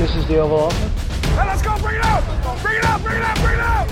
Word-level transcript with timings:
This 0.00 0.16
is 0.16 0.26
the 0.28 0.38
Oval 0.38 0.60
Office. 0.60 1.28
Hey, 1.36 1.46
let's 1.46 1.60
go! 1.60 1.76
Bring 1.76 1.96
it 1.96 2.04
out! 2.06 2.24
Bring 2.62 2.78
it 2.78 2.84
out! 2.86 3.02
Bring 3.02 3.16
it 3.18 3.22
out! 3.22 3.36
Bring 3.36 3.52
it 3.52 3.60
out! 3.60 3.86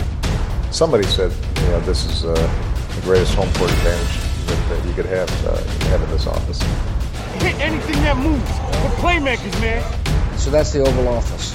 Somebody 0.71 1.04
said, 1.04 1.30
you 1.61 1.69
know, 1.69 1.80
this 1.80 2.06
is 2.06 2.24
uh, 2.24 2.32
the 2.32 3.00
greatest 3.03 3.34
home 3.34 3.53
court 3.53 3.71
advantage 3.71 4.16
that, 4.46 4.68
that 4.71 4.88
you 4.88 4.94
could 4.94 5.04
have, 5.04 5.29
uh, 5.44 5.60
have 5.90 6.00
in 6.02 6.08
this 6.08 6.26
office. 6.26 6.62
Hit 7.42 7.60
anything 7.60 7.96
that 8.04 8.16
moves. 8.16 8.40
We're 8.80 8.96
playmakers, 9.04 9.60
man. 9.60 9.84
So 10.38 10.51
that's 10.51 10.72
the 10.72 10.81
Oval 10.81 11.08
Office. 11.08 11.53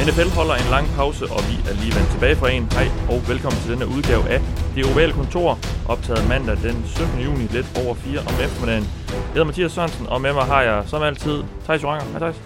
NFL 0.00 0.34
holder 0.34 0.54
en 0.54 0.70
lang 0.70 0.88
pause, 0.96 1.24
og 1.30 1.44
vi 1.48 1.70
er 1.70 1.74
lige 1.74 1.94
vendt 1.94 2.10
tilbage 2.10 2.36
fra 2.36 2.50
en. 2.50 2.72
Hej 2.72 2.88
og 3.10 3.28
velkommen 3.28 3.60
til 3.60 3.70
denne 3.70 3.86
udgave 3.88 4.28
af 4.28 4.63
Det 4.74 4.84
Ovale 4.84 5.12
Kontor, 5.12 5.58
optaget 5.88 6.28
mandag 6.28 6.56
den 6.62 6.84
17. 6.86 7.20
juni 7.20 7.46
lidt 7.50 7.66
over 7.86 7.94
4 7.94 8.18
om 8.18 8.34
eftermiddagen. 8.44 8.84
Jeg 9.08 9.22
hedder 9.32 9.44
Mathias 9.44 9.72
Sørensen, 9.72 10.06
og 10.06 10.20
med 10.20 10.32
mig 10.32 10.44
har 10.44 10.62
jeg 10.62 10.84
som 10.86 11.02
altid 11.02 11.42
Thijs 11.64 11.82
Joranger. 11.82 12.04
Hej 12.10 12.18
Thijs. 12.18 12.36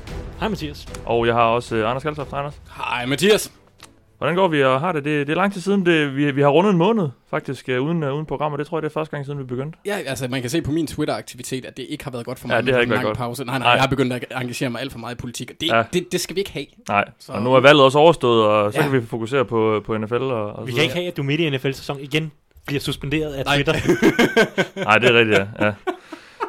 Hej 0.40 0.48
Mathias. 0.48 0.88
Og 1.06 1.26
jeg 1.26 1.34
har 1.34 1.42
også 1.42 1.76
uh, 1.76 1.90
Anders 1.90 2.02
Kaltoft. 2.02 2.30
Hej 2.30 2.38
Anders. 2.38 2.60
Hej 2.76 3.06
Mathias. 3.06 3.57
Hvordan 4.18 4.36
går 4.36 4.48
vi 4.48 4.62
og 4.64 4.80
har 4.80 4.92
det? 4.92 5.04
Det, 5.04 5.26
det 5.26 5.32
er 5.32 5.36
lang 5.36 5.52
tid 5.52 5.60
siden, 5.60 5.86
det, 5.86 6.16
vi, 6.16 6.30
vi 6.30 6.40
har 6.42 6.48
rundet 6.48 6.70
en 6.70 6.76
måned 6.78 7.08
faktisk 7.30 7.68
uh, 7.78 7.86
uden, 7.86 8.02
uh, 8.02 8.14
uden 8.14 8.26
program, 8.26 8.52
og 8.52 8.58
det 8.58 8.66
tror 8.66 8.78
jeg, 8.78 8.82
det 8.82 8.88
er 8.88 8.92
første 8.92 9.10
gang 9.10 9.24
siden, 9.26 9.38
vi 9.38 9.44
begyndte. 9.44 9.78
Ja, 9.86 9.98
altså 10.06 10.28
man 10.28 10.40
kan 10.40 10.50
se 10.50 10.62
på 10.62 10.70
min 10.72 10.86
Twitter-aktivitet, 10.86 11.64
at 11.64 11.76
det 11.76 11.86
ikke 11.88 12.04
har 12.04 12.10
været 12.10 12.26
godt 12.26 12.38
for 12.38 12.48
mig 12.48 12.54
Ja, 12.54 12.60
det 12.60 12.74
har 12.74 12.80
ikke 12.80 12.90
været 12.90 12.98
lang 12.98 13.06
godt. 13.08 13.18
pause. 13.18 13.44
Nej, 13.44 13.58
nej, 13.58 13.66
Nej. 13.66 13.72
jeg 13.72 13.80
har 13.80 13.88
begyndt 13.88 14.12
at 14.12 14.24
engagere 14.40 14.70
mig 14.70 14.80
alt 14.80 14.92
for 14.92 14.98
meget 14.98 15.14
i 15.14 15.18
politik, 15.18 15.50
og 15.50 15.56
det, 15.60 15.66
Ja. 15.66 15.82
det, 15.92 16.12
det 16.12 16.20
skal 16.20 16.36
vi 16.36 16.40
ikke 16.40 16.52
have. 16.52 16.66
Nej, 16.88 17.04
Så- 17.18 17.32
og 17.32 17.42
nu 17.42 17.54
er 17.54 17.60
valget 17.60 17.84
også 17.84 17.98
overstået, 17.98 18.44
og 18.46 18.72
så 18.72 18.78
Ja. 18.80 18.88
kan 18.88 19.00
vi 19.00 19.06
fokusere 19.06 19.44
på, 19.44 19.82
på 19.86 19.98
NFL 19.98 20.14
og, 20.14 20.52
og 20.52 20.66
Vi 20.66 20.72
kan 20.72 20.82
ikke 20.82 20.94
have, 20.94 21.06
at 21.08 21.16
du 21.16 21.22
midt 21.22 21.40
i 21.40 21.50
NFL-sæson 21.50 22.00
igen 22.00 22.32
bliver 22.66 22.80
suspenderet 22.80 23.32
af 23.34 23.44
Nej. 23.44 23.54
Twitter. 23.56 23.72
Nej, 24.84 24.98
det 24.98 25.10
er 25.10 25.18
rigtigt, 25.18 25.38
ja. 25.38 25.66
ja. 25.66 25.72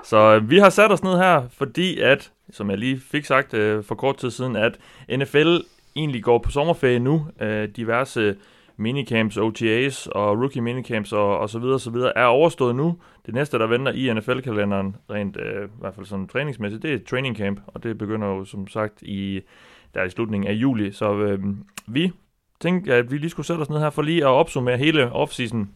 Så 0.05 0.17
øh, 0.17 0.49
vi 0.49 0.57
har 0.59 0.69
sat 0.69 0.91
os 0.91 1.03
ned 1.03 1.17
her, 1.17 1.41
fordi 1.57 1.99
at, 1.99 2.31
som 2.53 2.69
jeg 2.69 2.77
lige 2.77 3.01
fik 3.11 3.25
sagt 3.25 3.53
øh, 3.53 3.83
for 3.83 3.95
kort 3.95 4.17
tid 4.17 4.31
siden, 4.31 4.55
at 4.55 4.71
NFL 5.17 5.57
egentlig 5.95 6.23
går 6.23 6.37
på 6.37 6.51
sommerferie 6.51 6.99
nu. 6.99 7.27
Øh, 7.41 7.69
diverse 7.69 8.35
minicamps, 8.77 9.37
OTAs 9.37 10.07
og 10.07 10.39
rookie 10.39 10.61
minicamps 10.61 11.13
og, 11.13 11.37
og 11.39 11.49
så 11.49 11.59
videre, 11.59 11.79
så 11.79 11.91
videre 11.91 12.17
er 12.17 12.25
overstået 12.25 12.75
nu. 12.75 12.97
Det 13.25 13.33
næste, 13.33 13.59
der 13.59 13.67
venter 13.67 13.91
i 13.91 14.13
NFL-kalenderen, 14.13 14.95
rent 15.09 15.37
øh, 15.37 15.65
i 15.65 15.71
hvert 15.79 15.95
fald 15.95 16.05
sådan 16.05 16.27
træningsmæssigt, 16.27 16.83
det 16.83 16.93
er 16.93 16.99
training 17.09 17.37
camp, 17.37 17.59
og 17.67 17.83
det 17.83 17.97
begynder 17.97 18.27
jo 18.27 18.45
som 18.45 18.67
sagt 18.67 19.01
i, 19.01 19.41
der 19.93 20.03
i 20.03 20.09
slutningen 20.09 20.47
af 20.47 20.53
juli. 20.53 20.91
Så 20.91 21.13
øh, 21.15 21.39
vi 21.87 22.11
tænkte, 22.59 22.93
at 22.93 23.11
vi 23.11 23.17
lige 23.17 23.29
skulle 23.29 23.45
sætte 23.45 23.61
os 23.61 23.69
ned 23.69 23.79
her 23.79 23.89
for 23.89 24.01
lige 24.01 24.21
at 24.21 24.27
opsummere 24.27 24.77
hele 24.77 25.11
offseason 25.11 25.69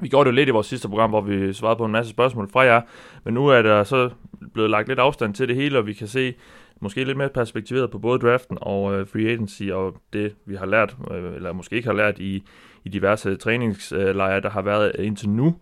vi 0.00 0.08
gjorde 0.08 0.24
det 0.24 0.32
jo 0.32 0.36
lidt 0.36 0.48
i 0.48 0.52
vores 0.52 0.66
sidste 0.66 0.88
program, 0.88 1.10
hvor 1.10 1.20
vi 1.20 1.52
svarede 1.52 1.76
på 1.76 1.84
en 1.84 1.92
masse 1.92 2.10
spørgsmål 2.10 2.50
fra 2.52 2.60
jer, 2.60 2.80
men 3.24 3.34
nu 3.34 3.46
er 3.46 3.62
der 3.62 3.84
så 3.84 4.10
blevet 4.52 4.70
lagt 4.70 4.88
lidt 4.88 4.98
afstand 4.98 5.34
til 5.34 5.48
det 5.48 5.56
hele, 5.56 5.78
og 5.78 5.86
vi 5.86 5.92
kan 5.92 6.06
se 6.06 6.34
måske 6.80 7.04
lidt 7.04 7.18
mere 7.18 7.28
perspektiveret 7.28 7.90
på 7.90 7.98
både 7.98 8.18
draften 8.18 8.58
og 8.60 8.94
øh, 8.94 9.06
free 9.06 9.28
agency, 9.28 9.62
og 9.62 9.96
det 10.12 10.34
vi 10.46 10.54
har 10.54 10.66
lært, 10.66 10.96
øh, 11.10 11.34
eller 11.34 11.52
måske 11.52 11.76
ikke 11.76 11.88
har 11.88 11.94
lært 11.94 12.18
i, 12.18 12.44
i 12.84 12.88
diverse 12.88 13.36
træningslejre, 13.36 14.40
der 14.40 14.50
har 14.50 14.62
været 14.62 14.92
indtil 14.98 15.28
nu. 15.28 15.56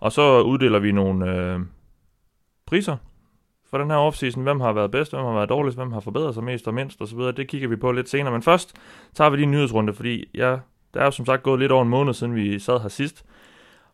Og 0.00 0.12
så 0.12 0.40
uddeler 0.40 0.78
vi 0.78 0.92
nogle 0.92 1.36
øh, 1.36 1.60
priser 2.66 2.96
for 3.70 3.78
den 3.78 3.90
her 3.90 3.96
offseason. 3.96 4.42
Hvem 4.42 4.60
har 4.60 4.72
været 4.72 4.90
bedst, 4.90 5.12
hvem 5.12 5.24
har 5.24 5.32
været 5.32 5.48
dårligst, 5.48 5.78
hvem 5.78 5.92
har 5.92 6.00
forbedret 6.00 6.34
sig 6.34 6.44
mest 6.44 6.68
og 6.68 6.74
mindst 6.74 7.02
osv. 7.02 7.18
Det 7.18 7.48
kigger 7.48 7.68
vi 7.68 7.76
på 7.76 7.92
lidt 7.92 8.08
senere. 8.08 8.32
Men 8.32 8.42
først 8.42 8.76
tager 9.14 9.30
vi 9.30 9.36
lige 9.36 9.44
en 9.44 9.50
nyhedsrunde, 9.50 9.94
fordi 9.94 10.24
ja, 10.34 10.56
der 10.94 11.00
er 11.00 11.04
jo 11.04 11.10
som 11.10 11.26
sagt 11.26 11.42
gået 11.42 11.60
lidt 11.60 11.72
over 11.72 11.82
en 11.82 11.88
måned, 11.88 12.14
siden 12.14 12.34
vi 12.34 12.58
sad 12.58 12.80
her 12.80 12.88
sidst. 12.88 13.24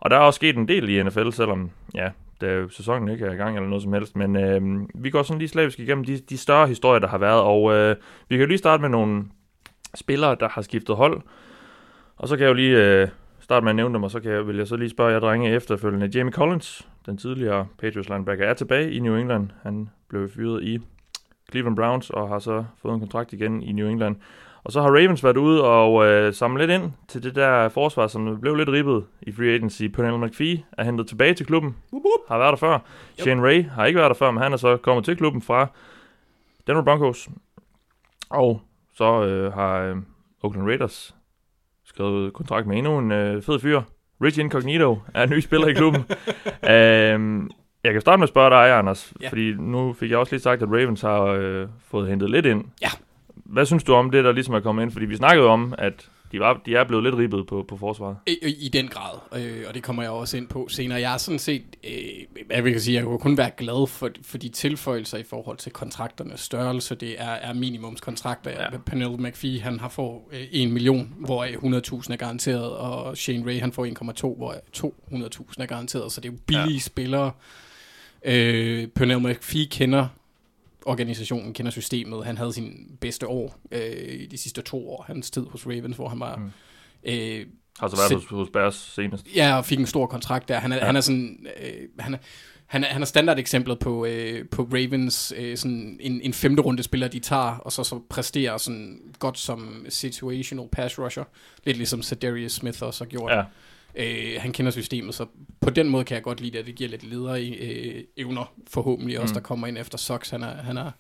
Og 0.01 0.11
der 0.11 0.17
er 0.17 0.21
også 0.21 0.37
sket 0.37 0.57
en 0.57 0.69
del 0.69 0.89
i 0.89 1.03
NFL, 1.03 1.31
selvom 1.31 1.71
ja, 1.95 2.11
der 2.41 2.69
sæsonen 2.69 3.09
ikke 3.09 3.25
er 3.25 3.33
i 3.33 3.37
gang 3.37 3.57
eller 3.57 3.69
noget 3.69 3.83
som 3.83 3.93
helst. 3.93 4.17
Men 4.17 4.37
øh, 4.37 4.89
vi 4.95 5.11
går 5.11 5.23
sådan 5.23 5.39
lige 5.39 5.49
slavisk 5.49 5.81
igennem 5.81 6.05
de, 6.05 6.19
de 6.19 6.39
større 6.39 6.69
historier, 6.69 6.99
der 6.99 7.09
har 7.09 7.19
været. 7.19 7.43
Og 7.43 7.73
øh, 7.75 7.97
vi 8.29 8.37
kan 8.37 8.41
jo 8.41 8.47
lige 8.47 8.59
starte 8.59 8.81
med 8.81 8.89
nogle 8.89 9.25
spillere, 9.95 10.37
der 10.41 10.49
har 10.49 10.63
skiftet 10.63 10.97
hold. 10.97 11.23
Og 12.17 12.29
så 12.29 12.37
kan 12.37 12.43
jeg 12.43 12.49
jo 12.49 12.55
lige 12.55 12.85
øh, 12.85 13.09
starte 13.41 13.65
med 13.65 13.71
at 13.71 13.77
nævne 13.77 13.95
dem, 13.95 14.03
og 14.03 14.11
så 14.11 14.21
kan 14.21 14.33
jeg, 14.33 14.47
vil 14.47 14.57
jeg 14.57 14.67
så 14.67 14.77
lige 14.77 14.91
spørge 14.91 15.13
jer 15.13 15.21
drenge 15.21 15.51
efterfølgende. 15.51 16.11
Jamie 16.15 16.33
Collins, 16.33 16.89
den 17.07 17.17
tidligere 17.17 17.67
Patriots 17.79 18.09
linebacker, 18.09 18.47
er 18.47 18.55
tilbage 18.55 18.93
i 18.93 18.99
New 18.99 19.17
England. 19.17 19.51
Han 19.63 19.89
blev 20.09 20.31
fyret 20.31 20.63
i 20.63 20.79
Cleveland 21.51 21.77
Browns 21.77 22.11
og 22.11 22.29
har 22.29 22.39
så 22.39 22.65
fået 22.83 22.95
en 22.95 23.01
kontrakt 23.01 23.33
igen 23.33 23.63
i 23.63 23.73
New 23.73 23.89
England. 23.89 24.17
Og 24.69 24.73
så 24.73 24.81
har 24.83 24.89
Ravens 24.89 25.25
været 25.25 25.37
ude 25.37 25.65
og 25.65 26.07
øh, 26.07 26.35
samle 26.35 26.67
lidt 26.67 26.83
ind 26.83 26.93
til 27.09 27.23
det 27.23 27.35
der 27.35 27.69
forsvar, 27.69 28.07
som 28.07 28.41
blev 28.41 28.55
lidt 28.55 28.69
ribbet 28.69 29.05
i 29.23 29.33
free 29.33 29.55
agency. 29.55 29.83
Pernell 29.87 30.19
McPhee 30.19 30.65
er 30.79 30.85
hentet 30.85 31.07
tilbage 31.09 31.35
til 31.35 31.47
klubben. 31.47 31.77
Wup, 31.93 32.03
wup. 32.05 32.29
Har 32.29 32.39
været 32.39 32.51
der 32.51 32.57
før. 32.57 32.75
Yep. 32.75 32.81
Shane 33.21 33.43
Ray 33.43 33.65
har 33.65 33.87
ikke 33.87 33.99
været 33.99 34.09
der 34.11 34.15
før, 34.15 34.31
men 34.31 34.43
han 34.43 34.53
er 34.53 34.57
så 34.57 34.77
kommet 34.77 35.05
til 35.05 35.17
klubben 35.17 35.43
fra 35.43 35.67
Denver 36.67 36.83
Broncos. 36.83 37.29
Og 38.31 38.61
så 38.95 39.25
øh, 39.25 39.53
har 39.53 39.79
øh, 39.79 39.97
Oakland 40.43 40.67
Raiders 40.69 41.15
skrevet 41.85 42.33
kontrakt 42.33 42.67
med 42.67 42.77
endnu 42.79 42.99
en 42.99 43.13
øh, 43.13 43.43
fed 43.43 43.59
fyr. 43.59 43.81
Rich 44.23 44.41
Incognito 44.41 44.99
er 45.15 45.23
en 45.23 45.31
ny 45.31 45.41
spiller 45.41 45.67
i 45.67 45.73
klubben. 45.73 46.05
øhm, 46.75 47.51
jeg 47.85 47.93
kan 47.93 48.01
starte 48.01 48.19
med 48.19 48.23
at 48.25 48.29
spørge 48.29 48.51
dig, 48.51 48.79
Anders, 48.79 49.13
Ja. 49.23 49.29
fordi 49.29 49.53
nu 49.59 49.93
fik 49.93 50.11
jeg 50.11 50.19
også 50.19 50.33
lige 50.33 50.43
sagt, 50.43 50.63
at 50.63 50.69
Ravens 50.69 51.01
har 51.01 51.23
øh, 51.23 51.69
fået 51.91 52.09
hentet 52.09 52.31
lidt 52.31 52.47
ind. 52.47 52.65
Ja. 52.83 52.89
Hvad 53.49 53.67
synes 53.67 53.85
du 53.85 53.95
om 53.95 54.11
det, 54.11 54.25
der 54.25 54.33
ligesom 54.33 54.55
er 54.55 54.61
kommet 54.61 54.83
ind? 54.83 54.91
Fordi 54.91 55.07
vi 55.07 55.17
snakkede 55.17 55.47
om, 55.49 55.75
at 55.79 56.09
de, 56.33 56.41
var, 56.41 56.61
de 56.67 56.75
er 56.75 56.85
blevet 56.85 57.05
lidt 57.05 57.15
ribbet 57.15 57.47
på, 57.47 57.65
på 57.69 57.77
forsvaret. 57.77 58.17
I, 58.27 58.57
I 58.61 58.69
den 58.69 58.89
grad, 58.89 59.41
øh, 59.41 59.65
og 59.69 59.75
det 59.75 59.83
kommer 59.83 60.03
jeg 60.03 60.13
også 60.13 60.37
ind 60.37 60.49
på 60.49 60.67
senere. 60.71 61.01
Jeg 61.01 61.15
er 61.15 61.17
sådan 61.17 61.39
set, 61.39 61.63
øh, 61.85 61.91
jeg 62.51 62.65
vil 62.65 62.81
sige, 62.81 62.95
jeg 62.95 63.05
kunne 63.05 63.19
kun 63.19 63.37
være 63.37 63.51
glad 63.57 63.87
for, 63.89 64.11
for 64.23 64.39
de 64.39 64.49
tilføjelser 64.49 65.19
i 65.19 65.23
forhold 65.23 65.57
til 65.57 65.73
kontrakternes 65.73 66.41
størrelse. 66.41 66.95
Det 66.95 67.21
er, 67.21 67.31
er 67.31 67.53
minimumskontrakter. 67.53 68.51
Ja. 68.51 68.63
Ja. 68.63 68.79
Pernell 68.87 69.21
McPhee, 69.21 69.61
han 69.61 69.81
har 69.81 69.89
fået 69.89 70.21
øh, 70.33 70.47
1 70.53 70.71
million, 70.71 71.15
hvor 71.19 71.45
100.000 71.45 72.13
er 72.13 72.17
garanteret, 72.17 72.77
og 72.77 73.17
Shane 73.17 73.47
Ray, 73.47 73.61
han 73.61 73.73
får 73.73 73.87
1,2, 73.87 74.37
hvor 74.37 74.55
200.000 74.77 75.63
er 75.63 75.67
garanteret. 75.67 76.13
Så 76.13 76.21
det 76.21 76.29
er 76.29 76.33
jo 76.33 76.39
billige 76.47 76.73
ja. 76.73 76.79
spillere. 76.79 77.31
Øh, 78.25 78.87
Pernell 78.87 79.21
McPhee 79.21 79.67
kender 79.67 80.07
organisationen, 80.87 81.53
kender 81.55 81.71
systemet. 81.73 82.25
Han 82.25 82.37
havde 82.39 82.53
sin 82.53 82.97
bedste 83.01 83.27
år 83.27 83.59
øh, 83.73 84.21
i 84.21 84.27
de 84.27 84.39
sidste 84.39 84.63
to 84.63 84.91
år, 84.91 85.05
hans 85.07 85.31
tid 85.31 85.47
hos 85.51 85.67
Ravens, 85.67 85.97
hvor 85.97 86.09
han 86.09 86.21
var... 86.21 86.37
Mm. 86.37 86.51
Øh, 87.05 87.47
Har 87.79 87.89
så 87.89 87.97
været 87.97 88.13
hos, 88.23 88.25
hos 88.31 88.49
Bears 88.53 88.75
senest. 88.75 89.27
Ja, 89.37 89.57
og 89.57 89.65
fik 89.65 89.79
en 89.79 89.87
stor 89.87 90.07
kontrakt 90.07 90.49
der. 90.49 90.59
Han 90.59 90.73
er, 90.73 90.77
Ja. 90.77 90.85
han 90.85 90.97
er 90.97 91.01
sådan... 91.01 91.47
Øh, 91.63 91.73
han 91.99 92.15
er, 92.15 92.19
han 92.67 92.85
er, 92.85 92.89
han 92.89 93.03
er 93.03 93.07
standardeksemplet 93.07 93.79
på, 93.79 94.07
øh, 94.07 94.49
på 94.49 94.63
Ravens, 94.63 95.33
øh, 95.37 95.57
sådan 95.57 95.97
en, 96.01 96.21
en 96.21 96.33
femte 96.33 96.63
runde 96.63 96.83
spiller, 96.83 97.09
de 97.09 97.19
tager, 97.19 97.57
og 97.57 97.73
så, 97.73 97.85
så 97.85 98.01
præsterer 98.11 98.57
sådan 98.57 99.01
godt 99.19 99.39
som 99.39 99.87
situational 99.89 100.69
pass 100.73 100.99
rusher. 100.99 101.25
Lidt 101.65 101.77
ligesom 101.77 102.03
Darius 102.23 102.53
Smith 102.53 102.83
også 102.83 103.05
har 103.05 103.09
gjort. 103.09 103.33
Ja. 103.33 103.43
Øh, 103.95 104.35
han 104.39 104.53
kender 104.53 104.71
systemet, 104.73 105.15
så 105.15 105.27
på 105.61 105.71
den 105.71 105.89
måde 105.89 106.05
kan 106.05 106.15
jeg 106.15 106.23
godt 106.23 106.41
lide 106.41 106.53
det, 106.53 106.59
at 106.59 106.67
det 106.67 106.75
giver 106.75 106.91
lidt 106.91 107.11
ledere 107.11 107.47
øh, 107.47 108.05
evner, 108.17 108.53
forhåbentlig 108.71 109.21
også, 109.21 109.33
Mm. 109.33 109.35
der 109.35 109.41
kommer 109.43 109.67
ind 109.67 109.79
efter 109.79 109.99
Sox. 109.99 110.31
Han 110.31 110.43
er, 110.43 110.55
han 110.63 110.77
er 110.77 110.91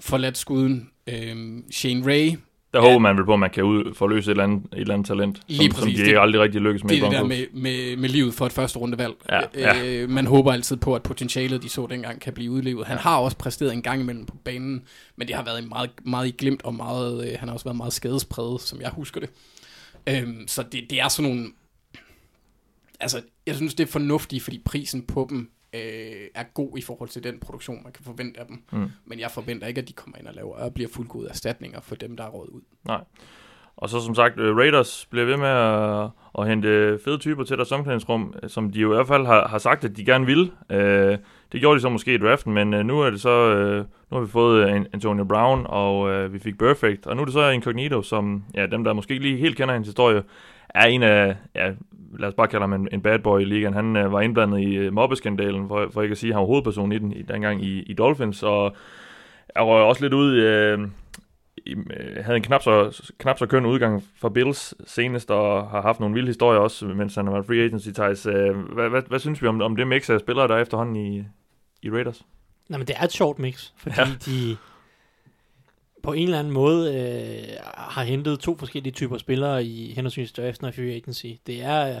forladt 0.00 0.38
skuden. 0.38 0.90
Øh, 1.06 1.36
Shane 1.70 2.06
Ray, 2.06 2.30
Der 2.74 2.78
Ja. 2.82 2.88
håber 2.88 2.98
man 2.98 3.16
vel 3.16 3.24
på, 3.24 3.32
at 3.32 3.38
man 3.38 3.50
kan 3.50 3.64
ud, 3.64 3.94
forløse 3.94 4.30
et 4.30 4.32
eller 4.32 4.44
andet, 4.44 4.62
et 4.72 4.78
eller 4.78 4.94
andet 4.94 5.06
talent, 5.06 5.40
Lige 5.48 5.70
som, 5.70 5.76
som 5.76 5.84
præcis. 5.84 5.98
de 6.00 6.04
Det- 6.04 6.18
aldrig 6.18 6.40
rigtig 6.42 6.60
lykkes 6.60 6.84
med 6.84 6.90
det 6.90 6.98
er 7.02 7.08
det 7.10 7.18
der 7.18 7.24
med, 7.24 7.46
med, 7.52 7.96
med 7.96 8.08
livet 8.08 8.34
for 8.34 8.46
et 8.46 8.52
første 8.52 8.78
rundevalg. 8.78 9.12
Ja, 9.30 9.40
ja. 9.54 9.84
Øh, 10.02 10.10
man 10.10 10.26
håber 10.26 10.52
altid 10.52 10.76
på, 10.76 10.94
at 10.94 11.02
potentialet, 11.02 11.62
de 11.62 11.68
så 11.68 11.86
dengang, 11.86 12.20
kan 12.20 12.32
blive 12.32 12.50
udlevet. 12.50 12.86
Han 12.86 12.98
har 12.98 13.16
også 13.18 13.36
præsteret 13.36 13.72
en 13.72 13.82
gang 13.82 14.00
imellem 14.00 14.26
på 14.26 14.36
banen, 14.44 14.82
men 15.16 15.28
det 15.28 15.36
har 15.36 15.44
været 15.44 15.68
meget, 15.68 15.90
meget 16.04 16.28
i 16.28 16.30
glimt, 16.38 16.62
og 16.64 16.74
meget, 16.74 17.28
øh, 17.28 17.38
han 17.38 17.48
har 17.48 17.54
også 17.54 17.64
været 17.64 17.76
meget 17.76 17.92
skadespræget, 17.92 18.60
som 18.60 18.80
jeg 18.80 18.90
husker 18.90 19.20
det. 19.20 19.30
Øhm, 20.08 20.44
så 20.48 20.62
det, 20.72 20.80
det 20.90 21.00
er 21.00 21.08
sådan 21.08 21.30
nogle... 21.30 21.48
Altså, 23.00 23.22
jeg 23.46 23.54
synes, 23.54 23.74
det 23.74 23.84
er 23.84 23.92
fornuftigt, 23.92 24.42
fordi 24.42 24.62
prisen 24.64 25.06
på 25.06 25.26
dem 25.30 25.50
øh, 25.72 25.80
er 26.34 26.44
god 26.54 26.78
i 26.78 26.82
forhold 26.82 27.08
til 27.08 27.24
den 27.24 27.40
produktion, 27.40 27.82
man 27.84 27.92
kan 27.92 28.04
forvente 28.04 28.40
af 28.40 28.46
dem. 28.46 28.62
Mm. 28.72 28.90
Men 29.04 29.20
jeg 29.20 29.30
forventer 29.30 29.66
ikke, 29.66 29.80
at 29.80 29.88
de 29.88 29.92
kommer 29.92 30.18
ind 30.18 30.26
og 30.26 30.34
laver 30.34 30.54
og 30.54 30.74
bliver 30.74 30.90
fuldgode 30.92 31.28
erstatninger 31.28 31.80
for 31.80 31.94
dem, 31.94 32.16
der 32.16 32.24
er 32.24 32.28
råd 32.28 32.48
ud. 32.48 32.60
Nej. 32.84 33.04
Og 33.76 33.88
så 33.88 34.00
som 34.00 34.14
sagt, 34.14 34.38
øh, 34.38 34.56
Raiders 34.56 35.06
bliver 35.10 35.26
ved 35.26 35.36
med 35.36 35.48
at, 35.48 36.10
at 36.38 36.48
hente 36.48 36.98
fede 37.04 37.18
typer 37.18 37.44
til 37.44 37.56
deres 37.56 37.72
omklædningsrum, 37.72 38.34
øh, 38.42 38.50
som 38.50 38.70
de 38.70 38.80
jo 38.80 38.92
i 38.92 38.94
hvert 38.94 39.06
fald 39.06 39.26
har, 39.26 39.48
har 39.48 39.58
sagt, 39.58 39.84
at 39.84 39.96
de 39.96 40.04
gerne 40.04 40.26
vil. 40.26 40.52
Øh, 40.70 41.18
det 41.52 41.60
gjorde 41.60 41.76
de 41.76 41.80
så 41.80 41.88
måske 41.88 42.14
i 42.14 42.18
draften, 42.18 42.52
men 42.52 42.74
øh, 42.74 42.84
nu 42.84 43.00
er 43.00 43.10
det 43.10 43.20
så, 43.20 43.54
øh, 43.54 43.78
nu 44.10 44.16
har 44.16 44.20
vi 44.20 44.30
fået 44.30 44.68
øh, 44.68 44.84
Antonio 44.92 45.24
Brown, 45.24 45.66
og 45.68 46.10
øh, 46.10 46.32
vi 46.32 46.38
fik 46.38 46.58
Perfect, 46.58 47.06
og 47.06 47.16
nu 47.16 47.22
er 47.22 47.24
det 47.24 47.34
så 47.34 47.48
Incognito, 47.48 48.02
som 48.02 48.44
ja, 48.54 48.66
dem, 48.66 48.84
der 48.84 48.92
måske 48.92 49.12
ikke 49.14 49.26
lige 49.26 49.38
helt 49.38 49.56
kender 49.56 49.74
hans 49.74 49.86
historie, 49.86 50.22
er 50.74 50.86
en 50.86 51.02
af, 51.02 51.36
ja, 51.54 51.72
lad 52.18 52.28
os 52.28 52.34
bare 52.34 52.48
kalde 52.48 52.62
ham 52.62 52.72
en, 52.72 52.88
en 52.92 53.02
bad 53.02 53.18
boy 53.18 53.40
i 53.40 53.44
ligaen. 53.44 53.74
Han 53.74 53.96
øh, 53.96 54.12
var 54.12 54.20
indblandet 54.20 54.60
i 54.60 54.74
øh, 54.74 54.92
mobbeskandalen, 54.92 55.68
for, 55.68 55.88
for 55.92 56.02
ikke 56.02 56.12
at 56.12 56.18
sige, 56.18 56.30
at 56.30 56.34
han 56.34 56.40
var 56.40 56.46
hovedperson 56.46 56.92
i 56.92 56.98
den, 56.98 57.12
i, 57.12 57.22
dengang 57.22 57.64
i, 57.64 57.82
i 57.82 57.94
Dolphins, 57.94 58.42
og 58.42 58.76
jeg 59.54 59.64
røg 59.64 59.82
også 59.82 60.02
lidt 60.02 60.14
ud, 60.14 60.34
øh, 60.34 60.88
i, 61.66 61.74
øh, 61.74 62.24
havde 62.24 62.36
en 62.36 62.42
knap 62.42 62.62
så, 62.62 63.02
knap 63.18 63.38
så 63.38 63.46
køn 63.46 63.66
udgang 63.66 64.04
for 64.20 64.28
Bills 64.28 64.74
senest, 64.86 65.30
og 65.30 65.70
har 65.70 65.82
haft 65.82 66.00
nogle 66.00 66.14
vilde 66.14 66.28
historier 66.28 66.60
også, 66.60 66.86
mens 66.86 67.14
han 67.14 67.26
har 67.26 67.32
været 67.32 67.46
free 67.46 67.64
agency, 67.64 67.88
Thijs. 67.88 68.26
Øh, 68.26 68.56
hvad, 68.56 68.88
hvad, 68.88 69.02
hvad 69.08 69.18
synes 69.18 69.42
vi 69.42 69.46
om, 69.46 69.60
om 69.60 69.76
det 69.76 69.86
mix 69.86 70.10
af 70.10 70.20
spillere, 70.20 70.48
der 70.48 70.54
er 70.54 70.62
efterhånden 70.62 70.96
i, 70.96 71.24
i 71.82 71.90
Raiders? 71.90 72.22
Nej, 72.68 72.78
men 72.78 72.86
det 72.86 72.96
er 72.98 73.04
et 73.04 73.12
sjovt 73.12 73.38
mix, 73.38 73.70
fordi. 73.76 74.00
Ja. 74.00 74.06
de 74.26 74.56
på 76.08 76.12
en 76.12 76.24
eller 76.24 76.38
anden 76.38 76.52
måde 76.52 76.94
øh, 76.94 77.56
har 77.74 78.02
hentet 78.04 78.40
to 78.40 78.56
forskellige 78.58 78.92
typer 78.92 79.18
spillere 79.18 79.64
i 79.64 79.92
henholdsvis 79.92 80.32
draften 80.32 80.66
og 80.66 80.74
free 80.74 80.94
agency. 80.94 81.26
Det 81.46 81.62
er 81.62 81.94
øh, 81.94 82.00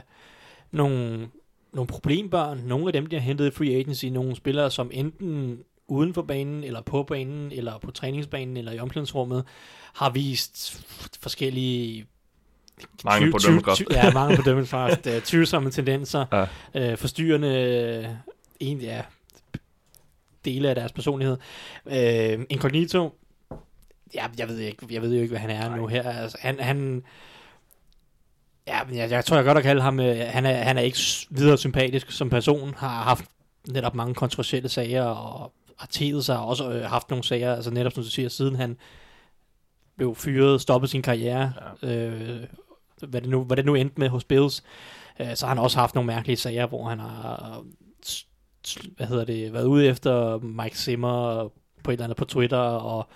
nogle, 0.70 1.28
nogle 1.72 1.86
problembørn. 1.86 2.58
Nogle 2.58 2.86
af 2.86 2.92
dem, 2.92 3.06
de 3.06 3.16
har 3.16 3.20
hentet 3.22 3.46
i 3.46 3.50
free 3.50 3.76
agency, 3.76 4.04
nogle 4.06 4.36
spillere, 4.36 4.70
som 4.70 4.90
enten 4.92 5.58
uden 5.88 6.14
for 6.14 6.22
banen, 6.22 6.64
eller 6.64 6.80
på 6.80 7.02
banen, 7.02 7.52
eller 7.52 7.78
på 7.78 7.90
træningsbanen, 7.90 8.56
eller 8.56 8.72
i 8.72 8.78
omklædningsrummet, 8.78 9.44
har 9.94 10.10
vist 10.10 10.84
forskellige 11.20 12.06
Mangel 13.04 13.32
på 13.32 13.38
dømmekraft. 13.46 13.82
Ja, 13.90 14.12
mangel 14.12 14.36
på 14.36 14.42
dømmekraft. 14.42 15.06
øh, 15.06 15.22
Tvivlsomme 15.22 15.70
tendenser. 15.70 16.46
Ja. 16.74 16.92
Øh, 16.92 16.98
forstyrrende 16.98 17.48
øh, 17.48 18.08
en, 18.60 18.80
ja, 18.80 19.02
dele 20.44 20.68
af 20.68 20.74
deres 20.74 20.92
personlighed. 20.92 21.36
Øh, 21.86 22.46
Incognito, 22.50 23.14
ja, 24.14 24.26
jeg 24.38 24.48
ved 24.48 24.58
ikke, 24.58 24.86
jeg 24.90 25.02
ved 25.02 25.14
jo 25.14 25.22
ikke, 25.22 25.32
hvad 25.32 25.40
han 25.40 25.50
er 25.50 25.76
nu 25.76 25.86
her. 25.86 26.10
Altså, 26.10 26.38
han, 26.40 26.60
han 26.60 27.04
ja, 28.66 28.84
men 28.84 28.96
jeg, 28.96 29.10
jeg 29.10 29.24
tror, 29.24 29.36
jeg 29.36 29.44
godt 29.44 29.58
at 29.58 29.64
kalde 29.64 29.82
ham, 29.82 30.00
øh, 30.00 30.16
han, 30.26 30.46
er, 30.46 30.62
han 30.62 30.78
er 30.78 30.82
ikke 30.82 30.98
videre 31.30 31.58
sympatisk 31.58 32.10
som 32.12 32.30
person, 32.30 32.74
har 32.74 33.02
haft 33.02 33.24
netop 33.68 33.94
mange 33.94 34.14
kontroversielle 34.14 34.68
sager, 34.68 35.04
og 35.04 35.52
har 35.78 35.86
tedet 35.86 36.24
sig, 36.24 36.38
og 36.38 36.46
også 36.46 36.70
øh, 36.70 36.84
haft 36.84 37.10
nogle 37.10 37.24
sager, 37.24 37.54
altså 37.54 37.70
netop 37.70 37.92
som 37.92 38.02
du 38.02 38.10
siger, 38.10 38.28
siden 38.28 38.56
han 38.56 38.76
blev 39.96 40.14
fyret, 40.14 40.60
stoppet 40.60 40.90
sin 40.90 41.02
karriere, 41.02 41.52
ja. 41.82 41.88
øh, 41.88 42.44
hvad, 43.08 43.20
det 43.20 43.30
nu, 43.30 43.44
hvad 43.44 43.56
det 43.56 43.64
nu 43.64 43.74
endte 43.74 44.00
med 44.00 44.08
hos 44.08 44.24
Bills, 44.24 44.62
øh, 45.20 45.36
så 45.36 45.46
har 45.46 45.54
han 45.54 45.62
også 45.62 45.78
haft 45.78 45.94
nogle 45.94 46.06
mærkelige 46.06 46.36
sager, 46.36 46.66
hvor 46.66 46.88
han 46.88 46.98
har 46.98 47.62
hvad 48.96 49.06
hedder 49.06 49.24
det, 49.24 49.52
været 49.52 49.64
ude 49.64 49.86
efter 49.86 50.38
Mike 50.38 50.78
Zimmer 50.78 51.48
på 51.84 51.90
et 51.90 51.92
eller 51.92 52.04
andet 52.04 52.16
på 52.16 52.24
Twitter, 52.24 52.58
og 52.58 53.08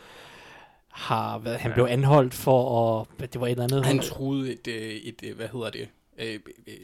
har 0.93 1.39
været, 1.39 1.59
han 1.59 1.71
Ja. 1.71 1.75
blev 1.75 1.87
anholdt 1.91 2.35
for 2.35 3.01
at, 3.21 3.33
det 3.33 3.41
var 3.41 3.47
et 3.47 3.51
eller 3.51 3.65
andet. 3.65 3.85
Han 3.85 3.99
troede 3.99 4.53
et, 4.53 4.69
øh, 4.69 4.91
et, 4.91 5.23
øh, 5.25 5.37
hvad 5.37 5.49
hedder 5.53 5.71
det, 5.71 5.89
øh, 6.19 6.39
øh, 6.67 6.75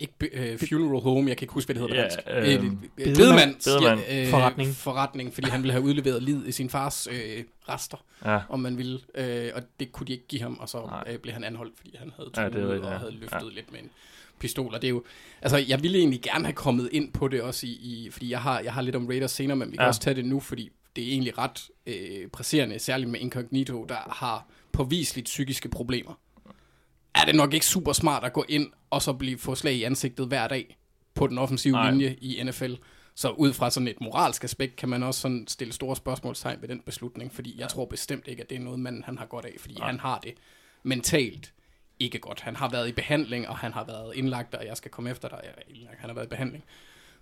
ikke 0.00 0.12
øh, 0.32 0.58
funeral 0.68 1.02
home, 1.02 1.28
jeg 1.28 1.36
kan 1.36 1.44
ikke 1.44 1.54
huske, 1.54 1.72
hvad 1.72 1.74
det 1.74 1.90
hedder 1.90 2.08
på 2.10 2.30
Ja, 2.30 2.36
dansk. 2.42 2.60
Øh, 2.60 2.64
øh, 2.98 3.14
Bedemands 3.14 3.64
bedemand. 3.64 4.00
ja, 4.00 4.22
øh, 4.22 4.28
Forretning. 4.30 4.74
forretning, 4.74 5.34
fordi 5.34 5.48
han 5.50 5.62
ville 5.62 5.72
have 5.72 5.84
udleveret 5.84 6.22
lid 6.22 6.46
i 6.46 6.52
sin 6.52 6.70
fars 6.70 7.08
øh, 7.10 7.44
rester, 7.68 7.96
Ja. 8.24 8.38
om 8.48 8.60
man 8.60 8.78
ville, 8.78 9.00
øh, 9.14 9.50
og 9.54 9.62
det 9.80 9.92
kunne 9.92 10.06
de 10.06 10.12
ikke 10.12 10.26
give 10.28 10.42
ham, 10.42 10.56
og 10.60 10.68
så 10.68 10.78
Nej. 10.86 11.04
øh, 11.10 11.18
blev 11.18 11.34
han 11.34 11.44
anholdt, 11.44 11.72
fordi 11.76 11.96
han 11.98 12.12
havde 12.16 12.30
Ja, 12.36 12.42
truet 12.48 12.54
rigtigt, 12.68 12.84
og 12.84 12.92
ja. 12.92 12.98
havde 12.98 13.12
løftet 13.20 13.52
lidt 13.54 13.72
med 13.72 13.80
en 13.80 13.90
pistol, 14.38 14.74
og 14.74 14.82
det 14.82 14.88
er 14.88 14.92
jo, 14.92 15.02
altså 15.42 15.56
jeg 15.68 15.82
ville 15.82 15.98
egentlig 15.98 16.22
gerne 16.22 16.44
have 16.44 16.54
kommet 16.54 16.88
ind 16.92 17.12
på 17.12 17.28
det 17.28 17.42
også 17.42 17.66
i, 17.66 17.70
i 17.70 18.08
fordi 18.10 18.30
jeg 18.30 18.40
har, 18.40 18.60
jeg 18.60 18.72
har 18.72 18.82
lidt 18.82 18.96
om 18.96 19.06
Raiders 19.06 19.30
senere, 19.32 19.56
men 19.56 19.70
vi 19.72 19.76
kan 19.76 19.82
Ja. 19.84 19.88
også 19.88 20.00
tage 20.00 20.14
det 20.14 20.24
nu, 20.24 20.40
fordi 20.40 20.70
det 20.96 21.04
er 21.04 21.08
egentlig 21.12 21.38
ret 21.38 21.70
øh, 21.86 22.28
presserende, 22.28 22.78
særligt 22.78 23.10
med 23.10 23.20
Incognito, 23.20 23.84
der 23.84 23.94
har 23.94 24.46
påviseligt 24.72 25.24
psykiske 25.24 25.68
problemer. 25.68 26.18
Er 27.14 27.24
det 27.24 27.34
nok 27.34 27.54
ikke 27.54 27.66
super 27.66 27.92
smart 27.92 28.24
at 28.24 28.32
gå 28.32 28.44
ind 28.48 28.72
og 28.90 29.02
så 29.02 29.12
blive 29.12 29.38
få 29.38 29.54
slag 29.54 29.74
i 29.74 29.82
ansigtet 29.82 30.26
hver 30.26 30.48
dag 30.48 30.76
på 31.14 31.26
den 31.26 31.38
offensive 31.38 31.72
Nej. 31.72 31.90
linje 31.90 32.16
i 32.20 32.42
NFL? 32.44 32.74
Så 33.14 33.30
ud 33.30 33.52
fra 33.52 33.70
sådan 33.70 33.88
et 33.88 34.00
moralsk 34.00 34.44
aspekt 34.44 34.76
kan 34.76 34.88
man 34.88 35.02
også 35.02 35.20
sådan 35.20 35.48
stille 35.48 35.72
store 35.72 35.96
spørgsmålstegn 35.96 36.60
ved 36.60 36.68
den 36.68 36.80
beslutning, 36.80 37.32
fordi 37.32 37.60
jeg 37.60 37.68
tror 37.68 37.84
bestemt 37.84 38.28
ikke, 38.28 38.42
at 38.42 38.50
det 38.50 38.56
er 38.56 38.60
noget, 38.60 38.78
man 38.78 39.02
han 39.06 39.18
har 39.18 39.26
godt 39.26 39.44
af, 39.44 39.54
fordi 39.58 39.74
Nej. 39.74 39.86
han 39.86 40.00
har 40.00 40.18
det 40.18 40.34
mentalt 40.82 41.52
ikke 41.98 42.18
godt. 42.18 42.40
Han 42.40 42.56
har 42.56 42.68
været 42.68 42.88
i 42.88 42.92
behandling, 42.92 43.48
og 43.48 43.58
han 43.58 43.72
har 43.72 43.84
været 43.84 44.16
indlagt, 44.16 44.54
og 44.54 44.66
jeg 44.66 44.76
skal 44.76 44.90
komme 44.90 45.10
efter 45.10 45.28
dig. 45.28 45.40
Han 45.98 46.08
har 46.10 46.14
været 46.14 46.26
i 46.26 46.28
behandling. 46.28 46.64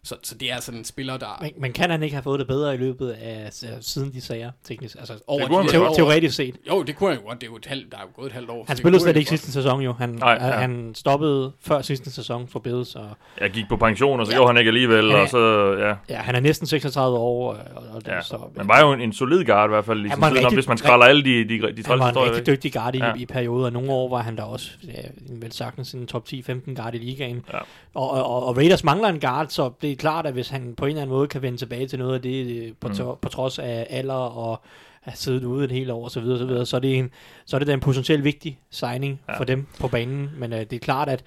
Så, 0.02 0.14
så 0.22 0.34
det 0.34 0.52
er 0.52 0.60
sådan 0.60 0.78
en 0.78 0.84
spiller, 0.84 1.16
der... 1.16 1.38
Men, 1.40 1.50
men 1.58 1.72
kan 1.72 1.90
han 1.90 2.02
ikke 2.02 2.14
have 2.14 2.22
fået 2.22 2.38
det 2.40 2.46
bedre 2.48 2.74
i 2.74 2.76
løbet 2.76 3.10
af 3.10 3.44
altså, 3.44 3.66
siden 3.80 4.12
de 4.12 4.20
sager, 4.20 4.50
teknisk? 4.64 4.96
Altså, 4.98 5.14
Over 5.26 5.46
kunne 5.46 5.56
han 5.56 5.66
de- 5.66 5.72
vel 5.72 5.80
teo- 5.80 5.84
godt. 5.86 5.96
teoretisk 5.96 6.36
set. 6.36 6.54
Jo, 6.70 6.82
det 6.82 6.96
kunne 6.96 7.10
han 7.10 7.18
jo 7.18 7.26
godt. 7.28 7.40
Det 7.40 7.46
er 7.46 7.50
jo 7.50 7.56
et 7.56 7.66
halvt, 7.66 7.92
der 7.92 7.96
er 7.98 8.02
jo 8.02 8.08
gået 8.16 8.26
et 8.26 8.32
halvt 8.32 8.50
år. 8.50 8.64
Han 8.68 8.76
spillede 8.76 8.92
det 8.92 9.00
kunne 9.00 9.00
slet 9.00 9.14
han 9.14 9.20
ikke 9.20 9.28
jo 9.32 9.36
sidste 9.36 9.52
sæson 9.52 9.80
jo. 9.80 9.92
Han, 9.92 10.08
Nej, 10.08 10.30
ja. 10.32 10.36
han 10.38 10.90
stoppede 10.94 11.52
før 11.60 11.82
sidste 11.82 12.10
sæson 12.12 12.48
for 12.48 12.58
Bills, 12.58 12.94
og 12.94 13.08
Jeg 13.40 13.50
gik 13.50 13.64
på 13.68 13.76
pension, 13.76 14.20
og 14.20 14.26
så 14.26 14.32
Ja. 14.32 14.36
gjorde 14.38 14.48
han 14.48 14.56
ikke 14.58 14.68
alligevel, 14.68 15.06
Ja. 15.06 15.22
og 15.22 15.28
så, 15.28 15.38
ja. 15.78 16.14
ja, 16.14 16.20
han 16.20 16.34
er 16.34 16.40
næsten 16.40 16.66
36 16.66 17.18
år. 17.18 17.52
Og, 17.52 17.82
og 17.94 18.04
det, 18.04 18.12
ja. 18.12 18.20
så, 18.22 18.38
Men 18.56 18.68
var 18.68 18.80
jo 18.80 18.92
en, 18.92 19.00
en 19.00 19.12
solid 19.12 19.44
guard 19.44 19.68
i 19.68 19.72
hvert 19.72 19.84
fald 19.84 20.04
i 20.06 20.08
Han 20.08 20.18
når- 20.18 20.30
rigtig- 20.34 20.54
hvis 20.54 20.68
man 20.68 20.78
skræller 20.78 21.06
alle 21.06 21.24
de, 21.24 21.30
de, 21.48 21.48
de 21.48 21.60
han 21.62 21.74
trælse 21.74 21.88
var 21.98 22.10
en 22.10 22.16
rigtig 22.30 22.46
dygtig 22.46 22.72
guard 22.72 22.94
i, 22.94 22.98
Ja. 22.98 23.12
i 23.16 23.26
perioder. 23.26 23.64
og 23.66 23.72
Nogle 23.72 23.92
år 23.92 24.08
var 24.08 24.22
han 24.22 24.36
der 24.36 24.42
også 24.42 24.70
ja, 24.86 25.00
vel 25.40 25.52
sagtens 25.52 25.92
en 25.92 26.06
top 26.06 26.26
10-15 26.28 26.74
guard 26.74 26.94
i 26.94 26.98
ligaen. 26.98 27.44
Ja. 27.52 27.58
Og, 27.94 28.10
og, 28.10 28.46
og 28.46 28.56
Raiders 28.56 28.84
mangler 28.84 29.08
en 29.08 29.20
guard, 29.20 29.46
så 29.48 29.70
det 29.82 29.89
er 29.92 29.96
klart, 29.96 30.26
at 30.26 30.32
hvis 30.32 30.48
han 30.48 30.74
på 30.76 30.84
en 30.84 30.88
eller 30.90 31.02
anden 31.02 31.16
måde 31.16 31.28
kan 31.28 31.42
vende 31.42 31.58
tilbage 31.58 31.86
til 31.88 31.98
noget 31.98 32.14
af 32.14 32.22
det, 32.22 32.46
øh, 32.46 32.72
på, 32.80 32.88
Mm. 32.88 32.94
på 33.22 33.28
trods 33.28 33.58
af 33.58 33.86
alder 33.90 34.14
og 34.14 34.60
have 35.00 35.16
siddet 35.16 35.44
ude 35.44 35.64
et 35.64 35.70
helt 35.70 35.90
år 35.90 36.04
og 36.04 36.10
så 36.10 36.20
videre, 36.20 36.38
så, 36.38 36.44
videre, 36.44 36.66
så, 36.66 36.76
er 36.76 36.80
det 36.80 36.96
en, 36.98 37.10
så 37.46 37.56
er 37.56 37.58
det 37.58 37.66
da 37.68 37.72
en 37.72 37.80
potentielt 37.80 38.24
vigtig 38.24 38.58
signing 38.70 39.20
Ja. 39.28 39.38
for 39.38 39.44
dem 39.44 39.66
på 39.80 39.88
banen. 39.88 40.30
Men 40.38 40.52
uh, 40.52 40.58
det 40.58 40.72
er 40.72 40.78
klart, 40.78 41.08
at, 41.08 41.24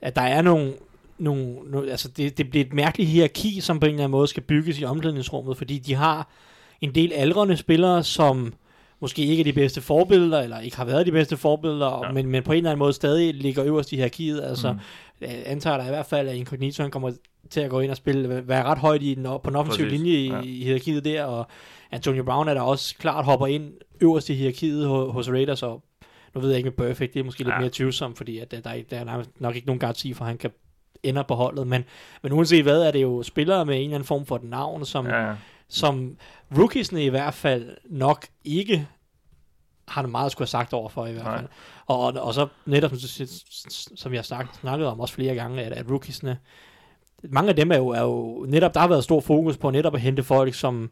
at 0.00 0.16
der 0.16 0.22
er 0.22 0.42
nogle, 0.42 0.72
nogle, 1.18 1.54
nogle 1.70 1.90
altså 1.90 2.08
det, 2.08 2.38
det 2.38 2.50
bliver 2.50 2.64
et 2.64 2.72
mærkeligt 2.72 3.10
hierarki, 3.10 3.60
som 3.60 3.80
på 3.80 3.86
en 3.86 3.90
eller 3.92 4.04
anden 4.04 4.10
måde 4.10 4.26
skal 4.26 4.42
bygges 4.42 4.78
i 4.80 4.84
omklædningsrummet, 4.84 5.56
fordi 5.56 5.78
de 5.78 5.94
har 5.94 6.28
en 6.80 6.94
del 6.94 7.12
aldrende 7.12 7.56
spillere, 7.56 8.02
som 8.04 8.54
måske 9.00 9.22
ikke 9.24 9.40
er 9.40 9.44
de 9.44 9.52
bedste 9.52 9.80
forbilleder, 9.80 10.40
eller 10.40 10.60
ikke 10.60 10.76
har 10.76 10.84
været 10.84 11.06
de 11.06 11.12
bedste 11.12 11.36
forbilleder, 11.36 12.00
ja. 12.06 12.12
men, 12.12 12.26
men 12.26 12.42
på 12.42 12.52
en 12.52 12.56
eller 12.56 12.70
anden 12.70 12.78
måde 12.78 12.92
stadig 12.92 13.34
ligger 13.34 13.64
øverst 13.64 13.92
i 13.92 13.96
hierarkiet. 13.96 14.42
Altså, 14.42 14.72
Mm. 14.72 14.78
Jeg 15.20 15.42
antager 15.46 15.76
da 15.78 15.84
i 15.84 15.88
hvert 15.88 16.06
fald, 16.06 16.28
at 16.28 16.36
Incognito 16.36 16.82
han 16.82 16.90
kommer 16.90 17.12
til 17.50 17.60
at 17.60 17.70
gå 17.70 17.80
ind 17.80 17.90
og 17.90 17.96
spille, 17.96 18.48
være 18.48 18.62
ret 18.64 18.78
højt 18.78 19.02
i 19.02 19.14
den, 19.14 19.24
på 19.24 19.40
den 19.44 19.56
offensive 19.56 19.86
Præcis, 19.86 20.00
linje 20.00 20.12
i, 20.18 20.28
ja. 20.30 20.40
i 20.40 20.64
hierarkiet 20.64 21.04
der, 21.04 21.24
og 21.24 21.46
Antonio 21.90 22.22
Brown 22.24 22.48
er 22.48 22.54
der 22.54 22.60
også 22.60 22.94
klart 22.98 23.24
hopper 23.24 23.46
ind 23.46 23.72
øverst 24.00 24.28
i 24.30 24.34
hierarkiet 24.34 24.86
hos, 24.88 25.28
Raiders, 25.28 25.62
og 25.62 25.82
nu 26.34 26.40
ved 26.40 26.48
jeg 26.48 26.58
ikke 26.58 26.70
med 26.70 26.76
Perfect, 26.76 27.14
det 27.14 27.20
er 27.20 27.24
måske 27.24 27.38
lidt 27.40 27.48
Ja. 27.54 27.58
mere 27.60 27.70
tvivlsomt, 27.72 28.16
fordi 28.16 28.38
at 28.38 28.50
der, 28.50 28.60
der, 28.60 28.70
er- 28.70 28.82
der 28.90 28.98
er 28.98 29.04
nærmest 29.04 29.30
nok 29.40 29.54
ikke 29.54 29.66
nogen 29.66 29.80
garanti 29.80 30.12
for, 30.14 30.24
at 30.24 30.28
han 30.28 30.38
kan 30.38 30.50
ender 31.02 31.22
på 31.22 31.34
holdet, 31.34 31.66
men, 31.66 31.84
men 32.22 32.32
uanset 32.32 32.62
hvad, 32.62 32.82
er 32.82 32.90
det 32.90 33.02
jo 33.02 33.22
spillere 33.22 33.66
med 33.66 33.74
en 33.76 33.82
eller 33.82 33.94
anden 33.94 34.06
form 34.06 34.26
for 34.26 34.36
et 34.36 34.42
navn, 34.44 34.84
som, 34.84 35.06
Ja, 35.06 35.26
ja. 35.28 35.34
som 35.68 36.16
rookiesne 36.58 37.04
i 37.04 37.08
hvert 37.08 37.34
fald 37.34 37.76
nok 37.84 38.26
ikke 38.44 38.86
har 39.88 40.06
meget 40.06 40.26
at 40.26 40.32
skulle 40.32 40.46
have 40.46 40.50
sagt 40.50 40.72
over 40.72 40.88
for 40.88 41.06
i 41.06 41.12
hvert 41.12 41.24
fald. 41.38 41.48
Og, 41.98 42.12
og 42.26 42.34
så 42.34 42.46
netop, 42.66 42.90
som, 42.96 43.26
som 43.96 44.12
jeg 44.12 44.18
har 44.18 44.22
sagt, 44.24 44.56
snakket 44.56 44.86
om 44.88 45.00
også 45.00 45.14
flere 45.14 45.34
gange, 45.34 45.62
at, 45.62 45.72
at 45.72 45.90
rookiesne, 45.90 46.38
mange 47.30 47.48
af 47.48 47.56
dem 47.56 47.70
er 47.72 47.76
jo, 47.76 47.88
er 47.88 48.00
jo 48.02 48.46
netop, 48.48 48.74
der 48.74 48.80
har 48.80 48.88
været 48.88 49.04
stor 49.04 49.20
fokus 49.20 49.56
på 49.56 49.70
netop 49.70 49.94
at 49.94 50.00
hente 50.00 50.22
folk, 50.22 50.54
som 50.54 50.90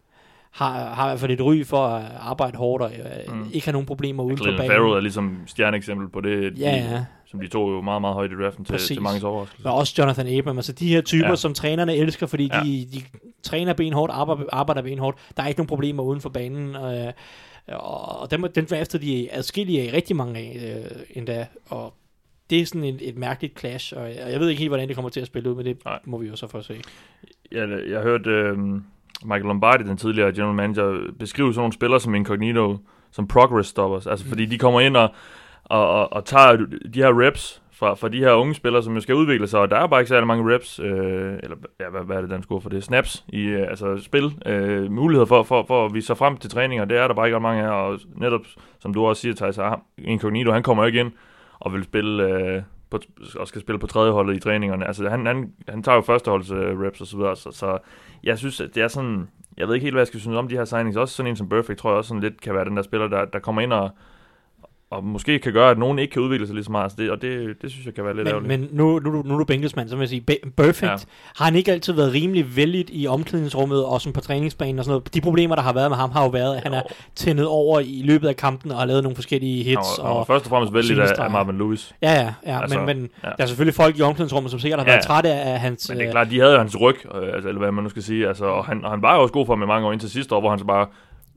har, 0.52 0.94
har 0.94 1.06
i 1.06 1.08
hvert 1.10 1.20
fald 1.20 1.30
et 1.30 1.40
ry 1.44 1.64
for 1.64 1.86
at 1.86 2.04
arbejde 2.20 2.58
hårdt 2.58 2.82
og 2.82 2.92
øh, 2.92 3.34
Mm. 3.34 3.46
ikke 3.52 3.66
har 3.66 3.72
nogen 3.72 3.86
problemer 3.86 4.22
uden 4.24 4.36
for 4.36 4.44
Clinton 4.44 4.58
banen. 4.66 4.70
Farrell 4.72 4.96
er 4.96 5.00
ligesom 5.00 5.38
stjerneeksempel 5.46 6.08
på 6.08 6.20
det, 6.20 6.58
Ja, 6.58 6.70
de, 6.70 6.76
ja. 6.94 7.04
som 7.26 7.40
de 7.40 7.48
tog 7.48 7.70
jo 7.70 7.80
meget, 7.80 8.00
meget 8.00 8.14
højt 8.14 8.30
i 8.30 8.34
draften 8.42 8.64
til, 8.64 8.72
Præcis. 8.72 8.88
til 8.88 9.02
mange 9.02 9.26
overraskelser. 9.26 9.70
Og 9.70 9.76
også 9.76 9.94
Jonathan 9.98 10.38
Abram, 10.38 10.58
altså 10.58 10.72
de 10.72 10.88
her 10.88 11.00
typer, 11.00 11.28
Ja. 11.28 11.36
som 11.36 11.54
trænerne 11.54 11.96
elsker, 11.96 12.26
fordi 12.26 12.50
Ja. 12.52 12.60
de, 12.64 12.86
de 12.92 13.02
træner 13.42 13.72
benhårdt, 13.72 14.12
arbejder, 14.12 14.42
arbejder 14.52 14.82
benhårdt. 14.82 15.18
Der 15.36 15.42
er 15.42 15.46
ikke 15.46 15.58
nogen 15.60 15.68
problemer 15.68 16.02
uden 16.02 16.20
for 16.20 16.28
banen. 16.28 16.76
Øh, 16.76 17.12
og 17.76 18.30
dem, 18.30 18.44
den 18.54 18.64
draftede 18.70 19.06
de 19.06 19.28
adskillige 19.32 19.82
af, 19.88 19.92
rigtig 19.94 20.16
mange 20.16 20.40
af 20.40 20.76
øh, 20.84 21.00
endda. 21.10 21.46
Og 21.70 21.94
det 22.50 22.60
er 22.60 22.66
sådan 22.66 22.84
et, 22.84 23.08
et 23.08 23.16
mærkeligt 23.16 23.58
clash, 23.60 23.94
og 23.96 24.02
jeg, 24.08 24.32
jeg 24.32 24.40
ved 24.40 24.48
ikke 24.48 24.58
helt, 24.60 24.70
hvordan 24.70 24.88
det 24.88 24.96
kommer 24.96 25.08
til 25.10 25.20
at 25.20 25.26
spille 25.26 25.50
ud, 25.50 25.54
men 25.54 25.64
det. 25.66 25.84
Nej. 25.84 25.98
må 26.04 26.18
vi 26.18 26.28
jo 26.28 26.36
så 26.36 26.46
få 26.46 26.58
at 26.58 26.64
se. 26.64 26.80
Jeg, 27.52 27.68
jeg 27.88 28.02
hørte 28.02 28.30
øh, 28.30 28.58
Michael 29.24 29.44
Lombardi, 29.44 29.84
den 29.84 29.96
tidligere 29.96 30.32
general 30.32 30.54
manager, 30.54 31.12
beskrive 31.18 31.52
sådan 31.52 31.60
nogle 31.60 31.72
spillere 31.72 32.00
som 32.00 32.14
Incognito, 32.14 32.78
som 33.10 33.28
progress 33.28 33.68
stoppers. 33.68 34.06
Altså 34.06 34.24
Mm. 34.24 34.28
fordi 34.28 34.46
de 34.46 34.58
kommer 34.58 34.80
ind 34.80 34.96
og, 34.96 35.08
og, 35.64 35.88
og, 35.88 36.12
og 36.12 36.24
tager 36.24 36.56
de 36.94 37.00
her 37.02 37.26
reps 37.26 37.62
fra, 37.78 37.94
fra 37.94 38.08
de 38.08 38.18
her 38.18 38.32
unge 38.32 38.54
spillere, 38.54 38.82
som 38.82 38.94
jo 38.94 39.00
skal 39.00 39.14
udvikle 39.14 39.46
sig, 39.46 39.60
og 39.60 39.70
der 39.70 39.76
er 39.76 39.86
bare 39.86 40.00
ikke 40.00 40.08
særlig 40.08 40.26
mange 40.26 40.54
reps, 40.54 40.78
øh, 40.78 41.38
eller 41.42 41.56
ja, 41.80 41.88
hvad, 41.88 42.00
hvad 42.00 42.16
er 42.16 42.20
det, 42.20 42.30
den 42.30 42.42
skulle 42.42 42.62
for 42.62 42.70
det? 42.70 42.84
Snaps 42.84 43.24
i 43.28 43.40
øh, 43.40 43.68
altså 43.68 43.98
spil, 43.98 44.42
øh, 44.46 44.92
muligheder 44.92 45.26
for, 45.26 45.42
for, 45.42 45.64
for 45.66 45.86
at 45.86 45.94
vise 45.94 46.06
sig 46.06 46.16
frem 46.16 46.36
til 46.36 46.50
træninger, 46.50 46.84
det 46.84 46.98
er 46.98 47.08
der 47.08 47.14
bare 47.14 47.26
ikke 47.26 47.36
ret 47.36 47.42
mange 47.42 47.62
af, 47.62 47.70
og 47.70 48.00
netop, 48.14 48.40
som 48.78 48.94
du 48.94 49.06
også 49.06 49.22
siger, 49.22 49.34
Thijs, 49.34 49.58
ah, 49.58 49.78
Incognito, 49.98 50.52
han 50.52 50.62
kommer 50.62 50.82
jo 50.82 50.86
ikke 50.86 51.00
ind 51.00 51.12
og 51.60 51.72
vil 51.72 51.84
spille, 51.84 52.22
øh, 52.22 52.62
på, 52.90 53.00
og 53.36 53.48
skal 53.48 53.60
spille 53.60 53.78
på 53.78 53.86
tredje 53.86 54.12
holdet 54.12 54.36
i 54.36 54.40
træningerne. 54.40 54.86
Altså 54.86 55.08
han, 55.08 55.26
han, 55.26 55.52
han 55.68 55.82
tager 55.82 55.96
jo 55.96 56.02
førsteholds 56.02 56.50
øh, 56.50 56.80
reps 56.80 57.00
og 57.00 57.06
så 57.06 57.16
videre, 57.16 57.36
så, 57.36 57.50
så 57.52 57.78
jeg 58.24 58.38
synes, 58.38 58.60
at 58.60 58.74
det 58.74 58.82
er 58.82 58.88
sådan, 58.88 59.28
jeg 59.56 59.68
ved 59.68 59.74
ikke 59.74 59.84
helt, 59.84 59.94
hvad 59.94 60.02
jeg 60.02 60.06
skal 60.06 60.20
synes 60.20 60.36
om 60.36 60.48
de 60.48 60.56
her 60.56 60.64
signings, 60.64 60.96
også 60.96 61.14
sådan 61.14 61.30
en 61.30 61.36
som 61.36 61.48
Perfect, 61.48 61.78
tror 61.78 61.90
jeg 61.90 61.98
også 61.98 62.08
sådan 62.08 62.22
lidt 62.22 62.40
kan 62.40 62.54
være 62.54 62.64
den 62.64 62.76
der 62.76 62.82
spiller, 62.82 63.08
der, 63.08 63.24
der 63.24 63.38
kommer 63.38 63.62
ind 63.62 63.72
og, 63.72 63.90
og 64.90 65.04
måske 65.04 65.38
kan 65.38 65.52
gøre, 65.52 65.70
at 65.70 65.78
nogen 65.78 65.98
ikke 65.98 66.12
kan 66.12 66.22
udvikle 66.22 66.46
sig 66.46 66.54
lige 66.54 66.64
så 66.64 66.70
meget. 66.72 66.84
Altså 66.84 66.96
det, 67.02 67.10
og 67.10 67.22
det, 67.22 67.62
det 67.62 67.70
synes 67.70 67.86
jeg 67.86 67.94
kan 67.94 68.04
være 68.04 68.14
lidt 68.16 68.24
Men, 68.24 68.34
ærgerligt. 68.34 68.60
men 68.60 68.68
nu, 68.72 68.98
nu, 68.98 69.22
nu 69.22 69.34
er 69.34 69.38
du 69.38 69.44
Bengals-mand, 69.44 69.88
så 69.88 69.96
vil 69.96 70.02
jeg 70.02 70.08
sige, 70.08 70.24
Perfect, 70.56 70.82
Ja. 70.90 70.96
har 71.36 71.44
han 71.44 71.54
ikke 71.56 71.72
altid 71.72 71.92
været 71.92 72.12
rimelig 72.12 72.56
vældigt 72.56 72.90
i 72.92 73.06
omklædningsrummet, 73.06 73.84
og 73.84 74.00
sådan 74.00 74.12
på 74.12 74.20
træningsbanen 74.20 74.78
og 74.78 74.84
sådan 74.84 74.92
noget? 74.98 75.14
De 75.14 75.20
problemer, 75.20 75.54
der 75.54 75.62
har 75.62 75.72
været 75.72 75.90
med 75.90 75.96
ham, 75.96 76.10
har 76.10 76.22
jo 76.22 76.28
været, 76.28 76.56
at 76.56 76.62
han 76.62 76.72
er 76.74 76.78
Jo. 76.78 76.94
tændet 77.14 77.46
over 77.46 77.80
i 77.80 78.02
løbet 78.04 78.28
af 78.28 78.36
kampen, 78.36 78.70
og 78.70 78.78
har 78.78 78.84
lavet 78.84 79.02
nogle 79.02 79.16
forskellige 79.16 79.64
hits. 79.64 79.76
var, 79.76 80.04
han 80.04 80.14
var 80.14 80.20
og, 80.20 80.26
først 80.26 80.44
og 80.44 80.50
fremmest 80.50 80.74
vældig 80.74 80.98
af, 81.02 81.24
af 81.24 81.30
Marvin 81.30 81.58
Lewis. 81.58 81.94
Ja, 82.02 82.12
ja, 82.12 82.32
ja 82.46 82.60
Altså, 82.62 82.78
men, 82.78 82.86
men 82.86 83.10
ja. 83.24 83.28
der 83.28 83.34
er 83.42 83.46
selvfølgelig 83.46 83.74
folk 83.74 83.98
i 83.98 84.02
omklædningsrummet, 84.02 84.50
som 84.50 84.60
sikkert 84.60 84.80
har 84.80 84.84
været 84.86 84.96
ja. 84.96 85.00
trætte 85.02 85.30
af 85.32 85.60
hans... 85.60 85.88
Men 85.88 85.98
det 85.98 86.04
er 86.04 86.08
øh, 86.08 86.12
klart, 86.12 86.30
de 86.30 86.40
havde 86.40 86.52
jo 86.52 86.58
hans 86.58 86.80
ryg, 86.80 86.96
øh, 87.14 87.34
altså, 87.34 87.48
eller 87.48 87.58
hvad 87.58 87.72
man 87.72 87.84
nu 87.84 87.90
skal 87.90 88.02
sige. 88.02 88.28
Altså, 88.28 88.44
og, 88.44 88.64
han, 88.64 88.84
og 88.84 88.90
han 88.90 89.02
var 89.02 89.14
jo 89.14 89.22
også 89.22 89.32
god 89.32 89.46
for 89.46 89.52
ham 89.52 89.62
i 89.62 89.66
mange 89.66 89.86
år 89.86 89.92
indtil 89.92 90.10
sidste 90.10 90.34
år, 90.34 90.40
hvor 90.40 90.50
han 90.50 90.58
så 90.58 90.64
bare 90.64 90.86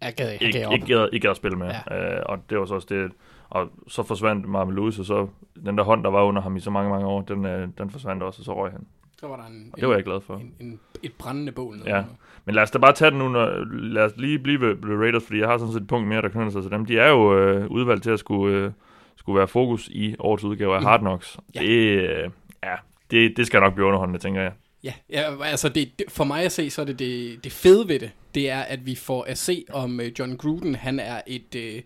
jeg 0.02 0.14
gad, 0.18 0.32
ikke, 0.42 0.46
ikke, 0.74 0.86
gad, 0.88 1.08
ikke 1.14 1.22
gad 1.24 1.32
at 1.32 1.38
spille 1.38 1.58
med. 1.58 1.68
Ja. 1.92 2.16
Øh, 2.16 2.22
og 2.26 2.38
det 2.50 2.60
var 2.60 2.66
så 2.66 2.74
også 2.74 2.88
det. 2.90 3.12
Og 3.52 3.70
så 3.88 4.04
forsvandt 4.04 4.50
Marvin 4.50 4.76
Lewis, 4.76 5.00
og 5.00 5.06
så 5.06 5.28
den 5.66 5.78
der 5.78 5.84
hånd, 5.84 6.04
der 6.04 6.10
var 6.10 6.24
under 6.24 6.42
ham 6.42 6.56
i 6.56 6.60
så 6.60 6.70
mange, 6.70 6.90
mange 6.90 7.08
år, 7.08 7.22
den, 7.22 7.46
øh, 7.46 7.68
den 7.78 7.90
forsvandt 7.90 8.24
også, 8.24 8.42
og 8.42 8.46
så 8.46 8.56
røg 8.56 8.72
han. 8.72 8.86
Så 9.20 9.28
var 9.28 9.36
der 9.36 9.44
en, 9.44 9.70
Og 9.74 9.80
det 9.80 9.88
var 9.88 9.96
jeg 9.96 10.04
glad 10.04 10.22
for. 10.22 10.36
en, 10.36 10.54
en, 10.60 10.80
et 11.04 11.14
brændende 11.14 11.52
bål. 11.52 11.78
Ja. 11.86 12.04
Men 12.46 12.56
lad 12.56 12.64
os 12.64 12.72
da 12.72 12.78
bare 12.80 12.94
tage 12.94 13.12
den 13.12 13.20
nu, 13.20 13.30
når, 13.30 13.66
lad 13.72 14.04
os 14.04 14.12
lige 14.18 14.40
blive 14.40 14.62
ved, 14.62 14.76
ved 14.76 14.98
Raiders, 14.98 15.24
fordi 15.26 15.40
jeg 15.40 15.48
har 15.48 15.58
sådan 15.58 15.74
set 15.74 15.82
et 15.82 15.88
punkt 15.88 16.08
mere, 16.08 16.22
der 16.22 16.30
knytter 16.30 16.50
sig 16.52 16.62
til 16.62 16.72
dem. 16.72 16.86
De 16.86 17.00
er 17.00 17.10
jo 17.10 17.38
øh, 17.40 17.68
udvalgt 17.72 18.04
til 18.04 18.12
at 18.12 18.20
skulle, 18.20 18.58
øh, 18.58 18.72
skulle 19.16 19.38
være 19.38 19.48
fokus 19.48 19.88
i 19.88 20.16
årets 20.20 20.44
udgave 20.44 20.76
af 20.76 20.82
Mm. 20.82 20.86
Hard 20.86 21.00
Knocks. 21.00 21.38
Ja. 21.56 21.60
Det, 21.60 22.10
øh, 22.10 22.30
ja, 22.64 22.76
det, 23.12 23.38
det 23.38 23.48
skal 23.48 23.60
nok 23.60 23.74
blive 23.74 23.88
underholdende, 23.88 24.20
tænker 24.20 24.42
jeg. 24.42 24.52
Ja, 24.84 24.94
ja 25.10 25.44
altså 25.44 25.70
det, 25.70 26.00
det, 26.00 26.06
for 26.12 26.24
mig 26.24 26.44
at 26.44 26.52
se, 26.52 26.70
så 26.70 26.82
er 26.82 26.86
det, 26.86 27.00
det 27.00 27.44
det 27.44 27.52
fede 27.52 27.88
ved 27.88 28.00
det, 28.00 28.12
det 28.36 28.50
er, 28.50 28.60
at 28.62 28.86
vi 28.86 28.96
får 28.96 29.24
at 29.24 29.38
se, 29.38 29.66
om 29.74 30.00
uh, 30.00 30.20
John 30.20 30.38
Gruden, 30.38 30.76
han 30.76 31.00
er 31.00 31.22
et, 31.28 31.56
uh, 31.56 31.82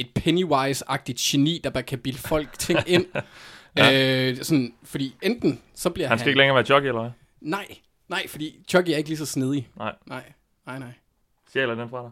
et 0.00 0.06
Pennywise-agtigt 0.18 1.16
geni, 1.30 1.60
der 1.64 1.70
bare 1.70 1.82
kan 1.82 1.98
bilde 1.98 2.18
folk 2.18 2.58
ting 2.58 2.78
ind. 2.86 3.06
ja. 3.76 4.28
øh, 4.30 4.36
sådan, 4.44 4.74
fordi 4.84 5.14
enten, 5.22 5.60
så 5.74 5.90
bliver 5.90 6.06
han... 6.08 6.10
Han 6.10 6.18
skal 6.18 6.28
ikke 6.30 6.38
længere 6.38 6.54
være 6.56 6.66
jockey, 6.70 6.88
eller 6.88 7.00
hvad? 7.00 7.10
Nej, 7.40 7.66
nej, 8.08 8.28
fordi 8.28 8.58
Chucky 8.68 8.90
er 8.90 8.96
ikke 8.96 9.08
lige 9.08 9.18
så 9.18 9.26
snedig. 9.26 9.68
Nej. 9.76 9.94
Nej, 10.06 10.22
nej, 10.66 10.78
nej. 10.78 10.92
Stjæler 11.48 11.74
den 11.74 11.88
fra 11.88 12.02
dig? 12.02 12.10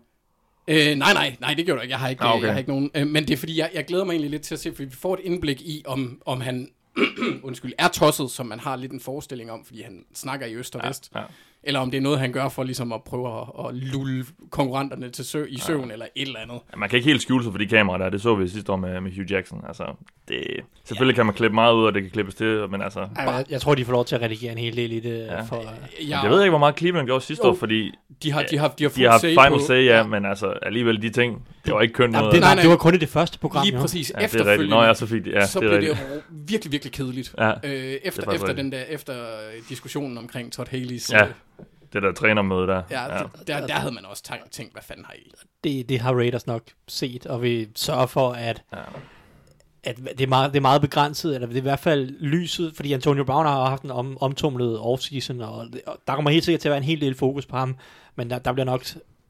Øh, 0.68 0.96
nej, 0.96 1.12
nej, 1.12 1.36
nej, 1.40 1.54
det 1.54 1.64
gjorde 1.66 1.78
du 1.78 1.82
ikke. 1.82 1.92
Jeg 1.92 1.98
har 1.98 2.08
ikke, 2.08 2.22
Ah, 2.22 2.30
okay. 2.30 2.38
okay. 2.38 2.46
jeg 2.46 2.54
har 2.54 2.58
ikke 2.58 2.70
nogen. 2.70 2.90
Øh, 2.94 3.06
men 3.06 3.24
det 3.28 3.30
er 3.34 3.36
fordi, 3.36 3.58
jeg, 3.58 3.70
jeg 3.74 3.84
glæder 3.84 4.04
mig 4.04 4.12
egentlig 4.12 4.30
lidt 4.30 4.42
til 4.42 4.54
at 4.54 4.60
se, 4.60 4.72
fordi 4.72 4.84
vi 4.88 4.94
får 4.94 5.14
et 5.14 5.20
indblik 5.22 5.60
i, 5.60 5.82
om, 5.86 6.22
om 6.26 6.40
han 6.40 6.68
undskyld, 7.42 7.72
er 7.78 7.88
tosset, 7.88 8.30
som 8.30 8.46
man 8.46 8.60
har 8.60 8.76
lidt 8.76 8.92
en 8.92 9.00
forestilling 9.00 9.50
om, 9.50 9.64
fordi 9.64 9.82
han 9.82 10.04
snakker 10.14 10.46
i 10.46 10.54
øst 10.54 10.76
og 10.76 10.88
vest. 10.88 11.10
Ja. 11.14 11.22
Eller 11.66 11.80
om 11.80 11.90
det 11.90 11.98
er 11.98 12.02
noget, 12.02 12.18
han 12.18 12.32
gør 12.32 12.48
for 12.48 12.62
ligesom 12.64 12.92
at 12.92 13.02
prøve 13.02 13.40
at, 13.40 13.66
at 13.68 13.74
lulle 13.74 14.24
konkurrenterne 14.50 15.10
til 15.10 15.24
sø, 15.24 15.44
i 15.48 15.58
søvn, 15.58 15.90
eller 15.90 16.06
et 16.14 16.26
eller 16.26 16.40
andet. 16.40 16.58
Ja, 16.72 16.76
Man 16.76 16.88
kan 16.88 16.96
ikke 16.96 17.08
helt 17.08 17.22
skjule 17.22 17.44
sig 17.44 17.52
for 17.52 17.58
de 17.58 17.66
kameraer 17.66 17.98
der. 17.98 18.10
Det 18.10 18.22
så 18.22 18.34
vi 18.34 18.48
sidste 18.48 18.72
år 18.72 18.76
med, 18.76 19.00
med 19.00 19.10
Hugh 19.16 19.32
Jackson. 19.32 19.64
Altså, 19.68 19.84
det, 20.28 20.42
selvfølgelig 20.84 21.12
ja. 21.14 21.16
kan 21.16 21.26
man 21.26 21.34
klippe 21.34 21.54
meget 21.54 21.74
ud, 21.74 21.84
og 21.84 21.94
det 21.94 22.02
kan 22.02 22.10
klippes 22.10 22.34
til, 22.34 22.64
men 22.70 22.82
altså... 22.82 23.00
Ej, 23.00 23.24
jeg, 23.24 23.44
jeg 23.50 23.60
tror, 23.60 23.74
de 23.74 23.84
får 23.84 23.92
lov 23.92 24.04
til 24.04 24.14
at 24.16 24.22
redigere 24.22 24.52
en 24.52 24.58
hel 24.58 24.76
del 24.76 24.92
i 24.92 25.00
det. 25.00 25.18
Ja. 25.18 25.34
Ja. 25.34 25.40
For, 25.42 25.62
Ja, 26.08 26.20
Jeg 26.22 26.30
ved 26.30 26.40
ikke, 26.42 26.50
hvor 26.50 26.58
meget 26.58 26.78
Cleveland 26.78 27.06
gjorde 27.06 27.24
sidste 27.24 27.46
Jo. 27.46 27.50
år, 27.52 27.56
fordi 27.56 27.92
de 28.22 28.32
har, 28.32 28.42
de 28.42 28.58
har, 28.58 28.68
de 28.68 28.84
har, 28.84 28.90
de 28.90 29.04
har 29.04 29.18
final 29.18 29.50
på- 29.50 29.58
say, 29.58 29.84
ja, 29.84 30.06
men 30.06 30.26
altså 30.26 30.46
alligevel 30.62 31.02
de 31.02 31.10
ting, 31.10 31.46
det 31.64 31.74
var 31.74 31.80
ikke 31.80 31.94
kønt 31.94 32.14
ja, 32.14 32.18
noget. 32.20 32.32
det, 32.34 32.40
Nej, 32.40 32.54
nej, 32.54 32.62
det 32.62 32.70
var 32.70 32.76
kun 32.76 32.94
i 32.94 32.98
det 32.98 33.08
første 33.08 33.38
program. 33.38 33.64
Lige 33.64 33.74
jo. 33.74 33.80
præcis 33.80 34.10
ja, 34.10 34.14
det 34.14 34.20
er 34.22 34.24
efterfølgende, 34.24 34.70
Nå, 34.76 34.82
ja, 34.82 34.94
så 34.94 35.06
fik 35.06 35.24
de, 35.24 35.30
ja, 35.30 35.46
så 35.46 35.60
det 35.60 35.72
er 35.72 35.78
blev 35.78 35.90
det 35.90 35.98
virkelig, 36.30 36.72
virkelig 36.72 36.92
kedeligt. 36.92 37.34
Ja, 37.38 37.50
Øh, 37.64 37.72
efter, 38.04 38.30
efter 38.32 38.52
den 38.52 38.72
der, 38.72 38.82
efter 38.88 39.14
diskussionen 39.68 40.18
omkring 40.18 40.52
Todd 40.52 40.68
Haley's... 40.68 41.08
Ja, 41.12 41.22
øh, 41.24 41.30
det 41.92 42.02
der 42.02 42.12
trænermøde 42.12 42.66
der. 42.66 42.82
ja, 42.90 43.14
ja. 43.16 43.22
Der, 43.46 43.66
der 43.66 43.74
havde 43.74 43.94
man 43.94 44.04
også 44.04 44.22
tænkt, 44.22 44.50
tænkt, 44.50 44.72
hvad 44.72 44.82
fanden 44.82 45.04
har 45.04 45.12
I? 45.14 45.30
det, 45.64 45.88
det 45.88 46.00
har 46.00 46.14
Raiders 46.14 46.46
nok 46.46 46.62
set, 46.88 47.26
og 47.26 47.42
vi 47.42 47.68
sørger 47.76 48.06
for, 48.06 48.32
at, 48.32 48.62
Ja. 48.72 48.78
at 49.84 49.96
det, 49.96 50.20
er 50.20 50.26
meget, 50.26 50.52
det 50.52 50.56
er 50.58 50.62
meget 50.62 50.80
begrænset, 50.80 51.34
eller 51.34 51.46
det 51.46 51.54
er 51.54 51.60
i 51.60 51.62
hvert 51.62 51.78
fald 51.78 52.10
lyset, 52.20 52.72
fordi 52.76 52.92
Antonio 52.92 53.24
Brown 53.24 53.46
har 53.46 53.64
haft 53.68 53.82
en 53.82 53.90
om, 53.90 54.18
omtumlet 54.20 54.78
offseason, 54.78 55.40
og, 55.40 55.66
det- 55.72 55.82
og 55.86 55.98
der 56.06 56.14
kommer 56.14 56.30
helt 56.30 56.44
sikkert 56.44 56.60
til 56.60 56.68
at 56.68 56.70
være 56.70 56.78
en 56.78 56.84
hel 56.84 57.00
del 57.00 57.14
fokus 57.14 57.46
på 57.46 57.56
ham, 57.56 57.76
men 58.16 58.30
der, 58.30 58.38
der 58.38 58.52
bliver 58.52 58.66
nok 58.66 58.84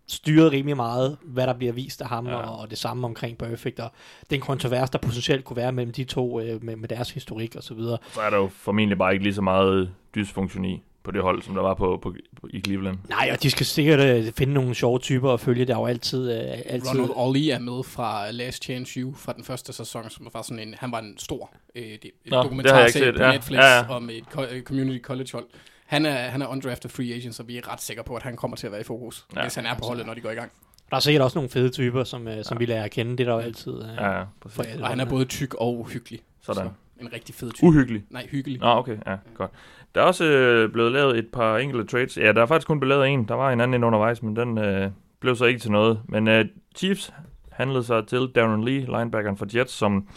styret 0.08 0.52
rimelig 0.52 0.76
meget, 0.76 1.16
hvad 1.24 1.46
der 1.46 1.52
bliver 1.54 1.72
vist 1.72 2.02
af 2.02 2.08
ham, 2.08 2.26
Ja. 2.26 2.32
ja. 2.32 2.38
og, 2.38 2.58
og 2.58 2.70
det 2.70 2.78
samme 2.78 3.06
omkring 3.06 3.38
Perfect, 3.38 3.80
og 3.80 3.92
den 4.30 4.40
kontrovers, 4.40 4.90
der 4.90 4.98
potentielt 4.98 5.44
kunne 5.44 5.56
være 5.56 5.72
mellem 5.72 5.92
de 5.92 6.04
to, 6.04 6.40
øh, 6.40 6.64
med, 6.64 6.76
med 6.76 6.88
deres 6.88 7.10
historik 7.10 7.56
og 7.56 7.62
så 7.62 7.74
videre. 7.74 7.98
Så 8.12 8.20
er 8.20 8.30
der 8.30 8.36
jo 8.36 8.48
formentlig 8.54 8.98
bare 8.98 9.12
ikke 9.12 9.22
lige 9.22 9.34
så 9.34 9.42
meget 9.42 9.90
dysfunktion 10.14 10.64
i 10.64 10.82
på 11.06 11.12
det 11.12 11.22
hold, 11.22 11.42
som 11.42 11.54
der 11.54 11.62
var 11.62 11.74
på, 11.74 11.98
på, 12.02 12.14
på 12.40 12.48
i 12.50 12.60
Cleveland. 12.60 12.98
Nej, 13.08 13.30
og 13.32 13.42
de 13.42 13.50
skal 13.50 13.66
sikkert 13.66 14.00
øh, 14.00 14.32
finde 14.32 14.52
nogle 14.54 14.74
sjove 14.74 14.98
typer 14.98 15.32
at 15.32 15.40
følge, 15.40 15.64
der 15.64 15.74
er 15.74 15.78
jo 15.78 15.86
altid... 15.86 16.32
Øh, 16.32 16.38
altid 16.66 16.90
Ronald 16.90 17.10
Ollie 17.14 17.52
er 17.52 17.58
med 17.58 17.84
fra 17.84 18.30
Last 18.30 18.64
Chance 18.64 19.04
U 19.04 19.14
fra 19.14 19.32
den 19.32 19.44
første 19.44 19.72
sæson, 19.72 20.10
som 20.10 20.28
var 20.34 20.42
sådan 20.42 20.68
en, 20.68 20.74
han 20.78 20.92
var 20.92 20.98
en 20.98 21.18
stor 21.18 21.50
øh, 21.74 21.82
det, 21.82 21.90
et 21.92 22.02
Nå, 22.02 22.10
det 22.24 22.32
har 22.32 22.36
jeg 22.38 22.44
dokumentar 22.44 22.80
ikke 22.86 22.92
set, 22.98 23.14
på 23.16 23.22
ja. 23.22 23.32
Netflix 23.32 23.58
Ja, 23.58 23.76
ja. 23.76 23.88
om 23.88 24.10
et 24.10 24.24
co- 24.34 24.62
community 24.62 25.02
college 25.02 25.28
hold. 25.32 25.44
Han 25.86 26.06
er, 26.06 26.12
han 26.16 26.42
er 26.42 26.46
undrafted 26.46 26.90
free 26.90 27.14
agent, 27.14 27.34
så 27.34 27.42
vi 27.42 27.56
er 27.56 27.72
ret 27.72 27.82
sikre 27.82 28.04
på, 28.04 28.14
at 28.14 28.22
han 28.22 28.36
kommer 28.36 28.56
til 28.56 28.66
at 28.66 28.72
være 28.72 28.80
i 28.80 28.84
fokus, 28.84 29.26
Ja. 29.34 29.38
ja. 29.40 29.44
hvis 29.44 29.54
han 29.54 29.66
er 29.66 29.74
på 29.74 29.84
holdet, 29.84 30.06
når 30.06 30.14
de 30.14 30.20
går 30.20 30.30
i 30.30 30.34
gang. 30.34 30.52
Der 30.90 30.96
er 30.96 31.00
sikkert 31.00 31.22
også 31.22 31.38
nogle 31.38 31.50
fede 31.50 31.68
typer, 31.70 32.04
som, 32.04 32.28
øh, 32.28 32.44
som 32.44 32.58
vi 32.60 32.66
lærer 32.66 32.84
at 32.84 32.90
kende. 32.90 33.12
Det 33.12 33.20
er 33.20 33.24
der 33.24 33.32
jo 33.34 33.38
altid. 33.40 33.72
Øh, 33.82 33.88
Ja, 33.98 34.18
ja, 34.18 34.24
præcis. 34.40 34.76
Og 34.80 34.88
han 34.88 35.00
er 35.00 35.04
både 35.04 35.24
tyk 35.24 35.54
og 35.54 35.78
uhyggelig. 35.78 36.20
Sådan. 36.42 36.64
Så 36.64 36.70
en 37.00 37.12
rigtig 37.12 37.34
fed 37.34 37.52
type. 37.52 37.66
Uhyggelig. 37.66 38.02
Nej, 38.10 38.26
hyggelig. 38.30 38.60
Nå, 38.60 38.66
okay, 38.66 38.96
ja, 39.06 39.16
godt. 39.34 39.50
Der 39.96 40.02
er 40.02 40.06
også 40.06 40.24
øh, 40.24 40.72
blevet 40.72 40.92
lavet 40.92 41.18
et 41.18 41.28
par 41.32 41.56
enkelte 41.56 41.86
trades. 41.86 42.18
Ja, 42.18 42.32
der 42.32 42.42
er 42.42 42.46
faktisk 42.46 42.66
kun 42.66 42.80
blevet 42.80 42.96
lavet 42.98 43.08
en. 43.08 43.28
Der 43.28 43.34
var 43.34 43.52
en 43.52 43.60
anden 43.60 43.74
ind 43.74 43.84
undervejs, 43.84 44.22
men 44.22 44.36
den 44.36 44.58
øh, 44.58 44.90
blev 45.20 45.36
så 45.36 45.44
ikke 45.44 45.60
til 45.60 45.70
noget. 45.70 46.00
Men 46.08 46.28
øh, 46.28 46.44
Chiefs 46.76 47.14
handlede 47.52 47.84
sig 47.84 48.06
til 48.06 48.30
Darren 48.34 48.64
Lee, 48.64 48.80
linebackeren 48.80 49.36
for 49.36 49.46
Jets, 49.54 49.72
som 49.72 50.08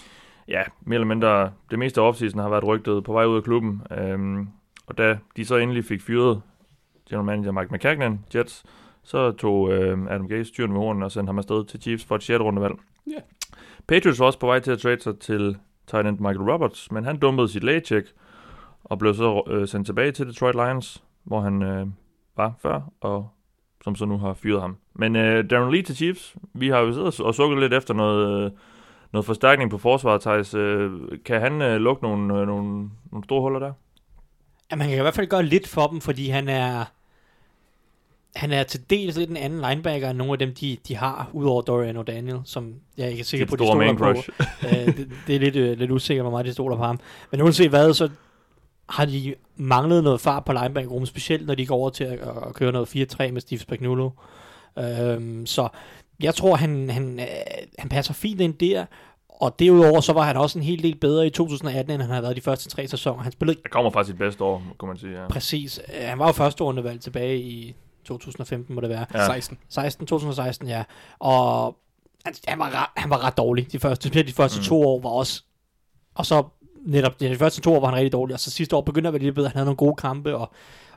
ja, 0.47 0.63
mere 0.81 0.95
eller 0.95 1.07
mindre 1.07 1.51
det 1.71 1.79
meste 1.79 2.01
af 2.01 2.05
offseason 2.05 2.39
har 2.39 2.49
været 2.49 2.67
rygtet 2.67 3.03
på 3.03 3.13
vej 3.13 3.25
ud 3.25 3.37
af 3.37 3.43
klubben. 3.43 3.81
Øhm, 3.97 4.47
og 4.87 4.97
da 4.97 5.17
de 5.37 5.45
så 5.45 5.55
endelig 5.57 5.85
fik 5.85 6.01
fyret 6.01 6.41
general 7.09 7.25
manager 7.25 7.51
Mike 7.51 7.73
McCagnan, 7.73 8.19
Jets, 8.35 8.63
så 9.03 9.31
tog 9.31 9.71
øh, 9.71 9.97
Adam 10.09 10.27
Gase 10.27 10.45
styren 10.45 10.71
med 10.71 10.79
hornen 10.79 11.03
og 11.03 11.11
sendte 11.11 11.29
ham 11.29 11.37
afsted 11.37 11.65
til 11.65 11.81
Chiefs 11.81 12.05
for 12.05 12.15
et 12.15 12.23
6. 12.23 12.39
rundevalg. 12.39 12.73
Ja. 13.07 13.19
Patriots 13.87 14.19
var 14.19 14.25
også 14.25 14.39
på 14.39 14.47
vej 14.47 14.59
til 14.59 14.71
at 14.71 14.79
trade 14.79 15.01
sig 15.01 15.19
til 15.19 15.57
tight 15.87 16.07
end 16.07 16.19
Michael 16.19 16.51
Roberts, 16.51 16.91
men 16.91 17.03
han 17.03 17.17
dumpede 17.17 17.47
sit 17.47 17.63
lægecheck 17.63 18.07
og 18.83 18.99
blev 18.99 19.13
så 19.13 19.43
øh, 19.47 19.67
sendt 19.67 19.85
tilbage 19.85 20.11
til 20.11 20.27
Detroit 20.27 20.55
Lions, 20.55 21.03
hvor 21.23 21.41
han 21.41 21.61
øh, 21.61 21.87
var 22.37 22.53
før, 22.61 22.81
og 23.01 23.29
som 23.83 23.95
så 23.95 24.05
nu 24.05 24.17
har 24.17 24.33
fyret 24.33 24.61
ham. 24.61 24.77
Men 24.93 25.15
øh, 25.15 25.49
Darren 25.49 25.73
Lee 25.73 25.81
til 25.81 25.95
Chiefs, 25.95 26.35
vi 26.53 26.69
har 26.69 26.79
jo 26.79 26.93
siddet 26.93 27.19
og 27.19 27.35
sukket 27.35 27.59
lidt 27.59 27.73
efter 27.73 27.93
noget, 27.93 28.45
øh, 28.45 28.51
noget 29.11 29.25
forstærkning 29.25 29.71
på 29.71 29.77
forsvaret, 29.77 30.21
Thijs. 30.21 30.53
Øh, 30.53 30.91
kan 31.25 31.41
han 31.41 31.61
øh, 31.61 31.77
lukke 31.77 32.03
nogle, 32.03 32.39
øh, 32.39 32.47
nogle, 32.47 32.89
nogle 33.11 33.23
store 33.23 33.41
huller 33.41 33.59
der? 33.59 33.73
Ja, 34.71 34.75
man 34.75 34.87
kan 34.87 34.97
i 34.97 35.01
hvert 35.01 35.13
fald 35.13 35.27
gøre 35.27 35.43
lidt 35.43 35.67
for 35.67 35.87
dem, 35.87 36.01
fordi 36.01 36.29
han 36.29 36.49
er 36.49 36.85
han 38.35 38.51
er 38.51 38.63
til 38.63 38.89
dels 38.89 39.17
lidt 39.17 39.29
en 39.29 39.37
anden 39.37 39.61
linebacker 39.69 40.09
end 40.09 40.17
nogle 40.17 40.33
af 40.33 40.39
dem, 40.39 40.53
de, 40.53 40.77
de 40.87 40.95
har, 40.95 41.29
udover 41.33 41.61
Dorian 41.61 42.05
Daniel, 42.05 42.39
som 42.45 42.73
jeg 42.97 43.05
er 43.05 43.09
ikke 43.09 43.23
sikker 43.23 43.45
Dit 43.45 43.49
på, 43.49 43.55
de 43.55 43.67
stoler 43.67 43.93
på. 43.93 44.09
Øh, 44.67 44.97
det, 44.97 45.11
det, 45.27 45.35
er 45.35 45.39
lidt, 45.39 45.55
øh, 45.55 45.77
lidt 45.77 45.91
usikkert, 45.91 46.23
hvor 46.23 46.31
meget 46.31 46.45
de 46.45 46.53
stoler 46.53 46.77
på 46.77 46.83
ham. 46.83 46.99
Men 47.31 47.41
uanset 47.41 47.69
hvad, 47.69 47.93
så 47.93 48.09
har 48.89 49.05
de 49.05 49.35
manglet 49.55 50.03
noget 50.03 50.21
fart 50.21 50.45
på 50.45 50.53
linebackerrummet, 50.53 51.07
specielt 51.07 51.47
når 51.47 51.55
de 51.55 51.65
går 51.65 51.75
over 51.75 51.89
til 51.89 52.03
at, 52.03 52.19
at 52.47 52.53
køre 52.53 52.71
noget 52.71 52.95
4-3 52.95 53.31
med 53.31 53.41
Steve 53.41 53.59
Spagnuolo. 53.59 54.09
Øhm, 54.77 55.45
så 55.45 55.67
jeg 56.19 56.35
tror, 56.35 56.55
han, 56.55 56.89
han, 56.89 57.19
øh, 57.19 57.25
han 57.79 57.89
passer 57.89 58.13
fint 58.13 58.41
ind 58.41 58.53
der, 58.53 58.85
og 59.29 59.59
derudover 59.59 60.01
så 60.01 60.13
var 60.13 60.23
han 60.23 60.37
også 60.37 60.59
en 60.59 60.63
hel 60.63 60.83
del 60.83 60.95
bedre 60.95 61.27
i 61.27 61.29
2018, 61.29 61.93
end 61.93 62.01
han 62.01 62.11
har 62.11 62.21
været 62.21 62.35
de 62.35 62.41
første 62.41 62.69
tre 62.69 62.87
sæsoner. 62.87 63.23
Han 63.23 63.31
spillede 63.31 63.59
Der 63.63 63.69
kommer 63.69 63.91
faktisk 63.91 64.11
sit 64.11 64.17
bedste 64.17 64.43
år, 64.43 64.63
kunne 64.77 64.87
man 64.87 64.97
sige. 64.97 65.21
Ja. 65.21 65.27
præcis. 65.27 65.79
øh, 65.87 66.07
Han 66.07 66.19
var 66.19 66.27
jo 66.27 66.31
første 66.31 66.63
rundevalg 66.63 67.01
tilbage 67.01 67.39
i 67.39 67.75
2015, 68.05 68.75
må 68.75 68.81
det 68.81 68.89
være. 68.89 69.05
Ja. 69.13 69.25
16. 69.25 69.57
16, 69.69 70.07
2016, 70.07 70.67
ja. 70.67 70.83
Og 71.19 71.77
han, 72.25 72.33
han, 72.47 72.59
var, 72.59 72.93
han 72.97 73.09
var 73.09 73.23
ret 73.23 73.37
dårlig. 73.37 73.71
De 73.71 73.79
første, 73.79 74.23
de 74.23 74.33
første 74.33 74.59
mm. 74.59 74.63
to 74.63 74.81
år 74.87 74.99
var 74.99 75.09
også... 75.09 75.43
Og 76.15 76.25
så 76.25 76.43
netop 76.85 77.19
de 77.19 77.35
første 77.35 77.61
to 77.61 77.73
år 77.75 77.79
var 77.79 77.87
han 77.87 77.95
rigtig 77.95 78.11
dårlig, 78.11 78.33
og 78.33 78.39
så 78.39 78.51
sidste 78.51 78.75
år 78.75 78.81
begyndte 78.81 79.07
at 79.07 79.13
være 79.13 79.23
lidt 79.23 79.35
bedre. 79.35 79.47
Han 79.49 79.55
havde 79.55 79.65
nogle 79.65 79.77
gode 79.77 79.95
kampe, 79.95 80.35
og 80.35 80.51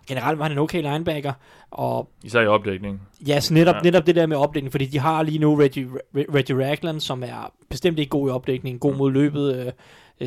generelt 0.07 0.39
var 0.39 0.45
han 0.45 0.53
en 0.53 0.59
okay 0.59 0.83
linebacker. 0.83 1.33
Og 1.71 2.09
Især 2.25 2.41
i 2.41 2.47
opdækningen. 2.47 3.01
ja, 3.27 3.41
så 3.41 3.55
netop, 3.55 3.75
Ja. 3.75 3.81
netop 3.81 4.07
det 4.07 4.17
der 4.17 4.27
med 4.27 4.37
opdækning, 4.37 4.73
fordi 4.73 4.87
de 4.87 4.99
har 4.99 5.23
lige 5.23 5.39
nu 5.39 5.55
Reggie, 5.55 5.87
Re- 5.87 6.35
Reggie 6.35 6.67
Ragland, 6.69 7.01
som 7.01 7.23
er 7.23 7.53
bestemt 7.71 7.99
ikke 7.99 8.11
god 8.11 8.29
i 8.29 8.33
opdækning, 8.33 8.81
god 8.81 8.93
Mm. 8.93 8.99
mod 8.99 9.13
løbet, 9.13 9.57
øh, 9.67 9.73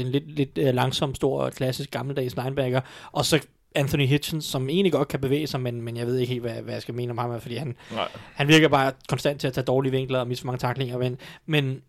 en 0.01 0.07
lidt, 0.07 0.31
lidt 0.31 0.57
øh, 0.57 0.73
langsom, 0.73 1.15
stor, 1.15 1.49
klassisk 1.49 1.91
gammeldags 1.91 2.35
linebacker. 2.35 2.81
Og 3.11 3.25
så 3.25 3.39
Anthony 3.75 4.07
Hitchens, 4.07 4.45
som 4.45 4.69
egentlig 4.69 4.91
godt 4.91 5.07
kan 5.07 5.19
bevæge 5.19 5.47
sig, 5.47 5.61
men, 5.61 5.81
men 5.81 5.97
jeg 5.97 6.07
ved 6.07 6.17
ikke 6.17 6.33
helt, 6.33 6.43
hvad, 6.45 6.61
hvad 6.61 6.73
jeg 6.73 6.81
skal 6.81 6.93
mene 6.93 7.11
om 7.11 7.17
ham, 7.17 7.41
fordi 7.41 7.55
han, 7.55 7.75
Nej. 7.93 8.07
han 8.33 8.47
virker 8.47 8.67
bare 8.67 8.91
konstant 9.09 9.39
til 9.39 9.47
at 9.47 9.53
tage 9.53 9.65
dårlige 9.65 9.91
vinkler 9.91 10.19
og 10.19 10.27
misse 10.27 10.45
mange 10.45 10.57
taklinger, 10.59 10.97
men, 10.97 11.17
men 11.45 11.81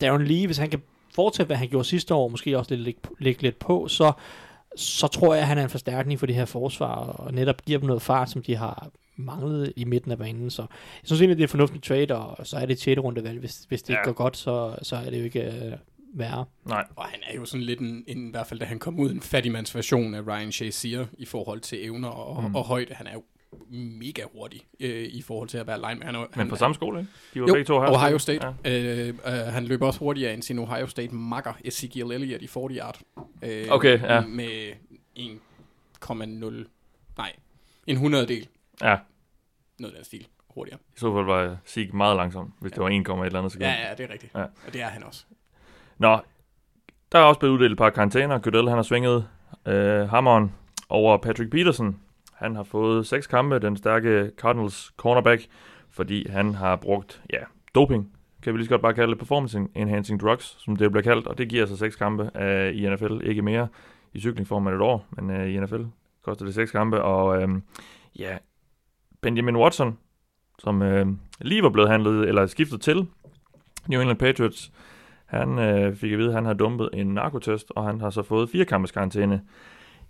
Darren 0.00 0.24
Lee, 0.24 0.46
hvis 0.46 0.58
han 0.58 0.70
kan 0.70 0.82
fortsætte, 1.14 1.46
hvad 1.46 1.56
han 1.56 1.68
gjorde 1.68 1.84
sidste 1.84 2.14
år, 2.14 2.28
måske 2.28 2.58
også 2.58 2.74
lidt, 2.74 2.84
lægge, 2.84 3.00
lægge 3.18 3.42
lidt 3.42 3.58
på, 3.58 3.88
så, 3.88 4.12
så 4.76 5.06
tror 5.06 5.34
jeg, 5.34 5.42
at 5.42 5.48
han 5.48 5.58
er 5.58 5.62
en 5.62 5.70
forstærkning 5.70 6.18
for 6.18 6.26
det 6.26 6.34
her 6.34 6.44
forsvar, 6.44 6.94
og 6.94 7.34
netop 7.34 7.64
giver 7.64 7.78
dem 7.78 7.86
noget 7.86 8.02
fart, 8.02 8.30
som 8.30 8.42
de 8.42 8.56
har 8.56 8.88
manglede 9.16 9.72
i 9.76 9.84
midten 9.84 10.10
af 10.12 10.18
banen. 10.18 10.50
Så 10.50 10.62
jeg 10.62 10.68
synes 11.04 11.20
egentlig, 11.20 11.36
det 11.36 11.42
er 11.42 11.46
et 11.46 11.50
fornuftigt 11.50 11.84
trade, 11.84 12.16
og 12.16 12.46
så 12.46 12.56
er 12.56 12.66
det 12.66 12.72
et 12.72 12.80
6. 12.80 13.00
rundevalg. 13.00 13.38
Hvis, 13.38 13.64
hvis 13.68 13.82
det 13.82 13.90
ikke 13.90 14.00
Ja. 14.00 14.04
går 14.04 14.12
godt, 14.12 14.36
så, 14.36 14.76
så 14.82 14.96
er 14.96 15.10
det 15.10 15.18
jo 15.18 15.24
ikke 15.24 15.40
øh, 15.42 15.72
værre. 16.14 16.44
Nej, 16.66 16.84
Og 16.96 17.04
han 17.04 17.20
er 17.30 17.36
jo 17.36 17.44
sådan 17.44 17.64
lidt 17.66 17.80
en, 17.80 18.04
en, 18.06 18.28
i 18.28 18.30
hvert 18.30 18.46
fald 18.46 18.60
da 18.60 18.66
han 18.66 18.78
kom 18.78 19.00
ud, 19.00 19.10
en 19.10 19.20
fattigmands 19.20 19.74
version 19.74 20.14
af 20.14 20.26
Ryan 20.26 20.52
Shazier 20.52 21.06
i 21.18 21.24
forhold 21.24 21.60
til 21.60 21.84
evner 21.86 22.08
og, 22.08 22.44
mm. 22.44 22.54
og 22.54 22.64
højde. 22.64 22.94
Han 22.94 23.06
er 23.06 23.12
jo 23.12 23.22
mega 23.70 24.22
hurtig 24.34 24.60
øh, 24.80 25.04
i 25.04 25.22
forhold 25.22 25.48
til 25.48 25.58
at 25.58 25.66
være 25.66 25.76
lineman. 25.78 26.02
Han, 26.02 26.14
men 26.14 26.26
han, 26.32 26.48
på 26.48 26.56
samme 26.56 26.74
skole, 26.74 26.98
ikke? 26.98 27.10
De 27.34 27.40
var 27.40 27.46
jo, 27.46 27.54
begge 27.54 27.64
to 27.66 27.80
her. 27.80 27.88
Ohio 27.88 28.18
State. 28.18 28.46
Ja. 28.46 28.70
Ja. 28.70 29.08
Øh, 29.08 29.08
øh, 29.08 29.32
han 29.32 29.64
løber 29.64 29.86
også 29.86 29.98
hurtigere 29.98 30.34
end 30.34 30.42
sin 30.42 30.58
Ohio 30.58 30.86
State 30.86 31.14
makker, 31.14 31.52
Ezekiel 31.64 32.12
Elliott, 32.12 32.42
i 32.42 32.46
40 32.46 32.70
yard. 32.70 33.00
Øh, 33.42 33.66
Okay, 33.70 34.00
ja. 34.02 34.20
Med 34.26 34.72
1,0... 35.18 36.68
Nej, 37.18 37.32
en 37.86 37.96
hundreddel. 37.96 38.48
ja, 38.82 38.98
Noget 39.78 39.92
af 39.92 39.96
den 39.96 40.04
stil 40.04 40.26
hurtigere. 40.48 40.78
i 40.96 40.98
så 40.98 41.14
fald 41.14 41.26
var 41.26 41.56
Sieg 41.64 41.94
meget 41.94 42.16
langsom, 42.16 42.52
hvis 42.60 42.72
det 42.72 42.82
var 42.82 42.88
1, 42.88 42.92
et 42.94 43.06
eller 43.26 43.38
andet 43.38 43.52
sekund. 43.52 43.64
Ja, 43.66 43.88
ja, 43.88 43.94
det 43.94 44.04
er 44.08 44.12
rigtigt. 44.12 44.34
Ja. 44.34 44.40
Ja. 44.40 44.46
Og 44.66 44.72
det 44.72 44.82
er 44.82 44.86
han 44.88 45.02
også. 45.04 45.24
Nå, 45.98 46.18
der 47.12 47.18
er 47.18 47.22
også 47.22 47.38
blevet 47.40 47.54
uddelt 47.54 47.72
et 47.72 47.78
par 47.78 47.90
karantæner. 47.90 48.38
Goodell, 48.38 48.68
han 48.68 48.76
har 48.78 48.82
svinget 48.82 49.28
øh, 49.66 50.08
hammeren 50.08 50.54
over 50.88 51.16
Patrick 51.16 51.50
Peterson. 51.50 52.00
Han 52.42 52.56
har 52.56 52.62
fået 52.62 53.06
seks 53.06 53.26
kampe, 53.26 53.58
den 53.58 53.76
stærke 53.76 54.30
Cardinals 54.36 54.92
cornerback, 54.96 55.46
fordi 55.90 56.28
han 56.28 56.54
har 56.54 56.76
brugt, 56.76 57.22
ja, 57.32 57.38
doping, 57.74 58.12
kan 58.42 58.52
vi 58.52 58.58
lige 58.58 58.66
så 58.66 58.70
godt 58.70 58.82
bare 58.82 58.94
kalde 58.94 59.10
det, 59.10 59.18
performance 59.18 59.60
enhancing 59.74 60.20
drugs, 60.20 60.56
som 60.58 60.76
det 60.76 60.90
bliver 60.90 61.02
kaldt, 61.02 61.26
og 61.26 61.38
det 61.38 61.48
giver 61.48 61.66
så 61.66 61.76
seks 61.76 61.96
kampe 61.96 62.42
øh, 62.42 62.74
i 62.74 62.90
NFL, 62.90 63.20
ikke 63.24 63.42
mere. 63.42 63.68
I 64.12 64.20
cykling 64.20 64.48
får 64.48 64.58
man 64.58 64.74
et 64.74 64.80
år, 64.80 65.06
men 65.10 65.30
øh, 65.30 65.48
i 65.48 65.60
NFL 65.60 65.82
koster 66.24 66.44
det 66.44 66.54
seks 66.54 66.70
kampe, 66.70 67.02
og 67.02 67.42
øh, 67.42 67.48
ja, 68.18 68.38
Benjamin 69.20 69.56
Watson, 69.56 69.98
som 70.58 70.82
øh, 70.82 71.06
lige 71.40 71.62
var 71.62 71.70
blevet 71.70 71.90
handlet, 71.90 72.28
eller 72.28 72.46
skiftet 72.46 72.80
til 72.80 73.06
New 73.88 74.00
England 74.00 74.18
Patriots, 74.18 74.72
han 75.26 75.58
øh, 75.58 75.96
fik 75.96 76.12
at 76.12 76.18
vide, 76.18 76.28
at 76.28 76.34
han 76.34 76.44
har 76.44 76.54
dumpet 76.54 76.90
en 76.92 77.14
narkotest, 77.14 77.72
og 77.76 77.84
han 77.84 78.00
har 78.00 78.10
så 78.10 78.22
fået 78.22 78.50
fire 78.50 78.64
kampes 78.64 78.92
karantæne. 78.92 79.42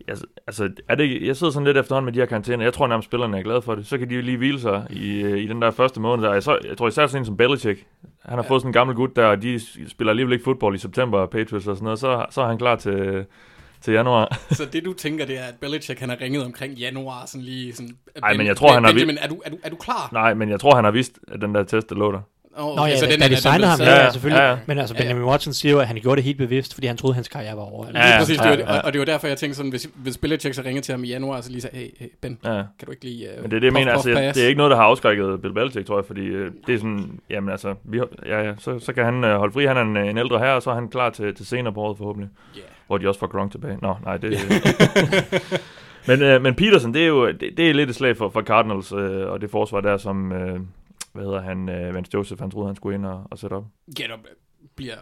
Altså, 0.09 0.27
altså, 0.47 0.71
er 0.89 0.95
det, 0.95 1.27
jeg 1.27 1.37
sidder 1.37 1.53
sådan 1.53 1.67
lidt 1.67 1.77
efterhånden 1.77 2.05
med 2.05 2.13
de 2.13 2.19
her 2.19 2.27
karantæner. 2.27 2.65
Jeg 2.65 2.73
tror 2.75 2.87
nærmest, 2.87 3.07
spillerne 3.07 3.39
er 3.39 3.43
glade 3.43 3.63
for 3.63 3.75
det. 3.75 3.87
Så 3.87 3.99
kan 3.99 4.11
de 4.11 4.15
jo 4.15 4.21
lige 4.21 4.37
hvile 4.37 4.61
sig 4.61 4.87
i, 4.91 5.21
øh, 5.21 5.39
i 5.39 5.47
den 5.47 5.63
der 5.63 5.71
første 5.71 6.01
måned. 6.01 6.25
Der. 6.25 6.33
Jeg, 6.33 6.43
så, 6.43 6.59
jeg 6.69 6.79
tror 6.79 6.89
især 6.89 7.07
sådan 7.07 7.23
en 7.23 7.27
som 7.27 7.37
Belichick. 7.37 7.87
Han 8.23 8.39
har 8.39 8.43
ja. 8.43 8.49
Fået 8.49 8.63
sådan 8.63 8.69
en 8.69 8.73
gammel 8.73 8.97
gut 8.97 9.17
der, 9.17 9.27
og 9.27 9.43
de 9.43 9.61
spiller 9.89 10.11
alligevel 10.11 10.33
ikke 10.33 10.45
fodbold 10.45 10.75
i 10.75 10.79
september, 10.79 11.27
Patriots 11.27 11.67
og 11.67 11.77
sådan 11.77 11.85
noget. 11.85 11.99
Så, 11.99 12.27
så 12.31 12.41
er 12.41 12.47
han 12.47 12.59
klar 12.59 12.77
til, 12.77 13.25
til 13.81 13.95
januar. 13.95 14.39
Så 14.51 14.65
det 14.73 14.85
du 14.85 14.93
tænker, 14.93 15.27
det 15.27 15.39
er, 15.39 15.45
at 15.45 15.55
Belichick 15.61 16.01
han 16.01 16.09
har 16.09 16.21
ringet 16.21 16.45
omkring 16.45 16.75
januar, 16.75 17.27
sådan 17.27 17.45
lige 17.45 17.73
sådan... 17.73 17.97
Ej, 18.23 18.37
men 18.37 18.47
jeg 18.47 18.57
tror, 18.57 18.73
han 18.73 18.85
har 18.85 18.93
Benjamin, 18.93 19.19
er 19.21 19.29
du, 19.29 19.43
er, 19.45 19.51
du, 19.51 19.59
er 19.63 19.71
du 19.71 19.77
klar? 19.77 20.09
Nej, 20.13 20.35
men 20.35 20.49
jeg 20.49 20.61
tror, 20.61 20.75
han 20.75 20.85
har 20.85 20.91
vidst, 20.91 21.19
at 21.29 21.41
den 21.41 21.55
der 21.55 21.65
test, 21.65 21.91
der 21.91 21.97
lå 21.97 22.13
der. 22.13 22.21
Oh, 22.57 22.77
Nå 22.77 22.87
ja, 22.87 22.97
så 22.97 23.07
da, 23.07 23.11
den 23.13 23.19
da 23.21 23.25
er- 23.25 23.29
de 23.29 23.35
den 23.35 23.43
signede 23.43 23.67
ham, 23.67 23.81
ja, 23.81 23.91
Ja, 23.91 24.05
ja, 24.05 24.11
selvfølgelig. 24.11 24.41
ja, 24.41 24.51
ja. 24.51 24.57
Men 24.67 24.79
altså, 24.79 24.95
Ja, 24.95 25.03
ja. 25.03 25.09
Benjamin 25.09 25.31
Watson 25.31 25.53
siger 25.53 25.73
jo, 25.73 25.79
at 25.81 25.87
han 25.87 25.97
gjorde 25.97 26.17
det 26.17 26.25
helt 26.25 26.39
bevidst, 26.39 26.75
fordi 26.75 26.87
han 26.87 26.97
troede, 26.97 27.13
at 27.13 27.15
hans 27.15 27.29
karriere 27.29 27.57
var 27.57 27.63
over. 27.63 27.87
Ja, 27.87 27.93
Lige 27.93 28.07
ja, 28.13 28.19
præcis, 28.19 28.39
det 28.39 28.45
ja, 28.45 28.51
var, 28.51 28.57
ja. 28.57 28.79
Og, 28.79 28.85
og 28.85 28.93
det 28.93 28.99
var 28.99 29.05
derfor, 29.05 29.27
jeg 29.27 29.37
tænkte 29.37 29.57
sådan, 29.57 29.71
hvis, 29.71 29.89
hvis 29.95 30.19
Belichick 30.19 30.55
så 30.55 30.63
ringer 30.65 30.83
til 30.83 30.93
ham 30.93 31.05
i 31.05 31.09
januar, 31.09 31.41
så 31.41 31.51
lige 31.51 31.61
sagde, 31.61 31.77
hey, 31.77 31.89
hey 31.99 32.07
Ben, 32.23 32.39
Ja. 32.45 32.51
kan 32.51 32.65
du 32.87 32.91
ikke 32.91 33.05
lige... 33.05 33.29
Uh, 33.37 33.43
Men 33.43 33.51
det 33.51 33.57
er 33.57 33.61
det, 33.61 33.67
jeg 33.67 33.73
mener. 33.73 33.93
Altså, 33.93 34.11
jeg, 34.11 34.35
det 34.35 34.43
er 34.43 34.47
ikke 34.49 34.59
noget, 34.59 34.71
der 34.71 34.77
har 34.77 34.85
afskrækket 34.85 35.43
Bill 35.43 35.55
Belichick, 35.55 35.87
tror 35.87 35.99
jeg, 35.99 36.05
fordi 36.07 36.21
øh, 36.25 36.51
det 36.67 36.75
er 36.75 36.79
sådan, 36.79 37.21
jamen 37.31 37.51
altså, 37.51 37.75
vi, 37.85 38.01
ja, 38.27 38.43
ja, 38.43 38.53
så, 38.59 38.79
så 38.79 38.93
kan 38.93 39.05
han 39.05 39.25
øh, 39.25 39.37
holde 39.39 39.53
fri. 39.53 39.65
Han 39.67 39.77
er 39.77 39.81
en, 39.83 39.97
en 39.97 40.19
ældre 40.19 40.39
her, 40.39 40.51
og 40.51 40.63
så 40.63 40.71
er 40.71 40.75
han 40.75 40.89
klar 40.89 41.11
til, 41.11 41.35
til 41.35 41.47
senere 41.47 41.73
på 41.73 41.81
året 41.81 41.97
forhåbentlig, 41.99 42.31
Yeah. 42.57 42.67
hvor 42.87 42.99
de 42.99 43.09
også 43.09 43.21
får 43.21 43.27
Gronk 43.27 43.51
tilbage. 43.53 43.79
Nå, 43.83 43.95
nej, 44.05 44.17
det 44.17 44.39
men, 46.09 46.23
øh, 46.23 46.43
men 46.43 46.55
Peterson, 46.55 46.95
det 46.95 47.03
er 47.03 47.07
jo 47.07 47.27
det, 47.29 47.41
det 47.57 47.71
er 47.71 47.75
lidt 47.75 47.91
et 47.91 47.97
slag 47.97 48.17
for, 48.17 48.29
for 48.29 48.43
Cardinals, 48.43 48.93
øh, 48.93 49.27
og 49.31 49.41
det 49.41 49.51
forsvar 49.51 49.81
der, 49.81 49.97
som, 49.97 50.33
øh, 50.33 50.61
hvad 51.13 51.25
hedder 51.25 51.41
han, 51.43 51.69
øh, 51.69 51.95
Vance 51.95 52.11
Joseph, 52.15 52.41
han 52.41 52.51
troede, 52.51 52.67
han 52.69 52.77
skulle 52.77 52.95
ind 52.95 53.07
og, 53.07 53.27
og 53.31 53.39
sætte 53.39 53.55
op. 53.55 53.65
Get 53.97 54.13
up 54.13 54.27
bliver... 54.77 54.97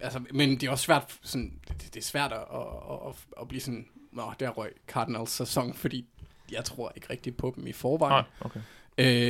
Altså, 0.00 0.20
men 0.30 0.50
det 0.50 0.62
er 0.62 0.70
også 0.70 0.84
svært, 0.84 1.18
sådan, 1.22 1.52
det, 1.68 1.80
det 1.94 1.96
er 1.96 2.00
svært 2.04 2.32
at, 2.32 2.38
at, 2.38 2.98
at, 3.08 3.14
at 3.40 3.48
blive 3.48 3.60
sådan, 3.60 3.86
nå, 4.12 4.22
der 4.40 4.48
røg 4.50 4.72
Cardinals 4.88 5.30
sæson, 5.30 5.74
fordi 5.74 6.06
jeg 6.52 6.64
tror 6.64 6.92
ikke 6.96 7.06
rigtigt 7.10 7.36
på 7.36 7.52
dem 7.56 7.66
i 7.66 7.72
forvejen. 7.72 8.12
Nej, 8.12 8.24
okay. 8.40 8.60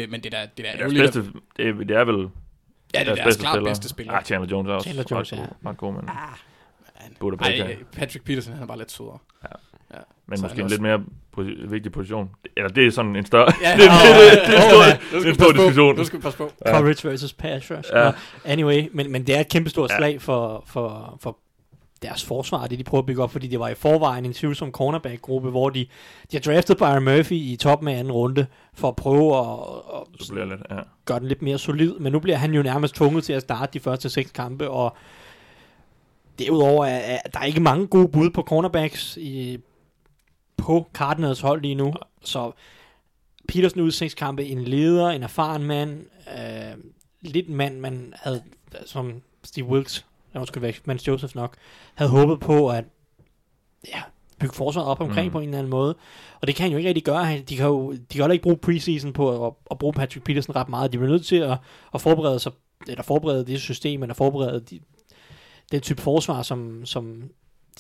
Øh, 0.03 0.11
men 0.11 0.23
det 0.23 0.33
der, 0.33 0.47
det 0.47 0.57
der 0.57 0.63
Deres 0.63 0.81
ærgerligt, 0.81 1.03
at- 1.05 1.15
bedste, 1.15 1.41
det, 1.57 1.69
er, 1.69 1.73
det 1.75 1.91
er 1.97 2.05
vel 2.05 2.31
ja, 2.95 3.01
det 3.01 3.09
er 3.09 3.15
deres 3.15 3.37
klart 3.37 3.65
bedste 3.65 3.89
spiller. 3.89 4.13
Ah, 4.13 4.25
Chandler 4.25 4.49
Jones 4.51 4.69
er 4.71 4.75
også 4.75 4.85
Chandler 4.91 5.05
Jones, 5.11 5.33
ret, 5.33 5.39
ja. 5.39 5.43
god, 5.45 5.55
ret 5.67 5.77
god, 5.77 5.93
men, 5.95 6.09
Han- 6.95 7.17
Buddha 7.21 7.51
Ej, 7.63 7.77
Patrick 7.93 8.25
Peterson, 8.25 8.53
han 8.55 8.63
er 8.63 8.67
bare 8.67 8.79
lidt 8.79 8.91
sødere. 8.93 9.19
Ja. 9.43 9.49
Ja. 9.93 9.99
men 10.27 10.39
Så 10.39 10.43
måske 10.45 10.59
en 10.59 10.63
også- 10.65 10.75
lidt 10.75 10.83
mere 10.83 10.99
posi- 11.39 11.67
vigtig 11.71 11.93
position. 11.93 12.31
Eller 12.57 12.69
det 12.69 12.87
er 12.87 12.91
sådan 12.91 13.17
en 13.17 13.27
større... 13.27 13.53
Ja, 13.63 13.71
det, 13.77 13.81
det, 13.81 13.89
det, 14.47 14.55
er 14.55 14.57
en 14.57 14.71
stor, 14.71 14.83
ja, 14.85 15.19
det 15.21 15.29
en 15.29 15.35
stor 15.35 15.53
diskussion. 15.53 15.97
Nu 15.97 16.05
skal 16.05 16.19
vi 16.19 16.23
passe 16.23 16.39
på. 16.39 16.51
Coverage 16.69 17.09
versus 17.09 17.33
pass 17.33 17.71
rush. 17.71 17.91
Ja. 17.93 18.05
Ja. 18.07 18.13
Anyway, 18.45 18.89
men, 18.93 19.13
men 19.13 19.27
det 19.27 19.37
er 19.37 19.41
et 19.41 19.49
kæmpe 19.49 19.71
stort 19.71 19.91
Ja. 19.91 19.97
slag 19.97 20.23
for, 20.23 20.65
for, 20.67 21.19
for 21.21 21.39
deres 22.03 22.25
forsvar, 22.25 22.67
det 22.67 22.79
de 22.79 22.85
prøver 22.85 23.03
at 23.03 23.07
bygge 23.07 23.23
op, 23.23 23.31
fordi 23.33 23.47
det 23.47 23.61
var 23.61 23.69
i 23.69 23.75
forvejen 23.75 24.25
en 24.25 24.33
tvivlsom 24.33 24.71
cornerback-gruppe, 24.73 25.51
hvor 25.51 25.71
de, 25.71 25.81
de 26.33 26.37
har 26.37 26.41
draftet 26.41 26.77
Byron 26.79 27.05
Murphy 27.05 27.33
i 27.33 27.57
toppen 27.61 27.89
af 27.89 27.99
anden 27.99 28.13
runde, 28.13 28.47
for 28.75 28.89
at 28.89 28.97
prøve 28.97 29.37
at, 29.39 29.47
at 29.95 30.27
Så 30.27 30.33
bliver 30.33 30.47
lidt, 30.47 30.61
ja. 30.71 30.77
gøre 31.05 31.19
den 31.21 31.29
lidt 31.29 31.43
mere 31.43 31.59
solid, 31.59 31.95
men 31.99 32.13
nu 32.13 32.19
bliver 32.21 32.37
han 32.37 32.55
jo 32.55 32.63
nærmest 32.63 32.95
tvunget 32.95 33.25
til 33.25 33.33
at 33.33 33.43
starte 33.43 33.73
de 33.75 33.81
første 33.81 34.11
seks 34.11 34.31
kampe, 34.31 34.71
og 34.71 34.97
derudover 36.39 36.85
er, 36.87 36.99
er 36.99 37.19
der 37.35 37.41
er 37.41 37.45
ikke 37.45 37.61
mange 37.61 37.87
gode 37.87 38.09
bud 38.09 38.31
på 38.31 38.43
cornerbacks 38.43 39.17
i, 39.17 39.59
på 40.63 40.89
Cardinals 40.95 41.41
hold 41.41 41.63
lige 41.63 41.75
nu, 41.75 41.95
så 42.25 42.53
Petersen 43.49 43.81
ud 43.81 43.89
i 43.89 43.91
seks 43.91 44.15
kampe, 44.15 44.45
en 44.45 44.65
leder, 44.65 45.09
en 45.09 45.23
erfaren 45.23 45.63
mand, 45.65 46.07
øh, 46.39 46.85
lidt 47.21 47.49
mand, 47.49 47.81
man 47.81 48.15
havde, 48.17 48.43
som 48.87 49.23
Steve 49.45 49.67
Wilkes, 49.67 50.07
skulle 50.45 50.63
væk, 50.63 50.87
men 50.87 50.97
Joseph 50.97 51.37
nok, 51.37 51.57
havde 51.95 52.11
håbet 52.11 52.41
på 52.41 52.69
at 52.69 52.85
ja, 53.89 54.03
bygge 54.41 54.55
forsvaret 54.55 54.89
op 54.89 55.01
omkring 55.01 55.27
Mm. 55.27 55.33
på 55.33 55.39
en 55.39 55.45
eller 55.49 55.59
anden 55.59 55.71
måde. 55.71 55.95
Og 56.41 56.47
det 56.47 56.55
kan 56.55 56.63
han 56.63 56.73
jo 56.73 56.79
ikke 56.79 56.89
rigtig 56.89 57.05
gøre. 57.05 57.39
De 57.39 57.57
kan 57.57 57.67
jo, 57.67 57.93
de 57.93 57.99
kan 58.11 58.25
jo 58.27 58.31
ikke 58.31 58.43
bruge 58.43 58.57
preseason 58.57 59.13
på 59.13 59.47
at, 59.47 59.53
at 59.71 59.79
bruge 59.79 59.93
Patrick 59.93 60.25
Peterson 60.25 60.57
ret 60.57 60.69
meget. 60.69 60.93
De 60.93 60.99
bliver 60.99 61.11
nødt 61.11 61.27
til 61.27 61.37
at, 61.37 61.59
at 61.95 62.01
forberede 62.01 62.39
sig, 62.39 62.53
eller 62.89 63.03
forberede 63.03 63.47
det 63.47 63.61
system, 63.61 64.03
eller 64.03 64.15
forberede 64.15 64.61
de, 64.61 64.81
den 65.73 65.81
type 65.81 66.03
forsvar, 66.03 66.43
som, 66.43 66.87
som 66.87 67.31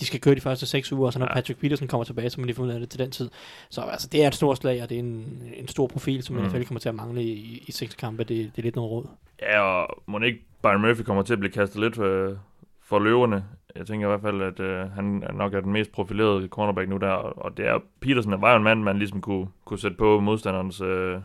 de 0.00 0.06
skal 0.06 0.20
køre 0.20 0.34
de 0.34 0.40
første 0.40 0.66
seks 0.66 0.92
uger, 0.92 1.06
og 1.06 1.12
så 1.12 1.18
når 1.18 1.26
Ja. 1.26 1.34
Patrick 1.34 1.60
Peterson 1.60 1.88
kommer 1.88 2.04
tilbage, 2.04 2.30
så 2.30 2.40
må 2.40 2.46
de 2.46 2.60
ud 2.60 2.68
af 2.68 2.80
det 2.80 2.88
til 2.90 2.98
den 2.98 3.10
tid. 3.10 3.30
Så 3.70 3.80
altså, 3.80 4.08
det 4.12 4.24
er 4.24 4.28
et 4.28 4.34
stort 4.34 4.56
slag, 4.58 4.82
og 4.82 4.88
det 4.88 4.94
er 4.94 4.98
en, 4.98 5.42
en 5.56 5.68
stor 5.68 5.86
profil, 5.86 6.22
som 6.22 6.36
Mm. 6.36 6.42
NFL 6.42 6.62
kommer 6.64 6.80
til 6.80 6.88
at 6.88 6.94
mangle 6.94 7.22
i, 7.22 7.64
i 7.66 7.72
seks 7.72 7.94
kampe. 7.94 8.24
Det, 8.24 8.28
det 8.28 8.58
er 8.58 8.62
lidt 8.62 8.76
noget 8.76 8.90
råd. 8.90 9.06
Ja, 9.42 9.60
og 9.60 10.02
må 10.06 10.18
ikke 10.18 10.44
Byron 10.62 10.80
Murphy 10.80 11.02
kommer 11.02 11.22
til 11.22 11.32
at 11.32 11.38
blive 11.38 11.52
kastet 11.52 11.80
lidt 11.80 11.96
for, 11.96 12.36
for 12.82 12.98
løverne. 12.98 13.44
Jeg 13.76 13.86
tænker 13.86 14.06
i 14.06 14.10
hvert 14.10 14.20
fald, 14.20 14.42
at 14.42 14.60
øh, 14.60 14.90
han 14.90 15.24
nok 15.34 15.54
er 15.54 15.60
den 15.60 15.72
mest 15.72 15.92
profilerede 15.92 16.48
cornerback 16.48 16.88
nu 16.88 16.96
der, 16.96 17.10
og, 17.10 17.56
det 17.56 17.66
er 17.66 17.78
Peterson, 18.00 18.40
var 18.40 18.50
jo 18.50 18.56
en 18.56 18.62
mand, 18.62 18.82
man 18.82 18.98
ligesom 18.98 19.20
kunne, 19.20 19.46
kunne 19.64 19.78
sætte 19.78 19.96
på 19.96 20.20
modstanderens 20.20 20.80
øh, 20.80 21.18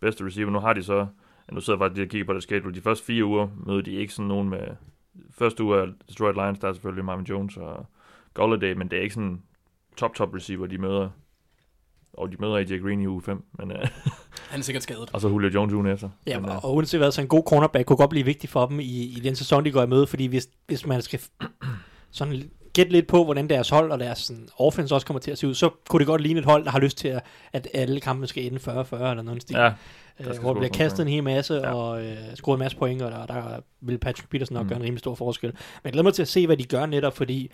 bedste 0.00 0.24
receiver. 0.24 0.50
Nu 0.50 0.58
har 0.58 0.72
de 0.72 0.82
så, 0.82 1.06
nu 1.52 1.60
sidder 1.60 1.78
jeg 1.78 1.84
faktisk 1.90 2.04
og 2.04 2.10
kigger 2.10 2.26
på 2.26 2.32
det 2.34 2.42
schedule, 2.42 2.74
de 2.74 2.80
første 2.80 3.04
fire 3.04 3.24
uger 3.24 3.48
møder 3.66 3.80
de 3.80 3.92
ikke 3.92 4.12
sådan 4.12 4.28
nogen 4.28 4.48
med, 4.48 4.60
første 5.30 5.64
uge 5.64 5.78
er 5.78 5.86
Detroit 6.08 6.34
Lions, 6.34 6.58
der 6.58 6.68
er 6.68 6.72
selvfølgelig 6.72 7.04
Marvin 7.04 7.24
Jones 7.26 7.56
og 7.56 7.86
Golladay, 8.38 8.72
men 8.72 8.88
det 8.88 8.98
er 8.98 9.02
ikke 9.02 9.14
sådan 9.14 9.42
top 9.96 10.14
top 10.14 10.34
receiver, 10.34 10.66
de 10.66 10.78
møder. 10.78 11.08
Og 12.12 12.32
de 12.32 12.36
møder 12.38 12.56
AJ 12.56 12.78
Green 12.78 13.00
i 13.00 13.06
uge 13.06 13.22
5, 13.22 13.44
men, 13.58 13.70
øh, 13.72 13.78
Han 14.50 14.60
er 14.60 14.64
sikkert 14.64 14.82
skadet. 14.82 15.10
og 15.12 15.20
så 15.20 15.28
Julio 15.28 15.50
Jones 15.54 15.74
ugen 15.74 15.86
efter. 15.86 16.08
Ja, 16.26 16.40
men, 16.40 16.50
øh, 16.50 16.56
og, 16.56 16.64
og 16.64 16.74
uanset 16.74 17.00
hvad, 17.00 17.12
så 17.12 17.20
en 17.20 17.28
god 17.28 17.42
cornerback 17.46 17.86
kunne 17.86 17.96
godt 17.96 18.10
blive 18.10 18.24
vigtig 18.24 18.50
for 18.50 18.66
dem 18.66 18.80
i, 18.80 19.02
i 19.16 19.20
den 19.24 19.36
sæson, 19.36 19.64
de 19.64 19.72
går 19.72 19.82
i 19.82 19.86
møde, 19.86 20.06
fordi 20.06 20.26
hvis, 20.26 20.48
hvis 20.66 20.86
man 20.86 21.02
skal 21.02 21.20
sådan 22.10 22.50
gætte 22.72 22.92
lidt 22.92 23.06
på, 23.06 23.24
hvordan 23.24 23.48
deres 23.48 23.68
hold 23.68 23.92
og 23.92 23.98
deres 24.00 24.18
sådan, 24.18 24.48
offense 24.58 24.94
også 24.94 25.06
kommer 25.06 25.20
til 25.20 25.30
at 25.30 25.38
se 25.38 25.48
ud, 25.48 25.54
så 25.54 25.70
kunne 25.88 25.98
det 25.98 26.06
godt 26.06 26.20
ligne 26.20 26.38
et 26.40 26.44
hold, 26.46 26.64
der 26.64 26.70
har 26.70 26.78
lyst 26.80 26.98
til, 26.98 27.08
at, 27.08 27.22
at 27.52 27.68
alle 27.74 28.00
kampene 28.00 28.26
skal 28.26 28.44
ende 28.46 28.56
40-40 28.58 28.94
eller 28.94 29.22
noget 29.22 29.42
stil. 29.42 29.56
ja, 29.56 29.66
øh, 29.66 29.72
skal 30.26 30.40
hvor 30.40 30.52
der 30.54 30.60
bliver 30.60 30.72
kastet 30.72 31.02
en 31.02 31.08
hel 31.08 31.24
masse 31.24 31.54
Ja. 31.54 31.74
og 31.74 32.04
øh, 32.04 32.16
scoret 32.34 32.56
en 32.56 32.58
masse 32.58 32.76
point, 32.76 33.02
og 33.02 33.10
der, 33.10 33.26
der 33.26 33.60
vil 33.80 33.98
Patrick 33.98 34.30
Peterson 34.30 34.54
nok 34.54 34.62
mm. 34.64 34.68
gøre 34.68 34.76
en 34.78 34.84
rimelig 34.84 34.98
stor 34.98 35.14
forskel. 35.14 35.50
Men 35.50 35.58
jeg 35.84 35.92
glæder 35.92 36.04
mig 36.04 36.14
til 36.14 36.22
at 36.22 36.28
se, 36.28 36.46
hvad 36.46 36.56
de 36.56 36.64
gør 36.64 36.86
netop, 36.86 37.16
fordi 37.16 37.50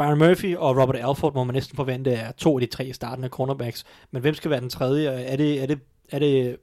Byron 0.00 0.18
Murphy 0.18 0.56
og 0.56 0.76
Robert 0.82 0.96
Alford 0.96 1.34
må 1.34 1.44
man 1.44 1.54
næsten 1.54 1.76
forvente 1.76 2.10
er 2.12 2.32
to 2.32 2.58
af 2.58 2.60
de 2.60 2.66
tre 2.66 2.92
startende 2.92 3.28
cornerbacks. 3.28 3.84
Men 4.10 4.22
hvem 4.22 4.34
skal 4.34 4.50
være 4.50 4.60
den 4.60 4.70
tredje? 4.70 5.08
Er 5.08 5.36
det, 5.36 5.62
er 5.62 5.66
det, 5.66 5.78
er 6.12 6.18
det 6.18 6.56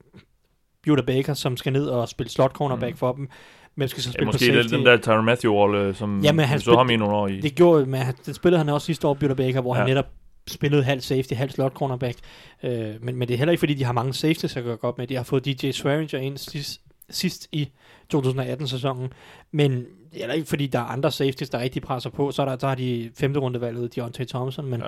Buda 0.86 1.02
Baker, 1.02 1.34
som 1.34 1.58
skal 1.58 1.74
ned 1.74 1.86
og 1.88 2.10
spille 2.10 2.30
slot 2.30 2.52
cornerback 2.52 2.94
Mm. 2.94 2.98
for 2.98 3.12
dem? 3.14 3.30
Hvem 3.76 3.88
skal 3.88 4.04
så 4.04 4.10
ja, 4.10 4.12
spille 4.12 4.26
på 4.26 4.32
måske 4.32 4.46
safety? 4.46 4.68
den, 4.70 4.78
den 4.80 4.86
der 4.86 4.98
Tyron 4.98 5.26
Matthew-rolle, 5.26 5.94
som 5.94 6.22
Jamen, 6.24 6.46
han 6.46 6.56
vi 6.56 6.60
så 6.60 6.64
spil- 6.66 6.78
ham 6.78 6.90
i 6.90 6.96
nogle 6.96 7.16
år 7.16 7.28
i. 7.28 7.40
Det 7.42 7.56
gjorde, 7.56 7.86
men 7.86 8.00
han, 8.02 8.16
det 8.26 8.36
spillede 8.36 8.58
han 8.58 8.70
også 8.70 8.86
sidste 8.86 9.08
år, 9.08 9.14
Buda 9.14 9.34
Baker, 9.34 9.62
hvor 9.62 9.76
ja. 9.76 9.80
Ja. 9.82 9.86
han 9.86 9.90
netop 9.96 10.06
spillede 10.48 10.84
halv 10.84 11.02
safety, 11.02 11.34
halv 11.34 11.50
slot 11.52 11.74
cornerback. 11.74 12.18
Øh, 12.64 12.72
men, 13.02 13.16
men 13.16 13.28
det 13.28 13.34
er 13.34 13.38
heller 13.38 13.52
ikke, 13.52 13.60
fordi 13.60 13.74
de 13.74 13.84
har 13.84 13.94
mange 13.94 14.14
safeties 14.14 14.58
at 14.58 14.64
gøre 14.64 14.78
godt 14.78 14.98
med. 14.98 15.08
De 15.08 15.16
har 15.16 15.24
fået 15.24 15.46
DJ 15.46 15.72
Swearinger 15.72 16.18
ind 16.20 16.38
sidst, 16.38 16.82
sidst 17.10 17.48
i 17.52 17.70
2018-sæsonen. 18.16 19.14
Men 19.52 19.72
er 19.72 20.20
heller 20.20 20.34
ikke, 20.34 20.48
fordi 20.48 20.68
der 20.68 20.80
er 20.80 20.84
andre 20.84 21.12
safeties, 21.12 21.50
der 21.50 21.60
rigtig 21.60 21.82
presser 21.82 22.10
på. 22.10 22.32
Så, 22.32 22.42
er 22.42 22.46
der, 22.46 22.58
så 22.60 22.68
har 22.68 22.76
de 22.76 23.12
femte 23.16 23.40
rundevalget, 23.40 23.96
Deontay 23.96 24.26
Thompson. 24.26 24.66
Men 24.66 24.80
Ja. 24.82 24.88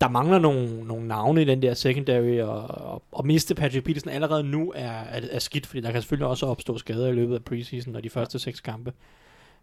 der 0.00 0.08
mangler 0.08 0.38
nogle, 0.38 0.84
nogle 0.84 1.06
navne 1.08 1.42
i 1.42 1.44
den 1.44 1.62
der 1.62 1.74
secondary, 1.74 2.40
og, 2.40 2.62
og, 2.70 3.02
og 3.12 3.26
miste 3.26 3.54
Patrick 3.54 3.84
Peterson 3.86 4.08
allerede 4.12 4.42
nu 4.44 4.72
er, 4.76 4.90
er, 4.90 5.20
er 5.30 5.38
skidt, 5.38 5.66
fordi 5.66 5.80
der 5.80 5.92
kan 5.92 6.02
selvfølgelig 6.02 6.26
også 6.28 6.46
opstå 6.46 6.78
skader 6.78 7.08
i 7.08 7.12
løbet 7.12 7.34
af 7.34 7.44
preseason 7.44 7.96
og 7.96 8.04
de 8.04 8.10
første 8.10 8.38
seks 8.38 8.60
kampe. 8.60 8.92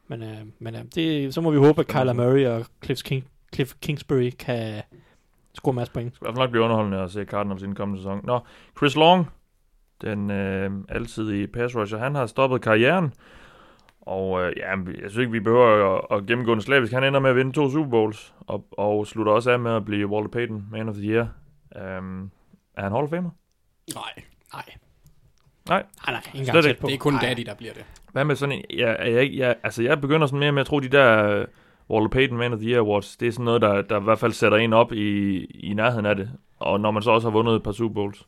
Men, 0.07 0.23
øh, 0.23 0.37
men 0.59 0.75
øh, 0.75 0.81
det, 0.95 1.33
så 1.33 1.41
må 1.41 1.51
vi 1.51 1.57
håbe, 1.57 1.79
at 1.81 1.87
Kyler 1.87 2.13
Murray 2.13 2.45
og 2.45 2.65
Cliff, 2.83 3.01
King, 3.03 3.25
Cliff 3.55 3.73
Kingsbury 3.81 4.29
kan 4.39 4.81
score 5.53 5.71
en 5.71 5.75
masse 5.75 5.93
point. 5.93 6.11
Det 6.11 6.15
skal 6.15 6.25
i 6.25 6.27
hvert 6.27 6.35
fald 6.35 6.43
nok 6.47 6.51
blive 6.51 6.63
underholdende 6.63 6.97
at 6.97 7.11
se 7.11 7.23
Cardinals 7.25 7.61
i 7.61 7.65
den 7.65 7.75
kommende 7.75 8.01
sæson. 8.01 8.21
Nå, 8.23 8.39
Chris 8.77 8.95
Long, 8.95 9.27
den 10.01 10.31
øh, 10.31 10.71
altid 10.89 11.31
i 11.31 11.47
pass 11.47 11.75
rusher, 11.75 11.97
han 11.99 12.15
har 12.15 12.25
stoppet 12.25 12.61
karrieren. 12.61 13.13
Og 14.01 14.41
øh, 14.41 14.53
ja, 14.57 14.69
jeg 14.69 15.09
synes 15.09 15.17
ikke, 15.17 15.31
vi 15.31 15.39
behøver 15.39 15.95
at, 15.95 16.17
at 16.17 16.25
gennemgå 16.25 16.53
den 16.53 16.61
slavisk. 16.61 16.93
Han 16.93 17.03
ender 17.03 17.19
med 17.19 17.29
at 17.29 17.35
vinde 17.35 17.51
to 17.51 17.69
Super 17.69 17.89
Bowls, 17.89 18.33
og, 18.39 18.65
og 18.71 19.07
slutter 19.07 19.31
også 19.31 19.51
af 19.51 19.59
med 19.59 19.71
at 19.71 19.85
blive 19.85 20.07
Walter 20.07 20.29
Payton 20.29 20.65
Man 20.71 20.89
of 20.89 20.95
the 20.95 21.09
Year. 21.09 21.27
Um, 21.97 22.31
er 22.77 22.81
han 22.83 22.91
Hall 22.91 23.03
of 23.03 23.09
Famer? 23.09 23.29
Nej, 23.95 24.03
Nej. 24.53 24.63
Nej. 25.69 25.83
Nej, 26.05 26.13
nej, 26.13 26.21
ikke 26.33 26.39
engang 26.47 26.63
tæt 26.63 26.77
på. 26.77 26.87
det 26.87 26.93
er 26.93 26.97
kun 26.97 27.13
Nej. 27.13 27.21
Daddy, 27.21 27.41
der 27.45 27.55
bliver 27.55 27.73
det. 27.73 27.85
Hvad 28.11 28.25
med 28.25 28.35
sådan 28.35 28.55
en... 28.55 28.65
Ja, 28.77 28.95
er 28.99 29.09
jeg, 29.09 29.31
jeg, 29.33 29.55
altså, 29.63 29.83
jeg 29.83 30.01
begynder 30.01 30.27
sådan 30.27 30.39
mere 30.39 30.51
med 30.51 30.61
at 30.61 30.67
tro, 30.67 30.79
de 30.79 30.87
der 30.89 31.39
uh, 31.39 31.45
Walter 31.89 32.09
Payton 32.09 32.37
Man 32.37 32.53
of 32.53 32.59
the 32.59 32.69
Year 32.69 32.79
Awards, 32.79 33.17
det 33.17 33.27
er 33.27 33.31
sådan 33.31 33.45
noget, 33.45 33.61
der, 33.61 33.81
der 33.81 33.99
i 33.99 34.03
hvert 34.03 34.19
fald 34.19 34.31
sætter 34.31 34.57
en 34.57 34.73
op 34.73 34.93
i, 34.93 35.43
i 35.45 35.73
nærheden 35.73 36.05
af 36.05 36.15
det. 36.15 36.31
Og 36.59 36.79
når 36.79 36.91
man 36.91 37.03
så 37.03 37.11
også 37.11 37.27
har 37.29 37.33
vundet 37.33 37.55
et 37.55 37.63
par 37.63 37.71
Super 37.71 37.93
Bowls. 37.93 38.27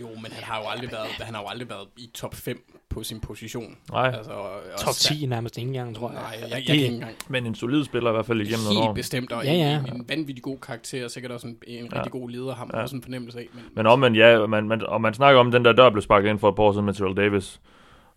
Jo, 0.00 0.06
men 0.22 0.32
han 0.32 0.44
har 0.44 0.58
jo 0.58 0.68
aldrig 0.68 0.92
været, 0.92 1.06
han 1.20 1.34
har 1.34 1.42
jo 1.42 1.48
aldrig 1.48 1.68
været 1.68 1.88
i 1.96 2.10
top 2.14 2.34
5 2.34 2.64
på 2.88 3.02
sin 3.02 3.20
position. 3.20 3.76
Nej, 3.92 4.06
Altså, 4.16 4.32
Top 4.78 4.94
sær- 4.94 5.14
10 5.14 5.26
nærmest 5.26 5.58
ikke 5.58 5.68
engang, 5.68 5.96
tror 5.96 6.10
jeg. 6.10 6.20
Nej, 6.20 6.30
jeg, 6.30 6.40
jeg, 6.40 6.48
Det- 6.50 6.56
jeg 6.56 6.64
kan 6.66 6.74
ikke 6.74 6.86
engang. 6.94 7.12
men 7.28 7.46
en 7.46 7.54
solid 7.54 7.84
spiller 7.84 8.10
i 8.10 8.12
hvert 8.12 8.26
fald 8.26 8.40
igennem 8.40 8.64
nogle 8.64 8.78
år. 8.80 8.84
Helt 8.84 8.94
bestemt, 8.94 9.32
og 9.32 9.44
Ja, 9.44 9.52
ja, 9.52 9.58
ja. 9.58 9.68
ja. 9.70 9.78
En, 9.78 9.96
en 9.96 10.04
vanvittig 10.08 10.42
god 10.42 10.58
karakter, 10.58 11.04
og 11.04 11.10
sikkert 11.10 11.32
også 11.32 11.46
en, 11.46 11.56
en 11.66 11.88
Ja. 11.92 11.96
rigtig 11.96 12.12
god 12.12 12.30
leder, 12.30 12.54
har 12.54 12.64
man 12.64 12.74
Ja. 12.76 12.82
også 12.82 12.96
en 12.96 13.02
fornemmelse 13.02 13.38
af. 13.38 13.46
Men, 13.54 13.64
Men 13.74 13.86
omvendt, 13.86 14.18
ja, 14.18 14.46
man, 14.46 14.68
man, 14.68 14.86
og 14.86 15.00
man 15.00 15.14
snakker 15.14 15.40
om, 15.40 15.50
den 15.50 15.64
der 15.64 15.72
dør 15.72 15.90
blev 15.90 16.02
sparket 16.02 16.30
ind 16.30 16.38
for 16.38 16.48
et 16.48 16.56
par 16.56 16.62
år 16.62 16.72
siden 16.72 16.84
med 16.86 16.94
Terrell 16.94 17.16
Davis, 17.16 17.60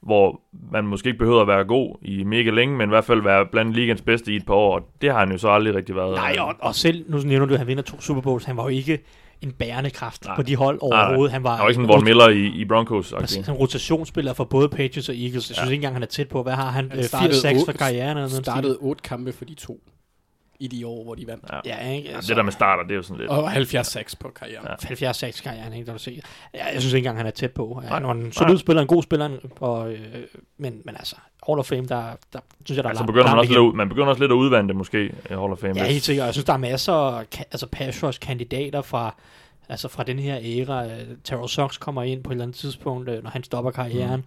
hvor 0.02 0.42
man 0.72 0.88
måske 0.88 1.08
ikke 1.08 1.20
behøver 1.20 1.42
at 1.42 1.48
være 1.48 1.64
god 1.66 1.96
i 2.02 2.24
mega 2.24 2.50
længe, 2.50 2.78
men 2.78 2.90
i 2.90 2.92
hvert 2.92 3.06
fald 3.06 3.22
være 3.22 3.46
blandt 3.52 3.76
ligens 3.76 4.02
bedste 4.02 4.32
i 4.34 4.36
et 4.36 4.46
par 4.46 4.54
år, 4.54 4.76
og 4.80 4.86
det 5.02 5.12
har 5.12 5.20
han 5.20 5.32
jo 5.32 5.38
så 5.38 5.50
aldrig 5.50 5.76
rigtig 5.76 5.96
været. 5.96 6.16
Nej, 6.16 6.36
og, 6.40 6.56
og 6.60 6.76
selv, 6.76 7.06
nu 7.12 7.18
nævner 7.18 7.46
du, 7.46 7.54
at 7.54 7.60
han 7.60 7.68
vinder 7.68 7.84
to 7.84 8.02
Super 8.02 8.22
Bowls, 8.22 8.46
han 8.46 8.58
var 8.58 8.64
jo 8.64 8.70
ikke 8.70 9.00
en 9.42 9.52
bærende 9.52 9.90
kraft 9.90 10.26
Nej. 10.26 10.36
på 10.36 10.42
de 10.42 10.56
hold 10.56 10.80
overhovedet. 10.82 11.32
Han 11.32 11.44
var, 11.44 11.56
Han 11.56 11.60
var 11.64 11.70
ikke 11.70 11.76
sådan 11.76 11.90
en 11.90 11.96
Von 11.96 12.04
Miller 12.04 12.30
i, 12.30 12.46
i 12.46 12.66
Broncos. 12.66 13.14
Præcis, 13.20 13.48
en 13.48 13.54
rotationsspiller 13.54 14.34
for 14.34 14.44
både 14.44 14.70
Patriots 14.70 15.10
og 15.10 15.16
Eagles. 15.16 15.34
Jeg 15.36 15.42
synes 15.44 15.58
Ja. 15.58 15.64
ikke 15.64 15.76
engang, 15.76 15.96
han 15.96 16.04
er 16.04 16.08
tæt 16.08 16.28
på. 16.28 16.44
Hvad 16.44 16.54
har 16.54 16.72
han? 16.72 16.90
Han 16.90 17.00
Øh, 17.00 17.06
startede 17.06 17.30
80 17.32 17.42
6 17.42 17.60
otte- 17.62 17.72
for 17.72 17.78
karrieren? 17.78 18.10
Eller 18.10 18.14
noget 18.22 18.32
i 18.32 18.36
den 18.36 18.44
startede 18.44 18.78
otte 18.82 19.02
kampe 19.02 19.32
for 19.34 19.46
de 19.46 19.54
to 19.56 19.80
i 20.60 20.68
de 20.68 20.88
år, 20.88 21.04
hvor 21.04 21.16
de 21.16 21.28
vandt. 21.28 21.46
Ja. 21.52 21.60
Ja, 21.66 21.92
ikke? 21.96 22.10
Ja, 22.10 22.16
Altså, 22.16 22.30
det 22.30 22.38
der 22.38 22.44
med 22.44 22.52
starter, 22.52 22.84
det 22.84 22.92
er 22.92 22.96
jo 22.96 23.02
sådan 23.02 23.18
lidt... 23.20 23.30
Og 23.30 23.54
70-6 23.54 24.14
på 24.20 24.30
karrieren. 24.30 24.66
Ja. 24.66 24.72
Ja. 24.72 24.88
70 24.88 25.18
6 25.18 25.42
karrieren, 25.42 25.74
ikke? 25.74 25.86
Der 25.86 25.94
du 25.94 26.00
se. 26.00 26.22
Ja, 26.54 26.66
jeg 26.66 26.82
synes 26.82 26.94
ikke 26.94 26.98
engang, 26.98 27.18
han 27.18 27.28
er 27.28 27.32
tæt 27.32 27.52
på. 27.52 27.82
Ja, 27.84 27.88
han 27.88 28.04
var 28.04 28.12
en 28.12 28.32
solid 28.32 28.58
spiller, 28.58 28.82
en 28.82 28.88
god 28.88 29.04
spiller, 29.04 29.30
og, 29.60 29.92
øh, 29.92 30.00
men, 30.58 30.82
men 30.86 30.96
altså, 30.96 31.16
Hall 31.48 31.60
of 31.60 31.66
Fame, 31.66 31.88
der, 31.88 32.04
der 32.34 32.40
synes 32.66 32.78
jeg, 32.78 32.84
der 32.84 32.90
Altså, 32.90 33.04
er 33.04 33.08
begynder 33.08 33.30
man, 33.30 33.40
også 33.40 33.64
lidt, 33.64 33.76
man 33.76 33.90
begynder 33.90 34.08
også 34.08 34.22
lidt 34.22 34.32
at 34.32 34.36
udvande 34.36 34.68
det 34.68 34.76
måske, 34.76 35.14
Hall 35.30 35.40
of 35.40 35.58
Fame. 35.58 35.74
Ja, 35.76 35.84
helt 35.86 36.04
sikkert. 36.04 36.26
Jeg 36.26 36.34
synes, 36.34 36.46
der 36.46 36.54
er 36.54 36.58
masser 36.58 36.94
af 36.94 37.26
altså 37.52 38.18
kandidater 38.22 38.82
fra, 38.82 39.16
altså 39.70 39.88
fra 39.88 40.04
den 40.04 40.20
her 40.20 40.38
æra. 40.42 40.86
Øh, 40.86 40.92
Terrell 41.24 41.50
Sox 41.50 41.80
kommer 41.80 42.04
ind 42.04 42.24
på 42.24 42.30
et 42.30 42.34
eller 42.34 42.44
andet 42.46 42.58
tidspunkt, 42.58 43.10
øh, 43.10 43.24
når 43.24 43.30
han 43.30 43.44
stopper 43.44 43.72
karrieren. 43.72 44.20
Mm. 44.20 44.26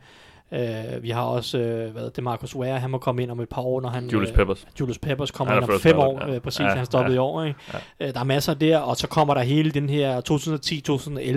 Øh, 0.53 1.03
vi 1.03 1.11
har 1.11 1.23
også, 1.23 1.59
øh, 1.59 1.93
hvad 1.93 2.11
det 2.11 2.25
Marcus 2.25 2.57
Ware, 2.57 2.79
han 2.79 2.91
må 2.91 2.99
komme 2.99 3.23
ind 3.23 3.31
om 3.31 3.41
et 3.41 3.49
par 3.49 3.63
år, 3.63 3.81
når 3.81 3.89
han... 3.89 4.07
Julius 4.09 4.31
øh, 4.31 4.37
Peppers. 4.37 4.67
Julius 4.81 4.99
Peppers 4.99 5.31
kommer 5.31 5.55
er 5.55 5.61
ind 5.61 5.71
om 5.71 5.81
fem 5.81 5.99
år, 5.99 6.27
ja. 6.27 6.35
øh, 6.35 6.41
præcis, 6.41 6.61
Ja, 6.61 6.75
han 6.75 6.87
stoppede 6.87 7.13
ja. 7.15 7.17
i 7.17 7.19
år. 7.19 7.43
Ikke? 7.45 7.59
Øh, 8.01 8.15
der 8.15 8.21
er 8.21 8.25
masser 8.25 8.55
der, 8.55 8.79
og 8.79 8.97
så 8.97 9.09
kommer 9.09 9.35
der 9.35 9.41
hele 9.43 9.71
den 9.71 9.89
her 9.89 10.21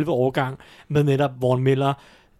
2010-2011 0.05 0.09
årgang 0.09 0.59
med 0.87 1.03
netop 1.03 1.31
Vaughn 1.41 1.63
Miller, 1.63 1.93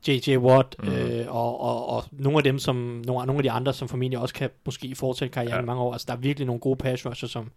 J.J. 0.08 0.38
Watt, 0.38 0.76
Mm. 0.84 0.90
øh, 0.90 1.36
og, 1.36 1.62
og, 1.62 1.90
og 1.90 2.04
nogle 2.12 2.38
af 2.38 2.44
dem, 2.44 2.60
som 2.60 2.76
nogle, 2.76 3.26
nogle 3.26 3.40
af 3.40 3.44
de 3.44 3.52
andre, 3.52 3.74
som 3.74 3.88
formentlig 3.88 4.20
også 4.20 4.34
kan 4.34 4.50
måske 4.66 4.96
fortsætte 4.96 5.34
karrieren 5.34 5.56
Ja. 5.56 5.62
i 5.62 5.66
mange 5.66 5.82
år. 5.82 5.92
Altså, 5.94 6.06
der 6.10 6.14
er 6.14 6.18
virkelig 6.18 6.46
nogle 6.46 6.60
gode 6.60 6.76
pass 6.76 7.06
rusher, 7.06 7.28
som, 7.28 7.52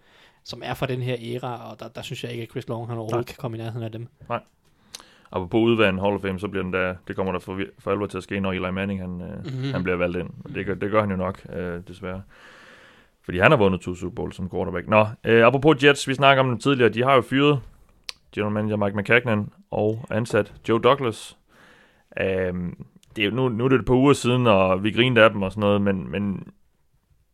som 0.44 0.62
er 0.64 0.74
fra 0.74 0.86
den 0.86 1.02
her 1.02 1.16
æra, 1.20 1.70
og 1.70 1.80
der, 1.80 1.88
der 1.88 2.02
synes 2.02 2.24
jeg 2.24 2.32
ikke, 2.32 2.42
at 2.42 2.50
Chris 2.50 2.68
Long 2.68 2.86
han 2.88 2.96
overhovedet 2.98 3.16
Nej. 3.16 3.24
kan 3.24 3.34
komme 3.38 3.56
i 3.56 3.60
nærheden 3.60 3.82
af 3.82 3.92
dem. 3.92 4.08
Og 5.34 5.50
på 5.50 5.56
udvandet 5.58 6.02
Hall 6.02 6.14
of 6.14 6.20
Fame, 6.20 6.38
så 6.38 6.48
bliver 6.48 6.62
den 6.62 6.72
der, 6.72 6.94
det 7.08 7.16
kommer 7.16 7.32
der 7.32 7.38
for, 7.38 7.60
for 7.78 7.90
alvor 7.90 8.06
til 8.06 8.16
at 8.16 8.22
ske, 8.22 8.40
når 8.40 8.52
Eli 8.52 8.70
Manning 8.70 9.00
han, 9.00 9.20
øh, 9.22 9.28
Mhm. 9.28 9.54
mm-hmm. 9.54 9.72
han 9.72 9.82
bliver 9.82 9.96
valgt 9.96 10.16
ind. 10.16 10.30
Og 10.44 10.54
Det 10.54 10.66
gør, 10.66 10.74
det 10.74 10.90
gør 10.90 11.00
han 11.00 11.10
jo 11.10 11.16
nok, 11.16 11.40
øh, 11.56 11.80
desværre. 11.88 12.22
Fordi 13.24 13.38
han 13.38 13.50
har 13.50 13.58
vundet 13.58 13.80
to 13.80 13.94
Super 13.94 14.14
Bowl 14.14 14.32
som 14.32 14.50
quarterback. 14.50 14.88
Nå, 14.88 15.06
øh, 15.24 15.46
apropos 15.46 15.84
Jets, 15.84 16.08
vi 16.08 16.14
snakker 16.14 16.42
om 16.42 16.48
dem 16.48 16.58
tidligere, 16.58 16.88
de 16.92 17.02
har 17.02 17.14
jo 17.14 17.20
fyret 17.20 17.60
general 18.34 18.52
manager 18.52 18.76
Mike 18.76 18.96
McCagnan 18.98 19.48
og 19.70 20.06
ansat 20.10 20.52
Joe 20.68 20.80
Douglas. 20.80 21.36
Um, 22.50 22.86
det 23.16 23.24
er 23.24 23.30
nu, 23.30 23.48
nu 23.48 23.64
er 23.64 23.68
det 23.68 23.78
et 23.78 23.86
par 23.86 23.94
uger 23.94 24.12
siden, 24.12 24.46
og 24.46 24.84
vi 24.84 24.90
grinede 24.90 25.24
af 25.24 25.30
dem 25.30 25.42
og 25.42 25.52
sådan 25.52 25.60
noget, 25.60 25.82
men, 25.82 26.10
men 26.10 26.48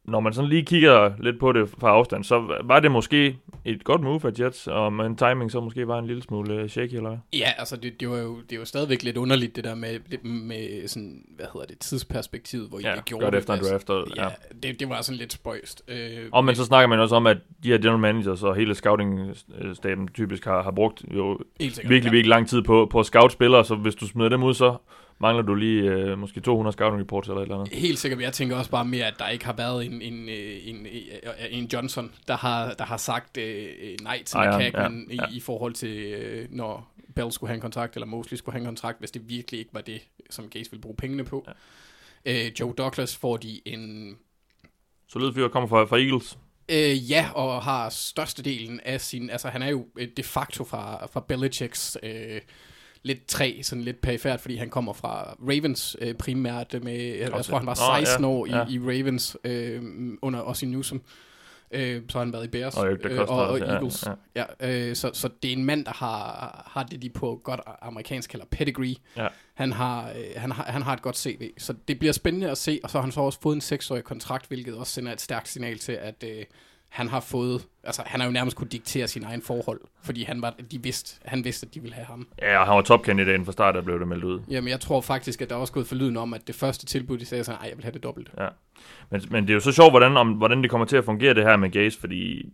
når 0.05 0.21
man 0.21 0.33
sådan 0.33 0.51
lige 0.51 0.65
kigger 0.65 1.13
lidt 1.19 1.41
på 1.41 1.53
det 1.53 1.69
fra 1.79 1.89
afstand, 1.89 2.25
så 2.25 2.57
var 2.65 2.81
det 2.81 2.91
måske 2.91 3.37
et 3.65 3.85
godt 3.85 4.01
move 4.01 4.21
af 4.25 4.41
Jets, 4.41 4.67
og 4.67 5.07
en 5.07 5.17
timing 5.17 5.51
så 5.51 5.61
måske 5.61 5.89
var 5.89 5.99
en 5.99 6.07
lille 6.07 6.23
smule 6.23 6.55
øh, 6.55 6.69
shaky, 6.69 6.95
eller 6.95 7.09
hvad? 7.09 7.19
Ja, 7.33 7.49
altså 7.59 7.77
det, 7.77 8.01
det, 8.01 8.11
var 8.11 8.19
jo, 8.19 8.37
det 8.51 8.59
var 8.59 8.65
stadigvæk 8.65 9.03
lidt 9.03 9.17
underligt, 9.17 9.57
det 9.57 9.65
der 9.65 9.75
med, 9.75 9.99
med 10.25 10.89
sådan, 10.89 11.23
hvad 11.37 11.47
hedder 11.53 11.67
det, 11.67 11.79
tidsperspektivet, 11.79 12.69
hvor 12.69 12.79
I 12.79 12.83
Ja, 12.83 12.95
det 12.95 13.05
gjorde 13.05 13.25
gør 13.25 13.31
det 13.31 13.39
efter 13.39 13.53
en 13.53 13.59
Altså, 13.59 13.73
draft. 13.73 13.91
Og, 13.91 14.07
ja. 14.17 14.25
Ja, 14.25 14.29
det, 14.63 14.81
det 14.81 14.89
var 14.89 15.03
sådan 15.03 15.19
lidt 15.19 15.33
spøjst. 15.33 15.83
Øh, 15.89 16.29
Og 16.33 16.45
men 16.45 16.55
så 16.55 16.65
snakker 16.65 16.89
man 16.89 17.01
også 17.01 17.15
om, 17.17 17.27
at 17.27 17.39
de 17.63 17.69
her 17.69 17.79
general 17.79 17.99
managers 17.99 18.43
og 18.43 18.57
hele 18.57 18.75
scouting-staben 18.75 20.09
typisk 20.09 20.45
har, 20.45 20.63
har 20.63 20.71
brugt 20.71 21.05
jo 21.15 21.39
sikkert, 21.61 21.89
virkelig, 21.89 22.13
virkelig 22.13 22.29
lang 22.29 22.49
tid 22.49 22.63
på, 22.63 22.89
på 22.91 23.01
at 23.01 23.07
scout 23.07 23.33
spillere, 23.33 23.65
så 23.65 23.75
hvis 23.75 23.95
du 23.95 24.07
smider 24.07 24.29
dem 24.29 24.43
ud, 24.43 24.55
så 24.55 24.77
mangler 25.21 25.43
du 25.43 25.55
lige 25.55 25.83
øh, 25.83 26.19
måske 26.19 26.41
200 26.41 26.73
scouting 26.73 27.01
reports 27.01 27.29
eller 27.29 27.41
et 27.41 27.45
eller 27.45 27.59
andet. 27.59 27.75
Helt 27.75 27.99
sikkert, 27.99 28.21
jeg 28.21 28.33
tænker 28.33 28.57
også 28.57 28.71
bare 28.71 28.85
mere, 28.85 29.07
at 29.07 29.15
der 29.19 29.29
ikke 29.29 29.45
har 29.45 29.53
været 29.53 29.87
en, 29.87 30.03
en, 30.03 30.29
øh, 30.29 30.69
en, 30.69 30.87
øh, 30.87 31.03
en 31.51 31.71
Johnson, 31.73 32.13
der 32.29 32.37
har, 32.37 32.75
der 32.75 32.85
har 32.85 32.97
sagt 32.97 33.37
øh, 33.37 33.67
øh, 33.83 33.97
nej 34.03 34.23
til 34.23 34.37
Ej, 34.37 34.45
ja, 34.45 34.59
ja, 34.59 34.83
ja. 34.83 34.89
i, 35.11 35.37
i 35.37 35.41
forhold 35.41 35.75
til, 35.75 35.97
øh, 35.97 36.47
når 36.51 36.95
Bell 37.15 37.33
skulle 37.33 37.49
have 37.49 37.55
en 37.55 37.61
kontrakt, 37.61 37.95
eller 37.95 38.07
Mosley 38.07 38.37
skulle 38.37 38.53
have 38.53 38.61
en 38.61 38.67
kontrakt, 38.67 38.99
hvis 38.99 39.11
det 39.11 39.29
virkelig 39.29 39.61
ikke 39.61 39.75
var 39.75 39.81
det, 39.81 40.01
som 40.31 40.45
Gates 40.45 40.73
ville 40.73 40.83
bruge 40.83 40.97
pengene 40.97 41.25
på. 41.25 41.47
Ja. 42.27 42.47
Øh, 42.47 42.53
Joe 42.61 42.75
Douglas 42.79 43.17
får 43.17 43.37
de 43.37 43.61
en 43.69 44.17
Solid 45.09 45.35
fyr 45.35 45.49
kommer 45.49 45.69
fra, 45.69 45.85
fra 45.85 45.99
Eagles. 45.99 46.39
Øh, 46.69 47.11
ja, 47.11 47.31
og 47.35 47.63
har 47.63 47.89
størstedelen 47.89 48.81
af 48.85 49.01
sin... 49.01 49.31
Altså, 49.31 49.49
han 49.49 49.63
er 49.63 49.69
jo 49.69 49.87
de 50.17 50.23
facto 50.23 50.65
fra, 50.65 51.07
fra 51.07 51.21
Belichicks 51.29 51.99
øh, 52.03 52.41
lidt 53.03 53.27
træ, 53.27 53.61
sådan 53.63 53.85
lidt 53.85 54.01
perifært, 54.01 54.41
fordi 54.41 54.57
han 54.57 54.71
kommer 54.71 54.93
fra 54.93 55.37
Ravens 55.41 55.97
øh, 56.01 56.15
primært 56.15 56.77
med... 56.83 56.99
Jeg, 56.99 57.19
jeg 57.19 57.45
tror, 57.45 57.59
han 57.59 57.67
var 57.67 57.75
det. 57.75 57.83
Nå, 58.01 58.07
16 58.07 58.25
ja, 58.25 58.31
år 58.31 58.47
i, 58.47 58.51
ja. 58.51 58.67
i 58.69 58.79
Ravens 58.79 59.37
øh, 59.45 59.83
under 60.23 60.41
Ossie 60.41 60.69
Newsom. 60.69 61.03
Øh, 61.75 62.03
så 62.09 62.19
har 62.19 62.25
han 62.25 62.33
været 62.33 62.45
i 62.45 62.49
Bears 62.49 62.77
Og 62.77 62.89
øh, 62.89 63.21
og, 63.21 63.29
og 63.29 63.47
også, 63.49 63.65
ja, 63.65 63.71
Eagles. 63.71 64.05
ja. 64.37 64.45
Ja, 64.61 64.89
øh, 64.89 64.97
så, 64.97 65.11
så 65.15 65.29
det 65.43 65.49
er 65.49 65.53
en 65.53 65.65
mand, 65.65 65.85
der 65.85 65.93
har, 65.93 66.71
har 66.71 66.83
det, 66.83 67.03
de 67.03 67.11
på 67.11 67.41
godt 67.45 67.61
amerikansk 67.83 68.31
kalder 68.31 68.47
pedigree. 68.51 68.95
Ja. 69.17 69.27
Han 69.55 69.73
har, 69.73 70.09
øh, 70.09 70.25
han, 70.37 70.53
har, 70.53 70.65
han 70.65 70.83
har 70.83 70.93
et 70.93 71.03
godt 71.03 71.19
CV, 71.19 71.51
så 71.59 71.75
det 71.89 71.99
bliver 71.99 72.13
spændende 72.13 72.51
at 72.51 72.59
se, 72.59 72.81
og 72.85 72.91
så 72.91 72.99
har 72.99 73.03
han 73.03 73.13
så 73.13 73.21
også 73.21 73.39
fået 73.43 73.55
en 73.55 73.61
seksårig 73.61 74.05
kontrakt, 74.05 74.49
hvilket 74.49 74.75
også 74.75 74.93
sender 74.93 75.13
et 75.13 75.21
stærkt 75.21 75.49
signal 75.49 75.79
til, 75.79 75.93
at 75.93 76.25
øh, 76.27 76.45
han 76.91 77.09
har 77.09 77.21
fået, 77.21 77.67
altså 77.85 78.03
han 78.07 78.21
har 78.21 78.27
jo 78.27 78.33
nærmest 78.33 78.57
kunne 78.57 78.69
diktere 78.69 79.09
sin 79.09 79.25
egen 79.25 79.43
forhold, 79.43 79.81
fordi 80.03 80.25
han, 80.25 80.43
var, 80.43 80.55
de 80.71 80.83
vidste, 80.83 81.17
han 81.25 81.45
vidste, 81.45 81.67
at 81.69 81.75
de 81.75 81.81
ville 81.81 81.95
have 81.95 82.07
ham. 82.07 82.27
Ja, 82.43 82.59
og 82.61 82.67
han 82.67 82.75
var 82.77 82.83
topkandidaten 82.83 83.45
fra 83.45 83.53
start, 83.53 83.75
der 83.75 83.83
blev 83.83 83.99
det 84.01 84.09
meldt 84.09 84.25
ud. 84.25 84.41
Jamen 84.51 84.69
jeg 84.71 84.81
tror 84.81 85.01
faktisk, 85.01 85.43
at 85.43 85.51
der 85.51 85.57
er 85.57 85.61
også 85.61 85.73
gået 85.73 85.87
forlyden 85.87 86.17
om, 86.17 86.35
at 86.35 86.47
det 86.47 86.55
første 86.55 86.87
tilbud, 86.87 87.19
de 87.19 87.27
sagde 87.27 87.45
sådan, 87.45 87.59
nej, 87.61 87.69
jeg 87.69 87.77
vil 87.77 87.85
have 87.85 87.93
det 87.93 88.03
dobbelt. 88.03 88.31
Men, 89.11 89.23
men 89.31 89.43
det 89.45 89.51
er 89.51 89.55
jo 89.55 89.61
så 89.61 89.73
sjovt, 89.73 89.93
hvordan, 89.93 90.17
om, 90.17 90.29
hvordan 90.33 90.63
det 90.63 90.71
kommer 90.71 90.87
til 90.87 90.97
at 90.97 91.05
fungere 91.05 91.35
det 91.35 91.43
her 91.45 91.57
med 91.57 91.71
Gaze, 91.71 92.01
fordi 92.01 92.53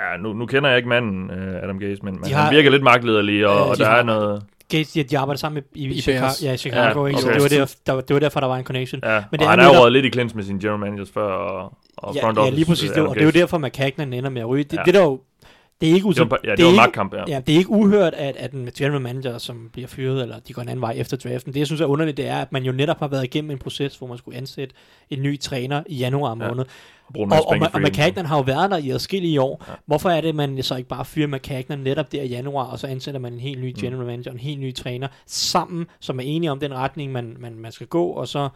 ja, 0.00 0.16
nu, 0.16 0.32
nu 0.32 0.46
kender 0.46 0.68
jeg 0.70 0.76
ikke 0.76 0.88
manden, 0.88 1.30
uh, 1.30 1.36
Adam 1.62 1.78
Gaze, 1.78 2.02
men, 2.02 2.14
men 2.14 2.24
De 2.24 2.28
han 2.34 2.42
har- 2.44 2.50
virker 2.50 2.70
lidt 2.70 2.82
magtlederlig, 2.82 3.46
og, 3.46 3.56
Øh, 3.56 3.68
og 3.70 3.76
de 3.76 3.82
der 3.82 3.88
har- 3.90 3.96
er 3.98 4.02
noget... 4.02 4.44
Gates, 4.70 4.92
de, 4.92 5.02
de 5.02 5.18
arbejder 5.18 5.38
sammen 5.38 5.54
med, 5.54 5.82
i, 5.82 5.86
I 5.86 5.90
i 5.94 6.00
Chicago, 6.00 6.26
ja, 6.42 6.52
i 6.52 6.56
Chicago, 6.56 7.00
Ja, 7.02 7.08
ikke? 7.08 7.20
Så 7.20 7.26
okay. 7.26 7.40
det 7.50 7.60
var, 7.60 7.66
der, 7.86 7.94
der, 7.94 8.00
det 8.00 8.14
var 8.14 8.20
derfor, 8.20 8.40
der 8.40 8.46
var 8.46 8.56
en 8.56 8.64
connection. 8.64 9.00
Ja, 9.04 9.24
Men 9.30 9.40
det 9.40 9.46
og 9.46 9.50
han 9.52 9.60
er 9.60 9.64
er 9.70 9.82
jo 9.84 9.88
lidt 9.88 10.06
i 10.06 10.10
clinch 10.10 10.36
med 10.36 10.44
sine 10.44 10.60
general 10.60 10.78
managers 10.80 11.10
før, 11.10 11.22
og, 11.32 11.78
og 11.96 12.14
ja, 12.14 12.24
front 12.24 12.36
ja, 12.38 12.42
office. 12.42 12.54
lige 12.56 12.66
præcis. 12.66 12.90
øh, 12.90 12.94
Det, 12.94 13.02
var, 13.02 13.08
Adam 13.08 13.14
det 13.14 13.22
er 13.22 13.26
jo 13.26 13.30
derfor, 13.40 13.58
McCagnan 13.58 14.12
ender 14.12 14.30
med 14.30 14.40
at 14.42 14.48
ryge. 14.48 14.64
Det, 14.64 14.72
Ja. 14.72 14.78
ja. 14.80 14.84
det, 14.84 14.94
der 14.94 15.02
jo, 15.02 15.20
det 15.80 15.90
er 15.90 15.94
ikke 15.94 16.08
Det 16.08 16.30
var, 16.30 16.38
ja, 16.44 16.50
det, 16.50 16.58
det 16.58 16.62
er 16.62 16.66
var 16.66 16.70
ikke- 16.72 16.76
magtkamp, 16.76 17.14
ja. 17.14 17.24
Ja, 17.28 17.40
det 17.46 17.54
er 17.54 17.58
ikke 17.58 17.70
uhørt, 17.70 18.14
at, 18.14 18.36
at 18.36 18.52
en 18.52 18.70
general 18.78 19.00
manager, 19.00 19.38
som 19.38 19.68
bliver 19.72 19.88
fyret, 19.88 20.22
eller 20.22 20.38
de 20.38 20.52
går 20.52 20.62
en 20.62 20.68
anden 20.68 20.80
vej 20.80 20.94
efter 20.96 21.16
draften. 21.16 21.52
Det, 21.52 21.58
jeg 21.58 21.66
synes 21.66 21.80
er 21.80 21.86
underligt, 21.86 22.16
det 22.16 22.28
er, 22.28 22.36
at 22.36 22.52
man 22.52 22.62
jo 22.64 22.72
netop 22.72 22.98
har 22.98 23.08
været 23.08 23.24
igennem 23.24 23.50
en 23.50 23.58
proces, 23.58 23.96
hvor 23.96 24.06
man 24.06 24.18
skulle 24.18 24.36
ansætte 24.38 24.74
en 25.10 25.22
ny 25.22 25.40
træner 25.40 25.82
i 25.86 25.96
januar 25.96 26.34
måned. 26.34 26.64
En 27.16 27.32
Og, 27.32 27.38
og, 27.38 27.46
og 27.48 27.54
agency. 27.56 27.90
McCagnan 27.90 28.26
har 28.26 28.36
jo 28.36 28.42
været 28.42 28.70
der 28.70 28.76
i 28.76 28.90
adskillige 28.90 29.40
år. 29.40 29.64
Ja. 29.66 29.72
Ja. 29.72 29.76
Hvorfor 29.86 30.10
er 30.10 30.20
det, 30.20 30.34
man 30.34 30.62
så 30.62 30.76
ikke 30.76 30.88
bare 30.88 31.04
fyrer 31.04 31.28
McCagnan 31.28 31.78
netop 31.78 32.12
der 32.12 32.22
i 32.22 32.26
januar, 32.28 32.64
og 32.64 32.78
så 32.78 32.86
ansætter 32.86 33.20
man 33.20 33.32
en 33.32 33.40
helt 33.40 33.60
ny 33.60 33.74
general 33.80 34.06
manager, 34.06 34.30
en 34.32 34.38
helt 34.38 34.60
ny 34.60 34.74
træner, 34.74 35.08
sammen, 35.26 35.86
som 36.00 36.18
er 36.20 36.24
enige 36.26 36.50
om 36.50 36.60
den 36.60 36.74
retning, 36.74 37.12
man, 37.12 37.36
man, 37.38 37.54
man 37.58 37.72
skal 37.72 37.86
gå, 37.86 38.06
og 38.06 38.28
så 38.28 38.48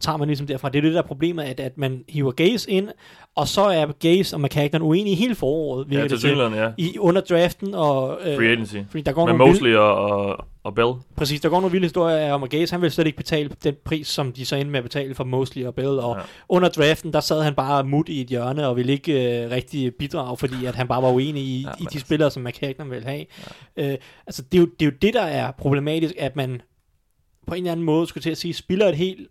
tager 0.00 0.16
man 0.16 0.28
ligesom 0.28 0.46
derfra. 0.46 0.68
Det 0.68 0.78
er 0.78 0.82
det 0.82 0.92
der 0.92 0.98
er 1.02 1.06
problemet, 1.06 1.42
at, 1.44 1.60
at 1.60 1.78
man 1.78 2.04
hiver 2.08 2.30
Gaze 2.32 2.70
ind, 2.70 2.88
og 3.36 3.48
så 3.48 3.60
er 3.62 3.86
Gaze 3.86 4.36
og 4.36 4.40
McCagnon 4.40 4.82
uenige 4.82 5.16
hele 5.16 5.34
foråret, 5.34 5.86
Ja, 5.92 6.08
til 6.08 6.18
synligheden, 6.18 6.54
ja. 6.54 6.70
I, 6.78 6.98
under 6.98 7.20
draften, 7.20 7.74
og... 7.74 8.18
Øh, 8.24 8.36
Free 8.36 8.48
agency. 8.48 8.76
Fordi 8.90 9.02
der 9.02 9.12
går 9.12 9.26
Med 9.26 9.32
nogle 9.34 9.44
vilde, 9.44 9.54
Mosley 9.60 9.74
og, 9.74 9.94
og, 9.96 10.44
og 10.64 10.74
Bell. 10.74 10.92
præcis, 11.16 11.40
der 11.40 11.48
går 11.48 11.60
nogle 11.60 11.72
vilde 11.72 11.84
historier 11.84 12.32
om, 12.32 12.42
at 12.42 12.50
Gaze, 12.50 12.72
han 12.74 12.82
vil 12.82 12.90
slet 12.90 13.06
ikke 13.06 13.16
betale 13.16 13.50
den 13.64 13.74
pris, 13.84 14.06
som 14.08 14.32
de 14.32 14.46
så 14.46 14.56
endte 14.56 14.70
med 14.70 14.78
at 14.78 14.84
betale 14.84 15.14
for 15.14 15.24
Mosley 15.24 15.64
og 15.66 15.74
Bell, 15.74 15.88
og 15.98 16.16
Ja. 16.16 16.22
under 16.48 16.68
draften, 16.68 17.12
der 17.12 17.20
sad 17.20 17.42
han 17.42 17.54
bare 17.54 17.84
mut 17.84 18.08
i 18.08 18.20
et 18.20 18.26
hjørne, 18.26 18.66
og 18.68 18.76
ville 18.76 18.92
ikke 18.92 19.42
øh, 19.44 19.50
rigtig 19.50 19.94
bidrage, 19.98 20.36
fordi 20.36 20.64
at 20.66 20.74
han 20.74 20.88
bare 20.88 21.02
var 21.02 21.10
uenig 21.12 21.42
i, 21.42 21.62
Ja, 21.62 21.68
i 21.68 21.70
men 21.70 21.74
de 21.78 21.84
altså- 21.84 21.98
spillere, 22.00 22.30
som 22.30 22.42
McCagnon 22.42 22.90
ville 22.90 23.04
have. 23.08 23.24
Ja. 23.76 23.92
Øh, 23.92 23.96
altså, 24.26 24.42
det 24.42 24.58
er, 24.58 24.60
jo, 24.62 24.66
det 24.80 24.82
er 24.86 24.90
jo 24.90 24.96
det, 25.02 25.14
der 25.14 25.22
er 25.22 25.50
problematisk, 25.50 26.14
at 26.18 26.36
man 26.36 26.60
på 27.46 27.54
en 27.54 27.58
eller 27.62 27.72
anden 27.72 27.86
måde, 27.86 28.06
skulle 28.06 28.22
til 28.22 28.30
at 28.30 28.38
sige, 28.38 28.54
spiller 28.54 28.88
et 28.88 28.96
helt 28.96 29.28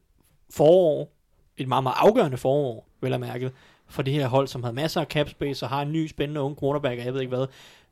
forår, 0.49 1.11
et 1.57 1.67
meget, 1.67 1.83
meget 1.83 1.95
afgørende 1.97 2.37
forår, 2.37 2.87
vel 3.01 3.13
at 3.13 3.19
mærke, 3.19 3.51
for 3.87 4.01
det 4.01 4.13
her 4.13 4.27
hold, 4.27 4.47
som 4.47 4.63
havde 4.63 4.75
masser 4.75 5.01
af 5.01 5.07
cap 5.07 5.29
space, 5.29 5.65
og 5.65 5.69
har 5.69 5.81
en 5.81 5.91
ny 5.91 6.07
spændende 6.07 6.41
unge 6.41 6.57
quarterback, 6.61 6.99
og 6.99 7.05
jeg 7.05 7.13
ved 7.13 7.21
ikke 7.21 7.35
hvad. 7.35 7.47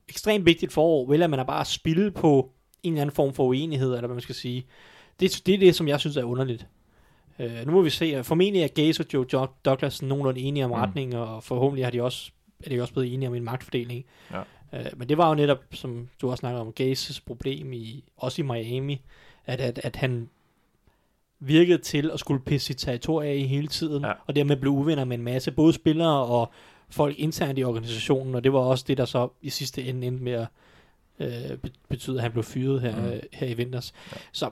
Ekstremt 0.09 0.45
vigtigt 0.45 0.73
forår, 0.73 1.05
vel 1.07 1.23
at 1.23 1.29
man 1.29 1.39
er 1.39 1.43
bare 1.43 1.65
spille 1.65 2.11
på 2.11 2.51
en 2.83 2.93
eller 2.93 3.01
anden 3.01 3.15
form 3.15 3.33
for 3.33 3.43
uenighed, 3.43 3.87
eller 3.87 4.07
hvad 4.07 4.15
man 4.15 4.21
skal 4.21 4.35
sige. 4.35 4.65
Det, 5.19 5.41
det 5.45 5.53
er 5.53 5.57
det, 5.59 5.75
som 5.75 5.87
jeg 5.87 5.99
synes 5.99 6.17
er 6.17 6.23
underligt. 6.23 6.67
Uh, 7.39 7.65
nu 7.65 7.71
må 7.71 7.81
vi 7.81 7.89
se. 7.89 8.23
Formentlig 8.23 8.61
er 8.63 8.67
Gaze 8.67 9.03
og 9.03 9.07
Joe 9.13 9.25
Doug- 9.25 9.55
Douglas 9.65 10.01
nogenlunde 10.01 10.41
enige 10.41 10.65
om 10.65 10.71
Mm. 10.71 10.75
retningen, 10.75 11.15
og 11.15 11.43
forhåbentlig 11.43 11.85
har 11.85 11.91
de 11.91 12.03
også, 12.03 12.31
er 12.63 12.69
de 12.69 12.81
også 12.81 12.93
blevet 12.93 13.13
enige 13.13 13.29
om 13.29 13.35
en 13.35 13.43
magtfordeling. 13.43 14.05
Ja. 14.31 14.39
Uh, 14.73 14.99
men 14.99 15.09
det 15.09 15.17
var 15.17 15.29
jo 15.29 15.35
netop, 15.35 15.63
som 15.71 16.09
du 16.21 16.29
også 16.29 16.39
snakker 16.39 16.59
om, 16.61 16.71
Gazes 16.71 17.21
problem, 17.21 17.73
i, 17.73 18.03
også 18.17 18.41
i 18.41 18.45
Miami, 18.45 19.01
at, 19.45 19.61
at, 19.61 19.79
at 19.83 19.95
han 19.95 20.29
virkede 21.39 21.77
til 21.77 22.11
at 22.13 22.19
skulle 22.19 22.41
pisse 22.45 22.67
sit 22.67 22.77
territorie 22.77 23.29
af 23.29 23.39
hele 23.39 23.67
tiden, 23.67 24.03
Ja. 24.03 24.11
og 24.27 24.35
dermed 24.35 24.55
blev 24.55 24.71
uvenner 24.71 25.05
med 25.05 25.17
en 25.17 25.23
masse 25.23 25.51
både 25.51 25.73
spillere 25.73 26.25
og 26.25 26.51
folk 26.89 27.19
internt 27.19 27.59
i 27.59 27.63
organisationen, 27.63 28.35
og 28.35 28.43
det 28.43 28.53
var 28.53 28.59
også 28.59 28.85
det, 28.87 28.97
der 28.97 29.05
så 29.05 29.29
i 29.41 29.49
sidste 29.49 29.83
ende 29.83 30.07
endte 30.07 30.23
med 30.23 30.33
at 30.33 30.47
øh, 31.19 31.57
be- 31.57 31.71
betyde, 31.89 32.15
at 32.15 32.21
han 32.21 32.31
blev 32.31 32.43
fyret 32.43 32.81
her, 32.81 32.95
Mm. 32.95 33.01
mm. 33.03 33.19
her 33.33 33.47
i 33.47 33.53
vinters. 33.53 33.93
Ja. 34.11 34.17
Så 34.31 34.49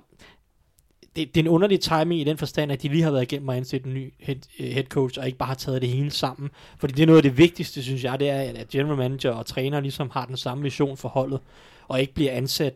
det, 1.15 1.35
det 1.35 1.37
er 1.37 1.43
en 1.43 1.47
underlig 1.49 1.79
timing 1.81 2.21
i 2.21 2.23
den 2.23 2.37
forstand, 2.37 2.71
at 2.71 2.81
de 2.81 2.87
lige 2.89 3.03
har 3.03 3.11
været 3.11 3.21
igennem 3.23 3.49
at 3.49 3.57
ansætte 3.57 3.87
en 3.87 3.93
ny 3.93 4.13
head, 4.19 4.37
øh, 4.59 4.67
head 4.69 4.83
coach, 4.83 5.19
og 5.19 5.25
ikke 5.25 5.37
bare 5.37 5.47
har 5.47 5.55
taget 5.55 5.81
det 5.81 5.89
hele 5.89 6.11
sammen. 6.11 6.49
Fordi 6.77 6.93
det 6.93 7.01
er 7.01 7.05
noget 7.07 7.17
af 7.17 7.23
det 7.23 7.37
vigtigste, 7.37 7.83
synes 7.83 8.03
jeg, 8.03 8.19
det 8.19 8.29
er, 8.29 8.39
at 8.39 8.69
general 8.69 8.97
manager 8.97 9.31
og 9.31 9.45
træner 9.45 9.79
ligesom 9.79 10.09
har 10.13 10.25
den 10.25 10.37
samme 10.37 10.63
vision 10.63 10.97
for 10.97 11.09
holdet, 11.09 11.39
og 11.87 12.01
ikke 12.01 12.13
bliver 12.13 12.31
ansat 12.31 12.73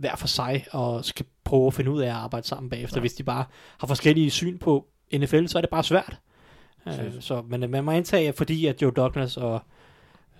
hver 0.00 0.16
for 0.16 0.26
sig, 0.28 0.64
og 0.70 1.04
skal 1.04 1.26
prøve 1.44 1.66
at 1.66 1.74
finde 1.74 1.90
ud 1.90 2.00
af 2.02 2.06
at 2.08 2.12
arbejde 2.14 2.46
sammen 2.46 2.70
bagefter. 2.70 2.96
Ja. 2.96 3.00
Hvis 3.00 3.12
de 3.14 3.22
bare 3.22 3.44
har 3.78 3.86
forskellige 3.86 4.30
syn 4.30 4.58
på 4.58 4.86
NFL, 5.14 5.46
så 5.46 5.58
er 5.58 5.60
det 5.62 5.70
bare 5.70 5.84
svært. 5.84 6.16
Uh, 6.86 6.92
Præcis. 6.96 7.24
så, 7.24 7.42
men 7.48 7.62
øh, 7.62 7.70
man 7.70 7.84
må 7.84 7.90
antage, 7.90 8.28
at 8.28 8.34
fordi 8.34 8.66
at 8.66 8.82
Joe 8.82 8.90
Douglas 8.90 9.36
og 9.36 9.54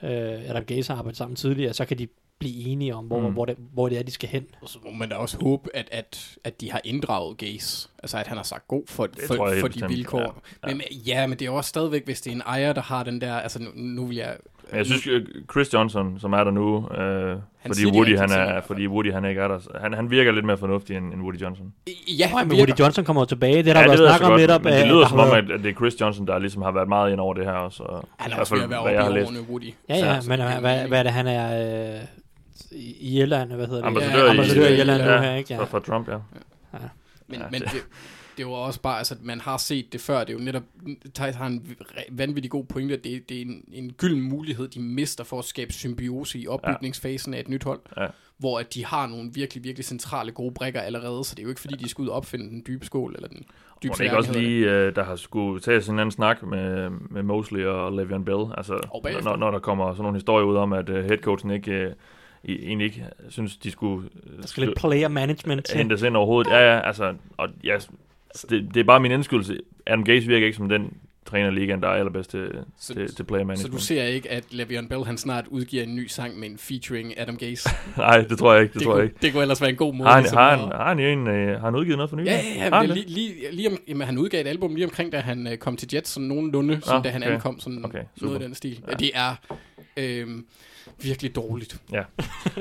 uh, 0.03 0.09
Adam 0.49 0.64
Gaze 0.64 0.92
har 0.92 0.99
arbejdet 0.99 1.16
sammen 1.18 1.37
tidligere, 1.37 1.73
så 1.75 1.85
kan 1.85 1.99
de 1.99 2.09
blive 2.38 2.64
enige 2.64 2.94
om, 2.94 3.05
hvor, 3.07 3.20
Mm. 3.20 3.33
hvor, 3.33 3.44
det, 3.44 3.57
hvor 3.73 3.88
det 3.88 3.99
er, 3.99 4.03
de 4.03 4.11
skal 4.11 4.29
hen. 4.29 4.46
Og 4.62 4.68
så 4.68 4.79
må 4.85 4.90
man 4.90 5.09
da 5.09 5.14
også 5.14 5.38
håbe, 5.40 5.77
at, 5.77 5.88
at, 5.92 6.37
at 6.44 6.61
de 6.61 6.70
har 6.73 6.81
inddraget 6.85 7.37
Gaze. 7.38 7.88
Altså, 8.03 8.18
at 8.18 8.27
han 8.27 8.37
har 8.37 8.44
sagt 8.44 8.68
god 8.68 8.83
for, 8.87 9.09
for, 9.27 9.35
for 9.37 9.46
de 9.46 9.62
bestemt, 9.73 9.88
vilkår. 9.92 10.18
ja. 10.20 10.68
Ja. 10.68 10.75
Men, 10.75 10.83
ja, 10.90 11.27
men 11.27 11.38
det 11.38 11.44
er 11.44 11.51
jo 11.51 11.55
også 11.57 11.68
stadigvæk, 11.68 12.05
hvis 12.05 12.20
det 12.20 12.31
er 12.31 12.35
en 12.35 12.40
ejer, 12.46 12.73
der 12.73 12.83
har 12.83 13.03
den 13.03 13.20
der... 13.20 13.35
Altså, 13.35 13.59
nu, 13.62 13.70
nu 13.75 14.07
vil 14.07 14.16
jeg... 14.16 14.37
Men 14.71 14.79
jeg 14.79 14.87
synes, 14.87 15.07
øh, 15.07 15.27
Chris 15.53 15.75
Johnson, 15.75 16.19
som 16.21 16.33
er 16.33 16.45
der 16.45 16.51
nu, 16.51 16.89
øh, 16.89 17.37
fordi, 17.63 17.75
siger 17.75 17.91
de 17.91 17.97
Woody, 17.97 18.17
han 18.19 18.31
i 18.31 18.33
er, 18.33 18.61
fordi 18.67 18.87
Woody 18.87 19.13
han 19.13 19.25
ikke 19.25 19.41
er 19.41 19.49
der, 19.49 19.59
han, 19.81 19.93
han 19.95 20.11
virker 20.11 20.33
lidt 20.33 20.45
mere 20.45 20.57
fornuftig 20.59 20.97
end, 20.97 21.13
end 21.15 21.23
Woody 21.23 21.41
Johnson. 21.41 21.73
Ja, 22.19 22.27
han 22.29 22.49
men 22.49 22.57
Woody 22.59 22.79
Johnson 22.79 23.05
kommer 23.05 23.25
tilbage. 23.25 23.63
Det 23.63 23.69
er 23.69 23.73
der 23.75 23.81
ja, 23.81 23.87
ja, 23.87 23.93
det 23.93 23.99
været 23.99 23.99
ved 24.01 24.07
jeg 24.07 24.17
snak 24.17 24.27
så 24.27 24.33
om 24.33 24.41
netop. 24.41 24.65
men 24.65 24.73
det 24.73 24.79
at 24.81 24.89
lyder 24.89 25.01
der 25.01 25.09
som 25.09 25.19
har 25.19 25.27
om, 25.27 25.37
at, 25.37 25.45
det 25.63 25.67
er 25.71 25.75
Chris 25.75 26.01
Johnson, 26.01 26.27
der 26.27 26.39
ligesom 26.39 26.63
har 26.63 26.71
været 26.73 26.89
meget 26.89 27.13
ind 27.13 27.21
over 27.21 27.35
det 27.35 27.45
her 27.45 27.53
også. 27.53 27.83
Og, 27.83 28.09
Han 28.19 28.31
i 28.31 28.35
er 28.35 28.39
også 28.41 28.55
ved 28.55 28.63
at 28.63 28.71
være 28.71 29.03
har 29.03 29.09
oppe 29.09 29.21
i 29.21 29.51
Woody. 29.51 29.73
Ja, 29.89 29.97
ja, 29.97 30.15
men 30.15 30.23
så 30.23 30.61
hvad, 30.61 30.89
hvad, 30.89 30.99
er 30.99 31.03
det, 31.03 31.13
han 31.13 31.27
er 31.27 31.95
øh, 31.95 32.01
i 32.73 32.97
i 33.01 33.19
Irland, 33.21 33.53
hvad 33.53 33.67
hedder 33.67 33.81
det? 33.81 33.87
Ambassadør, 33.87 34.19
Ja, 34.19 34.27
i, 34.27 34.31
ambassadør 34.31 34.67
i 34.69 34.81
Irland 34.81 35.03
nu 35.03 35.09
ja, 35.11 35.21
her, 35.21 35.35
ikke? 35.35 35.55
Ja. 35.55 35.61
For, 35.61 35.65
for 35.67 35.79
Trump, 35.79 36.09
ja. 36.09 36.15
Men, 36.73 37.39
Ja, 37.39 37.39
ja, 37.39 37.43
men 37.51 37.61
det- 37.61 37.71
det, 38.37 38.47
var 38.47 38.53
også 38.53 38.81
bare, 38.81 38.99
altså, 38.99 39.14
man 39.23 39.40
har 39.40 39.57
set 39.57 39.93
det 39.93 40.01
før, 40.01 40.21
det 40.25 40.31
er 40.31 40.38
jo 40.38 40.45
netop, 40.45 40.62
Thijs 41.14 41.35
har 41.37 41.47
en 41.47 41.77
vanvittig 42.11 42.51
god 42.51 42.64
pointe, 42.64 42.95
at 42.95 43.05
det, 43.05 43.29
det 43.29 43.37
er 43.37 43.43
en, 43.43 43.64
en 43.73 43.93
gylden 43.93 44.23
mulighed, 44.23 44.69
de 44.69 44.81
mister 44.81 45.25
for 45.25 45.38
at 45.38 45.45
skabe 45.45 45.73
symbiose 45.73 46.38
i 46.38 46.47
opbygningsfasen 46.47 47.35
af 47.35 47.40
et 47.40 47.49
nyt 47.49 47.64
hold, 47.64 47.81
Ja. 47.97 48.07
hvor 48.38 48.59
at 48.59 48.75
de 48.75 48.85
har 48.87 49.07
nogle 49.07 49.31
virkelig, 49.35 49.64
virkelig 49.64 49.85
centrale 49.85 50.33
gode 50.33 50.55
brækker 50.55 50.81
allerede, 50.81 51.25
så 51.25 51.35
det 51.35 51.38
er 51.38 51.43
jo 51.43 51.49
ikke 51.49 51.61
fordi, 51.61 51.75
de 51.77 51.88
skal 51.88 52.03
ud 52.03 52.09
og 52.09 52.14
opfinde 52.16 52.49
den 52.51 52.62
dybe 52.66 52.87
skål, 52.87 53.12
eller 53.14 53.29
den 53.29 53.45
dybe 53.83 53.95
det 53.99 54.05
ikke 54.05 54.16
også 54.16 54.33
lige, 54.33 54.71
øh, 54.71 54.95
der 54.97 55.05
har 55.05 55.16
skulle 55.16 55.61
tages 55.61 55.88
en 55.88 55.99
anden 55.99 56.11
snak 56.11 56.43
med, 56.43 56.90
med 56.90 57.23
Mosley 57.23 57.64
og 57.64 57.88
Le'Veon 58.03 58.23
Bell, 58.25 58.45
altså 58.57 58.75
Og 58.90 59.03
når, 59.25 59.37
når 59.37 59.51
der 59.51 59.59
kommer 59.59 59.93
sådan 59.93 60.03
nogle 60.03 60.16
historier 60.16 60.47
ud 60.47 60.57
om, 60.57 60.73
at 60.73 60.88
uh, 60.88 60.97
headcoachen 60.97 61.51
ikke, 61.51 61.87
uh, 61.87 62.51
i, 62.51 62.64
egentlig 62.66 62.85
ikke 62.85 63.05
synes, 63.29 63.57
de 63.57 63.71
skulle 63.71 63.97
uh, 63.97 64.40
Der 64.40 64.47
skal 64.47 64.66
lidt 64.66 64.79
player 64.79 65.09
management 65.09 65.64
til. 65.64 65.77
hentes 65.79 66.03
ind 66.03 66.16
overhovedet. 66.16 66.51
Ja, 66.51 66.75
ja, 66.75 66.81
altså, 66.87 67.14
og 67.37 67.49
ja, 67.64 67.79
det, 68.51 68.69
det 68.75 68.81
er 68.81 68.85
bare 68.85 69.01
min 69.01 69.11
indskydelse. 69.12 69.59
Adam 69.87 70.05
Gaze 70.05 70.27
virker 70.27 70.47
ikke 70.47 70.57
som 70.57 70.69
den 70.69 70.97
træner 71.27 71.51
ligaen, 71.51 71.81
der 71.83 71.88
er 71.88 71.93
allerbedst 71.93 72.31
til, 72.31 72.49
Så- 72.81 72.95
til, 72.95 73.14
til 73.14 73.25
player 73.25 73.43
Så 73.43 73.47
management. 73.47 73.73
du 73.73 73.79
ser 73.81 74.05
ikke, 74.05 74.31
at 74.31 74.45
Le'Veon 74.53 74.88
Bell, 74.88 75.05
han 75.05 75.19
snart 75.19 75.45
udgiver 75.49 75.83
en 75.83 75.97
ny 75.97 76.07
sang 76.07 76.38
med 76.38 76.51
en 76.51 76.59
featuring 76.59 77.21
Adam 77.21 77.37
Gaze? 77.37 77.69
Nej, 77.97 78.21
det 78.21 78.38
tror 78.38 78.53
jeg 78.55 78.62
ikke, 78.62 78.73
det, 78.73 78.79
det, 78.81 78.87
tror 78.87 78.93
jeg 78.93 78.97
kunne, 79.01 79.05
ikke. 79.05 79.16
det 79.23 79.33
kunne 79.33 79.43
ellers 79.43 79.61
være 79.61 79.71
en 79.71 79.77
god 79.77 79.95
måde. 79.95 80.09
Har 80.09 80.14
han, 80.14 80.23
ligesom 80.23 80.38
har, 80.38 80.57
han, 80.57 80.69
har, 80.69 80.88
han, 80.88 81.01
en, 81.01 81.27
øh, 81.29 81.49
har 81.61 81.64
han 81.64 81.75
udgivet 81.77 81.97
noget 81.99 82.11
for 82.11 82.16
nylig? 82.16 82.27
Ja, 82.31 82.37
ja, 82.37 82.64
ja 82.64 82.77
han 82.77 82.88
men 82.88 82.97
det? 82.97 82.97
lige, 82.97 83.09
lige, 83.09 83.53
lige 83.53 83.69
om, 83.69 83.79
jamen, 83.88 84.07
han 84.07 84.19
udgav 84.19 84.40
et 84.40 84.47
album 84.47 84.75
lige 84.75 84.85
omkring, 84.85 85.12
da 85.12 85.21
han 85.21 85.47
øh, 85.47 85.57
kom 85.59 85.77
til 85.77 85.88
Jets, 85.95 86.11
sådan 86.11 86.29
nogenlunde, 86.29 86.81
sådan, 86.83 86.99
Ah, 86.99 87.05
da 87.05 87.09
han 87.11 87.23
okay. 87.23 87.33
ankom, 87.35 87.61
sådan 87.61 87.85
Okay, 87.85 88.03
super. 88.19 88.27
noget 88.27 88.40
i 88.40 88.45
den 88.45 88.55
stil. 88.55 88.81
Ja. 88.87 88.90
Ja. 88.90 88.97
Det 88.97 89.11
er 89.14 89.35
øh, 89.97 90.29
virkelig 91.03 91.35
dårligt. 91.37 91.81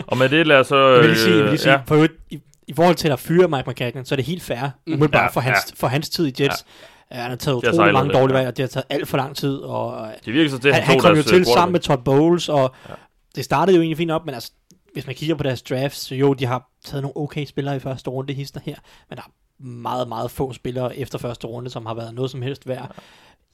Og 0.08 0.17
med 0.17 0.29
det 0.29 0.47
lader 0.47 0.63
så... 0.63 0.88
Jeg 0.88 0.99
vil 0.99 1.10
lige 1.10 1.19
sige, 1.19 1.36
jeg 1.36 1.43
vil 1.43 1.49
lige 1.49 1.60
sige 1.60 1.71
ja, 1.73 1.82
for 1.88 1.95
øvrigt, 1.95 2.13
i, 2.29 2.39
i 2.69 2.73
forhold 2.73 2.95
til 2.95 3.08
at 3.08 3.19
fyre 3.19 3.47
Mike 3.47 3.69
McCagnon, 3.69 4.05
så 4.05 4.15
er 4.15 4.17
det 4.17 4.25
helt 4.25 4.43
fair, 4.43 4.69
Mm. 4.88 4.93
umiddelbart 4.93 5.21
Ja, 5.23 5.27
for, 5.27 5.39
hans, 5.41 5.73
for 5.75 5.88
hans 5.88 6.10
tid 6.10 6.27
i 6.27 6.43
Jets. 6.43 6.65
Ja. 7.12 7.15
Han 7.21 7.29
har 7.29 7.38
taget 7.38 7.53
har 7.55 7.58
utrolig 7.58 7.75
sejlet 7.75 7.93
mange 7.93 8.13
dårlige 8.13 8.38
ja. 8.38 8.43
valg, 8.43 8.47
og 8.47 8.58
det 8.58 8.63
har 8.63 8.67
taget 8.67 8.86
alt 8.89 9.08
for 9.08 9.17
lang 9.17 9.36
tid, 9.36 9.58
og 9.58 10.08
øh, 10.08 10.13
det 10.25 10.34
virker 10.34 10.49
så 10.49 10.58
til, 10.58 10.73
han, 10.73 10.84
han, 10.84 10.99
kom 10.99 11.15
jo 11.15 11.23
til 11.23 11.39
øh, 11.39 11.45
sammen 11.45 11.71
med. 11.71 11.79
Todd 11.79 12.03
Bowles, 12.03 12.49
og 12.49 12.71
Ja. 12.86 12.91
ja. 12.91 12.95
det 13.36 13.45
startede 13.45 13.75
jo 13.75 13.82
egentlig 13.82 13.97
fint 13.97 14.12
op, 14.12 14.25
men 14.25 14.34
altså, 14.36 14.51
hvis 14.93 15.05
man 15.05 15.15
kigger 15.15 15.36
på 15.36 15.43
deres 15.43 15.62
drafts, 15.62 15.97
så 15.99 16.15
jo, 16.15 16.34
de 16.34 16.45
har 16.45 16.69
taget 16.86 17.01
nogle 17.03 17.17
okay 17.17 17.45
spillere 17.45 17.75
i 17.75 17.79
første 17.79 18.10
runde, 18.10 18.34
hister 18.34 18.60
her, 18.65 18.75
men 19.10 19.17
der 19.17 19.23
er 19.23 19.63
meget, 19.63 20.08
meget 20.08 20.32
få 20.32 20.53
spillere 20.53 20.97
efter 20.97 21.17
første 21.17 21.47
runde, 21.47 21.69
som 21.69 21.86
har 21.86 21.93
været 21.93 22.13
noget 22.13 22.32
som 22.32 22.41
helst 22.41 22.67
værd. 22.67 22.95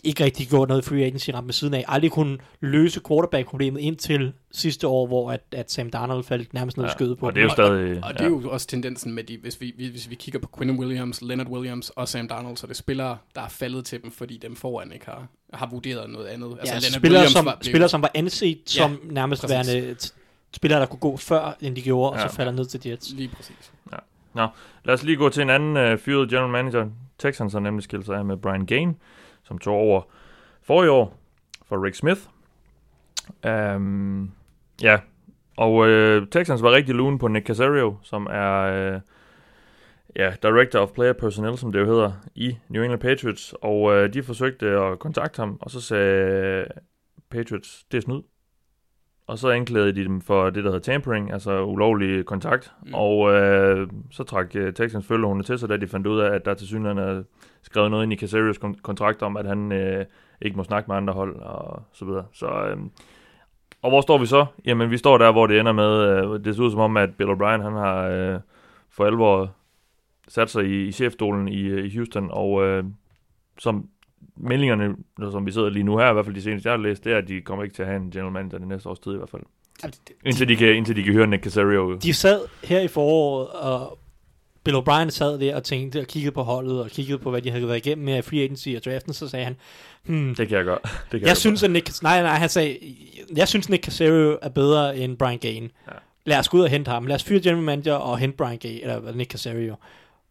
Ikke 0.04 0.24
rigtig 0.24 0.48
gjort 0.48 0.70
noget 0.70 0.84
free 0.86 1.04
agency 1.04 1.30
ramt 1.30 1.46
med 1.48 1.54
siden 1.54 1.74
af. 1.74 1.86
Aldrig 1.88 2.12
kunne 2.12 2.38
løse 2.60 3.02
quarterback-problemet 3.08 3.80
indtil 3.82 4.34
sidste 4.52 4.88
år, 4.88 5.08
hvor 5.08 5.32
at, 5.32 5.42
at 5.52 5.72
Sam 5.72 5.90
Darnold 5.90 6.24
faldt 6.24 6.54
nærmest 6.54 6.78
ned 6.78 6.86
i 6.86 6.90
skødet 6.90 7.18
på 7.18 7.26
og 7.28 7.36
det 7.36 7.40
er 7.42 7.44
jo 7.44 7.50
stadig... 7.50 8.04
Og 8.04 8.14
det 8.14 8.22
er 8.22 8.26
jo 8.26 8.50
også 8.50 8.68
tendensen 8.68 9.14
med, 9.14 9.24
de, 9.24 9.38
hvis, 9.42 9.62
vi, 9.62 9.74
hvis 9.78 10.10
vi 10.10 10.16
kigger 10.16 10.40
på 10.40 10.50
Quinn 10.58 10.80
Williams, 10.80 11.22
Leonard 11.22 11.48
Williams 11.48 11.90
og 11.90 12.08
Sam 12.08 12.28
Darnold, 12.28 12.58
så 12.58 12.66
er 12.66 12.68
det 12.68 12.78
spillere, 12.78 13.18
der 13.36 13.42
er 13.42 13.48
faldet 13.50 13.86
til 13.86 14.04
dem, 14.04 14.12
fordi 14.12 14.38
dem 14.38 14.56
foran 14.56 14.92
ikke 14.92 15.06
har, 15.06 15.28
har 15.54 15.70
vurderet 15.72 16.10
noget 16.10 16.26
andet. 16.28 16.58
Altså, 16.60 16.74
ja, 16.74 16.80
Leonard 16.80 16.92
spillere, 17.00 17.28
som, 17.30 17.46
var- 17.46 17.56
blev- 17.62 17.72
spillere, 17.72 17.90
som 17.90 18.02
var 18.02 18.12
anset 18.14 18.58
Ja, 18.78 18.82
som 18.82 19.00
nærmest 19.04 19.42
præcis. 19.42 19.74
værende 19.74 19.96
t- 20.02 20.14
spillere, 20.54 20.80
der 20.80 20.86
kunne 20.86 21.00
gå 21.00 21.18
før, 21.18 21.58
end 21.62 21.76
de 21.76 21.82
gjorde, 21.82 22.14
ja. 22.16 22.20
Ja. 22.20 22.26
og 22.26 22.30
så 22.32 22.36
falder 22.36 22.52
ned 22.52 22.66
til 22.66 22.82
Jets. 22.86 23.14
Lige 23.14 23.28
præcis. 23.36 23.72
Lad 24.86 24.94
os 24.94 25.04
lige 25.04 25.18
gå 25.18 25.30
til 25.30 25.42
en 25.42 25.50
anden 25.50 25.78
øh, 25.78 25.98
fyret 25.98 26.30
general 26.30 26.50
manager. 26.50 26.90
Texans 27.20 27.54
har 27.54 27.60
nemlig 27.60 27.84
skilt 27.84 28.06
sig 28.06 28.16
af 28.18 28.26
med 28.26 28.38
Brian 28.38 28.66
Gain, 28.66 28.96
som 29.46 29.58
tog 29.58 29.76
over 29.76 30.02
forrige 30.64 30.92
år 30.92 31.20
for 31.66 31.86
Rick 31.86 31.96
Smith. 31.96 32.22
Um, 33.48 34.32
ja, 34.82 35.00
og 35.58 35.88
øh, 35.88 36.28
Texans 36.28 36.64
var 36.64 36.72
rigtig 36.72 36.96
lune 36.96 37.20
på 37.20 37.28
Nick 37.28 37.48
Casario, 37.48 37.96
som 38.02 38.28
er 38.32 38.62
øh, 38.62 39.00
ja, 40.16 40.34
Director 40.44 40.80
of 40.80 40.92
Player 40.92 41.14
Personnel, 41.14 41.58
som 41.58 41.72
det 41.72 41.80
jo 41.80 41.86
hedder, 41.86 42.12
i 42.36 42.58
New 42.70 42.84
England 42.84 43.02
Patriots. 43.02 43.56
Og 43.62 43.94
øh, 43.94 44.14
de 44.14 44.24
forsøgte 44.24 44.68
at 44.68 45.00
kontakte 45.00 45.40
ham, 45.40 45.58
og 45.62 45.72
så 45.72 45.82
sagde 45.82 46.66
Patriots, 47.30 47.86
det 47.92 47.98
er 47.98 48.02
snyd. 48.02 48.22
Og 49.28 49.38
så 49.38 49.50
anklagede 49.50 49.96
de 49.96 50.04
dem 50.04 50.22
for 50.22 50.50
det, 50.50 50.64
der 50.64 50.70
hedder 50.70 50.92
tampering, 50.92 51.34
altså 51.34 51.64
ulovlig 51.64 52.26
kontakt. 52.26 52.74
Mm. 52.86 52.94
Og 52.94 53.32
øh, 53.34 53.88
så 54.12 54.24
trak 54.24 54.56
øh, 54.56 54.74
Texans 54.74 55.08
følgehunde 55.08 55.44
til 55.44 55.60
sig, 55.60 55.70
da 55.70 55.78
de 55.78 55.88
fandt 55.88 56.08
ud 56.08 56.20
af, 56.20 56.36
at 56.36 56.46
der 56.46 56.54
til 56.54 56.68
synligheden 56.68 56.98
er 56.98 57.24
skrevet 57.66 57.92
noget 57.92 58.04
ind 58.04 58.14
i 58.14 58.18
Casarios 58.18 58.58
kon- 58.58 58.82
kontrakt 58.82 59.22
om, 59.22 59.38
at 59.38 59.46
han 59.46 59.72
øh, 59.72 60.06
ikke 60.42 60.58
må 60.58 60.64
snakke 60.64 60.88
med 60.88 60.96
andre 60.96 61.14
hold 61.14 61.36
og 61.36 61.84
så 61.94 62.06
videre. 62.06 62.26
Så, 62.34 62.48
øh, 62.48 62.78
og 63.82 63.90
hvor 63.90 64.02
står 64.02 64.18
vi 64.18 64.26
så? 64.26 64.46
Jamen, 64.66 64.92
vi 64.92 64.98
står 64.98 65.18
der, 65.18 65.32
hvor 65.32 65.48
det 65.48 65.60
ender 65.60 65.72
med, 65.72 66.02
øh, 66.02 66.46
det 66.46 66.56
ser 66.56 66.64
ud 66.64 66.72
som 66.72 66.80
om, 66.80 66.98
at 66.98 67.16
Bill 67.18 67.30
O'Brien, 67.30 67.62
han 67.62 67.74
har 67.74 68.08
øh, 68.08 68.40
for 68.90 69.06
alvor 69.06 69.52
sat 70.28 70.50
sig 70.50 70.66
i, 70.66 70.88
i 70.88 70.92
chefstolen 70.92 71.48
i, 71.48 71.62
øh, 71.62 71.86
i 71.86 71.96
Houston, 71.96 72.30
og 72.32 72.64
øh, 72.64 72.84
som 73.60 73.90
meldingerne, 74.38 74.96
som 75.32 75.46
vi 75.46 75.52
sidder 75.52 75.70
lige 75.70 75.84
nu 75.84 75.98
her, 75.98 76.10
i 76.10 76.14
hvert 76.14 76.26
fald 76.26 76.36
de 76.36 76.42
seneste, 76.42 76.70
jeg 76.70 76.78
har 76.78 76.84
læst, 76.84 77.04
det 77.04 77.14
er, 77.14 77.18
at 77.18 77.28
de 77.28 77.42
kommer 77.42 77.64
ikke 77.64 77.76
til 77.76 77.82
at 77.82 77.88
have 77.88 78.02
en 78.02 78.12
general 78.12 78.32
manager 78.32 78.58
det 78.58 78.68
næste 78.68 78.90
års 78.90 79.00
tid 79.00 79.14
i 79.14 79.18
hvert 79.18 79.30
fald. 79.30 79.42
Indtil 80.26 80.48
de 80.48 80.56
kan, 80.56 80.76
indtil 80.76 80.96
de 80.96 81.04
kan 81.04 81.14
høre 81.14 81.28
Nick 81.28 81.44
Casario. 81.44 81.96
De 81.96 82.14
sad 82.14 82.40
her 82.64 82.80
i 82.80 82.88
foråret 82.88 83.48
og 83.50 84.00
Bill 84.66 84.78
O'Brien 84.78 85.10
sad 85.10 85.40
der 85.40 85.56
og 85.56 85.64
tænkte 85.64 86.00
og 86.00 86.08
kiggede 86.08 86.32
på 86.32 86.44
holdet 86.44 86.82
og 86.84 86.90
kiggede 86.90 87.18
på, 87.20 87.30
hvad 87.30 87.42
de 87.42 87.52
havde 87.52 87.68
været 87.68 87.86
igennem 87.86 88.06
med 88.06 88.24
free 88.24 88.40
agency 88.44 88.70
og 88.78 88.86
draften, 88.86 89.14
så 89.14 89.28
sagde 89.28 89.46
han, 89.46 89.56
hmm, 90.06 90.36
Det 90.36 90.48
kan 90.48 90.58
jeg 90.58 90.66
godt. 90.66 90.82
Det 90.84 90.92
kan 91.12 91.20
jeg 91.22 91.28
godt. 91.28 91.38
synes, 91.38 91.64
at 91.64 91.72
Nick, 91.72 92.02
nej, 92.04 92.22
nej, 92.22 92.36
han 92.38 92.50
sagde, 92.50 92.78
jeg 93.36 93.48
synes, 93.48 93.70
Nick 93.70 93.84
Casario 93.86 94.38
er 94.42 94.50
bedre 94.50 94.98
end 94.98 95.18
Brian 95.18 95.38
Gain. 95.40 95.64
Ja. 95.64 95.92
Lad 96.26 96.40
os 96.40 96.50
gå 96.50 96.58
ud 96.58 96.64
og 96.64 96.70
hente 96.70 96.92
ham. 96.92 97.08
Lad 97.08 97.16
os 97.16 97.24
fyre 97.24 97.40
general 97.40 97.64
manager 97.64 97.94
og 97.94 98.18
hente 98.18 98.38
Brian 98.38 98.58
Gain, 98.58 98.80
eller 98.82 99.14
Nick 99.14 99.32
Casario. 99.32 99.76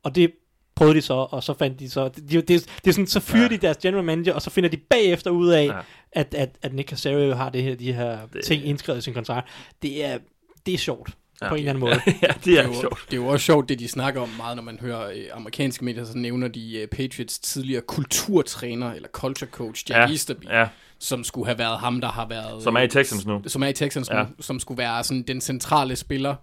Og 0.03 0.15
det 0.15 0.31
prøvede 0.77 0.97
de 0.97 1.03
så, 1.03 1.15
og 1.15 1.43
så 1.43 1.55
fandt 1.59 1.81
de 1.81 1.91
så, 1.91 2.09
det, 2.09 2.31
det, 2.31 2.49
det, 2.49 2.87
er 2.87 2.93
sådan, 2.93 3.07
så 3.07 3.21
fyrer 3.21 3.43
Ja. 3.43 3.49
de 3.49 3.57
deres 3.57 3.77
general 3.77 4.05
manager, 4.05 4.33
og 4.33 4.43
så 4.43 4.51
finder 4.51 4.71
de 4.71 4.77
bagefter 4.77 5.31
ud 5.31 5.49
af, 5.49 5.65
Ja. 5.67 5.73
at, 6.13 6.35
at, 6.35 6.51
at 6.63 6.73
Nick 6.75 6.89
Casario 6.89 7.35
har 7.35 7.51
det 7.51 7.63
her, 7.63 7.75
de 7.75 7.93
her 7.93 8.19
det, 8.33 8.45
ting 8.45 8.65
indskrevet 8.67 8.99
i 8.99 9.03
sin 9.03 9.15
kontrakt. 9.15 9.49
Det 9.83 10.05
er, 10.05 10.19
det 10.67 10.75
er 10.75 10.79
sjovt, 10.79 11.11
Ja. 11.41 11.47
ja. 11.47 11.51
på 11.51 11.55
en 11.55 11.59
eller 11.59 11.71
anden 11.71 11.81
måde. 11.81 11.93
ja, 12.23 12.27
det 12.27 12.45
Det 12.45 12.59
er 12.59 12.63
er, 12.63 12.67
jo, 12.67 12.73
sjovt. 12.81 13.05
det 13.11 13.13
er 13.13 13.17
jo 13.23 13.27
også 13.27 13.45
sjovt, 13.45 13.69
det 13.69 13.79
de 13.79 13.89
snakker 13.89 14.21
om 14.21 14.29
meget, 14.37 14.57
når 14.57 14.63
man 14.63 14.79
hører 14.81 15.09
øh, 15.11 15.25
amerikanske 15.35 15.85
medier, 15.85 16.05
så 16.05 16.19
nævner 16.19 16.49
de 16.49 16.79
øh, 16.81 16.87
Patriots 16.89 17.39
tidligere 17.39 17.83
kulturtræner, 17.83 18.93
eller 18.93 19.09
culture 19.09 19.51
coach, 19.51 19.85
Jack 19.91 19.99
Ja, 19.99 20.13
Easterby, 20.13 20.45
ja, 20.47 20.69
som 20.99 21.25
skulle 21.25 21.47
have 21.47 21.59
været 21.59 21.79
ham, 21.79 22.01
der 22.01 22.09
har 22.09 22.29
været... 22.29 22.63
som 22.63 22.75
er 22.77 22.81
i 22.81 22.85
øh, 22.85 22.91
Texans 22.91 23.27
nu. 23.27 23.43
Som 23.47 23.63
er 23.63 23.67
i 23.69 23.73
Texans 23.73 24.11
Ja. 24.11 24.17
ja. 24.19 24.23
nu, 24.23 24.29
som 24.41 24.61
skulle 24.61 24.79
være 24.79 25.05
sådan 25.05 25.23
den 25.23 25.41
centrale 25.41 25.97
spiller 25.97 26.35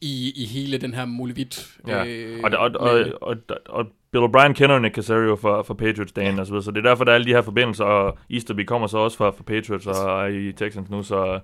i, 0.00 0.32
i 0.36 0.44
hele 0.46 0.78
den 0.78 0.94
her 0.94 1.04
Molevit. 1.04 1.68
Ja. 1.86 2.04
Øh, 2.04 2.40
Og, 2.44 2.50
og, 2.58 2.70
og, 2.80 2.90
og, 3.22 3.36
og, 3.48 3.56
og 3.66 3.86
Bill 4.12 4.24
O'Brien 4.24 4.52
kender 4.52 4.74
jo 4.74 4.78
Nick 4.80 4.94
Casario 4.94 5.36
fra, 5.36 5.62
fra 5.62 5.74
Patriots-dagen 5.74 6.38
og 6.38 6.46
så 6.46 6.52
videre, 6.52 6.64
så 6.64 6.70
det 6.70 6.78
er 6.78 6.88
derfor, 6.88 7.04
der 7.04 7.10
er 7.12 7.14
alle 7.14 7.24
de 7.26 7.30
her 7.30 7.42
forbindelser, 7.42 7.84
og 7.84 8.18
Easterby 8.30 8.60
kommer 8.64 8.86
så 8.86 8.98
også 8.98 9.16
fra, 9.16 9.30
fra 9.30 9.42
Patriots 9.42 9.86
og 9.86 10.22
er 10.22 10.26
i 10.26 10.52
Texans 10.52 10.90
nu, 10.90 11.02
så 11.02 11.40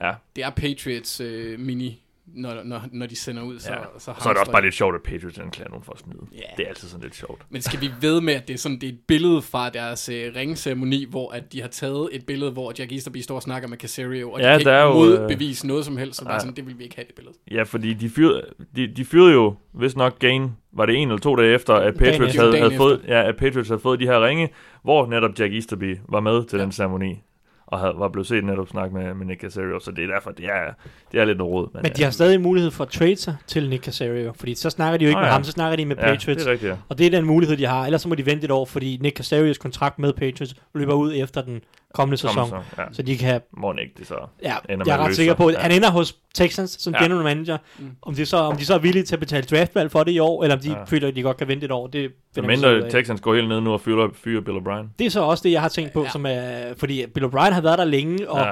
ja, 0.00 0.12
det 0.36 0.44
er 0.44 0.50
Patriots 0.50 1.20
øh, 1.20 1.60
mini, 1.60 2.02
når, 2.34 2.62
når, 2.64 2.82
når 2.92 3.06
de 3.06 3.16
sender 3.16 3.42
ud, 3.42 3.58
så, 3.58 3.72
ja. 3.72 3.78
så, 3.98 4.12
så 4.20 4.28
er 4.28 4.32
det 4.32 4.40
også 4.40 4.52
bare 4.52 4.62
lidt 4.62 4.74
sjovt, 4.74 4.94
at 4.94 5.02
Patriots 5.02 5.38
anklager 5.38 5.68
nogen 5.70 5.84
for 5.84 5.92
at 5.92 5.98
smide. 5.98 6.18
Ja. 6.32 6.38
Det 6.56 6.64
er 6.64 6.68
altid 6.68 6.88
sådan 6.88 7.02
lidt 7.02 7.16
sjovt. 7.16 7.42
Men 7.50 7.62
skal 7.62 7.80
vi 7.80 7.90
ved 8.00 8.20
med, 8.20 8.34
at 8.34 8.48
det 8.48 8.54
er 8.54 8.58
sådan 8.58 8.80
det 8.80 8.88
er 8.88 8.92
et 8.92 9.00
billede 9.08 9.42
fra 9.42 9.70
deres 9.70 10.08
øh, 10.08 10.32
ringceremoni, 10.36 11.06
hvor 11.10 11.32
at 11.32 11.52
de 11.52 11.60
har 11.60 11.68
taget 11.68 12.08
et 12.12 12.26
billede, 12.26 12.50
hvor 12.50 12.72
Jack 12.78 12.92
Easterby 12.92 13.16
står 13.16 13.34
og 13.34 13.42
snakker 13.42 13.68
med 13.68 13.78
Casario, 13.78 14.30
og 14.30 14.40
Ja, 14.40 14.46
de 14.46 14.50
kan 14.50 14.58
ikke 14.60 14.70
jo, 14.70 14.88
øh, 14.88 15.20
modbevise 15.20 15.66
noget 15.66 15.84
som 15.84 15.96
helst, 15.96 16.18
så 16.18 16.24
bare 16.24 16.34
ja. 16.34 16.40
sådan, 16.40 16.56
det 16.56 16.66
vil 16.66 16.78
vi 16.78 16.84
ikke 16.84 16.96
have 16.96 17.06
det 17.06 17.14
billede. 17.14 17.34
Ja, 17.50 17.62
fordi 17.62 17.94
de 17.94 18.10
fyrede, 18.10 18.42
de, 18.76 18.86
de 18.96 19.04
fyrede 19.04 19.32
jo, 19.32 19.54
hvis 19.72 19.96
nok 19.96 20.18
Gain, 20.18 20.52
var 20.72 20.86
det 20.86 20.96
en 20.96 21.08
eller 21.08 21.20
to 21.20 21.36
dage 21.36 21.54
efter, 21.54 21.74
at 21.74 21.82
Dagen 21.82 21.98
Patriots, 21.98 22.34
efter. 22.34 22.40
havde, 22.40 22.52
Dagen 22.52 22.64
havde, 22.64 22.76
fået, 22.76 23.04
ja, 23.08 23.28
at 23.28 23.36
Patriots 23.36 23.68
havde 23.68 23.80
fået 23.80 24.00
de 24.00 24.04
her 24.04 24.26
ringe, 24.26 24.48
hvor 24.82 25.06
netop 25.06 25.38
Jack 25.38 25.54
Easterby 25.54 25.98
var 26.08 26.20
med 26.20 26.44
til 26.44 26.56
ja. 26.56 26.62
den 26.62 26.72
ceremoni, 26.72 27.22
og 27.70 27.78
havde, 27.78 27.94
var 27.96 28.08
blevet 28.08 28.26
set 28.26 28.44
netop 28.44 28.68
snakke 28.68 28.94
med, 28.94 29.14
med 29.14 29.26
Nick 29.26 29.40
Casario, 29.40 29.80
så 29.80 29.90
det 29.90 30.04
er 30.04 30.08
derfor, 30.14 30.30
det 30.30 30.44
er, 30.44 30.72
det 31.12 31.20
er 31.20 31.24
lidt 31.24 31.38
noget 31.38 31.52
råd. 31.52 31.82
Men 31.82 31.92
de 31.96 32.02
har 32.02 32.10
stadig 32.10 32.40
mulighed 32.40 32.70
for 32.70 32.84
at 32.84 32.90
trade 32.90 33.16
sig 33.16 33.36
til 33.46 33.68
Nick 33.68 33.84
Casario, 33.84 34.32
fordi 34.36 34.54
så 34.54 34.70
snakker 34.70 34.98
de 34.98 35.04
jo 35.04 35.08
ikke 35.08 35.18
med 35.18 35.26
ja. 35.26 35.32
ham, 35.32 35.44
så 35.44 35.50
snakker 35.50 35.76
de 35.76 35.84
med 35.84 35.96
ja, 35.96 36.02
Patriots. 36.02 36.42
det 36.42 36.52
rigtigt, 36.52 36.70
ja. 36.70 36.76
Og 36.88 36.98
det 36.98 37.06
er 37.06 37.10
den 37.10 37.24
mulighed, 37.24 37.56
de 37.56 37.66
har. 37.66 37.84
Ellers 37.84 38.02
så 38.02 38.08
må 38.08 38.14
de 38.14 38.26
vente 38.26 38.44
et 38.44 38.50
år, 38.50 38.64
fordi 38.64 38.98
Nick 39.02 39.16
Casarios 39.16 39.58
kontrakt 39.58 39.98
med 39.98 40.12
Patriots 40.12 40.54
løber 40.74 40.94
ud 40.94 41.12
efter 41.16 41.42
den 41.42 41.60
kommende 41.94 42.16
sæson. 42.16 42.34
Kommer 42.34 42.62
så, 42.76 42.82
ja. 42.82 42.86
Så 42.92 43.02
de 43.02 43.18
kan... 43.18 43.40
Må 43.56 43.72
ikke 43.72 43.94
det 43.98 44.06
så. 44.06 44.14
Ja, 44.42 44.54
Ender 44.68 44.84
jeg 44.86 44.94
er 44.94 44.98
ret 44.98 45.06
løse 45.06 45.16
sikker 45.16 45.34
på, 45.34 45.46
at 45.46 45.54
Ja. 45.54 45.58
han 45.58 45.70
ender 45.72 45.90
hos 45.90 46.16
Texans 46.34 46.70
som 46.82 46.94
Ja. 46.94 47.02
general 47.02 47.22
manager. 47.24 47.58
Mm. 47.78 47.90
Om, 48.02 48.14
de 48.14 48.26
så, 48.26 48.36
om 48.36 48.56
de 48.56 48.66
så 48.66 48.74
er 48.74 48.78
villige 48.78 49.02
til 49.02 49.14
at 49.14 49.20
betale 49.20 49.42
draftvalg 49.42 49.90
for 49.90 50.04
det 50.04 50.12
i 50.12 50.18
år, 50.18 50.42
eller 50.42 50.56
om 50.56 50.62
de 50.62 50.70
Ja. 50.70 50.84
føler, 50.84 51.08
at 51.08 51.16
de 51.16 51.22
godt 51.22 51.36
kan 51.36 51.48
vente 51.48 51.64
et 51.64 51.72
år, 51.72 51.86
det 51.86 52.12
finder 52.34 52.48
mindre. 52.48 52.90
Texans 52.90 53.20
går 53.20 53.34
helt 53.34 53.48
ned 53.48 53.60
nu 53.60 53.72
og 53.72 53.80
fyrer, 53.80 54.08
fyrer 54.14 54.40
Bill 54.40 54.56
O'Brien. 54.58 54.86
Det 54.98 55.06
er 55.06 55.10
så 55.10 55.20
også 55.22 55.42
det, 55.42 55.52
jeg 55.52 55.60
har 55.60 55.68
tænkt 55.68 55.92
på, 55.92 56.02
Ja. 56.02 56.10
som 56.10 56.26
er, 56.26 56.74
fordi 56.76 57.06
Bill 57.06 57.26
O'Brien 57.26 57.50
har 57.52 57.60
været 57.60 57.78
der 57.78 57.84
længe, 57.84 58.30
og 58.30 58.38
Ja. 58.38 58.44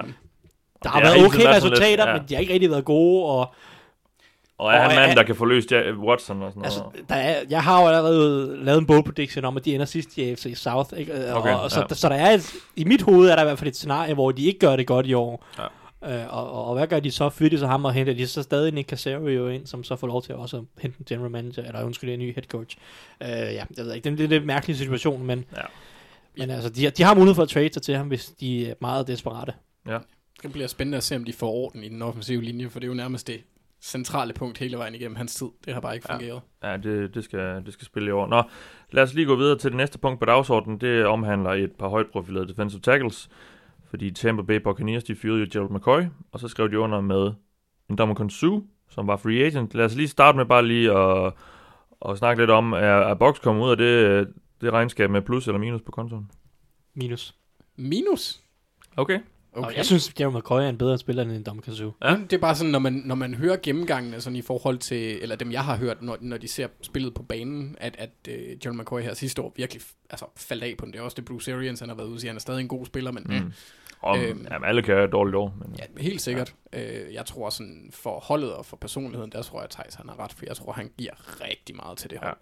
der 0.83 0.89
har 0.89 0.91
har 0.91 1.01
været 1.01 1.17
okay 1.27 1.41
sådan 1.41 1.55
lidt- 1.55 1.65
resultater, 1.75 2.09
ja. 2.09 2.17
men 2.17 2.23
de 2.29 2.35
har 2.35 2.41
ikke 2.41 2.53
rigtig 2.53 2.71
været 2.71 2.85
gode, 2.85 3.25
og 3.27 3.55
Og 4.59 4.73
er 4.73 4.77
Og 4.77 4.83
han 4.83 4.91
er- 4.91 4.95
manden, 5.01 5.17
der 5.17 5.23
kan 5.23 5.35
forløse 5.37 5.69
Ja- 5.71 5.93
Watson 5.93 6.43
og 6.43 6.51
sådan 6.53 6.65
Altså, 6.65 6.81
noget? 6.81 7.09
der 7.09 7.15
er, 7.15 7.43
jeg 7.51 7.63
har 7.63 7.81
jo 7.83 7.87
allerede 7.89 8.57
lavet 8.65 8.79
en 8.79 8.87
bold 8.87 9.05
prediction 9.05 9.45
om, 9.45 9.57
at 9.57 9.65
de 9.65 9.75
ender 9.75 9.87
sidst 9.87 10.19
i 10.19 10.31
AFC 10.31 10.53
South. 10.57 10.99
Ikke? 10.99 11.13
Øh, 11.13 11.37
Okay, 11.37 11.55
og, 11.55 11.61
og 11.61 11.71
så, 11.71 11.81
ja. 11.91 11.95
så 11.95 12.09
der 12.09 12.15
er 12.15 12.31
et, 12.31 12.55
i 12.77 12.85
mit 12.85 13.03
hoved 13.03 13.29
er 13.29 13.35
der 13.35 13.43
i 13.43 13.45
hvert 13.45 13.59
fald 13.59 13.69
et 13.69 13.77
scenarie, 13.77 14.15
hvor 14.15 14.33
de 14.33 14.45
ikke 14.45 14.59
gør 14.59 14.77
det 14.77 14.87
godt 14.87 15.07
i 15.07 15.15
år. 15.15 15.45
Ja. 15.59 15.65
Øh, 16.23 16.35
og, 16.37 16.51
og, 16.53 16.65
og, 16.65 16.75
hvad 16.75 16.87
gør 16.87 17.01
de 17.01 17.11
så? 17.11 17.29
Fyrer 17.31 17.51
de 17.51 17.59
så 17.59 17.67
ham 17.67 17.85
og 17.85 17.93
henter 17.93 18.15
de 18.15 18.27
så 18.27 18.43
stadig 18.43 18.73
Nick 18.75 18.89
Casario 18.89 19.49
ind, 19.49 19.67
som 19.67 19.85
så 19.85 19.97
får 19.97 20.07
lov 20.07 20.23
til 20.23 20.33
at 20.33 20.39
også 20.39 20.57
at 20.57 20.63
hente 20.83 20.97
en 21.01 21.05
general 21.09 21.31
manager, 21.31 21.63
eller 21.65 21.83
undskyld, 21.85 22.11
en 22.11 22.19
ny 22.19 22.35
head 22.35 22.45
coach. 22.45 22.77
Øh, 23.23 23.29
ja, 23.29 23.37
jeg 23.47 23.67
ved 23.77 23.95
ikke, 23.95 24.11
det 24.11 24.21
er 24.21 24.25
en 24.25 24.31
lidt 24.31 24.47
mærkelig 24.47 24.77
situation, 24.77 25.27
men, 25.27 25.45
Ja. 25.57 25.63
men 26.39 26.51
altså, 26.51 26.69
de, 26.71 26.85
har- 26.85 26.91
de 26.91 27.03
har 27.03 27.15
mulighed 27.15 27.35
for 27.35 27.43
at 27.43 27.49
trade 27.49 27.73
sig 27.73 27.83
til 27.83 27.97
ham, 27.97 28.07
hvis 28.09 28.27
de 28.41 28.71
er 28.71 28.75
meget 28.81 29.07
desperate. 29.07 29.53
Det 30.43 30.53
bliver 30.53 30.67
spændende 30.69 30.97
at 30.97 31.05
se, 31.05 31.17
om 31.17 31.25
de 31.25 31.33
får 31.33 31.51
orden 31.51 31.85
i 31.85 31.89
den 31.89 32.03
offensive 32.03 32.43
linje, 32.43 32.71
for 32.71 32.81
det 32.81 32.87
er 32.87 32.89
jo 32.89 32.95
nærmest 32.95 33.27
det 33.27 33.41
centrale 33.87 34.33
punkt 34.33 34.59
hele 34.59 34.79
vejen 34.79 34.95
igennem 34.95 35.17
hans 35.17 35.35
tid. 35.35 35.47
Det 35.65 35.75
har 35.75 35.81
bare 35.81 35.95
ikke 35.95 36.07
Ja. 36.11 36.15
fungeret. 36.15 36.41
Ja, 36.63 36.77
det, 36.77 37.15
det, 37.15 37.25
skal, 37.25 37.63
det 37.67 37.73
skal 37.73 37.87
spille 37.87 38.09
i 38.09 38.13
år. 38.13 38.27
Nå, 38.27 38.43
lad 38.91 39.03
os 39.03 39.15
lige 39.15 39.27
gå 39.27 39.37
videre 39.37 39.59
til 39.59 39.71
det 39.71 39.77
næste 39.77 39.99
punkt 39.99 40.19
på 40.21 40.25
dagsordenen. 40.27 40.81
Det 40.81 41.07
omhandler 41.07 41.51
et 41.51 41.73
par 41.73 41.89
højt 41.89 42.07
profilerede 42.13 42.49
defensive 42.49 42.81
tackles. 42.81 43.29
Fordi 43.91 44.11
Tampa 44.11 44.43
Bay 44.43 44.57
Buccaneers, 44.61 45.05
de 45.05 45.15
fyrede 45.17 45.41
jo 45.41 45.47
Gerald 45.53 45.71
McCoy, 45.71 46.03
og 46.33 46.41
så 46.41 46.49
skrev 46.49 46.71
de 46.71 46.79
under 46.79 47.01
med 47.01 47.33
en 47.91 47.97
Dominican 47.97 48.31
Sue, 48.31 48.65
som 48.91 49.07
var 49.07 49.17
free 49.17 49.45
agent. 49.47 49.75
Lad 49.75 49.85
os 49.85 49.95
lige 49.95 50.09
starte 50.09 50.37
med 50.39 50.45
bare 50.47 50.67
lige 50.67 50.93
at, 50.99 51.33
at 52.09 52.19
snakke 52.19 52.43
lidt 52.43 52.51
om, 52.51 52.73
er, 52.73 52.79
er 52.79 53.15
Box 53.15 53.41
kommet 53.41 53.65
ud 53.65 53.71
af 53.71 53.77
det, 53.77 54.29
det 54.61 54.73
regnskab 54.73 55.11
med 55.11 55.23
plus 55.23 55.47
eller 55.47 55.59
minus 55.59 55.83
på 55.83 55.93
kontoen? 55.93 56.31
Minus. 56.95 57.35
Minus? 57.77 58.41
Okay. 58.97 59.21
Okay. 59.57 59.69
Og 59.69 59.77
jeg 59.77 59.87
synes, 59.87 60.13
Jeremy 60.21 60.37
McCoy 60.37 60.61
er 60.61 60.69
en 60.69 60.79
bedre 60.79 60.99
spiller 60.99 61.23
end 61.23 61.45
Dom 61.45 61.61
Kazoo. 61.63 61.93
Ja. 62.03 62.11
Ja. 62.11 62.17
Det 62.17 62.33
er 62.33 62.39
bare 62.39 62.55
sådan, 62.55 62.71
når 62.71 62.79
man, 62.79 63.03
når 63.05 63.15
man 63.15 63.35
hører 63.35 63.57
gennemgangene 63.63 64.21
sådan 64.21 64.37
i 64.37 64.43
forhold 64.43 64.79
til, 64.79 65.23
eller 65.23 65.37
dem 65.37 65.53
jeg 65.53 65.65
har 65.65 65.77
hørt, 65.77 66.03
når, 66.03 66.17
når 66.21 66.37
de 66.37 66.49
ser 66.49 66.69
spillet 66.83 67.15
på 67.15 67.23
banen, 67.23 67.77
at, 67.81 67.97
at 67.99 68.11
uh, 68.29 68.65
John 68.65 68.79
McCoy 68.79 69.01
her 69.01 69.15
sidste 69.15 69.43
år 69.43 69.53
virkelig 69.57 69.83
altså, 70.11 70.25
faldt 70.37 70.65
af 70.65 70.75
på 70.79 70.85
den. 70.85 70.93
Det 70.93 70.99
er 70.99 71.03
også 71.03 71.15
det 71.15 71.25
Bruce 71.25 71.55
Arians, 71.55 71.81
han 71.81 71.89
har 71.89 71.97
været 71.97 72.09
ude 72.09 72.21
sige, 72.21 72.29
han 72.29 72.37
er 72.37 72.41
stadig 72.41 72.61
en 72.61 72.69
god 72.69 72.87
spiller, 72.87 73.13
men 73.13 73.23
mm. 73.29 73.35
Mm. 73.35 73.53
Og, 74.01 74.19
Øhm. 74.19 74.47
jamen, 74.51 74.69
alle 74.69 74.83
kan 74.83 74.95
have 74.95 75.05
et 75.05 75.13
dårligt 75.13 75.37
år. 75.37 75.55
Men, 75.59 75.77
ja, 75.79 76.03
helt 76.03 76.21
sikkert. 76.21 76.55
Ja. 76.73 77.05
Øh, 77.07 77.15
jeg 77.15 77.27
tror 77.27 77.51
sådan, 77.51 77.91
for 77.93 78.21
holdet 78.21 78.53
og 78.55 78.67
for 78.67 78.77
personligheden, 78.77 79.33
der 79.33 79.43
tror 79.43 79.59
jeg, 79.59 79.65
at 79.65 79.71
Thijs 79.71 79.95
han 79.95 80.09
har 80.09 80.25
ret, 80.25 80.33
for 80.33 80.45
jeg 80.47 80.57
tror, 80.57 80.73
han 80.73 80.91
giver 80.99 81.13
rigtig 81.49 81.77
meget 81.77 81.99
til 81.99 82.11
det 82.11 82.17
Ja. 82.23 82.27
hold. 82.27 82.37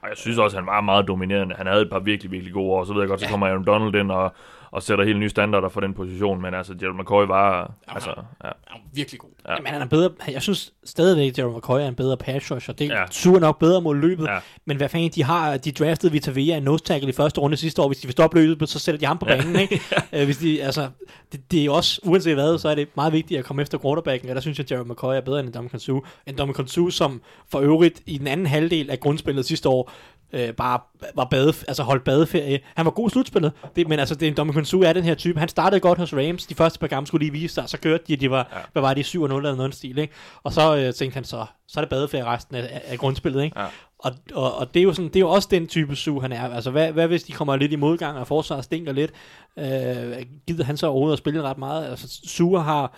Og 0.00 0.08
jeg 0.10 0.16
synes 0.16 0.38
også, 0.38 0.56
han 0.56 0.66
var 0.66 0.80
meget 0.80 1.08
dominerende. 1.08 1.54
Han 1.54 1.66
havde 1.66 1.82
et 1.82 1.90
par 1.90 1.98
virkelig, 1.98 2.30
virkelig 2.32 2.52
gode 2.54 2.70
år. 2.72 2.84
Så 2.84 2.92
ved 2.92 3.00
jeg 3.00 3.08
godt, 3.08 3.20
så 3.20 3.28
kommer 3.28 3.46
Aaron 3.46 3.64
Donald 3.66 3.94
ind 3.94 4.10
og, 4.10 4.32
og 4.74 4.82
sætter 4.82 5.04
helt 5.04 5.18
nye 5.18 5.28
standarder 5.28 5.68
for 5.68 5.80
den 5.80 5.94
position. 5.94 6.42
Men 6.42 6.54
altså, 6.54 6.74
Gerald 6.74 6.94
McCoy 6.98 7.26
var... 7.26 7.72
Altså, 7.88 8.10
ja. 8.44 8.48
Han 8.66 8.80
er 8.80 8.88
virkelig 8.94 9.20
god. 9.20 9.30
Ja. 9.48 9.52
Jamen, 9.52 9.66
han 9.66 9.82
er 9.82 9.86
bedre, 9.86 10.10
jeg 10.28 10.42
synes 10.42 10.72
stadigvæk, 10.84 11.28
at 11.30 11.38
Jeremy 11.38 11.56
McCoy 11.56 11.78
er 11.80 11.88
en 11.88 11.94
bedre 11.94 12.16
pass 12.16 12.50
rusher. 12.52 12.74
Det 12.74 12.86
er 12.86 12.94
Ja. 12.94 13.00
ja. 13.00 13.06
super 13.10 13.40
nok 13.40 13.58
bedre 13.58 13.80
mod 13.82 13.96
løbet. 13.96 14.24
Ja. 14.26 14.38
Men 14.64 14.76
hvad 14.76 14.88
fanden, 14.88 15.10
de 15.14 15.24
har, 15.24 15.56
de 15.56 15.72
draftede 15.72 16.12
Vita 16.12 16.30
Vea 16.30 16.56
en 16.56 16.62
nose 16.62 16.84
tackle 16.84 17.08
i 17.08 17.12
første 17.12 17.40
runde 17.40 17.56
sidste 17.56 17.82
år. 17.82 17.88
Hvis 17.88 17.98
de 17.98 18.06
vil 18.06 18.12
stoppe 18.12 18.40
løbet, 18.40 18.68
så 18.68 18.78
sætter 18.78 18.98
de 18.98 19.06
ham 19.06 19.18
på 19.18 19.24
banen. 19.26 19.56
Ikke? 19.60 19.80
Øh, 20.12 20.24
Hvis 20.24 20.36
de, 20.36 20.62
altså, 20.62 20.88
det, 21.32 21.50
det, 21.52 21.64
er 21.64 21.70
også, 21.70 22.00
uanset 22.04 22.34
hvad, 22.34 22.58
så 22.58 22.68
er 22.68 22.74
det 22.74 22.88
meget 22.96 23.12
vigtigt 23.12 23.38
at 23.38 23.44
komme 23.44 23.62
efter 23.62 23.78
quarterbacken. 23.78 24.28
Og 24.28 24.34
der 24.34 24.40
synes 24.40 24.58
jeg, 24.58 24.64
at 24.64 24.70
Jeremy 24.70 24.90
McCoy 24.90 25.14
er 25.14 25.20
bedre 25.20 25.40
end 25.40 25.52
Dominican 25.52 25.80
Sue. 25.80 26.02
En 26.26 26.38
Dominican 26.38 26.66
Sue, 26.66 26.92
som 26.92 27.22
for 27.50 27.58
øvrigt 27.60 28.02
i 28.06 28.18
den 28.18 28.26
anden 28.26 28.46
halvdel 28.46 28.90
af 28.90 29.00
grundspillet 29.00 29.44
sidste 29.46 29.68
år, 29.68 29.92
øh, 30.32 30.52
bare 30.52 30.80
var 31.14 31.24
bade, 31.24 31.48
altså 31.68 31.82
holdt 31.82 32.04
badeferie. 32.04 32.60
Han 32.74 32.84
var 32.84 32.90
god 32.90 33.10
i 33.10 33.12
slutspillet, 33.12 33.52
det, 33.76 33.88
men 33.88 33.98
altså, 33.98 34.14
det, 34.14 34.36
Dominican 34.36 34.64
Sue 34.64 34.86
er 34.86 34.92
den 34.92 35.04
her 35.04 35.14
type. 35.14 35.38
Han 35.38 35.48
startede 35.48 35.80
godt 35.80 35.98
hos 35.98 36.14
Rams. 36.14 36.46
De 36.46 36.54
første 36.54 36.78
par 36.78 36.86
gange 36.86 37.06
skulle 37.06 37.24
lige 37.24 37.32
vise 37.32 37.54
sig, 37.54 37.68
så 37.68 37.78
kørte 37.78 38.04
de, 38.08 38.12
at 38.12 38.20
de 38.20 38.30
var, 38.30 38.48
Ja. 38.52 38.58
hvad 38.72 38.82
var 38.82 38.94
de, 38.94 39.00
7-0 39.00 39.14
eller 39.16 39.54
noget 39.54 39.74
stil, 39.74 39.98
ikke? 39.98 40.14
Og 40.42 40.52
så 40.52 40.76
øh, 40.76 40.94
tænkte 40.94 41.14
han 41.14 41.24
så, 41.24 41.46
så 41.68 41.80
er 41.80 41.84
det 41.84 41.90
badeferie 41.90 42.24
resten 42.24 42.56
af, 42.56 42.62
af, 42.62 42.82
af 42.86 42.98
grundspillet, 42.98 43.44
ikke? 43.44 43.60
Ja. 43.60 43.66
Og, 43.98 44.12
og, 44.34 44.54
og 44.58 44.74
det, 44.74 44.80
er 44.80 44.84
jo 44.84 44.92
sådan, 44.92 45.08
det 45.08 45.16
er 45.16 45.20
jo 45.20 45.30
også 45.30 45.48
den 45.50 45.66
type 45.66 45.96
Sue, 45.96 46.22
han 46.22 46.32
er. 46.32 46.48
Altså, 46.54 46.70
hvad, 46.70 46.92
hvad 46.92 47.08
hvis 47.08 47.22
de 47.22 47.32
kommer 47.32 47.56
lidt 47.56 47.72
i 47.72 47.76
modgang, 47.76 48.18
og 48.18 48.26
forsvaret 48.26 48.64
stinker 48.64 48.92
lidt? 48.92 49.10
Øh, 49.58 50.26
gider 50.46 50.64
han 50.64 50.76
så 50.76 50.86
overhovedet 50.86 51.12
at 51.12 51.18
spille 51.18 51.42
ret 51.42 51.58
meget? 51.58 51.86
Altså, 51.90 52.20
Sue 52.24 52.60
har, 52.62 52.96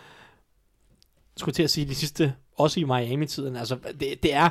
skulle 1.37 1.55
til 1.55 1.63
at 1.63 1.71
sige, 1.71 1.87
de 1.89 1.95
sidste, 1.95 2.33
også 2.59 2.81
i 2.81 2.85
Miami-tiden, 2.85 3.57
altså, 3.57 3.77
det, 4.01 4.23
det 4.23 4.35
er, 4.35 4.49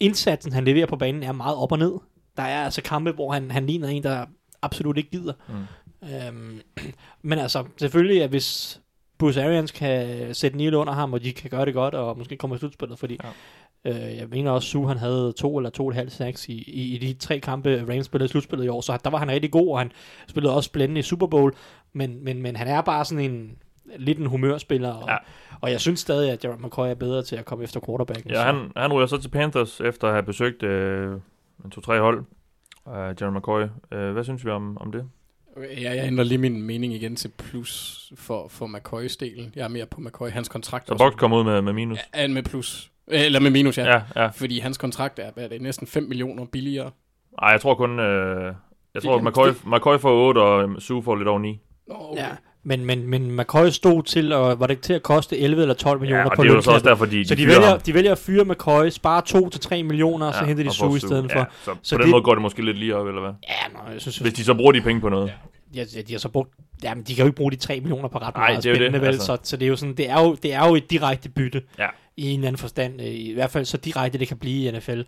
indsatsen, 0.00 0.52
han 0.52 0.64
leverer 0.64 0.86
på 0.86 0.96
banen, 0.96 1.22
er 1.22 1.32
meget 1.32 1.56
op 1.56 1.72
og 1.72 1.78
ned. 1.78 1.92
Der 2.36 2.42
er 2.42 2.64
altså 2.64 2.82
kampe, 2.82 3.12
hvor 3.12 3.32
han, 3.32 3.50
han 3.50 3.66
ligner 3.66 3.88
en, 3.88 4.02
der 4.02 4.26
absolut 4.62 4.96
ikke 4.96 5.10
gider. 5.10 5.32
Mm. 5.48 6.08
Øhm, 6.08 6.60
men 7.22 7.38
altså, 7.38 7.64
selvfølgelig, 7.76 8.22
at 8.22 8.30
hvis 8.30 8.80
Bruce 9.18 9.44
Arians 9.44 9.70
kan 9.70 10.34
sætte 10.34 10.56
Neil 10.56 10.74
under 10.74 10.92
ham, 10.92 11.12
og 11.12 11.22
de 11.24 11.32
kan 11.32 11.50
gøre 11.50 11.64
det 11.66 11.74
godt, 11.74 11.94
og 11.94 12.18
måske 12.18 12.36
komme 12.36 12.56
i 12.56 12.58
slutspillet, 12.58 12.98
fordi 12.98 13.18
ja. 13.84 13.90
øh, 13.90 14.16
jeg 14.16 14.28
mener 14.28 14.50
også, 14.50 14.68
Sue 14.68 14.88
han 14.88 14.96
havde 14.98 15.32
to 15.36 15.56
eller 15.58 15.70
to 15.70 15.84
og 15.84 15.90
et 15.90 15.96
halvt 15.96 16.12
sacks 16.12 16.48
i, 16.48 16.52
i, 16.52 16.94
i 16.94 16.98
de 16.98 17.12
tre 17.18 17.40
kampe, 17.40 17.84
Rams 17.88 18.06
spillede 18.06 18.24
i 18.28 18.28
slutspillet 18.28 18.64
i 18.64 18.68
år, 18.68 18.80
så 18.80 18.98
der 19.04 19.10
var 19.10 19.18
han 19.18 19.30
rigtig 19.30 19.50
god, 19.50 19.68
og 19.72 19.78
han 19.78 19.92
spillede 20.28 20.54
også 20.56 20.72
blændende 20.72 20.98
i 20.98 21.02
Super 21.02 21.26
Bowl, 21.26 21.54
men, 21.92 22.24
men, 22.24 22.42
men 22.42 22.56
han 22.56 22.68
er 22.68 22.80
bare 22.80 23.04
sådan 23.04 23.30
en 23.30 23.58
lidt 23.98 24.18
en 24.18 24.26
humørspiller, 24.26 24.92
og, 24.92 25.08
ja. 25.08 25.16
og 25.60 25.70
jeg 25.70 25.80
synes 25.80 26.00
stadig, 26.00 26.30
at 26.30 26.44
Jared 26.44 26.58
McCoy 26.58 26.86
er 26.88 26.94
bedre 26.94 27.22
til 27.22 27.36
at 27.36 27.44
komme 27.44 27.64
efter 27.64 27.80
quarterbacken. 27.86 28.30
Ja, 28.30 28.36
så- 28.36 28.42
han, 28.42 28.72
han 28.76 28.92
ryger 28.92 29.06
så 29.06 29.16
til 29.16 29.28
Panthers, 29.28 29.80
efter 29.80 30.06
at 30.08 30.14
have 30.14 30.22
besøgt 30.22 30.62
øh, 30.62 31.16
en 31.64 31.70
to-tre 31.70 32.00
hold. 32.00 32.24
Uh, 32.86 32.92
Jerry 32.94 33.36
McCoy. 33.36 33.62
Uh, 33.62 33.68
hvad 34.12 34.24
synes 34.24 34.44
vi 34.44 34.50
om, 34.50 34.78
om 34.78 34.92
det? 34.92 35.08
Okay, 35.56 35.82
ja, 35.82 35.90
jeg 35.94 36.06
ændrer 36.06 36.24
lige 36.24 36.38
min 36.38 36.62
mening 36.62 36.94
igen 36.94 37.16
til 37.16 37.28
plus 37.38 38.12
for, 38.16 38.48
for 38.48 38.66
McCoys 38.66 39.16
delen. 39.16 39.52
Jeg 39.56 39.64
er 39.64 39.68
mere 39.68 39.86
på 39.86 40.00
McCoy. 40.00 40.28
Hans 40.30 40.48
kontrakt 40.48 40.88
Så 40.88 40.94
Box 40.98 41.12
kommer 41.16 41.38
ud 41.38 41.44
med, 41.44 41.62
med 41.62 41.72
minus. 41.72 41.98
er 42.12 42.28
med 42.28 42.42
plus. 42.42 42.90
Eller 43.06 43.40
med 43.40 43.50
minus, 43.50 43.78
ja. 43.78 43.84
Ja, 43.94 44.02
ja. 44.16 44.26
Fordi 44.26 44.58
hans 44.58 44.78
kontrakt 44.78 45.18
er, 45.18 45.30
hvad 45.32 45.44
er 45.44 45.48
det, 45.48 45.62
næsten 45.62 45.86
5 45.86 46.02
millioner 46.02 46.44
billigere. 46.44 46.90
Ej, 47.42 47.48
jeg 47.48 47.60
tror 47.60 47.74
kun... 47.74 48.00
Øh, 48.00 48.54
jeg 48.94 49.02
tror, 49.02 49.18
kan- 49.18 49.24
McCoy, 49.26 49.48
McCoy 49.66 49.98
får 49.98 50.28
8, 50.28 50.38
og 50.38 50.82
Sue 50.82 51.02
får 51.02 51.16
lidt 51.16 51.28
over 51.28 51.38
9. 51.38 51.60
Nå, 51.88 51.94
okay. 51.98 52.20
Ja. 52.22 52.28
Men, 52.64 52.84
men, 52.84 53.06
men 53.06 53.36
McCoy 53.36 53.68
stod 53.68 54.02
til, 54.02 54.32
og 54.32 54.60
var 54.60 54.66
det 54.66 54.80
til 54.80 54.92
at 54.92 55.02
koste 55.02 55.38
11 55.38 55.62
eller 55.62 55.74
12 55.74 56.00
millioner 56.00 56.22
Ja, 56.22 56.28
og 56.30 56.36
på 56.36 56.42
det 56.44 56.50
er 56.50 56.54
jo 56.54 56.60
så 56.60 56.70
også 56.70 56.88
derfor, 56.88 57.04
de, 57.06 57.28
Så 57.28 57.34
de, 57.34 57.46
vælger, 57.46 57.66
ham. 57.66 57.80
de 57.80 57.94
vælger 57.94 58.12
at 58.12 58.18
fyre 58.18 58.44
McCoy, 58.44 58.88
spare 58.88 59.22
2-3 59.78 59.82
millioner, 59.82 60.26
og 60.26 60.34
så 60.34 60.44
henter 60.44 60.64
de 60.64 60.70
Sue 60.70 60.88
får 60.90 60.96
i 60.96 60.98
stedet 60.98 61.32
for. 61.32 61.38
Ja, 61.38 61.44
så, 61.64 61.64
Så 61.64 61.76
så 61.82 61.94
på 61.96 61.98
den 61.98 62.06
det- 62.06 62.10
måde 62.10 62.22
går 62.22 62.32
det 62.34 62.42
måske 62.42 62.64
lidt 62.64 62.78
lige 62.78 62.96
op, 62.96 63.06
eller 63.06 63.20
hvad? 63.20 63.30
Ja, 63.48 63.72
nå, 63.72 63.92
jeg 63.92 64.00
synes, 64.00 64.18
Hvis 64.18 64.32
de 64.32 64.44
så 64.44 64.54
bruger 64.54 64.72
de 64.72 64.80
penge 64.80 65.00
på 65.00 65.08
noget. 65.08 65.32
Ja, 65.74 65.84
de, 65.84 66.02
de 66.02 66.12
har 66.12 66.18
så 66.18 66.28
brugt, 66.28 66.50
jamen, 66.82 67.04
de 67.04 67.14
kan 67.14 67.22
jo 67.22 67.26
ikke 67.26 67.36
bruge 67.36 67.50
de 67.52 67.56
3 67.56 67.80
millioner 67.80 68.08
på 68.08 68.18
ret 68.18 68.34
Nej, 68.34 68.48
meget 68.50 68.64
det 68.64 68.70
jo 68.70 68.74
det, 68.74 68.78
spændende, 68.78 69.00
vel? 69.00 69.06
altså. 69.08 69.26
Så, 69.26 69.38
så 69.42 69.56
det 69.56 69.64
er 69.66 69.68
jo 69.68 69.76
sådan, 69.76 69.94
det 69.94 70.10
er 70.10 70.20
jo, 70.20 70.34
det 70.42 70.54
er 70.54 70.68
jo 70.68 70.74
et 70.74 70.90
direkte 70.90 71.28
bytte 71.28 71.62
Ja. 71.78 71.86
i 72.16 72.30
en 72.30 72.38
eller 72.38 72.48
anden 72.48 72.58
forstand. 72.60 73.00
øh, 73.00 73.06
I 73.06 73.32
hvert 73.34 73.50
fald 73.50 73.64
så 73.64 73.76
direkte 73.76 74.18
det 74.18 74.28
kan 74.28 74.36
blive 74.36 74.68
i 74.68 74.78
NFL. 74.78 75.00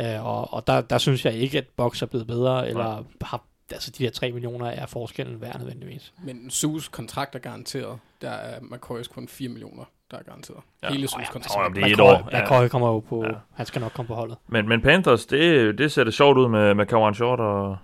Uh, 0.00 0.26
og 0.26 0.54
og 0.54 0.66
der, 0.66 0.80
der 0.80 0.98
synes 0.98 1.24
jeg 1.24 1.34
ikke, 1.34 1.58
at 1.58 1.64
Box 1.76 2.02
er 2.02 2.06
blevet 2.06 2.26
bedre, 2.26 2.68
eller 2.68 3.04
har, 3.22 3.44
altså 3.72 3.90
de 3.90 4.04
der 4.04 4.10
3 4.10 4.32
millioner 4.32 4.66
er 4.66 4.86
forskellen 4.86 5.40
værd 5.40 5.58
nødvendigvis. 5.58 6.12
Men 6.24 6.50
Sus 6.50 6.88
kontrakt 6.88 7.34
er 7.34 7.38
garanteret. 7.38 7.98
Der 8.22 8.30
er 8.30 8.60
McCoys 8.60 9.08
kun 9.08 9.28
4 9.28 9.48
millioner, 9.48 9.84
der 10.10 10.16
er 10.18 10.22
garanteret. 10.22 10.58
Ja. 10.82 10.92
Hele 10.92 11.08
Sus 11.08 11.18
ja, 11.20 11.30
kontrakt. 11.32 11.56
Åh, 11.56 11.62
jamen, 11.64 11.76
det 11.76 11.82
er 11.82 11.86
et 11.86 11.92
McCoy, 11.92 12.04
år. 12.04 12.28
Ja. 12.32 12.42
McCoy 12.42 12.68
kommer 12.68 12.88
jo 12.88 13.00
på, 13.00 13.24
Ja. 13.24 13.30
han 13.54 13.66
skal 13.66 13.80
nok 13.80 13.92
komme 13.92 14.06
på 14.06 14.14
holdet. 14.14 14.36
Men, 14.48 14.68
men 14.68 14.80
Panthers, 14.80 15.26
det, 15.26 15.78
det 15.78 15.92
ser 15.92 16.04
det 16.04 16.14
sjovt 16.14 16.38
ud 16.38 16.48
med, 16.48 16.74
med 16.74 16.86
Kawan 16.86 17.14
Short 17.14 17.40
og, 17.40 17.76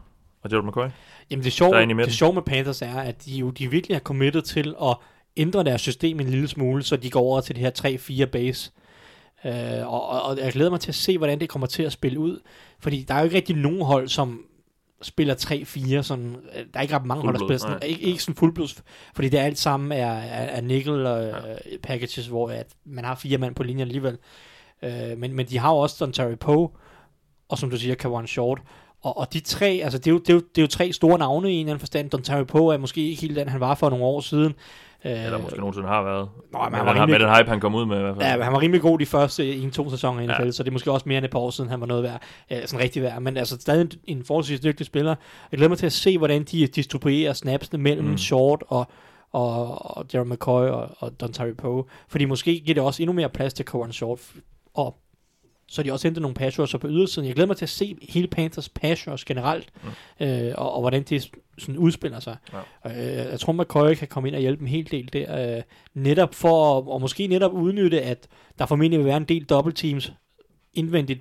og 0.42 0.50
Gerald 0.50 0.66
McCoy. 0.66 0.86
Jamen 1.30 1.44
det 1.44 1.52
sjove, 1.52 1.82
er 1.82 1.86
det 1.86 2.12
sjove 2.12 2.32
med 2.32 2.42
Panthers 2.42 2.82
er, 2.82 2.96
at 3.00 3.24
de 3.24 3.32
jo 3.38 3.50
de 3.50 3.70
virkelig 3.70 3.96
har 3.96 4.00
committet 4.02 4.44
til 4.44 4.74
at 4.82 4.96
ændre 5.36 5.64
deres 5.64 5.80
system 5.80 6.20
en 6.20 6.26
lille 6.26 6.48
smule, 6.48 6.82
så 6.82 6.96
de 6.96 7.10
går 7.10 7.20
over 7.20 7.40
til 7.40 7.56
det 7.56 7.62
her 7.62 8.24
3-4 8.24 8.30
base. 8.30 8.70
Uh, 9.44 9.92
og, 9.92 10.08
og, 10.08 10.22
og 10.22 10.38
jeg 10.38 10.52
glæder 10.52 10.70
mig 10.70 10.80
til 10.80 10.90
at 10.90 10.94
se, 10.94 11.18
hvordan 11.18 11.40
det 11.40 11.48
kommer 11.48 11.66
til 11.66 11.82
at 11.82 11.92
spille 11.92 12.18
ud. 12.18 12.40
Fordi 12.78 13.02
der 13.08 13.14
er 13.14 13.18
jo 13.18 13.24
ikke 13.24 13.36
rigtig 13.36 13.56
nogen 13.56 13.82
hold, 13.82 14.08
som 14.08 14.44
spiller 15.02 15.34
3-4, 15.34 16.02
sådan, 16.02 16.36
øh, 16.36 16.64
der 16.72 16.78
er 16.78 16.82
ikke 16.82 16.94
ret 16.94 17.04
mange 17.04 17.22
hold, 17.22 17.34
der 17.34 17.40
spiller 17.40 17.58
sådan, 17.58 17.82
ikke, 17.82 18.02
ikke 18.02 18.22
sådan 18.22 18.34
fuldblods, 18.34 18.82
fordi 19.14 19.28
det 19.28 19.38
alt 19.38 19.58
sammen 19.58 19.92
er, 19.92 20.12
er, 20.12 20.44
er 20.44 20.60
nickel 20.60 21.06
og 21.06 21.24
ja. 21.24 21.76
packages, 21.82 22.26
hvor 22.26 22.50
at 22.50 22.66
man 22.84 23.04
har 23.04 23.14
fire 23.14 23.38
mand 23.38 23.54
på 23.54 23.62
linjen 23.62 23.80
alligevel. 23.80 24.18
Uh, 24.82 25.18
men, 25.18 25.32
men 25.32 25.46
de 25.46 25.58
har 25.58 25.70
jo 25.70 25.76
også 25.76 26.12
Don 26.18 26.36
Poe, 26.36 26.68
og 27.48 27.58
som 27.58 27.70
du 27.70 27.76
siger, 27.76 27.94
Kawan 27.94 28.26
Short, 28.26 28.60
og, 29.02 29.18
og 29.18 29.32
de 29.32 29.40
tre, 29.40 29.80
altså 29.82 29.98
det 29.98 30.06
er, 30.06 30.10
jo, 30.10 30.18
det, 30.18 30.30
er 30.30 30.34
jo, 30.34 30.40
det 30.40 30.58
er 30.58 30.62
jo 30.62 30.68
tre 30.68 30.92
store 30.92 31.18
navne 31.18 31.52
i 31.52 31.54
en 31.54 31.60
eller 31.60 31.72
anden 31.72 31.80
forstand. 31.80 32.10
Don 32.10 32.46
Poe 32.46 32.74
er 32.74 32.78
måske 32.78 33.08
ikke 33.08 33.22
helt 33.22 33.36
den, 33.36 33.48
han 33.48 33.60
var 33.60 33.74
for 33.74 33.90
nogle 33.90 34.04
år 34.04 34.20
siden. 34.20 34.54
Øh, 35.04 35.24
Eller 35.24 35.38
måske 35.38 35.58
nogensinde 35.58 35.88
har 35.88 36.02
været. 36.02 36.28
Nå, 36.52 36.58
men 36.58 36.62
han 36.62 36.72
han 36.74 36.86
var 36.86 36.92
har, 36.92 37.06
med 37.06 37.14
rimelig- 37.14 37.20
den 37.28 37.36
hype, 37.36 37.50
han 37.50 37.60
kom 37.60 37.74
ud 37.74 37.86
med 37.86 37.96
i 37.98 38.00
hvert 38.00 38.16
fald. 38.16 38.26
Ja, 38.38 38.42
han 38.44 38.52
var 38.52 38.60
rimelig 38.60 38.80
god 38.82 38.98
de 38.98 39.06
første 39.06 39.56
en-to 39.56 39.90
sæsoner 39.90 40.20
i 40.20 40.26
NFL, 40.26 40.42
Ja. 40.44 40.50
så 40.50 40.62
det 40.62 40.68
er 40.68 40.72
måske 40.72 40.92
også 40.92 41.08
mere 41.08 41.18
end 41.18 41.24
et 41.24 41.30
par 41.30 41.38
år 41.38 41.50
siden, 41.50 41.70
han 41.70 41.80
var 41.80 41.86
noget 41.86 42.02
værd, 42.02 42.22
øh, 42.52 42.58
sådan 42.66 42.82
rigtig 42.84 43.02
værd. 43.02 43.22
Men 43.22 43.36
altså 43.36 43.56
stadig 43.60 43.80
en, 43.80 43.90
en 44.18 44.24
forholdsvis 44.24 44.60
dygtig 44.60 44.86
spiller. 44.86 45.14
Jeg 45.52 45.56
glæder 45.58 45.68
mig 45.68 45.78
til 45.78 45.86
at 45.86 45.92
se, 45.92 46.18
hvordan 46.18 46.44
de 46.44 46.66
distribuerer 46.66 47.32
snapsene 47.32 47.82
mellem 47.82 48.06
Mm. 48.06 48.18
Short 48.18 48.64
og, 48.68 48.86
og, 49.32 49.96
og 49.96 50.06
Jared 50.14 50.26
McCoy 50.26 50.66
og, 50.68 50.90
og 50.98 51.20
Don 51.20 51.54
Poe. 51.58 51.84
Fordi 52.08 52.24
måske 52.24 52.60
giver 52.60 52.74
det 52.74 52.82
også 52.82 53.02
endnu 53.02 53.12
mere 53.12 53.28
plads 53.28 53.54
til 53.54 53.64
Coran 53.64 53.92
Short. 53.92 54.18
Og 54.74 54.96
så 55.68 55.82
de 55.82 55.92
også 55.92 56.08
hentet 56.08 56.22
nogle 56.22 56.34
pass 56.34 56.58
rusher 56.58 56.78
på 56.78 56.88
ydersiden. 56.88 57.26
Jeg 57.26 57.34
glæder 57.34 57.46
mig 57.46 57.56
til 57.56 57.64
at 57.64 57.68
se 57.68 57.96
hele 58.08 58.28
Panthers 58.28 58.68
pass 58.68 59.08
rush 59.08 59.24
generelt, 59.26 59.70
mm. 60.20 60.26
øh, 60.26 60.54
og, 60.56 60.72
og 60.72 60.80
hvordan 60.80 61.02
det 61.02 61.30
sådan 61.58 61.76
udspiller 61.78 62.20
sig. 62.20 62.36
Ja. 62.84 62.90
Øh, 63.24 63.30
jeg 63.30 63.40
tror, 63.40 63.52
McCoy 63.52 63.94
kan 63.94 64.08
komme 64.08 64.28
ind 64.28 64.34
og 64.36 64.40
hjælpe 64.40 64.62
en 64.62 64.68
hel 64.68 64.90
del 64.90 65.12
der, 65.12 65.56
øh, 65.56 65.62
netop 65.94 66.34
for, 66.34 66.78
at- 66.78 66.84
og 66.88 67.00
måske 67.00 67.26
netop 67.26 67.52
udnytte, 67.52 68.02
at 68.02 68.28
der 68.58 68.66
formentlig 68.66 68.98
vil 68.98 69.06
være 69.06 69.16
en 69.16 69.24
del 69.24 69.44
double 69.44 69.72
teams 69.72 70.12
indvendigt 70.74 71.20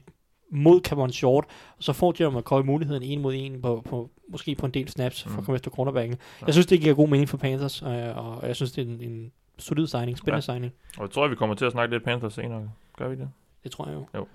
mod 0.51 0.81
Cameron 0.81 1.11
Short, 1.11 1.45
og 1.77 1.83
så 1.83 1.93
får 1.93 2.15
Jeremy 2.19 2.37
McCoy 2.37 2.61
muligheden 2.61 3.03
en 3.03 3.21
mod 3.21 3.33
en 3.37 3.61
på, 3.61 3.81
på 3.85 4.09
måske 4.29 4.55
på 4.55 4.65
en 4.65 4.71
del 4.71 4.89
snaps 4.89 5.23
for 5.23 5.37
at 5.37 5.45
komme 5.45 5.55
efter 5.55 5.71
cornerbacken. 5.71 6.17
Jeg 6.45 6.53
synes, 6.53 6.65
det 6.65 6.81
giver 6.81 6.95
god 6.95 7.07
mening 7.07 7.29
for 7.29 7.37
Panthers, 7.37 7.81
øh, 7.81 8.17
og 8.17 8.47
jeg 8.47 8.55
synes, 8.55 8.71
det 8.71 8.81
er 8.81 8.85
en, 8.91 9.01
en 9.01 9.31
solid 9.57 9.87
signing, 9.87 10.17
spændende 10.17 10.35
ja. 10.51 10.53
signing. 10.53 10.73
Og 10.97 11.03
jeg 11.03 11.11
tror, 11.11 11.27
vi 11.27 11.35
kommer 11.35 11.55
til 11.55 11.65
at 11.65 11.71
snakke 11.71 11.95
lidt 11.95 12.03
Panthers 12.03 12.33
senere. 12.33 12.69
Gør 12.97 13.07
vi 13.07 13.15
det? 13.15 13.29
Det 13.67 13.75
tror 13.75 13.87
jeg 13.87 13.95
jo. 14.15 14.27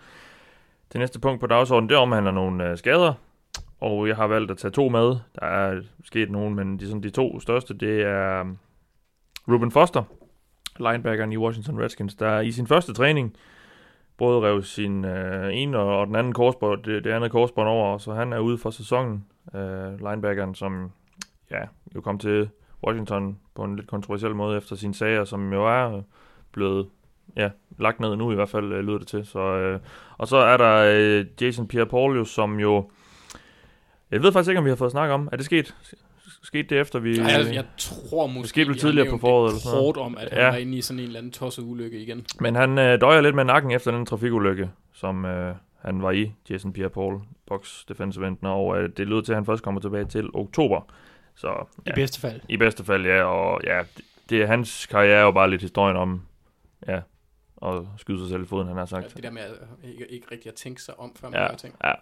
Det 0.92 0.98
næste 0.98 1.20
punkt 1.20 1.40
på 1.40 1.46
dagsordenen, 1.46 1.88
det 1.88 1.96
omhandler 1.96 2.30
nogle 2.30 2.70
øh, 2.70 2.78
skader. 2.78 3.14
Og 3.80 4.08
jeg 4.08 4.16
har 4.16 4.26
valgt 4.26 4.50
at 4.50 4.58
tage 4.58 4.70
to 4.70 4.88
med. 4.88 5.16
Der 5.40 5.46
er 5.46 5.82
sket 6.04 6.30
nogen, 6.30 6.54
men 6.54 6.80
de, 6.80 6.86
sådan, 6.86 7.02
de 7.02 7.10
to 7.10 7.40
største, 7.40 7.74
det 7.74 8.02
er 8.02 8.40
um, 8.40 8.58
Ruben 9.48 9.70
Foster, 9.70 10.02
linebackeren 10.80 11.32
i 11.32 11.36
Washington 11.36 11.80
Redskins, 11.80 12.14
der 12.14 12.40
i 12.40 12.52
sin 12.52 12.66
første 12.66 12.92
træning 12.94 13.36
både 14.16 14.40
rev 14.40 14.62
sin 14.62 15.04
øh, 15.04 15.50
ene 15.52 15.78
og, 15.78 15.98
og 15.98 16.06
den 16.06 16.16
anden 16.16 16.32
korsbånd, 16.32 16.82
det, 16.82 17.04
det 17.04 17.10
andet 17.10 17.30
korsbånd 17.30 17.68
over, 17.68 17.98
så 17.98 18.12
han 18.12 18.32
er 18.32 18.38
ude 18.38 18.58
for 18.58 18.70
sæsonen. 18.70 19.24
Øh, 19.54 19.98
linebackeren, 19.98 20.54
som 20.54 20.90
ja, 21.50 21.60
jo 21.94 22.00
kom 22.00 22.18
til 22.18 22.48
Washington 22.86 23.38
på 23.54 23.64
en 23.64 23.76
lidt 23.76 23.88
kontroversiel 23.88 24.34
måde 24.34 24.56
efter 24.56 24.76
sine 24.76 24.94
sager, 24.94 25.24
som 25.24 25.52
jo 25.52 25.66
er 25.66 26.02
blevet 26.52 26.88
ja, 27.36 27.50
lagt 27.78 28.00
ned 28.00 28.16
nu 28.16 28.32
i 28.32 28.34
hvert 28.34 28.48
fald, 28.48 28.72
øh, 28.72 28.80
lyder 28.84 28.98
det 28.98 29.06
til. 29.08 29.26
Så, 29.26 29.38
øh, 29.38 29.80
og 30.18 30.28
så 30.28 30.36
er 30.36 30.56
der 30.56 30.94
øh, 30.96 31.26
Jason 31.40 31.68
Pierre-Paul, 31.74 32.24
som 32.24 32.60
jo... 32.60 32.90
Jeg 34.10 34.22
ved 34.22 34.32
faktisk 34.32 34.48
ikke, 34.50 34.58
om 34.58 34.64
vi 34.64 34.70
har 34.70 34.76
fået 34.76 34.90
snak 34.90 35.10
om. 35.10 35.28
Er 35.32 35.36
det 35.36 35.44
sket? 35.44 35.74
Skete 36.42 36.68
det 36.68 36.80
efter, 36.80 36.98
vi... 36.98 37.18
Ej, 37.18 37.26
altså, 37.30 37.52
jeg 37.52 37.64
tror 37.76 38.26
måske, 38.26 38.60
vi 38.60 38.66
har 38.72 38.74
tidligere 38.78 39.10
på 39.10 39.18
foråret 39.18 39.48
det 39.48 39.52
eller 39.52 39.60
sådan 39.62 39.78
noget. 39.78 39.96
om, 39.96 40.16
at 40.18 40.28
han 40.32 40.38
Ja. 40.40 40.48
var 40.50 40.56
inde 40.56 40.78
i 40.78 40.80
sådan 40.80 40.98
en 41.00 41.06
eller 41.06 41.18
anden 41.18 41.32
tosset 41.32 41.62
ulykke 41.62 42.00
igen. 42.00 42.26
Men 42.40 42.54
han 42.54 42.78
øh, 42.78 43.00
døjer 43.00 43.20
lidt 43.20 43.34
med 43.34 43.44
nakken 43.44 43.70
efter 43.70 43.90
den 43.90 44.06
trafikulykke, 44.06 44.70
som 44.92 45.24
øh, 45.24 45.54
han 45.78 46.02
var 46.02 46.10
i, 46.10 46.32
Jason 46.50 46.74
Pierre-Paul, 46.78 47.20
box 47.46 47.84
defensive 47.88 48.26
enden, 48.26 48.46
og 48.46 48.78
øh, 48.82 48.90
det 48.96 49.06
lyder 49.08 49.20
til, 49.20 49.32
at 49.32 49.36
han 49.36 49.46
først 49.46 49.62
kommer 49.62 49.80
tilbage 49.80 50.04
til 50.04 50.28
oktober. 50.34 50.80
Så 51.34 51.48
I 51.78 51.82
ja, 51.86 51.94
bedste 51.94 52.20
fald. 52.20 52.40
i 52.48 52.56
bedste 52.56 52.84
fald, 52.84 53.06
ja, 53.06 53.22
og 53.22 53.60
ja, 53.64 53.78
det, 53.96 54.04
det 54.30 54.42
er 54.42 54.46
hans 54.46 54.86
karriere 54.86 55.18
er 55.18 55.22
jo 55.22 55.30
bare 55.30 55.50
lidt 55.50 55.62
historien 55.62 55.96
om, 55.96 56.22
ja, 56.88 57.00
at 57.66 57.82
skyde 57.98 58.18
sig 58.18 58.28
selv 58.28 58.42
i 58.42 58.46
foden, 58.46 58.66
han 58.68 58.76
har 58.76 58.82
Ja, 58.82 58.86
sagt. 58.86 59.14
det 59.14 59.22
der 59.22 59.30
med 59.30 59.42
at 59.42 59.50
ikke, 59.90 60.06
ikke 60.10 60.26
rigtig 60.32 60.48
at 60.48 60.54
tænke 60.54 60.82
sig 60.82 61.00
om, 61.00 61.12
før 61.20 61.28
man 61.30 61.40
Ja, 61.40 61.46
gør 61.48 61.56
ting. 61.56 61.74
ja. 61.84 61.92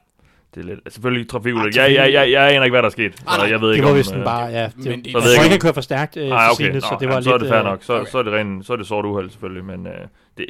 Det 0.54 0.61
er 0.61 0.64
lidt, 0.64 0.80
selvfølgelig 0.92 1.28
trafikulykke. 1.28 1.80
Jeg, 1.80 1.94
jeg, 1.94 2.12
jeg, 2.12 2.30
jeg 2.30 2.52
aner 2.54 2.64
ikke, 2.64 2.72
hvad 2.72 2.82
der 2.82 2.86
er 2.88 2.90
sket, 2.90 3.22
Ah, 3.26 3.50
jeg 3.50 3.61
ved 3.61 3.68
Det 3.68 3.74
ikke 3.74 3.84
var 3.84 3.90
om... 3.90 3.96
vist 3.98 4.14
øh, 4.14 4.24
bare, 4.24 4.44
ja. 4.46 4.64
Det, 4.76 4.76
Men 4.76 5.04
det- 5.04 5.12
Så 5.12 5.18
jeg 5.18 5.22
ved 5.22 5.22
jeg 5.22 5.22
tror 5.22 5.30
ikke, 5.30 5.42
ikke, 5.42 5.50
han 5.52 5.61
kørte 5.61 5.74
for 5.74 5.80
stærkt 5.80 6.16
øh, 6.16 6.24
Ah, 6.44 6.50
okay. 6.52 6.80
så 6.80 6.96
det 7.00 7.08
var 7.08 7.14
jamen, 7.14 7.14
lidt... 7.14 7.24
så 7.24 7.34
er 7.34 7.38
det 7.38 7.48
fair 7.48 7.58
øh, 7.58 7.64
nok. 7.64 7.82
Så, 7.82 7.94
okay. 8.00 8.11
så, 8.11 8.18
er 8.18 8.22
det 8.22 8.32
ren, 8.32 8.62
så 8.62 8.72
er 8.72 8.76
det 8.76 8.86
sort 8.86 9.04
uheld 9.04 9.30
selvfølgelig, 9.30 9.64
men 9.64 9.86
øh, 9.86 10.06
det, 10.38 10.46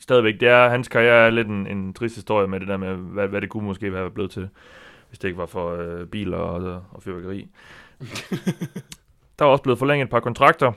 stadigvæk, 0.00 0.40
det 0.40 0.48
er, 0.48 0.68
hans 0.68 0.88
karriere 0.88 1.26
er 1.26 1.30
lidt 1.30 1.48
en, 1.48 1.66
en 1.66 1.92
trist 1.94 2.14
historie 2.14 2.46
med 2.48 2.60
det 2.60 2.68
der 2.68 2.76
med, 2.76 2.94
hvad, 2.94 3.28
hvad 3.28 3.40
det 3.40 3.48
kunne 3.50 3.64
måske 3.66 3.92
være 3.92 4.10
blevet 4.10 4.30
til, 4.30 4.48
hvis 5.08 5.18
det 5.18 5.28
ikke 5.28 5.38
var 5.38 5.46
for 5.46 5.76
øh, 5.76 6.06
biler 6.06 6.36
og, 6.38 6.82
og 6.90 7.02
fyrværkeri. 7.02 7.48
der 9.38 9.44
er 9.44 9.48
også 9.48 9.62
blevet 9.62 9.78
forlænget 9.78 10.04
et 10.04 10.10
par 10.10 10.20
kontrakter. 10.20 10.72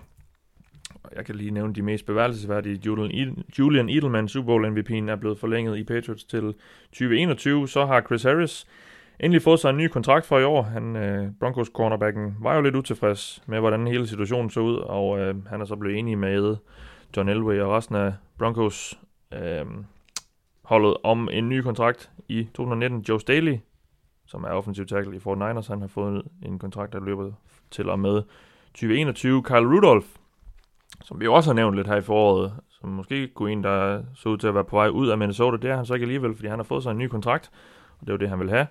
Jeg 1.16 1.26
kan 1.26 1.36
lige 1.36 1.52
nævne 1.52 1.74
de 1.74 1.82
mest 1.82 2.06
bevægelsesværdige. 2.06 2.80
Julian, 2.86 3.44
Julian 3.60 3.90
Edelman, 3.90 4.28
Super 4.28 4.46
Bowl 4.46 4.66
MVP'en, 4.66 5.12
er 5.12 5.16
blevet 5.16 5.40
forlænget 5.40 5.78
i 5.78 5.84
Patriots 5.84 6.24
til 6.24 6.54
2021. 6.92 7.68
Så 7.68 7.86
har 7.86 8.02
Chris 8.02 8.24
Harris 8.24 8.68
endelig 9.20 9.42
fået 9.42 9.60
sig 9.60 9.70
en 9.70 9.78
ny 9.78 9.88
kontrakt 9.88 10.26
for 10.26 10.40
i 10.40 10.44
år. 10.44 10.62
Han, 10.62 10.96
øh, 10.96 11.32
Broncos 11.40 11.68
cornerbacken 11.74 12.36
var 12.40 12.56
jo 12.56 12.62
lidt 12.62 12.76
utilfreds 12.76 13.44
med, 13.46 13.60
hvordan 13.60 13.88
hele 13.88 14.08
situationen 14.08 14.50
så 14.50 14.60
ud, 14.60 14.76
og 14.76 15.20
øh, 15.20 15.46
han 15.48 15.62
er 15.62 15.66
så 15.66 15.76
blevet 15.76 15.98
enig 15.98 16.18
med 16.18 16.56
John 17.18 17.30
Elway 17.30 17.60
og 17.60 17.72
resten 17.72 17.96
af 17.96 18.14
Broncos 18.38 19.00
øh, 19.34 19.66
holdet 20.64 20.98
om 21.04 21.30
en 21.32 21.50
ny 21.50 21.62
kontrakt 21.62 22.12
i 22.28 22.44
2019. 22.44 23.02
Joe 23.10 23.20
Staley, 23.20 23.58
som 24.26 24.44
er 24.44 24.50
offensiv 24.50 24.86
tackle 24.86 25.16
i 25.16 25.20
49ers, 25.20 25.68
han 25.68 25.82
har 25.82 25.88
fået 25.88 26.24
en 26.46 26.60
kontrakt, 26.60 26.94
der 26.94 27.00
løber 27.00 27.32
til 27.72 27.90
og 27.90 28.00
med 28.00 28.22
2021. 28.68 29.44
Kyle 29.44 29.76
Rudolph, 29.76 30.08
som 31.08 31.20
vi 31.20 31.26
jo 31.26 31.34
også 31.34 31.50
har 31.50 31.56
nævnt 31.56 31.76
lidt 31.76 31.88
her 31.88 31.96
i 31.96 32.02
foråret, 32.02 32.54
som 32.70 32.90
måske 32.90 33.28
kunne 33.28 33.52
en, 33.52 33.64
der 33.64 34.04
så 34.16 34.30
ud 34.30 34.38
til 34.38 34.48
at 34.48 34.54
være 34.54 34.64
på 34.64 34.76
vej 34.76 34.88
ud 34.88 35.08
af 35.08 35.18
Minnesota, 35.18 35.58
det 35.58 35.72
er 35.72 35.76
han 35.76 35.86
så 35.86 35.94
ikke 35.94 36.04
alligevel, 36.04 36.36
fordi 36.36 36.48
han 36.48 36.60
har 36.60 36.64
fået 36.64 36.84
sig 36.84 36.92
en 36.92 36.98
ny 36.98 37.08
kontrakt, 37.08 37.52
og 38.00 38.08
det 38.08 38.12
var 38.12 38.18
det, 38.18 38.30
han 38.30 38.40
vil 38.40 38.50
have. 38.50 38.68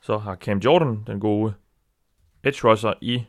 Så 0.00 0.18
har 0.18 0.36
Cam 0.36 0.58
Jordan, 0.58 1.02
den 1.06 1.20
gode 1.20 1.54
edge 2.44 2.68
rusher 2.68 2.92
i 3.00 3.24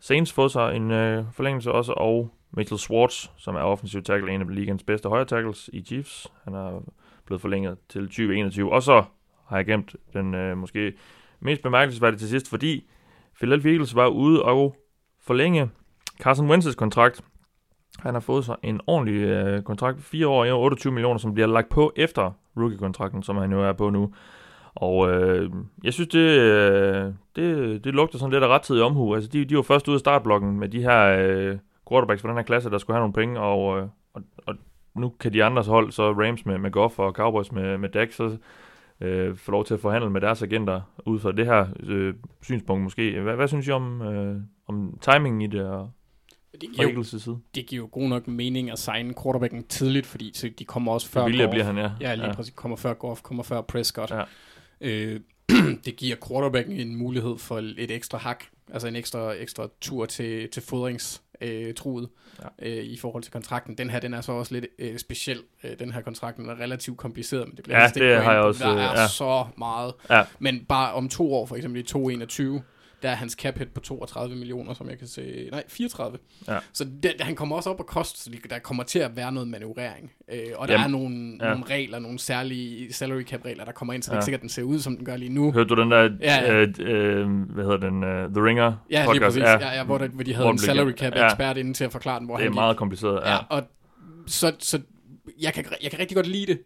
Saints, 0.00 0.32
fået 0.32 0.52
sig 0.52 0.76
en 0.76 0.90
øh, 0.90 1.24
forlængelse 1.32 1.72
også, 1.72 1.92
og 1.92 2.30
Mitchell 2.50 2.78
Schwartz, 2.78 3.26
som 3.36 3.54
er 3.54 3.60
offensiv 3.60 4.02
tackle, 4.02 4.32
en 4.32 4.40
af 4.40 4.54
ligens 4.54 4.82
bedste 4.82 5.08
højre 5.08 5.24
tackles 5.24 5.70
i 5.72 5.82
Chiefs. 5.82 6.32
Han 6.44 6.54
er 6.54 6.80
blevet 7.26 7.40
forlænget 7.40 7.78
til 7.88 8.02
2021. 8.02 8.72
Og 8.72 8.82
så 8.82 9.04
har 9.46 9.56
jeg 9.56 9.66
gemt 9.66 9.96
den 10.12 10.34
øh, 10.34 10.58
måske 10.58 10.92
mest 11.40 11.62
bemærkelsesværdige 11.62 12.18
til 12.18 12.28
sidst, 12.28 12.50
fordi 12.50 12.90
Philadelphia 13.36 13.72
Eagles 13.72 13.94
var 13.94 14.06
ude 14.06 14.42
og 14.42 14.76
forlænge 15.20 15.70
Carson 16.20 16.50
Wentz's 16.50 16.74
kontrakt. 16.74 17.24
Han 17.98 18.14
har 18.14 18.20
fået 18.20 18.44
sig 18.44 18.56
en 18.62 18.80
ordentlig 18.86 19.22
øh, 19.22 19.62
kontrakt, 19.62 20.00
4 20.00 20.28
år, 20.28 20.46
28 20.54 20.92
millioner, 20.92 21.18
som 21.18 21.34
bliver 21.34 21.46
lagt 21.46 21.68
på 21.68 21.92
efter 21.96 22.30
rookie-kontrakten, 22.56 23.22
som 23.22 23.36
han 23.36 23.52
jo 23.52 23.62
er 23.62 23.72
på 23.72 23.90
nu. 23.90 24.12
Og 24.74 25.10
øh, 25.10 25.50
jeg 25.84 25.92
synes, 25.92 26.08
det, 26.08 26.18
øh, 26.18 27.12
det, 27.36 27.84
det 27.84 27.94
lugter 27.94 28.18
sådan 28.18 28.32
lidt 28.32 28.44
af 28.44 28.48
rettidig 28.48 28.82
omhu. 28.82 29.14
Altså, 29.14 29.30
de, 29.30 29.44
de 29.44 29.56
var 29.56 29.62
først 29.62 29.88
ude 29.88 29.94
af 29.94 30.00
startblokken 30.00 30.58
med 30.60 30.68
de 30.68 30.82
her 30.82 31.18
øh, 31.18 31.58
quarterbacks 31.90 32.22
fra 32.22 32.28
den 32.28 32.36
her 32.36 32.44
klasse, 32.44 32.70
der 32.70 32.78
skulle 32.78 32.94
have 32.94 33.02
nogle 33.02 33.12
penge, 33.12 33.40
og, 33.40 33.78
øh, 33.78 33.86
og, 34.14 34.22
og 34.46 34.54
nu 34.94 35.08
kan 35.08 35.32
de 35.32 35.44
andres 35.44 35.66
hold, 35.66 35.92
så 35.92 36.12
Rams 36.12 36.46
med, 36.46 36.58
med 36.58 36.70
Goff 36.70 36.98
og 36.98 37.12
Cowboys 37.12 37.52
med, 37.52 37.78
med 37.78 37.88
Dak, 37.88 38.12
så 38.12 38.36
øh, 39.00 39.36
få 39.36 39.50
lov 39.50 39.64
til 39.64 39.74
at 39.74 39.80
forhandle 39.80 40.10
med 40.10 40.20
deres 40.20 40.42
agenter 40.42 40.80
ud 41.06 41.18
fra 41.18 41.32
det 41.32 41.46
her 41.46 41.66
øh, 41.86 42.14
synspunkt 42.42 42.82
måske. 42.82 43.20
Hvad, 43.20 43.36
hvad 43.36 43.48
synes 43.48 43.68
I 43.68 43.70
om, 43.70 44.02
øh, 44.02 44.36
om 44.68 44.98
timingen 45.00 45.40
i 45.40 45.46
det 45.46 45.66
og 45.66 45.90
det 46.52 46.68
giver, 46.76 46.88
jo, 46.90 47.02
side? 47.02 47.38
det 47.54 47.66
giver 47.66 47.82
jo 47.82 47.88
god 47.92 48.08
nok 48.08 48.28
mening 48.28 48.70
at 48.70 48.78
signe 48.78 49.14
quarterbacken 49.22 49.64
tidligt, 49.64 50.06
fordi 50.06 50.30
så 50.34 50.50
de 50.58 50.64
kommer 50.64 50.92
også 50.92 51.08
før 51.08 51.20
Goff. 51.20 51.50
bliver 51.50 51.64
han, 51.64 51.78
ja. 51.78 51.90
Ja, 52.00 52.14
lige 52.14 52.26
ja. 52.26 52.34
præcis. 52.34 52.52
Kommer 52.56 52.76
før 52.76 52.94
Goff, 52.94 53.22
kommer 53.22 53.42
før 53.42 53.60
Prescott. 53.60 54.10
Ja. 54.10 54.22
Øh, 54.80 55.20
det 55.84 55.96
giver 55.96 56.16
quarterbacken 56.28 56.76
en 56.80 56.96
mulighed 56.96 57.38
for 57.38 57.58
et 57.58 57.90
ekstra 57.90 58.18
hak, 58.18 58.44
altså 58.72 58.88
en 58.88 58.96
ekstra, 58.96 59.32
ekstra 59.32 59.68
tur 59.80 60.06
til, 60.06 60.48
til 60.50 60.62
fodringstruet 60.62 61.22
øh, 61.40 61.74
truet, 61.74 62.08
Ja. 62.62 62.68
øh, 62.68 62.84
i 62.84 62.96
forhold 62.96 63.22
til 63.22 63.32
kontrakten. 63.32 63.78
Den 63.78 63.90
her, 63.90 64.00
den 64.00 64.14
er 64.14 64.20
så 64.20 64.32
også 64.32 64.54
lidt 64.54 64.66
øh, 64.78 64.98
speciel. 64.98 65.38
Øh, 65.64 65.78
den 65.78 65.92
her 65.92 66.00
kontrakt 66.00 66.36
den 66.36 66.48
er 66.48 66.60
relativt 66.60 66.96
kompliceret, 66.96 67.46
men 67.48 67.56
det 67.56 67.64
bliver 67.64 67.80
Ja, 67.80 67.88
det 67.94 68.22
har 68.24 68.32
jeg 68.32 68.42
også, 68.42 68.64
Der 68.64 68.70
er 68.76 69.00
ja. 69.00 69.08
så 69.08 69.46
meget. 69.58 69.92
Ja. 70.10 70.24
Men 70.38 70.64
bare 70.68 70.92
om 70.92 71.08
to 71.08 71.34
år, 71.34 71.46
for 71.46 71.56
eksempel 71.56 71.80
i 71.80 71.82
2021, 71.84 72.62
der 73.02 73.08
er 73.10 73.14
hans 73.14 73.32
cap 73.32 73.58
hit 73.58 73.68
på 73.74 73.80
32 73.80 74.36
millioner, 74.36 74.74
som 74.74 74.88
jeg 74.90 74.98
kan 74.98 75.06
se. 75.08 75.48
Nej, 75.52 75.64
34. 75.68 76.18
Ja. 76.48 76.58
Så 76.72 76.84
det, 77.02 77.12
han 77.20 77.34
kommer 77.34 77.56
også 77.56 77.70
op 77.70 77.80
og 77.80 77.86
koste, 77.86 78.20
så 78.20 78.30
der 78.50 78.58
kommer 78.58 78.82
til 78.82 78.98
at 78.98 79.16
være 79.16 79.32
noget 79.32 79.48
manøvrering. 79.48 80.12
Øh, 80.32 80.40
og 80.56 80.68
der 80.68 80.74
Jamen, 80.74 80.84
er 80.94 80.98
nogle, 80.98 81.36
ja. 81.40 81.46
ja. 81.48 81.54
nogle 81.54 81.70
regler, 81.74 81.98
nogle 81.98 82.18
særlige 82.18 82.92
salary 82.92 83.22
cap 83.22 83.44
regler, 83.44 83.64
der 83.64 83.72
kommer 83.72 83.94
ind, 83.94 84.02
så 84.02 84.10
det 84.10 84.12
er 84.12 84.16
Ja. 84.16 84.18
ikke 84.20 84.24
sikkert, 84.24 84.38
at 84.38 84.42
den 84.42 84.48
ser 84.48 84.62
ud, 84.62 84.78
som 84.78 84.96
den 84.96 85.04
gør 85.04 85.16
lige 85.16 85.28
nu. 85.34 85.52
Hørte 85.52 85.68
du 85.74 85.80
den 85.82 85.90
der, 85.90 86.02
Ja, 86.20 86.34
ja. 86.42 86.54
Øh, 86.54 86.68
øh, 86.80 87.30
hvad 87.50 87.64
hedder 87.64 87.76
den, 87.90 87.96
uh, 87.96 88.34
The 88.34 88.44
Ringer 88.46 88.84
Ja, 88.90 88.98
lige 88.98 89.06
podcast? 89.06 89.24
præcis. 89.24 89.42
Ja, 89.42 89.74
ja, 89.76 89.84
hvor, 89.84 89.98
der, 89.98 90.08
hvor 90.08 90.22
de 90.22 90.34
havde 90.34 90.44
Hvor 90.44 90.52
en 90.52 90.58
salary 90.58 90.92
cap 90.92 91.14
ja. 91.16 91.24
ekspert 91.26 91.56
inde 91.56 91.72
til 91.74 91.84
at 91.84 91.92
forklare 91.92 92.18
den, 92.18 92.26
hvor 92.26 92.36
Det 92.36 92.42
er 92.44 92.48
han 92.48 92.54
meget 92.54 92.76
kompliceret, 92.76 93.20
Ja, 93.24 93.32
ja. 93.32 93.38
og 93.50 93.62
så, 94.26 94.52
så 94.58 94.80
jeg, 95.40 95.54
kan, 95.54 95.64
jeg 95.82 95.90
kan 95.90 96.00
rigtig 96.00 96.14
godt 96.14 96.26
lide 96.26 96.46
det. 96.46 96.60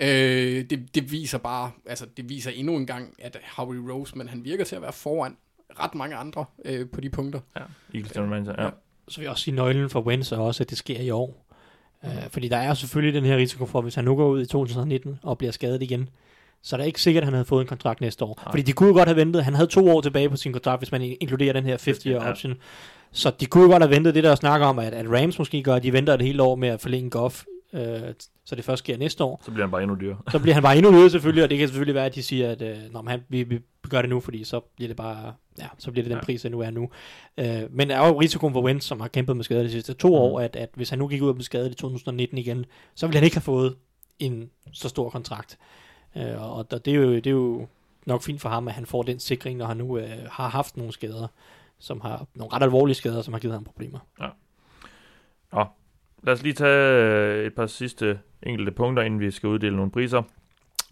Øh, 0.00 0.64
det. 0.70 0.94
Det 0.94 1.12
viser 1.12 1.38
bare, 1.38 1.70
altså 1.86 2.06
det 2.16 2.28
viser 2.28 2.50
endnu 2.50 2.76
en 2.76 2.86
gang, 2.86 3.14
at 3.18 3.38
Howie 3.56 3.92
Roseman, 3.92 4.28
han 4.28 4.44
virker 4.44 4.64
til 4.64 4.76
at 4.76 4.82
være 4.82 4.92
foran 4.92 5.36
ret 5.80 5.94
mange 5.94 6.16
andre 6.16 6.44
øh, 6.64 6.86
på 6.92 7.00
de 7.00 7.10
punkter. 7.10 7.40
ja. 7.56 7.62
Eagles 7.94 8.12
general 8.12 8.30
manager, 8.30 8.62
ja. 8.64 8.68
Så 9.08 9.16
vil 9.16 9.22
jeg 9.24 9.30
også 9.30 9.42
sige, 9.44 9.54
nøglen 9.54 9.90
for 9.90 10.00
Wentz 10.00 10.32
er 10.32 10.36
også, 10.38 10.62
at 10.62 10.70
det 10.70 10.78
sker 10.78 11.00
i 11.00 11.10
år. 11.10 11.42
Uh, 12.02 12.10
fordi 12.30 12.48
der 12.48 12.56
er 12.56 12.74
selvfølgelig 12.74 13.14
den 13.22 13.24
her 13.30 13.36
risiko 13.36 13.66
for, 13.66 13.80
hvis 13.80 13.94
han 13.94 14.04
nu 14.04 14.16
går 14.16 14.28
ud 14.28 14.42
i 14.42 14.46
2019 14.46 15.18
og 15.22 15.38
bliver 15.38 15.50
skadet 15.52 15.82
igen, 15.82 16.08
så 16.62 16.76
er 16.76 16.80
det 16.80 16.86
ikke 16.86 17.00
sikkert, 17.02 17.22
at 17.22 17.26
han 17.26 17.34
havde 17.34 17.44
fået 17.44 17.60
en 17.60 17.66
kontrakt 17.68 18.00
næste 18.00 18.24
år. 18.24 18.38
Nej. 18.44 18.52
Fordi 18.52 18.62
de 18.62 18.72
kunne 18.72 18.88
jo 18.88 18.94
godt 18.94 19.08
have 19.08 19.16
ventet. 19.16 19.44
Han 19.44 19.54
havde 19.54 19.66
to 19.70 19.88
år 19.96 20.00
tilbage 20.00 20.30
på 20.30 20.36
sin 20.36 20.52
kontrakt, 20.52 20.80
hvis 20.80 20.92
man 20.92 21.02
inkluderer 21.02 21.52
den 21.52 21.64
her 21.64 21.76
50-year 21.76 22.22
Ja. 22.24 22.30
option. 22.30 22.54
Så 23.12 23.32
de 23.40 23.46
kunne 23.46 23.64
jo 23.64 23.70
godt 23.70 23.82
have 23.82 23.90
ventet 23.90 24.14
det, 24.14 24.24
der 24.24 24.34
snakker 24.34 24.66
om, 24.66 24.78
at, 24.78 24.94
at 24.94 25.06
Rams 25.10 25.38
måske 25.38 25.62
gør, 25.62 25.74
at 25.74 25.82
de 25.82 25.92
venter 25.92 26.14
et 26.14 26.22
helt 26.22 26.40
år 26.40 26.54
med 26.56 26.68
at 26.68 26.80
forlænge 26.80 27.10
Goff, 27.10 27.44
øh, 27.72 28.14
så 28.44 28.54
det 28.54 28.64
først 28.64 28.78
sker 28.78 28.96
næste 28.96 29.24
år. 29.24 29.40
Så 29.44 29.50
bliver 29.50 29.66
han 29.66 29.70
bare 29.70 29.82
endnu 29.82 29.96
dyrere. 30.00 30.18
Så 30.30 30.38
bliver 30.38 30.54
han 30.54 30.62
bare 30.62 30.76
endnu 30.76 30.92
dyrere 30.92 31.10
selvfølgelig, 31.10 31.44
og 31.44 31.50
det 31.50 31.58
kan 31.58 31.68
selvfølgelig 31.68 31.94
være, 31.94 32.06
at 32.06 32.14
de 32.14 32.22
siger, 32.22 32.50
at 32.50 32.62
øh, 32.62 32.76
Nå, 32.92 33.02
men 33.02 33.08
han, 33.10 33.22
vi, 33.28 33.42
vi 33.42 33.60
gør 33.90 34.00
det 34.00 34.10
nu, 34.10 34.20
fordi 34.20 34.44
så 34.44 34.60
bliver 34.76 34.88
det 34.88 34.96
bare, 34.96 35.34
ja, 35.58 35.66
så 35.78 35.90
bliver 35.90 36.02
det 36.04 36.10
den 36.10 36.18
Ja. 36.18 36.24
pris, 36.24 36.42
der 36.42 36.48
nu 36.48 36.60
er 36.60 36.70
nu. 36.70 36.88
Øh, 37.38 37.62
men 37.70 37.90
der 37.90 37.96
er 37.96 38.08
jo 38.08 38.20
risikoen 38.20 38.52
for 38.52 38.62
Wentz, 38.62 38.86
som 38.86 39.00
har 39.00 39.08
kæmpet 39.08 39.36
med 39.36 39.44
skader 39.44 39.62
de 39.62 39.70
sidste 39.70 39.94
to 39.94 40.08
Mhm. 40.08 40.16
år, 40.16 40.40
at, 40.40 40.56
at 40.56 40.70
hvis 40.74 40.90
han 40.90 40.98
nu 40.98 41.08
gik 41.08 41.22
ud 41.22 41.28
og 41.28 41.34
blev 41.34 41.42
skadet 41.44 41.70
i 41.70 41.74
2019 41.74 42.38
igen, 42.38 42.64
så 42.94 43.06
ville 43.06 43.16
han 43.18 43.24
ikke 43.24 43.36
have 43.36 43.42
fået 43.42 43.76
en 44.18 44.50
så 44.72 44.88
stor 44.88 45.10
kontrakt. 45.10 45.58
Øh, 46.16 46.42
og 46.42 46.52
og 46.56 46.70
det, 46.70 46.88
er 46.88 46.94
jo, 46.94 47.14
det 47.14 47.26
er 47.26 47.30
jo 47.30 47.66
nok 48.06 48.22
fint 48.22 48.40
for 48.40 48.48
ham, 48.48 48.68
at 48.68 48.74
han 48.74 48.86
får 48.86 49.02
den 49.02 49.18
sikring, 49.20 49.58
når 49.58 49.66
han 49.66 49.76
nu 49.76 49.98
øh, 49.98 50.10
har 50.30 50.48
haft 50.48 50.76
nogle 50.76 50.92
skader, 50.92 51.26
som 51.78 52.00
har 52.00 52.26
nogle 52.34 52.52
ret 52.52 52.62
alvorlige 52.62 52.94
skader, 52.94 53.22
som 53.22 53.34
har 53.34 53.40
givet 53.40 53.54
ham 53.54 53.64
problemer. 53.64 53.98
Lad 56.26 56.34
os 56.34 56.42
lige 56.42 56.52
tage 56.52 57.04
øh, 57.04 57.46
et 57.46 57.54
par 57.54 57.66
sidste 57.66 58.18
enkelte 58.42 58.72
punkter, 58.72 59.02
inden 59.02 59.20
vi 59.20 59.30
skal 59.30 59.48
uddele 59.48 59.76
nogle 59.76 59.90
priser. 59.90 60.22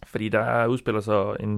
Fordi 0.07 0.28
der 0.28 0.66
udspiller 0.66 1.01
sig 1.01 1.37
en, 1.41 1.49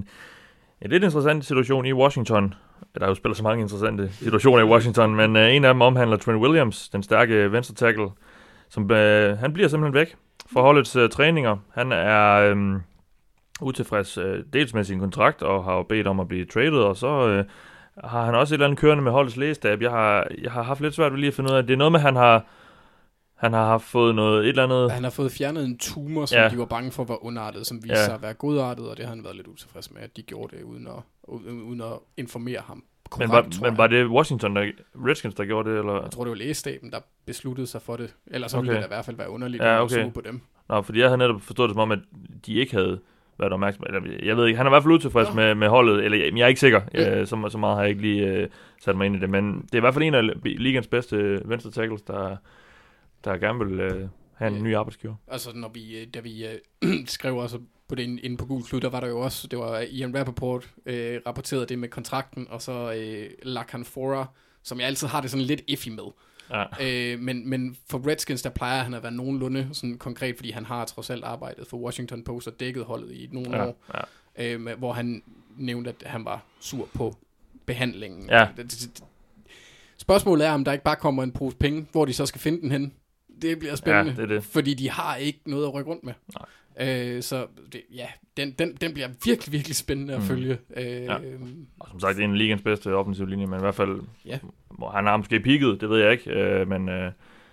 en 0.81 0.91
lidt 0.91 1.05
interessant 1.05 1.45
situation 1.45 1.87
i 1.87 1.93
Washington. 1.93 2.55
Der 2.99 3.11
udspiller 3.11 3.35
så 3.35 3.43
mange 3.43 3.63
interessante 3.63 4.13
situationer 4.13 4.65
i 4.65 4.69
Washington, 4.69 5.15
men 5.15 5.37
øh, 5.37 5.55
en 5.55 5.65
af 5.65 5.75
dem 5.75 5.81
omhandler 5.81 6.17
Trent 6.17 6.43
Williams, 6.43 6.89
den 6.89 7.03
stærke 7.03 7.53
venstre 7.53 7.75
tackle, 7.75 8.09
som 8.69 8.91
øh, 8.91 9.39
han 9.39 9.53
bliver 9.53 9.69
simpelthen 9.69 9.95
væk 9.95 10.17
fra 10.53 10.61
holdets 10.61 10.97
øh, 10.97 11.11
træninger. 11.11 11.57
Han 11.75 11.93
er 11.93 12.35
øh, 12.35 12.57
utilfreds 13.61 14.19
øh, 14.19 14.45
dels 14.53 14.75
med 14.75 14.85
sin 14.85 15.01
kontrakt 15.01 15.43
og 15.43 15.65
har 15.65 15.77
jo 15.77 15.83
bedt 15.83 16.07
om 16.07 16.21
at 16.21 16.29
blive 16.29 16.45
traded, 16.45 16.79
og 16.79 16.97
så 16.97 17.29
øh, 17.29 17.45
har 18.05 18.25
han 18.25 18.35
også 18.35 18.55
et 18.55 18.57
eller 18.57 18.67
andet 18.67 18.81
kørende 18.81 19.05
med 19.05 19.13
holdets 19.13 19.37
lægestab. 19.37 19.83
Jeg 19.83 19.91
har, 19.91 20.27
jeg 20.43 20.53
har 20.53 20.63
haft 20.63 20.81
lidt 20.81 20.95
svært 20.95 21.13
ved 21.13 21.19
lige 21.19 21.29
at 21.29 21.35
finde 21.35 21.53
ud 21.53 21.57
af, 21.57 21.67
det 21.67 21.73
er 21.73 21.79
noget 21.79 21.93
med, 21.93 22.01
at 22.01 22.05
han 22.05 22.17
har 22.17 22.45
han 23.37 23.53
har 23.53 23.67
haft 23.67 23.85
fået 23.85 24.15
noget, 24.15 24.43
et 24.45 24.49
eller 24.49 24.65
andet... 24.65 24.93
Han 24.93 25.03
har 25.03 25.11
fået 25.11 25.33
fjernet 25.33 25.65
en 25.65 25.79
tumor, 25.79 26.27
som 26.27 26.37
Ja. 26.37 26.43
ja. 26.43 26.49
de 26.49 26.59
var 26.59 26.65
bange 26.65 26.91
for 26.91 27.05
var 27.05 27.25
ondartet, 27.25 27.67
som 27.67 27.77
viste 27.77 27.89
Ja. 27.95 27.99
ja. 28.01 28.05
sig 28.05 28.15
at 28.15 28.23
være 28.23 28.35
godartet, 28.35 28.89
og 28.89 28.97
det 28.97 29.05
har 29.05 29.15
han 29.15 29.25
været 29.25 29.37
lidt 29.37 29.47
utilfreds 29.47 29.91
med, 29.93 30.03
at 30.03 30.17
de 30.17 30.23
gjorde 30.23 30.57
det, 30.57 30.63
uden 30.63 30.87
at, 30.87 31.03
uden 31.51 31.81
at 31.81 31.93
informere 32.17 32.61
ham. 32.67 32.77
Men 32.77 33.29
Korrekt, 33.29 33.33
var, 33.33 33.43
tror 33.61 33.69
men 33.71 33.79
var 33.79 33.87
det 33.87 34.07
Washington, 34.07 34.57
der, 34.57 34.71
Redskins, 35.07 35.35
der 35.35 35.45
gjorde 35.45 35.71
det, 35.71 35.79
eller? 35.79 36.03
Jeg 36.03 36.11
tror, 36.11 36.25
det 36.25 36.31
var 36.31 36.37
lægestaben, 36.37 36.91
der 36.91 36.99
besluttede 37.27 37.67
sig 37.67 37.83
for 37.83 37.97
det. 37.97 38.15
Ellers 38.27 38.51
så 38.51 38.57
Okay. 38.57 38.65
ville 38.67 38.75
det 38.75 38.83
da 38.83 38.87
i 38.87 38.95
hvert 38.97 39.05
fald 39.05 39.17
være 39.17 39.31
underligt 39.31 39.63
Ja, 39.63 39.75
at 39.77 39.81
okay. 39.81 39.95
suge 39.95 40.11
på 40.13 40.21
dem. 40.21 40.41
Nå, 40.69 40.83
fordi 40.83 40.99
jeg 41.01 41.09
havde 41.09 41.19
netop 41.19 41.41
forstået 41.43 41.69
det 41.69 41.75
som 41.75 41.81
om, 41.81 41.93
at 41.93 41.99
de 42.47 42.55
ikke 42.55 42.73
havde 42.75 42.99
været 43.39 43.53
opmærksom. 43.53 43.85
Eller, 43.87 44.01
jeg 44.23 44.37
ved 44.37 44.47
ikke, 44.47 44.57
han 44.57 44.67
er 44.67 44.71
i 44.71 44.73
hvert 44.73 44.83
fald 44.83 44.95
utilfrids 44.95 45.29
Nå. 45.29 45.35
med, 45.35 45.55
med 45.55 45.69
holdet, 45.69 46.05
eller 46.05 46.19
jeg, 46.19 46.37
jeg 46.37 46.43
er 46.45 46.49
ikke 46.49 46.61
sikker, 46.61 46.81
Ja. 46.95 47.21
øh, 47.21 47.27
så, 47.27 47.49
så 47.49 47.59
meget 47.59 47.75
har 47.77 47.83
jeg 47.83 47.91
ikke 47.91 48.03
lige 48.03 48.27
øh, 48.27 48.49
sat 48.81 48.97
mig 48.97 49.07
ind 49.07 49.17
i 49.17 49.19
det, 49.19 49.31
men 49.31 49.55
det 49.63 49.73
er 49.73 49.77
i 49.77 49.81
hvert 49.81 49.95
fald 49.95 50.05
en 50.05 50.15
af 50.15 50.23
ligens 50.45 50.87
bedste 50.87 51.41
venstre 51.45 51.71
tackles, 51.71 52.03
der, 52.03 52.37
der 53.25 53.37
gerne 53.37 53.59
vil 53.65 53.81
øh, 53.81 54.09
have 54.35 54.49
en 54.49 54.57
Ja. 54.57 54.63
ny 54.63 54.75
arbejdsgiver. 54.77 55.15
Altså, 55.29 55.51
når 55.55 55.69
vi, 55.69 55.99
øh, 55.99 56.07
da 56.15 56.21
vi 56.21 56.47
øh, 56.47 56.59
skrev 57.07 57.37
også 57.37 57.59
på 57.89 57.95
det 57.95 58.03
inde 58.03 58.37
på 58.37 58.47
Google 58.47 58.65
Klud, 58.65 58.81
der 58.81 58.89
var 58.91 59.01
der 59.01 59.09
jo 59.09 59.21
også, 59.21 59.49
det 59.49 59.59
var 59.59 59.79
Ian 59.81 60.19
Rappaport, 60.19 60.71
øh, 60.87 61.21
rapporterede 61.27 61.67
det 61.67 61.79
med 61.79 61.89
kontrakten, 61.89 62.47
og 62.51 62.63
så 62.63 62.93
øh, 62.93 63.31
Lacan 63.43 63.85
Fora, 63.85 64.27
som 64.63 64.79
jeg 64.81 64.87
altid 64.87 65.07
har 65.09 65.21
det 65.21 65.31
sådan 65.31 65.47
lidt 65.47 65.63
iffy 65.67 65.89
med. 65.89 66.05
Ja. 66.51 66.65
Øh, 67.15 67.21
men, 67.21 67.49
men 67.51 67.77
for 67.91 68.07
Redskins, 68.11 68.43
der 68.43 68.51
plejer 68.51 68.83
han 68.83 68.95
at 68.95 69.03
være 69.03 69.13
nogenlunde 69.13 69.69
sådan 69.73 69.99
konkret, 69.99 70.37
fordi 70.37 70.51
han 70.51 70.65
har 70.65 70.85
trods 70.85 71.11
alt 71.11 71.25
arbejdet 71.25 71.67
for 71.67 71.77
Washington 71.77 72.25
Post 72.25 72.49
og 72.49 72.61
dækket 72.61 72.85
holdet 72.85 73.11
i 73.13 73.29
nogle 73.33 73.57
Ja, 73.57 73.67
år, 73.67 73.85
ja. 74.39 74.55
øh, 74.55 74.79
hvor 74.79 74.93
han 74.93 75.23
nævnte, 75.57 75.91
at 75.91 76.07
han 76.11 76.25
var 76.25 76.45
sur 76.61 76.89
på 76.95 77.15
behandlingen. 77.67 78.29
Ja. 78.31 78.49
Spørgsmålet 79.99 80.47
er, 80.47 80.51
om 80.53 80.65
der 80.65 80.73
ikke 80.73 80.85
bare 80.85 80.97
kommer 80.97 81.23
en 81.23 81.33
pose 81.33 81.57
penge, 81.57 81.87
hvor 81.93 82.05
de 82.05 82.13
så 82.13 82.27
skal 82.27 82.41
finde 82.41 82.61
den 82.61 82.71
hen. 82.73 82.93
Det 83.43 83.59
bliver 83.59 83.75
spændende, 83.75 84.15
Ja, 84.17 84.23
det 84.23 84.29
det. 84.29 84.45
fordi 84.45 84.75
de 84.75 84.91
har 84.91 85.17
ikke 85.17 85.41
noget 85.47 85.65
at 85.67 85.75
rykke 85.75 85.91
rundt 85.91 86.05
med. 86.05 86.13
Øh, 86.81 87.23
så 87.23 87.47
det, 87.73 87.81
ja, 87.95 88.07
den, 88.37 88.51
den, 88.51 88.75
den 88.81 88.95
bliver 88.95 89.09
virkelig, 89.25 89.53
virkelig 89.53 89.77
spændende 89.77 90.13
at 90.15 90.19
Mhm. 90.19 90.29
følge. 90.29 90.59
Øh, 90.77 90.85
Ja. 90.87 91.17
Og 91.81 91.89
som 91.91 92.01
sagt, 92.01 92.17
det 92.17 92.21
er 92.23 92.25
en 92.25 92.33
af 92.33 92.39
ligens 92.39 92.63
bedste 92.63 92.95
offensive 92.95 93.31
linje, 93.31 93.47
men 93.47 93.59
i 93.59 93.61
hvert 93.61 93.75
fald, 93.75 94.01
Ja. 94.25 94.39
han 94.95 95.07
har 95.07 95.17
måske 95.17 95.41
peaked, 95.41 95.77
det 95.79 95.91
ved 95.91 95.99
jeg 96.03 96.13
ikke, 96.13 96.31
øh, 96.31 96.69
men 96.69 96.89
øh, 96.89 97.13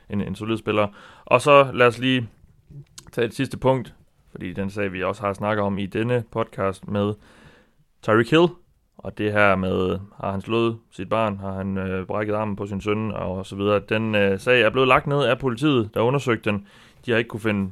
en, 0.09 0.21
en 0.21 0.35
solid 0.35 0.57
spiller. 0.57 0.87
Og 1.25 1.41
så 1.41 1.71
lad 1.73 1.87
os 1.87 1.97
lige 1.99 2.27
tage 3.11 3.25
et 3.27 3.33
sidste 3.35 3.57
punkt, 3.57 3.93
fordi 4.31 4.53
den 4.53 4.69
sag, 4.69 4.93
vi 4.93 5.03
også 5.03 5.21
har 5.21 5.33
snakket 5.33 5.63
om 5.63 5.77
i 5.77 5.85
denne 5.85 6.23
podcast 6.31 6.87
med 6.87 7.13
Tyreek 8.03 8.29
Hill, 8.29 8.47
og 9.03 9.17
det 9.17 9.31
her 9.31 9.55
med, 9.55 9.99
har 10.21 10.31
han 10.31 10.41
slået 10.41 10.77
sit 10.91 11.09
barn, 11.09 11.37
har 11.37 11.53
han 11.53 11.77
øh, 11.77 12.05
brækket 12.07 12.33
armen 12.33 12.55
på 12.55 12.65
sin 12.67 12.81
søn, 12.81 13.11
og 13.11 13.45
så 13.45 13.55
videre. 13.55 13.81
Den 13.89 14.15
øh, 14.15 14.39
sag 14.39 14.61
er 14.61 14.69
blevet 14.69 14.87
lagt 14.87 15.07
ned 15.07 15.23
af 15.23 15.39
politiet, 15.39 15.89
der 15.93 16.01
undersøgte 16.01 16.49
den. 16.49 16.67
De 17.05 17.11
har 17.11 17.17
ikke 17.17 17.27
kunne 17.27 17.39
finde 17.39 17.71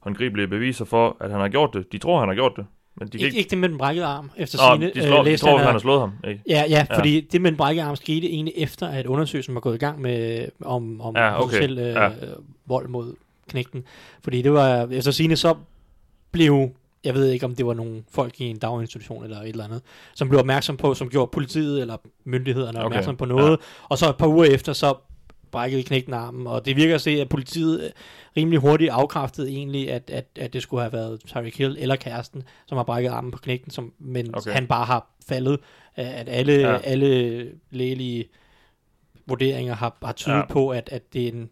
håndgribelige 0.00 0.46
beviser 0.48 0.84
for, 0.84 1.16
at 1.20 1.30
han 1.30 1.40
har 1.40 1.48
gjort 1.48 1.70
det. 1.74 1.92
De 1.92 1.98
tror, 1.98 2.18
han 2.18 2.28
har 2.28 2.34
gjort 2.34 2.52
det, 2.56 2.66
men 2.94 3.08
de 3.08 3.18
kan 3.18 3.26
Ikke, 3.26 3.38
ikke... 3.38 3.50
det 3.50 3.58
med 3.58 3.68
den 3.68 3.78
brækkede 3.78 4.06
arm, 4.06 4.30
efter 4.36 4.58
Nå, 4.70 4.76
sine. 4.76 4.92
de, 4.94 5.08
slår, 5.08 5.18
de 5.18 5.24
læste 5.24 5.46
tror, 5.46 5.50
han, 5.50 5.58
han 5.58 5.66
at- 5.66 5.72
har 5.72 5.78
slået 5.78 6.00
ham. 6.00 6.12
Ikke? 6.28 6.42
Ja, 6.48 6.64
ja, 6.68 6.86
Ja. 6.90 6.96
fordi 6.98 7.20
det 7.20 7.40
med 7.42 7.50
en 7.50 7.56
brækket 7.56 7.82
arm 7.82 7.96
skete 7.96 8.26
egentlig 8.26 8.54
efter, 8.56 8.88
at 8.88 9.06
undersøgelsen 9.06 9.54
var 9.54 9.60
gået 9.60 9.74
i 9.74 9.78
gang 9.78 10.00
med 10.00 10.46
om, 10.64 11.00
om 11.00 11.16
Ja, 11.16 11.34
okay. 11.42 11.44
potentiel 11.44 11.78
øh, 11.78 11.84
Ja. 11.86 12.08
vold 12.66 12.88
mod 12.88 13.14
knægten. 13.48 13.84
Fordi 14.24 14.42
det 14.42 14.52
var, 14.52 14.88
efter 14.90 15.10
sine 15.10 15.36
så 15.36 15.54
blev, 16.32 16.70
jeg 17.04 17.14
ved 17.14 17.28
ikke 17.30 17.46
om 17.46 17.54
det 17.54 17.66
var 17.66 17.74
nogle 17.74 18.02
folk 18.10 18.40
i 18.40 18.44
en 18.44 18.58
daginstitution 18.58 19.24
eller 19.24 19.40
et 19.40 19.48
eller 19.48 19.64
andet, 19.64 19.82
som 20.14 20.28
blev 20.28 20.40
opmærksom 20.40 20.76
på, 20.76 20.94
som 20.94 21.08
gjorde 21.08 21.30
politiet 21.32 21.80
eller 21.80 21.96
myndighederne 22.24 22.78
Okay. 22.78 22.84
opmærksom 22.84 23.16
på 23.16 23.24
noget, 23.24 23.60
og 23.88 23.98
så 23.98 24.08
et 24.10 24.16
par 24.16 24.26
uger 24.26 24.44
efter, 24.44 24.72
så 24.72 24.94
brækkede 25.50 25.82
knægten 25.82 26.14
armen, 26.14 26.46
og 26.46 26.64
det 26.64 26.76
virker 26.76 26.94
at 26.94 27.00
se, 27.00 27.10
at 27.10 27.28
politiet 27.28 27.84
øh, 27.84 27.90
rimelig 28.36 28.58
hurtigt 28.60 28.90
afkræftede 28.90 29.48
egentlig, 29.48 29.90
at, 29.90 30.10
at, 30.10 30.26
at 30.36 30.52
det 30.52 30.62
skulle 30.62 30.80
have 30.80 30.92
været 30.92 31.20
Tyreek 31.26 31.58
Hill 31.58 31.76
eller 31.80 31.96
kæresten, 31.96 32.42
som 32.66 32.76
har 32.76 32.84
brækket 32.84 33.10
armen 33.10 33.30
på 33.30 33.38
knægten, 33.38 33.70
som, 33.70 33.92
men 33.98 34.34
Okay. 34.36 34.50
han 34.52 34.66
bare 34.66 34.84
har 34.84 35.10
faldet, 35.28 35.58
at 35.94 36.28
alle, 36.28 36.52
Ja. 36.52 36.70
ja. 36.72 36.78
alle 36.84 37.48
lægelige 37.70 38.24
vurderinger 39.26 39.74
har, 39.74 39.96
har 40.04 40.12
tydet 40.12 40.34
Ja. 40.34 40.38
ja. 40.38 40.46
på, 40.46 40.68
at, 40.68 40.88
at 40.92 41.12
det 41.12 41.22
er 41.24 41.28
en 41.32 41.50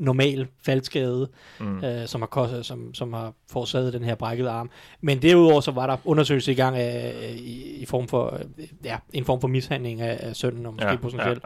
normal 0.00 0.46
faldskade, 0.66 1.28
Mm. 1.60 1.84
øh, 1.84 2.06
som, 2.06 2.20
har 2.22 2.26
kostet, 2.26 2.66
som, 2.66 2.94
som 2.94 3.12
har 3.12 3.32
forårsaget 3.52 3.92
den 3.92 4.04
her 4.04 4.14
brækkede 4.14 4.50
arm. 4.50 4.70
Men 5.00 5.22
derudover 5.22 5.60
så 5.60 5.70
var 5.70 5.86
der 5.86 5.96
undersøgelse 6.04 6.52
i 6.52 6.54
gang 6.54 6.76
af, 6.76 7.14
i, 7.36 7.76
i 7.82 7.86
form 7.86 8.08
for, 8.08 8.38
øh, 8.58 8.64
ja, 8.84 8.96
en 9.12 9.24
form 9.24 9.40
for 9.40 9.48
mishandling 9.48 10.00
af, 10.00 10.18
af 10.28 10.36
sønnen, 10.36 10.66
og 10.66 10.72
måske 10.72 10.86
Ja, 10.86 10.92
ja, 10.92 10.98
potentielt 10.98 11.42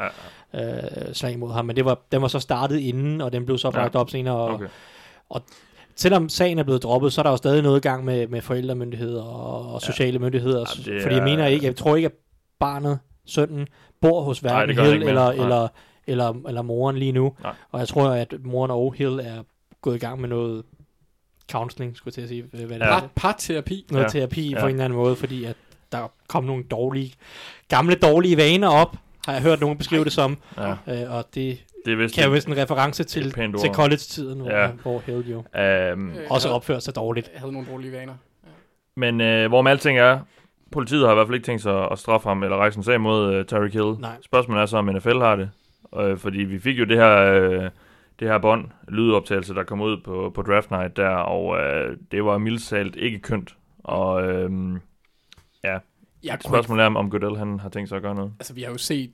ja, 0.54 0.60
ja. 0.60 0.76
øh, 1.08 1.14
slag 1.14 1.38
mod 1.38 1.52
ham. 1.52 1.64
Men 1.64 1.76
det 1.76 1.84
var, 1.84 1.98
den 2.12 2.22
var 2.22 2.28
så 2.28 2.38
startet 2.40 2.78
inden, 2.78 3.20
og 3.20 3.32
den 3.32 3.44
blev 3.44 3.58
så 3.58 3.68
Ja. 3.68 3.72
bragt 3.72 3.96
op 3.96 4.10
senere. 4.10 4.36
Og, 4.36 4.54
Okay. 5.30 5.44
selvom 5.96 6.28
sagen 6.28 6.58
er 6.58 6.62
blevet 6.62 6.82
droppet, 6.82 7.12
så 7.12 7.20
er 7.20 7.22
der 7.22 7.30
jo 7.30 7.36
stadig 7.36 7.62
noget 7.62 7.76
i 7.84 7.88
gang 7.88 8.04
med, 8.04 8.26
med 8.26 8.40
forældremyndigheder 8.40 9.22
og, 9.22 9.72
og 9.74 9.82
sociale 9.82 10.12
ja. 10.12 10.18
myndigheder. 10.18 10.58
Ja, 10.86 10.92
det 10.92 11.02
fordi 11.02 11.14
jeg 11.14 11.20
er- 11.22 11.24
mener 11.24 11.46
ikke, 11.46 11.66
jeg 11.66 11.76
tror 11.76 11.96
ikke, 11.96 12.06
at 12.06 12.12
barnet, 12.60 12.98
sønnen, 13.26 13.66
bor 14.00 14.22
hos 14.22 14.42
Nej, 14.42 14.66
hverken 14.66 14.84
Hill 14.84 14.98
mere. 14.98 15.08
eller, 15.08 15.32
Nej. 15.34 15.42
eller, 15.44 15.68
eller, 16.06 16.34
eller 16.48 16.62
moren 16.62 16.96
lige 16.96 17.12
nu. 17.12 17.32
Nej. 17.42 17.52
Og 17.72 17.80
jeg 17.80 17.88
tror, 17.88 18.08
at 18.10 18.34
moren 18.44 18.70
og 18.70 18.94
Hill 18.98 19.20
er 19.20 19.42
gået 19.82 19.94
i 19.96 19.98
gang 19.98 20.20
med 20.20 20.28
noget 20.28 20.62
counseling, 21.52 21.96
skulle 21.96 22.08
jeg 22.08 22.14
til 22.14 22.22
at 22.22 22.28
sige. 22.28 22.42
Hvad 22.66 22.78
det 22.78 22.86
Ja. 22.86 22.96
er. 22.96 23.00
Par, 23.00 23.08
parterapi. 23.14 23.86
Noget 23.90 24.04
Ja. 24.04 24.08
terapi 24.08 24.50
Ja. 24.50 24.60
på 24.60 24.66
en 24.66 24.70
eller 24.72 24.84
anden 24.84 24.98
måde, 24.98 25.16
fordi 25.16 25.44
at 25.44 25.56
der 25.92 26.12
kom 26.28 26.44
nogle 26.44 26.64
dårlige, 26.64 27.12
gamle 27.68 27.94
dårlige 27.94 28.36
vaner 28.36 28.68
op, 28.68 28.96
har 29.26 29.32
jeg 29.32 29.42
hørt 29.42 29.60
nogen 29.60 29.78
beskrive 29.78 30.04
det 30.04 30.12
som. 30.12 30.36
Ja, 30.58 30.70
Øh, 30.70 31.10
og 31.16 31.24
det 31.34 31.58
det 31.84 31.92
er 31.92 31.96
vist 31.96 32.14
kan 32.14 32.24
jo 32.24 32.30
vist 32.30 32.46
en 32.48 32.56
reference 32.56 33.04
til, 33.04 33.32
til 33.32 33.70
college-tiden, 33.74 34.40
hvor, 34.40 34.50
Ja. 34.50 34.68
hvor 34.82 34.98
Hill 35.06 35.30
jo 35.30 35.60
Øh, 35.60 35.98
også 36.30 36.48
opførte 36.48 36.80
sig 36.80 36.96
dårligt. 36.96 37.30
havde 37.34 37.52
nogle 37.52 37.68
dårlige 37.70 37.92
vaner. 37.92 38.14
men 38.96 39.20
øh, 39.20 39.48
hvorom 39.48 39.66
alting 39.66 39.98
er, 39.98 40.18
politiet 40.72 41.04
har 41.06 41.12
i 41.12 41.14
hvert 41.14 41.26
fald 41.26 41.34
ikke 41.34 41.46
tænkt 41.46 41.62
sig 41.62 41.90
at 41.92 41.98
straffe 41.98 42.28
ham 42.28 42.42
eller 42.42 42.56
rejse 42.56 42.76
en 42.76 42.82
sag 42.82 43.00
mod 43.00 43.34
øh, 43.34 43.44
Tyreek 43.44 43.72
Hill. 43.72 43.94
Nej. 44.00 44.16
Spørgsmålet 44.22 44.62
er 44.62 44.66
så, 44.66 44.76
om 44.76 44.84
NFL 44.88 45.18
har 45.18 45.36
det. 45.36 45.50
Øh, 46.00 46.18
fordi 46.18 46.38
vi 46.38 46.58
fik 46.58 46.78
jo 46.78 46.84
det 46.84 46.96
her, 46.96 47.16
øh, 47.32 47.70
det 48.20 48.28
her 48.28 48.38
bånd, 48.38 48.68
lydoptagelse, 48.88 49.54
der 49.54 49.64
kom 49.64 49.80
ud 49.80 49.96
på, 50.04 50.32
på 50.34 50.42
draft 50.42 50.70
night 50.70 50.96
der, 50.96 51.08
og 51.08 51.58
øh, 51.60 51.96
det 52.12 52.24
var 52.24 52.38
mildt 52.38 52.96
ikke 52.96 53.18
kønt. 53.18 53.56
Og 53.78 54.22
øh, 54.22 54.50
Jeg 55.62 55.80
kunne 56.22 56.34
ikke, 56.34 56.44
spørgsmålet 56.44 56.82
er, 56.84 56.94
om- 56.94 57.10
Goodell 57.10 57.36
han 57.36 57.60
har 57.60 57.68
tænkt 57.68 57.88
sig 57.88 57.96
at 57.96 58.02
gøre 58.02 58.14
noget. 58.14 58.32
altså, 58.40 58.54
vi 58.54 58.62
har 58.62 58.70
jo 58.70 58.78
set, 58.78 59.10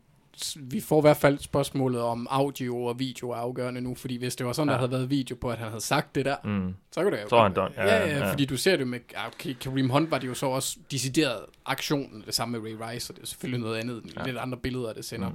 vi 0.56 0.80
får 0.80 1.00
i 1.00 1.00
hvert 1.00 1.16
fald 1.16 1.38
spørgsmålet 1.38 2.00
om 2.00 2.26
audio 2.30 2.84
og 2.84 2.98
video 2.98 3.30
er 3.30 3.36
afgørende 3.36 3.80
nu, 3.80 3.94
fordi 3.94 4.16
hvis 4.18 4.36
det 4.36 4.46
var 4.46 4.52
sådan, 4.52 4.68
ja. 4.68 4.72
Ja. 4.72 4.76
der 4.76 4.80
havde 4.88 4.90
været 4.98 5.10
video 5.10 5.36
på, 5.40 5.50
at 5.50 5.58
han 5.58 5.68
havde 5.68 5.80
sagt 5.80 6.14
det 6.14 6.24
der, 6.24 6.36
Mm. 6.44 6.74
så 6.92 7.02
kunne 7.02 7.16
det 7.16 7.22
jo 7.22 7.28
Så 7.28 7.42
han 7.42 7.52
done. 7.54 7.70
Ja, 7.76 7.84
ja, 7.86 8.18
ja, 8.18 8.30
fordi 8.32 8.44
du 8.44 8.56
ser 8.56 8.76
det 8.76 8.86
med, 8.88 8.98
ja, 9.12 9.26
okay, 9.26 9.54
Kareem 9.60 9.90
Hunt 9.90 10.10
var 10.10 10.18
det 10.18 10.28
jo 10.28 10.34
så 10.34 10.46
også 10.46 10.78
decideret 10.90 11.38
aktionen, 11.66 12.22
det 12.26 12.34
samme 12.34 12.58
med 12.58 12.70
Ray 12.70 12.90
Rice, 12.92 13.12
og 13.12 13.16
det 13.16 13.22
er 13.22 13.26
selvfølgelig 13.26 13.60
noget 13.60 13.76
andet, 13.78 14.02
ja. 14.16 14.20
Ja. 14.20 14.26
lidt 14.26 14.38
andre 14.38 14.58
billeder, 14.58 14.92
det 14.92 15.04
sender. 15.04 15.28
Mm. 15.28 15.34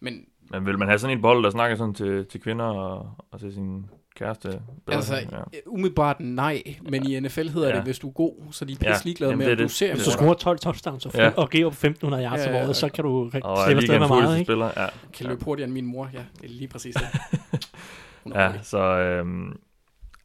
Men 0.00 0.24
Men 0.50 0.66
vil 0.66 0.78
man 0.78 0.88
have 0.88 0.98
sådan 0.98 1.16
en 1.16 1.22
bold, 1.22 1.44
der 1.44 1.50
snakker 1.50 1.76
sådan 1.76 1.94
til, 1.94 2.26
til 2.26 2.40
kvinder 2.40 2.64
og, 2.64 3.10
og 3.32 3.40
til 3.40 3.52
sin 3.54 3.86
kæreste? 4.16 4.48
bedre? 4.48 4.96
altså, 4.96 5.14
ja. 5.14 5.20
ja. 5.32 5.58
umiddelbart 5.66 6.20
nej, 6.20 6.62
men 6.90 7.06
i 7.10 7.20
NFL 7.20 7.48
hedder 7.48 7.68
ja. 7.68 7.68
Ja. 7.68 7.76
det, 7.76 7.84
hvis 7.84 7.98
du 7.98 8.08
er 8.08 8.12
god, 8.12 8.34
så 8.50 8.64
er 8.64 8.66
de 8.66 8.76
Ja, 8.82 8.90
pisse 8.92 9.04
ligeglade 9.04 9.30
jamen, 9.30 9.38
med, 9.38 9.46
er 9.48 9.52
at 9.52 9.58
du 9.58 9.62
det. 9.62 9.70
ser 9.70 9.94
Hvis 9.94 10.04
du 10.04 10.10
er 10.10 10.14
scorer 10.14 10.34
12 10.34 10.58
touchdowns 10.58 11.06
og, 11.06 11.12
Ja. 11.14 11.24
ja. 11.24 11.30
og 11.36 11.50
giver 11.50 11.66
op 11.66 11.72
1500 11.72 12.24
yards 12.24 12.40
Ja, 12.40 12.48
om 12.48 12.54
ja, 12.54 12.64
året, 12.64 12.76
så 12.76 12.88
kan 12.88 13.04
du 13.04 13.10
Og 13.10 13.30
slippe 13.32 13.52
er 13.72 13.76
afsted 13.76 13.98
med 13.98 14.08
meget, 14.08 14.38
ikke? 14.38 14.46
spiller. 14.46 14.70
Ja. 14.76 14.86
kan 15.14 15.26
løbe 15.26 15.44
hurtigere 15.44 15.64
end 15.66 15.74
min 15.74 15.86
mor, 15.86 16.10
ja, 16.12 16.18
det 16.40 16.44
er 16.50 16.54
lige 16.54 16.68
præcis 16.68 16.94
det. 16.94 17.06
Er 18.34 18.42
Ja, 18.44 18.52
så 18.62 18.78
øhm, 18.78 19.56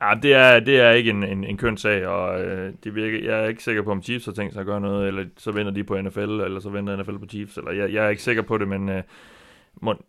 ja, 0.02 0.14
det, 0.24 0.34
er, 0.34 0.60
det 0.60 0.80
er 0.80 0.92
ikke 0.92 1.10
en, 1.10 1.24
en, 1.24 1.44
en 1.44 1.58
køn 1.58 1.78
sag, 1.78 2.08
og 2.08 2.42
øh, 2.42 2.74
det 2.84 2.96
virker, 2.96 3.20
jeg 3.32 3.44
er 3.44 3.48
ikke 3.48 3.64
sikker 3.64 3.82
på, 3.82 3.92
om 3.92 4.04
Chiefs 4.04 4.26
har 4.26 4.32
tænkt 4.32 4.54
sig 4.54 4.60
at 4.60 4.66
gøre 4.66 4.82
noget, 4.82 5.08
eller 5.08 5.26
så 5.38 5.52
venter 5.52 5.72
de 5.74 5.84
på 5.84 6.02
NFL, 6.02 6.20
eller 6.20 6.60
så 6.60 6.70
venter 6.70 6.96
NFL 6.96 7.18
på 7.18 7.26
Chiefs, 7.30 7.58
eller 7.58 7.72
jeg, 7.72 7.94
jeg 7.94 8.06
er 8.06 8.10
ikke 8.10 8.24
sikker 8.24 8.42
på 8.42 8.58
det, 8.58 8.68
men 8.68 8.90
øh, 8.90 9.04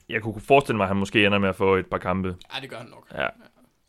jeg 0.09 0.23
kunne 0.23 0.41
forestille 0.41 0.77
mig, 0.77 0.85
at 0.85 0.89
han 0.89 0.97
måske 0.97 1.27
ender 1.27 1.39
med 1.39 1.49
at 1.49 1.57
få 1.57 1.75
et 1.77 1.87
par 1.87 1.99
kampe. 1.99 2.37
Ja, 2.55 2.61
det 2.61 2.71
gør 2.71 2.77
han 2.77 2.87
nok. 2.87 3.07
Ja. 3.15 3.27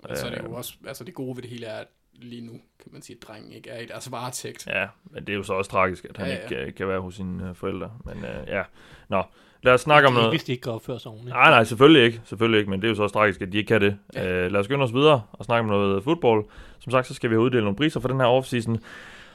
Og 0.04 0.18
så 0.18 0.26
er 0.26 0.30
det 0.32 0.40
jo 0.40 0.46
Øh. 0.48 0.52
også, 0.54 0.74
altså 0.88 1.04
det 1.04 1.14
gode 1.14 1.36
ved 1.36 1.42
det 1.44 1.50
hele 1.52 1.66
er, 1.66 1.78
at 1.80 1.88
lige 2.14 2.42
nu, 2.46 2.52
kan 2.52 2.90
man 2.92 3.02
sige, 3.02 3.18
at 3.22 3.28
drengen 3.28 3.52
ikke 3.52 3.70
er 3.70 3.80
i 3.80 3.86
deres 3.86 4.12
varetægt. 4.12 4.68
Ja, 4.68 4.88
men 5.04 5.26
det 5.28 5.34
er 5.34 5.38
jo 5.38 5.44
så 5.44 5.54
også 5.54 5.72
tragisk, 5.72 6.06
at 6.10 6.18
han 6.18 6.28
Ja, 6.28 6.34
ja, 6.34 6.40
ja. 6.40 6.44
ikke 6.46 6.66
kan, 6.66 6.74
kan 6.74 6.88
være 6.88 7.00
hos 7.00 7.16
sine 7.16 7.50
øh, 7.50 7.56
forældre. 7.56 7.92
Men 8.06 8.18
øh, 8.18 8.48
ja, 8.48 8.64
nå, 9.10 9.24
lad 9.64 9.74
os 9.74 9.82
snakke 9.82 10.08
om 10.08 10.14
Det 10.14 10.18
er 10.18 10.22
ikke, 10.22 10.26
noget. 10.26 10.32
hvis 10.34 10.44
de 10.44 10.52
ikke 10.52 10.62
kan 10.62 10.72
opføre 10.72 11.00
sig 11.00 11.12
ordentligt. 11.12 11.34
Nej, 11.36 11.50
nej, 11.50 11.64
selvfølgelig 11.64 12.04
ikke. 12.04 12.22
Selvfølgelig 12.26 12.60
ikke, 12.60 12.70
men 12.70 12.82
det 12.82 12.88
er 12.88 12.90
jo 12.90 12.96
så 12.96 13.04
også 13.04 13.14
tragisk, 13.14 13.42
at 13.42 13.52
de 13.52 13.58
ikke 13.58 13.68
kan 13.68 13.82
det. 13.82 13.98
Ja. 14.14 14.24
Ja. 14.24 14.30
Øh, 14.46 14.52
lad 14.52 14.60
os 14.60 14.66
skynde 14.66 14.84
os 14.84 14.94
videre 14.94 15.22
og 15.32 15.46
snakke 15.46 15.60
om 15.60 15.66
noget 15.66 16.04
fodbold. 16.04 16.46
Som 16.80 16.92
sagt, 16.92 17.08
så 17.08 17.14
skal 17.14 17.30
vi 17.30 17.34
have 17.36 17.42
uddelt 17.44 17.64
nogle 17.64 17.78
priser 17.78 18.00
for 18.00 18.08
den 18.08 18.20
her 18.20 18.28
offseason. 18.28 18.80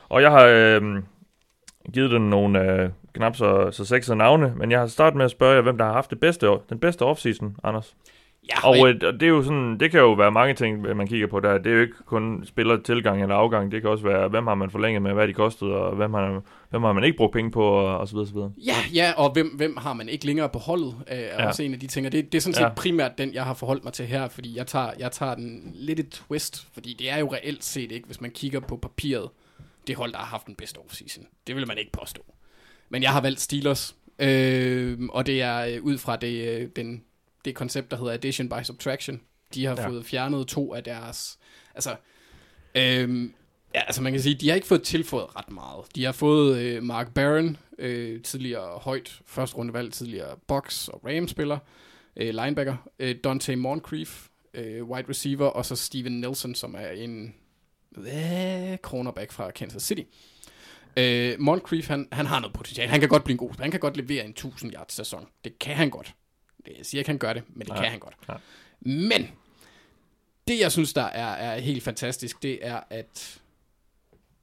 Og 0.08 0.22
jeg 0.22 0.30
har 0.30 0.44
øh, 0.44 1.02
givet 1.92 2.10
den 2.10 2.30
nogle 2.30 2.72
øh, 2.72 2.90
knap 3.14 3.36
så, 3.36 3.70
så 3.70 3.84
sexede 3.84 4.16
navne, 4.16 4.52
men 4.56 4.70
jeg 4.70 4.80
har 4.80 4.86
startet 4.86 5.16
med 5.16 5.24
at 5.24 5.30
spørge 5.30 5.54
jer, 5.54 5.62
hvem 5.62 5.78
der 5.78 5.84
har 5.84 5.92
haft 5.92 6.10
det 6.10 6.20
bedste, 6.20 6.50
år- 6.50 6.64
den 6.68 6.78
bedste 6.78 7.02
offseason, 7.02 7.56
Anders. 7.64 7.94
Ja, 8.48 8.68
Og 8.68 8.88
øh, 8.88 8.94
og 9.06 9.12
det 9.12 9.22
er 9.22 9.28
jo 9.28 9.42
sådan, 9.42 9.80
det 9.80 9.90
kan 9.90 10.00
jo 10.00 10.12
være 10.12 10.30
mange 10.32 10.54
ting, 10.54 10.96
man 10.96 11.06
kigger 11.06 11.26
på 11.26 11.40
der. 11.40 11.58
Det 11.58 11.72
er 11.72 11.74
jo 11.76 11.80
ikke 11.80 11.94
kun 12.06 12.44
spiller 12.46 12.82
tilgang 12.82 13.22
eller 13.22 13.34
afgang. 13.34 13.72
Det 13.72 13.80
kan 13.82 13.90
også 13.90 14.04
være, 14.04 14.28
hvem 14.28 14.46
har 14.46 14.54
man 14.54 14.70
forlænget 14.70 15.02
med, 15.02 15.12
hvad 15.12 15.28
de 15.28 15.32
kostede, 15.32 15.70
og 15.70 15.96
hvem 15.96 16.14
har, 16.14 16.42
hvem 16.70 16.82
har 16.82 16.92
man 16.92 17.04
ikke 17.04 17.16
brugt 17.16 17.32
penge 17.32 17.50
på, 17.50 17.64
og, 17.64 17.98
og 17.98 18.08
så 18.08 18.14
videre, 18.14 18.26
så 18.28 18.34
videre. 18.34 18.52
Ja, 18.66 18.74
ja, 18.94 19.12
og 19.16 19.32
hvem, 19.32 19.46
hvem 19.56 19.76
har 19.76 19.92
man 19.92 20.08
ikke 20.08 20.26
længere 20.26 20.48
på 20.48 20.58
holdet, 20.58 20.94
øh, 21.12 21.18
er 21.18 21.42
ja. 21.42 21.48
Også 21.48 21.62
en 21.62 21.74
af 21.74 21.80
de 21.80 21.86
ting, 21.86 22.06
og 22.06 22.12
det, 22.12 22.32
det 22.32 22.38
er 22.38 22.42
sådan 22.42 22.54
set 22.54 22.62
ja. 22.62 22.68
primært 22.68 23.18
den, 23.18 23.34
jeg 23.34 23.44
har 23.44 23.54
forholdt 23.54 23.84
mig 23.84 23.92
til 23.92 24.06
her, 24.06 24.28
fordi 24.28 24.56
jeg 24.56 24.66
tager, 24.66 24.90
jeg 24.98 25.12
tager 25.12 25.34
den 25.34 25.72
lidt 25.74 26.00
et 26.00 26.08
twist, 26.10 26.66
fordi 26.74 26.96
det 26.98 27.10
er 27.10 27.18
jo 27.18 27.32
reelt 27.32 27.64
set 27.64 27.92
ikke, 27.92 28.06
hvis 28.06 28.20
man 28.20 28.30
kigger 28.30 28.60
på 28.60 28.76
papiret, 28.76 29.28
det 29.88 29.96
hold, 29.96 30.12
der 30.12 30.18
har 30.18 30.24
haft 30.26 30.46
den 30.46 30.54
bedste 30.54 30.78
offseason. 30.78 31.26
Det 31.46 31.56
vil 31.56 31.66
man 31.66 31.78
ikke 31.78 31.92
påstå. 31.92 32.34
Men 32.88 33.02
jeg 33.02 33.12
har 33.12 33.20
valgt 33.20 33.40
Steelers, 33.40 33.96
øh, 34.18 34.98
og 35.10 35.26
det 35.26 35.42
er 35.42 35.58
øh, 35.58 35.82
ud 35.82 35.98
fra 35.98 36.16
det, 36.16 36.48
øh, 36.60 36.68
den, 36.76 37.04
det 37.44 37.54
koncept, 37.54 37.90
der 37.90 37.96
hedder 37.96 38.12
addition 38.12 38.48
by 38.48 38.62
subtraction. 38.64 39.20
De 39.54 39.64
har 39.64 39.76
Ja. 39.80 39.88
fået 39.88 40.04
fjernet 40.06 40.46
to 40.46 40.74
af 40.74 40.84
deres, 40.84 41.38
altså, 41.74 41.96
øh, 42.74 43.30
Ja, 43.74 43.80
altså 43.80 44.02
man 44.02 44.12
kan 44.12 44.22
sige, 44.22 44.34
de 44.34 44.48
har 44.48 44.54
ikke 44.54 44.66
fået 44.66 44.82
tilføjet 44.82 45.36
ret 45.36 45.50
meget. 45.50 45.84
De 45.94 46.04
har 46.04 46.12
fået 46.12 46.58
øh, 46.58 46.82
Mark 46.82 47.14
Barron, 47.14 47.56
øh, 47.78 48.22
tidligere 48.22 48.78
højt 48.78 49.20
første 49.26 49.56
rundevalg, 49.56 49.92
tidligere 49.92 50.36
Box 50.46 50.88
og 50.88 51.00
Rams-spiller, 51.04 51.58
øh, 52.16 52.34
linebacker, 52.34 52.76
øh, 52.98 53.16
Dante 53.24 53.56
Moncrief, 53.56 54.26
øh, 54.54 54.84
wide 54.84 55.08
receiver, 55.08 55.46
og 55.46 55.66
så 55.66 55.76
Steven 55.76 56.20
Nelson, 56.20 56.54
som 56.54 56.74
er 56.78 56.88
en 56.90 57.34
øh, 58.06 58.78
cornerback 58.78 59.32
fra 59.32 59.50
Kansas 59.50 59.82
City. 59.82 60.02
Øh, 60.96 61.40
Moncrief, 61.40 61.88
han, 61.88 62.08
han 62.12 62.26
har 62.26 62.40
noget 62.40 62.54
potentiale. 62.54 62.90
Han 62.90 63.00
kan 63.00 63.08
godt 63.08 63.24
blive 63.24 63.34
en 63.34 63.38
god 63.38 63.50
spiller. 63.50 63.64
Han 63.64 63.70
kan 63.70 63.80
godt 63.80 63.96
levere 63.96 64.24
en 64.24 64.30
1000 64.30 64.74
yards 64.74 64.92
sæson. 64.92 65.26
Det 65.44 65.58
kan 65.58 65.76
han 65.76 65.90
godt. 65.90 66.14
Det, 66.66 66.72
jeg 66.78 66.86
siger 66.86 67.00
ikke, 67.00 67.10
han 67.10 67.18
gør 67.18 67.32
det, 67.32 67.42
men 67.48 67.60
det 67.60 67.68
Nej. 67.68 67.82
kan 67.82 67.90
han 67.90 68.00
godt. 68.00 68.28
Nej. 68.28 68.38
Men, 68.80 69.30
det 70.48 70.60
jeg 70.60 70.72
synes, 70.72 70.92
der 70.92 71.02
er, 71.02 71.32
er 71.32 71.60
helt 71.60 71.82
fantastisk, 71.82 72.42
det 72.42 72.66
er, 72.66 72.80
at 72.90 73.40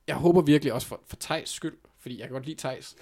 jeg 0.08 0.16
håber 0.16 0.42
virkelig 0.42 0.74
også 0.74 0.88
for, 0.88 1.02
for 1.08 1.16
Tejs 1.16 1.50
skyld, 1.50 1.78
fordi 2.00 2.20
jeg 2.20 2.28
kan 2.28 2.34
godt 2.34 2.46
lide 2.46 2.58
Tejs, 2.58 2.96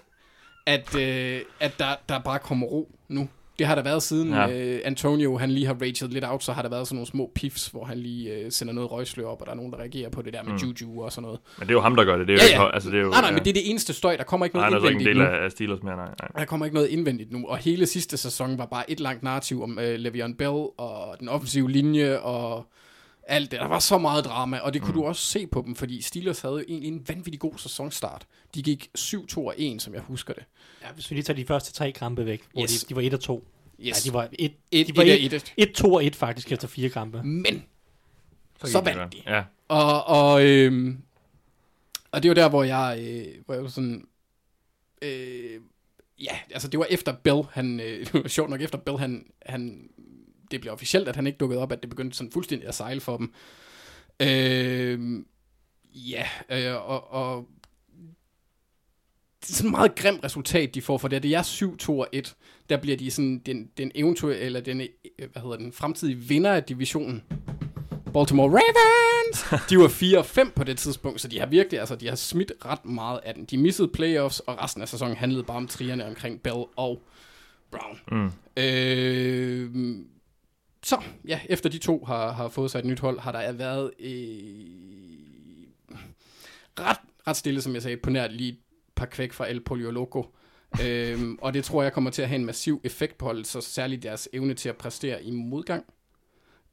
at, 0.66 0.96
øh, 0.96 1.42
at 1.60 1.80
der, 1.80 1.96
der 2.10 2.20
bare 2.20 2.40
kommer 2.40 2.68
ro 2.68 2.96
nu. 3.08 3.30
Det 3.60 3.68
har 3.68 3.76
der 3.76 3.84
været 3.84 4.04
siden 4.04 4.30
Ja. 4.34 4.48
øh, 4.60 4.80
Antonio, 4.86 5.38
han 5.38 5.52
lige 5.52 5.66
har 5.66 5.74
raged 5.82 6.08
lidt 6.10 6.26
out, 6.28 6.44
så 6.44 6.52
har 6.54 6.62
der 6.62 6.70
været 6.70 6.88
sådan 6.88 6.96
nogle 6.96 7.08
små 7.08 7.32
piffs, 7.36 7.68
hvor 7.68 7.84
han 7.86 7.98
lige 7.98 8.34
øh, 8.34 8.52
sender 8.52 8.74
noget 8.74 8.92
røgslør 8.92 9.26
op, 9.26 9.42
og 9.42 9.46
der 9.46 9.52
er 9.52 9.56
nogen, 9.56 9.72
der 9.72 9.78
reagerer 9.80 10.10
på 10.10 10.22
det 10.22 10.34
der 10.34 10.44
med 10.44 10.52
Mm. 10.52 10.58
Juju 10.82 11.04
og 11.04 11.12
sådan 11.12 11.22
noget. 11.24 11.40
Men 11.60 11.68
det 11.68 11.74
er 11.74 11.78
jo 11.78 11.82
ham, 11.82 11.96
der 11.96 12.04
gør 12.04 12.18
det. 12.18 12.28
Det 12.28 12.34
er 12.34 12.38
jo 12.38 12.42
Ja, 12.42 12.54
ikke, 12.54 12.62
ja. 12.64 12.74
altså, 12.74 12.90
det 12.90 12.98
er 12.98 13.02
jo, 13.02 13.10
Nej, 13.10 13.22
nej, 13.22 13.30
ja. 13.30 13.34
men 13.36 13.44
det 13.44 13.50
er 13.50 13.54
det 13.54 13.70
eneste 13.70 13.94
støj, 13.94 14.16
der 14.18 14.24
kommer 14.24 14.46
ikke 14.46 14.58
Nej, 14.58 14.70
noget 14.70 14.82
han 14.84 14.88
er 14.94 14.98
så 14.98 15.00
ikke 15.00 15.10
en 15.10 15.18
indvendigt 15.18 15.30
del 15.30 15.38
nu. 15.38 15.42
af, 15.42 15.46
af 15.46 15.52
Steelers 15.52 15.84
mere, 15.84 15.96
nej. 15.96 16.06
nej. 16.06 16.30
Der 16.38 16.46
kommer 16.46 16.66
ikke 16.66 16.76
noget 16.76 16.88
indvendigt 16.90 17.32
nu, 17.32 17.46
og 17.48 17.58
hele 17.58 17.86
sidste 17.86 18.18
sæson 18.18 18.58
var 18.58 18.66
bare 18.66 18.92
et 18.92 19.00
langt 19.00 19.24
narrativ 19.24 19.64
om 19.64 19.80
øh, 19.80 19.96
Le'Veon 19.96 20.36
Bell 20.36 20.50
og 20.78 21.16
den 21.20 21.30
offensive 21.30 21.72
linje 21.72 22.20
og 22.20 22.66
alt 23.28 23.52
det. 23.52 23.60
Der 23.60 23.68
var 23.68 23.80
så 23.80 23.98
meget 23.98 24.26
drama, 24.26 24.60
og 24.60 24.74
det 24.74 24.82
kunne 24.82 24.94
mm. 24.94 25.00
du 25.02 25.06
også 25.08 25.22
se 25.22 25.48
på 25.48 25.64
dem, 25.66 25.76
fordi 25.76 26.02
Steelers 26.02 26.42
havde 26.42 26.54
jo 26.56 26.64
egentlig 26.68 26.88
en 26.88 27.06
vanvittig 27.08 27.40
god 27.40 27.54
sæsonstart. 27.58 28.28
De 28.56 28.62
gik 28.64 28.90
7-2 28.98 29.38
og 29.38 29.54
1, 29.58 29.82
som 29.82 29.94
jeg 29.94 30.02
husker 30.02 30.34
det. 30.34 30.44
Ja, 30.82 30.88
hvis 30.94 31.10
vi 31.12 31.16
lige 31.16 31.24
tager 31.24 31.36
de 31.38 31.46
første 31.46 31.74
tre 31.74 31.92
kampe 31.92 32.26
væk, 32.26 32.44
hvor 32.54 32.62
Yes. 32.64 32.84
de, 32.84 32.90
de 32.90 32.96
var 32.96 33.02
1 33.02 33.14
og 33.14 33.20
2. 33.20 33.48
Yes. 33.80 34.06
Ja, 34.06 34.10
de 34.10 34.14
var 34.14 34.30
1 34.40 34.54
et, 34.72 34.88
de 34.88 34.98
var 34.98 35.04
et, 35.04 35.14
et- 35.26 35.26
et, 35.26 35.34
et. 35.34 35.54
1, 35.58 35.72
2 35.76 35.94
og 35.94 36.06
1 36.06 36.16
faktisk 36.16 36.52
efter 36.52 36.68
fire 36.68 36.90
kampe. 36.90 37.24
Men, 37.24 37.64
så, 38.64 38.72
så 38.72 38.82
det 38.82 38.96
vandt 38.96 39.14
de. 39.14 39.22
Ja, 39.28 39.44
Og, 39.68 40.04
og, 40.08 40.46
øhm, 40.46 40.98
og 42.12 42.24
det 42.24 42.30
var 42.30 42.36
der, 42.36 42.50
hvor 42.50 42.64
jeg, 42.64 43.00
øh, 43.02 43.26
hvor 43.46 43.54
jeg 43.54 43.64
var 43.64 43.70
sådan, 43.70 44.08
øh, 45.02 45.60
ja, 46.20 46.38
altså 46.52 46.68
det 46.68 46.80
var 46.80 46.88
efter 46.90 47.14
Bell, 47.24 47.42
han, 47.52 47.80
øh, 47.80 48.00
det 48.06 48.14
var 48.14 48.28
sjovt 48.28 48.50
nok 48.50 48.62
efter 48.62 48.78
Bell, 48.78 48.98
han, 49.00 49.26
han, 49.46 49.90
det 50.52 50.62
blev 50.62 50.74
officielt, 50.74 51.08
at 51.08 51.16
han 51.16 51.28
ikke 51.28 51.38
dukkede 51.38 51.62
op, 51.62 51.72
at 51.72 51.82
det 51.82 51.90
begyndte 51.90 52.18
sådan 52.18 52.32
fuldstændig 52.32 52.68
at 52.68 52.76
sejle 52.76 53.02
for 53.02 53.18
dem. 53.18 53.34
Øh, 54.20 55.24
ja, 55.94 56.26
øh, 56.50 56.90
og, 56.90 57.12
og 57.12 57.48
det 59.42 59.50
er 59.50 59.54
sådan 59.54 59.70
et 59.70 59.72
meget 59.72 59.96
grimt 59.96 60.24
resultat, 60.24 60.76
de 60.76 60.82
får 60.82 60.98
for 60.98 61.08
det. 61.08 61.24
Det 61.24 61.34
er 61.34 61.42
7-2 61.90 61.90
og 61.90 62.08
1. 62.12 62.36
Der 62.70 62.78
bliver 62.78 62.98
de 62.98 63.12
sådan 63.12 63.40
den, 63.40 63.70
den 63.78 63.92
eventuelle, 63.96 64.42
eller 64.42 64.62
den, 64.62 64.82
øh, 64.82 64.88
hvad 65.32 65.42
hedder 65.42 65.58
den, 65.58 65.74
fremtidige 65.74 66.18
vinder 66.18 66.52
af 66.52 66.64
divisionen. 66.64 67.24
Baltimore 68.14 68.50
Ravens! 68.50 69.70
De 69.70 69.78
var 69.78 69.88
4 69.88 70.18
og 70.18 70.26
5 70.26 70.52
på 70.56 70.64
det 70.64 70.78
tidspunkt, 70.78 71.22
så 71.22 71.28
de 71.28 71.40
har 71.40 71.46
virkelig, 71.46 71.80
altså 71.80 71.96
de 71.96 72.08
har 72.08 72.16
smidt 72.16 72.52
ret 72.66 72.86
meget 72.86 73.20
af 73.24 73.34
den. 73.34 73.46
De 73.46 73.58
missede 73.58 73.88
playoffs, 73.88 74.40
og 74.40 74.64
resten 74.64 74.82
af 74.82 74.90
sæsonen 74.90 75.16
handlede 75.16 75.44
bare 75.44 75.58
om 75.58 75.68
trierne 75.68 76.06
omkring 76.06 76.42
Bell 76.42 76.64
og 76.76 77.02
Brown. 77.72 78.00
mm. 78.12 78.32
Øh, 78.58 79.96
så, 80.84 81.02
ja, 81.28 81.40
efter 81.50 81.70
de 81.70 81.78
to 81.78 82.04
har, 82.06 82.32
har 82.32 82.48
fået 82.48 82.72
sig 82.72 82.80
et 82.80 82.86
nyt 82.86 83.00
hold, 83.00 83.20
har 83.20 83.32
der 83.32 83.52
været 83.52 83.92
øh, 84.00 84.10
ret, 86.80 86.98
ret 87.28 87.38
stille, 87.38 87.62
som 87.62 87.74
jeg 87.74 87.82
sagde, 87.82 87.98
på 87.98 88.10
nær 88.10 88.28
lige 88.28 88.50
et 88.50 88.60
par 88.96 89.06
kvæk 89.06 89.34
fra 89.34 89.50
El 89.50 89.62
Polio 89.62 89.92
Loco. 89.92 90.36
øhm, 90.84 91.38
og 91.42 91.54
det 91.54 91.64
tror 91.64 91.84
jeg 91.84 91.94
kommer 91.94 92.10
til 92.10 92.22
at 92.22 92.28
have 92.28 92.40
en 92.40 92.46
massiv 92.46 92.82
effekt 92.84 93.18
på 93.18 93.26
holdet, 93.26 93.48
så 93.48 93.62
særligt 93.62 94.04
deres 94.04 94.30
evne 94.34 94.54
til 94.54 94.70
at 94.70 94.78
præstere 94.78 95.24
i 95.24 95.32
modgang. 95.32 95.86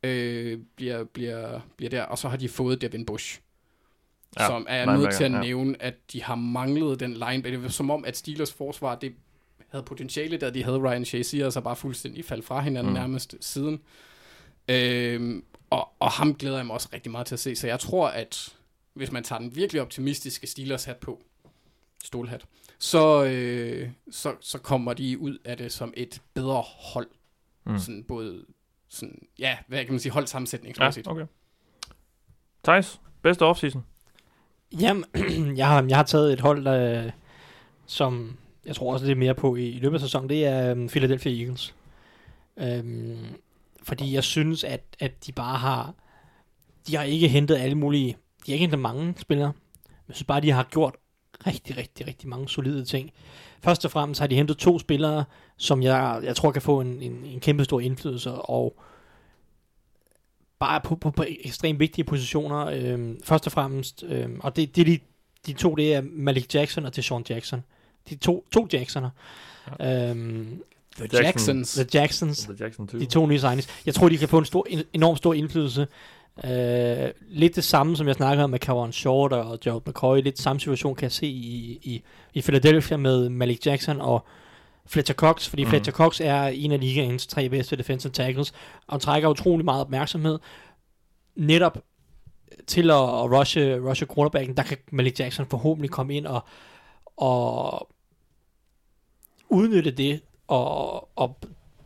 øh, 0.02 0.58
bliver, 0.76 1.04
bliver, 1.04 1.60
bliver 1.76 1.90
der, 1.90 2.02
og 2.02 2.18
så 2.18 2.28
har 2.28 2.36
de 2.36 2.48
fået 2.48 2.80
Devin 2.80 3.06
Bush. 3.06 3.40
Ja, 4.38 4.46
som 4.46 4.66
er 4.68 4.96
nødt 4.96 5.14
til 5.14 5.24
at 5.24 5.32
ja. 5.32 5.40
nævne, 5.40 5.82
at 5.82 5.94
de 6.12 6.22
har 6.22 6.34
manglet 6.34 7.00
den 7.00 7.12
linebacker. 7.12 7.50
Det 7.50 7.62
var 7.62 7.68
som 7.68 7.90
om, 7.90 8.04
at 8.04 8.16
Steelers 8.16 8.52
forsvar, 8.52 8.94
det 8.94 9.14
havde 9.70 9.84
potentiale, 9.84 10.36
da 10.36 10.50
de 10.50 10.64
havde 10.64 10.78
Ryan 10.78 11.04
Shazier, 11.04 11.46
og 11.46 11.52
så 11.52 11.60
bare 11.60 11.76
fuldstændig 11.76 12.24
faldt 12.24 12.44
fra 12.44 12.60
hinanden 12.60 12.92
Mm. 12.92 12.98
nærmest 12.98 13.34
siden. 13.40 13.80
Øhm, 14.68 15.44
og, 15.70 15.88
og 16.00 16.10
ham 16.10 16.34
glæder 16.34 16.56
jeg 16.56 16.66
mig 16.66 16.74
også 16.74 16.88
rigtig 16.92 17.12
meget 17.12 17.26
til 17.26 17.34
at 17.34 17.40
se. 17.40 17.56
Så 17.56 17.66
jeg 17.66 17.80
tror, 17.80 18.08
at 18.08 18.56
hvis 18.94 19.12
man 19.12 19.24
tager 19.24 19.38
den 19.40 19.56
virkelig 19.56 19.82
optimistiske 19.82 20.46
Steelers 20.46 20.84
hat 20.84 20.96
på, 20.96 21.22
stolhat, 22.04 22.44
så, 22.78 23.24
øh, 23.24 23.90
så, 24.10 24.34
så 24.40 24.58
kommer 24.58 24.92
de 24.94 25.18
ud 25.18 25.38
af 25.44 25.56
det 25.56 25.72
som 25.72 25.94
et 25.96 26.22
bedre 26.34 26.62
hold. 26.66 27.08
Mm. 27.66 27.78
Sådan 27.78 28.04
både, 28.04 28.44
sådan, 28.88 29.18
ja, 29.38 29.58
hvad 29.66 29.84
kan 29.84 29.92
man 29.92 30.00
sige, 30.00 30.10
Ja, 30.10 30.14
holdsammensætningsmæssigt. 30.14 31.08
okay. 31.08 31.26
Thijs, 32.64 33.00
bedste 33.22 33.42
offseason? 33.42 33.84
Jamen, 34.80 35.04
jeg 35.56 35.68
har, 35.68 35.82
jeg 35.88 35.96
har 35.96 36.04
taget 36.04 36.32
et 36.32 36.40
hold, 36.40 36.64
der, 36.64 37.10
som 37.86 38.36
jeg 38.66 38.76
tror 38.76 38.92
også 38.92 39.06
lidt 39.06 39.18
mere 39.18 39.34
på 39.34 39.56
i, 39.56 39.68
i 39.68 39.78
løbet 39.78 39.94
af 39.94 40.00
sæsonen, 40.00 40.28
det 40.28 40.46
er 40.46 40.72
um, 40.72 40.88
Philadelphia 40.88 41.32
Eagles. 41.32 41.74
Øhm, 42.56 43.26
fordi 43.82 44.14
jeg 44.14 44.24
synes, 44.24 44.64
at, 44.64 44.82
at 44.98 45.26
de 45.26 45.32
bare 45.32 45.58
har, 45.58 45.94
de 46.86 46.96
har 46.96 47.02
ikke 47.02 47.28
hentet 47.28 47.56
alle 47.56 47.74
mulige, 47.74 48.16
de 48.46 48.52
har 48.52 48.52
ikke 48.52 48.62
hentet 48.62 48.78
mange 48.78 49.14
spillere, 49.18 49.52
men 49.86 50.04
jeg 50.08 50.14
synes 50.14 50.26
bare, 50.26 50.40
de 50.40 50.50
har 50.50 50.68
gjort 50.70 50.94
rigtig, 51.46 51.76
rigtig, 51.76 52.06
rigtig 52.06 52.28
mange 52.28 52.48
solide 52.48 52.84
ting. 52.84 53.10
Først 53.62 53.84
og 53.84 53.90
fremmest 53.90 54.20
har 54.20 54.26
de 54.26 54.34
hentet 54.34 54.58
to 54.58 54.78
spillere, 54.78 55.24
som 55.56 55.82
jeg, 55.82 56.20
jeg 56.22 56.36
tror 56.36 56.50
kan 56.50 56.62
få 56.62 56.80
en, 56.80 57.02
en, 57.02 57.24
en 57.24 57.40
kæmpe 57.40 57.64
stor 57.64 57.80
indflydelse, 57.80 58.32
og 58.32 58.80
bare 60.58 60.80
på, 60.80 60.96
på, 60.96 61.10
på 61.10 61.24
ekstremt 61.44 61.80
vigtige 61.80 62.04
positioner. 62.04 62.66
Øhm, 62.66 63.20
først 63.24 63.46
og 63.46 63.52
fremmest, 63.52 64.04
øhm, 64.08 64.40
og 64.42 64.56
det, 64.56 64.76
det 64.76 64.80
er 64.80 64.84
de, 64.84 64.98
de 65.46 65.52
to, 65.52 65.74
det 65.74 65.94
er 65.94 66.02
Malik 66.12 66.54
Jackson 66.54 66.86
og 66.86 66.96
Deshaun 66.96 67.24
Jackson. 67.30 67.62
De 68.10 68.16
to, 68.16 68.44
to 68.52 68.68
Jacksoner. 68.72 69.10
Ja. 69.80 70.10
Øhm, 70.10 70.62
The 70.96 71.08
Jackson. 71.12 71.24
Jacksons. 71.24 71.72
the 71.74 71.86
Jacksons, 71.94 72.38
The 72.44 72.56
Jackson 72.60 72.86
2. 72.86 72.98
de 72.98 73.04
to 73.04 73.26
nye 73.26 73.38
signings. 73.38 73.68
Jeg 73.86 73.94
tror, 73.94 74.08
de 74.08 74.18
kan 74.18 74.28
få 74.28 74.38
en 74.38 74.44
stor, 74.44 74.66
en, 74.70 74.82
enormt 74.92 75.18
stor 75.18 75.34
indflydelse. 75.34 75.86
Øh, 76.44 77.10
lidt 77.28 77.56
det 77.56 77.64
samme, 77.64 77.96
som 77.96 78.06
jeg 78.06 78.14
snakkede 78.14 78.44
om 78.44 78.50
med 78.50 78.58
Kawan 78.58 78.92
Short 78.92 79.32
og 79.32 79.60
Gerald 79.60 79.82
McCoy. 79.86 80.22
Lidt 80.22 80.38
samme 80.38 80.60
situation 80.60 80.94
kan 80.94 81.02
jeg 81.02 81.12
se 81.12 81.26
i, 81.26 81.78
i, 81.82 82.02
i 82.34 82.40
Philadelphia 82.40 82.96
med 82.96 83.28
Malik 83.28 83.66
Jackson 83.66 84.00
og 84.00 84.26
Fletcher 84.86 85.14
Cox, 85.14 85.48
fordi 85.48 85.64
mm. 85.64 85.70
Fletcher 85.70 85.92
Cox 85.92 86.20
er 86.20 86.42
en 86.44 86.72
af 86.72 86.80
ligaens 86.80 87.26
tre 87.26 87.48
bedste 87.48 87.76
defensive 87.76 88.12
tackles, 88.12 88.52
og 88.86 89.00
trækker 89.00 89.28
utrolig 89.28 89.64
meget 89.64 89.80
opmærksomhed. 89.80 90.38
Netop 91.36 91.78
til 92.66 92.90
at, 92.90 92.96
at 92.96 93.30
rushe, 93.32 93.80
rushe 93.88 94.06
quarterbacken, 94.14 94.56
der 94.56 94.62
kan 94.62 94.76
Malik 94.92 95.20
Jackson 95.20 95.46
forhåbentlig 95.46 95.90
komme 95.90 96.14
ind 96.14 96.26
og, 96.26 96.44
og 97.16 97.88
udnytte 99.50 99.90
det, 99.90 100.20
og, 100.48 101.08
og 101.16 101.36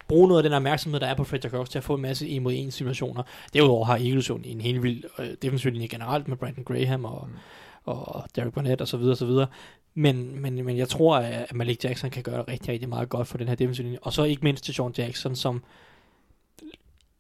bruge 0.09 0.29
noget 0.29 0.43
af 0.43 0.51
den 0.51 0.57
opmærksomhed, 0.57 1.01
der 1.01 1.07
er 1.07 1.15
på 1.15 1.25
Fletcher 1.25 1.51
Cox, 1.51 1.69
til 1.69 1.79
at 1.79 1.85
få 1.85 1.95
en 1.95 2.03
masse 2.03 2.29
en 2.29 2.43
mod 2.43 2.53
en 2.57 2.71
situationer. 2.71 3.23
Derudover 3.53 3.85
har 3.85 3.97
Eagles 3.97 4.29
jo 4.29 4.41
en 4.45 4.61
helt 4.61 4.83
vild 4.83 5.05
øh, 5.19 5.29
defensiv 5.43 5.71
linje 5.71 5.87
generelt 5.87 6.29
med 6.29 6.37
Brandon 6.37 6.65
Graham 6.65 7.05
og, 7.05 7.29
mm. 7.29 7.39
og 7.85 8.25
Derek 8.37 8.53
Barnett 8.53 8.81
og 8.81 8.89
så 8.89 8.97
videre, 8.97 9.13
og 9.13 9.17
så 9.17 9.27
videre. 9.27 9.47
Men, 9.95 10.41
men, 10.41 10.65
men 10.65 10.77
jeg 10.77 10.89
tror, 10.89 11.17
at 11.17 11.55
Malik 11.55 11.85
Jackson 11.85 12.11
kan 12.11 12.23
gøre 12.23 12.39
det 12.39 12.49
rigtig, 12.49 12.69
rigtig 12.69 12.89
meget 12.89 13.09
godt 13.09 13.29
for 13.29 13.39
den 13.39 13.49
her 13.49 13.55
defensiv 13.55 13.85
linje. 13.85 13.99
Og 14.03 14.13
så 14.13 14.23
ikke 14.23 14.43
mindst 14.43 14.65
til 14.65 14.75
Sean 14.75 14.95
Jackson, 14.99 15.37
som 15.37 15.63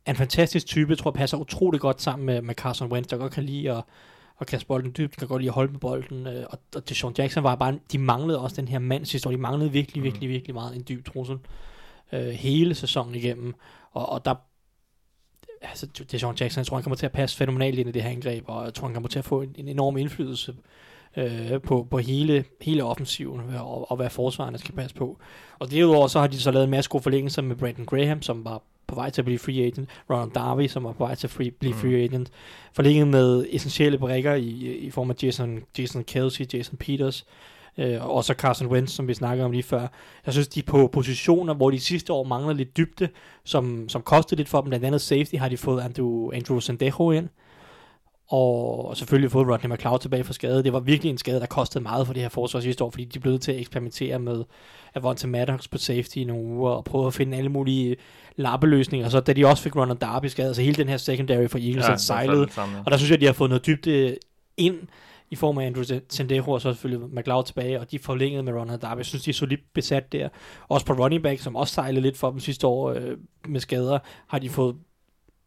er 0.07 0.11
en 0.11 0.16
fantastisk 0.16 0.66
type, 0.66 0.90
jeg 0.90 0.99
tror 0.99 1.11
passer 1.11 1.36
utrolig 1.36 1.80
godt 1.80 2.03
sammen 2.03 2.26
med, 2.26 2.42
med 2.42 2.55
Carson 2.55 2.92
Wentz, 2.92 3.11
der 3.11 3.16
godt 3.16 3.32
kan 3.32 3.45
lide 3.45 3.72
at, 3.72 3.84
at 4.41 4.47
kaste 4.47 4.66
bolden 4.66 4.95
dybt, 4.97 5.16
kan 5.16 5.28
godt 5.28 5.43
lide 5.43 5.51
at 5.51 5.55
holde 5.55 5.72
med 5.72 5.80
bolden. 5.80 6.26
Øh, 6.26 6.47
og, 6.51 6.59
og 6.76 6.89
Deshaun 6.89 7.14
Jackson 7.18 7.45
var 7.45 7.55
bare, 7.55 7.78
de 7.93 7.99
manglede 7.99 8.41
også 8.41 8.57
den 8.57 8.68
her 8.68 8.78
mand 8.78 9.05
sidste 9.05 9.28
år, 9.28 9.32
de 9.32 9.39
manglede 9.39 9.72
virkelig, 9.72 10.03
virkelig, 10.03 10.28
virkelig 10.28 10.55
meget 10.55 10.76
en 10.76 10.85
dyb 10.89 11.07
trussel 11.07 11.39
øh, 12.12 12.28
hele 12.28 12.74
sæsonen 12.74 13.14
igennem. 13.14 13.55
Og, 13.93 14.09
og 14.09 14.24
der 14.24 14.35
altså, 15.62 15.87
Deshaun 15.87 16.35
Jackson, 16.41 16.61
jeg 16.61 16.66
tror, 16.66 16.76
han 16.76 16.82
kommer 16.82 16.97
til 16.97 17.07
at 17.07 17.12
passe 17.12 17.37
fænomenalt 17.37 17.78
ind 17.78 17.89
i 17.89 17.93
det 17.93 18.03
her 18.03 18.11
angreb, 18.11 18.45
og 18.47 18.64
jeg 18.64 18.74
tror, 18.74 18.87
han 18.87 18.95
kommer 18.95 19.09
til 19.09 19.18
at 19.18 19.24
få 19.24 19.43
en, 19.43 19.55
en 19.59 19.68
enorm 19.68 19.97
indflydelse 19.97 20.55
øh, 21.16 21.61
på, 21.62 21.87
på 21.91 21.99
hele, 21.99 22.45
hele 22.61 22.85
offensiven, 22.85 23.41
og, 23.55 23.91
og 23.91 23.97
hvad 23.97 24.11
forsvarerne 24.11 24.59
skal 24.59 24.74
passe 24.74 24.97
på. 24.97 25.18
Og 25.59 25.70
derudover 25.70 26.07
så 26.07 26.20
har 26.20 26.26
de 26.26 26.41
så 26.41 26.51
lavet 26.51 26.64
en 26.64 26.70
masse 26.70 26.91
gode 26.91 27.03
forlængelser 27.03 27.43
med 27.43 27.57
Brandon 27.57 27.87
Graham, 27.87 28.22
som 28.22 28.45
var 28.45 28.62
på 28.95 29.01
vej 29.01 29.11
til 29.11 29.20
at 29.20 29.24
blive 29.24 29.38
free 29.38 29.64
agent, 29.66 29.88
Ronald 30.11 30.30
Darby, 30.30 30.66
som 30.66 30.84
var 30.84 30.92
på 30.92 31.05
vej 31.05 31.14
til 31.14 31.26
at 31.26 31.30
free, 31.30 31.51
blive 31.51 31.74
free 31.74 32.05
agent, 32.05 32.30
forlænget 32.72 33.09
med 33.09 33.47
essentielle 33.51 33.99
brækker 33.99 34.34
i, 34.34 34.76
i 34.76 34.90
form 34.90 35.11
af 35.11 35.14
Jason, 35.22 35.61
Jason 35.78 36.05
Kelsey, 36.05 36.47
Jason 36.55 36.76
Peters, 36.76 37.26
øh, 37.78 38.05
og 38.05 38.12
også 38.14 38.34
Carson 38.34 38.68
Wentz, 38.68 38.92
som 38.92 39.09
vi 39.09 39.14
snakkede 39.14 39.45
om 39.45 39.53
lige 39.53 39.62
før. 39.62 39.86
Jeg 40.26 40.32
synes, 40.32 40.49
de 40.49 40.61
er 40.61 40.64
på 40.64 40.86
positioner, 40.92 41.55
hvor 41.55 41.70
de 41.70 41.80
sidste 41.80 42.12
år 42.12 42.24
manglede 42.24 42.57
lidt 42.57 42.76
dybde, 42.76 43.09
som, 43.45 43.88
som 43.88 44.03
kostede 44.03 44.36
lidt 44.36 44.49
for 44.49 44.61
dem. 44.61 44.68
Blandt 44.68 44.86
andet 44.86 45.01
safety 45.01 45.34
har 45.34 45.49
de 45.49 45.57
fået 45.57 45.82
Andrew, 45.82 46.30
Andrew 46.32 46.61
Sendejo 46.61 47.11
ind, 47.11 47.28
og 48.29 48.97
selvfølgelig 48.97 49.31
fået 49.31 49.49
Rodney 49.49 49.75
McLeod 49.75 49.99
tilbage 49.99 50.25
fra 50.25 50.33
skade. 50.33 50.64
Det 50.64 50.72
var 50.72 50.81
virkelig 50.81 51.11
en 51.11 51.18
skade, 51.18 51.41
der 51.41 51.47
kostede 51.47 51.83
meget 51.83 52.07
for 52.07 52.14
det 52.14 52.22
her 52.22 52.29
forsvar 52.29 52.61
sidste 52.61 52.85
år, 52.85 52.91
fordi 52.91 53.05
de 53.05 53.20
blev 53.20 53.31
nødt 53.31 53.43
til 53.43 53.53
at 53.53 53.61
eksperimentere 53.61 54.18
med 54.18 54.45
Avonte 54.95 55.27
Maddox 55.27 55.70
på 55.70 55.79
safety 55.79 56.16
i 56.16 56.25
nogle 56.25 56.45
uger, 56.45 56.70
og 56.70 56.85
prøve 56.85 57.07
at 57.07 57.14
finde 57.14 57.37
alle 57.37 57.51
mulige 57.51 57.97
lappeløsninger. 58.37 59.07
Og 59.07 59.11
så 59.11 59.20
da 59.20 59.33
de 59.33 59.47
også 59.47 59.62
fik 59.62 59.77
Ronald 59.77 59.99
Darby 59.99 60.27
skadet, 60.27 60.57
så 60.57 60.62
hele 60.62 60.77
den 60.77 60.89
her 60.89 60.97
secondary 60.97 61.47
for 61.49 61.59
Eagles 61.59 61.89
ja, 61.89 61.97
sejlede. 61.97 62.49
Og 62.87 62.91
der 62.91 62.97
synes 62.97 63.11
jeg, 63.11 63.20
de 63.20 63.27
har 63.27 63.33
fået 63.33 63.51
noget 63.51 63.66
dybde 63.66 64.16
ind 64.57 64.77
i 65.31 65.37
form 65.37 65.59
af 65.59 65.66
Andrew 65.66 65.85
Sendejo, 66.09 66.51
og 66.51 66.61
så 66.61 66.72
selvfølgelig 66.72 67.09
McLeod 67.09 67.45
tilbage, 67.45 67.81
og 67.81 67.91
de 67.91 67.99
forlængede 67.99 68.43
med 68.43 68.53
Ronald 68.53 68.81
Darby. 68.81 68.99
Jeg 68.99 69.07
synes, 69.07 69.25
de 69.25 69.31
er 69.31 69.35
solidt 69.35 69.61
besat 69.75 70.12
der. 70.12 70.29
Også 70.68 70.87
på 70.87 70.93
running 70.93 71.22
back, 71.22 71.41
som 71.41 71.57
også 71.57 71.75
sejlede 71.75 72.01
lidt 72.01 72.16
for 72.16 72.31
dem 72.31 72.41
sidste 72.41 72.66
år 72.66 72.91
øh, 72.91 73.16
med 73.49 73.61
skader, 73.61 73.99
har 74.29 74.39
de 74.39 74.49
fået 74.49 74.77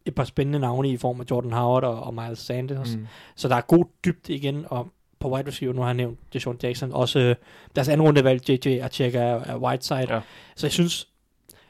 et 0.08 0.16
par 0.16 0.24
spændende 0.24 0.60
navne 0.60 0.90
i 0.90 0.98
form 0.98 1.22
af 1.22 1.26
Jordan 1.32 1.52
Howard 1.52 1.84
og, 1.84 2.04
og 2.04 2.14
Miles 2.14 2.40
Sanders. 2.40 2.96
Mm. 2.96 3.08
Så 3.36 3.48
der 3.48 3.56
er 3.56 3.62
god 3.62 3.86
dybde 4.06 4.34
igen, 4.34 4.66
og 4.70 4.88
på 5.20 5.34
wide 5.34 5.48
receiver, 5.48 5.74
nu 5.74 5.82
har 5.82 5.88
jeg 5.88 5.96
nævnt 5.96 6.20
Deshaun 6.34 6.58
Jackson, 6.64 6.92
også 6.94 7.20
øh, 7.20 7.36
deres 7.76 7.90
anden 7.90 8.08
runde 8.08 8.24
valg, 8.24 8.50
JJ 8.50 8.80
Archega 8.80 9.20
af 9.20 9.56
Whiteside. 9.56 10.14
Ja. 10.14 10.20
Så 10.56 10.68
jeg 10.68 10.72
synes, 10.72 11.08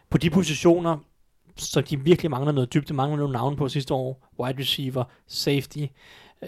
på 0.09 0.17
de 0.17 0.29
positioner, 0.29 0.97
så 1.55 1.81
de 1.81 1.99
virkelig 1.99 2.31
mangler 2.31 2.51
noget 2.51 2.73
dybde, 2.73 2.93
mangler 2.93 3.17
nogle 3.17 3.33
navne 3.33 3.55
på 3.55 3.69
sidste 3.69 3.93
år, 3.93 4.29
wide 4.39 4.59
receiver, 4.59 5.03
safety, 5.27 5.85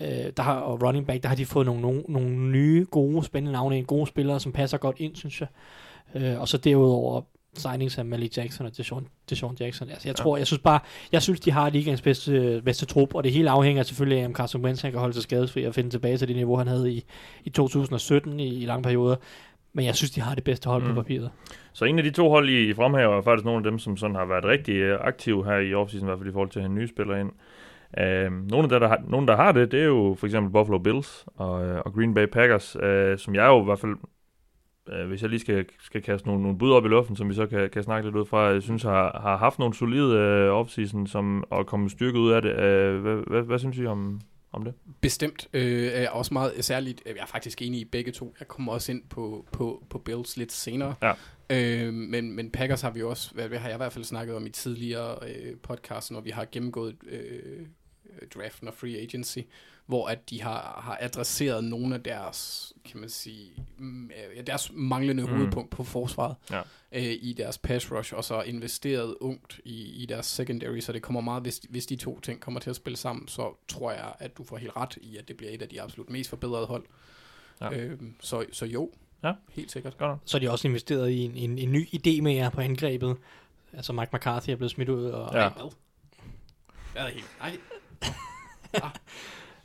øh, 0.02 0.32
der 0.38 0.42
har, 0.44 0.56
og 0.56 0.84
running 0.84 1.08
back, 1.08 1.24
der 1.24 1.30
har 1.30 1.36
de 1.36 1.46
fået 1.46 1.66
nogle, 1.66 1.82
nogle, 1.82 2.04
nogle 2.08 2.30
nye, 2.30 2.86
gode, 2.92 3.24
spændende 3.24 3.52
navne, 3.52 3.78
ind, 3.78 3.86
gode 3.86 4.08
spillere, 4.08 4.40
som 4.40 4.52
passer 4.52 4.78
godt 4.78 4.96
ind, 5.00 5.16
synes 5.16 5.42
jeg. 5.42 5.48
Øh, 6.16 6.40
og 6.42 6.48
så 6.48 6.58
derudover 6.58 7.22
signings 7.54 7.98
af 7.98 8.06
Malik 8.06 8.38
Jackson 8.38 8.66
og 8.66 8.78
Deshaun, 8.78 9.08
Deshaun 9.30 9.56
Jackson. 9.60 9.90
Altså, 9.90 10.08
jeg 10.08 10.18
Ja. 10.18 10.24
tror, 10.24 10.38
jeg 10.38 10.48
synes 10.48 10.60
bare, 10.62 10.80
jeg 11.12 11.22
synes, 11.22 11.40
de 11.40 11.52
har 11.52 11.70
ligaens 11.70 12.02
bedste, 12.02 12.62
bedste 12.66 12.86
trup, 12.86 13.16
og 13.16 13.24
det 13.24 13.32
hele 13.32 13.50
afhænger 13.50 13.84
selvfølgelig 13.84 14.22
af, 14.22 14.26
om 14.26 14.34
Carson 14.34 14.66
Wentz 14.66 14.82
han 14.82 14.92
kan 14.92 15.00
holde 15.00 15.14
sig 15.14 15.24
skadesfri 15.24 15.64
og 15.64 15.74
finde 15.76 15.90
tilbage 15.90 16.18
til 16.18 16.28
det 16.28 16.36
niveau, 16.36 16.56
han 16.58 16.68
havde 16.68 16.92
i, 16.92 17.04
i 17.44 17.50
2017 17.50 18.40
i, 18.40 18.62
i 18.62 18.66
lange 18.66 18.84
perioder. 18.84 19.16
Men 19.74 19.86
jeg 19.86 19.96
synes, 19.96 20.12
de 20.12 20.22
har 20.22 20.36
det 20.36 20.44
bedste 20.44 20.70
hold 20.70 20.84
mm. 20.84 20.90
Mm. 20.90 20.96
på 20.96 21.02
papiret. 21.02 21.30
Så 21.74 21.86
en 21.86 21.98
af 21.98 22.04
de 22.04 22.12
to 22.12 22.30
hold, 22.30 22.50
I 22.50 22.74
fremhæver, 22.74 23.18
er 23.18 23.22
faktisk 23.22 23.46
nogle 23.46 23.58
af 23.58 23.64
dem, 23.72 23.80
som 23.80 23.98
sådan 23.98 24.16
har 24.16 24.26
været 24.26 24.46
rigtig 24.46 24.76
øh, 24.76 25.00
aktive 25.02 25.46
her 25.46 25.58
i 25.58 25.74
offseason, 25.74 26.08
i 26.08 26.10
hvert 26.10 26.20
fald 26.20 26.30
i 26.30 26.34
forhold 26.34 26.50
til 26.50 26.60
at 26.60 26.64
have 26.66 26.74
nye 26.74 26.88
spillere 26.88 27.20
ind. 27.22 27.32
Uh, 27.98 28.50
nogle, 28.50 28.64
af 28.64 28.70
der, 28.70 28.80
der 28.80 28.88
har, 28.88 29.02
nogle, 29.08 29.28
der 29.28 29.36
har 29.36 29.52
det, 29.52 29.72
det 29.72 29.80
er 29.80 29.86
jo 29.86 30.16
for 30.20 30.26
eksempel 30.28 30.52
Buffalo 30.52 30.78
Bills 30.78 31.26
og, 31.36 31.66
øh, 31.66 31.82
og 31.86 31.94
Green 31.94 32.14
Bay 32.14 32.26
Packers, 32.26 32.76
uh, 32.76 32.82
som 33.18 33.36
jeg 33.36 33.46
jo 33.48 33.62
i 33.62 33.66
hvert 33.66 33.80
fald, 33.80 33.96
uh, 34.94 35.08
hvis 35.08 35.22
jeg 35.22 35.30
lige 35.30 35.40
skal, 35.40 35.66
skal 35.82 36.02
kaste 36.02 36.28
nogle, 36.28 36.44
nogle 36.44 36.58
bud 36.58 36.72
op 36.72 36.86
i 36.86 36.88
luften, 36.88 37.16
som 37.16 37.30
vi 37.30 37.34
så 37.34 37.48
kan, 37.48 37.70
kan 37.70 37.84
snakke 37.84 38.08
lidt 38.08 38.16
ud 38.16 38.26
fra, 38.26 38.40
jeg 38.40 38.62
synes 38.62 38.84
har, 38.84 39.20
har 39.22 39.38
haft 39.38 39.60
nogle 39.60 39.74
solide 39.74 40.16
uh, 40.16 40.60
offseason 40.60 41.08
som, 41.08 41.44
og 41.50 41.68
kommet 41.68 41.92
styrket 41.92 42.20
ud 42.20 42.32
af 42.32 42.42
det. 42.42 42.52
Uh, 42.52 43.02
hvad, 43.02 43.16
hvad, 43.28 43.42
hvad 43.42 43.60
synes 43.60 43.78
I 43.78 43.86
om, 43.86 44.22
om 44.52 44.64
det? 44.64 44.74
Bestemt. 45.02 45.48
Øh, 45.54 45.88
er 45.88 46.00
jeg 46.00 46.10
også 46.10 46.34
meget 46.34 46.66
særligt, 46.66 47.02
jeg 47.06 47.16
er 47.20 47.26
faktisk 47.26 47.62
enig 47.62 47.82
i 47.82 47.86
begge 47.86 48.12
to. 48.12 48.36
Jeg 48.40 48.48
kommer 48.48 48.72
også 48.72 48.92
ind 48.92 49.04
på, 49.10 49.46
på, 49.52 49.84
på 49.90 49.98
Bills 49.98 50.38
lidt 50.38 50.52
senere. 50.52 50.96
Ja. 51.02 51.14
Øh, 51.50 51.94
men, 51.94 52.36
men 52.36 52.52
Packers 52.52 52.82
har 52.82 52.92
vi 52.92 53.04
også, 53.04 53.34
hvad, 53.34 53.48
hvad 53.48 53.60
har 53.60 53.68
jeg 53.68 53.76
i 53.76 53.78
hvert 53.78 53.94
fald 53.94 54.04
snakket 54.04 54.36
om 54.36 54.46
i 54.46 54.50
tidligere 54.50 55.18
øh, 55.30 55.56
podcast, 55.64 56.12
når 56.12 56.22
vi 56.22 56.30
har 56.30 56.48
gennemgået 56.52 56.96
øh, 57.10 57.66
draften 58.36 58.68
og 58.68 58.74
free 58.74 58.98
agency, 58.98 59.40
hvor 59.90 60.08
at 60.08 60.30
de 60.30 60.42
har, 60.42 60.82
har 60.84 60.98
adresseret 61.02 61.64
nogle 61.64 61.96
af 61.96 62.04
deres, 62.04 62.74
kan 62.86 63.00
man 63.00 63.10
sige, 63.10 63.52
mm, 63.78 64.06
øh, 64.38 64.48
deres 64.48 64.72
manglende 64.74 65.24
Mm. 65.24 65.30
hovedpunkt 65.30 65.70
på 65.70 65.84
forsvaret 65.84 66.36
Ja. 66.52 66.62
øh, 66.92 67.04
i 67.22 67.34
deres 67.38 67.58
pass 67.58 67.92
rush, 67.92 68.14
og 68.14 68.24
så 68.24 68.42
investeret 68.42 69.16
ungt 69.22 69.60
i, 69.66 70.04
i 70.04 70.06
deres 70.06 70.26
secondary, 70.26 70.80
så 70.80 70.92
det 70.92 71.02
kommer 71.02 71.22
meget, 71.22 71.42
hvis, 71.44 71.62
hvis 71.70 71.86
de 71.86 71.96
to 71.96 72.20
ting 72.20 72.40
kommer 72.40 72.60
til 72.60 72.70
at 72.70 72.76
spille 72.76 72.98
sammen, 72.98 73.28
så 73.28 73.56
tror 73.68 73.92
jeg, 73.92 74.14
at 74.20 74.38
du 74.38 74.44
får 74.44 74.58
helt 74.58 74.76
ret 74.76 74.98
i, 75.02 75.18
at 75.18 75.28
det 75.28 75.38
bliver 75.38 75.52
et 75.52 75.62
af 75.62 75.70
de 75.70 75.82
absolut 75.82 76.10
mest 76.10 76.30
forbedrede 76.30 76.66
hold. 76.66 76.84
Ja. 77.62 77.72
Øh, 77.78 78.00
så, 78.20 78.46
så 78.52 78.66
jo, 78.66 78.92
Ja. 79.24 79.34
helt 79.52 79.72
sikkert. 79.72 79.98
Godt. 79.98 80.20
Så 80.26 80.38
er 80.38 80.40
de 80.40 80.52
også 80.52 80.68
investeret 80.68 81.10
i 81.10 81.18
en, 81.20 81.36
en, 81.36 81.58
en 81.58 81.72
ny 81.72 81.88
idé 81.88 82.22
med 82.22 82.34
jer 82.34 82.50
på 82.50 82.62
angrebet. 82.62 83.18
Altså 83.74 83.94
Mike 83.94 84.10
McCarthy 84.14 84.50
er 84.50 84.56
blevet 84.56 84.72
smidt 84.72 84.90
ud, 84.90 85.06
og 85.06 85.36
Ja. 85.36 85.50
Hvad? 85.50 85.72
Jeg 86.96 87.06
er 87.06 87.10
helt... 87.12 87.26
Ej. 87.42 87.58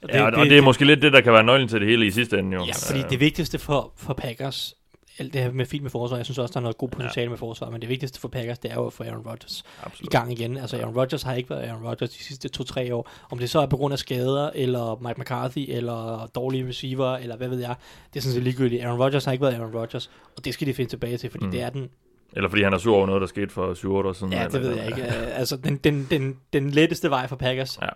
Og 0.05 0.11
Ja, 0.13 0.27
og, 0.27 0.33
og 0.41 0.47
det 0.47 0.59
er 0.59 0.63
måske 0.63 0.85
lidt 0.85 1.03
det, 1.03 1.13
der 1.13 1.21
kan 1.21 1.33
være 1.33 1.45
nøglen 1.45 1.69
til 1.69 1.81
det 1.81 1.89
hele 1.89 2.07
i 2.07 2.11
sidste 2.11 2.39
ende, 2.39 2.57
jo. 2.57 2.65
Ja, 2.65 2.73
fordi 2.89 3.05
Øh, 3.05 3.11
det 3.11 3.21
vigtigste 3.21 3.59
for, 3.59 3.93
for 3.97 4.15
Packers, 4.15 4.75
alt 5.19 5.33
det 5.33 5.41
her 5.43 5.53
med 5.53 5.67
fint 5.67 5.83
med 5.83 5.91
forsvar, 5.91 6.17
jeg 6.17 6.27
synes 6.27 6.39
også, 6.39 6.53
der 6.53 6.59
er 6.59 6.63
noget 6.63 6.79
god 6.79 6.89
potentiale 6.89 7.25
ja. 7.25 7.31
med 7.31 7.39
forsvar, 7.39 7.71
men 7.71 7.81
det 7.81 7.89
vigtigste 7.89 8.21
for 8.21 8.29
Packers, 8.29 8.59
det 8.59 8.71
er 8.71 8.75
jo 8.75 8.87
at 8.87 8.93
få 8.93 9.03
Aaron 9.05 9.27
Rodgers 9.27 9.61
i 9.61 9.65
Absolut. 9.83 10.11
gang 10.11 10.33
igen. 10.33 10.57
Altså 10.57 10.77
Aaron 10.77 10.95
Rodgers 10.97 11.23
har 11.23 11.35
ikke 11.35 11.51
været 11.51 11.69
Aaron 11.69 11.83
Rodgers 11.87 12.11
de 12.11 12.23
sidste 12.25 12.49
to-tre 12.49 12.95
år. 12.95 13.11
Om 13.31 13.39
det 13.39 13.51
så 13.51 13.59
er 13.59 13.67
på 13.67 13.77
grund 13.77 13.93
af 13.93 13.99
skader, 13.99 14.51
eller 14.55 14.99
Mike 15.09 15.21
McCarthy, 15.21 15.65
eller 15.69 16.27
dårlige 16.35 16.69
receiver, 16.69 17.17
eller 17.17 17.37
hvad 17.37 17.49
ved 17.49 17.59
jeg, 17.61 17.75
det 18.13 18.19
er 18.19 18.23
sådan 18.23 18.35
set 18.35 18.43
ligegyldigt. 18.43 18.85
Aaron 18.85 19.01
Rodgers 19.01 19.25
har 19.25 19.33
ikke 19.33 19.43
været 19.43 19.55
Aaron 19.55 19.75
Rodgers, 19.77 20.11
og 20.37 20.45
det 20.45 20.55
skal 20.55 20.67
de 20.67 20.75
finde 20.75 20.91
tilbage 20.91 21.17
til, 21.17 21.31
fordi 21.31 21.45
Mm. 21.45 21.51
det 21.51 21.63
er 21.63 21.71
den 21.71 21.89
Eller 22.37 22.49
fordi 22.49 22.63
han 22.63 22.73
er 22.73 22.79
sur 22.79 22.97
over 22.97 23.07
noget, 23.07 23.21
der 23.21 23.27
skete 23.27 23.49
for 23.51 23.75
7 23.75 23.95
år 23.95 24.13
siden. 24.13 24.33
Ja, 24.33 24.49
det 24.49 24.61
ved 24.63 24.77
jeg 24.77 24.87
ikke. 24.87 25.03
Altså, 25.05 25.57
den, 25.57 25.77
den, 25.77 26.07
den, 26.11 26.37
den 26.53 26.71
letteste 26.71 27.11
vej 27.11 27.27
for 27.27 27.37
Packers 27.37 27.79
Ja. 27.83 27.89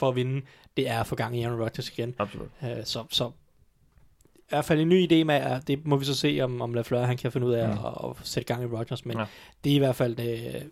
For 0.00 0.08
at 0.08 0.16
vinde, 0.16 0.42
det 0.76 0.88
er 0.88 1.00
at 1.00 1.06
få 1.06 1.14
gang 1.14 1.36
i 1.38 1.42
Aaron 1.42 1.60
Rodgers 1.62 1.88
igen. 1.88 2.14
Absolut. 2.18 2.48
Uh, 2.62 2.68
så, 2.84 3.04
så 3.10 3.30
i 4.36 4.48
hvert 4.48 4.64
fald 4.64 4.80
en 4.80 4.88
ny 4.88 5.12
idé 5.12 5.24
med, 5.24 5.34
at 5.34 5.68
det 5.68 5.86
må 5.86 5.96
vi 5.96 6.04
så 6.04 6.14
se, 6.14 6.40
om, 6.42 6.60
om 6.60 6.74
LaFleur 6.74 7.02
han 7.02 7.16
kan 7.16 7.32
finde 7.32 7.46
ud 7.46 7.52
af 7.52 7.68
Mm. 7.68 7.72
at, 7.86 8.10
at, 8.10 8.16
sætte 8.22 8.54
gang 8.54 8.62
i 8.62 8.66
Rodgers, 8.76 9.04
men 9.06 9.18
Ja. 9.18 9.24
det 9.64 9.72
er 9.72 9.76
i 9.76 9.78
hvert 9.78 9.96
fald 9.96 10.20
øh, 10.20 10.62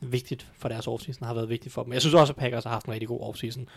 vigtigt 0.00 0.48
for 0.58 0.68
deres 0.68 0.86
offseason, 0.86 1.26
har 1.26 1.34
været 1.34 1.48
vigtigt 1.48 1.74
for 1.74 1.82
dem. 1.82 1.92
Jeg 1.92 2.00
synes 2.00 2.14
også, 2.14 2.32
at 2.32 2.36
Packers 2.36 2.64
har 2.64 2.70
haft 2.70 2.86
en 2.86 2.92
rigtig 2.92 3.08
god 3.08 3.20
offseason. 3.20 3.68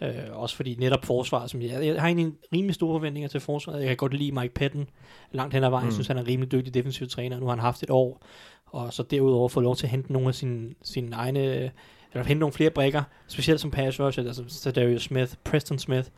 Uh, 0.00 0.08
også 0.32 0.56
fordi 0.56 0.74
netop 0.74 1.04
forsvaret, 1.04 1.50
som 1.50 1.62
jeg, 1.62 1.86
jeg 1.86 2.00
har 2.00 2.08
egentlig 2.08 2.32
rimelig 2.52 2.74
store 2.74 2.94
forventninger 2.94 3.28
til 3.28 3.40
forsvaret. 3.40 3.80
Jeg 3.80 3.88
kan 3.88 3.96
godt 3.96 4.14
lide 4.14 4.32
Mike 4.32 4.54
Patton 4.54 4.88
langt 5.32 5.54
hen 5.54 5.64
ad 5.64 5.70
vejen. 5.70 5.84
Mm. 5.84 5.88
Jeg 5.88 5.92
synes, 5.92 6.06
han 6.06 6.16
er 6.16 6.20
en 6.20 6.28
rimelig 6.28 6.52
dygtig 6.52 6.74
defensiv 6.74 7.08
træner. 7.08 7.38
Nu 7.38 7.46
har 7.46 7.52
han 7.52 7.58
haft 7.58 7.82
et 7.82 7.90
år, 7.90 8.22
og 8.66 8.92
så 8.92 9.02
derudover 9.02 9.48
fået 9.48 9.64
lov 9.64 9.76
til 9.76 9.86
at 9.86 9.90
hente 9.90 10.12
nogle 10.12 10.28
af 10.28 10.34
sine, 10.34 10.74
sine 10.82 11.16
egne, 11.16 11.70
eller 12.12 12.26
hente 12.26 12.40
nogle 12.40 12.52
flere 12.52 12.70
brækker, 12.70 13.02
specielt 13.28 13.60
som 13.60 13.70
pass 13.70 14.00
rusher, 14.00 14.24
altså 14.24 14.44
Sadarius 14.48 15.02
Smith, 15.02 15.34
Preston 15.44 15.78
Smith, 15.78 16.08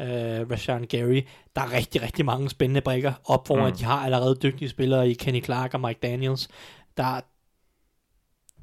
uh, 0.00 0.06
Rashan 0.06 0.84
Gary. 0.84 1.22
Der 1.56 1.62
er 1.62 1.72
rigtig, 1.72 2.02
rigtig 2.02 2.24
mange 2.24 2.50
spændende 2.50 2.80
brækker 2.80 3.12
op 3.24 3.46
foran. 3.46 3.62
Mm. 3.62 3.70
Mm. 3.70 3.76
De 3.76 3.84
har 3.84 4.04
allerede 4.04 4.38
dygtige 4.42 4.68
spillere 4.68 5.10
i 5.10 5.14
Kenny 5.14 5.44
Clark 5.44 5.74
og 5.74 5.80
Mike 5.80 6.00
Daniels. 6.02 6.48
Der, 6.96 7.20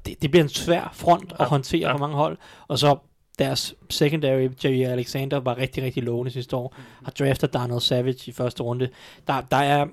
det, 0.06 0.22
det 0.22 0.30
bliver 0.30 0.44
en 0.44 0.48
svær 0.48 0.90
front 0.92 1.32
at 1.38 1.46
håndtere 1.46 1.88
ja. 1.88 1.92
på 1.92 1.98
mange 1.98 2.16
hold. 2.16 2.36
Og 2.68 2.78
så 2.78 2.96
deres 3.38 3.74
secondary, 3.90 4.48
Jerry 4.64 4.92
Alexander, 4.92 5.40
var 5.40 5.58
rigtig, 5.58 5.84
rigtig 5.84 6.02
lovende 6.02 6.30
sidste 6.30 6.56
år. 6.56 6.74
Har 7.04 7.10
draftet 7.10 7.54
Donald 7.54 7.80
Savage 7.80 8.30
i 8.30 8.32
første 8.32 8.62
runde. 8.62 8.88
Der, 9.26 9.40
der 9.40 9.56
er, 9.56 9.86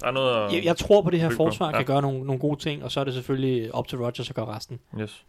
Der 0.00 0.06
er 0.06 0.10
noget 0.10 0.52
jeg, 0.52 0.64
jeg 0.64 0.76
tror 0.76 1.02
på 1.02 1.10
det 1.10 1.20
her 1.20 1.30
forsvar, 1.30 1.70
ja. 1.70 1.76
kan 1.76 1.86
gøre 1.86 2.02
nogle, 2.02 2.24
nogle 2.24 2.40
gode 2.40 2.60
ting, 2.60 2.84
og 2.84 2.92
så 2.92 3.00
er 3.00 3.04
det 3.04 3.14
selvfølgelig 3.14 3.74
op 3.74 3.88
til 3.88 3.98
Rodgers 3.98 4.30
at 4.30 4.36
gøre 4.36 4.46
resten. 4.46 4.80
Yes. 5.00 5.24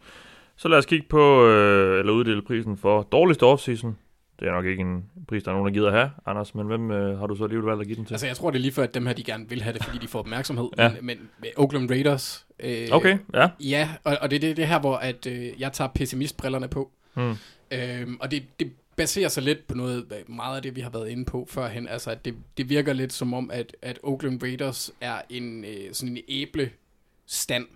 Så 0.56 0.68
lad 0.68 0.78
os 0.78 0.86
kigge 0.86 1.06
på, 1.08 1.46
øh, 1.46 1.98
eller 1.98 2.12
uddele 2.12 2.42
prisen 2.42 2.76
for 2.76 3.02
dårligste 3.02 3.42
offseason. 3.42 3.98
Det 4.40 4.48
er 4.48 4.52
nok 4.52 4.64
ikke 4.64 4.80
en 4.80 5.04
pris, 5.28 5.42
der 5.42 5.50
er 5.50 5.54
nogen, 5.54 5.66
der 5.66 5.80
gider 5.80 5.90
have, 5.90 6.10
Anders, 6.26 6.54
men 6.54 6.66
hvem 6.66 6.90
øh, 6.90 7.18
har 7.18 7.26
du 7.26 7.34
så 7.36 7.44
alligevel 7.44 7.66
valgt 7.66 7.80
at 7.80 7.86
give 7.86 7.96
den 7.96 8.04
til? 8.04 8.14
Altså, 8.14 8.26
jeg 8.26 8.36
tror, 8.36 8.50
det 8.50 8.58
er 8.58 8.62
lige 8.62 8.72
før, 8.72 8.82
at 8.82 8.94
dem 8.94 9.06
her, 9.06 9.12
de 9.12 9.24
gerne 9.24 9.48
vil 9.48 9.62
have 9.62 9.72
det, 9.72 9.84
fordi 9.84 9.98
de 9.98 10.08
får 10.08 10.18
opmærksomhed. 10.18 10.68
Ja. 10.78 10.90
Men, 11.02 11.18
men 11.38 11.50
Oakland 11.56 11.90
Raiders... 11.90 12.46
Øh, 12.60 12.88
Okay, 12.90 13.18
ja. 13.34 13.48
Ja, 13.60 13.90
og, 14.04 14.16
og 14.20 14.30
det 14.30 14.36
er 14.36 14.40
det, 14.40 14.56
det 14.56 14.66
her, 14.66 14.80
hvor 14.80 14.96
at, 14.96 15.26
øh, 15.26 15.60
jeg 15.60 15.72
tager 15.72 15.88
pessimistbrillerne 15.94 16.68
på. 16.68 16.90
Hmm. 17.14 17.34
Øhm, 17.70 18.16
og 18.20 18.30
det, 18.30 18.42
det 18.60 18.72
baserer 18.96 19.28
sig 19.28 19.42
lidt 19.42 19.66
på 19.66 19.74
noget, 19.74 20.12
meget 20.28 20.56
af 20.56 20.62
det, 20.62 20.76
vi 20.76 20.80
har 20.80 20.90
været 20.90 21.08
inde 21.08 21.24
på 21.24 21.46
førhen. 21.50 21.88
Altså, 21.88 22.10
at 22.10 22.24
det, 22.24 22.34
det 22.56 22.68
virker 22.68 22.92
lidt 22.92 23.12
som 23.12 23.34
om, 23.34 23.50
at, 23.50 23.76
at 23.82 23.98
Oakland 24.02 24.42
Raiders 24.42 24.90
er 25.00 25.20
en 25.30 25.64
øh, 25.64 25.92
sådan 25.92 26.16
en 26.16 26.22
æblestand 26.28 27.66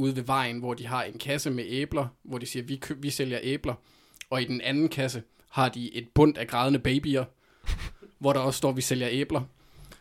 ude 0.00 0.16
ved 0.16 0.22
vejen, 0.22 0.58
hvor 0.58 0.74
de 0.74 0.86
har 0.86 1.02
en 1.02 1.18
kasse 1.18 1.50
med 1.50 1.64
æbler, 1.68 2.06
hvor 2.22 2.38
de 2.38 2.46
siger, 2.46 2.62
vi, 2.62 2.82
vi 2.96 3.10
sælger 3.10 3.38
æbler. 3.42 3.74
Og 4.30 4.42
i 4.42 4.44
den 4.44 4.60
anden 4.60 4.88
kasse 4.88 5.22
har 5.50 5.68
de 5.68 5.94
et 5.94 6.08
bund 6.14 6.38
af 6.38 6.46
grædende 6.46 6.78
babyer, 6.78 7.24
hvor 8.18 8.32
der 8.32 8.40
også 8.40 8.58
står, 8.58 8.72
vi 8.72 8.80
sælger 8.80 9.08
æbler. 9.10 9.40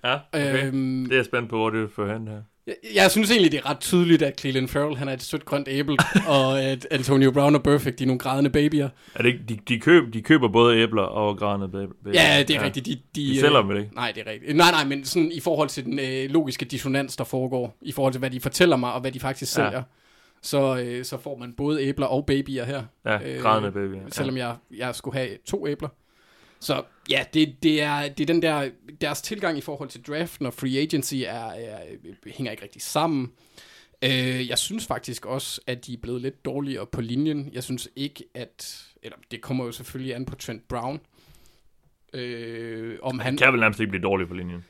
Ja, 0.03 0.19
okay. 0.33 0.67
Øhm, 0.67 1.03
Det 1.03 1.11
er 1.11 1.17
jeg 1.17 1.25
spændt 1.25 1.49
på, 1.49 1.57
hvor 1.57 1.69
det 1.69 1.91
fører 1.91 2.13
hen 2.17 2.27
her. 2.27 2.41
Jeg, 2.83 2.95
jeg 2.95 3.11
synes 3.11 3.31
egentlig, 3.31 3.51
det 3.51 3.57
er 3.57 3.69
ret 3.69 3.79
tydeligt, 3.79 4.21
at 4.21 4.39
Cleveland 4.39 4.67
Farrell, 4.67 4.97
han 4.97 5.07
er 5.09 5.13
et 5.13 5.21
sødt 5.21 5.45
grønt 5.45 5.67
æble, 5.71 5.97
og 6.27 6.61
at 6.61 6.87
Antonio 6.91 7.31
Brown 7.31 7.55
og 7.55 7.63
Perfect, 7.63 7.99
de 7.99 8.03
er 8.03 8.07
nogle 8.07 8.19
grædende 8.19 8.49
babyer. 8.49 8.89
Er 9.15 9.21
det 9.23 9.29
ikke, 9.29 9.43
de, 9.49 9.57
de, 9.67 9.79
køb, 9.79 10.13
de 10.13 10.21
køber 10.21 10.47
både 10.47 10.77
æbler 10.77 11.01
og 11.01 11.37
grædende 11.37 11.69
baby. 11.69 11.91
Ja, 12.13 12.43
det 12.47 12.55
er 12.55 12.59
ja. 12.59 12.65
rigtigt. 12.65 12.85
De, 12.85 12.95
de, 12.95 12.99
De 13.15 13.39
sælger 13.39 13.57
dem 13.59 13.69
vel 13.69 13.77
ikke? 13.77 13.95
Nej, 13.95 14.11
det 14.15 14.23
er 14.27 14.31
rigtigt. 14.31 14.57
Nej, 14.57 14.71
nej, 14.71 14.85
men 14.85 15.05
sådan 15.05 15.31
i 15.31 15.39
forhold 15.39 15.69
til 15.69 15.85
den 15.85 15.99
øh, 15.99 16.29
logiske 16.29 16.65
dissonans, 16.65 17.15
der 17.15 17.23
foregår, 17.23 17.77
i 17.81 17.91
forhold 17.91 18.13
til, 18.13 18.19
hvad 18.19 18.29
de 18.29 18.39
fortæller 18.39 18.75
mig, 18.77 18.93
og 18.93 19.01
hvad 19.01 19.11
de 19.11 19.19
faktisk 19.19 19.57
Ja. 19.57 19.63
sælger, 19.65 19.83
så, 20.41 20.77
øh, 20.77 21.05
så 21.05 21.17
får 21.17 21.37
man 21.37 21.53
både 21.57 21.81
æbler 21.83 22.05
og 22.05 22.25
babyer 22.25 22.63
her. 22.65 22.83
Ja, 23.05 23.19
Øh, 23.25 23.41
grædende 23.41 23.71
baby. 23.71 23.93
Ja. 23.93 23.99
Selvom 24.11 24.37
jeg, 24.37 24.55
jeg 24.77 24.95
skulle 24.95 25.17
have 25.17 25.29
to 25.45 25.67
æbler. 25.67 25.89
Så 26.59 26.81
ja, 27.09 27.25
det, 27.33 27.63
det, 27.63 27.81
er, 27.81 28.09
det 28.09 28.19
er 28.19 28.25
den 28.33 28.41
der, 28.41 28.69
deres 29.01 29.21
tilgang 29.21 29.57
i 29.57 29.61
forhold 29.61 29.89
til 29.89 30.01
draften 30.03 30.45
og 30.45 30.53
free 30.53 30.77
agency 30.77 31.15
er, 31.15 31.49
er, 31.49 31.79
hænger 32.27 32.51
ikke 32.51 32.63
rigtig 32.63 32.81
sammen. 32.81 33.31
Øh, 34.03 34.49
jeg 34.49 34.57
synes 34.57 34.87
faktisk 34.87 35.25
også, 35.25 35.61
at 35.67 35.85
de 35.85 35.93
er 35.93 35.97
blevet 36.01 36.21
lidt 36.21 36.45
dårligere 36.45 36.85
på 36.85 37.01
linjen. 37.01 37.49
Jeg 37.53 37.63
synes 37.63 37.89
ikke, 37.95 38.23
at... 38.35 38.85
Eller 39.03 39.17
det 39.31 39.41
kommer 39.41 39.65
jo 39.65 39.71
selvfølgelig 39.71 40.15
an 40.15 40.25
på 40.25 40.35
Trent 40.35 40.67
Brown. 40.67 40.99
Øh, 42.13 42.97
om 43.01 43.19
han... 43.19 43.37
Kan 43.37 43.51
vel 43.51 43.59
nærmest 43.59 43.79
ikke 43.79 43.89
blive 43.89 44.03
dårlig 44.03 44.27
på 44.27 44.33
linjen. 44.33 44.65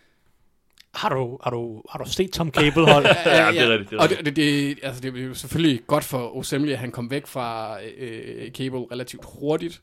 Har 0.94 1.10
du, 1.10 1.40
har 1.44 1.52
du, 1.52 1.84
har 1.90 2.00
du 2.00 2.10
set 2.10 2.32
Tom 2.32 2.52
Cable 2.52 2.94
hold? 2.94 3.06
Ja, 3.26 3.52
det 3.52 3.62
er 3.62 3.70
rigtigt, 3.70 3.90
det 3.90 3.98
er 3.98 4.02
og 4.02 4.10
det, 4.10 4.26
det, 4.26 4.36
det, 4.36 4.80
altså 4.84 5.02
det 5.02 5.18
er 5.18 5.22
jo 5.24 5.34
selvfølgelig 5.34 5.82
godt 5.88 6.04
for 6.04 6.38
Osemli, 6.38 6.72
at 6.72 6.80
han 6.80 6.92
kom 6.92 7.12
væk 7.12 7.28
fra 7.28 7.78
øh, 7.98 8.52
Cable 8.52 8.86
relativt 8.92 9.26
hurtigt. 9.40 9.82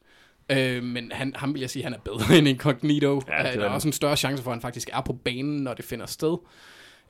Øh, 0.50 0.82
men 0.82 1.12
han, 1.12 1.32
ham 1.36 1.54
vil 1.54 1.60
jeg 1.60 1.70
sige, 1.70 1.82
at 1.82 1.84
han 1.84 1.94
er 1.94 2.02
bedre 2.04 2.24
end 2.38 2.48
Incognito. 2.48 3.22
Ja, 3.28 3.46
Ja, 3.46 3.52
der 3.52 3.64
er 3.64 3.68
også 3.68 3.88
en 3.88 3.92
større 3.92 4.16
chance 4.16 4.42
for, 4.42 4.50
at 4.50 4.54
han 4.54 4.62
faktisk 4.62 4.90
er 4.92 5.00
på 5.00 5.12
banen, 5.12 5.64
når 5.64 5.74
det 5.74 5.84
finder 5.84 6.06
sted. 6.06 6.36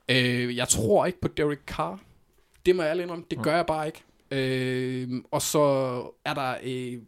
Øh, 0.09 0.55
jeg 0.55 0.67
tror 0.67 1.05
ikke 1.05 1.21
på 1.21 1.27
Derek 1.27 1.59
Carr. 1.65 1.99
Det 2.65 2.75
må 2.75 2.81
jeg 2.81 2.89
ærligt 2.89 3.03
indrømme. 3.03 3.25
Det 3.31 3.43
gør 3.43 3.55
jeg 3.55 3.65
bare 3.65 3.85
ikke. 3.85 4.03
Øh, 4.31 5.21
og 5.31 5.41
så 5.41 5.59
er 6.25 6.33
der 6.33 6.55
øh, 6.63 7.01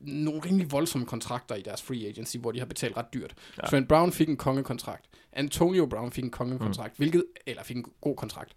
nogle 0.00 0.40
rimelig 0.40 0.72
voldsomme 0.72 1.06
kontrakter 1.06 1.54
i 1.54 1.62
deres 1.62 1.82
free 1.82 2.06
agency, 2.06 2.36
hvor 2.36 2.52
de 2.52 2.58
har 2.58 2.66
betalt 2.66 2.96
ret 2.96 3.14
dyrt. 3.14 3.34
Ja. 3.62 3.66
Trent 3.66 3.88
Brown 3.88 4.12
fik 4.12 4.28
en 4.28 4.36
kongekontrakt. 4.36 5.04
Antonio 5.32 5.86
Brown 5.86 6.12
fik 6.12 6.24
en 6.24 6.30
kongekontrakt, 6.30 6.98
mm. 6.98 7.02
hvilket, 7.02 7.24
eller 7.46 7.62
fik 7.62 7.76
en 7.76 7.84
god 8.00 8.16
kontrakt. 8.16 8.52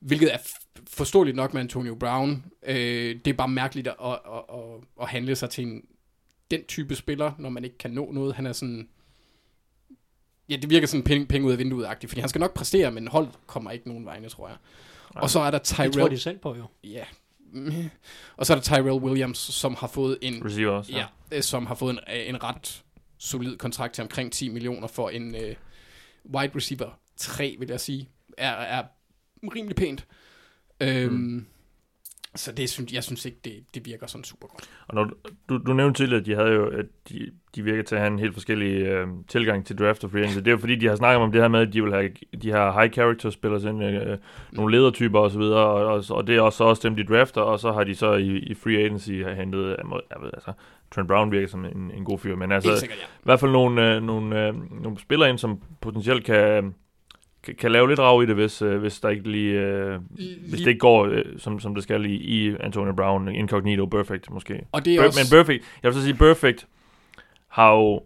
Hvilket 0.00 0.34
er 0.34 0.38
forståeligt 0.88 1.36
nok 1.36 1.52
med 1.54 1.60
Antonio 1.60 1.94
Brown. 1.94 2.44
Øh, 2.66 3.16
det 3.24 3.26
er 3.26 3.34
bare 3.34 3.48
mærkeligt 3.48 3.88
at, 3.88 3.94
at, 4.04 4.12
at, 4.12 4.44
at, 4.54 4.80
at 5.02 5.08
handle 5.08 5.36
sig 5.36 5.50
til 5.50 5.66
en, 5.66 5.82
den 6.50 6.64
type 6.64 6.94
spiller, 6.94 7.32
når 7.38 7.48
man 7.48 7.64
ikke 7.64 7.78
kan 7.78 7.90
nå 7.90 8.12
noget. 8.12 8.34
Han 8.34 8.46
er 8.46 8.52
sådan... 8.52 8.88
Ja, 10.48 10.56
det 10.56 10.70
virker 10.70 10.86
sådan 10.86 11.04
penge, 11.04 11.26
penge 11.26 11.46
ud 11.46 11.52
af 11.52 11.58
vinduet-agtigt, 11.58 12.10
fordi 12.10 12.20
han 12.20 12.28
skal 12.28 12.40
nok 12.40 12.54
præstere, 12.54 12.90
men 12.90 13.08
hold 13.08 13.28
kommer 13.46 13.70
ikke 13.70 13.88
nogen 13.88 14.06
vegne, 14.06 14.28
tror 14.28 14.48
jeg. 14.48 14.56
Nej. 15.14 15.22
Og 15.22 15.30
så 15.30 15.40
er 15.40 15.50
der 15.50 15.58
Det 15.58 15.66
tror 15.66 15.88
Tyrell... 15.88 16.10
de 16.10 16.18
selv 16.18 16.38
på, 16.38 16.56
jo. 16.56 16.64
Ja. 16.84 17.04
Og 18.36 18.46
så 18.46 18.52
er 18.52 18.56
der 18.56 18.62
Tyrell 18.62 19.02
Williams, 19.02 19.38
som 19.38 19.74
har 19.74 19.86
fået 19.86 20.18
en 20.22 20.44
Receiver 20.44 20.72
også. 20.72 20.92
Ja, 20.92 21.06
øh, 21.32 21.42
som 21.42 21.66
har 21.66 21.74
fået 21.74 21.92
en, 21.92 21.98
øh, 21.98 22.28
en 22.28 22.42
ret 22.42 22.82
solid 23.18 23.56
kontrakt 23.56 23.94
til 23.94 24.02
omkring 24.02 24.32
10 24.32 24.48
millioner 24.48 24.88
for 24.88 25.08
en 25.08 25.34
øh, 25.34 25.54
wide 26.34 26.52
receiver 26.56 26.98
3, 27.16 27.56
vil 27.58 27.68
jeg 27.68 27.80
sige, 27.80 28.08
er, 28.38 28.50
er 28.50 28.84
rimelig 29.54 29.76
pænt. 29.76 30.06
Øhm, 30.80 31.12
mm. 31.12 31.46
Så 32.34 32.52
det 32.52 32.70
synes, 32.70 32.92
jeg 32.92 33.04
synes 33.04 33.24
ikke, 33.24 33.38
det, 33.44 33.52
det 33.74 33.86
virker 33.86 34.06
sådan 34.06 34.24
super 34.24 34.46
godt. 34.48 34.70
Og 34.88 34.94
når, 34.94 35.04
du- 35.04 35.14
du, 35.48 35.58
du 35.58 35.72
nævnte 35.72 36.00
tidligere, 36.02 36.20
at 36.20 36.26
de 36.26 36.34
havde 36.34 36.48
jo, 36.50 36.66
at 36.66 36.86
de, 37.08 37.30
de 37.54 37.62
virker 37.62 37.82
til 37.82 37.94
at 37.94 38.00
have 38.00 38.12
en 38.12 38.18
helt 38.18 38.32
forskellig 38.32 38.72
øh, 38.82 39.06
tilgang 39.28 39.66
til 39.66 39.78
draft 39.78 40.04
og 40.04 40.10
free 40.10 40.20
agency. 40.22 40.38
Det 40.38 40.46
er 40.46 40.50
jo 40.50 40.58
fordi, 40.58 40.76
de 40.76 40.86
har 40.86 40.96
snakket 40.96 41.22
om 41.22 41.32
det 41.32 41.40
her 41.40 41.48
med, 41.48 41.60
at 41.60 41.72
de 41.72 41.82
vil 41.82 41.92
have 41.92 42.10
de 42.42 42.52
her 42.52 42.72
high 42.80 42.92
character 42.92 43.30
spillere 43.30 43.70
ind, 43.70 43.84
øh, 43.84 44.18
nogle 44.52 44.76
ledertyper 44.76 45.18
og 45.18 45.30
så 45.30 45.38
videre, 45.38 45.58
og, 45.66 45.86
og, 45.86 46.04
og, 46.10 46.26
det 46.26 46.36
er 46.36 46.40
også, 46.40 46.64
også 46.64 46.88
dem, 46.88 46.96
de 46.96 47.04
drafter, 47.04 47.40
og 47.40 47.60
så 47.60 47.72
har 47.72 47.84
de 47.84 47.94
så 47.94 48.12
i, 48.14 48.38
i 48.38 48.54
free 48.54 48.78
agency 48.78 49.10
har 49.10 49.32
hentet, 49.34 49.68
jeg, 49.68 50.22
ved, 50.22 50.30
altså, 50.34 50.52
Trent 50.90 51.08
Brown 51.08 51.32
virker 51.32 51.48
som 51.48 51.64
en, 51.64 51.90
en 51.94 52.04
god 52.04 52.18
fyr, 52.18 52.36
men 52.36 52.52
altså, 52.52 52.76
sikkert, 52.76 52.98
ja. 52.98 53.04
i 53.04 53.22
hvert 53.24 53.40
fald 53.40 53.50
nogle, 53.52 53.94
øh, 53.96 54.02
nogle, 54.02 54.46
øh, 54.48 54.82
nogle 54.82 54.98
spillere 54.98 55.28
ind, 55.30 55.38
som 55.38 55.60
potentielt 55.80 56.24
kan, 56.24 56.74
kan, 57.44 57.54
kan 57.54 57.72
lave 57.72 57.88
lidt 57.88 57.98
rav 58.00 58.22
i 58.22 58.26
det, 58.26 58.34
hvis, 58.34 58.62
øh, 58.62 58.80
hvis 58.80 59.00
der 59.00 59.08
ikke 59.08 59.30
lige, 59.30 59.60
øh, 59.60 59.98
hvis 60.48 60.60
det 60.60 60.66
ikke 60.66 60.78
går, 60.78 61.04
øh, 61.04 61.24
som, 61.38 61.60
som 61.60 61.74
det 61.74 61.82
skal 61.82 62.04
i, 62.04 62.14
i 62.14 62.54
Antonio 62.60 62.92
Brown, 62.92 63.28
Incognito, 63.28 63.86
Perfect 63.86 64.30
måske. 64.30 64.60
Og 64.72 64.84
det 64.84 64.94
er 64.94 65.00
Bur- 65.02 65.06
også... 65.06 65.20
Men 65.32 65.38
Perfect, 65.38 65.64
jeg 65.82 65.88
vil 65.88 65.94
så 65.94 66.02
sige, 66.04 66.14
Perfect 66.14 66.66
har 67.48 67.72
jo, 67.76 68.00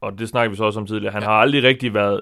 og 0.00 0.18
det 0.18 0.28
snakker 0.28 0.50
vi 0.50 0.56
så 0.56 0.64
også 0.64 0.80
om 0.80 0.86
tidligere, 0.86 1.12
han 1.12 1.22
Ja. 1.22 1.28
har 1.28 1.34
aldrig 1.34 1.62
rigtig 1.62 1.94
været, 1.94 2.20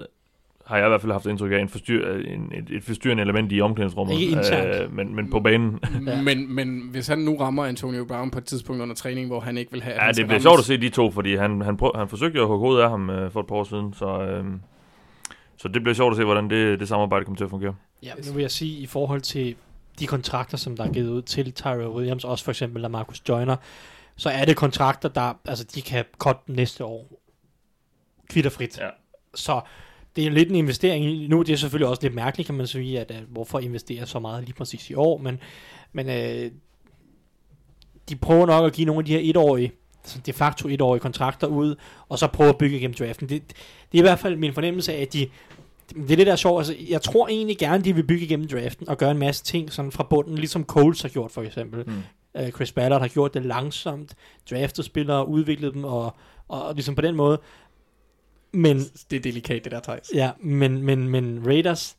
har 0.65 0.77
jeg 0.77 0.85
i 0.87 0.89
hvert 0.89 1.01
fald 1.01 1.11
haft 1.11 1.25
indtryk 1.25 1.51
af, 1.51 1.59
en 1.59 1.69
forstyr, 1.69 2.13
en, 2.15 2.51
et, 2.55 2.75
et 2.77 2.83
forstyrrende 2.83 3.23
element 3.23 3.51
i 3.51 3.61
omklædningsrummet. 3.61 4.19
Ikke 4.19 4.35
internt. 4.35 4.81
Øh, 4.83 4.95
men, 4.95 5.15
men 5.15 5.29
på 5.31 5.39
banen. 5.39 5.79
Ja. 6.07 6.21
men, 6.21 6.55
men 6.55 6.87
hvis 6.91 7.07
han 7.07 7.19
nu 7.19 7.35
rammer 7.37 7.65
Antonio 7.65 8.05
Brown 8.05 8.31
på 8.31 8.37
et 8.37 8.45
tidspunkt 8.45 8.81
under 8.81 8.95
træning, 8.95 9.27
hvor 9.27 9.39
han 9.39 9.57
ikke 9.57 9.71
vil 9.71 9.81
have... 9.83 10.03
Ja, 10.05 10.11
det 10.11 10.25
bliver 10.27 10.39
sjovt 10.39 10.59
at 10.59 10.65
se 10.65 10.77
de 10.77 10.89
to, 10.89 11.11
fordi 11.11 11.35
han, 11.35 11.61
han, 11.61 11.77
prøv, 11.77 11.91
han 11.95 12.07
forsøgte 12.07 12.37
jo 12.37 12.43
at 12.43 12.47
hugge 12.47 12.59
hovedet 12.67 12.83
af 12.83 12.89
ham 12.89 13.09
øh, 13.09 13.31
for 13.31 13.39
et 13.39 13.47
par 13.47 13.55
år 13.55 13.63
siden, 13.63 13.93
så, 13.93 14.05
øh, 14.21 14.45
så 15.57 15.67
det 15.67 15.81
bliver 15.83 15.95
sjovt 15.95 16.11
at 16.11 16.17
se, 16.17 16.23
hvordan 16.23 16.49
det, 16.49 16.79
det 16.79 16.87
samarbejde 16.87 17.25
kommer 17.25 17.37
til 17.37 17.43
at 17.43 17.49
fungere. 17.49 17.75
Ja, 18.03 18.13
nu 18.27 18.33
vil 18.33 18.41
jeg 18.41 18.51
sige, 18.51 18.79
i 18.79 18.85
forhold 18.85 19.21
til 19.21 19.55
de 19.99 20.07
kontrakter, 20.07 20.57
som 20.57 20.77
der 20.77 20.83
er 20.83 20.91
givet 20.91 21.09
ud 21.09 21.21
til 21.21 21.53
Tyrell 21.53 21.87
Williams, 21.87 22.23
også 22.23 22.43
for 22.43 22.51
eksempel 22.51 22.83
af 22.83 22.89
Marcus 22.89 23.21
Joyner, 23.29 23.55
så 24.15 24.29
er 24.29 24.45
det 24.45 24.55
kontrakter, 24.55 25.09
der 25.09 25.33
altså, 25.45 25.65
de 25.75 25.81
kan 25.81 26.05
cut 26.17 26.37
næste 26.47 26.85
år 26.85 27.07
kvitterfrit. 28.29 28.77
Ja. 28.77 28.89
Så 29.35 29.61
det 30.15 30.25
er 30.25 30.31
lidt 30.31 30.49
en 30.49 30.55
investering 30.55 31.29
nu 31.29 31.41
det 31.41 31.53
er 31.53 31.57
selvfølgelig 31.57 31.87
også 31.87 32.01
lidt 32.01 32.13
mærkeligt, 32.13 32.45
kan 32.45 32.55
man 32.55 32.67
sige, 32.67 32.99
at, 32.99 33.11
at 33.11 33.23
hvorfor 33.29 33.59
investere 33.59 34.05
så 34.05 34.19
meget 34.19 34.43
lige 34.43 34.55
præcis 34.55 34.89
i 34.89 34.93
år, 34.93 35.17
men, 35.17 35.39
men 35.93 36.09
øh, 36.09 36.51
de 38.09 38.15
prøver 38.15 38.45
nok 38.45 38.65
at 38.65 38.73
give 38.73 38.85
nogle 38.85 38.99
af 38.99 39.05
de 39.05 39.11
her 39.11 39.29
etårige, 39.29 39.71
de 40.25 40.33
facto 40.33 40.67
etårige 40.67 40.99
kontrakter 40.99 41.47
ud, 41.47 41.75
og 42.09 42.19
så 42.19 42.27
prøve 42.27 42.49
at 42.49 42.57
bygge 42.57 42.79
gennem 42.79 42.95
draften. 42.95 43.29
Det, 43.29 43.47
det 43.91 43.97
er 43.97 43.97
i 43.97 44.01
hvert 44.01 44.19
fald 44.19 44.35
min 44.35 44.53
fornemmelse 44.53 44.93
af, 44.93 45.01
at 45.01 45.13
de, 45.13 45.27
det 45.89 46.11
er 46.11 46.15
det 46.15 46.27
der 46.27 46.31
er 46.31 46.35
sjovt, 46.35 46.59
altså 46.59 46.75
jeg 46.89 47.01
tror 47.01 47.27
egentlig 47.27 47.57
gerne, 47.57 47.83
de 47.83 47.95
vil 47.95 48.03
bygge 48.03 48.27
gennem 48.27 48.47
draften, 48.47 48.89
og 48.89 48.97
gøre 48.97 49.11
en 49.11 49.17
masse 49.17 49.43
ting 49.43 49.71
sådan 49.71 49.91
fra 49.91 50.07
bunden, 50.09 50.35
ligesom 50.35 50.65
Coles 50.65 51.01
har 51.01 51.09
gjort 51.09 51.31
for 51.31 51.41
eksempel. 51.41 51.83
Mm. 51.87 52.03
Uh, 52.41 52.49
Chris 52.49 52.71
Ballard 52.71 53.01
har 53.01 53.07
gjort 53.07 53.33
det 53.33 53.45
langsomt, 53.45 54.15
draftet 54.51 54.85
spillere, 54.85 55.27
udviklet 55.27 55.73
dem, 55.73 55.83
og, 55.83 56.15
og, 56.47 56.65
og 56.65 56.73
ligesom 56.73 56.95
på 56.95 57.01
den 57.01 57.15
måde. 57.15 57.39
Men 58.51 58.79
Det 59.11 59.15
er 59.17 59.19
delikat, 59.19 59.63
det 59.63 59.71
der, 59.71 59.79
Thijs. 59.79 60.11
Ja, 60.13 60.31
men, 60.39 60.81
men, 60.81 61.09
men 61.09 61.43
Raiders 61.45 61.97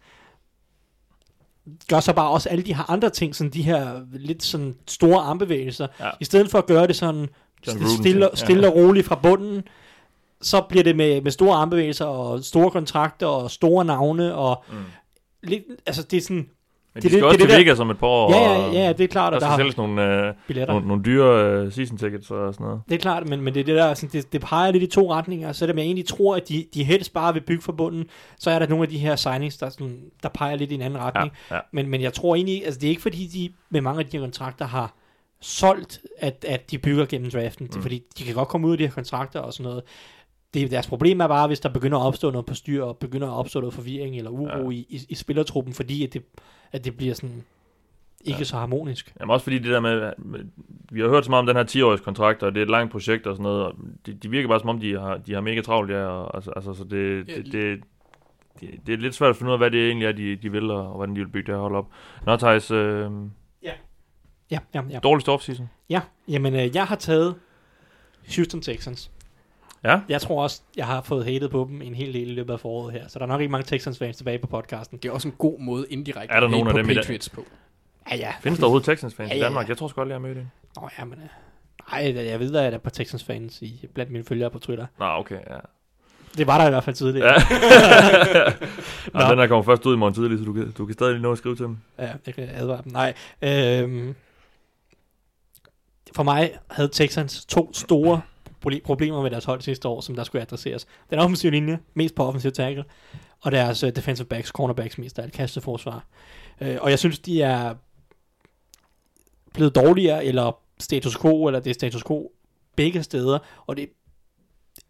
gør 1.88 2.00
så 2.00 2.12
bare 2.12 2.30
også 2.30 2.48
alle 2.48 2.64
de 2.64 2.74
her 2.74 2.90
andre 2.90 3.10
ting, 3.10 3.36
sådan 3.36 3.50
de 3.50 3.62
her 3.62 4.00
lidt 4.12 4.42
sådan 4.42 4.76
store 4.86 5.22
armbevægelser. 5.22 5.86
Ja. 6.00 6.10
I 6.20 6.24
stedet 6.24 6.50
for 6.50 6.58
at 6.58 6.66
gøre 6.66 6.86
det 6.86 6.96
sådan 6.96 7.28
John 7.66 7.88
stille, 8.02 8.28
stille 8.34 8.68
og 8.68 8.74
roligt 8.74 9.06
fra 9.06 9.14
bunden, 9.22 9.62
så 10.42 10.60
bliver 10.60 10.82
det 10.84 10.96
med, 10.96 11.20
med 11.20 11.30
store 11.30 11.56
armbevægelser 11.56 12.04
og 12.04 12.44
store 12.44 12.70
kontrakter 12.70 13.26
og 13.26 13.50
store 13.50 13.84
navne 13.84 14.34
og 14.34 14.64
Mm. 14.70 14.76
lidt, 15.42 15.62
altså 15.86 16.02
det 16.02 16.16
er 16.16 16.20
sådan, 16.20 16.36
Men 16.96 17.02
Det 17.02 17.02
de 17.02 17.08
skal 17.08 17.18
det- 17.18 17.24
også 17.26 17.38
det 17.38 17.48
til 17.48 17.58
Vegas 17.58 17.80
om 17.80 17.90
et 17.90 17.98
par 17.98 18.06
år. 18.06 18.30
ja, 18.32 18.52
ja, 18.52 18.72
ja, 18.86 18.92
det 18.92 19.04
er 19.04 19.08
klart, 19.08 19.32
Der 19.32 19.38
der 19.38 19.46
skal 19.46 19.50
har 19.50 19.56
sælges 19.58 19.76
nogle, 19.76 20.26
øh, 20.28 20.34
billetter. 20.46 20.74
nogle, 20.74 20.88
nogle 20.88 21.02
dyre 21.04 21.44
øh, 21.44 21.72
season 21.72 21.96
tickets 21.98 22.30
og 22.30 22.54
sådan 22.54 22.64
noget. 22.66 22.80
Det 22.88 22.94
er 22.94 22.98
klart, 22.98 23.28
men, 23.28 23.40
men 23.40 23.54
det, 23.54 23.60
er 23.60 23.64
det, 23.64 23.74
der, 23.76 23.94
sådan, 23.94 24.10
det, 24.12 24.32
det 24.32 24.40
peger 24.40 24.70
lidt 24.72 24.82
i 24.82 24.86
to 24.86 25.12
retninger. 25.12 25.52
Så 25.52 25.66
det, 25.66 25.76
jeg 25.76 25.82
egentlig 25.82 26.06
tror, 26.06 26.36
at 26.36 26.48
de, 26.48 26.64
de 26.74 26.84
helst 26.84 27.12
bare 27.12 27.32
vil 27.34 27.40
bygge 27.40 27.62
for 27.62 27.72
bunden, 27.72 28.04
så 28.38 28.50
er 28.50 28.58
der 28.58 28.66
nogle 28.68 28.82
af 28.82 28.88
de 28.88 28.98
her 28.98 29.16
signings, 29.16 29.56
der, 29.56 29.68
sådan, 29.68 29.96
der 30.22 30.28
peger 30.28 30.56
lidt 30.56 30.70
i 30.72 30.74
en 30.74 30.82
anden 30.82 30.98
Ja, 31.00 31.06
retning. 31.06 31.32
ja. 31.50 31.58
Men, 31.72 31.88
men 31.88 32.00
jeg 32.00 32.12
tror 32.12 32.34
egentlig, 32.34 32.64
altså 32.64 32.80
det 32.80 32.86
er 32.86 32.90
ikke 32.90 33.02
fordi, 33.02 33.26
de 33.26 33.52
med 33.70 33.80
mange 33.80 34.00
af 34.00 34.06
de 34.06 34.16
her 34.16 34.24
kontrakter 34.24 34.66
har 34.66 34.92
solgt, 35.44 36.00
at, 36.18 36.44
at 36.48 36.70
de 36.70 36.78
bygger 36.78 37.06
gennem 37.06 37.30
draften. 37.30 37.68
Mm. 37.76 37.82
Fordi 37.82 38.02
de 38.18 38.24
kan 38.24 38.34
godt 38.34 38.48
komme 38.48 38.66
ud 38.66 38.72
af 38.72 38.78
de 38.78 38.86
her 38.86 38.92
kontrakter 38.94 39.40
og 39.40 39.52
sådan 39.52 39.64
noget. 39.70 39.82
Det, 40.54 40.70
deres 40.70 40.86
problem 40.86 41.20
er 41.20 41.26
bare, 41.26 41.46
hvis 41.46 41.60
der 41.60 41.68
begynder 41.68 41.98
at 41.98 42.06
opstå 42.06 42.30
noget 42.30 42.46
på 42.46 42.54
styr, 42.54 42.82
og 42.82 42.96
begynder 42.98 43.28
at 43.28 43.32
opstå 43.34 43.60
noget 43.60 43.74
forvirring 43.74 44.16
eller 44.16 44.30
uro 44.30 44.70
Ja. 44.70 44.76
i, 44.76 44.86
i, 44.88 45.00
i 45.08 45.14
spillertruppen, 45.14 45.74
fordi 45.74 46.04
at 46.06 46.12
det, 46.14 46.22
at 46.72 46.84
det 46.84 46.96
bliver 46.96 47.14
sådan 47.14 47.44
ikke 48.24 48.38
Ja. 48.38 48.44
så 48.44 48.56
harmonisk. 48.56 49.14
Jamen 49.20 49.32
også 49.32 49.44
fordi 49.44 49.58
det 49.58 49.70
der 49.70 49.80
med, 49.80 50.12
med 50.18 50.40
vi 50.92 51.00
har 51.00 51.08
hørt 51.08 51.24
så 51.24 51.30
meget 51.30 51.40
om 51.40 51.46
den 51.46 51.56
her 51.56 51.64
10-års 51.64 52.00
kontrakt, 52.00 52.42
og 52.42 52.52
det 52.54 52.60
er 52.60 52.64
et 52.64 52.70
langt 52.70 52.92
projekt 52.92 53.26
og 53.26 53.34
sådan 53.36 53.42
noget, 53.42 53.64
og 53.64 53.74
de, 54.06 54.14
de 54.14 54.30
virker 54.30 54.48
bare 54.48 54.60
som 54.60 54.68
om, 54.68 54.80
de 54.80 54.98
har, 55.00 55.16
de 55.16 55.34
har 55.34 55.40
mega 55.40 55.60
travlt, 55.60 55.90
ja, 55.90 56.04
og, 56.06 56.34
altså, 56.36 56.50
altså, 56.56 56.74
så 56.74 56.84
det, 56.84 57.28
Ja, 57.28 57.36
det, 57.36 57.52
det, 57.52 57.80
det, 58.60 58.70
det, 58.86 58.92
er 58.92 58.96
lidt 58.98 59.14
svært 59.14 59.30
at 59.30 59.36
finde 59.36 59.50
ud 59.50 59.52
af, 59.54 59.58
hvad 59.60 59.70
det 59.70 59.86
egentlig 59.86 60.06
er, 60.06 60.12
de, 60.12 60.36
de 60.36 60.52
vil, 60.52 60.70
og, 60.70 60.88
og 60.88 60.96
hvordan 60.96 61.14
de 61.16 61.20
vil 61.20 61.28
bygge 61.28 61.46
det 61.46 61.54
her 61.54 61.62
hold 61.62 61.74
op. 61.76 61.86
Nå, 62.26 62.36
Thijs, 62.36 62.70
øh, 62.70 63.10
Ja, 64.54 64.80
ja, 64.80 64.82
ja. 64.90 64.98
dårligste 64.98 65.28
offseason. 65.28 65.70
Ja, 65.90 66.00
jamen 66.28 66.54
øh, 66.54 66.74
jeg 66.76 66.84
har 66.84 66.96
taget 66.96 67.34
Houston 68.36 68.60
Texans. 68.62 69.10
Ja, 69.84 70.00
Jeg 70.08 70.20
tror 70.20 70.42
også, 70.42 70.60
jeg 70.76 70.86
har 70.86 71.02
fået 71.02 71.24
hatet 71.24 71.50
på 71.50 71.66
dem 71.70 71.82
en 71.82 71.94
hel 71.94 72.14
del 72.14 72.30
i 72.30 72.34
løbet 72.34 72.52
af 72.52 72.60
foråret 72.60 72.92
her, 72.92 73.08
så 73.08 73.18
der 73.18 73.24
er 73.24 73.28
nok 73.28 73.40
ikke 73.40 73.52
mange 73.52 73.64
Texans 73.66 73.98
fans 73.98 74.16
tilbage 74.16 74.38
på 74.38 74.46
podcasten. 74.46 74.98
Det 74.98 75.08
er 75.08 75.12
også 75.12 75.28
en 75.28 75.34
god 75.38 75.58
måde 75.60 75.86
indirekte 75.90 76.34
Er 76.34 76.40
der 76.40 76.46
at 76.46 76.50
nogen 76.50 76.66
af 76.68 76.72
på 76.74 76.78
dem? 76.78 76.86
Patriots 76.86 77.28
på. 77.28 77.44
Ja, 78.10 78.16
ja. 78.16 78.32
findes 78.40 78.58
der 78.58 78.64
overhovedet 78.66 78.86
Texans 78.86 79.14
fans 79.14 79.30
Ja, 79.30 79.34
i 79.34 79.38
ja, 79.38 79.44
Danmark? 79.44 79.66
ja. 79.66 79.68
Jeg 79.68 79.78
tror 79.78 79.88
sgu 79.88 80.00
aldrig, 80.00 80.12
jeg 80.12 80.20
har 80.20 80.26
mødt 80.28 80.38
en. 80.38 80.50
Nå, 80.76 80.88
ja, 80.98 81.04
men... 81.04 81.18
øh, 81.18 81.28
Nej, 81.92 82.26
jeg 82.30 82.40
ved 82.40 82.52
da, 82.52 82.66
at 82.66 82.72
der 82.72 82.78
er 82.78 82.82
på 82.82 82.90
Texans 82.90 83.24
fans 83.24 83.62
i, 83.62 83.86
blandt 83.94 84.12
mine 84.12 84.24
følgere 84.24 84.50
på 84.50 84.58
Twitter. 84.58 84.86
Nå, 84.98 85.04
okay, 85.06 85.34
ja. 85.50 85.56
Det 86.38 86.46
var 86.46 86.58
der 86.58 86.66
i 86.66 86.70
hvert 86.70 86.84
fald 86.84 86.96
tidligere. 86.96 87.28
ja. 87.32 87.34
Nå. 89.14 89.20
Nå. 89.20 89.30
den 89.30 89.38
her 89.38 89.46
kommer 89.46 89.62
først 89.62 89.86
ud 89.86 89.94
i 89.94 89.98
morgen 89.98 90.14
tidlig, 90.14 90.38
så 90.38 90.44
du 90.44 90.52
kan, 90.52 90.70
du 90.78 90.86
kan 90.86 90.92
stadig 90.92 91.12
lige 91.12 91.22
nå 91.22 91.32
at 91.32 91.38
skrive 91.38 91.56
til 91.56 91.64
dem. 91.64 91.78
Ja, 91.98 92.08
jeg 92.26 92.34
kan 92.34 92.48
advare 92.54 92.80
dem. 92.84 92.92
Nej. 92.92 93.14
Øhm, 93.42 94.14
for 96.14 96.22
mig 96.22 96.58
havde 96.70 96.88
Texans 96.92 97.44
to 97.44 97.72
store 97.72 98.20
problemer 98.84 99.22
med 99.22 99.30
deres 99.30 99.44
hold 99.44 99.60
sidste 99.60 99.88
år, 99.88 100.00
som 100.00 100.16
der 100.16 100.24
skulle 100.24 100.42
adresseres. 100.42 100.86
Den 101.10 101.18
offensive 101.18 101.52
linje, 101.52 101.78
mest 101.94 102.14
på 102.14 102.26
offensiv 102.26 102.52
tackle, 102.52 102.84
og 103.40 103.52
deres 103.52 103.84
uh, 103.84 103.90
defensive 103.90 104.26
backs, 104.26 104.48
cornerbacks 104.48 104.98
mest 104.98 105.18
af 105.18 105.22
alt, 105.22 105.32
kasteforsvar. 105.32 106.06
Uh, 106.60 106.76
og 106.80 106.90
jeg 106.90 106.98
synes, 106.98 107.18
de 107.18 107.42
er 107.42 107.74
blevet 109.54 109.74
dårligere, 109.74 110.24
eller 110.24 110.58
status 110.80 111.18
quo, 111.18 111.46
eller 111.46 111.60
det 111.60 111.70
er 111.70 111.74
status 111.74 112.04
quo 112.04 112.32
begge 112.76 113.02
steder, 113.02 113.38
og 113.66 113.76
det 113.76 113.88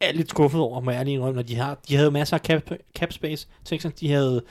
er 0.01 0.12
lidt 0.12 0.31
skuffet 0.31 0.61
over, 0.61 0.81
må 0.81 0.91
jeg 0.91 1.05
lige 1.05 1.14
indrømme, 1.14 1.37
når 1.37 1.43
de 1.43 1.57
har, 1.57 1.79
de 1.89 1.97
havde 1.97 2.11
masser 2.11 2.37
af 2.37 2.41
cap, 2.41 2.70
cap 2.97 3.12
space. 3.12 3.49
Texans, 3.64 3.95
de 3.95 4.11
havde 4.11 4.43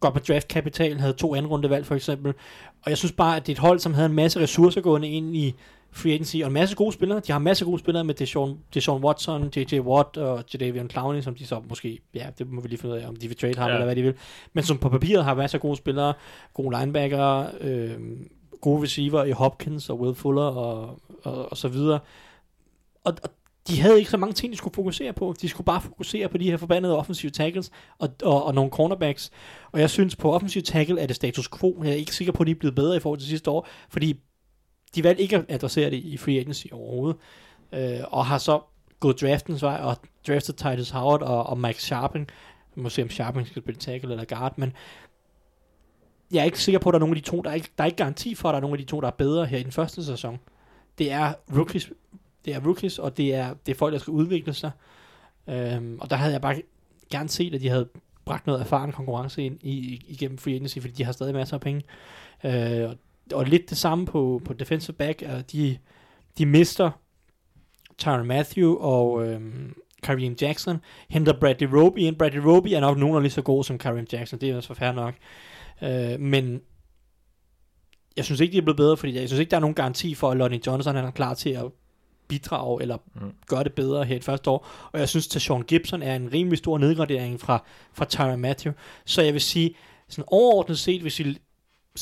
godt 0.00 0.14
på 0.14 0.20
draft 0.20 0.48
kapital, 0.48 1.00
havde 1.00 1.12
to 1.12 1.34
anden 1.34 1.50
runde 1.50 1.70
valg 1.70 1.86
for 1.86 1.94
eksempel, 1.94 2.34
og 2.82 2.90
jeg 2.90 2.98
synes 2.98 3.12
bare, 3.12 3.36
at 3.36 3.46
det 3.46 3.52
er 3.52 3.56
et 3.56 3.60
hold, 3.60 3.78
som 3.78 3.94
havde 3.94 4.06
en 4.06 4.14
masse 4.14 4.40
ressourcer 4.40 4.80
gående 4.80 5.08
ind 5.08 5.36
i 5.36 5.54
free 5.90 6.12
agency, 6.12 6.36
og 6.36 6.46
en 6.46 6.52
masse 6.52 6.76
gode 6.76 6.92
spillere. 6.92 7.20
De 7.20 7.32
har 7.32 7.36
en 7.36 7.44
masse 7.44 7.64
gode 7.64 7.78
spillere 7.78 8.04
med 8.04 8.14
Deshaun, 8.14 8.58
Deshaun 8.74 9.04
Watson, 9.04 9.52
J.J. 9.56 9.80
Watt 9.80 10.16
og 10.16 10.44
Jadavion 10.54 10.90
Clowney, 10.90 11.20
som 11.20 11.34
de 11.34 11.46
så 11.46 11.62
måske, 11.68 12.00
ja, 12.14 12.26
det 12.38 12.50
må 12.50 12.60
vi 12.60 12.68
lige 12.68 12.78
finde 12.78 12.94
ud 12.94 13.00
af, 13.00 13.08
om 13.08 13.16
de 13.16 13.28
vil 13.28 13.36
trade 13.36 13.56
ham, 13.56 13.68
ja. 13.68 13.74
eller 13.74 13.84
hvad 13.84 13.96
de 13.96 14.02
vil. 14.02 14.14
Men 14.52 14.64
som 14.64 14.78
på 14.78 14.88
papiret 14.88 15.24
har 15.24 15.34
masser 15.34 15.58
af 15.58 15.62
gode 15.62 15.76
spillere, 15.76 16.14
gode 16.54 16.78
linebacker, 16.78 17.46
øh, 17.60 17.92
gode 18.60 18.82
receiver 18.82 19.24
i 19.24 19.30
Hopkins 19.30 19.90
og 19.90 20.00
Will 20.00 20.14
Fuller 20.14 20.42
og, 20.42 21.00
og, 21.22 21.50
og 21.50 21.56
så 21.56 21.68
videre. 21.68 21.98
Og, 23.04 23.14
og 23.22 23.30
de 23.68 23.80
havde 23.80 23.98
ikke 23.98 24.10
så 24.10 24.16
mange 24.16 24.32
ting, 24.32 24.52
de 24.52 24.56
skulle 24.58 24.74
fokusere 24.74 25.12
på. 25.12 25.34
De 25.40 25.48
skulle 25.48 25.64
bare 25.64 25.80
fokusere 25.80 26.28
på 26.28 26.38
de 26.38 26.50
her 26.50 26.56
forbandede 26.56 26.96
offensive 26.96 27.30
tackles 27.30 27.70
og, 27.98 28.08
og, 28.22 28.44
og 28.44 28.54
nogle 28.54 28.70
cornerbacks. 28.70 29.30
Og 29.72 29.80
jeg 29.80 29.90
synes, 29.90 30.16
på 30.16 30.32
offensive 30.32 30.62
tackle 30.62 31.00
er 31.00 31.06
det 31.06 31.16
status 31.16 31.48
quo. 31.48 31.80
Jeg 31.82 31.90
er 31.90 31.94
ikke 31.94 32.14
sikker 32.14 32.32
på, 32.32 32.42
at 32.42 32.46
de 32.46 32.50
er 32.50 32.56
blevet 32.56 32.74
bedre 32.74 32.96
i 32.96 33.00
forhold 33.00 33.20
til 33.20 33.28
sidste 33.28 33.50
år, 33.50 33.68
fordi 33.88 34.20
de 34.94 35.04
valgte 35.04 35.22
ikke 35.22 35.36
at 35.36 35.44
adressere 35.48 35.90
det 35.90 35.96
i 35.96 36.16
free 36.16 36.38
agency 36.38 36.66
overhovedet. 36.72 37.16
Øh, 37.72 38.00
og 38.08 38.26
har 38.26 38.38
så 38.38 38.60
gået 39.00 39.20
draftens 39.20 39.62
vej 39.62 39.80
og 39.82 39.96
draftet 40.26 40.56
Titus 40.56 40.90
Howard 40.90 41.22
og, 41.22 41.46
og 41.46 41.58
Max 41.58 41.82
Sharping. 41.82 42.28
Vi 42.74 42.82
må 42.82 42.88
se, 42.88 43.02
om 43.02 43.10
Sharping 43.10 43.46
skal 43.46 43.62
spille 43.62 43.80
tackle 43.80 44.10
eller 44.10 44.24
guard, 44.24 44.58
men 44.58 44.72
jeg 46.32 46.40
er 46.40 46.44
ikke 46.44 46.60
sikker 46.60 46.78
på, 46.78 46.88
at 46.88 46.92
der 46.92 46.98
er 46.98 47.00
nogen 47.00 47.16
af 47.16 47.22
de 47.22 47.28
to, 47.28 47.42
der 47.42 47.50
er 47.50 47.54
ikke, 47.54 47.70
der 47.78 47.84
er 47.84 47.86
ikke 47.86 47.96
garanti 47.96 48.34
for, 48.34 48.48
at 48.48 48.52
der 48.52 48.56
er 48.56 48.60
nogen 48.60 48.74
af 48.74 48.78
de 48.78 48.90
to, 48.90 49.00
der 49.00 49.06
er 49.06 49.12
bedre 49.12 49.46
her 49.46 49.58
i 49.58 49.62
den 49.62 49.72
første 49.72 50.04
sæson. 50.04 50.38
Det 50.98 51.12
er 51.12 51.32
rookies, 51.56 51.92
det 52.48 52.56
er 52.56 52.66
rookies, 52.66 52.98
og 52.98 53.16
det 53.16 53.34
er, 53.34 53.54
det 53.66 53.72
er 53.72 53.78
folk, 53.78 53.92
der 53.92 53.98
skal 53.98 54.10
udvikle 54.10 54.54
sig. 54.54 54.70
Øhm, 55.48 55.98
og 56.00 56.10
der 56.10 56.16
havde 56.16 56.32
jeg 56.32 56.40
bare 56.40 56.62
gerne 57.10 57.28
set, 57.28 57.54
at 57.54 57.60
de 57.60 57.68
havde 57.68 57.88
bragt 58.24 58.46
noget 58.46 58.60
erfaren 58.60 58.92
konkurrence 58.92 59.42
ind 59.42 59.58
i, 59.62 60.02
igennem 60.08 60.38
free 60.38 60.54
agency, 60.54 60.78
fordi 60.78 60.92
de 60.92 61.04
har 61.04 61.12
stadig 61.12 61.34
masser 61.34 61.54
af 61.54 61.60
penge. 61.60 61.82
Øh, 62.44 62.90
og, 62.90 62.96
og 63.32 63.44
lidt 63.44 63.70
det 63.70 63.78
samme 63.78 64.06
på, 64.06 64.42
på 64.44 64.52
defensive 64.52 64.94
back. 64.94 65.22
at 65.22 65.52
de, 65.52 65.78
de 66.38 66.46
mister 66.46 66.90
Tyron 67.98 68.26
Matthew 68.26 68.74
og 68.74 69.26
øhm, 69.26 69.74
Kareem 70.02 70.36
Jackson, 70.40 70.78
henter 71.08 71.40
Bradley 71.40 71.68
Roby 71.72 71.98
ind. 71.98 72.16
Bradley 72.16 72.40
Roby 72.40 72.68
er 72.68 72.80
nok 72.80 72.98
nogenlunde 72.98 73.24
lige 73.24 73.32
så 73.32 73.42
god 73.42 73.64
som 73.64 73.78
Kareem 73.78 74.06
Jackson, 74.12 74.40
det 74.40 74.50
er 74.50 74.56
også 74.56 74.74
fair 74.74 74.92
nok. 74.92 75.14
Øh, 75.82 76.20
men 76.20 76.60
jeg 78.16 78.24
synes 78.24 78.40
ikke, 78.40 78.52
de 78.52 78.58
er 78.58 78.62
blevet 78.62 78.76
bedre, 78.76 78.96
fordi 78.96 79.14
jeg 79.14 79.28
synes 79.28 79.40
ikke, 79.40 79.50
der 79.50 79.56
er 79.56 79.60
nogen 79.60 79.74
garanti 79.74 80.14
for, 80.14 80.30
at 80.30 80.36
Lonnie 80.36 80.60
Johnson 80.66 80.94
han 80.94 81.04
er 81.04 81.10
klar 81.10 81.34
til 81.34 81.50
at 81.50 81.64
bidrage 82.28 82.82
eller 82.82 82.96
Mm. 83.14 83.32
gøre 83.46 83.64
det 83.64 83.72
bedre 83.72 84.04
her 84.04 84.16
i 84.16 84.20
første 84.20 84.50
år. 84.50 84.66
Og 84.92 85.00
jeg 85.00 85.08
synes, 85.08 85.36
at 85.36 85.42
Sean 85.42 85.62
Gibson 85.62 86.02
er 86.02 86.16
en 86.16 86.32
rimelig 86.32 86.58
stor 86.58 86.78
nedgradering 86.78 87.40
fra, 87.40 87.64
fra 87.92 88.04
Tyron 88.04 88.40
Matthew. 88.40 88.72
Så 89.06 89.22
jeg 89.22 89.32
vil 89.32 89.40
sige, 89.40 89.74
sådan 90.08 90.24
overordnet 90.26 90.78
set, 90.78 91.02
hvis 91.02 91.18
vi 91.18 91.38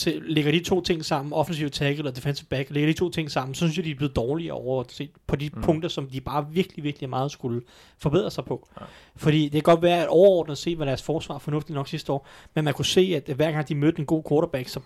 lægger 0.07 0.53
de 0.53 0.61
to 0.65 0.81
ting 0.81 1.05
sammen, 1.05 1.33
offensive 1.33 1.69
tackle 1.69 2.09
og 2.09 2.17
defensive 2.17 2.47
back, 2.49 2.71
lægger 2.71 2.93
de 2.93 2.99
to 2.99 3.11
ting 3.11 3.31
sammen, 3.31 3.55
så 3.55 3.59
synes 3.59 3.77
jeg, 3.77 3.85
de 3.85 3.91
er 3.91 3.95
blevet 3.95 4.17
dårligere 4.17 4.55
overordnet 4.55 4.93
set 4.93 5.11
på 5.27 5.37
de 5.37 5.51
Mm. 5.53 5.59
mm. 5.59 5.65
punkter, 5.65 5.89
som 5.89 6.07
de 6.07 6.21
bare 6.21 6.47
virkelig, 6.53 6.85
virkelig 6.85 7.09
meget 7.11 7.31
skulle 7.33 7.63
forbedre 7.99 8.31
sig 8.31 8.45
på. 8.45 8.69
Ja. 8.81 8.85
Fordi 9.17 9.43
det 9.43 9.53
kan 9.53 9.63
godt 9.63 9.83
være, 9.83 10.03
at 10.03 10.09
overordnet 10.09 10.59
set 10.59 10.79
var 10.79 10.85
deres 10.85 11.03
forsvar 11.03 11.39
fornuftigt 11.39 11.75
nok 11.75 11.89
sidste 11.89 12.13
år, 12.13 12.27
men 12.55 12.65
man 12.65 12.75
kunne 12.75 12.85
se, 12.85 13.23
at 13.27 13.35
hver 13.37 13.53
gang 13.53 13.69
de 13.69 13.75
mødte 13.75 13.99
en 14.01 14.07
god 14.07 14.23
quarterback, 14.29 14.69
så 14.69 14.81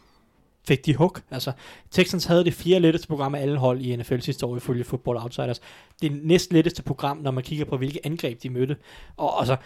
fik 0.69 0.87
de 0.87 0.97
hook. 0.97 1.23
Altså, 1.31 1.53
Texans 1.91 2.25
havde 2.25 2.45
det 2.45 2.55
fjerde 2.55 2.81
letteste 2.81 3.09
program 3.09 3.35
af 3.35 3.41
alle 3.43 3.59
hold 3.59 3.81
i 3.81 3.97
NFL 3.97 4.19
sidste 4.19 4.47
år, 4.47 4.57
ifølge 4.57 4.85
Football 4.85 5.17
Outsiders. 5.17 5.61
Det 6.03 6.13
næst 6.23 6.53
letteste 6.53 6.83
program, 6.83 7.17
når 7.17 7.31
man 7.31 7.45
kigger 7.45 7.65
på, 7.65 7.77
hvilke 7.77 8.01
angreb 8.05 8.43
de 8.43 8.51
mødte. 8.51 8.77
Og 9.17 9.39
altså, 9.39 9.57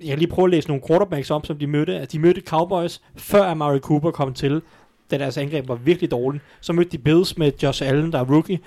jeg 0.00 0.08
kan 0.08 0.18
lige 0.18 0.30
prøve 0.30 0.46
at 0.46 0.50
læse 0.50 0.68
nogle 0.68 0.82
quarterbacks 0.88 1.30
op, 1.30 1.46
som 1.46 1.58
de 1.58 1.66
mødte. 1.66 1.98
Altså, 1.98 2.16
de 2.16 2.22
mødte 2.22 2.40
Cowboys, 2.40 3.02
før 3.16 3.44
Amari 3.44 3.78
Cooper 3.78 4.10
kom 4.10 4.34
til, 4.34 4.62
da 5.10 5.18
deres 5.18 5.36
angreb 5.36 5.68
var 5.68 5.74
virkelig 5.74 6.10
dårligt. 6.10 6.44
Så 6.60 6.72
mødte 6.72 6.90
de 6.90 6.98
Bills 6.98 7.38
med 7.38 7.52
Josh 7.62 7.88
Allen, 7.88 8.12
der 8.12 8.18
er 8.18 8.24
rookie. 8.24 8.58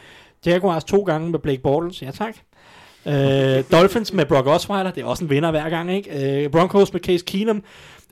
Jaguars 0.45 0.83
to 0.83 1.01
gange 1.01 1.29
med 1.29 1.39
Blake 1.39 1.61
Bortles, 1.61 2.01
ja 2.01 2.11
tak. 2.11 2.35
Øh, 3.05 3.63
Dolphins 3.71 4.13
med 4.13 4.25
Brock 4.25 4.47
Osweiler, 4.47 4.91
det 4.91 5.01
er 5.01 5.05
også 5.05 5.23
en 5.23 5.29
vinder 5.29 5.51
hver 5.51 5.69
gang, 5.69 5.91
ikke? 5.91 6.43
Øh, 6.43 6.51
Broncos 6.51 6.93
med 6.93 7.01
Case 7.01 7.25
Keenum. 7.25 7.63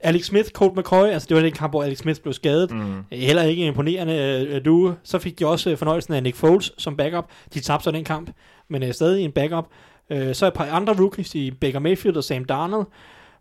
Alex 0.02 0.26
Smith, 0.26 0.50
Colt 0.50 0.78
McCoy, 0.78 1.08
altså 1.08 1.26
det 1.30 1.38
var 1.38 1.43
den 1.43 1.52
kamp, 1.52 1.72
hvor 1.74 1.84
Alex 1.84 1.97
Smith 1.97 2.22
blev 2.22 2.34
skadet. 2.34 2.72
Mm. 2.72 3.04
Heller 3.12 3.43
ikke 3.43 3.66
imponerende 3.66 4.45
øh, 4.50 4.66
du. 4.66 4.93
Så 5.04 5.20
fik 5.20 5.39
de 5.39 5.47
også 5.47 5.76
fornøjelsen 5.76 6.14
af 6.14 6.24
Nick 6.24 6.36
Foles 6.36 6.72
som 6.78 6.97
backup. 6.97 7.26
De 7.54 7.60
tabte 7.60 7.84
så 7.84 7.91
den 7.91 8.04
kamp, 8.04 8.32
men 8.68 8.84
øh, 8.84 8.93
stadig 8.93 9.26
en 9.26 9.32
backup. 9.32 9.66
Øh, 10.10 10.36
så 10.36 10.47
et 10.47 10.54
par 10.54 10.66
andre 10.66 10.93
rookies 11.00 11.36
i 11.36 11.52
Baker 11.52 11.80
Mayfield 11.80 12.18
og 12.18 12.24
Sam 12.24 12.45
Darnold. 12.45 12.88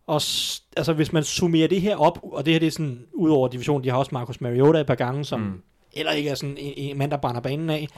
Og 0.06 0.14
altså, 0.76 0.92
hvis 0.92 1.12
man 1.12 1.24
summerer 1.24 1.68
det 1.68 1.80
her 1.80 1.96
op, 1.96 2.18
og 2.22 2.44
det 2.46 2.52
her 2.54 2.58
det 2.60 2.66
er 2.66 2.70
sådan, 2.70 3.00
ud 3.14 3.30
over 3.30 3.48
divisionen, 3.48 3.84
de 3.84 3.90
har 3.90 3.96
også 3.96 4.10
Marcus 4.12 4.40
Mariota 4.40 4.80
et 4.80 4.86
par 4.86 4.94
gange, 4.94 5.24
som 5.24 5.40
Mm. 5.40 5.52
eller 5.92 6.12
ikke 6.12 6.30
er 6.30 6.34
sådan 6.34 6.56
en, 6.58 6.72
en 6.76 6.98
mand, 6.98 7.10
der 7.10 7.16
brænder 7.16 7.40
banen 7.40 7.70
af. 7.70 7.88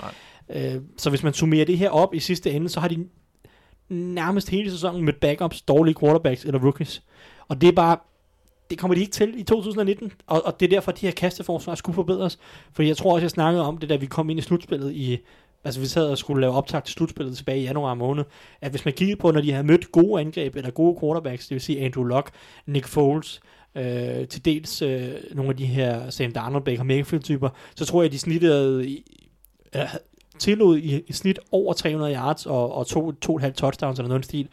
Øh, 0.54 0.74
så 0.96 1.10
hvis 1.10 1.22
man 1.22 1.32
summerer 1.32 1.64
det 1.64 1.78
her 1.78 1.90
op 1.90 2.14
i 2.14 2.18
sidste 2.18 2.50
ende, 2.50 2.68
så 2.68 2.80
har 2.80 2.88
de 2.88 3.06
nærmest 3.88 4.50
hele 4.50 4.70
sæsonen 4.70 5.04
med 5.04 5.12
backups, 5.12 5.62
dårlige 5.62 5.94
quarterbacks 6.00 6.44
eller 6.44 6.60
rookies. 6.60 7.02
Og 7.48 7.60
det 7.60 7.68
er 7.68 7.72
bare, 7.72 7.96
det 8.70 8.78
kommer 8.78 8.94
de 8.94 9.00
ikke 9.00 9.12
til 9.12 9.40
i 9.40 9.42
2019, 9.42 10.12
og, 10.26 10.46
og 10.46 10.60
det 10.60 10.66
er 10.66 10.70
derfor, 10.70 10.92
at 10.92 11.00
de 11.00 11.06
her 11.06 11.12
kasteforsvar 11.12 11.74
skulle 11.74 11.94
forbedres. 11.94 12.38
Fordi 12.72 12.88
jeg 12.88 12.96
tror 12.96 13.14
også, 13.14 13.24
jeg 13.24 13.30
snakkede 13.30 13.64
om 13.64 13.78
det, 13.78 13.88
da 13.88 13.96
vi 13.96 14.06
kom 14.06 14.30
ind 14.30 14.38
i 14.38 14.42
slutspillet 14.42 14.92
i, 14.92 15.18
altså 15.64 15.80
vi 15.80 15.86
sad 15.86 16.10
og 16.10 16.18
skulle 16.18 16.40
lave 16.40 16.52
optag 16.52 16.84
til 16.84 16.92
slutspillet 16.94 17.36
tilbage 17.36 17.60
i 17.60 17.64
januar 17.64 17.94
måned, 17.94 18.24
at 18.60 18.70
hvis 18.70 18.84
man 18.84 18.94
kiggede 18.94 19.20
på, 19.20 19.30
når 19.30 19.40
de 19.40 19.52
havde 19.52 19.66
mødt 19.66 19.92
gode 19.92 20.20
angreb, 20.20 20.56
eller 20.56 20.70
gode 20.70 21.00
quarterbacks, 21.00 21.48
det 21.48 21.54
vil 21.54 21.60
sige 21.60 21.80
Andrew 21.80 22.04
Luck, 22.04 22.30
Nick 22.66 22.86
Foles, 22.86 23.40
øh, 23.74 24.28
til 24.28 24.44
dels 24.44 24.82
øh, 24.82 25.10
nogle 25.32 25.50
af 25.50 25.56
de 25.56 25.66
her 25.66 26.10
Sam 26.10 26.32
Darnold, 26.32 26.64
Baker 26.64 26.82
Mayfield 26.82 27.22
typer, 27.22 27.48
så 27.74 27.84
tror 27.86 28.02
jeg, 28.02 28.06
at 28.06 28.12
de 28.12 28.18
snittede 28.18 28.88
i, 28.88 29.04
øh, 29.76 29.82
tillod 30.38 30.78
i, 30.78 31.02
i 31.06 31.12
snit 31.12 31.38
over 31.52 31.72
300 31.72 32.14
yards 32.14 32.46
og, 32.46 32.74
og 32.74 32.86
to, 32.86 33.12
to 33.12 33.32
og 33.32 33.36
et 33.36 33.42
halvt 33.42 33.56
touchdowns 33.56 33.98
eller 33.98 34.08
noget 34.08 34.24
i 34.24 34.28
stil 34.28 34.48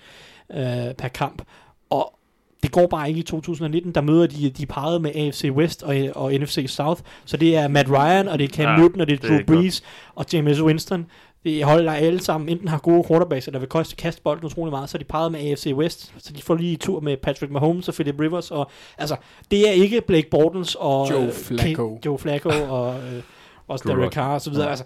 øh, 0.49 0.93
per 0.93 1.07
kamp. 1.07 1.41
Og 1.89 2.16
det 2.64 2.72
går 2.72 2.88
bare 2.88 3.08
ikke 3.10 3.20
i 3.20 3.24
2019. 3.24 3.91
Der 3.95 4.01
møder 4.01 4.28
de, 4.28 4.49
de 4.49 4.66
parrede 4.66 4.99
med 4.99 5.12
AFC 5.16 5.49
West 5.51 5.84
og, 5.84 5.95
og 6.16 6.32
NFC 6.34 6.66
South. 6.68 7.01
Så 7.26 7.38
det 7.38 7.55
er 7.55 7.68
Matt 7.68 7.89
Ryan, 7.89 8.28
og 8.28 8.39
det 8.39 8.45
er 8.51 8.55
Cam 8.55 8.66
Ja, 8.66 8.78
Newton, 8.78 9.01
og 9.01 9.08
det 9.08 9.14
er 9.14 9.18
det 9.28 9.32
er 9.32 9.45
Drew. 9.45 9.60
Brees 9.62 9.84
og 10.16 10.26
James 10.34 10.62
Winston. 10.62 11.05
Det 11.43 11.62
er 11.62 11.66
hold, 11.66 11.86
der 11.86 11.91
alle 11.91 12.20
sammen 12.22 12.49
enten 12.49 12.68
har 12.68 12.78
gode 12.78 13.03
quarterbacks, 13.08 13.47
eller 13.47 13.60
vil 13.60 13.70
koste 13.70 13.95
kaste 13.95 14.22
bolden 14.22 14.45
utrolig 14.45 14.72
meget, 14.72 14.89
så 14.89 14.97
er 14.97 14.99
de 14.99 15.05
parret 15.05 15.32
med 15.32 15.39
AFC 15.39 15.72
West, 15.76 16.14
så 16.18 16.34
de 16.34 16.41
får 16.41 16.55
lige 16.55 16.72
en 16.72 16.78
tur 16.80 16.99
med 16.99 17.18
Patrick 17.18 17.51
Mahomes 17.51 17.88
og 17.88 17.93
Philip 17.93 18.20
Rivers, 18.20 18.51
og 18.51 18.72
altså, 18.97 19.16
det 19.51 19.68
er 19.70 19.72
ikke 19.72 20.01
Blake 20.01 20.30
Bortles 20.30 20.76
og 20.80 21.10
Joe 21.12 21.26
øh, 21.26 21.32
Flacco. 21.34 21.95
K- 21.95 21.99
Joe 22.05 22.18
Flacco 22.20 22.49
og 22.78 22.95
øh, 22.95 23.22
også 23.68 23.86
Derek. 23.88 24.12
Carr 24.14 24.34
og 24.34 24.41
så 24.41 24.49
videre. 24.49 24.66
Ja. 24.66 24.70
Altså, 24.70 24.86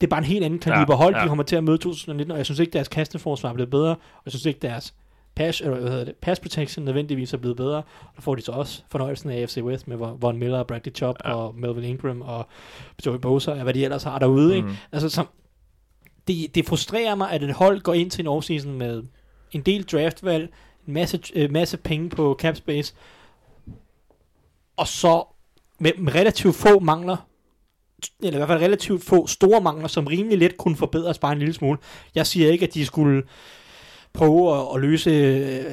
det 0.00 0.06
er 0.06 0.10
bare 0.10 0.18
en 0.18 0.24
helt 0.24 0.44
anden 0.44 0.58
kaliber 0.58 0.94
Ja, 0.94 0.96
hold, 0.96 1.16
ja. 1.16 1.22
de 1.22 1.28
kommer 1.28 1.44
til 1.44 1.56
at 1.56 1.64
møde 1.64 1.74
i 1.74 1.78
2019, 1.78 2.30
og 2.32 2.38
jeg 2.38 2.44
synes 2.46 2.58
ikke, 2.58 2.72
deres 2.72 2.88
kasteforsvar 2.88 3.48
er 3.50 3.54
blevet 3.54 3.70
bedre, 3.70 3.90
og 3.90 4.22
jeg 4.24 4.32
synes 4.32 4.46
ikke, 4.46 4.60
deres 4.62 4.94
pass, 5.36 5.60
eller 5.60 5.78
hvad 5.80 5.90
hedder 5.90 6.04
det, 6.04 6.14
pass 6.16 6.40
protection 6.40 6.84
nødvendigvis 6.84 7.32
er 7.32 7.38
blevet 7.38 7.56
bedre. 7.56 7.76
Og 7.76 8.12
der 8.16 8.22
får 8.22 8.34
de 8.34 8.42
så 8.42 8.52
også 8.52 8.82
fornøjelsen 8.90 9.30
af 9.30 9.40
AFC 9.40 9.58
West 9.62 9.88
med 9.88 9.96
Von 9.96 10.38
Miller, 10.38 10.62
Bradley 10.62 10.94
Chubb 10.94 11.18
Ja. 11.24 11.34
og 11.34 11.54
Melvin 11.54 11.84
Ingram 11.84 12.22
og 12.22 12.46
Joey 13.06 13.18
Bosa, 13.18 13.50
og 13.50 13.62
hvad 13.62 13.74
de 13.74 13.84
ellers 13.84 14.02
har 14.02 14.18
derude. 14.18 14.56
Ikke? 14.56 14.68
Mm. 14.68 14.74
Altså, 14.92 15.08
som, 15.08 15.28
det, 16.28 16.54
det 16.54 16.66
frustrerer 16.66 17.14
mig, 17.14 17.30
at 17.30 17.42
et 17.42 17.54
hold 17.54 17.80
går 17.80 17.94
ind 17.94 18.10
til 18.10 18.22
en 18.22 18.26
offseason 18.26 18.72
med 18.78 19.02
en 19.52 19.60
del 19.60 19.82
draftvalg, 19.84 20.54
en 20.86 20.94
masse, 20.94 21.20
øh, 21.34 21.50
masse 21.50 21.76
penge 21.76 22.10
på 22.10 22.36
cap 22.40 22.56
space, 22.56 22.94
og 24.76 24.86
så 24.88 25.24
med, 25.78 25.92
med 25.98 26.14
relativt 26.14 26.54
få 26.56 26.78
mangler, 26.78 27.16
eller 28.22 28.32
i 28.32 28.36
hvert 28.38 28.48
fald 28.48 28.62
relativt 28.62 29.04
få 29.04 29.26
store 29.26 29.60
mangler, 29.60 29.88
som 29.88 30.06
rimelig 30.06 30.38
let 30.38 30.56
kunne 30.56 30.76
forbedres 30.76 31.18
bare 31.18 31.32
en 31.32 31.38
lille 31.38 31.54
smule. 31.54 31.78
Jeg 32.14 32.26
siger 32.26 32.50
ikke, 32.50 32.66
at 32.66 32.74
de 32.74 32.86
skulle 32.86 33.22
prøve 34.16 34.56
at, 34.60 34.66
at 34.74 34.80
løse 34.80 35.10
øh, 35.10 35.64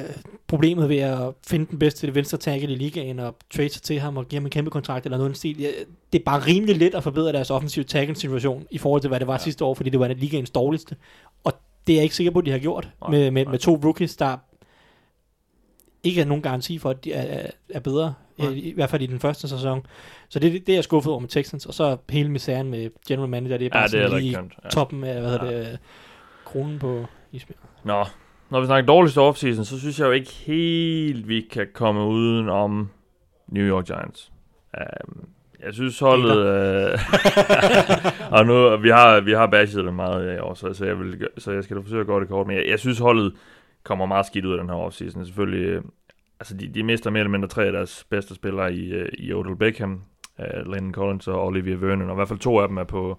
problemet 0.46 0.88
ved 0.88 0.98
at 0.98 1.32
finde 1.46 1.66
den 1.70 1.78
bedste 1.78 2.14
venstre 2.14 2.38
tackle 2.38 2.72
i 2.72 2.74
ligaen 2.76 3.18
og 3.18 3.36
trade 3.56 3.68
sig 3.68 3.82
til 3.82 4.00
ham 4.00 4.16
og 4.16 4.28
give 4.28 4.38
ham 4.40 4.44
en 4.46 4.50
kæmpe 4.50 4.70
kontrakt 4.70 5.04
eller 5.06 5.18
noget 5.18 5.28
den 5.28 5.34
stil. 5.36 5.60
Ja, 5.60 5.68
Det 6.12 6.18
er 6.18 6.24
bare 6.24 6.40
rimelig 6.46 6.76
let 6.76 6.94
at 6.94 7.02
forbedre 7.02 7.32
deres 7.32 7.50
offensive 7.50 7.84
tackle 7.84 8.16
situation 8.16 8.66
i 8.70 8.78
forhold 8.78 9.00
til, 9.00 9.08
hvad 9.08 9.20
det 9.20 9.26
var 9.26 9.34
ja. 9.34 9.38
sidste 9.38 9.64
år, 9.64 9.74
fordi 9.74 9.90
det 9.90 10.00
var 10.00 10.08
ligaens 10.08 10.50
dårligste. 10.50 10.96
Og 11.44 11.52
det 11.86 11.92
er 11.92 11.96
jeg 11.96 12.02
ikke 12.02 12.16
sikker 12.16 12.30
på, 12.30 12.38
at 12.38 12.46
de 12.46 12.50
har 12.50 12.58
gjort 12.58 12.88
Nej, 13.00 13.10
med, 13.10 13.30
med, 13.30 13.44
nej. 13.44 13.50
med 13.50 13.58
to 13.58 13.80
rookies, 13.84 14.16
der 14.16 14.36
ikke 16.02 16.20
er 16.20 16.24
nogen 16.24 16.42
garanti 16.42 16.78
for, 16.78 16.90
at 16.90 17.04
de 17.04 17.12
er, 17.12 17.46
er 17.70 17.80
bedre, 17.80 18.14
Nej. 18.38 18.50
i, 18.50 18.72
hvert 18.74 18.90
fald 18.90 19.02
i 19.02 19.06
den 19.06 19.20
første 19.20 19.48
sæson. 19.48 19.86
Så 20.28 20.38
det, 20.38 20.52
det 20.52 20.68
er 20.72 20.76
jeg 20.76 20.84
skuffet 20.84 21.10
over 21.10 21.20
med 21.20 21.28
Texans, 21.28 21.66
og 21.66 21.74
så 21.74 21.96
hele 22.10 22.30
misæren 22.30 22.70
med 22.70 22.90
general 23.08 23.28
manager, 23.28 23.56
det 23.58 23.66
er 23.66 23.70
bare 23.70 23.82
Ja, 23.82 23.86
det 23.88 24.00
er 24.04 24.08
sådan 24.08 24.22
lige. 24.22 24.38
Ja. 24.64 24.68
toppen 24.70 25.04
af, 25.04 25.20
hvad 25.20 25.38
Ja. 25.42 25.58
det, 25.70 25.78
kronen 26.44 26.78
på 26.78 27.04
isbjerget. 27.32 27.60
Nå, 27.84 28.04
når 28.50 28.60
vi 28.60 28.66
snakker 28.66 28.86
dårligste 28.86 29.20
offseason, 29.20 29.64
så 29.64 29.80
synes 29.80 30.00
jeg 30.00 30.06
jo 30.06 30.12
ikke 30.12 30.32
helt, 30.32 31.28
vi 31.28 31.40
kan 31.40 31.66
komme 31.74 32.04
uden 32.04 32.48
om 32.48 32.88
New 33.48 33.64
York 33.64 33.86
Giants. 33.86 34.32
Um, 34.78 35.28
jeg 35.64 35.74
synes 35.74 35.98
holdet... 35.98 36.36
Uh, 36.36 36.98
og 38.38 38.46
nu, 38.46 38.76
vi 38.76 38.88
har, 38.88 39.20
vi 39.20 39.32
har 39.32 39.46
bashet 39.46 39.84
dem 39.84 39.94
meget 39.94 40.36
i 40.36 40.38
år, 40.38 40.54
så, 40.54 40.74
så, 40.74 40.84
jeg 40.84 40.98
vil, 40.98 41.28
så 41.38 41.52
jeg 41.52 41.64
skal 41.64 41.76
da 41.76 41.82
forsøge 41.82 42.00
at 42.00 42.06
gå 42.06 42.20
det 42.20 42.28
kort, 42.28 42.46
men 42.46 42.56
jeg, 42.56 42.66
jeg 42.68 42.78
synes 42.78 42.98
holdet 42.98 43.34
kommer 43.84 44.06
meget 44.06 44.26
skidt 44.26 44.44
ud 44.44 44.52
af 44.52 44.58
den 44.58 44.68
her 44.68 44.76
offseason. 44.76 45.26
Selvfølgelig, 45.26 45.66
øh, 45.66 45.82
altså 46.40 46.56
de, 46.56 46.68
de 46.68 46.82
mister 46.82 47.10
mere 47.10 47.20
eller 47.20 47.30
mindre 47.30 47.48
tre 47.48 47.64
af 47.64 47.72
deres 47.72 48.06
bedste 48.10 48.34
spillere 48.34 48.74
i, 48.74 48.92
øh, 48.92 49.08
i 49.18 49.32
Odell 49.32 49.56
Beckham, 49.56 50.02
uh, 50.38 50.72
Landon 50.72 50.94
Collins 50.94 51.28
og 51.28 51.46
Olivia 51.46 51.74
Vernon, 51.74 52.08
og 52.08 52.14
i 52.14 52.16
hvert 52.16 52.28
fald 52.28 52.38
to 52.38 52.58
af 52.58 52.68
dem 52.68 52.76
er 52.76 52.84
på, 52.84 53.18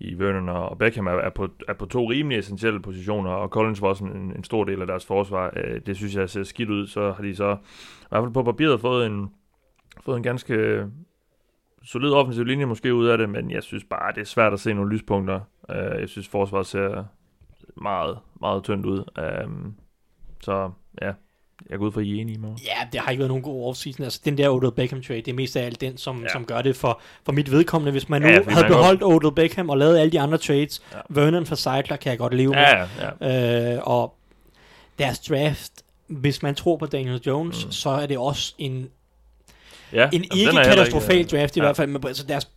i 0.00 0.18
Vernon 0.18 0.48
og 0.48 0.78
Beckham 0.78 1.06
er, 1.06 1.10
er, 1.12 1.30
på, 1.30 1.48
er 1.68 1.72
på 1.72 1.86
to 1.86 2.10
rimelig 2.10 2.38
essentielle 2.38 2.82
positioner, 2.82 3.30
og 3.30 3.48
Collins 3.48 3.82
var 3.82 3.88
også 3.88 4.04
en, 4.04 4.32
en 4.36 4.44
stor 4.44 4.64
del 4.64 4.80
af 4.80 4.86
deres 4.86 5.06
forsvar. 5.06 5.52
Øh, 5.56 5.80
det 5.86 5.96
synes 5.96 6.16
jeg 6.16 6.30
ser 6.30 6.42
skidt 6.42 6.70
ud. 6.70 6.86
Så 6.86 7.12
har 7.12 7.22
de 7.22 7.36
så 7.36 7.56
i 8.02 8.06
hvert 8.08 8.22
fald 8.22 8.32
på 8.32 8.42
papiret 8.42 8.80
fået 8.80 9.06
en, 9.06 9.28
fået 10.04 10.16
en 10.16 10.22
ganske 10.22 10.86
solid 11.82 12.12
offensiv 12.12 12.44
linje 12.44 12.66
måske 12.66 12.94
ud 12.94 13.06
af 13.06 13.18
det, 13.18 13.28
men 13.28 13.50
jeg 13.50 13.62
synes 13.62 13.84
bare, 13.84 14.12
det 14.12 14.20
er 14.20 14.24
svært 14.24 14.52
at 14.52 14.60
se 14.60 14.74
nogle 14.74 14.90
lyspunkter. 14.92 15.40
Øh, 15.70 16.00
jeg 16.00 16.08
synes, 16.08 16.28
forsvaret 16.28 16.66
ser 16.66 17.04
meget, 17.76 18.18
meget 18.40 18.64
tyndt 18.64 18.86
ud. 18.86 19.04
Øh, 19.18 19.72
så 20.40 20.70
ja, 21.02 21.12
jeg 21.70 21.78
går 21.78 21.86
ud 21.86 21.92
fra, 21.92 22.00
I 22.00 22.16
er 22.16 22.20
enige 22.20 22.38
med. 22.38 22.48
Ja, 22.64 22.88
det 22.92 23.00
har 23.00 23.10
ikke 23.10 23.18
været 23.18 23.28
nogen 23.30 23.42
god 23.42 23.68
offseason. 23.68 24.04
Altså, 24.04 24.20
den 24.24 24.38
der 24.38 24.48
Odell 24.50 24.72
Beckham 24.72 25.02
trade, 25.02 25.20
det 25.20 25.28
er 25.28 25.34
mest 25.34 25.56
af 25.56 25.66
alt 25.66 25.80
den, 25.80 25.96
som, 25.96 26.22
Ja. 26.22 26.28
som 26.32 26.44
gør 26.44 26.62
det 26.62 26.76
for, 26.76 27.00
for 27.24 27.32
mit 27.32 27.50
vedkommende. 27.52 27.92
Hvis 27.92 28.08
man 28.08 28.22
nu 28.22 28.28
Ja, 28.28 28.34
havde 28.34 28.54
man 28.62 28.66
beholdt 28.70 29.02
Odell 29.02 29.34
Beckham 29.34 29.70
og 29.70 29.78
lavet 29.78 29.98
alle 29.98 30.12
de 30.12 30.20
andre 30.20 30.38
trades, 30.38 30.82
Ja. 30.92 30.98
Vernon 31.10 31.46
for 31.46 31.54
Seidler 31.54 31.96
kan 31.96 32.10
jeg 32.10 32.18
godt 32.18 32.34
leve 32.34 32.50
med. 32.50 32.58
Ja, 32.58 32.78
ja, 32.78 33.28
ja. 33.28 33.74
Øh, 33.76 33.80
og 33.82 34.14
deres 34.98 35.18
draft, 35.18 35.72
hvis 36.06 36.42
man 36.42 36.54
tror 36.54 36.76
på 36.76 36.86
Daniel 36.86 37.20
Jones, 37.26 37.64
Mm. 37.64 37.68
mm. 37.68 37.72
så 37.72 37.90
er 37.90 38.06
det 38.06 38.18
også 38.18 38.54
en, 38.58 38.88
ja 39.92 40.04
en 40.04 40.10
den 40.12 40.24
ikke 40.24 40.34
ikke, 41.18 41.36
draft 41.36 41.56
i 41.56 41.58
ja. 41.60 41.64
hvert 41.64 41.76
fald. 41.76 41.90
Men 41.90 42.06
altså, 42.06 42.24
deres 42.26 42.48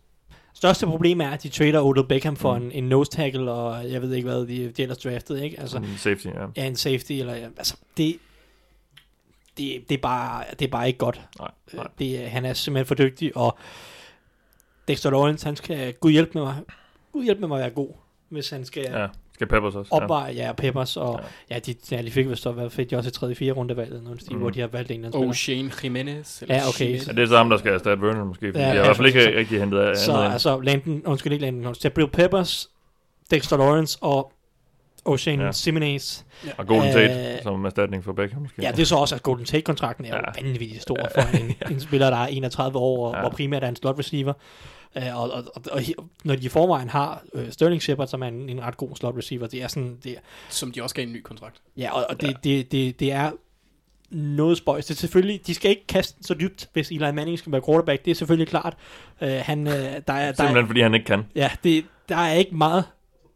største 0.54 0.86
problem 0.86 1.20
er, 1.20 1.30
at 1.30 1.42
de 1.42 1.48
trader 1.48 1.80
Odell 1.82 2.06
Beckham 2.08 2.36
for 2.36 2.54
Mm. 2.58 2.62
mm. 2.64 2.70
en, 2.74 2.84
en 2.84 2.88
nose 2.88 3.10
tackle, 3.10 3.50
og 3.52 3.90
jeg 3.90 4.02
ved 4.02 4.12
ikke, 4.14 4.28
hvad 4.28 4.46
de, 4.46 4.70
de 4.76 4.82
ellers 4.82 4.98
draftede. 4.98 5.44
Ikke? 5.44 5.60
Altså, 5.60 5.76
Altså, 5.76 5.98
safety, 5.98 6.26
ja. 6.26 6.46
ja, 6.56 6.66
en 6.66 6.76
safety, 6.76 7.12
eller 7.12 7.34
altså, 7.34 7.76
det, 7.96 8.16
det, 9.58 9.84
det, 9.88 9.94
er 9.94 9.98
bare, 10.02 10.44
det 10.58 10.64
er 10.66 10.70
bare 10.70 10.86
ikke 10.86 10.98
godt. 10.98 11.20
Nej, 11.38 11.50
Øh, 11.72 11.76
nej. 11.78 11.86
Det, 11.98 12.24
er- 12.24 12.28
han 12.28 12.44
er 12.44 12.52
simpelthen 12.52 12.86
for 12.86 12.94
dygtig, 12.94 13.36
og 13.36 13.58
Dexter 14.88 15.10
Lawrence, 15.10 15.46
han 15.46 15.56
skal, 15.56 15.92
gud 15.92 16.10
hjælpe 16.10 16.30
med 16.34 16.42
mig, 16.42 16.54
gud 17.12 17.24
hjælpe 17.24 17.40
med 17.40 17.48
mig 17.48 17.56
at 17.56 17.60
være 17.62 17.70
god, 17.70 17.88
hvis 18.28 18.50
han 18.50 18.64
skal 18.64 18.82
ja. 18.90 19.00
Ja, 19.00 19.06
skal 19.34 19.46
Peppers 19.46 19.74
også. 19.74 19.90
Ja. 19.96 20.02
opveje, 20.02 20.32
ja, 20.32 20.52
Peppers, 20.52 20.96
og 20.96 21.20
Ja. 21.50 21.54
ja, 21.54 21.58
de, 21.58 21.74
ja, 21.90 22.02
de 22.02 22.10
fik 22.10 22.28
vist 22.28 22.42
så, 22.42 22.52
hvad 22.52 22.70
fik 22.70 22.90
de 22.90 22.96
også 22.96 23.08
et 23.08 23.12
tredje, 23.14 23.34
fire 23.34 23.52
runde 23.52 23.76
valget, 23.76 24.02
nogle 24.04 24.20
stil, 24.20 24.32
Mm. 24.34 24.40
hvor 24.40 24.50
de 24.50 24.60
har 24.60 24.66
valgt 24.66 24.90
en 24.90 24.94
eller 25.04 25.08
anden 25.16 25.28
Og 25.28 25.34
spiller. 25.36 25.68
Shane 25.68 25.98
Jimenez. 26.08 26.42
Eller 26.42 26.54
Ja, 26.54 26.68
okay. 26.68 26.84
Jimenez. 26.84 27.06
Ja, 27.08 27.12
det 27.12 27.22
er 27.22 27.26
så 27.26 27.36
ham, 27.36 27.50
der 27.50 27.56
skal 27.56 27.72
erstatte 27.72 28.02
Vernon 28.02 28.28
måske, 28.28 28.46
fordi 28.46 28.58
Ja, 28.58 28.64
ja, 28.64 28.66
jeg 28.68 28.70
har 28.70 28.76
ja, 28.78 28.82
i 28.82 28.86
hvert 28.86 28.96
fald 28.96 29.06
ikke 29.06 29.22
så- 29.22 29.30
rigtig 29.38 29.60
hentet 29.60 29.80
andet 29.80 29.98
Så 29.98 30.12
ind. 30.24 30.32
altså, 30.32 30.60
Landon, 30.60 31.02
undskyld 31.06 31.32
ikke 31.32 31.44
Landon, 31.44 31.74
Jabril 31.84 32.08
Peppers, 32.08 32.70
Dexter 33.30 33.56
Lawrence 33.56 33.98
og 34.00 34.32
O'Shane 35.08 35.30
Ja. 35.30 35.44
ja. 35.44 35.52
Simonez. 35.52 36.22
Og 36.58 36.66
Golden 36.66 36.88
Øh, 36.88 36.92
Tate 36.94 37.42
som 37.42 37.64
erstatning 37.64 38.04
for 38.04 38.12
Beckham 38.12 38.42
måske. 38.42 38.62
Ja, 38.62 38.70
det 38.70 38.78
er 38.80 38.84
så 38.86 38.96
også, 38.96 39.14
at 39.14 39.22
Golden 39.22 39.44
Tate-kontrakten 39.46 40.04
er 40.04 40.08
ja. 40.08 40.14
Ja. 40.16 40.20
jo 40.40 40.46
vanvittigt 40.48 40.82
stor 40.82 40.96
for 41.14 41.36
en, 41.38 41.54
en 41.74 41.80
spiller, 41.86 42.10
der 42.10 42.16
er 42.16 42.26
31 42.26 42.78
år, 42.78 43.06
og 43.06 43.12
Ja. 43.12 43.16
ja. 43.18 43.22
hvor 43.22 43.30
primært 43.30 43.64
er 43.64 43.68
en 43.68 43.76
slot 43.76 43.98
receiver. 43.98 44.32
Uh, 44.96 45.16
og, 45.22 45.30
og, 45.30 45.44
og, 45.54 45.62
og, 45.72 45.82
når 46.24 46.34
de 46.36 46.44
i 46.44 46.48
forvejen 46.48 46.88
har 46.88 47.22
uh, 47.32 47.42
Sterling 47.50 47.82
Shepard, 47.82 48.06
som 48.08 48.22
er 48.22 48.26
en, 48.26 48.48
en 48.48 48.62
ret 48.62 48.76
god 48.76 48.96
slot 48.96 49.14
receiver, 49.16 49.46
det 49.46 49.62
er 49.62 49.68
sådan, 49.68 49.98
det, 50.04 50.12
er- 50.12 50.16
Som 50.48 50.72
de 50.72 50.82
også 50.82 50.94
gav 50.94 51.06
en 51.06 51.12
ny 51.12 51.22
kontrakt. 51.22 51.56
ja, 51.76 51.92
og, 51.94 52.06
og 52.08 52.20
det, 52.20 52.36
det, 52.44 52.72
det, 52.72 53.00
det 53.00 53.12
er 53.12 53.30
noget 54.10 54.58
spøjs. 54.58 54.86
Det 54.86 54.94
er 54.94 54.98
selvfølgelig, 54.98 55.46
de 55.46 55.54
skal 55.54 55.70
ikke 55.70 55.86
kaste 55.86 56.16
den 56.16 56.24
så 56.24 56.34
dybt, 56.34 56.68
hvis 56.72 56.90
Eli 56.90 56.98
Manning 57.12 57.38
skal 57.38 57.52
være 57.52 57.62
quarterback, 57.68 58.04
det 58.04 58.10
er 58.10 58.14
selvfølgelig 58.14 58.48
klart. 58.48 58.76
Uh, 59.22 59.28
han, 59.28 59.66
uh, 59.66 59.72
der 59.72 59.78
er, 59.78 60.02
der 60.06 60.12
er, 60.12 60.32
Simpelthen 60.32 60.66
fordi 60.66 60.80
han 60.80 60.94
ikke 60.94 61.06
kan. 61.06 61.24
ja, 61.34 61.50
det, 61.64 61.84
der 62.08 62.16
er 62.16 62.32
ikke 62.32 62.56
meget 62.56 62.84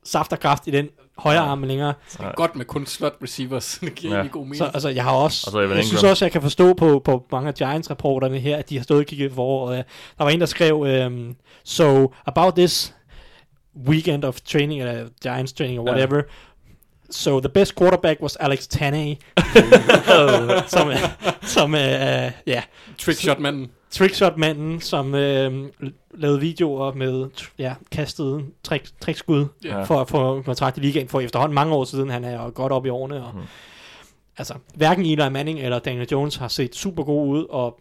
saft 0.04 0.32
og 0.32 0.40
kraft 0.40 0.66
i 0.66 0.70
den 0.70 0.88
højre 1.18 1.38
arm 1.40 1.62
længere. 1.62 1.94
Nej. 2.20 2.32
Godt 2.36 2.56
med 2.56 2.64
kun 2.64 2.86
slot 2.86 3.14
receivers. 3.22 3.78
det 3.80 3.94
giver 3.94 4.16
Ja. 4.16 4.22
ja. 4.22 4.26
god 4.28 4.42
mening. 4.42 4.56
Så 4.56 4.64
altså, 4.74 4.88
jeg 4.88 5.04
har 5.04 5.12
også, 5.12 5.42
Og 5.46 5.52
så 5.52 5.60
jeg 5.74 5.84
synes 5.84 6.02
også, 6.02 6.24
jeg 6.24 6.32
kan 6.32 6.42
forstå 6.42 6.74
på, 6.74 7.02
på 7.04 7.26
mange 7.32 7.48
af 7.48 7.54
Giants-rapporterne 7.54 8.38
her, 8.38 8.56
at 8.56 8.68
de 8.70 8.76
har 8.76 8.84
stået 8.84 9.00
og 9.00 9.06
kigget 9.06 9.32
for 9.32 9.42
året. 9.42 9.84
Der 10.18 10.24
var 10.24 10.30
en, 10.30 10.40
der 10.40 10.46
skrev, 10.46 10.76
um, 11.06 11.36
so 11.64 12.12
about 12.26 12.54
this 12.54 12.94
weekend 13.88 14.24
of 14.24 14.40
training, 14.40 14.80
eller 14.82 15.04
Giants 15.22 15.52
training, 15.52 15.80
or 15.80 15.84
Ja. 15.86 15.92
whatever, 15.92 16.22
So 17.10 17.40
the 17.40 17.48
best 17.48 17.74
quarterback 17.78 18.20
was 18.22 18.36
Alex 18.36 18.66
Taney, 18.66 19.14
som, 20.74 20.88
er- 20.90 21.32
som 21.42 21.74
er, 21.74 22.30
ja, 22.46 22.62
Trickshot-manden. 22.98 23.70
Trickshot-manden, 23.90 24.80
som 24.80 25.14
øh, 25.14 25.68
lavede 26.14 26.40
videoer 26.40 26.92
med 26.94 27.30
ja, 27.58 27.74
kastede 27.90 28.44
trick, 28.62 28.90
trickskud 29.00 29.46
Ja. 29.64 29.82
for 29.82 30.00
at 30.00 30.08
få 30.08 30.42
kontrakt 30.42 30.76
i 30.78 30.80
ligaen 30.80 31.08
for 31.08 31.20
efterhånden 31.20 31.54
mange 31.54 31.74
år 31.74 31.84
siden. 31.84 32.10
Han 32.10 32.24
er 32.24 32.42
jo 32.44 32.52
godt 32.54 32.72
op 32.72 32.86
i 32.86 32.88
årene. 32.88 33.24
Og, 33.26 33.34
Mhm. 33.34 33.44
Altså, 34.38 34.54
hverken 34.74 35.04
Eli 35.06 35.28
Manning 35.30 35.60
eller 35.60 35.78
Daniel 35.78 36.08
Jones 36.12 36.36
har 36.36 36.48
set 36.48 36.74
super 36.74 37.02
gode 37.04 37.28
ud, 37.28 37.44
og 37.50 37.80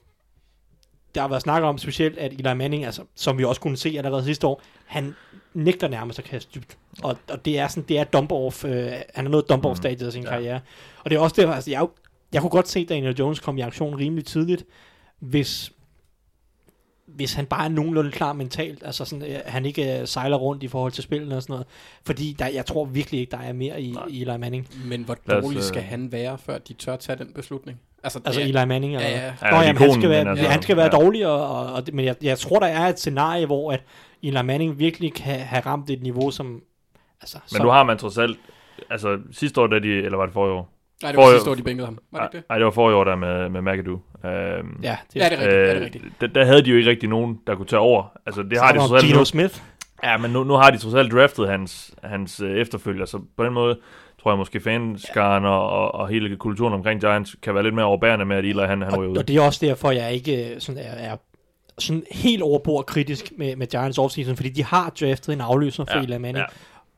der 1.16 1.22
har 1.22 1.28
været 1.28 1.42
snak 1.42 1.64
om 1.64 1.78
specielt, 1.78 2.18
at 2.18 2.34
Eli 2.34 2.54
Manning, 2.54 2.86
altså, 2.86 3.02
som 3.16 3.38
vi 3.38 3.44
også 3.44 3.62
kunne 3.62 3.78
se 3.78 3.94
allerede 3.98 4.24
sidste 4.24 4.48
år, 4.48 4.62
han 4.86 5.16
nægter 5.54 5.88
nærmest 5.88 6.20
at 6.20 6.26
kaste 6.26 6.52
dybt. 6.56 6.78
Og, 7.04 7.18
og 7.30 7.46
det 7.46 7.60
er 7.60 7.68
sådan, 7.68 7.84
det 7.90 7.98
er 8.00 8.04
dump-off, 8.04 8.68
øh, 8.68 8.92
han 9.16 9.26
er 9.26 9.30
nået 9.30 9.50
dump-off-stadiet 9.50 10.08
af 10.08 10.14
sin 10.14 10.24
Ja. 10.24 10.30
karriere. 10.30 10.60
Og 11.04 11.10
det 11.10 11.16
er 11.16 11.20
også 11.20 11.36
derfor, 11.40 11.54
altså, 11.54 11.72
jeg, 11.72 11.88
jeg 12.34 12.42
kunne 12.42 12.50
godt 12.50 12.68
se 12.68 12.86
Daniel 12.86 13.16
Jones 13.16 13.40
komme 13.40 13.60
i 13.60 13.64
aktion 13.64 13.96
rimelig 13.96 14.26
tidligt, 14.26 14.64
hvis 15.20 15.72
hvis 17.08 17.34
han 17.34 17.46
bare 17.46 17.66
er 17.66 17.70
nogenlunde 17.70 18.12
klar 18.12 18.34
mentalt, 18.34 18.84
altså 18.86 19.06
sådan, 19.06 19.32
øh, 19.32 19.40
han 19.46 19.66
ikke 19.66 20.00
øh, 20.00 20.08
sejler 20.08 20.38
rundt 20.38 20.64
i 20.64 20.68
forhold 20.68 20.92
til 20.92 21.04
spillene 21.04 21.36
og 21.36 21.42
sådan 21.42 21.54
noget. 21.54 21.68
Fordi 22.06 22.36
der, 22.40 22.48
jeg 22.48 22.66
tror 22.66 22.86
virkelig 22.86 23.20
ikke, 23.20 23.32
der 23.32 23.38
er 23.38 23.54
mere 23.54 23.82
i, 23.82 23.92
Nej. 23.92 24.06
i 24.10 24.22
Eli 24.22 24.38
Manning. 24.38 24.68
Men 24.86 25.04
hvor 25.04 25.18
dårlig 25.30 25.58
øh, 25.58 25.64
skal 25.64 25.82
han 25.82 26.12
være, 26.12 26.38
før 26.38 26.58
de 26.58 26.74
tør 26.74 26.96
tage 26.96 27.20
den 27.20 27.34
beslutning? 27.36 27.80
Altså, 28.04 28.20
Altså 28.26 28.42
ja, 28.42 28.48
Eli 28.48 28.66
Manning. 28.66 28.96
Eller, 28.96 29.10
ja, 29.10 29.26
ja. 29.26 29.52
Nå, 29.52 29.58
jamen, 29.58 29.78
han 29.78 29.94
skal 29.94 30.10
være, 30.10 30.30
altså, 30.30 30.48
han 30.48 30.62
skal 30.62 30.78
være 30.78 30.90
ja. 30.96 31.04
dårlig, 31.04 31.28
og, 31.28 31.48
og, 31.48 31.74
og, 31.74 31.84
men 31.94 32.06
jeg, 32.06 32.16
jeg 32.22 32.38
tror, 32.38 32.60
der 32.60 32.68
er 32.68 32.88
et 32.88 33.00
scenarie, 33.00 33.46
hvor 33.46 33.72
at 33.72 33.84
Eli 34.24 34.42
Manning 34.42 34.80
virkelig 34.80 35.14
kan 35.14 35.40
have 35.40 35.62
ramt 35.66 35.90
et 35.90 36.02
niveau, 36.02 36.32
som... 36.32 36.62
Altså, 37.22 37.38
Men 37.38 37.58
som, 37.58 37.66
nu 37.66 37.72
har 37.72 37.84
man 37.84 37.98
trods 37.98 38.18
alt, 38.18 38.40
altså 38.90 39.18
sidste 39.32 39.62
år, 39.62 39.68
da 39.68 39.80
de, 39.80 39.88
eller 39.88 40.18
var 40.18 40.26
det 40.26 40.34
forrige 40.34 40.54
år? 40.54 40.75
Nej, 41.04 41.12
det 41.12 41.18
var 41.18 41.24
Hvor- 41.24 41.32
sidste 41.34 41.50
år, 41.50 41.56
de 41.56 41.64
bænkede 41.64 41.86
ham. 41.88 41.98
Var 42.12 42.20
det 42.20 42.26
ikke 42.28 42.38
det? 42.38 42.50
Nej, 42.50 42.58
det 42.58 42.66
var 42.66 42.72
forrige 42.72 42.96
år 42.96 43.04
der 43.04 43.16
med, 43.16 43.50
med 43.50 43.62
McAdoo. 43.62 44.00
Øhm, 44.26 44.30
Ja, 44.30 44.32
det, 44.64 44.70
Ja, 44.84 44.98
det 45.14 45.22
er 45.22 45.32
rigtigt. 45.32 45.42
ja, 45.42 45.60
det 45.62 45.70
er 45.72 45.76
øh, 45.76 45.82
rigtigt. 45.82 46.04
der, 46.22 46.28
der 46.28 46.46
havde 46.46 46.62
de 46.62 46.70
jo 46.70 46.78
ikke 46.78 46.90
rigtig 46.90 47.10
nogen, 47.10 47.40
der 47.48 47.56
kunne 47.56 47.66
tage 47.66 47.80
over. 47.80 48.04
Altså, 48.26 48.44
det 48.44 48.58
har 48.60 48.72
de 48.72 48.80
trods 48.80 48.92
alt 48.92 49.06
Geno 49.10 49.20
nu. 49.20 49.26
Smith. 49.26 49.56
Ja, 50.04 50.18
men 50.18 50.32
nu, 50.32 50.44
nu 50.44 50.54
har 50.54 50.70
de 50.72 50.78
trods 50.78 50.94
alt 50.94 51.12
draftet 51.12 51.50
hans, 51.50 51.92
hans 52.04 52.40
øh, 52.40 52.58
efterfølger, 52.58 53.06
så 53.06 53.20
på 53.38 53.46
den 53.46 53.54
måde 53.54 53.80
tror 54.22 54.32
jeg 54.32 54.38
måske 54.38 54.60
fanskaren 54.60 55.46
og, 55.46 55.70
og, 55.70 55.96
og 55.96 56.08
hele 56.08 56.36
kulturen 56.38 56.74
omkring 56.74 57.00
Giants 57.02 57.36
kan 57.42 57.54
være 57.56 57.64
lidt 57.64 57.76
mere 57.76 57.86
overbærende 57.86 58.26
med, 58.26 58.38
at 58.38 58.46
Eli 58.46 58.60
han, 58.60 58.82
han 58.82 58.84
Og, 58.94 58.98
ryger 59.00 59.12
ud. 59.12 59.18
og 59.18 59.28
det 59.28 59.36
er 59.36 59.42
også 59.42 59.66
derfor, 59.66 59.92
jeg 59.92 60.14
ikke 60.14 60.54
øh, 60.54 60.60
sådan 60.62 60.82
er, 60.82 61.12
er 61.12 61.18
sådan 61.80 62.04
helt 62.12 62.42
overbord 62.44 62.86
kritisk 62.86 63.32
med, 63.38 63.56
med 63.56 63.68
Giants 63.68 63.98
offseason, 63.98 64.36
fordi 64.36 64.50
de 64.50 64.64
har 64.64 64.90
draftet 65.02 65.34
en 65.34 65.42
afløser 65.42 65.86
for 65.86 65.98
Ja, 65.98 66.04
Eli 66.04 66.12
Manning. 66.18 66.38
ja. 66.38 66.44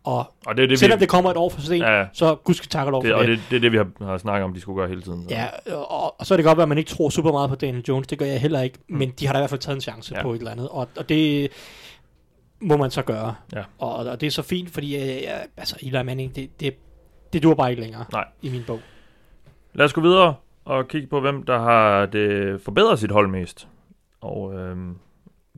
Og 0.08 0.34
Og 0.46 0.58
det 0.58 0.64
er 0.64 0.68
det, 0.68 0.80
selvom 0.80 1.00
vi, 1.00 1.02
det 1.02 1.10
kommer 1.10 1.32
et 1.32 1.38
år 1.38 1.50
for 1.50 1.62
sent, 1.62 1.84
Ja. 1.84 2.06
så 2.14 2.36
gud 2.36 2.54
skal 2.54 2.70
takke 2.70 2.92
lov 2.92 3.02
for 3.04 3.08
det, 3.08 3.16
og 3.16 3.28
det. 3.28 3.30
det, 3.38 3.40
det 3.50 3.56
er 3.56 3.60
det, 3.60 3.72
vi 3.72 3.78
har, 3.78 3.88
har 4.06 4.18
snakket 4.18 4.44
om, 4.44 4.54
de 4.54 4.62
skulle 4.62 4.78
gøre 4.80 4.88
hele 4.88 5.02
tiden. 5.02 5.24
Så. 5.30 5.36
Ja, 5.36 5.48
og, 5.76 6.20
og 6.20 6.26
så 6.26 6.34
er 6.34 6.36
det 6.38 6.46
godt 6.46 6.60
at 6.60 6.70
man 6.70 6.78
ikke 6.78 6.90
tror 6.90 7.10
super 7.10 7.32
meget 7.32 7.50
på 7.50 7.56
Daniel 7.56 7.84
Jones. 7.88 8.08
Det 8.08 8.18
gør 8.20 8.26
jeg 8.26 8.42
heller 8.42 8.62
ikke. 8.62 8.78
Men 8.90 9.10
de 9.20 9.26
har 9.26 9.34
da 9.34 9.40
i 9.40 9.42
hvert 9.42 9.50
fald 9.50 9.60
taget 9.60 9.76
en 9.76 9.82
chance 9.82 10.14
Mm. 10.14 10.18
Ja. 10.18 10.24
på 10.24 10.34
et 10.34 10.38
eller 10.38 10.52
andet. 10.52 10.70
Og, 10.70 10.88
og 10.98 11.10
det 11.10 11.50
må 12.62 12.78
man 12.78 12.92
så 12.92 13.02
gøre. 13.02 13.36
Ja. 13.56 13.64
Og, 13.80 13.96
og 13.96 14.22
det 14.22 14.28
er 14.28 14.32
så 14.32 14.42
fint, 14.42 14.70
fordi 14.70 14.96
øh, 14.96 15.02
ja, 15.22 15.38
altså, 15.58 15.76
Eli 15.82 16.04
Manning, 16.04 16.36
det, 16.36 16.60
det, 16.60 16.74
det 17.34 17.44
dur 17.44 17.54
bare 17.54 17.70
ikke 17.70 17.82
længere 17.82 18.06
Nej. 18.12 18.26
i 18.42 18.50
min 18.50 18.64
bog. 18.68 18.80
Lad 19.74 19.86
os 19.86 19.94
gå 19.94 20.02
videre 20.02 20.36
og 20.66 20.88
kigge 20.88 21.08
på, 21.08 21.20
hvem 21.22 21.44
der 21.44 21.60
har 21.60 22.06
det 22.06 22.62
forbedret 22.62 23.00
sit 23.00 23.12
hold 23.12 23.28
mest. 23.28 23.68
Og 24.22 24.54
øhm, 24.54 24.96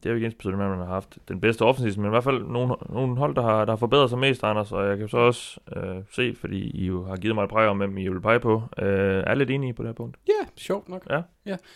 det 0.03 0.05
er 0.05 0.09
jo 0.09 0.15
ikke 0.15 0.25
ens 0.25 0.45
med, 0.45 0.53
at 0.53 0.57
man 0.57 0.77
har 0.79 0.85
haft 0.85 1.17
den 1.27 1.41
bedste 1.41 1.61
offensiv, 1.61 2.01
men 2.01 2.05
i 2.05 2.09
hvert 2.09 2.23
fald 2.23 2.43
nogle, 2.43 2.75
nogle 2.89 3.17
hold, 3.17 3.35
der 3.35 3.41
har, 3.41 3.65
der 3.65 3.71
har 3.71 3.77
forbedret 3.77 4.09
sig 4.09 4.19
mest, 4.19 4.43
Anders. 4.43 4.71
Og 4.71 4.87
jeg 4.89 4.97
kan 4.97 5.09
så 5.09 5.17
også 5.17 5.59
øh, 5.75 6.03
se, 6.11 6.35
fordi 6.39 6.71
I 6.71 6.85
jo 6.85 7.05
har 7.05 7.15
givet 7.15 7.35
mig 7.35 7.43
et 7.43 7.49
præg 7.49 7.67
om, 7.67 7.77
hvem 7.77 7.97
I 7.97 8.07
vil 8.07 8.21
pege 8.21 8.39
på. 8.39 8.63
Øh, 8.79 9.23
er 9.27 9.35
lidt 9.35 9.49
enige 9.49 9.73
på 9.73 9.83
det 9.83 9.87
her 9.89 9.93
punkt? 9.93 10.17
Ja, 10.27 10.47
sjovt 10.57 10.89
nok. 10.89 11.03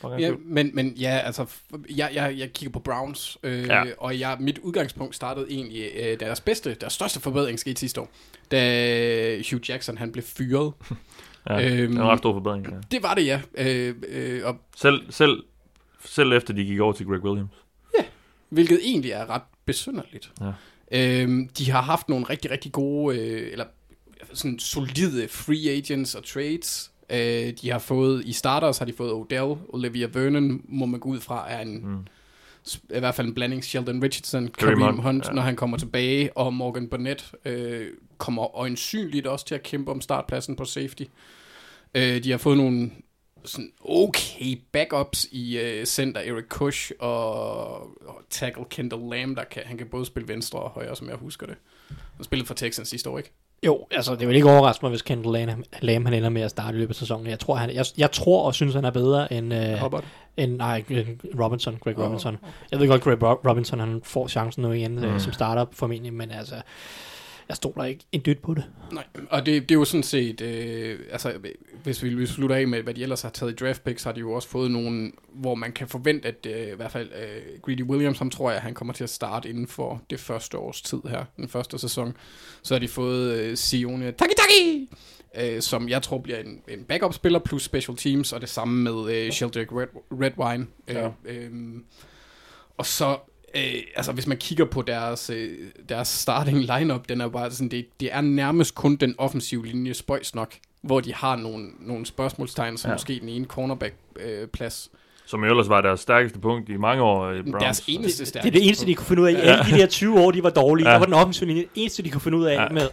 Okay, 0.04 0.20
Ja, 0.20 0.32
men, 0.46 0.72
men 0.74 0.88
ja, 0.88 1.22
altså, 1.26 1.46
jeg, 1.90 2.10
jeg, 2.14 2.36
jeg 2.38 2.54
kigger 2.54 2.72
på 2.72 2.80
Browns, 2.80 3.38
øh, 3.44 3.68
Ja. 3.68 3.78
ja. 3.78 3.84
og 3.98 4.20
jeg, 4.20 4.38
mit 4.40 4.60
udgangspunkt 4.60 5.16
startede 5.16 5.46
egentlig, 5.50 5.84
øh, 6.04 6.20
deres 6.20 6.42
bedste, 6.42 6.74
deres 6.74 6.94
største 6.94 7.20
forbedring 7.22 7.60
skete 7.60 7.80
sidste 7.80 8.02
år, 8.02 8.10
da 8.52 8.58
Hugh 9.52 9.70
Jackson 9.70 9.98
han 9.98 10.12
blev 10.12 10.24
fyret. 10.24 10.74
Ja, 11.50 11.56
øhm, 11.56 11.92
det 11.92 11.98
er 11.98 12.02
en 12.02 12.08
ret 12.10 12.20
stor 12.20 12.34
forbedring. 12.34 12.68
Ja. 12.70 12.76
Det 12.92 13.04
var 13.04 13.14
det, 13.14 13.26
ja. 13.26 13.42
Øh, 13.58 13.96
øh, 14.08 14.42
og, 14.46 14.56
Selv, 14.76 15.12
selv, 15.12 15.44
selv 16.06 16.34
efter 16.34 16.54
de 16.54 16.64
gik 16.66 16.80
over 16.80 16.94
til 16.94 17.06
Greg 17.06 17.24
Williams. 17.24 17.52
Hvilket 18.54 18.80
egentlig 18.84 19.12
er 19.12 19.30
ret 19.30 19.42
besynderligt. 19.66 20.32
Ja. 20.42 20.52
Øhm, 20.92 21.48
de 21.48 21.72
har 21.72 21.82
haft 21.82 22.10
nogle 22.10 22.26
rigtig, 22.26 22.52
rigtig 22.52 22.72
gode, 22.72 23.20
øh, 23.20 23.52
eller 23.52 23.66
sådan 24.34 24.60
solide 24.60 25.28
free 25.28 25.70
agents 25.70 26.16
og 26.16 26.24
trades. 26.26 26.92
Øh, 27.10 27.54
de 27.62 27.70
har 27.72 27.80
fået, 27.80 28.26
i 28.26 28.34
starters 28.34 28.78
har 28.78 28.86
de 28.86 28.94
fået 28.94 29.14
Odell, 29.14 29.56
Olivia 29.70 30.08
Vernon, 30.14 30.62
må 30.66 30.86
man 30.86 31.00
gå 31.00 31.10
ud 31.10 31.20
fra, 31.20 31.52
er 31.52 31.62
en, 31.62 31.82
Mm. 31.88 32.06
i 32.96 33.00
hvert 33.00 33.16
fald 33.16 33.28
en 33.28 33.34
blanding 33.34 33.64
Sheldon 33.64 34.04
Richardson, 34.04 34.48
Kareem 34.48 34.80
Hunt, 34.82 35.02
Hunt, 35.04 35.28
ja. 35.28 35.32
når 35.32 35.42
han 35.42 35.56
kommer 35.56 35.78
tilbage, 35.78 36.38
og 36.38 36.54
Morgan 36.54 36.88
Burnett 36.88 37.32
øh, 37.46 37.88
kommer 38.18 38.56
øjensynligt 38.58 39.28
også 39.28 39.46
til 39.46 39.56
at 39.56 39.64
kæmpe 39.64 39.92
om 39.92 40.02
startpladsen 40.02 40.56
på 40.56 40.66
safety. 40.66 41.04
Øh, 41.96 42.24
de 42.24 42.32
har 42.32 42.38
fået 42.38 42.58
nogle 42.58 42.92
sådan 43.46 43.72
okay 43.86 44.62
backups 44.72 45.28
i 45.32 45.58
øh, 45.58 45.86
center 45.86 46.22
Eric 46.22 46.46
Kush 46.50 46.92
og, 47.00 47.82
og 47.82 48.22
tackle 48.30 48.64
Kendall 48.70 49.02
Lamb, 49.12 49.38
der 49.38 49.44
kan, 49.44 49.62
han 49.66 49.78
kan 49.78 49.88
både 49.92 50.06
spille 50.06 50.28
venstre 50.28 50.60
og 50.60 50.70
højre, 50.70 50.96
som 50.96 51.10
jeg 51.10 51.16
husker 51.16 51.48
det. 51.48 51.56
Han 52.16 52.24
spillede 52.24 52.48
for 52.48 52.54
Texans 52.54 52.90
sidste 52.90 53.10
år, 53.10 53.18
ikke? 53.18 53.32
Jo, 53.66 53.88
altså 53.92 54.16
det 54.16 54.28
vil 54.28 54.36
ikke 54.36 54.50
overraske 54.50 54.86
mig, 54.86 54.90
hvis 54.90 55.02
Kendall 55.02 55.48
Lam, 55.48 55.64
Lam 55.82 56.06
han 56.06 56.14
ender 56.14 56.30
med 56.30 56.42
at 56.42 56.50
starte 56.50 56.78
i 56.78 56.80
løbet 56.80 56.90
af 56.94 56.96
sæsonen. 56.96 57.28
Jeg 57.28 57.40
tror, 57.40 57.56
han, 57.56 57.70
jeg, 57.70 57.86
jeg 57.98 58.12
tror 58.12 58.46
og 58.46 58.54
synes, 58.54 58.74
han 58.76 58.86
er 58.86 58.92
bedre 58.92 59.34
end, 59.34 59.54
øh, 59.54 59.74
Hubbard. 59.74 60.04
end 60.38 60.56
nej, 60.56 60.84
Robinson, 61.40 61.78
Greg. 61.84 62.00
Robinson. 62.00 62.38
Jeg 62.72 62.80
ved 62.80 62.88
godt, 62.88 63.02
Greg 63.02 63.24
Ro- 63.24 63.50
Robinson 63.50 63.80
han 63.80 64.02
får 64.04 64.28
chancen 64.28 64.64
nu 64.64 64.72
igen 64.72 64.92
mm. 64.96 65.02
Mm. 65.02 65.04
øh, 65.14 65.20
som 65.20 65.34
starter 65.34 65.66
formentlig, 65.72 66.14
men 66.14 66.32
altså, 66.32 66.56
jeg 67.50 67.56
stoler 67.56 67.84
ikke 67.86 68.06
en 68.12 68.22
dyt 68.26 68.40
på 68.40 68.54
det. 68.54 68.66
Nej, 68.92 69.04
og 69.30 69.46
det, 69.46 69.62
det 69.70 69.76
er 69.76 69.80
jo 69.80 69.86
sådan 69.86 70.04
set, 70.04 70.42
øh, 70.42 71.00
altså 71.12 71.34
hvis 71.84 72.04
vi, 72.04 72.10
hvis 72.10 72.20
vi 72.20 72.26
slutter 72.26 72.56
af 72.56 72.68
med, 72.68 72.82
hvad 72.82 72.94
de 72.94 73.02
ellers 73.04 73.22
har 73.22 73.30
taget 73.30 73.52
i 73.52 73.56
draft 73.56 73.84
picks, 73.84 74.04
har 74.04 74.12
de 74.12 74.20
jo 74.20 74.32
også 74.32 74.48
fået 74.48 74.72
nogle, 74.72 75.12
hvor 75.34 75.56
man 75.56 75.72
kan 75.72 75.88
forvente, 75.88 76.28
at 76.28 76.46
øh, 76.50 76.68
i 76.68 76.76
hvert 76.76 76.92
fald 76.92 77.10
øh, 77.22 77.60
Greedy 77.62 77.84
Williams, 77.84 78.18
som 78.18 78.30
tror 78.30 78.52
jeg, 78.52 78.62
han 78.62 78.74
kommer 78.74 78.94
til 78.94 79.04
at 79.04 79.10
starte 79.10 79.50
inden 79.50 79.68
for 79.68 80.02
det 80.10 80.20
første 80.20 80.58
års 80.58 80.82
tid 80.82 81.00
her, 81.10 81.26
den 81.38 81.50
første 81.50 81.78
sæson. 81.80 82.18
Så 82.64 82.74
har 82.74 82.80
de 82.80 82.88
fået 82.88 83.34
øh, 83.38 83.58
Sione 83.58 84.12
Taki 84.12 84.34
Taki, 84.38 84.90
øh, 85.38 85.62
som 85.62 85.90
jeg 85.90 86.02
tror 86.02 86.18
bliver 86.18 86.40
en, 86.40 86.62
en 86.68 86.84
backup-spiller, 86.84 87.40
plus 87.40 87.64
special 87.64 87.98
teams, 87.98 88.34
og 88.34 88.42
det 88.42 88.50
samme 88.50 88.84
med 88.92 89.14
øh, 89.16 89.32
Sheldrick 89.32 89.72
Red, 89.72 89.88
Redwine. 90.12 90.68
Øh, 90.88 90.96
Ja. 90.96 91.10
øh, 91.26 91.52
og 92.78 92.86
så, 92.86 93.18
øh, 93.56 93.74
altså 93.96 94.12
hvis 94.12 94.28
man 94.28 94.38
kigger 94.38 94.66
på 94.66 94.82
deres, 94.82 95.30
øh, 95.30 95.58
deres 95.90 96.08
starting 96.08 96.58
lineup, 96.78 97.10
den 97.10 97.22
er 97.22 97.28
bare 97.28 97.52
sådan, 97.52 97.70
det, 97.70 97.86
det 98.00 98.10
er 98.14 98.22
nærmest 98.22 98.76
kun 98.76 98.96
den 98.96 99.16
offensive 99.18 99.66
linje 99.66 99.94
spøjs 99.94 100.36
nok, 100.36 100.54
hvor 100.82 101.00
de 101.00 101.14
har 101.14 101.36
nogle, 101.36 101.68
nogle 101.80 102.06
spørgsmålstegn, 102.06 102.78
som 102.78 102.90
Ja. 102.90 102.94
måske 102.96 103.20
den 103.20 103.30
ene 103.30 103.46
cornerback-plads. 103.46 104.90
Som 105.26 105.44
jo 105.44 105.50
ellers 105.50 105.70
var 105.70 105.82
deres 105.82 106.00
stærkeste 106.00 106.40
punkt 106.40 106.70
i 106.70 106.78
mange 106.78 107.04
år 107.04 107.32
i 107.32 107.42
Browns. 107.42 107.64
deres 107.64 107.84
eneste 107.88 108.20
Det 108.20 108.28
stærke. 108.28 108.48
er 108.48 108.52
det 108.52 108.66
eneste, 108.66 108.86
de 108.86 108.96
kunne 108.96 109.06
finde 109.06 109.22
ud 109.22 109.28
af. 109.28 109.32
I 109.32 109.36
Ja. 109.36 109.40
alle 109.42 109.76
de 109.76 109.82
der 109.82 109.86
20 109.88 110.20
år, 110.20 110.32
de 110.32 110.44
var 110.44 110.50
dårlige. 110.50 110.88
Ja. 110.88 110.94
Der 110.94 111.00
var 111.00 111.06
den 111.06 111.14
offensive 111.14 111.48
linje. 111.48 111.62
Det 111.62 111.70
eneste, 111.76 112.04
de 112.04 112.10
kunne 112.10 112.22
finde 112.22 112.38
ud 112.38 112.46
af 112.46 112.56
Ja. 112.56 112.70
med 112.70 112.90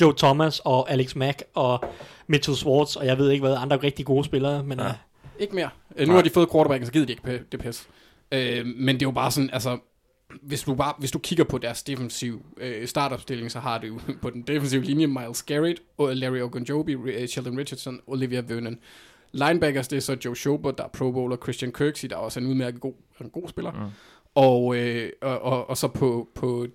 Joe 0.00 0.14
Thomas 0.18 0.60
og 0.64 0.90
Alex 0.90 1.14
Mack 1.14 1.42
og 1.54 1.84
Mitchell 2.26 2.56
Schwartz, 2.56 2.96
og 2.96 3.06
jeg 3.06 3.18
ved 3.18 3.30
ikke 3.30 3.46
hvad, 3.46 3.56
andre 3.58 3.76
rigtig 3.76 4.06
gode 4.06 4.24
spillere, 4.24 4.62
men 4.64 4.78
Ja. 4.78 4.86
ja. 4.86 4.92
Ikke 5.38 5.54
mere. 5.54 5.68
Øh, 5.96 6.06
nu 6.06 6.12
Nej. 6.12 6.16
har 6.16 6.22
de 6.22 6.30
fået 6.30 6.48
quarterbacken, 6.52 6.86
så 6.86 6.92
gider 6.92 7.06
de 7.06 7.12
ikke 7.12 7.44
det 7.52 7.60
pis. 7.60 7.88
Øh, 8.32 8.66
men 8.66 8.94
det 8.94 9.02
er 9.02 9.06
jo 9.06 9.10
bare 9.10 9.30
sådan, 9.30 9.50
altså, 9.52 9.78
hvis 10.42 10.62
du, 10.62 10.74
bare, 10.74 10.94
hvis 10.98 11.10
du 11.10 11.18
kigger 11.18 11.44
på 11.44 11.58
deres 11.58 11.82
defensiv 11.82 12.46
øh, 12.56 12.88
startopstilling, 12.88 13.50
så 13.50 13.60
har 13.60 13.78
du 13.78 14.00
på 14.22 14.30
den 14.30 14.42
defensive 14.42 14.82
linje 14.82 15.06
Miles 15.06 15.42
Garrett, 15.42 15.82
og 15.98 16.16
Larry 16.16 16.40
Ogunjobi, 16.40 16.92
øh, 16.92 17.28
Sheldon 17.28 17.58
Richardson, 17.58 18.00
Olivia 18.06 18.40
Vernon. 18.40 18.78
Linebackers, 19.32 19.88
det 19.88 19.96
er 19.96 20.00
så 20.00 20.16
Joe 20.24 20.36
Schobert, 20.36 20.78
der 20.78 20.84
er 20.84 20.88
pro 20.88 21.12
bowler, 21.12 21.36
Christian 21.36 21.72
Kirksey, 21.72 22.08
der 22.08 22.16
er 22.16 22.20
også 22.20 22.40
en 22.40 22.46
udmærket 22.46 22.80
god, 22.80 22.94
en 23.20 23.30
god 23.30 23.48
spiller. 23.48 23.72
Mm. 23.72 23.90
Og, 24.34 24.76
øh, 24.76 25.12
og, 25.22 25.42
og, 25.42 25.70
og 25.70 25.76
så 25.76 25.88
på, 25.88 26.28
på, 26.34 26.66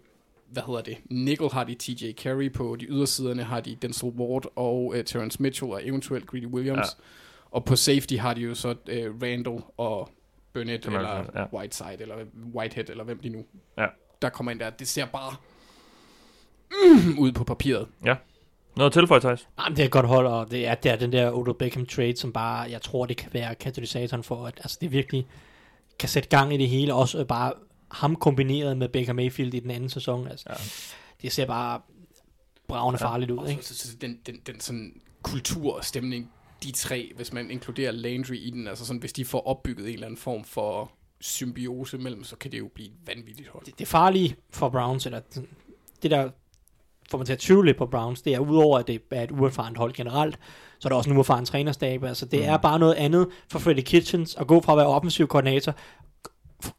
hvad 0.49 0.63
hedder 0.67 0.81
det, 0.81 0.97
nickel 1.09 1.49
har 1.49 1.63
de 1.63 1.75
TJ 1.79 2.11
Carey, 2.11 2.53
på 2.53 2.75
de 2.79 2.85
ydersiderne 2.85 3.43
har 3.43 3.59
de 3.59 3.75
Denzel 3.75 4.09
Ward 4.09 4.45
og 4.55 4.93
øh, 4.95 5.05
Terrence 5.05 5.41
Mitchell 5.41 5.71
og 5.71 5.87
eventuelt 5.87 6.27
Greedy 6.27 6.45
Williams. 6.45 6.77
Ja. 6.77 6.81
Ja. 6.81 7.03
Og 7.51 7.65
på 7.65 7.75
safety 7.75 8.13
har 8.13 8.33
de 8.33 8.41
jo 8.41 8.55
så 8.55 8.75
øh, 8.87 9.13
Randall 9.21 9.61
og 9.77 10.09
Burnett, 10.53 10.85
er- 10.85 10.89
eller 10.91 11.09
ja. 11.35 11.39
ja. 11.41 11.45
Whiteside, 11.53 11.97
eller 12.01 12.15
Whitehead, 12.55 12.89
eller 12.89 13.03
hvem 13.03 13.19
de 13.19 13.29
nu, 13.29 13.45
Ja. 13.77 13.85
der 14.21 14.29
kommer 14.29 14.51
ind 14.51 14.59
der. 14.59 14.69
Det 14.69 14.87
ser 14.87 15.05
bare 15.05 15.35
mm, 16.71 17.19
ud 17.19 17.31
på 17.31 17.43
papiret. 17.43 17.87
Noget 18.75 18.89
at 18.89 18.93
tilføje, 18.93 19.19
Thijs? 19.21 19.47
Jamen, 19.59 19.77
det 19.77 19.85
er 19.85 19.89
godt 19.89 20.05
hold, 20.07 20.27
og 20.27 20.51
det 20.51 20.67
er, 20.67 20.75
det 20.75 20.91
er 20.91 20.95
den 20.95 21.11
der 21.11 21.31
Odell 21.31 21.57
Beckham 21.57 21.85
trade, 21.85 22.17
som 22.17 22.33
bare, 22.33 22.71
jeg 22.71 22.81
tror, 22.81 23.05
det 23.05 23.17
kan 23.17 23.29
være 23.33 23.55
katalysatoren 23.55 24.23
for, 24.23 24.45
at 24.47 24.53
altså, 24.57 24.77
det 24.81 24.91
virkelig 24.91 25.27
kan 25.99 26.09
sætte 26.09 26.29
gang 26.29 26.53
i 26.53 26.57
det 26.57 26.69
hele, 26.69 26.93
også 26.93 27.25
bare 27.25 27.53
ham 27.91 28.15
kombineret 28.15 28.77
med 28.77 28.89
Baker 28.89 29.13
Mayfield 29.13 29.53
i 29.53 29.59
den 29.59 29.71
anden 29.71 29.89
sæson. 29.89 30.27
Altså, 30.27 30.45
Ja. 30.49 30.55
Det 31.21 31.31
ser 31.31 31.45
bare 31.45 31.81
bravende 32.67 32.99
farligt 32.99 33.31
ud, 33.31 33.47
ikke? 33.49 33.63
så, 33.65 33.75
så, 33.77 33.87
så 33.91 33.95
den, 34.01 34.19
den, 34.25 34.35
den 34.47 34.59
sådan 34.59 35.01
kultur 35.21 35.77
og 35.77 35.85
stemning, 35.85 36.31
de 36.63 36.71
tre, 36.71 37.11
hvis 37.15 37.33
man 37.33 37.51
inkluderer 37.51 37.91
Landry 37.91 38.35
i 38.35 38.49
den, 38.49 38.67
altså 38.67 38.85
sådan, 38.85 38.99
hvis 38.99 39.13
de 39.13 39.25
får 39.25 39.47
opbygget 39.47 39.87
en 39.87 39.93
eller 39.93 40.07
anden 40.07 40.17
form 40.17 40.43
for 40.43 40.91
symbiose 41.21 41.97
mellem, 41.97 42.23
så 42.23 42.35
kan 42.35 42.51
det 42.51 42.59
jo 42.59 42.69
blive 42.75 42.87
et 42.87 42.93
vanvittigt 43.05 43.49
hold. 43.49 43.65
det, 43.65 43.79
det 43.79 43.87
farlige 43.87 44.35
for 44.49 44.69
Browns, 44.69 45.05
eller 45.05 45.21
det 46.03 46.11
der 46.11 46.29
får 47.09 47.17
man 47.17 47.25
til 47.25 47.33
at 47.33 47.39
tvivle 47.39 47.65
lidt 47.65 47.77
på 47.77 47.85
Browns, 47.85 48.21
det 48.21 48.33
er 48.33 48.39
udover, 48.39 48.79
at 48.79 48.87
det 48.87 49.01
er 49.11 49.23
et 49.23 49.31
uerfarent 49.31 49.77
hold 49.77 49.93
generelt, 49.93 50.39
så 50.79 50.87
er 50.87 50.89
der 50.89 50.97
også 50.97 51.09
en 51.09 51.17
uerfaren 51.17 51.45
trænerstab. 51.45 52.03
Altså, 52.03 52.25
det 52.25 52.45
er 52.45 52.57
bare 52.57 52.79
noget 52.79 52.93
andet 52.93 53.27
for 53.49 53.59
Freddie 53.59 53.83
Kitchens 53.83 54.35
at 54.35 54.47
gå 54.47 54.61
fra 54.61 54.71
at 54.71 54.77
være 54.77 54.87
offensiv 54.87 55.27
koordinator, 55.27 55.75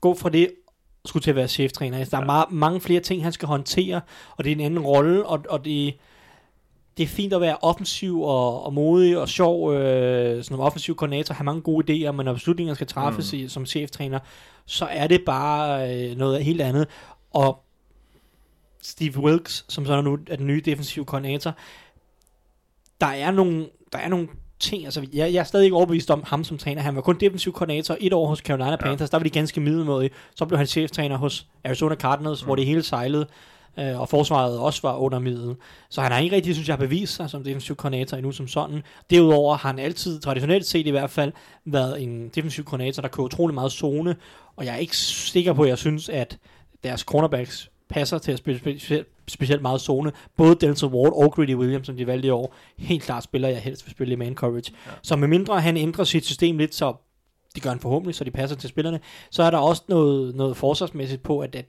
gå 0.01 0.15
fra 0.15 0.29
det 0.29 0.51
skulle 1.05 1.23
til 1.23 1.31
at 1.31 1.37
være 1.37 1.49
cheftræner. 1.49 1.99
Altså, 1.99 2.17
der 2.17 2.23
er 2.23 2.27
meget, 2.27 2.53
mange 2.53 2.81
flere 2.81 3.01
ting, 3.01 3.23
han 3.23 3.33
skal 3.33 3.49
håndtere, 3.49 4.01
og 4.37 4.45
det 4.45 4.53
er 4.53 4.57
en 4.57 4.61
anden 4.61 4.81
rolle, 4.81 5.27
og, 5.27 5.45
og 5.49 5.65
det, 5.65 5.95
det 6.97 7.03
er 7.03 7.07
fint 7.07 7.33
at 7.33 7.41
være 7.41 7.57
offensiv 7.63 8.23
og, 8.23 8.65
og 8.65 8.73
modig 8.73 9.19
og 9.19 9.29
sjov 9.29 9.75
øh, 9.75 10.45
som 10.45 10.61
offensiv 10.61 10.97
koordinator, 10.97 11.35
have 11.35 11.45
mange 11.45 11.63
gode 11.63 12.09
idéer, 12.09 12.13
men 12.13 12.25
når 12.25 12.33
beslutninger 12.33 12.75
skal 12.75 12.87
træffes 12.87 13.33
mm. 13.33 13.39
i, 13.39 13.49
som 13.49 13.67
cheftræner, 13.67 14.19
så 14.67 14.85
er 14.85 15.07
det 15.07 15.25
bare 15.27 15.95
øh, 15.95 16.17
noget 16.17 16.45
helt 16.45 16.61
andet. 16.61 16.87
Og 17.31 17.65
Steve 18.83 19.19
Wilkes, 19.19 19.65
som 19.69 19.87
så 19.87 19.93
er 19.93 20.01
nu 20.01 20.19
er 20.31 20.37
den 20.37 20.47
nye 20.47 20.63
defensive 20.65 21.05
koordinator, 21.05 21.55
der 23.01 23.07
er 23.07 23.31
nogle, 23.31 23.69
der 23.93 23.99
er 23.99 24.09
nogle 24.09 24.29
ting, 24.59 24.85
altså 24.85 25.07
jeg, 25.13 25.33
jeg 25.33 25.41
er 25.41 25.45
stadig 25.45 25.65
ikke 25.65 25.77
overbevist 25.77 26.11
om 26.11 26.23
ham 26.27 26.45
som 26.45 26.59
træner. 26.59 26.83
Han 26.83 26.95
var 26.97 27.01
kun 27.01 27.17
defensiv 27.21 27.53
koordinator 27.53 27.97
et 28.01 28.13
år 28.13 28.27
hos 28.27 28.39
Carolina 28.39 28.77
Panthers, 28.77 29.11
der 29.11 29.19
var 29.19 29.25
de 29.25 29.31
ganske 29.31 29.61
middelmådige. 29.61 30.11
Så 30.35 30.47
blev 30.47 30.59
han 30.59 30.67
cheftræner 30.67 31.17
hos 31.17 31.47
Arizona 31.65 31.95
Cardinals, 31.95 32.43
mm. 32.43 32.47
hvor 32.47 32.57
det 32.57 32.67
hele 32.67 32.83
sejlede, 32.83 33.27
øh, 33.79 34.01
og 34.01 34.09
forsvaret 34.09 34.59
også 34.59 34.81
var 34.83 34.97
under 34.97 35.19
middel. 35.19 35.55
Så 35.91 36.01
han 36.01 36.13
har 36.13 36.19
ikke 36.19 36.37
rigtig, 36.37 36.55
synes 36.55 36.69
jeg, 36.69 36.79
bevist 36.79 37.17
sig 37.17 37.31
som 37.31 37.45
defensiv 37.45 37.77
koordinator 37.77 38.17
endnu 38.17 38.33
som 38.33 38.49
sådan. 38.49 38.83
Derudover 39.11 39.57
har 39.57 39.69
han 39.69 39.79
altid, 39.79 40.21
traditionelt 40.21 40.67
set 40.67 40.87
i 40.87 40.91
hvert 40.91 41.11
fald, 41.11 41.33
været 41.65 42.03
en 42.03 42.29
defensiv 42.29 42.65
koordinator, 42.65 43.03
der 43.03 43.09
kører 43.09 43.25
utrolig 43.25 43.55
meget 43.55 43.73
zone, 43.73 44.17
og 44.57 44.65
jeg 44.65 44.75
er 44.75 44.79
ikke 44.79 44.97
sikker 44.97 45.53
på, 45.53 45.63
at 45.63 45.69
jeg 45.69 45.79
synes, 45.79 46.09
at 46.09 46.39
deres 46.85 47.01
cornerbacks 47.01 47.71
passer 47.89 48.19
til 48.19 48.33
at 48.33 48.39
spille 48.39 48.61
specielt, 48.61 49.09
specielt 49.29 49.63
meget 49.63 49.81
zone. 49.81 50.13
Både 50.37 50.55
Denzel 50.55 50.89
Ward 50.89 51.13
og 51.13 51.33
Greedy 51.33 51.55
Williams, 51.55 51.87
som 51.87 51.97
de 51.97 52.07
valgte 52.07 52.29
i 52.29 52.31
år, 52.31 52.55
helt 52.79 53.03
klart 53.03 53.25
spiller 53.25 53.49
jeg 53.49 53.61
helst 53.61 53.87
vil 53.87 53.91
spille 53.91 54.13
i 54.13 54.17
man 54.17 54.35
coverage. 54.35 54.73
Ja. 54.87 54.91
Så 55.03 55.17
med 55.17 55.29
mindre 55.29 55.61
han 55.61 55.77
ændrer 55.77 56.05
sit 56.05 56.25
system 56.25 56.59
lidt, 56.59 56.75
så 56.75 56.95
det 57.55 57.63
gør 57.63 57.71
han 57.71 57.81
forhåbentlig, 57.81 58.15
så 58.15 58.25
de 58.25 58.31
passer 58.31 58.57
til 58.57 58.69
spillerne, 58.69 59.01
så 59.31 59.43
er 59.43 59.51
der 59.51 59.59
også 59.59 59.83
noget, 59.89 60.35
noget 60.35 60.57
forsvarsmæssigt 60.57 61.23
på, 61.23 61.41
at, 61.41 61.55
at 61.55 61.67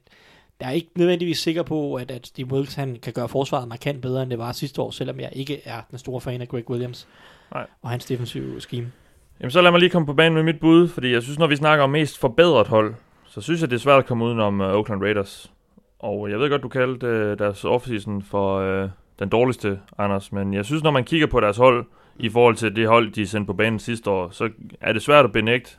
jeg 0.60 0.68
er 0.68 0.72
ikke 0.72 0.90
nødvendigvis 0.96 1.38
sikker 1.38 1.64
på, 1.64 1.96
at, 1.96 2.12
at 2.12 2.28
Steve 2.28 2.52
Wilkes 2.52 2.76
han 2.76 2.98
kan 3.04 3.14
gøre 3.14 3.30
forsvaret 3.30 3.68
markant 3.68 4.02
bedre, 4.02 4.24
end 4.24 4.32
det 4.32 4.40
var 4.40 4.52
sidste 4.52 4.82
år, 4.82 4.92
selvom 4.92 5.20
jeg 5.20 5.30
ikke 5.34 5.62
er 5.66 5.82
den 5.92 5.98
store 5.98 6.22
fan 6.22 6.42
af 6.42 6.48
Greg 6.48 6.70
Williams 6.70 7.08
Nej. 7.54 7.68
og 7.82 7.90
hans 7.90 8.06
defensive 8.06 8.62
scheme. 8.62 8.92
Jamen 9.40 9.52
så 9.52 9.62
lad 9.62 9.72
mig 9.72 9.80
lige 9.80 9.90
komme 9.90 10.06
på 10.06 10.14
banen 10.14 10.34
med 10.34 10.44
mit 10.44 10.60
bud, 10.60 10.88
fordi 10.88 11.12
jeg 11.12 11.24
synes, 11.24 11.40
når 11.40 11.48
vi 11.48 11.56
snakker 11.56 11.84
om 11.84 11.90
mest 11.90 12.18
forbedret 12.18 12.68
hold, 12.68 12.94
så 13.28 13.42
synes 13.42 13.62
jeg, 13.62 13.70
det 13.70 13.76
er 13.76 13.80
svært 13.80 14.00
at 14.00 14.06
komme 14.06 14.26
udenom 14.26 14.60
uh, 14.60 14.68
Oakland 14.68 15.02
Raiders. 15.02 15.52
Og 16.00 16.30
jeg 16.30 16.40
ved 16.40 16.50
godt, 16.50 16.64
du 16.64 16.68
kaldte 16.68 17.08
uh, 17.08 17.40
deres 17.40 17.66
offseason 17.66 18.22
for 18.22 18.84
uh, 18.84 18.90
den 19.20 19.30
dårligste, 19.30 19.80
Anders, 19.98 20.32
men 20.32 20.54
jeg 20.54 20.66
synes, 20.66 20.84
når 20.84 20.92
man 20.92 21.04
kigger 21.04 21.28
på 21.28 21.40
deres 21.40 21.58
hold, 21.58 21.86
i 22.20 22.30
forhold 22.30 22.56
til 22.56 22.76
det 22.76 22.88
hold, 22.88 23.12
de 23.12 23.28
sendte 23.28 23.48
på 23.48 23.54
banen 23.54 23.80
sidste 23.80 24.10
år, 24.10 24.30
så 24.30 24.50
er 24.82 24.94
det 24.94 25.02
svært 25.02 25.26
at 25.26 25.32
benægte, 25.32 25.72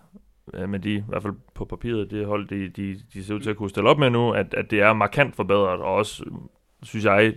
Øh, 0.55 0.69
med 0.69 0.79
de, 0.79 0.95
i 0.95 1.03
hvert 1.09 1.23
fald 1.23 1.35
på 1.55 1.65
papiret, 1.65 2.11
det 2.11 2.27
hold, 2.27 2.49
de, 2.49 2.69
de, 2.69 2.97
de 3.15 3.25
ser 3.25 3.35
ud 3.35 3.41
til 3.41 3.51
at 3.51 3.57
kunne 3.57 3.71
stille 3.71 3.91
op 3.91 3.99
med 3.99 4.11
nu, 4.11 4.31
at, 4.31 4.55
at 4.55 4.71
det 4.71 4.81
er 4.81 4.93
markant 4.93 5.37
forbedret, 5.37 5.81
og 5.81 5.95
også, 5.95 6.25
synes 6.83 7.05
jeg, 7.05 7.35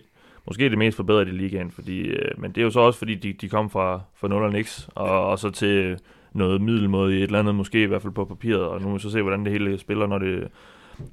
måske 0.47 0.69
det 0.69 0.77
mest 0.77 0.97
forbedrede 0.97 1.29
i 1.29 1.31
ligaen, 1.31 1.71
fordi, 1.71 1.99
øh, 1.99 2.41
men 2.41 2.51
det 2.51 2.61
er 2.61 2.65
jo 2.65 2.69
så 2.69 2.79
også, 2.79 2.99
fordi 2.99 3.15
de, 3.15 3.33
de 3.33 3.49
kom 3.49 3.69
fra, 3.69 4.01
fra 4.15 4.27
0 4.27 4.43
og 4.43 4.51
niks, 4.51 4.89
og, 4.95 5.25
og 5.25 5.39
så 5.39 5.49
til 5.49 5.99
noget 6.33 6.61
middelmåde 6.61 7.13
i 7.13 7.17
et 7.17 7.23
eller 7.23 7.39
andet, 7.39 7.55
måske 7.55 7.83
i 7.83 7.85
hvert 7.85 8.01
fald 8.01 8.13
på 8.13 8.25
papiret, 8.25 8.63
og 8.63 8.81
nu 8.81 8.87
må 8.87 8.93
vi 8.93 8.99
så 8.99 9.11
se, 9.11 9.21
hvordan 9.21 9.43
det 9.45 9.51
hele 9.51 9.77
spiller, 9.77 10.07
når 10.07 10.17
det, 10.17 10.47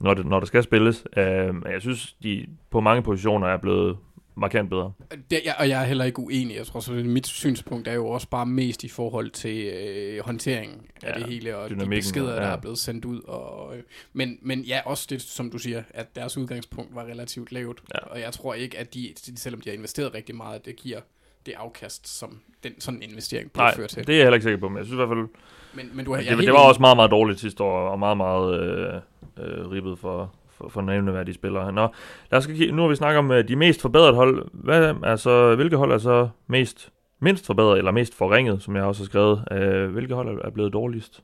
når 0.00 0.14
det, 0.14 0.26
når 0.26 0.38
det 0.38 0.48
skal 0.48 0.62
spilles. 0.62 1.04
Uh, 1.16 1.22
jeg 1.70 1.80
synes, 1.80 2.12
de 2.12 2.46
på 2.70 2.80
mange 2.80 3.02
positioner 3.02 3.46
er 3.46 3.56
blevet 3.56 3.96
markant 4.36 4.70
bedre. 4.70 4.92
Det, 5.30 5.40
ja, 5.44 5.52
og 5.58 5.68
jeg 5.68 5.82
er 5.82 5.86
heller 5.86 6.04
ikke 6.04 6.20
uenig. 6.20 6.56
Jeg 6.56 6.66
tror, 6.66 6.80
så 6.80 6.92
mit 6.92 7.26
synspunkt 7.26 7.88
er 7.88 7.92
jo 7.92 8.08
også 8.08 8.28
bare 8.28 8.46
mest 8.46 8.84
i 8.84 8.88
forhold 8.88 9.30
til 9.30 9.66
øh, 9.66 10.24
håndteringen 10.24 10.80
af 11.02 11.10
Ja, 11.10 11.20
det 11.20 11.26
hele, 11.26 11.56
og 11.56 11.70
de 11.70 11.86
beskeder, 11.86 12.34
der 12.34 12.46
ja. 12.46 12.52
er 12.52 12.56
blevet 12.56 12.78
sendt 12.78 13.04
ud. 13.04 13.20
Og, 13.22 13.76
øh, 13.76 13.82
men, 14.12 14.38
men 14.42 14.60
ja, 14.60 14.80
også 14.84 15.06
det, 15.10 15.22
som 15.22 15.50
du 15.50 15.58
siger, 15.58 15.82
at 15.90 16.16
deres 16.16 16.36
udgangspunkt 16.36 16.94
var 16.94 17.04
relativt 17.04 17.52
lavt. 17.52 17.82
Ja. 17.94 17.98
Og 17.98 18.20
jeg 18.20 18.32
tror 18.32 18.54
ikke, 18.54 18.78
at 18.78 18.94
de, 18.94 19.12
selvom 19.36 19.60
de 19.60 19.70
har 19.70 19.76
investeret 19.76 20.14
rigtig 20.14 20.36
meget, 20.36 20.64
det 20.64 20.76
giver 20.76 21.00
det 21.46 21.54
afkast, 21.56 22.18
som 22.18 22.40
den, 22.64 22.80
sådan 22.80 23.02
en 23.02 23.10
investering 23.10 23.52
burde 23.52 23.64
Nej, 23.64 23.76
føre 23.76 23.86
til. 23.86 24.06
det 24.06 24.12
er 24.12 24.16
jeg 24.16 24.24
heller 24.24 24.34
ikke 24.34 24.44
sikker 24.44 24.60
på, 24.60 24.68
men 24.68 24.78
jeg 24.78 24.84
synes 24.86 24.94
i 24.94 24.96
hvert 24.96 25.08
fald, 25.08 25.28
men, 25.74 25.90
men 25.96 26.04
du 26.04 26.14
har, 26.14 26.22
jeg 26.22 26.36
det, 26.36 26.46
det 26.46 26.52
var 26.52 26.68
også 26.68 26.80
meget, 26.80 26.96
meget 26.96 27.10
dårligt 27.10 27.40
sidste 27.40 27.62
år, 27.62 27.88
og 27.88 27.98
meget, 27.98 28.16
meget 28.16 28.60
øh, 28.60 28.94
øh, 29.36 29.70
ribbet 29.70 29.98
for, 29.98 30.34
for, 30.58 30.68
for 30.68 30.80
nævneværdige 30.80 31.34
spillere. 31.34 31.72
Nå, 31.72 31.88
lad 32.30 32.38
os 32.38 32.46
kigge, 32.46 32.72
nu 32.72 32.82
har 32.82 32.88
vi 32.88 32.96
snakket 32.96 33.18
om 33.18 33.30
øh, 33.32 33.48
de 33.48 33.56
mest 33.56 33.80
forbedrede 33.82 34.14
hold. 34.14 34.48
Hvad 34.52 34.94
er 35.04 35.16
så, 35.16 35.54
hvilke 35.54 35.76
hold 35.76 35.92
er 35.92 35.98
så 35.98 36.28
mest, 36.46 36.88
mindst 37.20 37.46
forbedret, 37.46 37.78
eller 37.78 37.90
mest 37.90 38.14
forringet, 38.14 38.62
som 38.62 38.76
jeg 38.76 38.84
også 38.84 39.02
har 39.02 39.06
skrevet? 39.06 39.44
Øh, 39.52 39.90
hvilke 39.92 40.14
hold 40.14 40.40
er- 40.44 40.50
blevet 40.50 40.72
dårligst? 40.72 41.22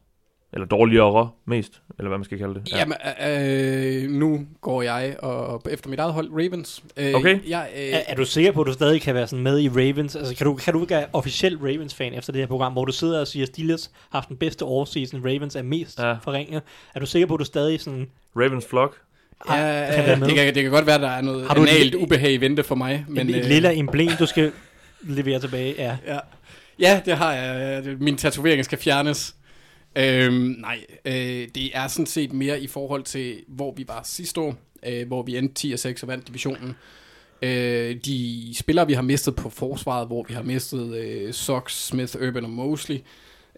Eller 0.54 0.66
dårligere 0.66 1.30
mest, 1.46 1.82
eller 1.98 2.08
hvad 2.08 2.18
man 2.18 2.24
skal 2.24 2.38
kalde 2.38 2.54
det. 2.54 2.72
Ja. 2.72 2.78
Jamen, 2.78 4.04
øh, 4.04 4.10
nu 4.10 4.40
går 4.60 4.82
jeg 4.82 5.16
og 5.22 5.62
efter 5.70 5.90
mit 5.90 5.98
eget 5.98 6.12
hold, 6.12 6.28
Ravens. 6.32 6.84
Øh, 6.96 7.14
Okay. 7.14 7.48
Jeg, 7.48 7.68
øh, 7.76 7.80
Er, 7.82 8.00
er 8.06 8.14
du 8.14 8.24
sikker 8.24 8.52
på, 8.52 8.60
at 8.60 8.66
du 8.66 8.72
stadig 8.72 9.02
kan 9.02 9.14
være 9.14 9.26
sådan 9.26 9.42
med 9.42 9.60
i 9.60 9.68
Ravens? 9.68 10.16
Altså, 10.16 10.36
kan 10.36 10.46
du, 10.46 10.54
kan 10.54 10.72
du 10.74 10.80
ikke 10.80 10.94
være 10.94 11.06
officiel 11.12 11.58
Ravens-fan 11.58 12.14
efter 12.14 12.32
det 12.32 12.40
her 12.42 12.46
program, 12.46 12.72
hvor 12.72 12.84
du 12.84 12.92
sidder 12.92 13.20
og 13.20 13.26
siger, 13.26 13.42
at 13.44 13.48
Steelers 13.48 13.90
har 14.10 14.18
haft 14.18 14.28
den 14.28 14.36
bedste 14.36 14.62
offseason, 14.62 15.20
Ravens 15.24 15.56
er 15.56 15.62
mest 15.62 15.98
Ja. 15.98 16.12
forringet? 16.12 16.62
Er 16.94 17.00
du 17.00 17.06
sikker 17.06 17.26
på, 17.26 17.34
at 17.34 17.40
du 17.40 17.44
stadig 17.44 17.80
sådan... 17.80 18.06
Ravens 18.36 18.66
Flock. 18.66 18.96
Ja, 19.48 19.54
kan 19.94 20.04
være 20.06 20.16
med. 20.16 20.26
det, 20.28 20.34
kan, 20.36 20.54
det 20.54 20.62
kan 20.62 20.72
godt 20.72 20.86
være, 20.86 20.98
der 21.00 21.08
er 21.08 21.20
noget 21.20 21.46
Har 21.46 21.54
du 21.54 21.62
et 21.62 21.68
analt 21.68 21.82
lille- 21.84 21.98
ubehag 21.98 22.32
i 22.32 22.36
vente 22.36 22.62
for 22.64 22.74
mig. 22.74 23.04
Men, 23.08 23.26
Men, 23.26 23.34
et 23.34 23.42
øh, 23.44 23.48
lille 23.50 23.74
emblem, 23.74 24.08
du 24.18 24.26
skal 24.26 24.52
levere 25.02 25.40
tilbage? 25.40 25.74
Ja. 25.78 25.96
Ja. 26.06 26.18
ja, 26.78 27.00
det 27.04 27.16
har 27.16 27.32
jeg. 27.34 27.82
Min 28.00 28.16
tatovering 28.16 28.64
skal 28.64 28.78
fjernes. 28.78 29.34
Øhm, 29.96 30.34
nej, 30.58 30.78
øh, 31.04 31.48
det 31.54 31.70
er 31.76 31.88
sådan 31.88 32.06
set 32.06 32.32
mere 32.32 32.60
i 32.60 32.66
forhold 32.66 33.02
til, 33.02 33.36
hvor 33.48 33.74
vi 33.76 33.84
var 33.88 34.00
sidste 34.04 34.40
år, 34.40 34.54
øh, 34.86 35.06
hvor 35.06 35.22
vi 35.22 35.36
endte 35.36 35.54
10 35.54 35.72
og 35.72 35.78
6 35.78 36.02
og 36.02 36.08
vandt 36.08 36.28
divisionen. 36.28 36.74
Øh, 37.42 37.96
de 38.04 38.52
spillere, 38.54 38.86
vi 38.86 38.92
har 38.92 39.02
mistet 39.02 39.36
på 39.36 39.50
forsvaret, 39.50 40.06
hvor 40.06 40.24
vi 40.28 40.34
har 40.34 40.42
mistet 40.42 40.96
øh, 40.96 41.32
Sox, 41.32 41.72
Smith, 41.72 42.16
Urban 42.28 42.44
og 42.44 42.50
Mosley, 42.50 42.98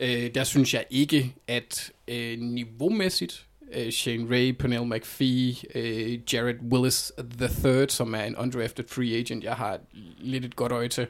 øh, 0.01 0.31
der 0.35 0.45
synes 0.45 0.75
jeg 0.75 0.85
ikke, 0.91 1.35
at 1.49 1.91
øh, 2.09 2.39
niveaumæssigt, 2.39 3.45
øh, 3.73 3.93
Shane 3.93 4.27
Ray, 4.31 4.51
Pernell 4.51 4.85
McPhee, 4.87 5.55
øh, 5.75 6.19
Jared 6.33 6.57
Willis 6.73 7.13
III, 7.65 7.87
som 7.89 8.15
er 8.15 8.23
en 8.23 8.37
undrafted 8.37 8.85
free 8.89 9.17
agent, 9.17 9.45
jeg 9.45 9.55
har 9.55 9.79
lidt 10.19 10.45
et 10.45 10.57
godt 10.57 10.73
øje 10.73 10.89
til, 10.89 11.07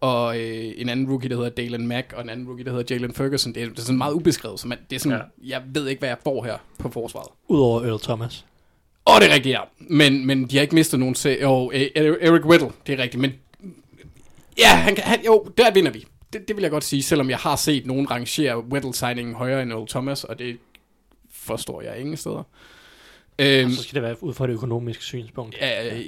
og 0.00 0.38
øh, 0.40 0.72
en 0.76 0.88
anden 0.88 1.08
rookie, 1.10 1.30
der 1.30 1.36
hedder 1.36 1.50
Dalen 1.50 1.86
Mack, 1.86 2.12
og 2.16 2.22
en 2.22 2.28
anden 2.28 2.46
rookie, 2.46 2.64
der 2.64 2.70
hedder 2.70 2.94
Jalen 2.94 3.12
Ferguson. 3.14 3.54
Det 3.54 3.62
er, 3.62 3.68
det 3.68 3.78
er 3.78 3.82
sådan 3.82 3.98
meget 3.98 4.12
ubeskrevet, 4.12 4.60
så 4.60 4.68
man, 4.68 4.78
det 4.90 4.96
er 4.96 5.00
sådan, 5.00 5.18
ja. 5.44 5.48
jeg 5.48 5.62
ved 5.74 5.88
ikke, 5.88 5.98
hvad 5.98 6.08
jeg 6.08 6.18
får 6.24 6.44
her 6.44 6.56
på 6.78 6.90
forsvaret. 6.90 7.28
Udover 7.48 7.82
Earl 7.84 8.00
Thomas. 8.00 8.44
Åh, 9.06 9.14
oh, 9.14 9.20
det 9.20 9.30
er 9.30 9.34
rigtigt, 9.34 9.52
ja. 9.52 9.60
Men, 9.78 10.26
men 10.26 10.46
de 10.46 10.56
har 10.56 10.62
ikke 10.62 10.74
mistet 10.74 11.00
nogen 11.00 11.14
til... 11.14 11.38
Jo, 11.42 11.70
øh, 11.74 11.86
Eric 11.96 12.44
Whittle, 12.44 12.70
det 12.86 12.98
er 12.98 13.02
rigtigt, 13.02 13.20
men... 13.20 13.32
Ja, 14.58 14.68
han, 14.68 14.94
kan- 14.94 15.04
han, 15.04 15.24
jo, 15.26 15.48
der 15.58 15.70
vinder 15.74 15.90
vi. 15.90 16.04
Det, 16.32 16.48
det 16.48 16.56
vil 16.56 16.62
jeg 16.62 16.70
godt 16.70 16.84
sige, 16.84 17.02
selvom 17.02 17.30
jeg 17.30 17.38
har 17.38 17.56
set 17.56 17.86
nogen 17.86 18.10
rangere 18.10 18.64
Whittle-signingen 18.64 19.34
højere 19.34 19.62
end 19.62 19.72
Earl 19.72 19.88
Thomas, 19.88 20.24
og 20.24 20.38
det 20.38 20.56
forstår 21.46 21.82
jeg 21.82 21.98
ingen 21.98 22.16
steder. 22.16 22.42
Øhm, 23.38 23.66
Og 23.66 23.72
så 23.72 23.82
skal 23.82 23.94
det 23.94 24.02
være 24.02 24.22
ud 24.22 24.34
fra 24.34 24.44
et 24.44 24.50
økonomisk 24.50 25.02
synspunkt. 25.02 25.56
Ja, 25.60 25.96
øh, 25.96 26.00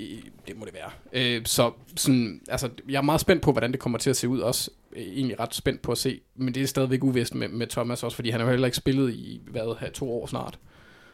det 0.48 0.56
må 0.56 0.64
det 0.64 0.74
være. 0.74 0.90
Øh, 1.12 1.46
så 1.46 1.72
sådan, 1.96 2.40
altså, 2.48 2.70
jeg 2.88 2.98
er 2.98 3.02
meget 3.02 3.20
spændt 3.20 3.42
på, 3.42 3.52
hvordan 3.52 3.72
det 3.72 3.80
kommer 3.80 3.98
til 3.98 4.10
at 4.10 4.16
se 4.16 4.28
ud 4.28 4.40
også. 4.40 4.70
Øh, 4.96 5.02
egentlig 5.02 5.40
ret 5.40 5.54
spændt 5.54 5.82
på 5.82 5.92
at 5.92 5.98
se, 5.98 6.20
men 6.36 6.54
det 6.54 6.62
er 6.62 6.66
stadigvæk 6.66 7.04
uvist 7.04 7.34
med, 7.34 7.48
med 7.48 7.66
Thomas 7.66 8.02
også, 8.02 8.14
fordi 8.14 8.30
han 8.30 8.40
har 8.40 8.46
jo 8.46 8.50
heller 8.50 8.66
ikke 8.66 8.76
spillet 8.76 9.14
i, 9.14 9.40
hvad, 9.46 9.80
her, 9.80 9.90
to 9.90 10.12
år 10.12 10.26
snart. 10.26 10.58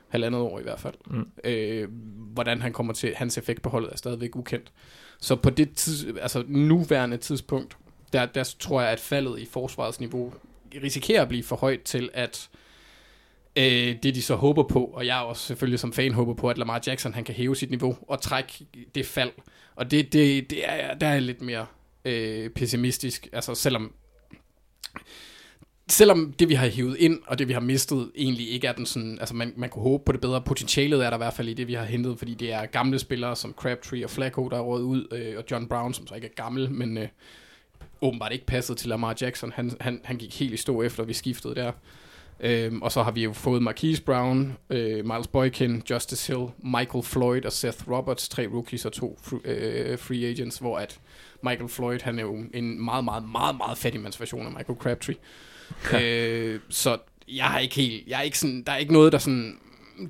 Halvandet 0.09 0.41
år 0.41 0.61
i 0.61 0.63
hvert 0.63 0.81
fald. 0.81 0.95
Mm. 1.07 1.27
Øh, 1.45 1.89
hvordan 2.17 2.63
han 2.63 2.73
kommer 2.73 2.93
til, 2.93 3.15
hans 3.17 3.39
effekt 3.39 3.63
på 3.63 3.69
holdet 3.69 3.93
er 3.93 3.97
stadigvæk 3.97 4.37
ukendt. 4.37 4.73
Så 5.21 5.37
på 5.37 5.51
det 5.51 5.75
tids, 5.75 6.05
altså 6.21 6.45
nuværende 6.47 7.17
tidspunkt, 7.17 7.77
der, 8.13 8.27
der 8.27 8.55
tror 8.59 8.81
jeg, 8.81 8.91
at 8.91 9.01
faldet 9.01 9.39
i 9.39 9.47
forsvarets 9.47 10.01
niveau 10.01 10.33
risikerer 10.83 11.23
at 11.23 11.29
blive 11.29 11.43
for 11.43 11.57
højt 11.57 11.83
til, 11.83 12.11
at 12.13 12.49
øh, 13.57 13.97
det 14.03 14.15
de 14.15 14.23
så 14.23 14.35
håber 14.35 14.63
på, 14.63 14.85
og 14.85 15.07
jeg 15.07 15.17
også 15.17 15.47
selvfølgelig 15.47 15.79
som 15.79 15.93
fan 15.93 16.15
håber 16.15 16.35
på, 16.35 16.51
at 16.51 16.59
Lamar 16.59 16.83
Jackson 16.87 17.15
han 17.15 17.25
kan 17.25 17.35
hæve 17.35 17.57
sit 17.57 17.71
niveau 17.71 17.97
og 18.09 18.21
trække 18.21 18.53
det 18.95 19.07
fald. 19.07 19.31
Og 19.77 19.91
det, 19.91 20.13
det, 20.13 20.51
det 20.51 20.69
er, 20.69 20.95
der 20.95 21.07
er 21.07 21.21
lidt 21.21 21.43
mere 21.43 21.67
øh, 22.05 22.51
pessimistisk, 22.51 23.29
altså 23.33 23.55
selvom 23.55 23.93
selvom 25.89 26.33
det, 26.39 26.49
vi 26.49 26.55
har 26.55 26.67
hivet 26.67 26.97
ind, 26.97 27.21
og 27.27 27.39
det, 27.39 27.49
vi 27.49 27.53
har 27.53 27.61
mistet, 27.61 28.11
egentlig 28.17 28.51
ikke 28.51 28.67
er 28.67 28.73
den 28.73 28.87
sådan... 28.87 29.19
Altså, 29.21 29.35
man, 29.35 29.53
man 29.57 29.71
kunne 29.71 29.83
håbe 29.83 30.05
på 30.05 30.13
det 30.13 30.21
bedre. 30.21 30.43
Potentialet 30.43 31.05
er 31.05 31.11
der 31.11 31.17
i 31.17 31.19
hvert 31.19 31.35
fald 31.35 31.49
i 31.49 31.55
det, 31.55 31.69
vi 31.69 31.75
har 31.75 31.85
hentet, 31.85 32.19
fordi 32.19 32.35
det 32.35 32.53
er 32.53 32.67
gamle 32.67 32.99
spillere 32.99 33.37
som 33.37 33.53
Crabtree 33.53 34.05
og 34.05 34.11
Flacco, 34.11 34.49
der 34.49 34.57
er 34.57 34.61
råd 34.61 34.83
ud, 34.83 35.07
øh, 35.13 35.39
og 35.39 35.45
John 35.51 35.69
Brown, 35.69 35.95
som 35.95 36.07
så 36.07 36.15
ikke 36.15 36.27
er 36.27 36.43
gammel, 36.43 36.71
men 36.71 36.99
øh, 36.99 37.09
åbenbart 38.01 38.33
ikke 38.33 38.47
passet 38.47 38.77
til 38.77 38.89
Lamar 38.89 39.17
Jackson. 39.21 39.53
Han, 39.53 39.73
han, 39.81 40.01
han 40.05 40.17
gik 40.17 40.39
helt 40.39 40.55
i 40.55 40.57
stå 40.57 40.83
efter, 40.83 41.05
vi 41.05 41.13
skiftede 41.13 41.55
der. 41.55 41.73
Øhm, 42.41 42.83
og 42.83 42.93
så 42.93 43.03
har 43.03 43.11
vi 43.11 43.25
jo 43.25 43.33
fået 43.33 43.63
Marquise 43.63 44.03
Brown, 44.03 44.57
øh, 44.71 45.05
Miles 45.05 45.27
Boykin, 45.27 45.83
Justice 45.91 46.33
Hill, 46.33 46.49
Michael 46.59 47.05
Floyd 47.05 47.45
og 47.45 47.53
Seth 47.53 47.91
Roberts, 47.91 48.29
tre 48.29 48.47
rookies 48.47 48.85
og 48.85 48.93
to 48.93 49.19
fr- 49.27 49.41
øh, 49.49 49.99
free 49.99 50.27
agents, 50.27 50.59
hvor 50.59 50.79
at 50.79 51.01
Michael 51.43 51.69
Floyd, 51.69 51.99
han 52.03 52.19
er 52.19 52.23
jo 52.23 52.37
en 52.55 52.85
meget, 52.85 53.05
meget, 53.05 53.29
meget, 53.29 53.57
meget 53.57 53.79
fattigmandsversion 53.79 54.47
af 54.47 54.53
Michael 54.53 54.79
Crabtree. 54.79 55.17
øh, 56.03 56.61
så 56.69 56.99
jeg 57.29 57.45
har 57.45 57.59
ikke 57.59 57.75
helt, 57.75 58.09
jeg 58.09 58.19
er 58.19 58.23
ikke 58.23 58.39
sådan, 58.39 58.63
der 58.63 58.73
er 58.73 58.77
ikke 58.77 58.93
noget, 58.93 59.13
der 59.13 59.19
sådan, 59.19 59.59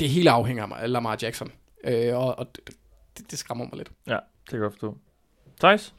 det 0.01 0.09
hele 0.09 0.31
afhænger 0.31 0.67
af 0.67 0.93
Lamar 0.93 1.19
Jackson. 1.23 1.53
Øh, 1.85 2.17
og 2.17 2.39
og 2.39 2.47
det, 2.57 3.31
det, 3.31 3.39
skræmmer 3.39 3.65
mig 3.65 3.77
lidt. 3.77 3.91
Ja, 4.07 4.13
det 4.13 4.51
kan 4.51 4.63
jeg 4.63 4.71
forstå. 4.71 4.97
Thijs? 5.61 5.95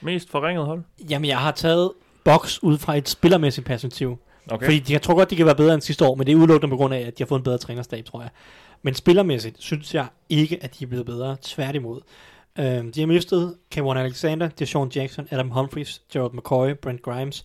Mest 0.00 0.30
forringet 0.30 0.66
hold? 0.66 0.82
Jamen, 1.10 1.28
jeg 1.28 1.38
har 1.38 1.52
taget 1.52 1.92
boks 2.24 2.62
ud 2.62 2.78
fra 2.78 2.96
et 2.96 3.08
spillermæssigt 3.08 3.66
perspektiv. 3.66 4.18
Okay. 4.50 4.66
Fordi 4.66 4.78
de, 4.78 4.92
jeg 4.92 5.02
tror 5.02 5.14
godt, 5.14 5.30
de 5.30 5.36
kan 5.36 5.46
være 5.46 5.54
bedre 5.54 5.74
end 5.74 5.82
sidste 5.82 6.04
år, 6.04 6.14
men 6.14 6.26
det 6.26 6.32
er 6.32 6.36
udelukkende 6.36 6.72
på 6.72 6.76
grund 6.76 6.94
af, 6.94 7.00
at 7.00 7.18
de 7.18 7.22
har 7.22 7.26
fået 7.26 7.38
en 7.38 7.44
bedre 7.44 7.58
trænerstab, 7.58 8.04
tror 8.04 8.20
jeg. 8.20 8.30
Men 8.82 8.94
spillermæssigt 8.94 9.56
synes 9.62 9.94
jeg 9.94 10.06
ikke, 10.28 10.58
at 10.62 10.78
de 10.78 10.84
er 10.84 10.88
blevet 10.88 11.06
bedre. 11.06 11.36
Tværtimod. 11.42 12.00
Øhm, 12.58 12.92
de 12.92 13.00
har 13.00 13.06
mistet 13.06 13.56
Kevin 13.70 13.96
Alexander, 13.96 14.48
Deshaun 14.48 14.88
Jackson, 14.88 15.28
Adam 15.30 15.50
Humphries, 15.50 16.02
Gerald 16.12 16.32
McCoy, 16.32 16.72
Brent 16.82 17.02
Grimes. 17.02 17.44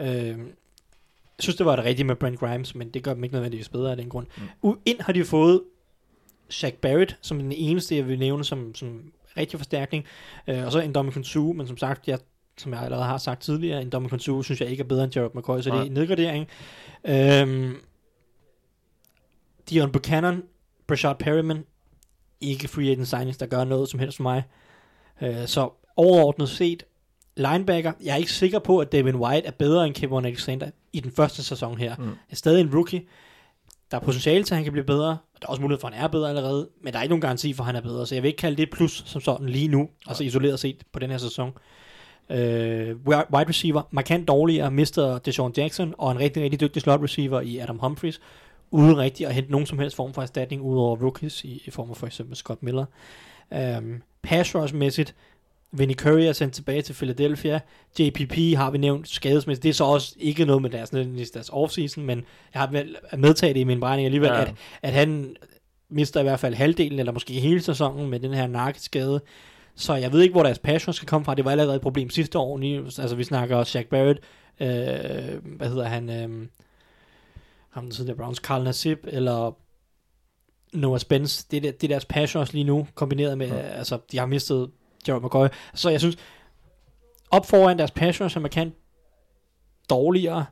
Øhm, 0.00 0.08
jeg 0.08 1.42
synes, 1.42 1.56
det 1.56 1.66
var 1.66 1.76
det 1.76 1.84
rigtige 1.84 2.06
med 2.06 2.16
Brent 2.16 2.38
Grimes, 2.38 2.74
men 2.74 2.90
det 2.90 3.02
gør 3.02 3.14
dem 3.14 3.24
ikke 3.24 3.34
nødvendigvis 3.34 3.68
bedre 3.68 3.90
af 3.90 3.96
den 3.96 4.08
grund. 4.08 4.26
Mm. 4.62 4.78
Ind 4.86 5.00
har 5.00 5.12
de 5.12 5.24
fået 5.24 5.62
Shaq 6.48 6.74
Barrett, 6.74 7.18
som 7.20 7.38
den 7.38 7.52
eneste, 7.52 7.96
jeg 7.96 8.08
vil 8.08 8.18
nævne 8.18 8.44
som, 8.44 8.74
som 8.74 9.12
rigtig 9.36 9.60
forstærkning. 9.60 10.04
Øh, 10.48 10.64
og 10.64 10.72
så 10.72 10.80
en 10.80 10.92
Dominican 10.92 11.24
Sue, 11.24 11.54
men 11.54 11.66
som 11.66 11.76
sagt, 11.76 12.08
jeg, 12.08 12.18
som 12.60 12.72
jeg 12.72 12.82
allerede 12.82 13.06
har 13.06 13.18
sagt 13.18 13.42
tidligere, 13.42 13.82
en 13.82 13.90
Dominican 13.90 14.18
Sue 14.18 14.44
synes 14.44 14.60
jeg 14.60 14.68
ikke 14.68 14.80
er 14.80 14.86
bedre 14.86 15.04
end 15.04 15.16
Jared 15.16 15.30
McCoy, 15.34 15.60
så 15.60 15.70
det 15.70 15.70
er 15.70 15.74
Nej. 15.74 15.86
en 15.86 15.92
nedgradering. 15.92 16.48
Øhm, 17.04 17.76
Dion 19.70 19.92
Buchanan, 19.92 20.42
Brashard 20.86 21.18
Perryman, 21.18 21.64
ikke 22.40 22.68
free 22.68 22.90
agent 22.90 23.08
signings, 23.08 23.38
der 23.38 23.46
gør 23.46 23.64
noget 23.64 23.88
som 23.88 24.00
helst 24.00 24.16
for 24.16 24.22
mig. 24.22 24.42
Øh, 25.22 25.46
så 25.46 25.70
overordnet 25.96 26.48
set, 26.48 26.82
linebacker, 27.36 27.92
jeg 28.04 28.12
er 28.12 28.16
ikke 28.16 28.32
sikker 28.32 28.58
på, 28.58 28.78
at 28.78 28.92
Devin 28.92 29.16
White 29.16 29.46
er 29.46 29.50
bedre 29.50 29.86
end 29.86 29.94
Kevin 29.94 30.24
Alexander 30.24 30.70
i 30.92 31.00
den 31.00 31.12
første 31.12 31.44
sæson 31.44 31.78
her. 31.78 31.96
Mm. 31.96 32.10
Er 32.30 32.36
stadig 32.36 32.60
en 32.60 32.74
rookie. 32.74 33.02
Der 33.90 33.96
er 33.96 34.00
potentiale 34.00 34.44
til, 34.44 34.54
at 34.54 34.56
han 34.56 34.64
kan 34.64 34.72
blive 34.72 34.84
bedre. 34.84 35.10
Og 35.10 35.42
der 35.42 35.46
er 35.46 35.50
også 35.50 35.62
mulighed 35.62 35.80
for, 35.80 35.88
at 35.88 35.94
han 35.94 36.04
er 36.04 36.08
bedre 36.08 36.28
allerede. 36.28 36.68
Men 36.82 36.92
der 36.92 36.98
er 36.98 37.02
ikke 37.02 37.10
nogen 37.10 37.20
garanti 37.20 37.52
for, 37.52 37.62
at 37.62 37.66
han 37.66 37.76
er 37.76 37.80
bedre. 37.80 38.06
Så 38.06 38.14
jeg 38.14 38.22
vil 38.22 38.28
ikke 38.28 38.38
kalde 38.38 38.56
det 38.56 38.62
et 38.62 38.70
plus 38.70 39.02
som 39.06 39.20
sådan 39.20 39.48
lige 39.48 39.68
nu. 39.68 39.88
Altså 40.06 40.24
isoleret 40.24 40.60
set 40.60 40.82
på 40.92 40.98
den 40.98 41.10
her 41.10 41.18
sæson. 41.18 41.52
Øh, 42.30 42.96
wide 43.06 43.48
receiver, 43.48 43.82
markant 43.90 44.28
dårligere, 44.28 44.70
mister 44.70 45.18
Deshaun 45.18 45.52
Jackson, 45.56 45.94
og 45.98 46.12
en 46.12 46.18
rigtig, 46.18 46.42
rigtig 46.42 46.60
dygtig 46.60 46.82
slot 46.82 47.02
receiver 47.02 47.40
i 47.40 47.58
Adam 47.58 47.78
Humphries, 47.78 48.20
uden 48.70 48.98
rigtig 48.98 49.26
at 49.26 49.34
hente 49.34 49.50
nogen 49.50 49.66
som 49.66 49.78
helst 49.78 49.96
form 49.96 50.12
for 50.12 50.22
erstatning, 50.22 50.62
udover 50.62 50.96
rookies 50.96 51.44
i, 51.44 51.62
i 51.66 51.70
form 51.70 51.90
af 51.90 51.96
for 51.96 52.06
eksempel 52.06 52.36
Scott 52.36 52.62
Miller. 52.62 52.84
Um, 53.50 54.02
pass 54.22 54.54
rush-mæssigt, 54.54 55.14
Vinnie 55.72 55.96
Curry 55.96 56.20
er 56.20 56.32
sendt 56.32 56.54
tilbage 56.54 56.82
til 56.82 56.92
Philadelphia. 56.92 57.60
JPP 57.98 58.56
har 58.56 58.70
vi 58.70 58.78
nævnt 58.78 59.08
skadesmæssigt. 59.08 59.62
Det 59.62 59.68
er 59.68 59.72
så 59.72 59.84
også 59.84 60.14
ikke 60.18 60.44
noget 60.44 60.62
med 60.62 60.70
deres, 60.70 60.90
deres 61.30 61.50
offseason, 61.52 62.04
men 62.04 62.24
jeg 62.54 62.62
har 62.62 62.84
medtaget 63.16 63.54
det 63.54 63.60
i 63.60 63.64
min 63.64 63.80
beregning 63.80 64.06
alligevel, 64.06 64.30
ja. 64.30 64.40
at, 64.40 64.54
at 64.82 64.92
han 64.92 65.36
mister 65.88 66.20
i 66.20 66.22
hvert 66.22 66.40
fald 66.40 66.54
halvdelen, 66.54 66.98
eller 66.98 67.12
måske 67.12 67.32
hele 67.32 67.62
sæsonen 67.62 68.10
med 68.10 68.20
den 68.20 68.34
her 68.34 68.46
nakkeskade. 68.46 69.20
Så 69.74 69.94
jeg 69.94 70.12
ved 70.12 70.20
ikke, 70.20 70.32
hvor 70.32 70.42
deres 70.42 70.58
passion 70.58 70.92
skal 70.92 71.08
komme 71.08 71.24
fra. 71.24 71.34
Det 71.34 71.44
var 71.44 71.50
allerede 71.50 71.76
et 71.76 71.82
problem 71.82 72.10
sidste 72.10 72.38
år. 72.38 72.58
Altså 72.84 73.16
vi 73.16 73.24
snakker 73.24 73.64
Shaq 73.64 73.86
Barrett, 73.86 74.20
øh, 74.60 75.56
hvad 75.56 75.68
hedder 75.68 75.84
han, 75.84 76.10
øh, 76.10 76.46
ham 77.70 77.84
den 77.84 77.90
tidligere 77.90 78.16
Browns, 78.16 78.38
Carl 78.38 78.64
Nassib, 78.64 78.98
eller 79.04 79.56
Noah 80.72 81.00
Spence. 81.00 81.46
Det 81.50 81.56
er, 81.56 81.72
det 81.72 81.84
er 81.84 81.88
deres 81.88 82.04
passions 82.04 82.52
lige 82.52 82.64
nu, 82.64 82.86
kombineret 82.94 83.38
med, 83.38 83.48
ja. 83.48 83.58
altså 83.58 83.98
de 84.12 84.18
har 84.18 84.26
mistet 84.26 84.70
Jared 85.08 85.22
McCoy. 85.22 85.46
Så 85.74 85.90
jeg 85.90 86.00
synes, 86.00 86.16
op 87.30 87.46
foran 87.46 87.78
deres 87.78 87.90
passions 87.90 88.36
er 88.36 88.40
markant 88.40 88.74
dårligere. 89.90 90.46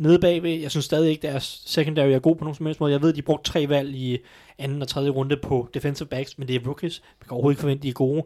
Nede 0.00 0.18
bagved, 0.18 0.50
jeg 0.50 0.70
synes 0.70 0.84
stadig 0.84 1.10
ikke, 1.10 1.22
deres 1.22 1.62
secondary 1.66 2.08
er 2.08 2.18
god 2.18 2.36
på 2.36 2.44
nogen 2.44 2.54
som 2.54 2.66
helst 2.66 2.80
måde. 2.80 2.92
Jeg 2.92 3.02
ved, 3.02 3.12
de 3.12 3.22
brugte 3.22 3.50
tre 3.50 3.68
valg 3.68 3.94
i 3.94 4.18
anden 4.58 4.82
og 4.82 4.88
tredje 4.88 5.10
runde 5.10 5.36
på 5.36 5.68
defensive 5.74 6.08
backs, 6.08 6.38
men 6.38 6.48
det 6.48 6.56
er 6.56 6.66
rookies. 6.66 7.02
Man 7.20 7.26
kan 7.28 7.32
overhovedet 7.32 7.54
ikke 7.54 7.60
forvente, 7.60 7.82
de 7.82 7.88
er 7.88 7.92
gode. 7.92 8.22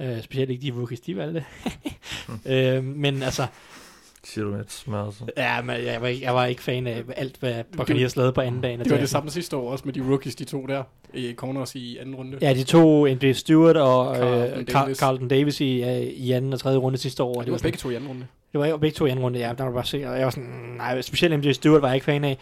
Uh, 0.00 0.22
specielt 0.22 0.50
ikke 0.50 0.62
de 0.62 0.78
rookies, 0.78 1.00
de 1.00 1.16
valgte. 1.16 1.44
uh, 2.28 2.84
men 3.04 3.22
altså, 3.22 3.46
Siger 4.24 4.44
du 4.44 4.50
med 4.50 4.60
et 4.60 4.72
smør, 4.72 5.10
så. 5.10 5.24
ja, 5.36 5.62
men 5.62 5.84
jeg, 5.84 6.00
var 6.02 6.06
ikke, 6.08 6.24
jeg 6.24 6.34
var 6.34 6.46
ikke 6.46 6.62
fan 6.62 6.86
af 6.86 7.02
alt, 7.16 7.36
hvad 7.36 7.64
Buccaneers 7.76 8.16
lavede 8.16 8.32
på 8.32 8.40
anden 8.40 8.60
dagen. 8.60 8.80
Det 8.80 8.90
var 8.90 8.98
det 8.98 9.08
samme 9.10 9.30
sidste 9.30 9.56
år 9.56 9.70
også 9.72 9.84
med 9.84 9.92
de 9.94 10.00
rookies, 10.08 10.34
de 10.34 10.44
to 10.44 10.66
der 10.66 10.82
i 11.14 11.34
corners 11.36 11.74
i 11.74 11.96
anden 11.96 12.14
runde. 12.14 12.38
Ja, 12.40 12.54
de 12.54 12.64
to, 12.64 13.06
NJ 13.06 13.32
Stewart 13.32 13.76
og 13.76 14.16
Carlton 14.16 14.60
øh, 14.60 14.66
Davis. 14.72 14.98
Carlton 14.98 15.28
Davis 15.28 15.60
i, 15.60 15.82
øh, 15.82 15.90
i 16.02 16.32
anden 16.32 16.52
og 16.52 16.60
tredje 16.60 16.78
runde 16.78 16.98
sidste 16.98 17.22
år. 17.22 17.28
Og 17.28 17.36
og 17.36 17.44
det 17.44 17.52
var 17.52 17.58
sådan- 17.58 17.66
begge 17.66 17.78
to 17.78 17.90
i 17.90 17.94
anden 17.94 18.08
runde. 18.08 18.26
Det 18.52 18.60
var 18.60 18.76
begge 18.76 18.94
to 18.96 19.06
i 19.06 19.10
anden 19.10 19.24
runde, 19.24 19.38
ja, 19.38 19.52
der 19.58 19.64
var 19.64 19.72
bare 19.72 19.84
se, 19.84 20.08
og 20.08 20.16
jeg 20.16 20.24
var 20.24 20.30
sådan, 20.30 20.74
nej, 20.76 21.00
specielt 21.00 21.38
MJ 21.38 21.52
Stewart 21.52 21.82
var 21.82 21.88
jeg 21.88 21.94
ikke 21.94 22.04
fan 22.04 22.24
af. 22.24 22.38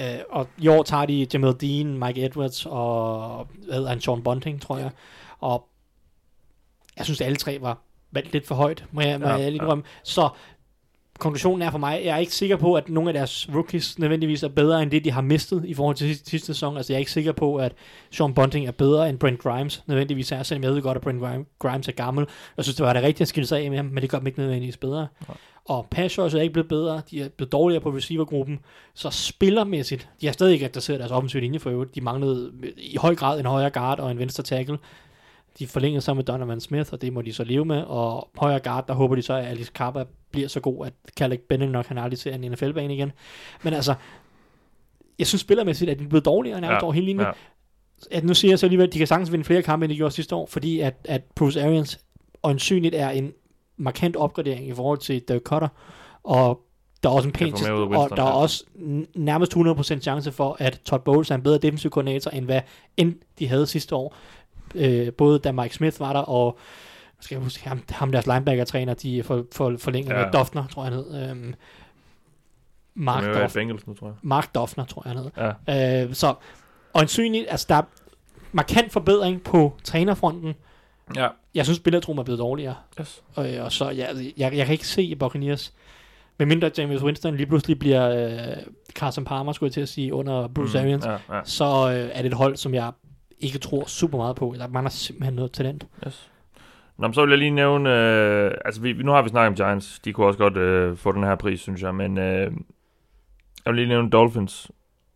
Øh, 0.00 0.04
og 0.30 0.46
i 0.58 0.68
år 0.68 0.82
tager 0.82 1.06
de 1.06 1.26
Jamel 1.34 1.54
Dean, 1.60 1.98
Mike 1.98 2.24
Edwards 2.24 2.66
og, 2.66 3.46
hvad 3.64 3.74
hedder 3.74 3.88
han, 3.88 4.00
Sean 4.00 4.22
Bunting, 4.22 4.60
tror 4.62 4.78
jeg. 4.78 4.90
Og 5.40 5.68
jeg 6.96 7.04
synes, 7.04 7.20
alle 7.20 7.36
tre 7.36 7.58
var 7.60 7.78
valgt 8.12 8.32
lidt 8.32 8.46
for 8.46 8.54
højt, 8.54 8.84
må 8.92 9.00
jeg, 9.00 9.20
må 9.20 9.26
Ja, 9.26 9.32
ja, 9.36 9.42
jeg 9.42 9.52
lige 9.52 9.64
ja. 9.74 9.80
Så 10.02 10.28
konklusionen 11.20 11.62
er 11.62 11.70
for 11.70 11.78
mig, 11.78 12.00
jeg 12.04 12.14
er 12.14 12.18
ikke 12.18 12.34
sikker 12.34 12.56
på, 12.56 12.74
at 12.74 12.88
nogle 12.88 13.10
af 13.10 13.14
deres 13.14 13.48
rookies 13.54 13.98
nødvendigvis 13.98 14.42
er 14.42 14.48
bedre 14.48 14.82
end 14.82 14.90
det, 14.90 15.04
de 15.04 15.10
har 15.10 15.20
mistet 15.20 15.64
i 15.64 15.74
forhold 15.74 15.96
til 15.96 16.08
sidste, 16.08 16.30
sidste 16.30 16.46
sæson. 16.46 16.76
Altså 16.76 16.92
jeg 16.92 16.96
er 16.96 16.98
ikke 16.98 17.12
sikker 17.12 17.32
på, 17.32 17.56
at 17.56 17.72
Sean 18.10 18.34
Bunting 18.34 18.66
er 18.66 18.70
bedre 18.70 19.08
end 19.08 19.18
Brent 19.18 19.38
Grimes 19.38 19.82
nødvendigvis 19.86 20.32
er, 20.32 20.42
selvom 20.42 20.64
jeg 20.64 20.72
ved 20.72 20.82
godt, 20.82 20.96
at 20.96 21.02
Brent 21.02 21.22
Grime- 21.22 21.56
Grimes 21.58 21.88
er 21.88 21.92
gammel. 21.92 22.26
Jeg 22.56 22.64
synes, 22.64 22.76
det 22.76 22.86
var 22.86 22.92
det 22.92 23.02
rigtige 23.02 23.22
at 23.22 23.28
skille 23.28 23.46
sig 23.46 23.64
af 23.64 23.70
med 23.70 23.78
ham, 23.78 23.86
men 23.86 24.02
det 24.02 24.10
gør 24.10 24.18
dem 24.18 24.26
ikke 24.26 24.38
nødvendigvis 24.38 24.76
bedre. 24.76 25.06
Og 25.64 25.86
pass 25.90 26.18
er 26.18 26.40
ikke 26.40 26.52
blevet 26.52 26.68
bedre. 26.68 27.02
De 27.10 27.22
er 27.22 27.28
blevet 27.28 27.52
dårligere 27.52 27.82
på 27.82 27.90
receivergruppen. 27.90 28.58
Så 28.94 29.10
spillermæssigt, 29.10 30.08
de 30.20 30.26
har 30.26 30.32
stadig 30.32 30.52
ikke 30.52 30.64
adresseret 30.64 31.00
deres 31.00 31.12
offensive 31.12 31.40
linje 31.40 31.58
for 31.58 31.70
øvrigt. 31.70 31.94
De 31.94 32.00
manglede 32.00 32.50
i 32.76 32.96
høj 32.96 33.14
grad 33.14 33.40
en 33.40 33.46
højre 33.46 33.70
guard 33.70 34.00
og 34.00 34.10
en 34.10 34.18
venstre 34.18 34.42
tackle. 34.42 34.78
De 35.60 35.66
forlængede 35.66 36.00
sammen 36.00 36.18
med 36.18 36.24
Donovan 36.24 36.60
Smith, 36.60 36.92
og 36.92 37.02
det 37.02 37.12
må 37.12 37.22
de 37.22 37.32
så 37.32 37.44
leve 37.44 37.64
med. 37.64 37.82
Og 37.82 38.30
højre 38.36 38.60
guard, 38.60 38.86
der 38.86 38.94
håber 38.94 39.14
de 39.16 39.22
så, 39.22 39.34
at 39.34 39.44
Alice 39.44 39.72
Kappa 39.74 40.04
bliver 40.30 40.48
så 40.48 40.60
god, 40.60 40.86
at 40.86 40.92
Calec 41.16 41.40
Benning 41.48 41.72
nok 41.72 41.86
han 41.86 41.98
aldrig 41.98 42.18
ser 42.18 42.34
en 42.34 42.50
NFL-bane 42.50 42.94
igen. 42.94 43.12
Men 43.62 43.74
altså, 43.74 43.94
jeg 45.18 45.26
synes 45.26 45.40
spillermæssigt, 45.40 45.90
at 45.90 45.98
de 45.98 46.04
er 46.04 46.08
blevet 46.08 46.24
dårligere 46.24 46.60
nærmest 46.60 46.80
ja, 46.80 46.84
over 46.84 46.92
hele 46.92 47.06
linjen. 47.06 47.26
ja. 47.26 47.32
At 48.10 48.24
nu 48.24 48.34
siger 48.34 48.52
jeg 48.52 48.58
så 48.58 48.66
alligevel, 48.66 48.86
at 48.86 48.92
de 48.92 48.98
kan 48.98 49.06
sagtens 49.06 49.32
vinde 49.32 49.44
flere 49.44 49.62
kampe, 49.62 49.84
end 49.84 49.92
de 49.92 49.96
gjorde 49.96 50.14
sidste 50.14 50.34
år, 50.34 50.46
fordi 50.46 50.80
at, 50.80 50.94
at 51.04 51.22
Bruce 51.34 51.64
Arians 51.64 52.00
øjensynligt 52.42 52.94
er 52.94 53.10
en 53.10 53.32
markant 53.76 54.16
opgradering 54.16 54.68
i 54.68 54.74
forhold 54.74 54.98
til 54.98 55.20
Dirk 55.20 55.42
Cutter, 55.42 55.68
og 56.24 56.60
der 57.02 57.08
er 57.08 57.12
også 57.12 57.28
en 57.28 57.32
pæn, 57.32 57.54
af 57.66 57.72
og 57.72 57.88
Winston, 57.88 58.16
der 58.16 58.22
er 58.22 58.30
også 58.30 58.64
nærmest 59.14 59.56
100% 59.56 60.00
chance 60.00 60.32
for, 60.32 60.56
at 60.58 60.80
Todd 60.84 61.02
Bowles 61.02 61.30
er 61.30 61.34
en 61.34 61.42
bedre 61.42 61.58
defensiv 61.58 61.90
koordinator, 61.90 62.30
end 62.30 62.44
hvad 62.44 62.60
end 62.96 63.14
de 63.38 63.48
havde 63.48 63.66
sidste 63.66 63.94
år. 63.94 64.16
Øh, 64.74 65.12
både 65.12 65.38
da 65.38 65.52
Mike 65.52 65.74
Smith 65.74 66.00
var 66.00 66.12
der, 66.12 66.20
og 66.20 66.58
skal 67.20 67.34
jeg 67.34 67.42
huske, 67.42 67.68
ham, 67.68 67.82
ham 67.90 68.12
deres 68.12 68.26
linebacker-træner, 68.26 68.94
de 68.94 69.22
for, 69.22 69.44
for, 69.52 69.76
forlænger 69.78 70.14
Ja. 70.14 70.20
ja. 70.24 70.30
Duffner, 70.30 70.66
tror 70.66 70.84
jeg 70.84 70.92
han 70.92 71.04
hed. 71.04 71.30
Øhm, 71.30 71.54
Mark, 72.94 73.24
er 73.24 73.40
Duff, 73.42 73.54
Bengals 73.54 73.86
nu, 73.86 73.94
tror 73.94 74.06
jeg. 74.06 74.14
Mark 74.22 74.54
Duffner, 74.54 74.84
tror 74.84 75.02
jeg 75.06 75.12
han 75.14 75.22
hed. 75.22 75.54
Ja. 75.68 76.04
Øh, 76.06 76.14
så 76.14 76.34
øjensynligt, 76.94 77.46
altså 77.50 77.66
der 77.68 77.74
er 77.74 77.82
markant 78.52 78.92
forbedring 78.92 79.42
på 79.42 79.76
trænerfronten. 79.84 80.54
Ja. 81.16 81.28
Jeg 81.54 81.64
synes, 81.64 81.76
spillertrum 81.76 82.18
er 82.18 82.22
blevet 82.22 82.38
dårligere. 82.38 82.74
Yes. 83.00 83.22
Og, 83.34 83.46
og 83.60 83.72
så, 83.72 83.90
ja, 83.90 84.02
altså, 84.04 84.24
jeg, 84.36 84.54
jeg 84.56 84.66
kan 84.66 84.72
ikke 84.72 84.86
se 84.86 85.16
Buccaneers, 85.16 85.72
medmindre 86.38 86.70
James 86.78 87.02
Winston 87.02 87.36
lige 87.36 87.46
pludselig 87.46 87.78
bliver 87.78 88.30
øh, 88.30 88.56
Carson 88.94 89.24
Palmer, 89.24 89.52
skulle 89.52 89.68
jeg 89.68 89.72
til 89.74 89.80
at 89.80 89.88
sige, 89.88 90.14
under 90.14 90.48
Bruce 90.48 90.78
mm, 90.78 90.84
Arians, 90.84 91.06
Ja, 91.06 91.12
ja. 91.12 91.40
så 91.44 91.64
øh, 91.64 92.10
er 92.12 92.22
det 92.22 92.28
et 92.30 92.34
hold, 92.36 92.56
som 92.56 92.74
jeg 92.74 92.92
ikke 93.40 93.58
tror 93.58 93.84
super 93.86 94.18
meget 94.18 94.36
på. 94.36 94.54
Der 94.58 94.68
mangler 94.68 94.90
simpelthen 94.90 95.34
noget 95.34 95.52
talent. 95.52 95.86
Yes. 96.06 96.30
Nå, 96.98 97.06
men 97.06 97.14
så 97.14 97.20
vil 97.20 97.30
jeg 97.30 97.38
lige 97.38 97.50
nævne, 97.50 97.90
øh, 97.90 98.54
altså 98.64 98.80
vi, 98.80 98.92
nu 98.92 99.12
har 99.12 99.22
vi 99.22 99.28
snakket 99.28 99.48
om 99.48 99.54
Giants, 99.54 99.98
de 100.04 100.12
kunne 100.12 100.26
også 100.26 100.38
godt 100.38 100.56
øh, 100.56 100.96
få 100.96 101.12
den 101.12 101.24
her 101.24 101.34
pris, 101.34 101.60
synes 101.60 101.82
jeg, 101.82 101.94
men 101.94 102.18
øh, 102.18 102.52
jeg 103.64 103.66
vil 103.66 103.74
lige 103.74 103.88
nævne 103.88 104.10
Dolphins. 104.10 104.70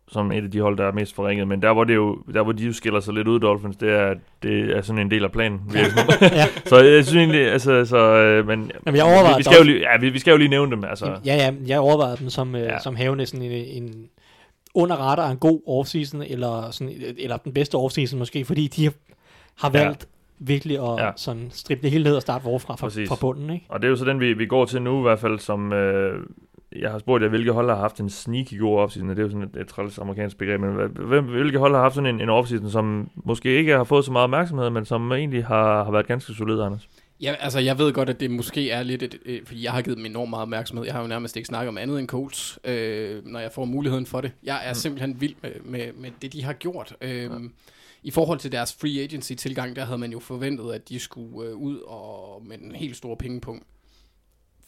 som 0.07 0.31
et 0.31 0.43
af 0.43 0.51
de 0.51 0.61
hold, 0.61 0.77
der 0.77 0.85
er 0.85 0.91
mest 0.91 1.15
forringet, 1.15 1.47
men 1.47 1.61
der 1.61 1.73
hvor, 1.73 1.83
det 1.83 1.95
jo, 1.95 2.17
der, 2.33 2.43
hvor 2.43 2.51
de 2.51 2.65
jo 2.65 2.73
skiller 2.73 2.99
sig 2.99 3.13
lidt 3.13 3.27
ud, 3.27 3.39
Dolphins, 3.39 3.77
det 3.77 3.89
er, 3.89 4.13
det 4.43 4.77
er 4.77 4.81
sådan 4.81 5.01
en 5.01 5.11
del 5.11 5.23
af 5.23 5.31
planen. 5.31 5.61
ja. 6.21 6.45
så 6.65 6.77
jeg 6.77 7.05
synes 7.05 7.15
egentlig, 7.15 7.51
altså, 7.51 7.85
så, 7.85 7.97
øh, 7.97 8.47
men, 8.47 8.71
Jamen, 8.85 8.97
jeg 8.97 9.05
overvejede 9.05 9.35
vi, 9.35 9.37
vi, 9.37 9.43
skal 9.43 9.57
jo 9.57 9.63
lige, 9.63 9.79
ja, 9.79 9.97
vi, 9.99 10.09
vi 10.09 10.19
skal 10.19 10.31
jo 10.31 10.37
lige 10.37 10.49
nævne 10.49 10.71
dem, 10.71 10.83
altså. 10.83 11.05
Ja, 11.25 11.35
ja, 11.35 11.51
jeg 11.67 11.79
overvejede 11.79 12.17
dem 12.17 12.29
som, 12.29 12.55
øh, 12.55 12.61
ja. 12.61 12.79
som 12.79 12.95
havende 12.95 13.25
sådan 13.25 13.45
en, 13.45 13.83
en 13.83 14.09
under 14.75 14.95
radar 14.95 15.31
en 15.31 15.37
god 15.37 15.61
offseason, 15.67 16.21
eller, 16.21 16.71
sådan, 16.71 16.93
eller 17.17 17.37
den 17.37 17.53
bedste 17.53 17.75
offseason 17.75 18.19
måske, 18.19 18.45
fordi 18.45 18.67
de 18.67 18.91
har 19.55 19.71
Ja. 19.73 19.83
valgt 19.85 20.07
virkelig 20.39 20.77
at 20.77 20.83
Ja. 20.97 21.05
ja. 21.05 21.11
sådan 21.15 21.47
strippe 21.51 21.81
det 21.81 21.91
hele 21.91 22.03
ned 22.03 22.15
og 22.15 22.21
starte 22.21 22.43
forfra 22.43 22.75
fra, 22.75 22.87
Præcis. 22.87 23.09
fra 23.09 23.15
bunden, 23.21 23.49
ikke? 23.49 23.65
Og 23.69 23.79
det 23.81 23.85
er 23.87 23.89
jo 23.89 23.95
så 23.95 24.05
den, 24.05 24.19
vi, 24.19 24.33
vi 24.33 24.45
går 24.45 24.65
til 24.65 24.81
nu 24.81 24.99
i 24.99 25.01
hvert 25.01 25.19
fald, 25.19 25.39
som 25.39 25.73
øh, 25.73 26.19
jeg 26.79 26.91
har 26.91 26.99
spurgt 26.99 27.23
jer, 27.23 27.29
hvilke 27.29 27.51
hold 27.51 27.69
har 27.69 27.75
haft 27.75 27.99
en 27.99 28.09
sneaky 28.09 28.59
god 28.59 28.79
offseason, 28.79 29.09
det 29.09 29.19
er 29.19 29.23
jo 29.23 29.29
sådan 29.29 29.43
et, 29.55 29.61
et 29.61 29.67
træls 29.67 29.97
amerikansk 29.99 30.37
begreb, 30.37 30.59
men 30.61 30.75
hvem, 31.07 31.23
hvilke 31.25 31.57
hold 31.59 31.73
har 31.73 31.81
haft 31.81 31.95
sådan 31.95 32.15
en, 32.15 32.21
en 32.21 32.29
offseason, 32.29 32.69
som 32.69 33.09
måske 33.15 33.57
ikke 33.57 33.71
har 33.77 33.83
fået 33.83 34.05
så 34.05 34.11
meget 34.11 34.23
opmærksomhed, 34.23 34.69
men 34.69 34.85
som 34.85 35.11
egentlig 35.11 35.45
har, 35.45 35.83
har 35.83 35.91
været 35.91 36.07
ganske 36.07 36.33
solid, 36.33 36.61
Anders? 36.61 36.87
Ja, 37.21 37.35
altså 37.39 37.59
jeg 37.59 37.77
ved 37.77 37.93
godt, 37.93 38.09
at 38.09 38.19
det 38.19 38.31
måske 38.31 38.71
er 38.71 38.83
lidt 38.83 39.03
et, 39.03 39.19
øh, 39.25 39.45
fordi 39.45 39.63
jeg 39.63 39.71
har 39.71 39.81
givet 39.81 39.97
dem 39.97 40.05
enormt 40.05 40.29
meget 40.29 40.41
opmærksomhed. 40.41 40.85
Jeg 40.85 40.93
har 40.93 41.01
jo 41.01 41.07
nærmest 41.07 41.37
ikke 41.37 41.47
snakket 41.47 41.67
om 41.67 41.77
andet 41.77 41.99
end 41.99 42.07
Colts, 42.07 42.59
øh, 42.63 43.25
når 43.25 43.39
jeg 43.39 43.51
får 43.51 43.65
muligheden 43.65 44.05
for 44.05 44.21
det. 44.21 44.31
Jeg 44.43 44.61
er 44.67 44.71
mm. 44.71 44.75
simpelthen 44.75 45.21
vild 45.21 45.35
med, 45.41 45.51
med, 45.63 45.93
med 45.93 46.11
det, 46.21 46.33
de 46.33 46.43
har 46.43 46.53
gjort. 46.53 46.95
Øh, 47.01 47.23
ja. 47.23 47.29
I 48.03 48.11
forhold 48.11 48.39
til 48.39 48.51
deres 48.51 48.73
free 48.73 49.03
agency 49.03 49.33
tilgang, 49.33 49.75
der 49.75 49.85
havde 49.85 49.97
man 49.97 50.11
jo 50.11 50.19
forventet, 50.19 50.73
at 50.73 50.89
de 50.89 50.99
skulle 50.99 51.49
øh, 51.49 51.55
ud 51.55 51.79
og 51.79 52.41
med 52.45 52.57
den 52.57 52.75
helt 52.75 52.97
store 52.97 53.17
pengepunkt. 53.17 53.63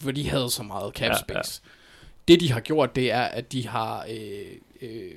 For 0.02 0.11
de 0.11 0.30
havde 0.30 0.49
så 0.49 0.64
meget 0.64 0.94
cap 0.94 1.15
space. 1.15 1.61
Ja, 1.64 1.69
ja. 1.69 2.34
Det 2.34 2.40
de 2.40 2.52
har 2.52 2.60
gjort, 2.60 2.95
det 2.95 3.11
er, 3.11 3.22
at 3.22 3.52
de 3.52 3.68
har 3.68 4.06
øh, 4.10 4.45
øh, 4.82 5.11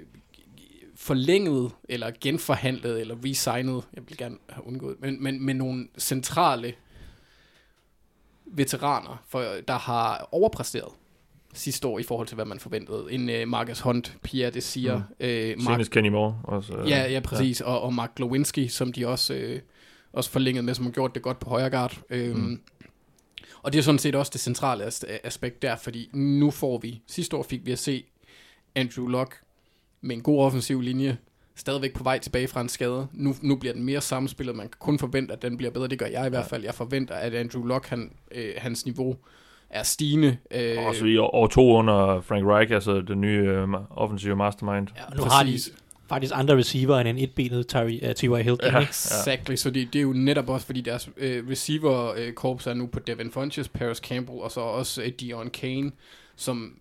forlænget, 0.95 1.71
eller 1.89 2.11
genforhandlet, 2.21 3.01
eller 3.01 3.17
resignet, 3.25 3.83
jeg 3.95 4.03
vil 4.09 4.17
gerne 4.17 4.37
have 4.49 4.67
undgået, 4.67 4.97
men, 5.01 5.23
men 5.23 5.45
med 5.45 5.55
nogle 5.55 5.89
centrale 5.99 6.75
veteraner, 8.53 9.23
for, 9.29 9.45
der 9.69 9.79
har 9.79 10.29
overpræsteret 10.33 10.93
sidste 11.55 11.89
år 11.89 11.99
i 11.99 12.03
forhold 12.03 12.29
til, 12.29 12.35
hvad 12.35 12.45
man 12.45 12.61
forventede. 12.61 13.07
En 13.11 13.29
uh, 13.43 13.49
Marcus 13.49 13.81
Hunt, 13.81 14.17
Pierre 14.23 14.51
Desir, 14.51 14.95
mm. 14.97 15.61
uh, 15.61 15.65
Mark, 15.65 15.87
Kenny 15.91 16.09
Moore 16.09 16.41
også. 16.45 16.77
øh, 16.77 16.89
ja, 16.89 17.11
ja, 17.11 17.21
præcis, 17.21 17.61
ja. 17.61 17.67
Og, 17.67 17.81
og 17.81 17.95
Mark 17.95 18.15
Glowinski, 18.15 18.69
som 18.69 18.93
de 18.93 19.09
også, 19.09 19.35
øh, 19.35 19.61
også 20.13 20.31
forlængede 20.31 20.67
med, 20.67 20.75
som 20.75 20.85
har 20.85 20.93
gjort 20.93 21.15
det 21.15 21.23
godt 21.23 21.39
på 21.39 21.51
højre 21.51 21.71
guard. 21.71 22.01
Øhm, 22.11 22.39
mm. 22.39 22.61
Og 23.63 23.73
det 23.73 23.79
er 23.79 23.83
sådan 23.83 23.99
set 23.99 24.15
også 24.15 24.31
det 24.33 24.41
centrale 24.41 24.85
as- 24.85 25.21
aspekt 25.25 25.63
der, 25.63 25.77
fordi 25.77 26.11
nu 26.13 26.51
får 26.51 26.79
vi, 26.79 27.03
sidste 27.07 27.37
år 27.37 27.43
fik 27.43 27.67
vi 27.67 27.73
at 27.73 27.79
se 27.79 28.05
Andrew 28.75 29.07
Luck 29.07 29.41
med 30.01 30.17
en 30.17 30.23
god 30.23 30.45
offensiv 30.45 30.81
linje, 30.81 31.19
stadigvæk 31.61 31.93
på 31.95 32.03
vej 32.03 32.19
tilbage 32.19 32.49
fra 32.49 32.61
en 32.61 32.69
skade. 32.69 33.07
Nu, 33.13 33.35
nu 33.43 33.57
bliver 33.57 33.73
den 33.75 33.85
mere 33.85 34.01
samspillet, 34.01 34.57
man 34.57 34.67
kan 34.69 34.77
kun 34.79 34.99
forvente, 34.99 35.33
at 35.33 35.43
den 35.43 35.57
bliver 35.57 35.71
bedre. 35.71 35.89
Det 35.89 35.99
gør 35.99 36.07
jeg 36.07 36.27
i 36.27 36.29
hvert 36.29 36.47
fald. 36.47 36.65
Jeg 36.65 36.75
forventer, 36.75 37.15
at 37.15 37.35
Andrew 37.35 37.65
Luck, 37.67 37.87
han, 37.89 38.13
øh, 38.35 38.53
hans 38.59 38.85
niveau 38.85 39.17
er 39.71 39.83
stigende. 39.83 40.37
Øh, 40.51 40.87
Også 40.87 41.05
i 41.05 41.17
år, 41.17 41.35
år 41.35 41.47
to 41.47 41.73
under 41.77 42.21
Frank 42.21 42.47
Reich, 42.47 42.73
altså 42.73 43.01
den 43.01 43.21
nye 43.21 43.39
øh, 43.39 43.69
offensive 43.91 44.37
mastermind. 44.37 44.89
Ja, 44.97 45.17
nu 45.17 45.23
har 45.25 45.43
de 45.45 45.51
præcis. 45.53 45.73
faktisk 46.09 46.33
andre 46.37 46.57
receiver 46.57 46.99
end 46.99 47.09
en 47.09 47.19
etbenet 47.19 47.67
Ty- 47.67 47.77
uh, 47.77 48.13
T.Y. 48.13 48.43
Hilton, 48.43 48.71
Ja. 48.73 48.79
Exactly, 48.81 49.55
så 49.55 49.71
det, 49.71 49.93
det 49.93 49.99
er 49.99 50.03
jo 50.03 50.13
netop 50.13 50.49
også, 50.49 50.67
fordi 50.67 50.81
deres 50.81 51.11
øh, 51.17 51.45
receiver-korps 51.51 52.67
er 52.67 52.75
nu 52.75 52.87
på 52.87 52.99
Devin 52.99 53.31
Funches, 53.31 53.69
Paris 53.69 53.99
Campbell, 53.99 54.39
og 54.39 54.51
så 54.51 54.61
også 54.61 55.03
øh, 55.03 55.09
Dion 55.21 55.51
Kane, 55.51 55.91
som 56.37 56.75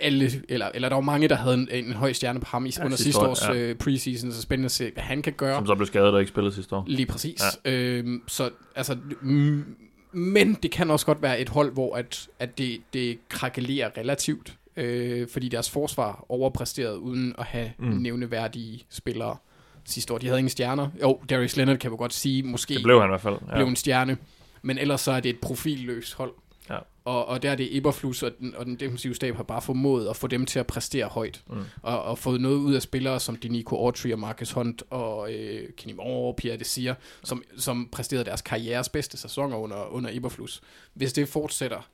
alle, 0.00 0.30
eller, 0.48 0.70
eller 0.74 0.88
der 0.88 0.96
var 0.96 1.00
mange, 1.02 1.28
der 1.28 1.34
havde 1.34 1.54
en, 1.54 1.68
en 1.72 1.92
høj 1.92 2.12
stjerne 2.12 2.40
på 2.40 2.46
ham 2.46 2.66
i, 2.66 2.70
Ja, 2.78 2.84
under 2.84 2.96
sidste 2.96 3.04
sidste 3.04 3.20
år, 3.20 3.28
års 3.30 3.42
ja. 3.48 3.54
øh, 3.54 3.74
preseason, 3.76 4.32
så 4.32 4.42
spændende 4.42 4.66
at 4.66 4.70
se, 4.70 4.90
hvad 4.94 5.02
han 5.02 5.22
kan 5.22 5.32
gøre. 5.32 5.56
Som 5.56 5.66
så 5.66 5.74
blev 5.74 5.86
skadet 5.86 6.08
og 6.10 6.20
ikke 6.20 6.28
spillet 6.30 6.54
sidste 6.54 6.76
år. 6.76 6.84
Lige 6.86 7.06
præcis. 7.06 7.40
Ja. 7.64 7.70
Øhm, 7.72 8.22
så 8.26 8.50
altså, 8.76 8.96
mm, 9.22 9.64
men 10.12 10.54
det 10.54 10.70
kan 10.70 10.90
også 10.90 11.06
godt 11.06 11.22
være 11.22 11.40
et 11.40 11.48
hold, 11.48 11.72
hvor 11.72 11.96
at, 11.96 12.28
at 12.38 12.58
det, 12.58 12.80
det 12.92 13.18
krakelerer 13.28 13.90
relativt, 13.96 14.54
øh, 14.76 15.28
fordi 15.32 15.48
deres 15.48 15.70
forsvar 15.70 16.24
overpræsterede 16.28 16.98
uden 16.98 17.34
at 17.38 17.44
have 17.44 17.70
Mm. 17.78 17.86
nævneværdige 17.86 18.84
spillere 18.90 19.36
sidste 19.84 20.14
år. 20.14 20.18
De 20.18 20.26
havde 20.26 20.38
ingen 20.38 20.50
stjerner. 20.50 20.88
Jo, 21.02 21.20
Darius 21.30 21.56
Leonard 21.56 21.76
kan 21.78 21.90
vi 21.92 21.96
godt 21.96 22.12
sige, 22.14 22.42
måske 22.42 22.74
Det 22.74 22.82
blev 22.82 23.00
han 23.00 23.08
i 23.08 23.12
hvert 23.12 23.20
fald. 23.20 23.36
Ja. 23.48 23.54
blev 23.54 23.66
en 23.66 23.76
stjerne, 23.76 24.16
men 24.62 24.78
ellers 24.78 25.00
så 25.00 25.12
er 25.12 25.20
det 25.20 25.28
et 25.30 25.38
profilløst 25.40 26.14
hold. 26.14 26.32
Ja. 26.70 26.78
Og, 27.04 27.26
og 27.26 27.42
der 27.42 27.50
er 27.50 27.54
det 27.54 27.76
Eberflus 27.76 28.22
og 28.22 28.30
den, 28.38 28.54
og 28.54 28.66
den 28.66 28.76
defensive 28.76 29.14
stab 29.14 29.36
har 29.36 29.42
bare 29.42 29.62
formået 29.62 30.08
at 30.08 30.16
få 30.16 30.26
dem 30.26 30.46
til 30.46 30.58
at 30.58 30.66
præstere 30.66 31.06
højt. 31.06 31.42
Mm. 31.50 31.62
Og, 31.82 32.02
og 32.02 32.18
fået 32.18 32.40
noget 32.40 32.56
ud 32.56 32.74
af 32.74 32.82
spillere 32.82 33.20
som 33.20 33.36
Denico 33.36 33.76
Autry 33.76 34.12
og 34.12 34.18
Marcus 34.18 34.52
Hunt 34.52 34.82
og 34.90 35.32
øh, 35.34 35.68
Kenny 35.76 35.96
Moore 35.96 36.28
og 36.28 36.36
Pierre 36.36 36.56
Desir, 36.56 36.94
som, 37.24 37.42
som 37.56 37.88
præsterede 37.92 38.24
deres 38.24 38.42
karrieres 38.42 38.88
bedste 38.88 39.16
sæsoner 39.16 39.56
under, 39.56 39.86
under 39.86 40.10
Eberflus. 40.12 40.60
Hvis 40.94 41.12
det 41.12 41.28
fortsætter, 41.28 41.90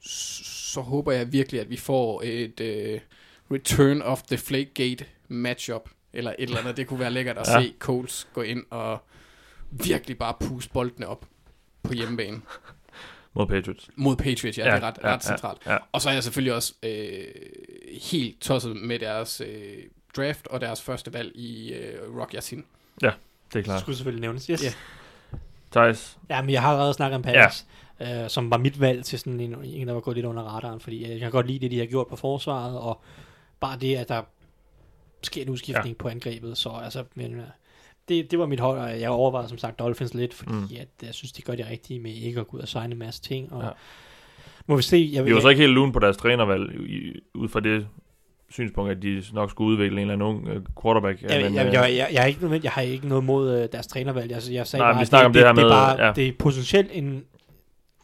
så 0.00 0.80
håber 0.80 1.12
jeg 1.12 1.32
virkelig, 1.32 1.60
at 1.60 1.70
vi 1.70 1.76
får 1.76 2.22
et 2.24 2.60
øh, 2.60 3.00
Return 3.50 4.02
of 4.02 4.22
the 4.22 4.38
Flakegate 4.38 5.04
matchup, 5.28 5.90
eller 6.12 6.30
et 6.38 6.42
eller 6.42 6.58
andet. 6.58 6.76
Det 6.76 6.86
kunne 6.86 7.00
være 7.00 7.10
lækkert 7.10 7.38
at 7.38 7.48
ja. 7.48 7.62
se 7.62 7.74
Coles 7.78 8.28
gå 8.34 8.42
ind 8.42 8.64
og 8.70 8.98
virkelig 9.70 10.18
bare 10.18 10.34
puste 10.40 10.72
boldene 10.72 11.06
op 11.06 11.26
på 11.82 11.92
hjemmebane. 11.92 12.40
Mod 13.34 13.46
Patriots. 13.46 13.90
Mod 13.96 14.16
Patriots, 14.16 14.58
ja, 14.58 14.68
ja 14.68 14.74
det 14.74 14.82
er 14.82 14.86
ret, 14.86 14.98
ja, 15.02 15.08
ja, 15.08 15.14
ret 15.14 15.24
centralt. 15.24 15.58
Ja, 15.66 15.72
ja. 15.72 15.78
Og 15.92 16.00
så 16.00 16.08
er 16.08 16.12
jeg 16.12 16.22
selvfølgelig 16.22 16.54
også 16.54 16.74
øh, 16.82 17.24
helt 18.12 18.40
tosset 18.40 18.76
med 18.76 18.98
deres 18.98 19.40
øh, 19.40 19.76
draft 20.16 20.46
og 20.46 20.60
deres 20.60 20.82
første 20.82 21.12
valg 21.12 21.32
i 21.36 21.72
øh, 21.72 22.18
Rock 22.20 22.34
Yassin. 22.34 22.64
Det 23.00 23.06
er 23.08 23.12
Det 23.52 23.64
klart. 23.64 23.80
skulle 23.80 23.96
selvfølgelig 23.96 24.20
nævnes. 24.20 24.46
Yes. 24.46 24.62
Ja. 24.62 24.66
Yeah. 24.66 24.74
Thijs, 25.72 26.18
Ja, 26.30 26.42
men 26.42 26.50
jeg 26.50 26.62
har 26.62 26.70
allerede 26.70 26.94
snakket 26.94 27.16
om 27.16 27.22
Paris, 27.22 27.66
ja. 28.00 28.22
øh, 28.24 28.30
som 28.30 28.50
var 28.50 28.56
mit 28.58 28.80
valg 28.80 29.04
til 29.04 29.18
sådan 29.18 29.40
en, 29.40 29.64
en, 29.64 29.86
der 29.88 29.94
var 29.94 30.00
gået 30.00 30.16
lidt 30.16 30.26
under 30.26 30.42
radaren, 30.42 30.80
fordi 30.80 31.04
øh, 31.04 31.10
jeg 31.10 31.20
kan 31.20 31.30
godt 31.30 31.46
lide 31.46 31.58
det, 31.58 31.70
de 31.70 31.78
har 31.78 31.86
gjort 31.86 32.06
på 32.06 32.16
forsvaret, 32.16 32.78
og 32.78 33.00
bare 33.60 33.78
det, 33.78 33.96
at 33.96 34.08
der 34.08 34.22
sker 35.22 35.42
en 35.42 35.48
udskiftning 35.48 35.96
ja. 35.98 36.02
på 36.02 36.08
angrebet, 36.08 36.58
så 36.58 36.68
altså, 36.84 37.04
men, 37.14 37.34
øh, 37.34 37.46
det, 38.08 38.30
det 38.30 38.38
var 38.38 38.46
mit 38.46 38.60
hold, 38.60 38.78
og 38.78 39.00
jeg 39.00 39.10
overvejede 39.10 39.48
som 39.48 39.58
sagt 39.58 39.78
Dolphins 39.78 40.14
lidt, 40.14 40.34
fordi 40.34 40.52
Mm. 40.52 40.68
at, 40.80 40.88
jeg 41.02 41.14
synes, 41.14 41.32
de 41.32 41.42
gør 41.42 41.54
det 41.54 41.66
rigtige 41.70 42.00
med 42.00 42.10
ikke 42.14 42.40
at 42.40 42.48
gå 42.48 42.56
ud 42.56 42.62
og 42.62 42.68
signe 42.68 42.92
en 42.92 42.98
masse 42.98 43.22
ting, 43.22 43.52
og 43.52 43.60
Ja. 43.62 43.66
ja. 43.66 43.72
må 44.66 44.76
vi 44.76 44.82
se. 44.82 45.10
Jeg, 45.12 45.24
vi 45.26 45.34
var 45.34 45.40
så 45.40 45.48
ikke 45.48 45.60
helt 45.62 45.72
lune 45.72 45.92
på 45.92 45.98
deres 45.98 46.16
trænervalg, 46.16 46.80
i, 46.90 47.20
ud 47.34 47.48
fra 47.48 47.60
det 47.60 47.86
synspunkt, 48.50 48.90
at 48.90 49.02
de 49.02 49.22
nok 49.32 49.50
skulle 49.50 49.70
udvikle 49.72 49.96
en 49.96 50.10
eller 50.10 50.12
anden 50.12 50.28
ung 50.28 50.48
øh, 50.48 50.60
quarterback. 50.82 51.22
Jeg, 51.22 51.30
jeg, 51.30 51.42
men, 51.42 51.54
jeg, 51.54 51.66
øh, 51.66 51.72
jeg, 51.72 51.82
jeg, 51.96 52.08
jeg, 52.12 52.22
er 52.22 52.26
ikke, 52.26 52.40
nødvendig- 52.40 52.64
jeg 52.64 52.72
har 52.72 52.82
ikke 52.82 53.08
noget 53.08 53.24
mod 53.24 53.58
øh, 53.62 53.68
deres 53.72 53.86
trænervalg. 53.86 54.32
Altså, 54.32 54.52
jeg 54.52 54.66
sagde 54.66 54.80
Nej, 54.82 54.92
bare, 54.92 55.00
vi 55.00 55.06
snakker 55.06 55.26
om 55.26 55.32
det 55.32 55.42
her 55.42 55.48
det, 55.48 55.56
med, 55.56 55.64
er 55.64 55.68
bare, 55.68 56.06
ja. 56.06 56.12
det 56.12 56.28
er 56.28 56.32
potentielt 56.38 56.88
en 56.92 57.24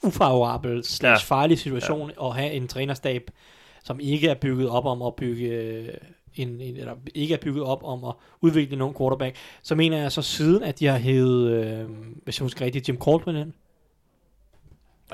ufavorabel 0.02 0.84
slash 0.84 1.26
farlig 1.26 1.58
situation 1.58 2.10
ja. 2.20 2.26
at 2.28 2.34
have 2.34 2.52
en 2.52 2.68
trænerstab, 2.68 3.30
som 3.84 4.00
ikke 4.00 4.28
er 4.28 4.34
bygget 4.34 4.68
op 4.68 4.86
om 4.86 5.02
at 5.02 5.14
bygge 5.14 5.82
en, 6.34 6.60
en, 6.60 6.76
eller 6.76 6.92
ikke 7.14 7.34
er 7.34 7.38
bygget 7.38 7.64
op 7.64 7.84
om 7.84 8.04
at 8.04 8.14
udvikle 8.40 8.76
nogen 8.76 8.94
quarterback. 8.98 9.36
Så 9.62 9.74
mener 9.74 9.98
jeg 9.98 10.12
så 10.12 10.22
siden, 10.22 10.62
at 10.62 10.78
de 10.78 10.86
har 10.86 10.98
hævet, 10.98 11.50
øh, 11.50 11.84
hvis 12.24 12.38
jeg 12.40 12.44
husker 12.44 12.64
rigtigt, 12.64 12.88
Jim 12.88 12.98
Caldwell 13.04 13.38
ind. 13.38 13.52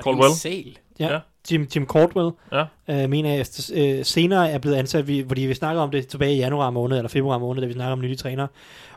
Caldwell? 0.03 0.31
Er. 0.45 0.71
Ja. 0.99 1.13
Ja. 1.13 1.19
Jim, 1.51 1.67
Jim 1.75 1.87
Caldwell, 1.87 2.31
Ja. 2.51 2.63
øh, 3.03 3.09
mener 3.09 3.29
jeg, 3.29 3.39
efter, 3.39 3.71
øh, 3.75 4.05
senere 4.05 4.49
er 4.51 4.57
blevet 4.57 4.75
ansat, 4.75 5.07
vi, 5.07 5.25
fordi 5.27 5.41
vi 5.41 5.53
snakker 5.53 5.81
om 5.81 5.91
det 5.91 6.07
tilbage 6.07 6.33
i 6.35 6.37
januar 6.37 6.69
måned, 6.69 6.97
eller 6.97 7.09
februar 7.09 7.37
måned, 7.37 7.61
da 7.61 7.67
vi 7.67 7.73
snakker 7.73 7.91
om 7.91 8.01
nye 8.01 8.15
træner. 8.15 8.47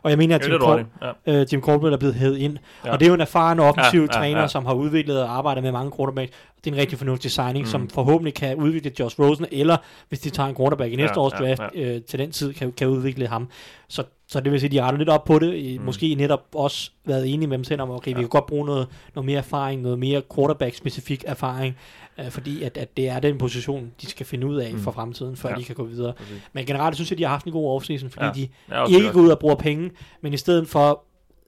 Og 0.02 0.10
jeg 0.10 0.18
mener, 0.18 0.36
at 0.36 0.47
Jim, 0.47 0.52
er 0.52 0.78
i. 0.78 0.84
ja. 1.26 1.40
øh, 1.40 1.47
Jim 1.52 1.62
Caldwell 1.62 1.92
er 1.94 1.98
blevet 1.98 2.14
hævet 2.14 2.36
ind. 2.38 2.52
Ja. 2.84 2.88
Ja. 2.88 2.92
Og 2.92 3.01
det 3.01 3.06
er 3.06 3.09
jo 3.09 3.14
en 3.14 3.20
erfaren 3.20 3.60
offensiv 3.60 4.01
Ja, 4.01 4.06
ja, 4.12 4.16
ja, 4.16 4.20
træner, 4.20 4.40
ja. 4.40 4.48
som 4.48 4.66
har 4.66 4.74
udviklet 4.74 5.22
og 5.22 5.36
arbejdet 5.36 5.62
med 5.62 5.72
mange 5.72 5.92
quarterbacks. 5.97 6.32
Det 6.65 6.70
er 6.70 6.74
en 6.74 6.81
rigtig 6.81 6.99
fornuftig 6.99 7.31
signing, 7.31 7.59
Mm. 7.65 7.70
som 7.70 7.89
forhåbentlig 7.89 8.35
kan 8.35 8.57
udvikle 8.57 8.93
Josh 9.01 9.20
Rosen, 9.20 9.47
eller 9.53 9.77
hvis 10.09 10.20
de 10.20 10.31
tager 10.31 10.49
en 10.49 10.55
quarterback 10.57 10.93
i 10.93 10.97
næste 10.97 11.15
Ja, 11.16 11.20
års 11.20 11.32
ja, 11.41 11.55
draft, 11.55 11.74
øh, 11.77 12.03
til 12.03 12.19
den 12.19 12.31
tid 12.31 12.53
kan, 12.53 12.73
kan 12.73 12.89
udvikle 12.89 13.27
ham. 13.27 13.49
Så, 13.89 14.03
så 14.28 14.41
det 14.41 14.53
vil 14.53 14.61
sige, 14.61 14.69
at 14.69 14.73
de 14.73 14.82
retter 14.82 14.99
lidt 14.99 15.09
op 15.09 15.24
på 15.24 15.39
det. 15.39 15.55
I, 15.55 15.78
Mm. 15.78 15.85
Måske 15.85 16.15
netop 16.15 16.43
også 16.55 16.91
været 17.05 17.32
enige 17.35 17.49
med 17.49 17.59
dem 17.59 17.65
selv 17.65 17.81
om, 17.82 17.91
okay, 17.91 18.11
ja. 18.11 18.16
vi 18.16 18.23
kan 18.23 18.28
godt 18.28 18.47
bruge 18.47 18.66
noget, 18.66 18.87
noget 19.15 19.27
mere 19.27 19.39
erfaring, 19.39 19.82
noget 19.82 19.99
mere 19.99 20.23
quarterback-specifik 20.35 21.24
erfaring, 21.27 21.77
øh, 22.20 22.31
fordi 22.31 22.62
at, 22.62 22.77
at 22.77 22.97
det 22.97 23.09
er 23.09 23.20
den 23.20 23.39
position, 23.39 23.91
de 24.03 24.07
skal 24.07 24.27
finde 24.27 24.47
ud 24.47 24.57
af 24.57 24.73
Mm. 24.73 24.78
for 24.81 24.91
fremtiden, 24.91 25.37
før 25.37 25.49
Ja. 25.49 25.55
ja. 25.55 25.61
de 25.61 25.65
kan 25.65 25.74
gå 25.74 25.85
videre. 25.85 26.12
Præcis. 26.12 26.43
Men 26.53 26.66
generelt 26.66 26.95
synes 26.97 27.11
jeg, 27.11 27.19
de 27.19 27.23
har 27.23 27.31
haft 27.31 27.47
en 27.47 27.53
god 27.53 27.70
offseason, 27.74 28.11
fordi 28.11 28.24
Ja. 28.70 28.81
ja. 28.81 28.87
de 28.87 28.91
Ja, 28.93 28.97
ikke 28.97 29.12
går 29.12 29.20
ud 29.20 29.28
og 29.28 29.39
bruger 29.39 29.55
penge, 29.55 29.91
men 30.23 30.35
i 30.35 30.37
stedet 30.37 30.69
for 30.69 31.05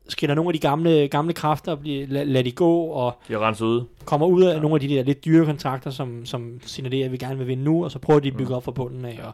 skiller 0.09 0.35
nogle 0.35 0.49
af 0.49 0.53
de 0.53 0.59
gamle, 0.59 1.09
gamle 1.09 1.33
kræfter, 1.33 1.74
blive, 1.74 2.07
lad, 2.07 2.24
lad 2.24 2.45
de 2.45 2.53
gå, 2.53 2.81
og 2.83 3.16
De 3.29 3.33
har 3.33 3.41
renset 3.41 3.65
ud. 3.66 3.85
kommer 4.05 4.27
ud 4.27 4.43
af 4.43 4.55
Ja. 4.55 4.61
nogle 4.61 4.74
af 4.74 4.81
de 4.81 4.89
der 4.89 5.03
lidt 5.03 5.24
dyre 5.24 5.45
kontrakter, 5.47 5.91
som, 5.91 6.27
som 6.27 6.61
signalerer, 6.66 7.05
at 7.05 7.12
vi 7.12 7.16
gerne 7.16 7.39
vil 7.39 7.47
vinde 7.47 7.65
nu, 7.65 7.85
og 7.85 7.91
så 7.91 7.99
prøver 7.99 8.20
de 8.20 8.29
at 8.29 8.35
bygge 8.37 8.49
Mm. 8.51 8.55
op 8.57 8.65
fra 8.65 8.73
bunden 8.73 9.05
af. 9.05 9.20
Og 9.24 9.33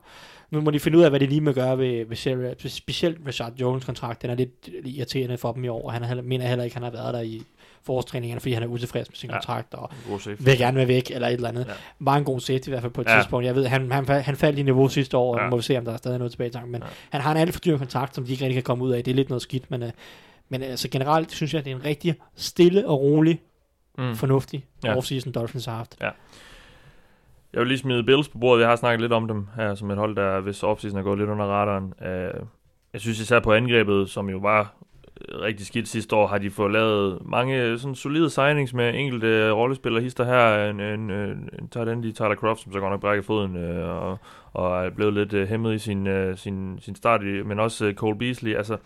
nu 0.50 0.60
må 0.60 0.70
de 0.70 0.80
finde 0.80 0.98
ud 0.98 1.02
af, 1.02 1.10
hvad 1.10 1.20
de 1.20 1.26
lige 1.26 1.40
må 1.40 1.52
gøre 1.52 1.78
ved, 1.78 2.04
ved 2.08 2.16
Sarah, 2.16 2.52
specielt 2.66 3.18
Rashad 3.26 3.52
Jones 3.60 3.84
kontrakt. 3.84 4.22
Den 4.22 4.30
er 4.30 4.34
lidt 4.34 4.68
irriterende 4.84 5.38
for 5.38 5.52
dem 5.52 5.64
i 5.64 5.68
år, 5.68 5.82
og 5.86 5.92
han 5.92 6.02
er 6.02 6.06
heller, 6.06 6.22
mener 6.22 6.46
heller 6.46 6.64
ikke, 6.64 6.76
han 6.76 6.82
har 6.82 6.90
været 6.90 7.14
der 7.14 7.20
i 7.20 7.42
forårstræningerne, 7.82 8.40
fordi 8.40 8.52
han 8.52 8.62
er 8.62 8.66
utilfreds 8.66 9.08
med 9.10 9.16
sin 9.16 9.30
Ja. 9.30 9.36
kontrakt, 9.36 9.74
og 9.74 9.90
vil 10.38 10.58
gerne 10.58 10.76
være 10.76 10.88
væk, 10.88 11.10
eller 11.10 11.28
et 11.28 11.32
eller 11.34 11.48
andet. 11.48 11.64
Ja. 11.68 11.72
Var 12.00 12.16
en 12.16 12.24
god 12.24 12.40
safety 12.40 12.68
i 12.68 12.70
hvert 12.70 12.82
fald 12.82 12.92
på 12.92 13.00
et 13.00 13.06
Ja. 13.08 13.16
tidspunkt. 13.18 13.46
Jeg 13.46 13.54
ved, 13.54 13.66
han, 13.66 13.92
han, 13.92 14.08
han 14.08 14.36
faldt 14.36 14.58
i 14.58 14.62
niveau 14.62 14.88
sidste 14.88 15.16
år, 15.16 15.34
og 15.34 15.40
Ja. 15.40 15.50
må 15.50 15.56
vi 15.56 15.62
se, 15.62 15.78
om 15.78 15.84
der 15.84 15.92
er 15.92 15.96
stadig 15.96 16.18
noget 16.18 16.30
tilbage 16.30 16.48
i 16.48 16.52
tanken. 16.52 16.72
Men 16.72 16.82
ja. 16.82 16.88
han 17.10 17.20
har 17.20 17.30
en 17.30 17.36
alt 17.36 17.52
for 17.52 17.60
dyr 17.60 17.78
kontrakt, 17.78 18.14
som 18.14 18.24
de 18.24 18.32
ikke 18.32 18.44
rigtig 18.44 18.56
kan 18.56 18.62
komme 18.62 18.84
ud 18.84 18.90
af. 18.90 19.04
Det 19.04 19.10
er 19.10 19.14
lidt 19.14 19.28
noget 19.28 19.42
skidt, 19.42 19.70
men, 19.70 19.82
øh, 19.82 19.90
men 20.48 20.62
altså 20.62 20.88
generelt 20.90 21.32
synes 21.32 21.54
jeg, 21.54 21.64
det 21.64 21.70
er 21.72 21.76
en 21.76 21.84
rigtig 21.84 22.14
stille 22.36 22.88
og 22.88 23.00
rolig, 23.00 23.40
Mm. 23.98 24.14
fornuftig 24.16 24.66
Ja. 24.84 24.90
ja. 24.90 24.96
offseason 24.96 25.32
Dolphins 25.32 25.64
har 25.66 25.76
haft. 25.76 25.96
Jeg 27.52 27.60
vil 27.60 27.66
lige 27.68 27.78
smide 27.78 28.04
Bills 28.04 28.28
på 28.28 28.38
bordet. 28.38 28.60
Jeg 28.60 28.68
har 28.68 28.76
snakket 28.76 29.00
lidt 29.00 29.12
om 29.12 29.28
dem 29.28 29.46
her 29.56 29.74
som 29.74 29.90
et 29.90 29.98
hold, 29.98 30.16
der 30.16 30.40
hvis 30.40 30.62
offseason 30.62 30.98
er 30.98 31.02
gået 31.02 31.18
lidt 31.18 31.30
under 31.30 31.44
radaren. 31.44 31.84
Uh, 32.00 32.46
jeg 32.92 33.00
synes 33.00 33.20
især 33.20 33.40
på 33.40 33.52
angrebet, 33.52 34.10
som 34.10 34.30
jo 34.30 34.38
var 34.38 34.74
øh, 35.28 35.40
rigtig 35.40 35.66
skidt 35.66 35.88
sidste 35.88 36.16
år, 36.16 36.26
har 36.26 36.38
de 36.38 36.50
fået 36.50 36.72
lavet 36.72 37.18
mange 37.26 37.78
sådan 37.78 37.94
solide 37.94 38.30
signings 38.30 38.74
med 38.74 38.94
enkelte 38.94 39.50
rollespillere. 39.50 40.02
Hister 40.02 40.24
her, 40.24 40.70
en, 40.70 40.80
en, 40.80 41.10
en, 41.10 41.48
en 41.58 41.68
tight 41.68 41.88
end 41.88 42.04
i 42.04 42.12
Tyler 42.12 42.34
Croft, 42.34 42.60
som 42.60 42.72
så 42.72 42.80
godt 42.80 42.90
nok 42.92 43.00
brækker 43.00 43.22
foden, 43.22 43.56
uh, 43.56 43.88
og, 43.88 44.18
og 44.52 44.86
er 44.86 44.90
blevet 44.90 45.14
lidt 45.14 45.32
uh, 45.34 45.42
hæmmet 45.48 45.74
i 45.74 45.78
sin, 45.78 46.06
uh, 46.06 46.36
sin, 46.36 46.78
sin 46.80 46.94
start, 46.96 47.22
men 47.22 47.60
også 47.60 47.86
uh, 47.86 47.94
Cole 47.94 48.18
Beasley. 48.18 48.54
Altså, 48.54 48.76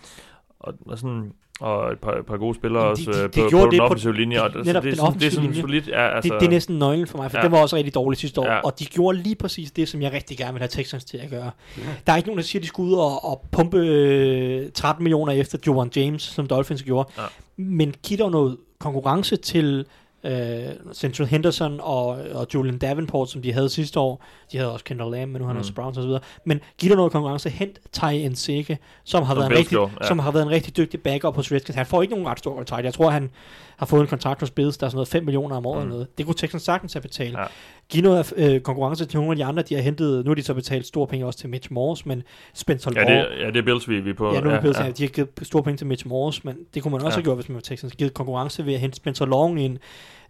og, 0.60 0.74
og 0.86 0.98
sådan 0.98 1.32
og 1.60 1.92
et 1.92 1.98
par, 1.98 2.12
et 2.12 2.26
par 2.26 2.36
gode 2.36 2.54
spillere 2.54 2.82
også 2.84 3.02
de- 3.06 3.12
de- 3.12 3.18
øh, 3.18 3.24
de 3.24 3.28
på, 3.42 3.48
gjorde 3.48 3.64
på 3.64 3.70
det 3.70 3.72
den 3.72 3.80
offensive 3.80 4.14
linje. 4.14 4.42
Og, 4.42 4.50
de- 4.52 4.56
altså, 4.58 4.68
netop 4.72 4.82
det, 4.82 4.88
er 4.88 4.94
den 4.94 5.00
sådan, 5.06 5.20
det 5.20 5.26
er 5.26 5.30
sådan 5.30 5.44
offensive 5.44 5.62
solidt. 5.62 5.88
Ja, 5.88 6.14
altså, 6.16 6.32
det, 6.32 6.40
det 6.40 6.46
er 6.46 6.50
næsten 6.50 6.78
nøglen 6.78 7.06
for 7.06 7.18
mig, 7.18 7.30
for 7.30 7.38
Ja. 7.38 7.42
det 7.42 7.52
var 7.52 7.58
også 7.62 7.76
rigtig 7.76 7.94
dårligt 7.94 8.20
sidste 8.20 8.40
år, 8.40 8.46
Ja. 8.46 8.52
ja. 8.52 8.60
og 8.60 8.78
de 8.78 8.84
gjorde 8.84 9.18
lige 9.18 9.34
præcis 9.34 9.70
det, 9.70 9.88
som 9.88 10.02
jeg 10.02 10.12
rigtig 10.12 10.38
gerne 10.38 10.52
vil 10.52 10.60
have 10.60 10.68
Texans 10.68 11.04
til 11.04 11.16
at 11.18 11.30
gøre. 11.30 11.50
Ja. 11.78 11.82
Der 12.06 12.12
er 12.12 12.16
ikke 12.16 12.28
nogen, 12.28 12.38
der 12.38 12.44
siger, 12.44 12.60
at 12.60 12.62
de 12.62 12.68
skulle 12.68 12.90
ud 12.90 12.98
og, 12.98 13.24
og 13.24 13.44
pumpe 13.52 13.76
øh, 13.78 14.70
13 14.74 15.02
millioner 15.02 15.32
efter 15.32 15.58
Jovan 15.66 15.90
James, 15.96 16.22
som 16.22 16.46
Dolphins 16.46 16.82
gjorde, 16.82 17.08
Ja. 17.18 17.22
men 17.56 17.94
giv 18.02 18.18
dog 18.18 18.30
noget 18.30 18.56
konkurrence 18.78 19.36
til 19.36 19.84
øh, 20.24 20.92
Central 20.94 21.28
Henderson 21.28 21.80
og, 21.82 22.06
og 22.34 22.46
Julian 22.54 22.78
Davenport, 22.78 23.30
som 23.30 23.42
de 23.42 23.52
havde 23.52 23.68
sidste 23.68 24.00
år. 24.00 24.24
De 24.52 24.56
havde 24.58 24.72
også 24.72 24.84
Kendall 24.84 25.10
Lamb, 25.10 25.32
men 25.32 25.40
nu 25.40 25.44
har 25.46 25.52
han 25.52 25.56
Mm. 25.56 25.60
også 25.60 25.74
Browns 25.74 25.98
videre. 25.98 26.20
Men 26.46 26.60
giv 26.78 26.90
dog 26.90 26.96
noget 26.96 27.12
konkurrence. 27.12 27.50
Hent 27.50 27.78
Ty 27.92 28.28
Nseke, 28.30 28.78
som 29.04 29.22
har, 29.22 29.34
Som 29.34 29.40
været 29.40 29.50
en 29.52 29.58
rigtig, 29.58 29.78
ja. 30.00 30.06
som 30.06 30.18
har 30.18 30.30
været 30.30 30.42
en 30.44 30.50
rigtig 30.50 30.76
dygtig 30.76 31.00
backup 31.02 31.36
hos 31.36 31.52
Redskins. 31.52 31.76
Han 31.76 31.86
får 31.86 32.02
ikke 32.02 32.14
nogen 32.14 32.28
ret 32.28 32.38
stor 32.38 32.56
kontrakt. 32.56 32.84
Jeg 32.84 32.94
tror, 32.94 33.10
han 33.10 33.30
har 33.76 33.86
fået 33.86 34.00
en 34.00 34.06
kontrakt 34.06 34.40
hos 34.40 34.50
Bills, 34.50 34.78
der 34.78 34.86
er 34.86 34.90
sådan 34.90 34.96
noget 34.96 35.08
5 35.08 35.24
millioner 35.24 35.56
om 35.56 35.66
året 35.66 35.76
Mm. 35.78 35.82
eller 35.82 35.92
noget. 35.94 36.18
Det 36.18 36.26
kunne 36.26 36.34
Texans 36.34 36.62
sagtens 36.62 36.92
have 36.92 37.00
betalt. 37.02 37.32
Ja. 37.32 37.40
Ja. 37.40 37.46
Giv 37.88 38.02
noget 38.02 38.32
øh, 38.36 38.60
konkurrence 38.60 39.04
til 39.04 39.16
nogle 39.18 39.32
af 39.32 39.36
de 39.36 39.44
andre, 39.44 39.62
de 39.62 39.74
har 39.74 39.82
hentet. 39.82 40.24
Nu 40.24 40.30
har 40.30 40.34
de 40.34 40.42
så 40.42 40.54
betalt 40.54 40.86
store 40.86 41.06
penge 41.06 41.26
også 41.26 41.38
til 41.38 41.48
Mitch 41.48 41.72
Morse, 41.72 42.08
men 42.08 42.22
Spencer 42.54 42.90
ja, 42.94 43.04
Law... 43.04 43.10
det, 43.14 43.40
ja, 43.40 43.46
det 43.46 43.56
er 43.56 43.62
Bills, 43.62 43.88
vi, 43.88 44.00
vi 44.00 44.10
er 44.10 44.14
på. 44.14 44.34
Ja, 44.34 44.40
nu 44.40 44.50
er 44.50 44.54
ja, 44.54 44.60
Bills, 44.60 44.78
ja. 44.78 44.84
ja. 44.84 44.90
de 44.90 45.02
har 45.02 45.08
givet 45.08 45.28
store 45.42 45.62
penge 45.62 45.76
til 45.76 45.86
Mitch 45.86 46.06
Morse, 46.08 46.40
men 46.44 46.56
det 46.74 46.82
kunne 46.82 46.92
man 46.92 47.00
også 47.02 47.06
Ja. 47.18 47.20
have 47.20 47.24
gjort, 47.24 47.36
hvis 47.36 47.48
man 47.48 47.54
var 47.54 47.60
Texans. 47.60 47.92
Givet 47.96 48.14
konkurrence 48.14 48.66
ved 48.66 48.74
at 48.74 48.80
hente 48.80 48.96
Spencer 48.96 49.26
Long 49.26 49.60
i 49.60 49.64
en 49.64 49.78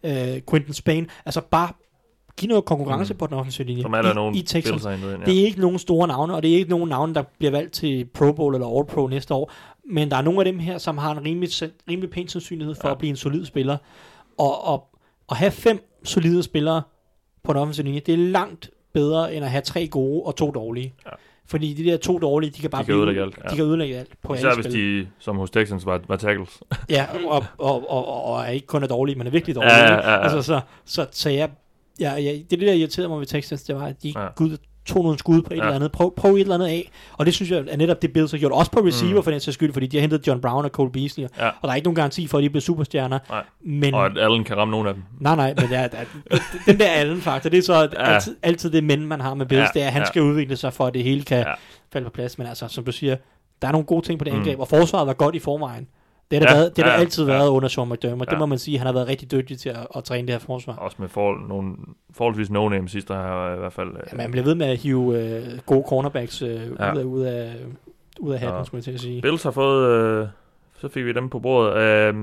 øh, 0.04 0.40
Quinton 0.50 0.72
Spain. 0.74 1.06
Altså 1.26 1.40
bare 1.40 1.68
give 2.36 2.48
noget 2.48 2.64
konkurrence 2.64 3.14
Mm. 3.14 3.18
på 3.18 3.26
den 3.26 3.34
offensive 3.34 3.66
linje. 3.66 3.82
Som 3.82 3.92
er 3.92 4.02
der 4.02 4.10
I, 4.10 4.14
nogen 4.14 4.34
i 4.34 4.42
Texans. 4.42 4.84
Ind, 4.84 5.04
ja. 5.04 5.16
Det 5.26 5.40
er 5.40 5.44
ikke 5.44 5.60
nogen 5.60 5.78
store 5.78 6.08
navne, 6.08 6.34
og 6.34 6.42
det 6.42 6.50
er 6.52 6.56
ikke 6.56 6.70
nogen 6.70 6.88
navne, 6.88 7.14
der 7.14 7.22
bliver 7.38 7.50
valgt 7.50 7.72
til 7.72 8.04
Pro 8.04 8.32
Bowl 8.32 8.54
eller 8.54 8.76
All 8.76 8.86
Pro 8.86 9.06
næste 9.06 9.34
år. 9.34 9.52
Men 9.90 10.10
der 10.10 10.16
er 10.16 10.22
nogle 10.22 10.40
af 10.40 10.44
dem 10.44 10.58
her, 10.58 10.78
som 10.78 10.98
har 10.98 11.12
en 11.12 11.24
rimelig, 11.24 11.48
rimelig 11.90 12.10
pæn 12.10 12.28
sandsynlighed 12.28 12.74
for 12.74 12.88
Ja. 12.88 12.92
at 12.92 12.98
blive 12.98 13.10
en 13.10 13.16
solid 13.16 13.44
spiller. 13.44 13.76
Og, 14.38 14.64
og, 14.64 14.84
og 15.28 15.36
have 15.36 15.50
fem 15.50 15.88
solide 16.04 16.42
spillere 16.42 16.82
på 17.44 17.52
en 17.52 17.58
offensiv 17.58 17.84
linje, 17.84 18.00
det 18.00 18.12
er 18.14 18.18
langt 18.18 18.70
bedre, 18.94 19.34
end 19.34 19.44
at 19.44 19.50
have 19.50 19.62
tre 19.62 19.86
gode 19.88 20.22
og 20.22 20.36
to 20.36 20.50
dårlige. 20.50 20.94
Ja. 21.06 21.10
Fordi 21.46 21.74
de 21.74 21.84
der 21.84 21.96
to 21.96 22.18
dårlige, 22.18 22.50
de 22.50 22.60
kan 22.60 22.70
bare 22.70 22.82
De 22.82 22.86
kan 22.86 22.92
blive- 22.94 22.98
ødelægge 22.98 23.22
alt, 23.22 23.38
ja. 23.44 23.50
De 23.50 23.56
kan 23.56 23.64
ødelægge 23.64 23.96
alt 23.96 24.08
på 24.22 24.34
Især 24.34 24.48
alle 24.48 24.62
hvis 24.62 24.72
de, 24.74 25.08
som 25.18 25.36
hos 25.36 25.50
Texans, 25.50 25.86
var, 25.86 26.00
var 26.08 26.16
tackles. 26.16 26.60
Ja, 26.90 27.06
og, 27.26 27.44
og, 27.58 27.90
og, 27.90 28.26
og, 28.26 28.40
er 28.42 28.48
ikke 28.48 28.66
kun 28.66 28.82
er 28.82 28.86
dårlige, 28.86 29.16
men 29.18 29.26
er 29.26 29.30
virkelig 29.30 29.56
dårlige. 29.56 29.72
Ja, 29.72 29.92
ja, 29.92 29.94
ja, 29.94 30.10
ja. 30.10 30.22
Altså, 30.22 30.42
så, 30.42 30.60
så, 30.84 31.06
så 31.10 31.30
jeg, 31.30 31.50
ja, 32.00 32.12
ja, 32.14 32.32
det 32.32 32.52
er 32.52 32.56
det, 32.56 32.60
der 32.60 32.72
irriterede 32.72 33.08
mig 33.08 33.18
ved 33.18 33.26
Texans, 33.26 33.62
det 33.62 33.74
var, 33.76 33.86
at 33.86 34.02
de 34.02 34.08
ikke 34.08 34.20
Ja. 34.20 34.24
ja. 34.26 34.30
Tog 34.86 35.02
nogle 35.02 35.18
skud 35.18 35.42
på 35.42 35.48
et 35.54 35.56
Ja. 35.56 35.62
eller 35.62 35.74
andet. 35.74 35.92
Prøv, 35.92 36.14
prøv 36.16 36.34
et 36.34 36.40
eller 36.40 36.54
andet 36.54 36.66
af. 36.66 36.90
Og 37.12 37.26
det 37.26 37.34
synes 37.34 37.50
jeg 37.50 37.64
er 37.68 37.76
netop 37.76 38.02
det 38.02 38.12
Bills 38.12 38.30
har 38.30 38.38
gjort. 38.38 38.52
Også 38.52 38.70
på 38.70 38.78
receiver 38.80 39.12
Mm. 39.12 39.16
mm. 39.18 39.22
for 39.24 39.30
den 39.30 39.40
sags 39.40 39.54
skyld, 39.54 39.72
fordi 39.72 39.86
de 39.86 39.96
har 39.96 40.00
hentet 40.00 40.26
John 40.26 40.40
Brown 40.40 40.64
og 40.64 40.70
Cole 40.70 40.90
Beasley. 40.92 41.26
Ja. 41.38 41.46
Og 41.48 41.54
der 41.62 41.68
er 41.68 41.74
ikke 41.74 41.86
nogen 41.86 41.94
garanti 41.94 42.26
for, 42.26 42.38
at 42.38 42.44
de 42.44 42.50
bliver 42.50 42.60
superstjerner. 42.60 43.18
Nej. 43.30 43.44
Men, 43.60 43.94
Og 43.94 44.06
at 44.06 44.18
Allen 44.18 44.44
kan 44.44 44.56
ramme 44.56 44.72
nogen 44.72 44.86
af 44.86 44.94
dem. 44.94 45.02
nej, 45.20 45.36
nej, 45.36 45.54
men 45.56 45.68
det 45.68 45.76
er, 45.78 45.88
det 45.88 45.98
er, 46.30 46.36
den 46.66 46.78
der 46.80 46.86
Allen-faktor, 46.88 47.50
det 47.50 47.58
er 47.58 47.62
så 47.62 47.74
Ja. 47.98 48.12
altid, 48.14 48.36
altid 48.42 48.70
det 48.70 48.84
men, 48.84 49.06
man 49.06 49.20
har 49.20 49.34
med 49.34 49.46
Bills, 49.46 49.60
Ja, 49.60 49.66
det 49.74 49.82
er, 49.82 49.86
at 49.86 49.92
han 49.92 50.02
ja. 50.02 50.06
skal 50.06 50.22
udvikle 50.22 50.56
sig 50.56 50.72
for, 50.72 50.86
at 50.86 50.94
det 50.94 51.04
hele 51.04 51.22
kan 51.22 51.38
Ja. 51.38 51.52
falde 51.92 52.04
på 52.04 52.10
plads. 52.10 52.38
Men 52.38 52.46
altså, 52.46 52.68
som 52.68 52.84
du 52.84 52.92
siger, 52.92 53.16
der 53.62 53.68
er 53.68 53.72
nogle 53.72 53.86
gode 53.86 54.06
ting 54.06 54.18
på 54.18 54.24
det 54.24 54.32
Mm. 54.32 54.38
angreb, 54.38 54.60
og 54.60 54.68
forsvaret 54.68 55.06
var 55.06 55.12
godt 55.12 55.34
i 55.34 55.38
forvejen. 55.38 55.86
Det 56.32 56.40
har 56.48 56.54
Ja, 56.54 56.60
været, 56.60 56.76
det 56.76 56.84
har 56.84 56.90
ja, 56.90 56.96
ja, 56.96 57.00
altid 57.02 57.26
ja. 57.26 57.32
været 57.32 57.48
under 57.48 57.68
Sean 57.68 57.88
McDermott. 57.88 58.28
Ja. 58.28 58.30
Det 58.30 58.38
må 58.38 58.46
man 58.46 58.58
sige, 58.58 58.78
han 58.78 58.86
har 58.86 58.92
været 58.92 59.08
rigtig 59.08 59.30
dygtig 59.30 59.58
til 59.58 59.68
at, 59.68 59.86
at 59.96 60.04
træne 60.04 60.26
det 60.26 60.34
her 60.34 60.38
forsvar. 60.40 60.74
Også 60.76 60.96
med 61.00 61.08
for, 61.08 61.48
nogle 61.48 61.76
forholdsvis 62.10 62.50
no-name 62.50 62.88
sidste 62.88 63.14
her 63.14 63.54
i 63.54 63.58
hvert 63.58 63.72
fald. 63.72 63.88
Ja, 64.12 64.16
man 64.16 64.30
bliver 64.30 64.44
ved 64.44 64.54
med 64.54 64.66
at 64.66 64.78
hive 64.78 65.18
øh, 65.22 65.58
gode 65.66 65.84
cornerbacks 65.88 66.42
øh, 66.42 66.48
Ja. 66.78 66.92
ud, 66.92 66.98
af, 66.98 67.04
ud, 67.04 67.22
af, 67.22 67.52
ud 68.20 68.32
af 68.32 68.38
hatten, 68.40 68.58
Ja. 68.58 68.64
skulle 68.64 68.78
jeg 68.78 68.84
til 68.84 68.92
at 68.92 69.00
sige. 69.00 69.22
Bills 69.22 69.42
har 69.42 69.50
fået... 69.50 69.88
Øh, 70.22 70.26
så 70.80 70.88
fik 70.88 71.04
vi 71.04 71.12
dem 71.12 71.28
på 71.28 71.38
bordet. 71.38 71.76
Øh, 71.76 72.14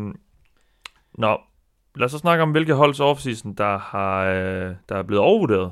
nå, 1.17 1.37
lad 1.95 2.05
os 2.05 2.11
så 2.11 2.17
snakke 2.17 2.43
om, 2.43 2.51
hvilke 2.51 2.73
holds 2.73 2.99
offseason, 2.99 3.53
der, 3.53 3.77
har, 3.77 4.25
øh, 4.25 4.73
der 4.89 4.95
er 4.95 5.03
blevet 5.03 5.23
overvurderet. 5.23 5.71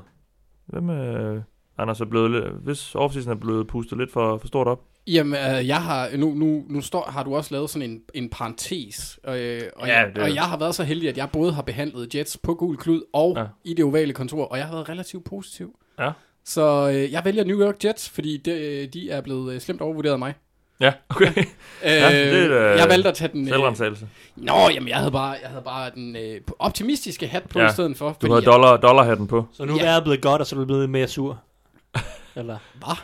Hvem 0.66 0.90
øh, 0.90 1.42
Anders 1.78 2.02
er 2.02 2.06
blevet, 2.06 2.52
hvis 2.64 2.96
offseason 2.96 3.32
er 3.32 3.36
blevet 3.36 3.68
pustet 3.68 3.98
lidt 3.98 4.12
for, 4.12 4.38
for 4.38 4.48
stort 4.48 4.68
op? 4.68 4.80
Jamen, 5.08 5.34
øh, 5.34 5.68
jeg 5.68 5.82
har, 5.84 6.10
nu, 6.18 6.34
nu, 6.34 6.64
nu 6.70 6.82
står, 6.82 7.10
har 7.12 7.24
du 7.24 7.36
også 7.36 7.54
lavet 7.54 7.70
sådan 7.70 7.90
en, 7.90 8.02
en 8.14 8.30
parentes, 8.30 9.20
øh, 9.28 9.62
og, 9.76 9.88
Ja, 9.88 10.00
jeg, 10.00 10.12
og 10.22 10.36
jeg 10.36 10.44
har 10.44 10.58
været 10.58 10.76
så 10.76 10.84
heldig, 10.84 11.10
at 11.10 11.18
jeg 11.18 11.30
både 11.34 11.54
har 11.54 11.62
behandlet 11.62 12.16
Jets 12.16 12.38
på 12.38 12.54
gul 12.54 12.78
klud 12.78 13.02
og 13.14 13.34
Ja. 13.38 13.44
i 13.64 13.74
det 13.74 13.86
ovale 13.86 14.14
kontor, 14.14 14.46
og 14.46 14.58
jeg 14.58 14.66
har 14.66 14.74
været 14.74 14.90
relativt 14.90 15.26
positiv. 15.26 15.76
Ja. 16.00 16.12
Så 16.46 16.90
øh, 16.90 17.12
jeg 17.12 17.26
vælger 17.26 17.44
New 17.44 17.62
York 17.62 17.86
Jets, 17.86 18.10
fordi 18.10 18.38
det, 18.38 18.94
de 18.94 19.10
er 19.10 19.22
blevet 19.22 19.54
øh, 19.54 19.62
slemt 19.62 19.82
overvurderet 19.82 20.14
af 20.14 20.20
mig. 20.20 20.34
Ja, 20.80 20.94
okay. 21.10 21.28
Øh, 21.38 21.44
Ja, 21.84 22.10
det 22.34 22.44
er 22.44 22.48
da 22.48 22.80
jeg 22.82 22.90
valgte 22.90 23.10
at 23.10 23.16
tage 23.16 23.30
den... 23.34 23.42
Øh, 23.42 23.48
Selvrensagelse. 23.54 24.08
nå, 24.36 24.54
jamen, 24.74 24.90
jeg 24.90 24.98
havde 24.98 25.12
bare, 25.12 25.30
jeg 25.42 25.50
havde 25.50 25.64
bare 25.64 25.92
den 25.96 26.16
øh, 26.16 26.42
optimistiske 26.60 27.28
hat 27.28 27.44
på 27.44 27.60
Ja, 27.60 27.70
i 27.70 27.72
stedet 27.74 27.98
for. 27.98 28.18
Du 28.22 28.32
havde 28.32 28.46
dollar, 28.46 28.78
dollarhatten 28.78 29.28
på. 29.28 29.46
Så 29.54 29.66
nu 29.66 29.74
er 29.74 29.78
Ja. 29.78 29.84
vejret 29.84 30.04
blevet 30.04 30.22
godt, 30.22 30.42
og 30.42 30.48
så 30.48 30.56
er 30.56 30.60
du 30.60 30.66
blevet 30.66 30.90
mere 30.90 31.08
sur. 31.08 31.40
Eller? 32.36 32.58
Hvad? 32.78 32.96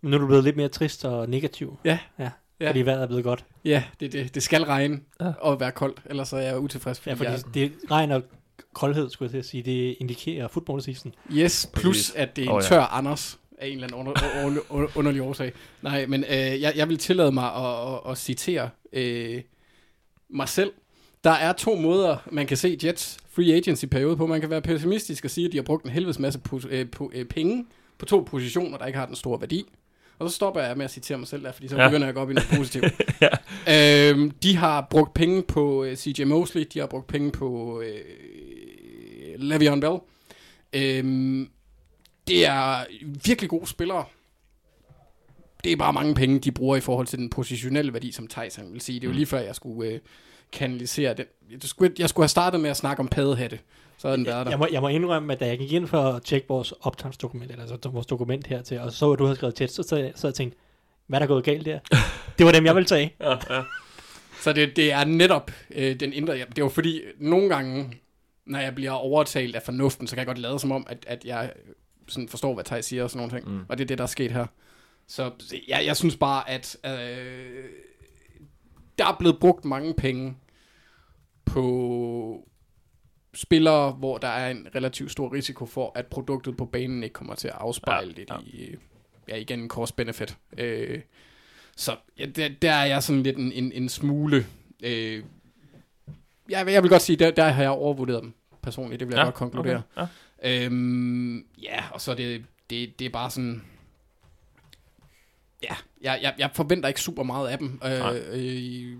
Men 0.00 0.10
nu 0.10 0.16
er 0.16 0.20
du 0.20 0.26
blevet 0.26 0.44
lidt 0.44 0.56
mere 0.56 0.68
trist 0.68 1.04
og 1.04 1.28
negativ. 1.28 1.78
Ja. 1.84 1.98
Ja, 2.18 2.30
Ja. 2.60 2.68
fordi 2.68 2.80
vejret 2.82 3.02
er 3.02 3.06
blevet 3.06 3.24
godt. 3.24 3.44
Ja, 3.64 3.82
det, 4.00 4.12
det, 4.12 4.34
det 4.34 4.42
skal 4.42 4.62
regne 4.62 5.00
Ja. 5.20 5.32
og 5.40 5.60
være 5.60 5.70
koldt, 5.72 6.00
ellers 6.06 6.32
er 6.32 6.38
jeg 6.38 6.58
utilfreds. 6.58 7.06
Ja, 7.06 7.12
Fordi 7.12 7.30
fordi 7.44 7.60
jeg, 7.60 7.70
det 7.70 7.90
regn 7.90 8.10
og 8.10 8.22
koldhed, 8.72 9.10
skulle 9.10 9.26
jeg 9.26 9.30
til 9.30 9.38
at 9.38 9.44
sige, 9.44 9.62
det 9.62 9.96
indikerer 10.00 10.48
football 10.48 10.82
season. 10.82 11.14
Yes, 11.32 11.70
plus 11.74 12.10
at 12.14 12.36
det 12.36 12.42
er 12.44 12.48
en 12.48 12.54
oh, 12.54 12.62
ja. 12.64 12.68
tør 12.68 12.80
Anders 12.82 13.38
af 13.58 13.66
en 13.66 13.72
eller 13.72 13.86
anden 13.86 14.00
under, 14.00 14.12
under, 14.46 14.60
under, 14.70 14.88
underlig 14.96 15.22
årsag. 15.22 15.52
Nej, 15.82 16.06
men 16.06 16.24
øh, 16.24 16.36
jeg, 16.60 16.72
jeg 16.76 16.88
vil 16.88 16.98
tillade 16.98 17.32
mig 17.32 17.54
at, 17.54 17.92
at, 17.94 18.10
at 18.10 18.18
citere 18.18 18.70
øh, 18.92 19.42
mig 20.30 20.48
selv. 20.48 20.72
Der 21.24 21.30
er 21.30 21.52
to 21.52 21.74
måder, 21.74 22.16
man 22.32 22.46
kan 22.46 22.56
se 22.56 22.78
Jets 22.84 23.18
free 23.30 23.54
agency 23.54 23.84
periode 23.84 24.16
på. 24.16 24.26
Man 24.26 24.40
kan 24.40 24.50
være 24.50 24.62
pessimistisk 24.62 25.24
og 25.24 25.30
sige, 25.30 25.46
at 25.46 25.52
de 25.52 25.56
har 25.58 25.62
brugt 25.62 25.84
en 25.84 25.90
helvedes 25.90 26.18
masse 26.18 26.38
pos, 26.38 26.66
øh, 26.70 26.90
på, 26.90 27.10
øh, 27.14 27.24
penge 27.24 27.66
på 27.98 28.04
to 28.04 28.20
positioner, 28.30 28.78
der 28.78 28.86
ikke 28.86 28.98
har 28.98 29.06
den 29.06 29.16
store 29.16 29.40
værdi. 29.40 29.64
Og 30.18 30.30
så 30.30 30.36
stopper 30.36 30.60
jeg 30.60 30.76
med 30.76 30.84
at 30.84 30.90
citere 30.90 31.18
mig 31.18 31.28
selv 31.28 31.44
der, 31.44 31.52
fordi 31.52 31.68
så 31.68 31.76
Ja. 31.76 31.88
begynder 31.88 32.06
jeg 32.06 32.08
at 32.08 32.14
gå 32.14 32.20
op 32.20 32.30
i 32.30 32.34
noget 32.34 32.48
positivt. 32.56 32.84
ja. 33.66 34.10
øhm, 34.10 34.30
de 34.30 34.56
har 34.56 34.86
brugt 34.90 35.14
penge 35.14 35.42
på 35.42 35.84
øh, 35.84 35.96
CJ 35.96 36.24
Mosley, 36.24 36.66
de 36.74 36.78
har 36.78 36.86
brugt 36.86 37.06
penge 37.06 37.30
på 37.32 37.80
øh, 37.80 38.00
Le'Veon 39.34 39.80
Bell. 39.80 39.96
Øhm, 40.72 41.48
det 42.28 42.46
er 42.46 42.84
virkelig 43.24 43.50
gode 43.50 43.66
spillere. 43.66 44.04
Det 45.64 45.72
er 45.72 45.76
bare 45.76 45.92
mange 45.92 46.14
penge, 46.14 46.38
de 46.38 46.52
bruger 46.52 46.76
i 46.76 46.80
forhold 46.80 47.06
til 47.06 47.18
den 47.18 47.30
positionelle 47.30 47.92
værdi, 47.92 48.12
som 48.12 48.28
han 48.34 48.72
vil 48.72 48.80
sige. 48.80 49.00
Det 49.00 49.06
er 49.06 49.10
jo 49.10 49.14
lige 49.14 49.26
før, 49.26 49.38
jeg 49.38 49.54
skulle 49.54 49.90
øh, 49.90 50.00
kanalisere 50.52 51.14
det. 51.14 51.26
Jeg 51.50 51.58
skulle, 51.62 51.92
jeg 51.98 52.08
skulle 52.08 52.24
have 52.24 52.28
startet 52.28 52.60
med 52.60 52.70
at 52.70 52.76
snakke 52.76 53.00
om 53.00 53.08
padehætte. 53.08 53.58
Så 54.06 54.10
havde 54.10 54.18
den 54.18 54.26
været 54.26 54.46
der. 54.46 54.52
Jeg 54.52 54.58
må, 54.58 54.66
jeg 54.72 54.80
må 54.80 54.88
indrømme, 54.88 55.32
at 55.32 55.40
da 55.40 55.46
jeg 55.46 55.58
gik 55.58 55.72
ind 55.72 55.86
for 55.86 56.02
at 56.02 56.22
tjekke 56.22 56.48
vores 56.48 56.72
optagsdokument, 56.80 57.50
eller 57.50 57.72
altså 57.72 57.88
vores 57.88 58.06
dokument 58.06 58.46
hertil, 58.46 58.80
og 58.80 58.92
så 58.92 59.12
at 59.12 59.18
du 59.18 59.24
havde 59.24 59.36
skrevet 59.36 59.54
tæt, 59.54 59.72
så 59.72 59.82
sad 59.82 59.98
jeg, 59.98 60.12
så 60.14 60.26
jeg 60.26 60.34
tænkt, 60.34 60.54
hvad 61.06 61.18
er 61.18 61.20
der 61.20 61.26
gået 61.26 61.44
galt 61.44 61.66
der? 61.66 61.78
Det 62.38 62.46
var 62.46 62.52
dem, 62.52 62.64
jeg 62.64 62.74
ville 62.74 62.86
tage. 62.86 63.14
Ja, 63.20 63.30
ja. 63.30 63.62
Så 64.40 64.52
det, 64.52 64.76
det 64.76 64.92
er 64.92 65.04
netop 65.04 65.50
øh, 65.70 66.00
den 66.00 66.12
indre... 66.12 66.34
Det 66.34 66.42
er 66.42 66.46
jo 66.58 66.68
fordi, 66.68 67.02
nogle 67.18 67.48
gange, 67.48 68.00
når 68.46 68.58
jeg 68.58 68.74
bliver 68.74 68.90
overtalt 68.90 69.56
af 69.56 69.62
fornuften, 69.62 70.06
så 70.06 70.14
kan 70.14 70.18
jeg 70.18 70.26
godt 70.26 70.38
lade 70.38 70.58
som 70.58 70.72
om, 70.72 70.86
at, 70.88 71.04
at 71.08 71.24
jeg 71.24 71.52
sådan 72.08 72.28
forstår, 72.28 72.54
hvad 72.54 72.64
Thijs 72.64 72.84
siger 72.84 73.02
og 73.02 73.10
sådan 73.10 73.28
nogle 73.28 73.40
ting. 73.40 73.54
Mm. 73.54 73.64
Og 73.68 73.78
det 73.78 73.84
er 73.84 73.88
det, 73.88 73.98
der 73.98 74.04
er 74.04 74.08
sket 74.08 74.32
her. 74.32 74.46
Så 75.08 75.30
jeg, 75.68 75.82
jeg 75.86 75.96
synes 75.96 76.16
bare, 76.16 76.50
at 76.50 76.76
øh, 76.84 77.64
der 78.98 79.06
er 79.06 79.16
blevet 79.18 79.38
brugt 79.40 79.64
mange 79.64 79.94
penge 79.94 80.36
på 81.44 82.48
spillere, 83.36 83.92
hvor 83.92 84.18
der 84.18 84.28
er 84.28 84.50
en 84.50 84.68
relativt 84.74 85.10
stor 85.12 85.32
risiko 85.32 85.66
for, 85.66 85.92
at 85.94 86.06
produktet 86.06 86.56
på 86.56 86.64
banen 86.64 87.02
ikke 87.02 87.12
kommer 87.12 87.34
til 87.34 87.48
at 87.48 87.54
afspejle 87.56 88.14
Ja, 88.18 88.22
ja, 88.34 88.36
det 88.38 88.46
i, 88.46 88.74
ja, 89.28 89.36
igen, 89.36 89.60
en 89.60 89.68
cost 89.68 89.96
benefit. 89.96 90.36
Øh, 90.58 91.00
så 91.76 91.96
ja, 92.18 92.26
der, 92.26 92.48
der 92.62 92.72
er 92.72 92.84
jeg 92.84 93.02
sådan 93.02 93.22
lidt 93.22 93.36
en, 93.36 93.52
en, 93.52 93.72
en 93.72 93.88
smule 93.88 94.46
øh, 94.82 95.22
jeg, 96.48 96.66
jeg 96.68 96.82
vil 96.82 96.90
godt 96.90 97.02
sige, 97.02 97.16
der, 97.16 97.30
der 97.30 97.48
har 97.48 97.62
jeg 97.62 97.70
overvurderet 97.70 98.22
dem 98.22 98.32
personligt. 98.62 99.00
Det 99.00 99.08
vil 99.08 99.14
jeg 99.14 99.20
Ja, 99.20 99.24
godt 99.24 99.34
konkludere. 99.34 99.82
okay, 99.96 100.06
Okay. 100.42 100.66
Øhm, 100.66 101.46
ja, 101.62 101.84
og 101.92 102.00
så 102.00 102.10
er 102.10 102.14
det, 102.14 102.44
det, 102.70 102.98
det 102.98 103.04
er 103.04 103.10
bare 103.10 103.30
sådan... 103.30 103.62
Ja, 105.62 105.74
jeg, 106.02 106.18
jeg, 106.22 106.34
jeg 106.38 106.50
forventer 106.54 106.88
ikke 106.88 107.00
super 107.00 107.22
meget 107.22 107.48
af 107.48 107.58
dem. 107.58 107.78
Nej. 107.82 108.18
Øh, 108.32 108.92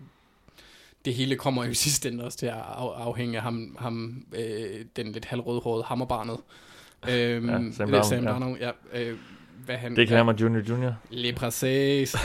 det 1.06 1.14
hele 1.14 1.36
kommer 1.36 1.64
jo 1.64 1.70
i 1.70 1.74
sidste 1.74 2.08
ende 2.08 2.24
også 2.24 2.38
til 2.38 2.46
at 2.46 2.52
af, 2.52 3.06
afhænge 3.06 3.36
af 3.36 3.42
ham, 3.42 3.76
ham 3.80 4.24
øh, 4.38 4.84
den 4.96 5.12
lidt 5.12 5.24
halvrødhårede 5.24 5.84
hammerbarnet. 5.84 6.36
Øhm, 7.10 7.48
Ja, 7.48 7.54
Sam 7.72 7.88
er 7.88 7.90
Darnold, 7.90 8.04
Sam 8.04 8.24
ja. 8.24 8.30
Darnold, 8.30 8.60
ja. 8.60 8.70
Øh, 8.92 9.16
hvad 9.64 9.76
han, 9.76 9.96
Det 9.96 10.08
kan 10.08 10.16
Hammer 10.16 10.32
Junior 10.40 10.62
Junior. 10.68 10.94
Le 11.10 11.32
Præcis. 11.32 12.16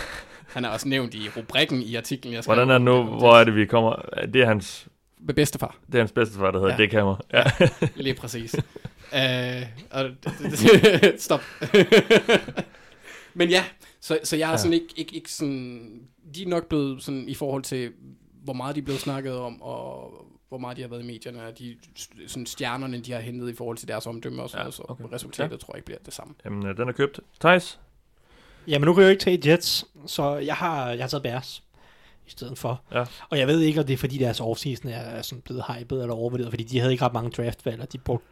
Han 0.47 0.65
er 0.65 0.69
også 0.69 0.87
nævnt 0.87 1.13
i 1.13 1.29
rubrikken 1.37 1.81
i 1.81 1.95
artiklen, 1.95 2.33
jeg. 2.33 2.41
Hvordan 2.45 2.69
er 2.69 2.73
det 2.73 2.81
nu? 2.81 3.03
Hvor 3.03 3.33
er 3.35 3.43
det, 3.43 3.55
vi 3.55 3.65
kommer? 3.65 3.95
Det 4.33 4.41
er 4.41 4.45
hans, 4.45 4.87
bedstefar. 5.35 5.77
det 5.87 5.95
er 5.95 5.99
hans 5.99 6.11
bedstefar, 6.11 6.51
der 6.51 6.59
hedder 6.59 6.73
Ja. 6.73 6.77
ja. 6.77 6.81
Dick 6.83 6.93
Hammer. 6.93 7.15
Ja. 7.33 7.43
Lige 7.95 8.13
præcis. 8.13 8.55
uh, 8.55 9.19
og, 9.99 10.09
stop. 11.17 11.41
Men 13.33 13.49
ja, 13.49 13.63
så, 14.01 14.19
så 14.23 14.35
jeg 14.37 14.47
er 14.47 14.51
Ja. 14.51 14.57
sådan 14.57 14.73
ikke, 14.73 14.87
ikke, 14.95 15.15
ikke 15.15 15.31
sådan... 15.31 15.99
De 16.35 16.43
er 16.43 16.47
nok 16.47 16.65
blevet 16.69 17.03
sådan 17.03 17.29
i 17.29 17.33
forhold 17.33 17.63
til, 17.63 17.89
hvor 18.43 18.53
meget 18.53 18.75
de 18.75 18.79
er 18.81 18.83
blevet 18.85 19.01
snakket 19.01 19.37
om, 19.37 19.61
og 19.61 20.13
hvor 20.49 20.57
meget 20.57 20.77
de 20.77 20.81
har 20.81 20.89
været 20.89 21.01
i 21.01 21.05
medierne, 21.05 21.43
og 21.43 21.59
de 21.59 21.77
sådan 22.27 22.45
stjernerne, 22.45 22.99
de 22.99 23.11
har 23.11 23.19
hentet 23.19 23.49
i 23.49 23.55
forhold 23.55 23.77
til 23.77 23.87
deres 23.87 24.07
omdømme 24.07 24.43
og 24.43 24.49
sådan 24.49 24.59
Ja, 24.59 24.63
noget, 24.63 24.73
så 24.73 24.83
okay. 24.87 25.03
resultatet 25.13 25.59
tror 25.59 25.73
jeg 25.73 25.77
ikke 25.77 25.85
bliver 25.85 25.99
det 26.05 26.13
samme. 26.13 26.33
Jamen, 26.45 26.65
øh, 26.65 26.77
den 26.77 26.89
er 26.89 26.93
købt. 26.93 27.19
Thijs? 27.39 27.79
Jamen, 28.67 28.85
nu 28.85 28.93
kan 28.93 29.01
jeg 29.01 29.07
jo 29.07 29.11
ikke 29.11 29.23
tage 29.23 29.51
Jets, 29.51 29.85
så 30.05 30.35
jeg 30.35 30.55
har, 30.55 30.89
jeg 30.89 31.03
har 31.03 31.07
taget 31.07 31.23
Bears 31.23 31.63
i 32.27 32.29
stedet 32.29 32.57
for. 32.57 32.81
Ja. 32.93 33.05
Og 33.29 33.39
jeg 33.39 33.47
ved 33.47 33.59
ikke, 33.59 33.79
om 33.79 33.85
det 33.85 33.93
er 33.93 33.97
fordi 33.97 34.17
deres 34.17 34.39
offseason 34.39 34.91
er 34.91 35.21
sådan 35.21 35.41
blevet 35.41 35.63
hypet 35.67 36.01
eller 36.01 36.15
overvurderet, 36.15 36.49
fordi 36.51 36.63
de 36.63 36.79
havde 36.79 36.91
ikke 36.91 37.05
ret 37.05 37.13
mange 37.13 37.29
draftvalg, 37.29 37.81
og 37.81 37.93
de, 37.93 37.97
brugte, 37.97 38.27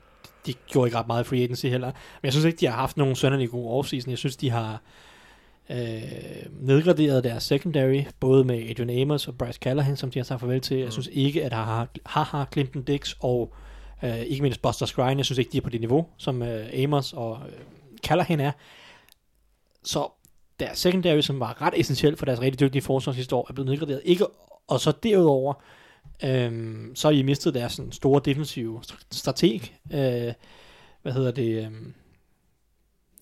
de 0.45 0.53
gjorde 0.53 0.87
ikke 0.87 0.97
ret 0.97 1.07
meget 1.07 1.25
free 1.25 1.43
agency 1.43 1.65
heller. 1.65 1.87
Men 1.87 2.23
jeg 2.23 2.33
synes 2.33 2.45
ikke, 2.45 2.59
de 2.59 2.65
har 2.65 2.75
haft 2.75 2.97
nogen 2.97 3.15
sønderlig 3.15 3.49
gode 3.49 3.69
offseason. 3.77 4.09
Jeg 4.09 4.17
synes, 4.17 4.37
de 4.37 4.49
har 4.49 4.81
øh, 5.69 6.45
nedgraderet 6.61 7.23
deres 7.23 7.43
secondary, 7.43 8.03
både 8.19 8.43
med 8.43 8.69
Adrian 8.69 9.01
Amos 9.01 9.27
og 9.27 9.37
Bryce 9.37 9.59
Callahan, 9.59 9.97
som 9.97 10.11
de 10.11 10.19
har 10.19 10.23
sagt 10.23 10.39
farvel 10.39 10.61
til. 10.61 10.77
Jeg 10.77 10.91
synes 10.91 11.09
ikke, 11.11 11.43
at 11.45 11.53
har 11.53 11.89
har 12.05 12.49
Clinton 12.53 12.83
Dix 12.83 13.15
og 13.19 13.53
øh, 14.03 14.19
ikke 14.19 14.41
mindst 14.41 14.61
Buster 14.61 14.85
Skrine, 14.85 15.17
jeg 15.17 15.25
synes 15.25 15.39
ikke, 15.39 15.51
de 15.51 15.57
er 15.57 15.61
på 15.61 15.69
det 15.69 15.79
niveau, 15.79 16.07
som 16.17 16.41
øh, 16.41 16.83
Amos 16.83 17.13
og 17.13 17.39
øh, 17.47 17.59
Callahan 18.03 18.39
er. 18.39 18.51
Så 19.83 20.07
deres 20.59 20.79
secondary, 20.79 21.21
som 21.21 21.39
var 21.39 21.61
ret 21.61 21.73
essentielt 21.77 22.19
for 22.19 22.25
deres 22.25 22.41
rigtig 22.41 22.59
dygtige 22.59 22.81
forsvar 22.81 23.13
sidste 23.13 23.35
år, 23.35 23.45
er 23.49 23.53
blevet 23.53 23.69
nedgraderet. 23.69 24.01
Ikke, 24.05 24.25
og 24.67 24.79
så 24.79 24.93
derudover, 25.03 25.53
øhm, 26.23 26.91
så 26.95 27.07
har 27.07 27.13
I 27.13 27.23
mistet 27.23 27.53
deres 27.53 27.73
sådan, 27.73 27.91
store 27.91 28.21
defensive 28.25 28.81
st- 28.87 29.07
strateg. 29.11 29.61
Øh, 29.93 30.33
hvad 31.01 31.13
hedder 31.13 31.31
det? 31.31 31.65
Øhm, 31.65 31.93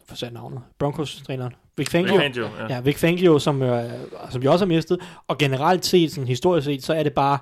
for 0.07 0.15
sandt 0.15 0.34
navnet. 0.34 0.61
Broncos-træneren. 0.79 1.53
Vic 1.77 1.89
Fangio. 1.89 2.13
Vic 2.13 2.21
Fangio, 2.23 2.43
ja. 2.59 2.73
Ja, 2.75 2.81
Vic 2.81 2.97
Fangio, 2.97 3.39
som, 3.39 3.61
øh, 3.61 3.91
som 4.29 4.41
vi 4.41 4.47
også 4.47 4.65
har 4.65 4.67
mistet. 4.67 4.99
Og 5.27 5.38
generelt 5.38 5.85
set, 5.85 6.11
sådan 6.11 6.27
historisk 6.27 6.65
set, 6.65 6.84
så 6.84 6.93
er 6.93 7.03
det 7.03 7.13
bare 7.13 7.38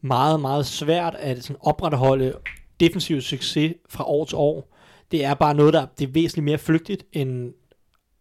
meget, 0.00 0.40
meget 0.40 0.66
svært 0.66 1.14
at 1.18 1.44
sådan 1.44 1.56
opretholde 1.60 2.32
defensiv 2.80 3.20
succes 3.20 3.74
fra 3.88 4.04
år 4.04 4.24
til 4.24 4.36
år. 4.36 4.76
Det 5.10 5.24
er 5.24 5.34
bare 5.34 5.54
noget, 5.54 5.74
der 5.74 5.86
det 5.98 6.08
er 6.08 6.12
væsentligt 6.12 6.44
mere 6.44 6.58
flygtigt 6.58 7.04
end 7.12 7.52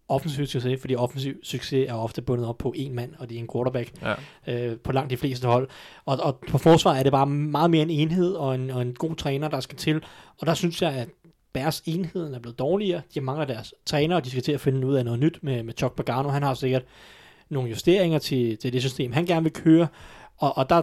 offensiv 0.09 0.45
succes, 0.47 0.81
fordi 0.81 0.95
offensiv 0.95 1.33
succes 1.43 1.89
er 1.89 1.93
ofte 1.93 2.21
bundet 2.21 2.47
op 2.47 2.57
på 2.57 2.73
en 2.75 2.95
mand, 2.95 3.13
og 3.19 3.29
det 3.29 3.35
er 3.35 3.39
en 3.39 3.49
quarterback 3.53 3.91
Ja. 4.47 4.69
øh, 4.71 4.77
på 4.77 4.91
langt 4.91 5.09
de 5.09 5.17
fleste 5.17 5.47
hold. 5.47 5.69
Og, 6.05 6.17
og 6.21 6.39
på 6.49 6.57
forsvar 6.57 6.93
er 6.93 7.03
det 7.03 7.11
bare 7.11 7.25
meget 7.27 7.71
mere 7.71 7.81
en 7.81 7.89
enhed 7.89 8.33
og 8.33 8.55
en, 8.55 8.69
og 8.69 8.81
en 8.81 8.93
god 8.93 9.15
træner, 9.15 9.47
der 9.47 9.59
skal 9.59 9.77
til. 9.77 10.01
Og 10.41 10.47
der 10.47 10.53
synes 10.53 10.81
jeg, 10.81 10.91
at 10.93 11.09
Bears 11.55 11.81
enheden 11.85 12.33
er 12.33 12.39
blevet 12.39 12.59
dårligere. 12.59 13.01
De 13.13 13.21
mangler 13.21 13.45
deres 13.45 13.73
træner, 13.85 14.15
og 14.15 14.25
de 14.25 14.29
skal 14.29 14.43
til 14.43 14.51
at 14.51 14.61
finde 14.61 14.87
ud 14.87 14.95
af 14.95 15.05
noget 15.05 15.19
nyt 15.19 15.39
med, 15.41 15.63
med 15.63 15.73
Chuck 15.77 15.95
Pagano. 15.95 16.29
Han 16.29 16.43
har 16.43 16.53
sikkert 16.53 16.83
nogle 17.49 17.69
justeringer 17.69 18.19
til, 18.19 18.57
til 18.57 18.73
det 18.73 18.81
system, 18.81 19.11
han 19.11 19.25
gerne 19.25 19.43
vil 19.43 19.53
køre. 19.53 19.87
Og, 20.37 20.57
og 20.57 20.69
der 20.69 20.81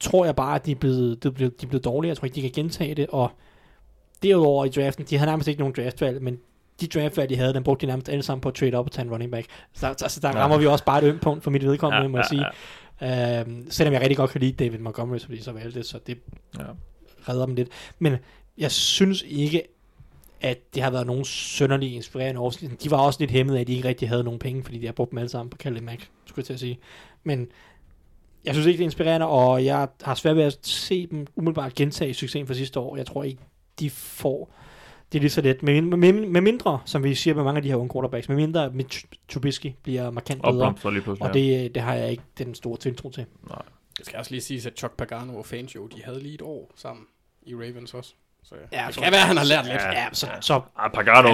tror 0.00 0.24
jeg 0.24 0.36
bare, 0.36 0.54
at 0.54 0.66
de 0.66 0.70
er, 0.70 0.74
blevet, 0.76 1.22
de, 1.22 1.28
er 1.28 1.32
blevet, 1.32 1.60
de 1.60 1.66
er 1.66 1.68
blevet 1.68 1.84
dårligere. 1.84 2.10
Jeg 2.10 2.16
tror 2.16 2.24
ikke, 2.26 2.34
de 2.34 2.42
kan 2.42 2.50
gentage 2.54 2.94
det. 2.94 3.06
Og 3.08 3.30
derudover 4.22 4.64
i 4.64 4.68
draften, 4.68 5.04
de 5.10 5.16
havde 5.16 5.30
nærmest 5.30 5.48
ikke 5.48 5.60
nogen 5.60 5.74
draftvalg, 5.76 6.22
men 6.22 6.38
de 6.80 6.86
draftvalg, 6.86 7.30
de 7.30 7.36
havde, 7.36 7.54
den 7.54 7.64
brugte 7.64 7.86
de 7.86 7.90
nærmest 7.90 8.08
alle 8.08 8.22
sammen 8.22 8.40
på 8.40 8.48
at 8.48 8.54
trade 8.54 8.74
op 8.74 8.86
og 8.86 8.92
tage 8.92 9.04
en 9.06 9.10
running 9.12 9.30
back. 9.32 9.46
Så 9.72 9.86
der, 9.86 9.88
altså, 10.04 10.20
der 10.20 10.28
Ja. 10.28 10.34
rammer 10.34 10.58
vi 10.58 10.66
også 10.66 10.84
bare 10.84 10.98
et 11.04 11.08
ømt 11.08 11.20
punkt 11.20 11.44
for 11.44 11.50
mit 11.50 11.64
vedkommende, 11.64 12.02
Ja, 12.02 12.08
må 12.08 12.18
jeg 12.18 12.24
ja, 12.24 12.28
sige. 12.28 12.44
ja. 13.00 13.40
Øhm, 13.40 13.70
selvom 13.70 13.92
jeg 13.92 14.00
rigtig 14.00 14.16
godt 14.16 14.30
kan 14.30 14.40
lide 14.40 14.64
David 14.64 14.78
Montgomery, 14.78 15.18
fordi 15.18 15.42
så 15.42 15.52
valgte, 15.52 15.82
så 15.82 15.98
det 16.06 16.18
Ja. 16.58 16.64
redder 17.28 17.46
dem 17.46 17.54
lidt. 17.54 17.68
Men 17.98 18.16
jeg 18.58 18.72
synes 18.72 19.24
ikke, 19.28 19.62
at 20.40 20.74
det 20.74 20.82
har 20.82 20.90
været 20.90 21.06
nogen 21.06 21.24
sønderlig 21.24 21.94
inspirerende 21.94 22.40
offseason. 22.40 22.76
De 22.82 22.90
var 22.90 22.98
også 22.98 23.20
lidt 23.20 23.30
hæmmet 23.30 23.56
af, 23.56 23.60
at 23.60 23.66
de 23.66 23.74
ikke 23.74 23.88
rigtig 23.88 24.08
havde 24.08 24.24
nogen 24.24 24.38
penge, 24.38 24.64
fordi 24.64 24.78
de 24.78 24.86
har 24.86 24.92
brugt 24.92 25.10
dem 25.10 25.18
alle 25.18 25.28
sammen 25.28 25.50
på 25.50 25.56
Khaled 25.56 25.80
Mack, 25.80 26.10
skulle 26.26 26.42
jeg 26.42 26.46
til 26.46 26.52
at 26.52 26.60
sige. 26.60 26.78
Men 27.24 27.48
jeg 28.44 28.54
synes 28.54 28.66
ikke, 28.66 28.78
det 28.78 28.84
er 28.84 28.86
inspirerende, 28.86 29.26
og 29.26 29.64
jeg 29.64 29.88
har 30.02 30.14
svært 30.14 30.36
ved 30.36 30.42
at 30.42 30.58
se 30.62 31.06
dem 31.06 31.26
umiddelbart 31.36 31.74
gentage 31.74 32.14
succesen 32.14 32.46
fra 32.46 32.54
sidste 32.54 32.80
år. 32.80 32.96
Jeg 32.96 33.06
tror 33.06 33.24
ikke, 33.24 33.40
de 33.80 33.90
får 33.90 34.52
det 35.12 35.18
er 35.18 35.20
lige 35.20 35.30
så 35.30 35.40
let. 35.40 35.62
Med, 35.62 35.82
med, 35.82 36.12
med 36.12 36.40
mindre, 36.40 36.80
som 36.84 37.04
vi 37.04 37.14
siger 37.14 37.34
med 37.34 37.44
mange 37.44 37.56
af 37.56 37.62
de 37.62 37.68
her 37.68 37.76
unge 37.76 37.92
quarterbacks, 37.92 38.28
med 38.28 38.36
mindre 38.36 38.70
Mitch 38.70 39.04
Trubisky 39.28 39.72
bliver 39.82 40.10
markant 40.10 40.42
bedre. 40.42 40.54
Opblomstrer 40.54 40.90
lige. 40.90 41.16
Og 41.20 41.34
det, 41.34 41.74
det 41.74 41.82
har 41.82 41.94
jeg 41.94 42.10
ikke 42.10 42.22
den 42.38 42.54
store 42.54 42.76
tiltro 42.76 43.10
til. 43.10 43.26
Det 43.98 44.06
skal 44.06 44.18
også 44.18 44.30
lige 44.30 44.40
siges, 44.40 44.66
at 44.66 44.78
Chuck 44.78 44.96
Pagano 44.96 45.38
og 45.38 45.46
Fangio, 45.46 45.86
de 45.86 46.02
havde 46.02 46.22
lige 46.22 46.34
et 46.34 46.42
år 46.42 46.70
sammen 46.76 47.06
i 47.42 47.54
Ravens 47.54 47.94
også. 47.94 48.14
Så 48.44 48.54
ja, 48.72 48.80
Ja, 48.80 48.86
det 48.86 48.94
så- 48.94 49.00
kan 49.00 49.12
være, 49.12 49.20
at 49.20 49.26
han 49.26 49.36
har 49.36 49.44
lært 49.44 49.64
lidt. 49.64 49.74
Ja. 49.82 49.90
Ja, 50.00 50.06
så, 50.12 50.26
så 50.40 50.60
Ah, 50.78 50.90
Pagano. 50.90 51.28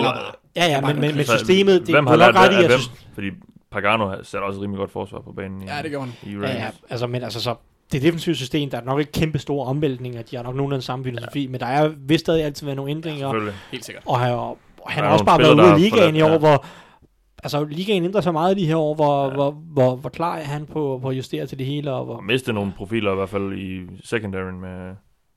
Ja, 0.56 0.66
ja, 0.66 0.81
men, 0.81 1.01
men, 1.01 1.16
men 1.16 1.24
Så, 1.24 1.39
systemet, 1.39 1.81
det 1.86 1.94
hvem 1.94 2.06
har 2.06 2.16
nok 2.16 2.35
lært 2.35 2.36
ret 2.36 2.52
i, 2.52 2.62
af 2.62 2.66
hvem? 2.68 2.81
Fordi 3.14 3.31
Pagano 3.72 4.14
sætter 4.22 4.47
også 4.48 4.60
rimelig 4.60 4.78
godt 4.78 4.90
forsvar 4.93 5.20
på 5.20 5.32
banen 5.32 5.62
i, 5.62 5.66
Ja, 5.66 5.82
det 5.82 5.90
gjorde 5.90 6.06
han. 6.22 6.31
i 6.31 6.35
Ja, 6.36 6.52
ja, 6.52 6.70
altså, 6.90 7.06
men 7.06 7.22
altså 7.22 7.40
så, 7.43 7.55
det 7.93 8.02
defensive 8.02 8.35
system, 8.35 8.70
der 8.70 8.78
er 8.81 8.85
nok 8.85 9.01
ikke 9.01 9.12
kæmpe 9.12 9.39
store 9.39 9.66
omvæltninger, 9.66 10.22
de 10.22 10.36
har 10.36 10.43
nok 10.43 10.55
nogenlunde 10.56 10.85
samme 10.85 11.05
filosofi, 11.05 11.43
ja. 11.43 11.48
men 11.51 11.60
der 11.60 11.66
er 11.66 11.89
vist 11.98 12.20
stadig 12.24 12.44
altid 12.44 12.66
været 12.66 12.76
nogle 12.76 12.90
ændringer, 12.90 13.26
Selvfølgelig. 13.28 13.55
Helt 13.72 13.85
sikkert. 13.85 14.02
og, 14.06 14.20
han- 14.20 14.32
og, 14.35 14.59
og 14.82 14.90
han 14.90 15.05
har 15.05 15.10
også 15.12 15.24
bare 15.24 15.39
været 15.39 15.55
ude 15.55 15.62
har 15.68 15.78
ligaen 15.78 16.16
i 16.16 16.22
år, 16.22 16.28
ja. 16.31 16.39
hvor 16.39 16.64
altså 17.43 17.64
ligaen 17.64 18.05
ændrer 18.05 18.20
sig 18.20 18.32
meget 18.32 18.59
i 18.59 18.62
de 18.62 18.66
her 18.66 18.76
år, 18.76 18.94
hvor, 18.94 19.22
Ja. 19.22 19.28
ja. 19.28 19.35
hvor, 19.35 19.51
hvor, 19.51 19.97
hvor 19.97 20.10
klar 20.10 20.36
er 20.36 20.44
han 20.44 20.66
på, 20.66 20.98
på 21.02 21.09
at 21.09 21.16
justere 21.16 21.47
til 21.47 21.59
det 21.59 21.66
hele, 21.66 21.93
og 21.93 22.05
hvor 22.05 22.16
Og 22.16 22.24
miste 22.24 22.52
nogle 22.52 22.72
profiler 22.76 23.12
i 23.12 23.14
hvert 23.14 23.28
fald 23.28 23.52
i 23.59 23.81
secondaryen 24.05 24.60
med 24.60 24.94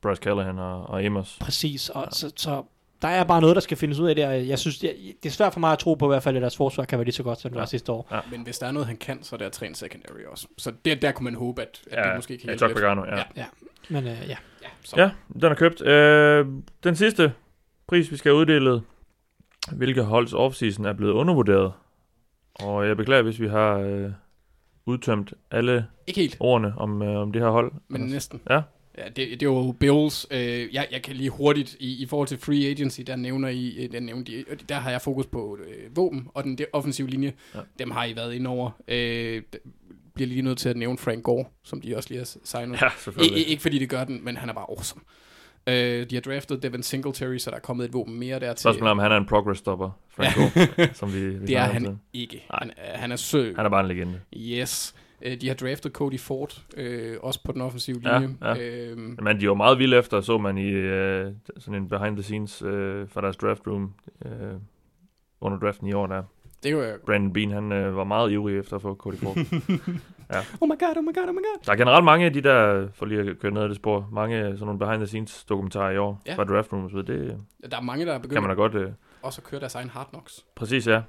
Bryce 0.08 0.22
Callahan 0.22 0.60
og, 0.60 0.90
og 0.90 1.04
Amos. 1.04 1.38
præcis, 1.42 1.90
og 1.90 2.08
så, 2.12 2.32
så 2.36 2.64
der 3.02 3.08
er 3.08 3.24
bare 3.24 3.42
noget, 3.42 3.56
der 3.56 3.62
skal 3.62 3.78
findes 3.78 4.00
ud 4.00 4.10
af 4.10 4.16
der. 4.16 4.30
Jeg 4.32 4.60
synes, 4.60 4.80
det 4.80 4.90
er, 4.90 4.94
det 5.24 5.30
er 5.30 5.34
svært 5.34 5.54
for 5.54 5.60
mig 5.60 5.72
at 5.72 5.80
tro 5.80 5.94
på 5.94 6.06
i 6.06 6.08
hvert 6.08 6.24
fald, 6.24 6.36
at 6.36 6.42
deres 6.42 6.58
forsvar 6.58 6.86
kan 6.86 6.98
være 7.00 7.06
lige 7.06 7.14
så 7.14 7.24
godt, 7.24 7.40
som 7.40 7.52
det 7.52 7.56
Ja. 7.56 7.62
var 7.62 7.66
sidste 7.66 7.92
år. 7.92 8.24
Men 8.32 8.42
hvis 8.44 8.60
der 8.60 8.68
er 8.68 8.72
noget, 8.72 8.88
han 8.88 8.98
kan, 8.98 9.24
så 9.24 9.36
er 9.36 9.38
det 9.38 9.46
at 9.46 9.52
træne 9.52 9.76
secondary 9.76 10.20
også. 10.32 10.48
Så 10.58 10.72
det, 10.86 11.02
der 11.02 11.12
kunne 11.12 11.24
man 11.24 11.36
håbe, 11.36 11.62
at, 11.62 11.82
at 11.92 12.06
det 12.06 12.16
måske 12.16 12.38
kan 12.38 12.42
ja, 12.42 12.46
hjælpe 12.46 12.60
Chuck 12.60 12.70
lidt. 12.70 12.80
Pagano, 12.80 13.06
ja. 13.06 13.16
Ja. 13.18 13.24
ja. 13.36 13.46
Men 13.90 14.04
øh, 14.04 14.10
ja, 14.28 14.38
Ja, 14.62 14.68
så. 14.84 14.96
Ja, 15.02 15.10
den 15.34 15.44
er 15.44 15.54
købt. 15.56 15.82
Øh, 15.82 16.46
den 16.84 16.96
sidste 16.96 17.34
pris, 17.88 18.12
vi 18.12 18.18
skal 18.18 18.30
have 18.32 18.40
uddelt, 18.40 18.84
hvilke 19.72 20.04
holds 20.04 20.34
offseason 20.34 20.86
er 20.86 20.94
blevet 20.94 21.14
undervurderet. 21.14 21.74
Og 22.60 22.88
jeg 22.88 22.98
beklager, 22.98 23.22
hvis 23.24 23.40
vi 23.40 23.48
har 23.48 23.74
øh, 23.78 24.12
udtømt 24.86 25.34
alle 25.52 25.86
Ikke 26.08 26.22
helt, 26.22 26.38
ordene 26.40 26.74
om, 26.78 27.02
øh, 27.02 27.16
om 27.22 27.32
det 27.32 27.42
her 27.42 27.50
hold. 27.50 27.72
men 27.88 28.02
næsten. 28.02 28.42
Ja. 28.50 28.62
Ja, 28.98 29.10
det, 29.15 29.40
det 29.40 29.48
var 29.49 29.53
jo 29.56 29.72
Bills. 29.80 30.28
Øh, 30.32 30.74
jeg, 30.74 30.88
jeg 30.91 31.02
kan 31.02 31.15
lige 31.15 31.30
hurtigt, 31.30 31.76
i, 31.80 32.03
i 32.03 32.06
forhold 32.06 32.28
til 32.28 32.38
free 32.38 32.65
agency, 32.69 33.02
der 33.07 33.15
nævner 33.15 33.49
I, 33.49 33.76
øh, 33.86 33.91
der, 33.91 33.99
nævner 33.99 34.24
de, 34.24 34.45
og 34.52 34.57
der 34.69 34.76
har 34.76 34.91
jeg 34.91 35.02
fokus 35.02 35.26
på 35.26 35.57
øh, 35.68 35.95
våben 35.98 36.28
og 36.34 36.44
den 36.44 36.57
de, 36.57 36.65
offensive 36.74 37.07
linje. 37.07 37.34
Ja. 37.56 37.60
Dem 37.80 37.91
har 37.91 38.06
I 38.06 38.15
været 38.15 38.34
inde 38.34 38.49
over. 38.49 38.72
Øh, 38.88 39.41
bliver 40.14 40.28
lige 40.28 40.41
nødt 40.41 40.57
til 40.57 40.69
at 40.69 40.78
nævne 40.78 40.98
Frank 40.98 41.24
Gore, 41.24 41.45
som 41.64 41.82
de 41.82 41.95
også 41.98 42.10
lige 42.10 42.19
har 42.19 42.30
signet. 42.44 42.82
Ja, 42.82 42.90
I, 43.38 43.44
ikke 43.44 43.61
fordi 43.61 43.80
det 43.80 43.90
gør 43.90 44.03
den, 44.03 44.26
men 44.26 44.38
han 44.38 44.49
er 44.49 44.53
bare 44.53 44.65
awesome. 44.69 45.02
Øh, 45.68 46.10
de 46.10 46.15
har 46.15 46.22
draftet 46.22 46.64
Devin 46.64 46.84
Singletary, 46.84 47.38
så 47.38 47.49
der 47.49 47.56
er 47.56 47.61
kommet 47.61 47.86
et 47.86 47.94
våben 47.94 48.19
mere 48.19 48.40
der 48.40 48.53
til. 48.53 48.61
Spørgsmålet 48.61 48.91
om 48.91 48.99
han 48.99 49.11
er 49.11 49.18
en 49.18 49.26
progress 49.26 49.60
stopper, 49.60 49.90
Frank 50.10 50.36
Gore, 50.78 50.90
som 50.94 51.14
vi, 51.14 51.19
vi 51.30 51.45
det 51.48 51.56
er 51.57 51.60
han 51.61 51.82
tiden. 51.84 52.02
ikke. 52.14 52.45
Nej. 52.49 52.60
Han, 52.61 52.72
er- 52.78 52.98
han 52.98 53.11
er 53.11 53.15
sød. 53.15 53.56
Han 53.56 53.65
er 53.65 53.69
bare 53.69 53.82
en 53.82 53.88
legende. 53.88 54.19
Yes. 54.38 54.95
Øh, 55.22 55.41
de 55.41 55.48
har 55.48 55.56
draftet 55.56 55.91
Cody 55.91 56.19
Ford, 56.19 56.61
øh, 56.77 57.18
også 57.22 57.44
på 57.44 57.52
den 57.52 57.61
offensive 57.61 57.99
Ja, 58.03 58.19
linje. 58.19 58.35
ja. 58.41 58.56
Øhm, 58.89 59.18
Men 59.22 59.39
de 59.39 59.48
var 59.48 59.53
meget 59.53 59.80
vilde 59.80 59.98
efter, 59.98 60.22
så 60.22 60.38
man 60.38 60.57
i 60.57 60.68
øh, 60.69 61.31
sådan 61.57 61.81
en 61.81 61.89
behind 61.89 62.15
the 62.15 62.23
scenes 62.23 62.61
øh, 62.61 63.10
fra 63.10 63.22
deres 63.22 63.38
draft 63.38 63.68
room 63.68 63.94
øh, 64.26 64.31
under 65.41 65.60
draften 65.60 65.88
i 65.88 65.94
år, 65.94 66.07
der 66.07 66.23
det 66.64 66.76
var 66.77 66.98
Brandon 67.06 67.34
Bean, 67.34 67.52
han 67.52 67.72
øh, 67.72 67.95
var 67.98 68.03
meget 68.03 68.31
ivrig 68.31 68.57
efter 68.60 68.76
at 68.76 68.81
få 68.81 68.95
Cody 68.95 69.15
Ford. 69.15 69.38
Oh 70.61 70.68
my 70.69 70.80
god, 70.80 70.98
oh 70.98 71.03
my 71.03 71.14
god, 71.15 71.23
oh 71.30 71.35
my 71.35 71.39
god. 71.39 71.60
Der 71.65 71.72
er 71.72 71.76
generelt 71.76 72.06
mange 72.06 72.26
af 72.26 72.34
de 72.34 72.41
der, 72.41 72.88
for 72.94 73.06
lige 73.06 73.19
at 73.19 73.39
køre 73.39 73.52
ned 73.52 73.61
ad 73.61 73.68
det 73.69 73.76
spor, 73.76 74.10
mange 74.11 74.44
sådan 74.44 74.60
nogle 74.60 74.80
behind 74.80 74.98
the 74.99 75.07
scenes 75.07 75.44
dokumentarer 75.45 75.91
i 75.91 75.98
år 75.98 76.22
Ja. 76.26 76.35
fra 76.35 76.44
draft 76.44 76.73
room 76.73 76.84
og 76.84 76.89
så 76.89 77.02
videre. 77.02 77.23
Det 77.64 77.72
Der 77.72 77.77
er 77.77 77.81
mange, 77.81 78.06
der 78.06 78.11
er 78.11 78.15
kan 78.15 78.22
begyndt 78.22 78.41
man 78.41 78.49
da 78.49 78.56
godt... 78.56 78.76
Øh, 78.76 78.91
også 79.22 79.41
at 79.45 79.49
køre 79.49 79.60
deres 79.60 79.76
egen 79.76 79.89
hard 79.89 80.10
knocks. 80.10 80.45
præcis, 80.56 80.88
ja. 80.88 81.02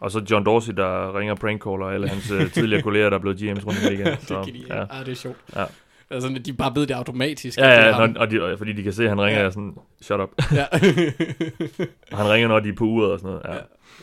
Og 0.00 0.10
så 0.10 0.24
John 0.30 0.44
Dorsey, 0.46 0.72
der 0.72 1.18
ringer 1.18 1.34
prankcaller 1.34 1.86
alle 1.86 2.08
hans 2.08 2.30
øh, 2.30 2.50
tidligere 2.52 2.82
kolleger, 2.82 3.10
der 3.10 3.16
er 3.16 3.20
blevet 3.20 3.36
GM's 3.42 3.66
rundt 3.66 3.78
i 3.82 3.96
det 4.04 4.18
Så, 4.22 4.42
kan 4.44 4.54
de, 4.54 4.64
ja. 4.68 4.84
Ah, 4.90 5.06
det 5.06 5.12
er 5.12 5.16
sjovt. 5.16 5.36
Ja. 5.56 5.64
Altså, 6.10 6.40
de 6.44 6.52
bare 6.52 6.72
ved 6.74 6.86
det 6.86 6.94
automatisk. 6.94 7.58
Ja, 7.58 7.70
det 7.70 7.86
ja, 7.92 8.06
når, 8.06 8.20
og 8.20 8.30
de, 8.30 8.54
fordi 8.58 8.72
de 8.72 8.82
kan 8.82 8.92
se, 8.92 9.02
at 9.02 9.08
han 9.08 9.20
ringer, 9.20 9.42
Ja. 9.42 9.50
sådan, 9.50 9.74
shut 10.02 10.20
up. 10.20 10.30
ja. 10.52 10.64
Og 12.12 12.18
han 12.18 12.28
ringer, 12.30 12.48
når 12.48 12.60
de 12.60 12.68
er 12.68 12.74
på 12.74 12.84
uret 12.84 13.12
og 13.12 13.18
sådan 13.18 13.30
noget. 13.30 13.44
Ja. 13.48 13.54
Ja. 13.54 13.60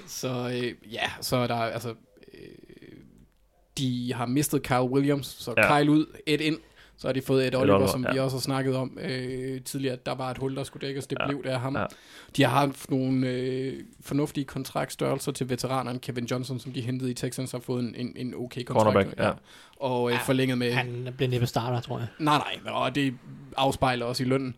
Så 0.07 0.51
øh, 0.63 0.93
ja, 0.93 1.09
så 1.21 1.35
er 1.35 1.47
der 1.47 1.55
altså... 1.55 1.89
Øh, 1.89 1.95
de 3.77 4.13
har 4.15 4.25
mistet 4.25 4.63
Kyle 4.63 4.81
Williams, 4.81 5.27
så 5.27 5.53
ja. 5.57 5.79
Kyle 5.79 5.91
ud, 5.91 6.05
et 6.25 6.41
ind. 6.41 6.57
Så 6.97 7.07
har 7.07 7.13
de 7.13 7.21
fået 7.21 7.47
et 7.47 7.55
Oliver, 7.55 7.75
Oliver, 7.75 7.91
som 7.91 8.03
ja. 8.03 8.13
vi 8.13 8.19
også 8.19 8.37
har 8.37 8.41
snakket 8.41 8.75
om 8.75 8.97
øh, 9.01 9.61
tidligere. 9.61 9.97
Der 10.05 10.15
var 10.15 10.31
et 10.31 10.37
hul, 10.37 10.55
der 10.55 10.63
skulle 10.63 10.87
dækkes. 10.87 11.07
Det 11.07 11.17
Ja. 11.19 11.27
blev 11.27 11.43
det 11.43 11.49
af 11.49 11.59
ham. 11.59 11.75
Ja. 11.75 11.85
De 12.37 12.43
har 12.43 12.49
haft 12.65 12.91
nogle 12.91 13.27
øh, 13.29 13.79
fornuftige 14.01 14.43
kontraktstørrelser 14.45 15.31
til 15.31 15.49
veteranerne. 15.49 15.99
Kevin 15.99 16.25
Johnson, 16.25 16.59
som 16.59 16.71
de 16.71 16.81
hentede 16.81 17.11
i 17.11 17.13
Texans, 17.13 17.51
har 17.51 17.59
fået 17.59 17.83
en, 17.83 17.95
en, 17.95 18.13
en 18.15 18.33
okay 18.35 18.63
kontrakt. 18.63 18.93
Cornerback, 18.93 19.19
ja. 19.19 19.31
Og 19.77 20.09
øh, 20.09 20.13
Ja, 20.13 20.19
forlænget 20.25 20.57
med... 20.57 20.71
Han 20.73 21.07
bliver 21.17 21.29
næppe 21.29 21.47
starter, 21.47 21.81
tror 21.81 21.99
jeg. 21.99 22.07
Nej, 22.19 22.37
nej, 22.63 22.73
og 22.73 22.95
det 22.95 23.13
afspejler 23.57 24.05
også 24.05 24.23
i 24.23 24.25
lønnen. 24.25 24.55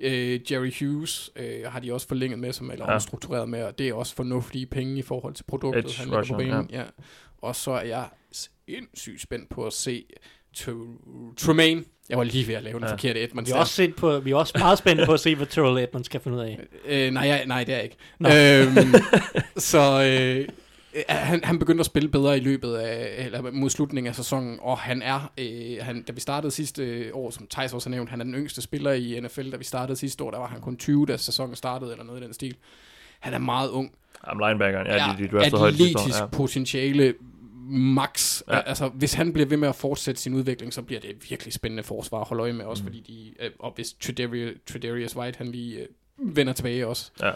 Øh, 0.00 0.52
Jerry 0.52 0.72
Hughes 0.80 1.30
øh, 1.36 1.64
har 1.66 1.80
de 1.80 1.92
også 1.92 2.08
forlænget 2.08 2.38
med, 2.38 2.52
som 2.52 2.70
eller 2.70 2.84
Ja. 2.86 2.92
ja. 2.92 2.98
struktureret 2.98 3.48
med, 3.48 3.62
og 3.62 3.78
det 3.78 3.88
er 3.88 3.94
også 3.94 4.14
fornuftige 4.14 4.66
penge 4.66 4.98
i 4.98 5.02
forhold 5.02 5.34
til 5.34 5.44
produktet, 5.44 5.84
Edge 5.84 5.98
han 5.98 6.08
på 6.08 6.18
rusher, 6.18 6.38
banen. 6.38 6.68
Ja. 6.72 6.82
Og 7.38 7.56
så 7.56 7.70
er 7.70 7.82
jeg 7.84 8.08
sindssygt 8.32 9.20
spændt 9.22 9.48
på 9.48 9.66
at 9.66 9.72
se 9.72 10.04
Tremaine. 11.36 11.84
Jeg 12.08 12.18
var 12.18 12.24
lige 12.24 12.48
ved 12.48 12.54
at 12.54 12.62
lave 12.62 12.74
den 12.74 12.82
Ja. 12.82 12.86
ja. 12.88 12.92
forkerte 12.92 13.22
Edmonds 13.24 13.48
Vi 13.48 13.52
er 13.52 13.56
også, 13.58 13.72
set 13.74 13.96
på, 13.96 14.18
vi 14.18 14.30
er 14.30 14.36
også 14.36 14.52
meget 14.58 14.78
spændte 14.78 15.06
på 15.06 15.12
at 15.12 15.20
se, 15.20 15.34
hvad 15.34 15.46
Terrell 15.46 15.78
Edmonds 15.84 16.08
kan 16.08 16.20
finde 16.20 16.36
ud 16.38 16.42
af. 16.42 16.60
Øh, 16.88 17.10
nej, 17.10 17.26
jeg, 17.26 17.46
nej, 17.46 17.64
det 17.64 17.72
er 17.72 17.76
jeg 17.76 17.84
ikke. 17.84 17.96
Nå. 18.18 18.28
Øhm, 18.28 18.94
så 19.70 20.02
øh, 20.02 20.48
han, 21.08 21.40
han 21.44 21.58
begyndte 21.58 21.80
at 21.80 21.86
spille 21.86 22.08
bedre 22.08 22.36
i 22.36 22.40
løbet 22.40 22.74
af, 22.74 23.24
eller 23.24 23.50
mod 23.50 23.70
slutningen 23.70 24.08
af 24.08 24.14
sæsonen, 24.14 24.58
og 24.62 24.78
han 24.78 25.02
er, 25.02 25.32
øh, 25.38 25.76
han, 25.80 26.02
da 26.02 26.12
vi 26.12 26.20
startede 26.20 26.50
sidste 26.52 26.82
øh, 26.84 27.10
år, 27.12 27.30
som 27.30 27.46
Thijs 27.50 27.72
også 27.72 27.88
har 27.88 27.94
nævnt, 27.94 28.10
han 28.10 28.20
er 28.20 28.24
den 28.24 28.34
yngste 28.34 28.62
spiller 28.62 28.92
i 28.92 29.20
NFL, 29.20 29.50
da 29.50 29.56
vi 29.56 29.64
startede 29.64 29.96
sidste 29.98 30.24
år, 30.24 30.30
der 30.30 30.38
var 30.38 30.46
han 30.46 30.60
kun 30.60 30.76
20, 30.76 31.06
da 31.06 31.16
sæsonen 31.16 31.56
startede, 31.56 31.92
eller 31.92 32.04
noget 32.04 32.20
i 32.20 32.24
den 32.24 32.34
stil. 32.34 32.54
Han 33.20 33.34
er 33.34 33.38
meget 33.38 33.68
ung. 33.68 33.92
Jamen, 34.28 34.48
linebackeren, 34.48 34.86
ja, 34.86 34.92
de, 35.18 35.22
de 35.24 35.28
højt 35.30 35.44
sidste 35.44 35.58
år. 35.58 35.66
atletisk 35.66 36.20
Ja. 36.20 36.26
potentiale 36.26 37.14
max. 37.68 38.42
Ja. 38.48 38.60
Altså, 38.60 38.88
hvis 38.88 39.14
han 39.14 39.32
bliver 39.32 39.46
ved 39.48 39.56
med 39.56 39.68
at 39.68 39.74
fortsætte 39.74 40.20
sin 40.20 40.34
udvikling, 40.34 40.72
så 40.74 40.82
bliver 40.82 41.00
det 41.00 41.10
et 41.10 41.30
virkelig 41.30 41.52
spændende 41.52 41.82
forsvar 41.82 42.20
at 42.20 42.26
holde 42.28 42.42
øje 42.42 42.52
med, 42.52 42.64
også 42.64 42.82
Mm. 42.82 42.86
fordi 42.86 43.00
de, 43.00 43.44
øh, 43.44 43.50
og 43.58 43.72
hvis 43.74 43.92
Tredarius, 43.92 44.56
Tredarius 44.66 45.16
White, 45.16 45.38
han 45.38 45.46
lige 45.46 45.78
øh, 45.80 45.86
vender 46.36 46.52
tilbage 46.52 46.86
også. 46.86 47.10
Ja. 47.20 47.30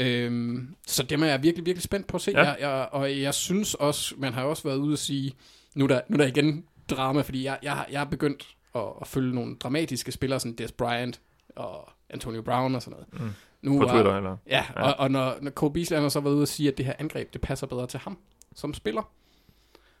Øhm, 0.00 0.74
så 0.86 1.02
dem 1.02 1.22
er 1.22 1.26
jeg 1.26 1.42
virkelig, 1.42 1.66
virkelig 1.66 1.82
spændt 1.82 2.06
på 2.06 2.16
at 2.16 2.20
se. 2.20 2.30
Ja. 2.30 2.42
Jeg, 2.42 2.56
jeg, 2.60 2.88
og 2.92 3.20
jeg 3.20 3.34
synes 3.34 3.74
også, 3.74 4.14
man 4.18 4.32
har 4.32 4.44
også 4.44 4.62
været 4.62 4.76
ude 4.76 4.92
at 4.92 4.98
sige, 4.98 5.34
nu 5.74 5.84
er 5.84 5.88
der, 5.88 6.00
nu 6.08 6.14
er 6.14 6.18
der 6.18 6.26
igen 6.26 6.64
drama, 6.90 7.20
fordi 7.20 7.44
jeg, 7.44 7.58
jeg, 7.62 7.72
har- 7.72 7.86
jeg 7.90 8.00
har 8.00 8.04
begyndt 8.04 8.46
at, 8.74 8.82
at 9.00 9.06
følge 9.06 9.34
nogle 9.34 9.56
dramatiske 9.56 10.12
spillere, 10.12 10.40
sådan 10.40 10.54
Des 10.56 10.72
Bryant 10.72 11.20
og 11.56 11.88
Antonio 12.10 12.42
Brown 12.42 12.74
og 12.74 12.82
sådan 12.82 12.98
noget. 13.12 13.22
Mm. 13.22 13.34
Nu 13.62 13.78
På 13.78 13.84
er- 13.84 13.92
Twitter, 13.92 14.16
eller? 14.16 14.36
Ja, 14.46 14.64
Ja. 14.76 14.82
og, 14.82 14.94
og 14.98 15.10
når, 15.10 15.36
når 15.42 15.50
Cole 15.50 15.72
Beasley 15.72 15.98
har 15.98 16.08
så 16.08 16.20
været 16.20 16.34
ude 16.34 16.42
at 16.42 16.48
sige, 16.48 16.68
at 16.68 16.78
det 16.78 16.86
her 16.86 16.92
angreb, 16.98 17.32
det 17.32 17.40
passer 17.40 17.66
bedre 17.66 17.86
til 17.86 18.00
ham 18.00 18.18
som 18.56 18.74
spiller. 18.74 19.10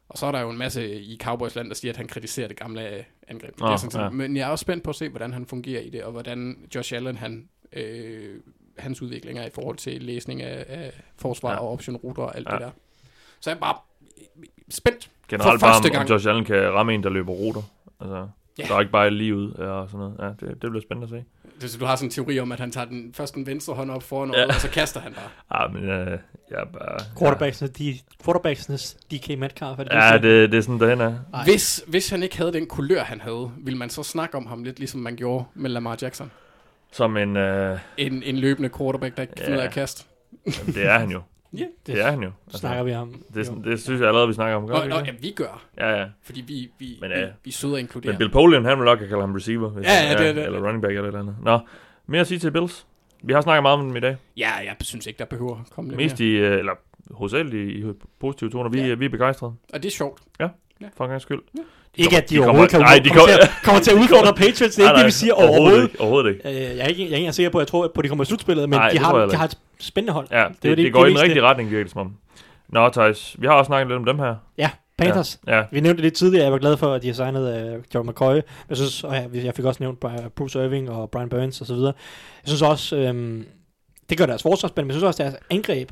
Og 0.08 0.18
så 0.18 0.26
er 0.26 0.32
der 0.32 0.40
jo 0.40 0.50
en 0.50 0.58
masse 0.58 1.00
i 1.00 1.18
Cowboys 1.22 1.54
land, 1.56 1.68
der 1.68 1.74
siger, 1.74 1.92
at 1.92 1.96
han 1.96 2.08
kritiserer 2.08 2.48
det 2.48 2.56
gamle 2.56 3.04
angreb. 3.28 3.60
Nå, 3.60 3.66
det 3.66 3.72
er 3.72 3.76
sådan, 3.76 4.00
ja. 4.00 4.08
Men 4.10 4.36
jeg 4.36 4.42
er 4.46 4.50
også 4.50 4.62
spændt 4.62 4.84
på 4.84 4.90
at 4.90 4.96
se, 4.96 5.08
hvordan 5.08 5.32
han 5.32 5.46
fungerer 5.46 5.80
i 5.82 5.90
det, 5.90 6.02
og 6.04 6.12
hvordan 6.12 6.68
Josh 6.74 6.94
Allen, 6.94 7.16
han, 7.16 7.48
øh, 7.72 8.40
hans 8.78 9.02
udvikling 9.02 9.38
er 9.38 9.46
i 9.46 9.50
forhold 9.54 9.76
til 9.76 10.02
læsning 10.02 10.42
af, 10.42 10.64
af 10.68 11.02
forsvar 11.16 11.50
Ja. 11.52 11.56
og 11.58 11.68
optionruter 11.72 12.22
og 12.22 12.36
alt 12.36 12.46
Ja. 12.48 12.52
det 12.54 12.60
der. 12.60 12.70
Så 13.40 13.50
jeg 13.50 13.56
er 13.56 13.60
bare 13.60 13.76
spændt. 14.70 15.10
Generelt 15.28 15.60
For 15.60 15.66
bare, 15.66 15.74
første 15.74 15.86
om 15.86 15.92
gang. 15.92 16.10
Josh 16.10 16.28
Allen 16.28 16.44
kan 16.44 16.72
ramme 16.72 16.94
en, 16.94 17.02
der 17.02 17.10
løber 17.10 17.32
ruter. 17.32 17.62
Altså, 18.00 18.28
Ja. 18.58 18.62
der 18.68 18.74
er 18.74 18.80
ikke 18.80 18.92
bare 18.92 19.10
lige 19.10 19.36
ud 19.36 19.52
og 19.52 19.88
sådan 19.90 19.98
noget. 20.00 20.16
Ja, 20.18 20.46
det, 20.46 20.62
det 20.62 20.70
bliver 20.70 20.80
spændende 20.80 21.04
at 21.04 21.10
se. 21.10 21.24
Det, 21.60 21.70
så 21.70 21.78
du 21.78 21.84
har 21.84 21.96
sådan 21.96 22.06
en 22.06 22.10
teori 22.10 22.38
om, 22.40 22.52
at 22.52 22.60
han 22.60 22.70
tager 22.70 22.84
den, 22.84 23.12
først 23.14 23.34
den 23.34 23.46
venstre 23.46 23.74
hånd 23.74 23.90
op 23.90 24.02
foran, 24.02 24.30
Ja. 24.34 24.40
ja. 24.40 24.46
og 24.46 24.54
så 24.54 24.68
kaster 24.70 25.00
han 25.00 25.12
bare. 25.14 25.28
Ah, 25.64 25.74
men 25.74 25.84
øh, 25.84 26.18
jeg 26.50 26.58
er 26.60 26.64
bare... 26.78 26.98
Quarterbacksnes, 27.18 27.70
de, 27.70 27.98
quarterbacksnes 28.24 28.94
DK 29.12 29.38
Metcalf, 29.38 29.78
er 29.78 29.84
det 29.84 29.92
Ja, 29.92 30.12
det, 30.12 30.22
det, 30.22 30.52
det 30.52 30.58
er 30.58 30.62
sådan, 30.62 30.80
derhen 30.80 31.00
er. 31.00 31.14
Ej. 31.34 31.44
Hvis, 31.44 31.84
hvis 31.86 32.10
han 32.10 32.22
ikke 32.22 32.36
havde 32.36 32.52
den 32.52 32.66
kulør, 32.66 33.02
han 33.04 33.20
havde, 33.20 33.50
ville 33.58 33.78
man 33.78 33.90
så 33.90 34.02
snakke 34.02 34.36
om 34.36 34.46
ham 34.46 34.64
lidt, 34.64 34.78
ligesom 34.78 35.00
man 35.00 35.16
gjorde 35.16 35.44
med 35.54 35.70
Lamar 35.70 35.98
Jackson? 36.02 36.30
Som 36.92 37.16
en... 37.16 37.36
Øh, 37.36 37.78
En, 37.96 38.22
en 38.22 38.36
løbende 38.36 38.70
quarterback, 38.78 39.16
der 39.16 39.22
ikke 39.22 39.34
kan 39.34 39.42
Ja. 39.42 39.46
finde 39.46 39.58
ud 39.58 39.62
af 39.62 39.66
at 39.66 39.72
kaste. 39.74 40.04
jamen, 40.46 40.74
det 40.74 40.86
er 40.86 40.98
han 40.98 41.10
jo. 41.10 41.20
Ja. 41.58 41.64
Det 41.86 42.00
er 42.00 42.10
han 42.10 42.22
jo. 42.22 42.30
Altså, 42.46 42.58
snakker 42.58 42.82
vi 42.82 42.94
om. 42.94 43.14
det, 43.34 43.46
sådan- 43.46 43.64
det 43.64 43.80
synes 43.82 44.00
jeg 44.00 44.08
allerede, 44.08 44.28
vi 44.28 44.34
snakker 44.34 44.56
om. 44.56 44.66
Gør 44.66 44.74
Og, 44.74 44.86
vi 44.86 44.90
og, 44.92 44.98
ikke 44.98 45.10
ja, 45.10 45.12
det? 45.16 45.22
vi 45.22 45.30
gør, 45.30 45.62
Ja, 45.78 46.00
ja. 46.00 46.06
fordi 46.22 46.40
vi, 46.40 46.70
vi, 46.78 46.98
Men, 47.00 47.10
vi, 47.10 47.14
ja. 47.16 47.26
vi 47.44 47.50
er 47.50 47.52
søde 47.52 47.70
og 47.72 47.74
Men 47.76 47.80
inkluderer. 47.80 48.18
Bill 48.18 48.30
Polian, 48.30 48.64
han 48.64 48.78
vil 48.78 48.84
nok 48.84 48.98
kalde 48.98 49.20
ham 49.20 49.34
receiver. 49.34 49.68
Hvis 49.68 49.86
Ja, 49.86 49.90
han- 49.92 50.16
ja, 50.18 50.22
det 50.22 50.28
er 50.28 50.32
det. 50.32 50.44
Eller 50.44 50.58
running 50.66 50.82
back 50.82 50.90
eller 50.90 51.02
et 51.02 51.06
eller 51.06 51.20
andet. 51.20 51.36
Nå, 51.42 51.58
mere 52.06 52.20
at 52.20 52.26
sige 52.26 52.38
til 52.38 52.50
Bills. 52.50 52.86
Vi 53.22 53.32
har 53.32 53.40
snakket 53.40 53.62
meget 53.62 53.78
om 53.78 53.86
dem 53.86 53.96
i 53.96 54.00
dag. 54.00 54.16
Ja, 54.36 54.50
jeg 54.64 54.76
synes 54.80 55.06
ikke, 55.06 55.18
der 55.18 55.24
behøver 55.24 55.60
at 55.60 55.70
komme 55.70 55.90
lidt 55.90 55.96
Mest 55.98 56.20
mere. 56.20 56.28
i, 56.28 56.32
øh, 56.36 56.58
eller 56.58 56.72
hovedsageligt 57.10 57.54
i, 57.70 57.88
i 57.88 57.92
positive 58.20 58.50
toner. 58.50 58.70
Vi, 58.70 58.80
Ja. 58.82 58.94
vi 58.94 59.04
er 59.04 59.08
begejstrede, 59.08 59.52
Og 59.72 59.82
det 59.82 59.88
er 59.88 59.90
sjovt. 59.92 60.22
for 60.96 61.04
en 61.04 61.10
gang 61.10 61.20
skyld. 61.20 61.40
Ikke 61.96 62.16
at 62.16 62.30
de, 62.30 62.34
de 62.34 62.38
kommer- 62.38 62.48
overhovedet 62.50 62.70
kan, 62.70 62.80
nej, 62.80 62.98
de 63.04 63.08
kommer, 63.08 63.20
kommer- 63.20 63.36
til, 63.36 63.42
at- 63.42 63.50
kommer 63.64 63.80
til 63.80 63.90
at 63.90 63.96
udfordre 63.96 64.32
Patriots. 64.42 64.76
Det 64.76 64.84
er 64.84 64.88
ikke 64.90 64.98
det, 64.98 65.06
vi 65.06 65.10
siger 65.10 65.32
overhovedet 65.34 65.82
ikke. 65.82 66.00
Overhovedet 66.00 66.28
ikke. 66.34 66.48
Øh, 66.48 66.76
jeg, 66.76 66.84
er 66.84 66.86
ikke, 66.86 67.04
jeg 67.04 67.12
er 67.12 67.16
ikke 67.16 67.32
sikker 67.32 67.50
på, 67.50 67.58
at 67.58 67.62
jeg 67.62 67.68
tror, 67.68 67.88
på, 67.94 68.00
at 68.00 68.04
de 68.04 68.08
kommer 68.08 68.24
i 68.24 68.26
slutspillet, 68.26 68.68
men 68.68 68.78
Nej, 68.78 68.88
de, 68.88 68.92
det 68.92 69.00
har, 69.06 69.18
jeg 69.18 69.30
de 69.30 69.36
har 69.36 69.44
et 69.44 69.58
spændende 69.80 70.12
hold. 70.12 70.26
Ja, 70.30 70.44
det, 70.48 70.62
det, 70.62 70.70
var 70.70 70.76
det, 70.76 70.92
går 70.92 71.06
i 71.06 71.10
den 71.10 71.20
rigtige 71.22 71.42
retning, 71.42 71.70
virker 71.70 71.84
det 71.84 71.92
som 71.92 72.00
om. 72.00 72.12
Nå, 72.68 72.88
Thijs, 72.88 73.36
vi 73.38 73.46
har 73.46 73.54
også 73.54 73.66
snakket 73.68 73.88
lidt 73.88 73.98
om 73.98 74.04
dem 74.04 74.18
her. 74.18 74.34
Ja, 74.58 74.70
Panthers. 74.98 75.38
Ja, 75.46 75.62
Vi 75.70 75.80
nævnte 75.80 75.96
det 75.96 76.04
lidt 76.04 76.14
tidligere, 76.14 76.44
jeg 76.44 76.52
var 76.52 76.58
glad 76.58 76.76
for, 76.76 76.94
at 76.94 77.02
de 77.02 77.06
har 77.06 77.14
signet 77.14 77.74
uh, 77.76 77.82
Joe 77.94 78.04
McCoy. 78.04 78.34
Jeg 78.68 78.76
synes, 78.76 79.04
og 79.04 79.14
ja, 79.14 79.24
jeg 79.44 79.54
fik 79.54 79.64
også 79.64 79.82
nævnt 79.82 80.04
Bruce 80.36 80.64
Irving 80.64 80.90
og 80.90 81.10
Brian 81.10 81.28
Burns 81.28 81.60
osv. 81.60 81.74
Jeg 81.74 81.92
synes 82.44 82.62
også, 82.62 82.96
øhm, 82.96 83.44
det 84.10 84.18
gør 84.18 84.26
deres 84.26 84.42
forsvarsspil, 84.42 84.84
men 84.84 84.88
jeg 84.90 84.94
synes 84.94 85.04
også, 85.04 85.22
deres 85.22 85.36
angreb 85.50 85.90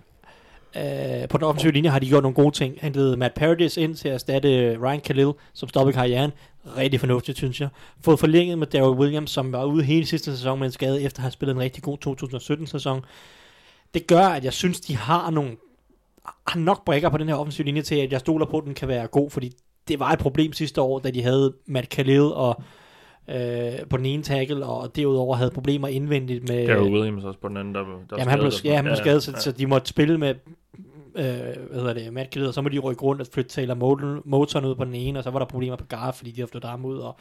øh, 0.76 1.28
på 1.28 1.38
den 1.38 1.44
offensive 1.44 1.72
linje 1.72 1.90
har 1.90 1.98
de 1.98 2.08
gjort 2.08 2.22
nogle 2.22 2.34
gode 2.34 2.50
ting. 2.50 2.74
Hentet 2.80 3.18
Matt 3.18 3.34
Paradis 3.34 3.76
ind 3.76 3.94
til 3.94 4.08
at 4.08 4.14
erstatte 4.14 4.78
Ryan 4.82 5.00
Khalil, 5.00 5.32
som 5.52 5.68
stoppede 5.68 5.94
karrieren. 5.94 6.30
Rigtig 6.76 7.00
fornuftigt, 7.00 7.38
synes 7.38 7.60
jeg. 7.60 7.68
Fået 8.00 8.18
forlænget 8.18 8.58
med 8.58 8.66
Daryl 8.66 8.98
Williams, 8.98 9.30
som 9.30 9.52
var 9.52 9.64
ude 9.64 9.84
hele 9.84 10.06
sidste 10.06 10.36
sæson 10.36 10.58
med 10.58 10.66
en 10.66 10.72
skade, 10.72 11.02
efter 11.02 11.18
at 11.18 11.22
have 11.22 11.30
spillet 11.30 11.54
en 11.54 11.60
rigtig 11.60 11.82
god 11.82 11.98
2017-sæson. 12.06 13.04
Det 13.94 14.06
gør, 14.06 14.26
at 14.26 14.44
jeg 14.44 14.52
synes, 14.52 14.80
de 14.80 14.96
har 14.96 15.30
nogle 15.30 15.56
har 16.46 16.60
nok 16.60 16.84
brækker 16.84 17.08
på 17.08 17.18
den 17.18 17.28
her 17.28 17.34
offensive 17.34 17.64
linje 17.64 17.82
til, 17.82 17.94
at 17.94 18.12
jeg 18.12 18.20
stoler 18.20 18.46
på, 18.46 18.58
at 18.58 18.64
den 18.64 18.74
kan 18.74 18.88
være 18.88 19.06
god, 19.06 19.30
fordi 19.30 19.52
det 19.88 20.00
var 20.00 20.10
et 20.10 20.18
problem 20.18 20.52
sidste 20.52 20.80
år, 20.80 20.98
da 20.98 21.10
de 21.10 21.22
havde 21.22 21.54
Matt 21.66 21.88
Khalil 21.88 22.20
og 22.20 22.62
øh, 23.28 23.86
på 23.90 23.96
den 23.96 24.06
ene 24.06 24.22
tackle, 24.22 24.66
og 24.66 24.96
derudover 24.96 25.36
havde 25.36 25.50
problemer 25.50 25.88
indvendigt 25.88 26.48
med... 26.48 26.66
Gary 26.66 26.90
Williams 26.90 27.24
også 27.24 27.40
på 27.40 27.48
den 27.48 27.56
anden, 27.56 27.74
der, 27.74 27.80
der 27.80 28.16
Jamen, 28.18 28.28
han 28.28 28.38
blev, 28.38 28.52
ja, 28.64 28.76
han 28.76 28.84
blev 28.84 28.96
skadet, 28.96 29.22
så, 29.22 29.32
så 29.38 29.52
de 29.52 29.66
måtte 29.66 29.88
spille 29.88 30.18
med 30.18 30.34
øh, 31.14 31.24
hvad 31.70 31.78
hedder 31.78 31.92
det, 31.92 32.12
Matt 32.12 32.30
Khalil, 32.30 32.48
og 32.48 32.54
så 32.54 32.62
må 32.62 32.68
de 32.68 32.78
rykke 32.78 33.02
rundt 33.02 33.20
og 33.20 33.26
flytte 33.32 33.50
Taylor 33.50 33.74
Moton 34.24 34.64
ud 34.64 34.74
på 34.74 34.84
den 34.84 34.94
ene, 34.94 35.18
og 35.18 35.24
så 35.24 35.30
var 35.30 35.38
der 35.38 35.46
problemer 35.46 35.76
på 35.76 35.84
guard, 35.88 36.14
fordi 36.14 36.30
de 36.30 36.40
havde 36.40 36.50
flyttet 36.50 36.70
ham 36.70 36.84
ud, 36.84 36.98
og 36.98 37.16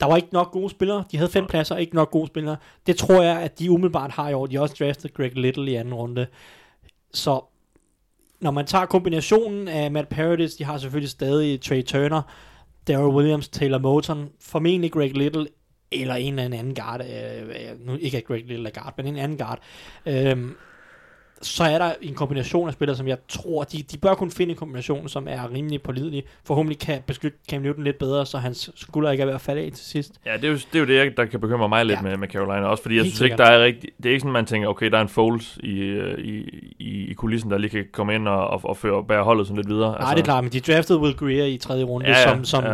der 0.00 0.06
var 0.06 0.16
ikke 0.16 0.28
nok 0.32 0.50
gode 0.50 0.70
spillere. 0.70 1.04
De 1.12 1.16
havde 1.16 1.30
fem 1.30 1.46
pladser, 1.46 1.76
ikke 1.76 1.94
nok 1.94 2.10
gode 2.10 2.26
spillere. 2.26 2.56
Det 2.86 2.96
tror 2.96 3.22
jeg, 3.22 3.40
at 3.40 3.58
de 3.58 3.70
umiddelbart 3.70 4.10
har 4.10 4.28
i 4.28 4.34
år. 4.34 4.46
De 4.46 4.54
har 4.54 4.62
også 4.62 4.76
draftet 4.78 5.14
Greg 5.14 5.34
Little 5.34 5.70
i 5.70 5.74
anden 5.74 5.94
runde. 5.94 6.26
Så 7.14 7.44
når 8.40 8.50
man 8.50 8.66
tager 8.66 8.86
kombinationen 8.86 9.68
af 9.68 9.90
Matt 9.90 10.08
Paradis, 10.08 10.54
de 10.54 10.64
har 10.64 10.78
selvfølgelig 10.78 11.10
stadig 11.10 11.60
Trey 11.60 11.82
Turner, 11.82 12.22
Daryl 12.90 13.14
Williams, 13.14 13.48
Taylor 13.48 13.78
Moton, 13.78 14.28
formentlig 14.40 14.92
Greg 14.92 15.16
Little, 15.16 15.46
eller 15.92 16.14
en 16.14 16.38
eller 16.38 16.58
anden 16.58 16.74
guard, 16.74 17.00
øh, 17.00 17.48
øh 17.48 17.86
nu 17.86 17.96
ikke 18.00 18.16
at 18.16 18.24
Greg 18.24 18.44
Little 18.46 18.68
er 18.68 18.72
guard, 18.72 18.94
men 18.96 19.06
en 19.06 19.16
anden 19.16 19.38
guard, 19.38 19.58
øh, 20.06 20.36
så 21.42 21.64
er 21.64 21.78
der 21.78 21.92
en 22.02 22.14
kombination 22.14 22.68
af 22.68 22.72
spillere, 22.74 22.96
som 22.96 23.08
jeg 23.08 23.16
tror, 23.28 23.64
de, 23.64 23.82
de 23.82 23.98
bør 23.98 24.14
kunne 24.14 24.30
finde 24.30 24.50
en 24.50 24.56
kombination, 24.56 25.08
som 25.08 25.26
er 25.30 25.52
rimelig 25.54 25.82
pålidelig. 25.82 26.24
Forhåbentlig 26.44 26.78
kan 26.78 27.02
beskytte 27.06 27.38
Cam 27.50 27.62
Newton 27.62 27.84
lidt 27.84 27.98
bedre, 27.98 28.26
så 28.26 28.38
hans 28.38 28.70
skulder 28.74 29.10
ikke 29.10 29.22
er 29.22 29.26
ved 29.26 29.34
at 29.34 29.40
falde 29.40 29.62
af 29.62 29.72
til 29.72 29.84
sidst. 29.86 30.12
Ja, 30.26 30.36
det 30.36 30.44
er, 30.44 30.48
jo, 30.48 30.54
det 30.72 30.74
er 30.74 30.78
jo 30.98 31.04
det, 31.04 31.16
der 31.16 31.24
kan 31.24 31.40
bekymre 31.40 31.68
mig 31.68 31.86
lidt 31.86 31.98
Ja. 31.98 32.02
med, 32.02 32.16
med 32.16 32.28
Carolina 32.28 32.66
også, 32.66 32.82
fordi 32.82 32.94
jeg 32.96 33.04
Helt 33.04 33.14
synes 33.16 33.24
ikke, 33.24 33.36
der 33.36 33.44
er 33.44 33.64
rigtig, 33.64 33.90
det 33.96 34.06
er 34.06 34.10
ikke 34.10 34.20
sådan, 34.20 34.32
man 34.32 34.46
tænker, 34.46 34.68
okay, 34.68 34.90
der 34.90 34.98
er 34.98 35.02
en 35.02 35.08
Foles 35.08 35.58
i, 35.62 35.78
øh, 35.78 36.18
i, 36.18 36.38
i, 36.78 37.06
i 37.10 37.14
kulissen, 37.14 37.50
der 37.50 37.58
lige 37.58 37.70
kan 37.70 37.84
komme 37.92 38.14
ind 38.14 38.28
og, 38.28 38.46
og, 38.46 38.60
og 38.64 38.76
føre, 38.76 39.04
bære 39.04 39.22
holdet 39.24 39.46
sådan 39.46 39.56
lidt 39.56 39.68
videre. 39.68 39.98
Nej, 40.00 40.14
det 40.14 40.20
er 40.20 40.24
klart, 40.24 40.44
men 40.44 40.52
de 40.52 40.60
draftede 40.60 40.98
Will 41.00 41.16
Greer 41.16 41.44
i 41.44 41.56
tredje 41.56 41.84
runde, 41.84 42.06
Altså- 42.06 42.28
Ja, 42.28 42.34
som, 42.34 42.44
som 42.44 42.64
ja. 42.64 42.72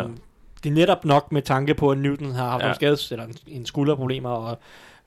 det 0.65 0.71
er 0.71 0.75
netop 0.75 1.05
nok 1.05 1.33
med 1.33 1.43
tanke 1.43 1.75
på, 1.75 1.91
at 1.91 1.99
Newton 1.99 2.33
har 2.33 2.49
haft 2.51 2.61
ja. 2.61 2.65
nogle 2.67 2.75
skades, 2.75 3.13
eller 3.13 3.25
en, 3.25 3.35
en 3.47 3.67
skulderproblemer, 3.67 4.31
og, 4.31 4.59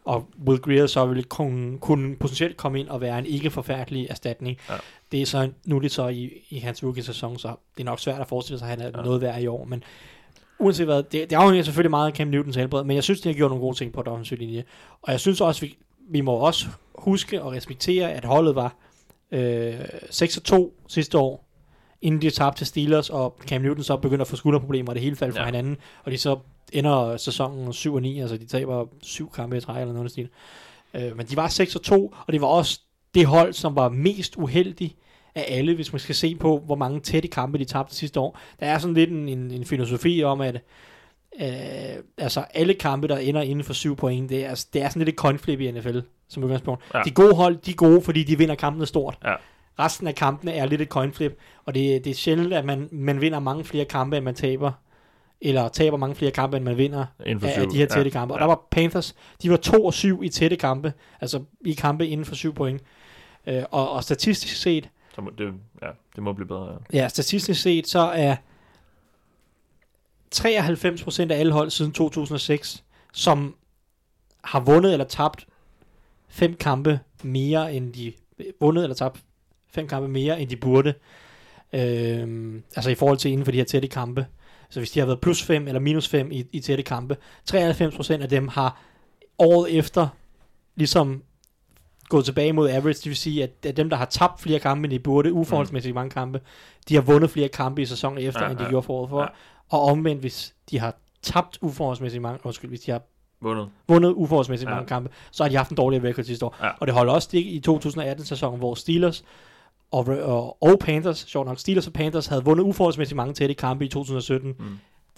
og 0.10 0.27
Will 0.48 0.60
Greer 0.61 0.88
så 0.88 1.06
ville 1.06 1.23
kunne, 1.23 1.77
kunne 1.77 2.15
potentielt 2.15 2.57
komme 2.57 2.80
ind 2.80 2.88
og 2.90 3.02
være 3.02 3.19
en 3.19 3.26
ikke 3.26 3.49
forfærdelig 3.49 4.07
erstatning. 4.10 4.57
Ja. 4.69 4.73
Det 5.11 5.22
er 5.22 5.26
så 5.26 5.49
nu 5.65 5.77
det 5.80 5.91
så 5.91 6.07
i, 6.07 6.31
i 6.49 6.60
hans 6.60 6.84
rookie-sæson, 6.84 7.38
så 7.40 7.48
det 7.77 7.84
er 7.84 7.86
nok 7.86 7.99
svært 7.99 8.22
at 8.22 8.27
forestille 8.27 8.60
sig, 8.60 8.69
at 8.72 8.77
han 8.80 8.94
er 8.94 8.98
Ja. 8.99 9.03
noget 9.03 9.22
værd 9.22 9.41
i 9.41 9.48
år, 9.48 9.65
men 9.65 9.84
uanset 10.60 10.86
hvad, 10.86 11.03
det, 11.03 11.30
det 11.30 11.36
afhænger 11.36 11.64
selvfølgelig 11.64 11.90
meget 11.90 12.07
af 12.11 12.18
Cam 12.18 12.27
Newtons 12.27 12.56
helbred, 12.56 12.84
men 12.84 12.95
jeg 12.95 13.03
synes, 13.03 13.22
de 13.22 13.30
har 13.30 13.34
gjort 13.34 13.52
nogle 13.52 13.61
gode 13.61 13.77
ting 13.77 13.94
på 13.94 14.02
den 14.02 14.11
offensive 14.11 14.40
linje. 14.40 14.64
Og 15.02 15.11
jeg 15.11 15.19
synes 15.19 15.41
også, 15.41 15.61
vi, 15.61 15.77
vi 16.10 16.22
må 16.22 16.34
også 16.34 16.65
huske 16.95 17.41
og 17.41 17.52
respektere, 17.52 18.11
at 18.14 18.26
holdet 18.26 18.56
var 18.56 18.76
øh, 19.31 19.80
6-2 19.80 20.86
sidste 20.88 21.18
år, 21.18 21.49
inden 22.02 22.22
de 22.22 22.30
tabte 22.30 22.60
til 22.60 22.68
Steelers, 22.68 23.10
og 23.10 23.38
Cam 23.48 23.62
Newton 23.62 23.84
så 23.84 23.98
begynder 23.98 24.22
at 24.22 24.28
få 24.28 24.36
skulderproblemer, 24.36 24.90
og 24.90 24.96
det 24.96 25.04
hele 25.04 25.16
faldt 25.16 25.34
fra 25.36 25.42
Ja. 25.42 25.46
hinanden, 25.46 25.78
og 26.04 26.12
de 26.12 26.18
så 26.18 26.38
ender 26.74 27.18
sæsonen 27.18 27.74
7 27.74 27.94
og 27.96 28.02
9, 28.02 28.20
altså 28.20 28.38
de 28.38 28.46
taber 28.46 28.86
syv 29.02 29.32
kampe 29.32 29.58
i 29.58 29.62
træk 29.62 29.82
eller 29.82 29.94
noget 29.94 30.06
af 30.06 30.12
stil. 30.12 30.30
Øh, 30.94 31.18
men 31.18 31.26
de 31.26 31.36
var 31.36 31.48
6 31.48 31.76
og 31.76 31.82
2, 31.82 32.14
og 32.28 32.34
det 32.34 32.42
var 32.42 32.48
også 32.48 32.80
det 33.16 33.26
hold, 33.26 33.54
som 33.54 33.76
var 33.76 33.90
mest 33.90 34.36
uheldig 34.38 34.96
af 35.36 35.46
alle, 35.48 35.76
hvis 35.76 35.94
man 35.94 36.00
skal 36.00 36.16
se 36.16 36.36
på, 36.36 36.62
hvor 36.66 36.76
mange 36.76 37.00
tætte 37.00 37.28
kampe 37.28 37.58
de 37.58 37.66
tabte 37.66 37.96
sidste 37.96 38.20
år. 38.20 38.40
Der 38.60 38.66
er 38.66 38.78
sådan 38.78 38.94
lidt 38.94 39.10
en, 39.10 39.30
en, 39.30 39.52
en 39.52 39.66
filosofi 39.66 40.24
om, 40.24 40.42
at 40.42 40.56
øh, 41.42 42.04
altså 42.18 42.44
alle 42.54 42.74
kampe, 42.74 43.08
der 43.08 43.18
ender 43.18 43.42
inden 43.42 43.64
for 43.64 43.74
syv 43.74 43.96
point, 43.96 44.30
det 44.30 44.46
er, 44.46 44.66
det 44.74 44.82
er 44.82 44.90
sådan 44.90 45.00
lidt 45.00 45.10
et 45.10 45.16
coinflip 45.16 45.60
i 45.60 45.72
NFL, 45.72 46.00
som 46.30 46.44
udgangspunkt. 46.44 46.84
Ja. 46.94 47.02
De 47.06 47.12
gode 47.12 47.36
hold, 47.36 47.58
de 47.58 47.72
er 47.72 47.76
gode, 47.76 48.02
fordi 48.02 48.24
de 48.24 48.38
vinder 48.38 48.56
kampene 48.56 48.86
stort. 48.86 49.18
Ja. 49.24 49.34
Resten 49.80 50.07
af 50.07 50.15
kampene 50.15 50.51
er 50.53 50.65
lidt 50.65 50.81
et 50.81 50.88
coinflip, 50.88 51.38
og 51.65 51.76
det, 51.76 52.03
det 52.06 52.11
er 52.11 52.15
sjældent, 52.15 52.53
at 52.53 52.65
man, 52.65 52.89
man 52.91 53.22
vinder 53.22 53.39
mange 53.39 53.64
flere 53.64 53.85
kampe, 53.85 54.18
end 54.18 54.26
man 54.26 54.35
taber. 54.35 54.72
Eller 55.41 55.68
taber 55.68 55.97
mange 55.97 56.15
flere 56.15 56.31
kampe, 56.31 56.57
end 56.57 56.65
man 56.65 56.77
vinder 56.77 57.06
Inden 57.26 57.39
for 57.39 57.47
af, 57.47 57.53
syv. 57.53 57.61
af 57.61 57.69
de 57.69 57.77
her 57.77 57.85
tætte 57.85 58.11
kampe. 58.11 58.34
Og 58.34 58.39
der 58.39 58.45
var 58.45 58.61
Panthers, 58.72 59.15
de 59.41 59.49
var 59.49 59.57
2 59.57 59.85
og 59.85 59.93
7 59.93 60.23
i 60.23 60.30
tætte 60.30 60.56
kampe, 60.56 60.93
altså 61.22 61.43
i 61.65 61.73
kampe 61.73 62.07
inden 62.07 62.26
for 62.26 62.35
7 62.35 62.53
point. 62.53 62.81
Øh, 63.47 63.64
og, 63.72 63.91
og 63.91 64.03
statistisk 64.03 64.56
set, 64.56 64.89
Så 65.15 65.22
må, 65.22 65.31
det, 65.38 65.53
ja, 65.81 65.88
det 66.15 66.23
må 66.23 66.34
blive 66.34 66.47
bedre. 66.47 66.77
Ja. 66.93 66.97
Ja, 67.01 67.07
statistisk 67.07 67.61
set, 67.61 67.88
så 67.88 67.99
er 67.99 68.35
93% 70.35 71.31
af 71.31 71.39
alle 71.39 71.51
hold 71.51 71.69
siden 71.69 71.91
2006, 71.91 72.84
som 73.14 73.56
har 74.43 74.60
vundet 74.60 74.91
eller 74.93 75.06
tabt 75.06 75.47
fem 76.30 76.53
kampe 76.53 76.99
mere, 77.23 77.73
end 77.73 77.93
de 77.93 78.14
vundet 78.60 78.84
eller 78.84 78.95
tabt 78.95 79.19
fem 79.74 79.88
kampe 79.88 80.08
mere, 80.08 80.41
end 80.41 80.50
de 80.50 80.56
burde. 80.56 80.94
Øhm, 81.74 82.64
altså 82.76 82.90
i 82.90 82.96
forhold 82.96 83.18
til 83.18 83.32
inden 83.32 83.46
for 83.46 83.52
de 83.52 83.58
her 83.58 83.66
tætte 83.66 83.88
kampe. 83.88 84.26
Så 84.70 84.80
hvis 84.80 84.91
de 84.91 85.00
har 85.00 85.06
været 85.08 85.22
plus 85.22 85.44
5 85.44 85.68
eller 85.68 85.80
minus 85.80 86.08
5 86.08 86.32
i, 86.32 86.46
i 86.52 86.60
tætte 86.60 86.84
kampe, 86.84 87.18
93% 87.52 88.22
af 88.22 88.30
dem 88.30 88.48
har 88.48 88.82
året 89.40 89.78
efter 89.78 90.08
ligesom 90.76 91.24
gået 92.10 92.26
tilbage 92.26 92.54
mod 92.54 92.70
average, 92.70 92.94
det 92.94 93.06
vil 93.06 93.16
sige, 93.16 93.44
at, 93.44 93.52
at 93.66 93.78
dem, 93.78 93.90
der 93.90 93.98
har 93.98 94.06
tabt 94.06 94.41
flere 94.41 94.60
kampe, 94.60 94.86
end 94.86 94.91
de 94.91 95.00
burde, 95.00 95.34
uforholdsmæssigt 95.34 95.96
mange 95.96 96.10
kampe, 96.10 96.41
de 96.90 96.96
har 96.96 97.02
vundet 97.02 97.30
flere 97.30 97.48
kampe 97.48 97.82
i 97.82 97.86
sæsonen 97.86 98.18
efter, 98.24 98.44
Ja, 98.44 98.50
end 98.50 98.58
de 98.58 98.64
ja. 98.64 98.70
gjorde 98.70 98.86
for 98.86 98.94
året 98.94 99.10
for. 99.10 99.22
Ja. 99.22 99.28
Og 99.70 99.82
omvendt, 99.82 100.22
hvis 100.22 100.54
de 100.72 100.80
har 100.80 100.96
tabt 101.22 101.58
uforholdsmæssigt 101.62 102.22
mange, 102.22 102.40
undskyld, 102.46 102.70
hvis 102.70 102.80
de 102.82 102.91
har 102.91 103.02
Vundet. 103.41 103.70
vundet 103.88 104.10
uforholdsmæssigt 104.14 104.70
Ja. 104.70 104.76
mange 104.76 104.88
kampe, 104.88 105.10
så 105.32 105.44
har 105.44 105.50
de 105.50 105.56
haft 105.56 105.70
en 105.70 105.78
dårlig 105.78 106.04
record 106.04 106.26
sidste 106.26 106.46
år. 106.46 106.56
Ja. 106.64 106.70
Og 106.80 106.88
det 106.88 106.96
holder 106.96 107.14
også 107.14 107.26
stik 107.26 107.46
i 107.46 107.62
2018-sæsonen, 107.70 108.60
hvor 108.60 108.76
Steelers 108.76 109.24
og, 109.91 110.07
og, 110.07 110.57
og 110.64 110.80
Panthers, 110.80 111.18
sjovt 111.28 111.48
nok, 111.48 111.60
Steelers 111.60 111.88
og 111.88 111.94
Panthers 111.94 112.28
havde 112.28 112.44
vundet 112.44 112.64
uforholdsmæssigt 112.64 113.16
mange 113.16 113.34
tætte 113.34 113.56
kampe 113.56 113.86
i 113.86 113.88
2017. 113.88 114.56
Mm. 114.60 114.66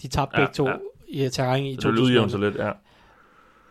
De 0.02 0.08
tabte 0.08 0.40
Ja, 0.40 0.46
begge 0.46 0.54
to 0.54 0.66
ja. 0.68 0.74
i 1.08 1.28
terræn 1.28 1.64
i 1.66 1.76
Så 1.80 1.88
det 1.90 1.96
2018. 1.98 2.40
lidt, 2.40 2.56
ja. 2.56 2.70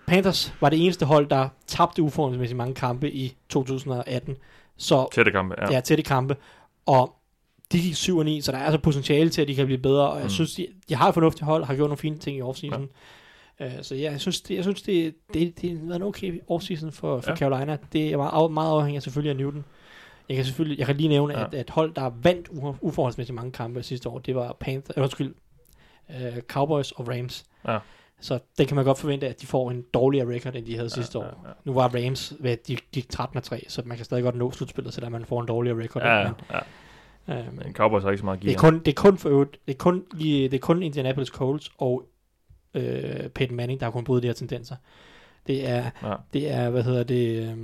Panthers 0.08 0.54
var 0.62 0.70
det 0.70 0.84
eneste 0.86 1.06
hold, 1.06 1.28
der 1.30 1.50
tabte 1.68 2.02
uforholdsmæssigt 2.02 2.58
mange 2.58 2.74
kampe 2.74 3.12
i 3.12 3.36
2018. 3.50 4.36
Så 4.78 5.08
Tætte 5.14 5.32
kampe, 5.32 5.56
ja. 5.62 5.74
ja. 5.74 5.80
tætte 5.80 6.04
kampe. 6.04 6.36
Og 6.86 7.16
de 7.72 7.80
gik 7.82 7.96
7 7.96 8.18
og 8.18 8.26
9, 8.26 8.42
så 8.42 8.52
der 8.52 8.58
er 8.58 8.64
altså 8.64 8.80
potentiale 8.80 9.30
til, 9.30 9.42
at 9.42 9.48
de 9.48 9.56
kan 9.56 9.66
blive 9.66 9.78
bedre. 9.78 10.10
Og 10.10 10.16
jeg 10.16 10.24
Mm. 10.24 10.30
synes, 10.30 10.56
de, 10.56 10.68
de 10.90 10.96
har 10.96 11.08
et 11.08 11.14
fornuftigt 11.14 11.46
hold, 11.46 11.64
har 11.64 11.76
gjort 11.76 11.90
nogle 11.90 11.98
fine 11.98 12.18
ting 12.18 12.38
i 12.38 12.42
offseason. 12.42 12.90
Ja. 13.60 13.66
Uh, 13.66 13.72
så 13.82 13.96
ja, 13.96 14.12
jeg 14.12 14.22
synes, 14.22 14.42
det, 14.42 14.56
jeg 14.56 14.64
synes 14.64 14.82
det, 14.82 15.14
det, 15.34 15.62
det 15.62 15.70
har 15.80 15.86
været 15.86 15.96
en 15.96 16.02
okay 16.04 16.42
offseason 16.48 16.92
for, 16.92 17.22
for 17.22 17.32
Ja. 17.32 17.36
Carolina. 17.36 17.78
Det 17.94 18.12
er 18.12 18.18
meget, 18.18 18.52
meget 18.52 18.72
afhængig 18.72 18.96
af 18.96 19.04
selvfølgelig 19.04 19.30
af 19.30 19.36
Newton. 19.38 19.66
Jeg 20.32 20.36
kan 20.38 20.46
selvfølgelig, 20.46 20.80
jeg 20.80 20.88
kan 20.88 20.96
lige 20.98 21.10
nævne, 21.10 21.34
Ja. 21.34 21.40
ja. 21.40 21.46
at, 21.46 21.54
at 21.54 21.70
hold, 21.70 21.94
der 21.94 22.12
vandt 22.24 22.50
uforholdsmæssigt 22.82 23.36
mange 23.36 23.52
kampe 23.52 23.84
sidste 23.84 24.10
år, 24.10 24.20
det 24.20 24.36
var 24.36 24.58
Panther, 24.60 24.94
øh, 24.98 25.04
undskyld, 25.04 25.34
uh, 26.10 26.16
Cowboys 26.48 26.92
og 26.92 27.08
Rams. 27.08 27.46
Ja. 27.68 27.78
Så 28.20 28.40
den 28.58 28.68
kan 28.68 28.76
man 28.76 28.86
godt 28.86 28.98
forvente, 29.00 29.28
at 29.30 29.42
de 29.42 29.48
får 29.48 29.72
en 29.72 29.86
dårligere 29.94 30.36
record, 30.36 30.56
end 30.56 30.66
de 30.66 30.76
havde 30.76 30.90
sidste 30.90 31.20
ja, 31.20 31.26
år. 31.26 31.42
ja. 31.48 31.52
Nu 31.66 31.74
var 31.74 31.88
Rams, 32.06 32.34
hvad, 32.40 32.58
de 32.68 32.76
gik 32.92 33.10
13 33.10 33.38
og 33.38 33.44
3, 33.44 33.66
så 33.68 33.82
man 33.86 33.98
kan 33.98 34.06
stadig 34.06 34.24
godt 34.24 34.36
nå 34.36 34.52
slutspillet, 34.52 34.94
selvom 34.94 35.12
man 35.12 35.26
får 35.26 35.42
en 35.42 35.48
dårligere 35.48 35.84
record. 35.84 36.04
Ja, 36.04 36.18
ja, 36.20 36.24
Men, 36.28 36.34
ja. 37.28 37.40
øhm, 37.40 37.56
Men 37.66 37.74
Cowboys 37.74 38.04
har 38.04 38.10
ikke 38.10 38.20
så 38.20 38.26
meget 38.26 38.38
at 38.38 38.42
give. 38.42 38.50
det 38.50 38.56
er 38.58 38.60
kun, 38.62 38.80
det 38.80 38.88
er 38.88 39.02
kun 39.02 39.18
for 39.18 39.30
øvrigt, 39.30 39.58
det 39.68 39.74
er 39.74 39.78
kun, 39.78 40.04
i, 40.20 40.42
det 40.44 40.54
er 40.54 40.60
kun 40.60 40.84
Indianapolis 40.84 41.28
Colts 41.30 41.72
og 41.78 42.04
øh, 42.74 43.30
Peyton 43.30 43.56
Manning, 43.56 43.80
der 43.80 43.86
har 43.86 43.92
kunnet 43.92 44.06
bryde 44.06 44.22
de 44.22 44.28
her 44.28 44.34
tendenser. 44.34 44.76
Det 45.48 45.70
er, 45.70 45.90
Ja. 46.04 46.14
det 46.34 46.52
er, 46.52 46.70
hvad 46.70 46.84
hedder 46.84 47.04
det, 47.04 47.48
øh, 47.52 47.58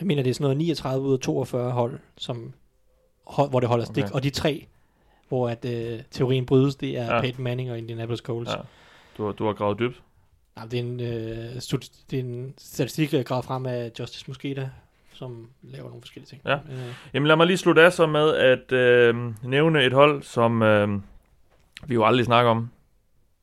jeg 0.00 0.06
mener, 0.06 0.22
det 0.22 0.30
er 0.30 0.34
sådan 0.34 0.44
noget 0.44 0.56
39 0.56 1.06
ud 1.08 1.12
af 1.12 1.18
42 1.20 1.70
hold, 1.70 1.98
som, 2.18 2.52
hold, 3.26 3.50
hvor 3.50 3.60
det 3.60 3.68
holder 3.68 3.84
stik, 3.84 4.04
Okay. 4.04 4.14
og 4.14 4.22
de 4.22 4.30
tre, 4.30 4.66
hvor 5.28 5.48
at, 5.48 5.64
øh, 5.64 6.00
teorien 6.10 6.46
brydes, 6.46 6.76
det 6.76 6.98
er 6.98 7.14
Ja. 7.14 7.20
Peyton 7.20 7.44
Manning 7.44 7.70
og 7.70 7.78
Indianapolis 7.78 8.20
Colts. 8.20 8.50
Ja. 8.50 8.56
Du, 9.18 9.24
har- 9.24 9.32
du 9.32 9.46
har 9.46 9.52
gravet 9.52 9.78
dybt. 9.78 10.02
Nej, 10.56 10.64
det, 10.66 10.78
er 10.78 10.82
en, 10.82 11.00
øh, 11.00 11.56
stud- 11.60 12.06
det 12.10 12.18
er 12.18 12.22
en 12.24 12.54
statistik, 12.58 13.10
der 13.10 13.22
gravet 13.22 13.44
frem 13.44 13.66
af 13.66 13.90
Justice 14.00 14.24
Mosqueda, 14.28 14.70
som 15.12 15.48
laver 15.62 15.88
nogle 15.88 16.00
forskellige 16.02 16.28
ting. 16.28 16.42
Ja. 16.46 16.54
Øh, 16.54 16.94
Jamen 17.14 17.26
lad 17.26 17.36
mig 17.36 17.46
lige 17.46 17.56
slutte 17.56 17.82
af 17.82 17.92
så 17.92 18.06
med 18.06 18.34
at 18.34 18.72
øh, 18.72 19.14
nævne 19.44 19.84
et 19.84 19.92
hold, 19.92 20.22
som 20.22 20.62
øh, 20.62 20.88
vi 21.86 21.94
jo 21.94 22.04
aldrig 22.04 22.26
snakker 22.26 22.50
om. 22.50 22.70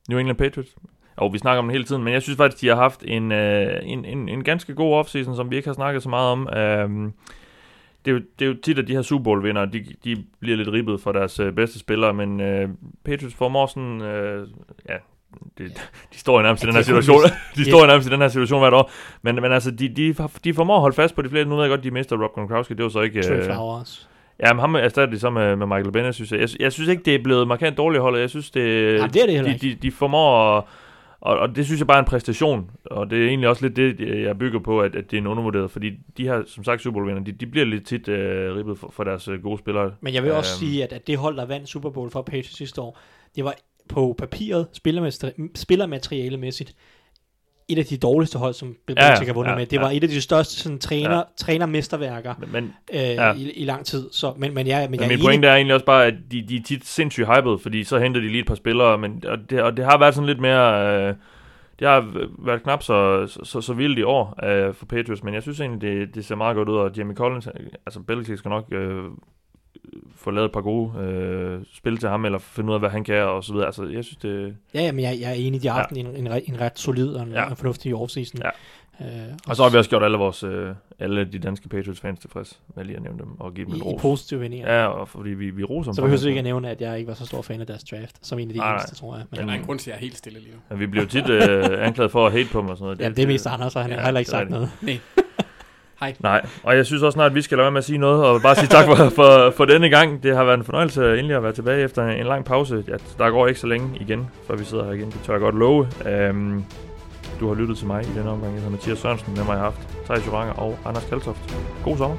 New 0.10 0.20
England 0.20 0.38
Patriots. 0.38 0.76
Og 1.20 1.34
vi 1.34 1.38
snakker 1.38 1.60
om 1.60 1.66
det 1.68 1.72
hele 1.74 1.84
tiden, 1.84 2.04
men 2.04 2.14
jeg 2.14 2.22
synes 2.22 2.38
faktisk, 2.38 2.62
de 2.62 2.68
har 2.68 2.76
haft 2.76 3.04
en, 3.08 3.32
øh, 3.32 3.80
en, 3.84 4.06
en, 4.06 4.30
en 4.30 4.44
ganske 4.44 4.74
god 4.76 4.94
offseason, 4.94 5.36
som 5.36 5.52
vi 5.52 5.56
ikke 5.56 5.68
har 5.70 5.74
snakket 5.74 6.04
så 6.04 6.10
meget 6.10 6.32
om. 6.32 6.50
Øh, 6.58 7.12
det, 8.06 8.12
er 8.12 8.16
jo, 8.16 8.22
det 8.40 8.46
er 8.46 8.50
jo 8.50 8.56
tit, 8.64 8.80
at 8.80 8.88
de 8.88 8.94
her 8.96 9.02
Super 9.02 9.24
Bowl 9.24 9.44
vinder, 9.44 9.66
de, 9.66 9.86
de 10.04 10.24
bliver 10.40 10.58
lidt 10.58 10.70
ribbet 10.72 11.02
for 11.02 11.12
deres 11.12 11.40
øh, 11.40 11.54
bedste 11.54 11.80
spillere, 11.80 12.14
men 12.14 12.42
øh, 12.42 12.70
Patriots 13.06 13.36
formår 13.36 13.66
sådan, 13.68 14.02
øh, 14.02 14.48
ja, 14.90 14.96
det, 15.58 15.90
de 16.14 16.18
står 16.20 16.38
jo 16.38 16.44
nærmest 16.44 16.64
i 16.64 16.66
Ja, 16.66 16.68
den 16.68 16.76
her 16.76 16.82
de 16.82 16.86
situation, 16.86 17.22
de 17.24 17.30
de- 17.64 17.66
står 17.70 17.80
jo 17.80 17.88
nærmest 17.88 18.08
i 18.10 18.12
den 18.12 18.22
her 18.22 18.28
situation 18.28 18.60
hvert 18.60 18.74
år, 18.74 18.92
men, 19.22 19.36
men 19.36 19.52
altså, 19.52 19.72
de, 19.72 19.90
de, 19.90 20.16
de 20.44 20.54
formår 20.54 20.76
at 20.76 20.82
holde 20.82 20.96
fast 20.96 21.16
på 21.16 21.22
de 21.22 21.30
flere, 21.30 21.46
nu 21.46 21.56
ved 21.56 21.64
jeg 21.64 21.70
godt, 21.70 21.84
de 21.84 21.92
mister 21.92 22.24
Rob 22.24 22.34
Gronkowski, 22.34 22.74
det 22.74 22.84
var 22.84 22.90
så 22.90 23.02
ikke... 23.02 23.22
Trey 23.24 23.38
øh. 23.38 23.86
Ja, 24.48 24.54
men 24.54 24.60
ham 24.60 24.76
erstatter 24.76 25.14
de 25.14 25.20
så 25.20 25.30
med, 25.30 25.56
med 25.56 25.68
Michael 25.68 25.92
Bennett, 25.92 26.16
synes 26.16 26.32
jeg. 26.32 26.40
jeg. 26.40 26.50
Jeg 26.60 26.72
synes 26.74 26.90
ikke, 26.90 27.04
det 27.04 27.16
er 27.16 27.24
blevet 27.24 27.48
markant 27.48 27.78
dårligt 27.78 28.02
holdet. 28.02 28.20
Jeg 28.22 28.30
synes, 28.30 28.52
det, 28.52 29.00
Nej, 29.00 29.08
det 29.08 29.22
er 29.22 29.26
det 29.26 29.46
de, 29.46 29.54
ikke. 29.54 29.68
de, 29.70 29.76
de 29.82 29.92
formår 29.92 30.58
at, 30.58 30.64
og, 31.22 31.40
og 31.40 31.56
det 31.56 31.66
synes 31.66 31.80
jeg 31.80 31.88
bare 31.88 31.98
er 31.98 32.02
en 32.02 32.08
præstation. 32.08 32.72
Og 32.86 33.10
det 33.10 33.24
er 33.24 33.28
egentlig 33.28 33.50
også 33.50 33.66
lidt 33.68 33.76
det, 33.76 34.24
jeg 34.24 34.38
bygger 34.38 34.60
på, 34.60 34.82
at, 34.82 34.96
at 34.96 35.12
det 35.12 35.18
er 35.18 35.22
en 35.22 35.28
undervurderet. 35.28 35.72
Fordi 35.72 35.92
de 36.18 36.24
her, 36.24 36.44
som 36.48 36.64
sagt, 36.64 36.82
Super 36.82 37.00
Bowl-vinder, 37.00 37.24
de, 37.24 37.32
de 37.32 37.46
bliver 37.48 37.66
lidt 37.66 37.86
tit 37.86 38.08
øh, 38.08 38.56
ribbet 38.56 38.78
for, 38.78 38.90
for 38.92 39.04
deres 39.04 39.28
øh, 39.28 39.44
gode 39.44 39.58
spillere. 39.58 39.92
Men 40.02 40.14
jeg 40.14 40.24
vil 40.24 40.32
også 40.32 40.54
Øhm. 40.64 40.70
sige, 40.72 40.84
at, 40.84 40.94
at 40.94 41.08
det 41.08 41.18
hold, 41.18 41.38
der 41.38 41.46
vandt 41.46 41.70
Super 41.70 41.90
Bowl 41.90 42.10
for 42.12 42.22
Patriots 42.22 42.58
sidste 42.58 42.82
år, 42.82 43.00
det 43.36 43.44
var 43.44 43.54
på 43.90 44.16
papiret, 44.18 44.68
spillermateri- 44.78 45.52
spillermaterialemæssigt, 45.56 46.76
et 47.70 47.80
af 47.80 47.86
de 47.86 47.98
dårligste 47.98 48.40
hold, 48.40 48.54
som 48.54 48.76
Bill 48.88 49.00
Ja, 49.00 49.24
ja, 49.26 49.32
vundet 49.32 49.52
ja, 49.52 49.58
med. 49.58 49.66
Det 49.66 49.78
ja. 49.78 49.82
var 49.82 49.90
et 49.90 50.04
af 50.04 50.10
de 50.10 50.22
største 50.22 50.56
sådan, 50.56 50.80
træner, 50.80 51.10
Ja. 51.12 51.18
ja. 51.18 51.24
trænermesterværker 51.38 52.34
Men, 52.52 52.64
øh, 52.94 53.00
Ja. 53.00 53.28
ja. 53.28 53.34
i, 53.34 53.52
i 53.52 53.66
lang 53.66 53.86
tid. 53.86 54.10
Så, 54.12 54.34
men, 54.38 54.54
men, 54.54 54.68
jeg, 54.68 54.82
men, 54.82 54.92
men 54.92 55.00
jeg 55.00 55.06
er 55.06 55.10
min 55.18 55.26
pointe 55.26 55.48
er 55.48 55.56
egentlig 55.56 55.74
også 55.74 55.86
bare, 55.86 56.06
at 56.06 56.14
de, 56.32 56.42
de 56.42 56.56
er 56.56 56.62
tit 56.66 56.86
sindssygt 56.86 57.28
hyped, 57.28 57.58
fordi 57.60 57.84
så 57.84 58.00
henter 58.00 58.22
de 58.22 58.28
lige 58.28 58.40
et 58.40 58.48
par 58.48 58.56
spillere, 58.56 58.98
men, 58.98 59.24
og, 59.28 59.38
det, 59.50 59.62
og 59.62 59.78
det 59.78 59.86
har 59.86 59.98
været 59.98 60.16
sådan 60.16 60.28
lidt 60.28 60.40
mere... 60.40 60.98
Øh, 61.10 61.14
det 61.80 61.88
har 61.88 62.14
været 62.46 62.64
knap 62.64 62.84
så, 62.84 63.28
så, 63.28 63.40
så, 63.44 63.62
så 63.62 63.74
vildt 63.74 64.00
i 64.00 64.04
år 64.04 64.46
øh, 64.46 64.74
for 64.74 64.86
Patriots, 64.86 65.24
men 65.24 65.34
jeg 65.34 65.42
synes 65.42 65.60
egentlig, 65.60 65.82
det, 65.82 66.16
det 66.16 66.26
ser 66.26 66.36
meget 66.36 66.56
godt 66.56 66.70
ud, 66.70 66.76
og 66.78 66.92
Jamie 66.98 67.16
Collins, 67.16 67.48
altså 67.86 68.00
Belichick 68.00 68.40
skal 68.40 68.50
nok 68.50 68.66
øh, 68.72 69.04
få 70.16 70.32
lavet 70.32 70.46
et 70.46 70.52
par 70.52 70.62
gode 70.62 71.00
øh, 71.00 71.60
spil 71.74 71.98
til 71.98 72.10
ham, 72.10 72.26
eller 72.26 72.40
finde 72.40 72.70
ud 72.70 72.74
af, 72.74 72.80
hvad 72.82 72.90
han 72.90 73.04
kan, 73.04 73.22
og 73.24 73.44
så 73.44 73.54
videre. 73.54 73.66
Altså, 73.66 73.84
jeg 73.86 74.04
synes, 74.04 74.18
det... 74.18 74.56
Ja, 74.74 74.82
ja, 74.82 74.92
men 74.92 75.04
jeg, 75.06 75.18
jeg 75.22 75.30
er 75.30 75.34
enig, 75.34 75.62
de 75.62 75.68
har 75.68 75.76
Ja. 75.76 75.82
haft 75.82 75.92
en, 75.92 76.06
en, 76.16 76.28
re- 76.28 76.50
en 76.54 76.60
ret 76.62 76.80
solid 76.80 77.10
og 77.14 77.24
en, 77.24 77.32
Ja. 77.32 77.42
ja. 77.42 77.50
en 77.50 77.56
fornuftig 77.56 77.96
offseason. 77.96 78.42
Ja. 78.44 78.50
Øh, 79.02 79.08
Og 79.48 79.56
så 79.56 79.64
har 79.64 79.70
vi 79.70 79.78
også 79.78 79.90
gjort 79.90 80.04
alle 80.04 80.18
vores, 80.18 80.44
øh, 80.44 80.70
alle 81.00 81.26
de 81.26 81.40
danske 81.40 81.70
Patriots-fans 81.70 82.20
tilfreds 82.20 82.60
med 82.76 82.86
lige 82.86 82.96
at 82.96 83.04
nævne 83.04 83.20
dem, 83.20 83.40
og 83.40 83.54
give 83.54 83.66
dem 83.66 83.74
i, 83.74 83.78
en 83.78 83.82
i 83.82 83.84
ros. 83.86 84.02
positive 84.02 84.40
vendinger. 84.40 84.74
Ja, 84.74 84.86
og 84.86 85.08
fordi 85.10 85.30
vi, 85.30 85.50
vi 85.50 85.64
roser 85.64 85.92
dem. 85.92 85.96
Så 85.96 86.02
behøver 86.02 86.22
du 86.22 86.28
ikke 86.28 86.38
at 86.38 86.44
nævne, 86.44 86.70
at 86.70 86.82
jeg 86.82 86.98
ikke 86.98 87.08
var 87.08 87.14
så 87.14 87.26
stor 87.26 87.42
fan 87.42 87.62
af 87.62 87.68
deres 87.68 87.84
draft, 87.84 88.28
som 88.28 88.40
en 88.40 88.48
af 88.48 88.54
de 88.54 88.60
Nej, 88.60 88.74
eneste, 88.74 88.96
tror 88.96 89.16
jeg. 89.16 89.26
Men, 89.32 89.40
Men 89.40 89.48
der 89.48 89.54
er 89.54 89.60
en 89.60 89.66
grund 89.66 89.80
til, 89.80 89.90
at 89.92 89.94
jeg 89.94 89.98
er 89.98 90.02
helt 90.02 90.18
stille 90.18 90.40
lige 90.40 90.52
nu. 90.52 90.58
Men 90.70 90.80
vi 90.80 90.88
bliver 90.88 91.04
jo 91.04 91.10
tit 91.10 91.30
øh, 91.30 91.86
anklaget 91.88 92.12
for 92.12 92.26
at 92.26 92.32
hate 92.32 92.50
på 92.52 92.60
dem 92.62 92.70
og 92.70 92.78
sådan 92.78 92.86
noget. 92.86 93.00
ja, 93.00 93.10
det 93.10 93.20
er 93.24 93.28
mest 93.28 93.48
Anders, 93.48 93.76
og 93.76 93.82
han 93.82 93.92
Ja, 93.92 93.98
har 93.98 94.06
heller 94.06 94.20
ikke 94.20 94.28
det 94.32 94.38
sagt 94.38 94.50
noget. 94.50 94.72
Nej. 94.82 95.00
Hej. 96.00 96.16
Nej, 96.20 96.46
og 96.64 96.76
jeg 96.76 96.86
synes 96.86 97.04
også 97.04 97.16
snart, 97.16 97.32
at 97.32 97.36
vi 97.36 97.42
skal 97.42 97.58
lade 97.58 97.64
være 97.66 97.72
med 97.72 97.78
at 97.78 97.86
sige 97.86 97.98
noget, 97.98 98.26
og 98.26 98.42
bare 98.42 98.56
sige 98.56 98.68
tak 98.68 98.86
for, 98.86 98.96
for, 99.10 99.54
for 99.58 99.66
denne 99.66 99.90
gang. 99.90 100.24
Det 100.24 100.36
har 100.36 100.44
været 100.44 100.58
en 100.58 100.64
fornøjelse 100.64 101.10
endelig 101.12 101.36
at 101.36 101.44
være 101.44 101.54
tilbage 101.54 101.84
efter 101.84 102.08
en, 102.08 102.26
lang 102.26 102.46
pause. 102.46 102.84
Ja, 102.88 102.94
der 103.18 103.30
går 103.30 103.48
ikke 103.48 103.60
så 103.60 103.68
længe 103.68 103.90
igen, 104.00 104.28
før 104.48 104.56
vi 104.56 104.64
sidder 104.64 104.86
her 104.86 104.92
igen. 104.92 105.12
Det 105.12 105.20
tør 105.26 105.34
jeg 105.34 105.42
godt 105.42 105.56
love. 105.56 105.88
Øhm, 106.06 106.64
du 107.40 107.48
har 107.48 107.56
lyttet 107.56 107.78
til 107.78 107.88
mig 107.88 108.04
i 108.04 108.18
denne 108.18 108.30
omgang. 108.30 108.54
Jeg 108.54 108.62
hedder 108.62 108.72
Mathias 108.72 108.98
Sørensen. 108.98 109.34
Med 109.36 109.44
mig 109.44 109.56
har 109.56 109.64
haft 109.64 109.90
Thijs 110.06 110.28
Joranger 110.28 110.54
og 110.54 110.78
Anders 110.86 111.06
Kaltoft. 111.06 111.56
God 111.84 111.98
sommer. 111.98 112.18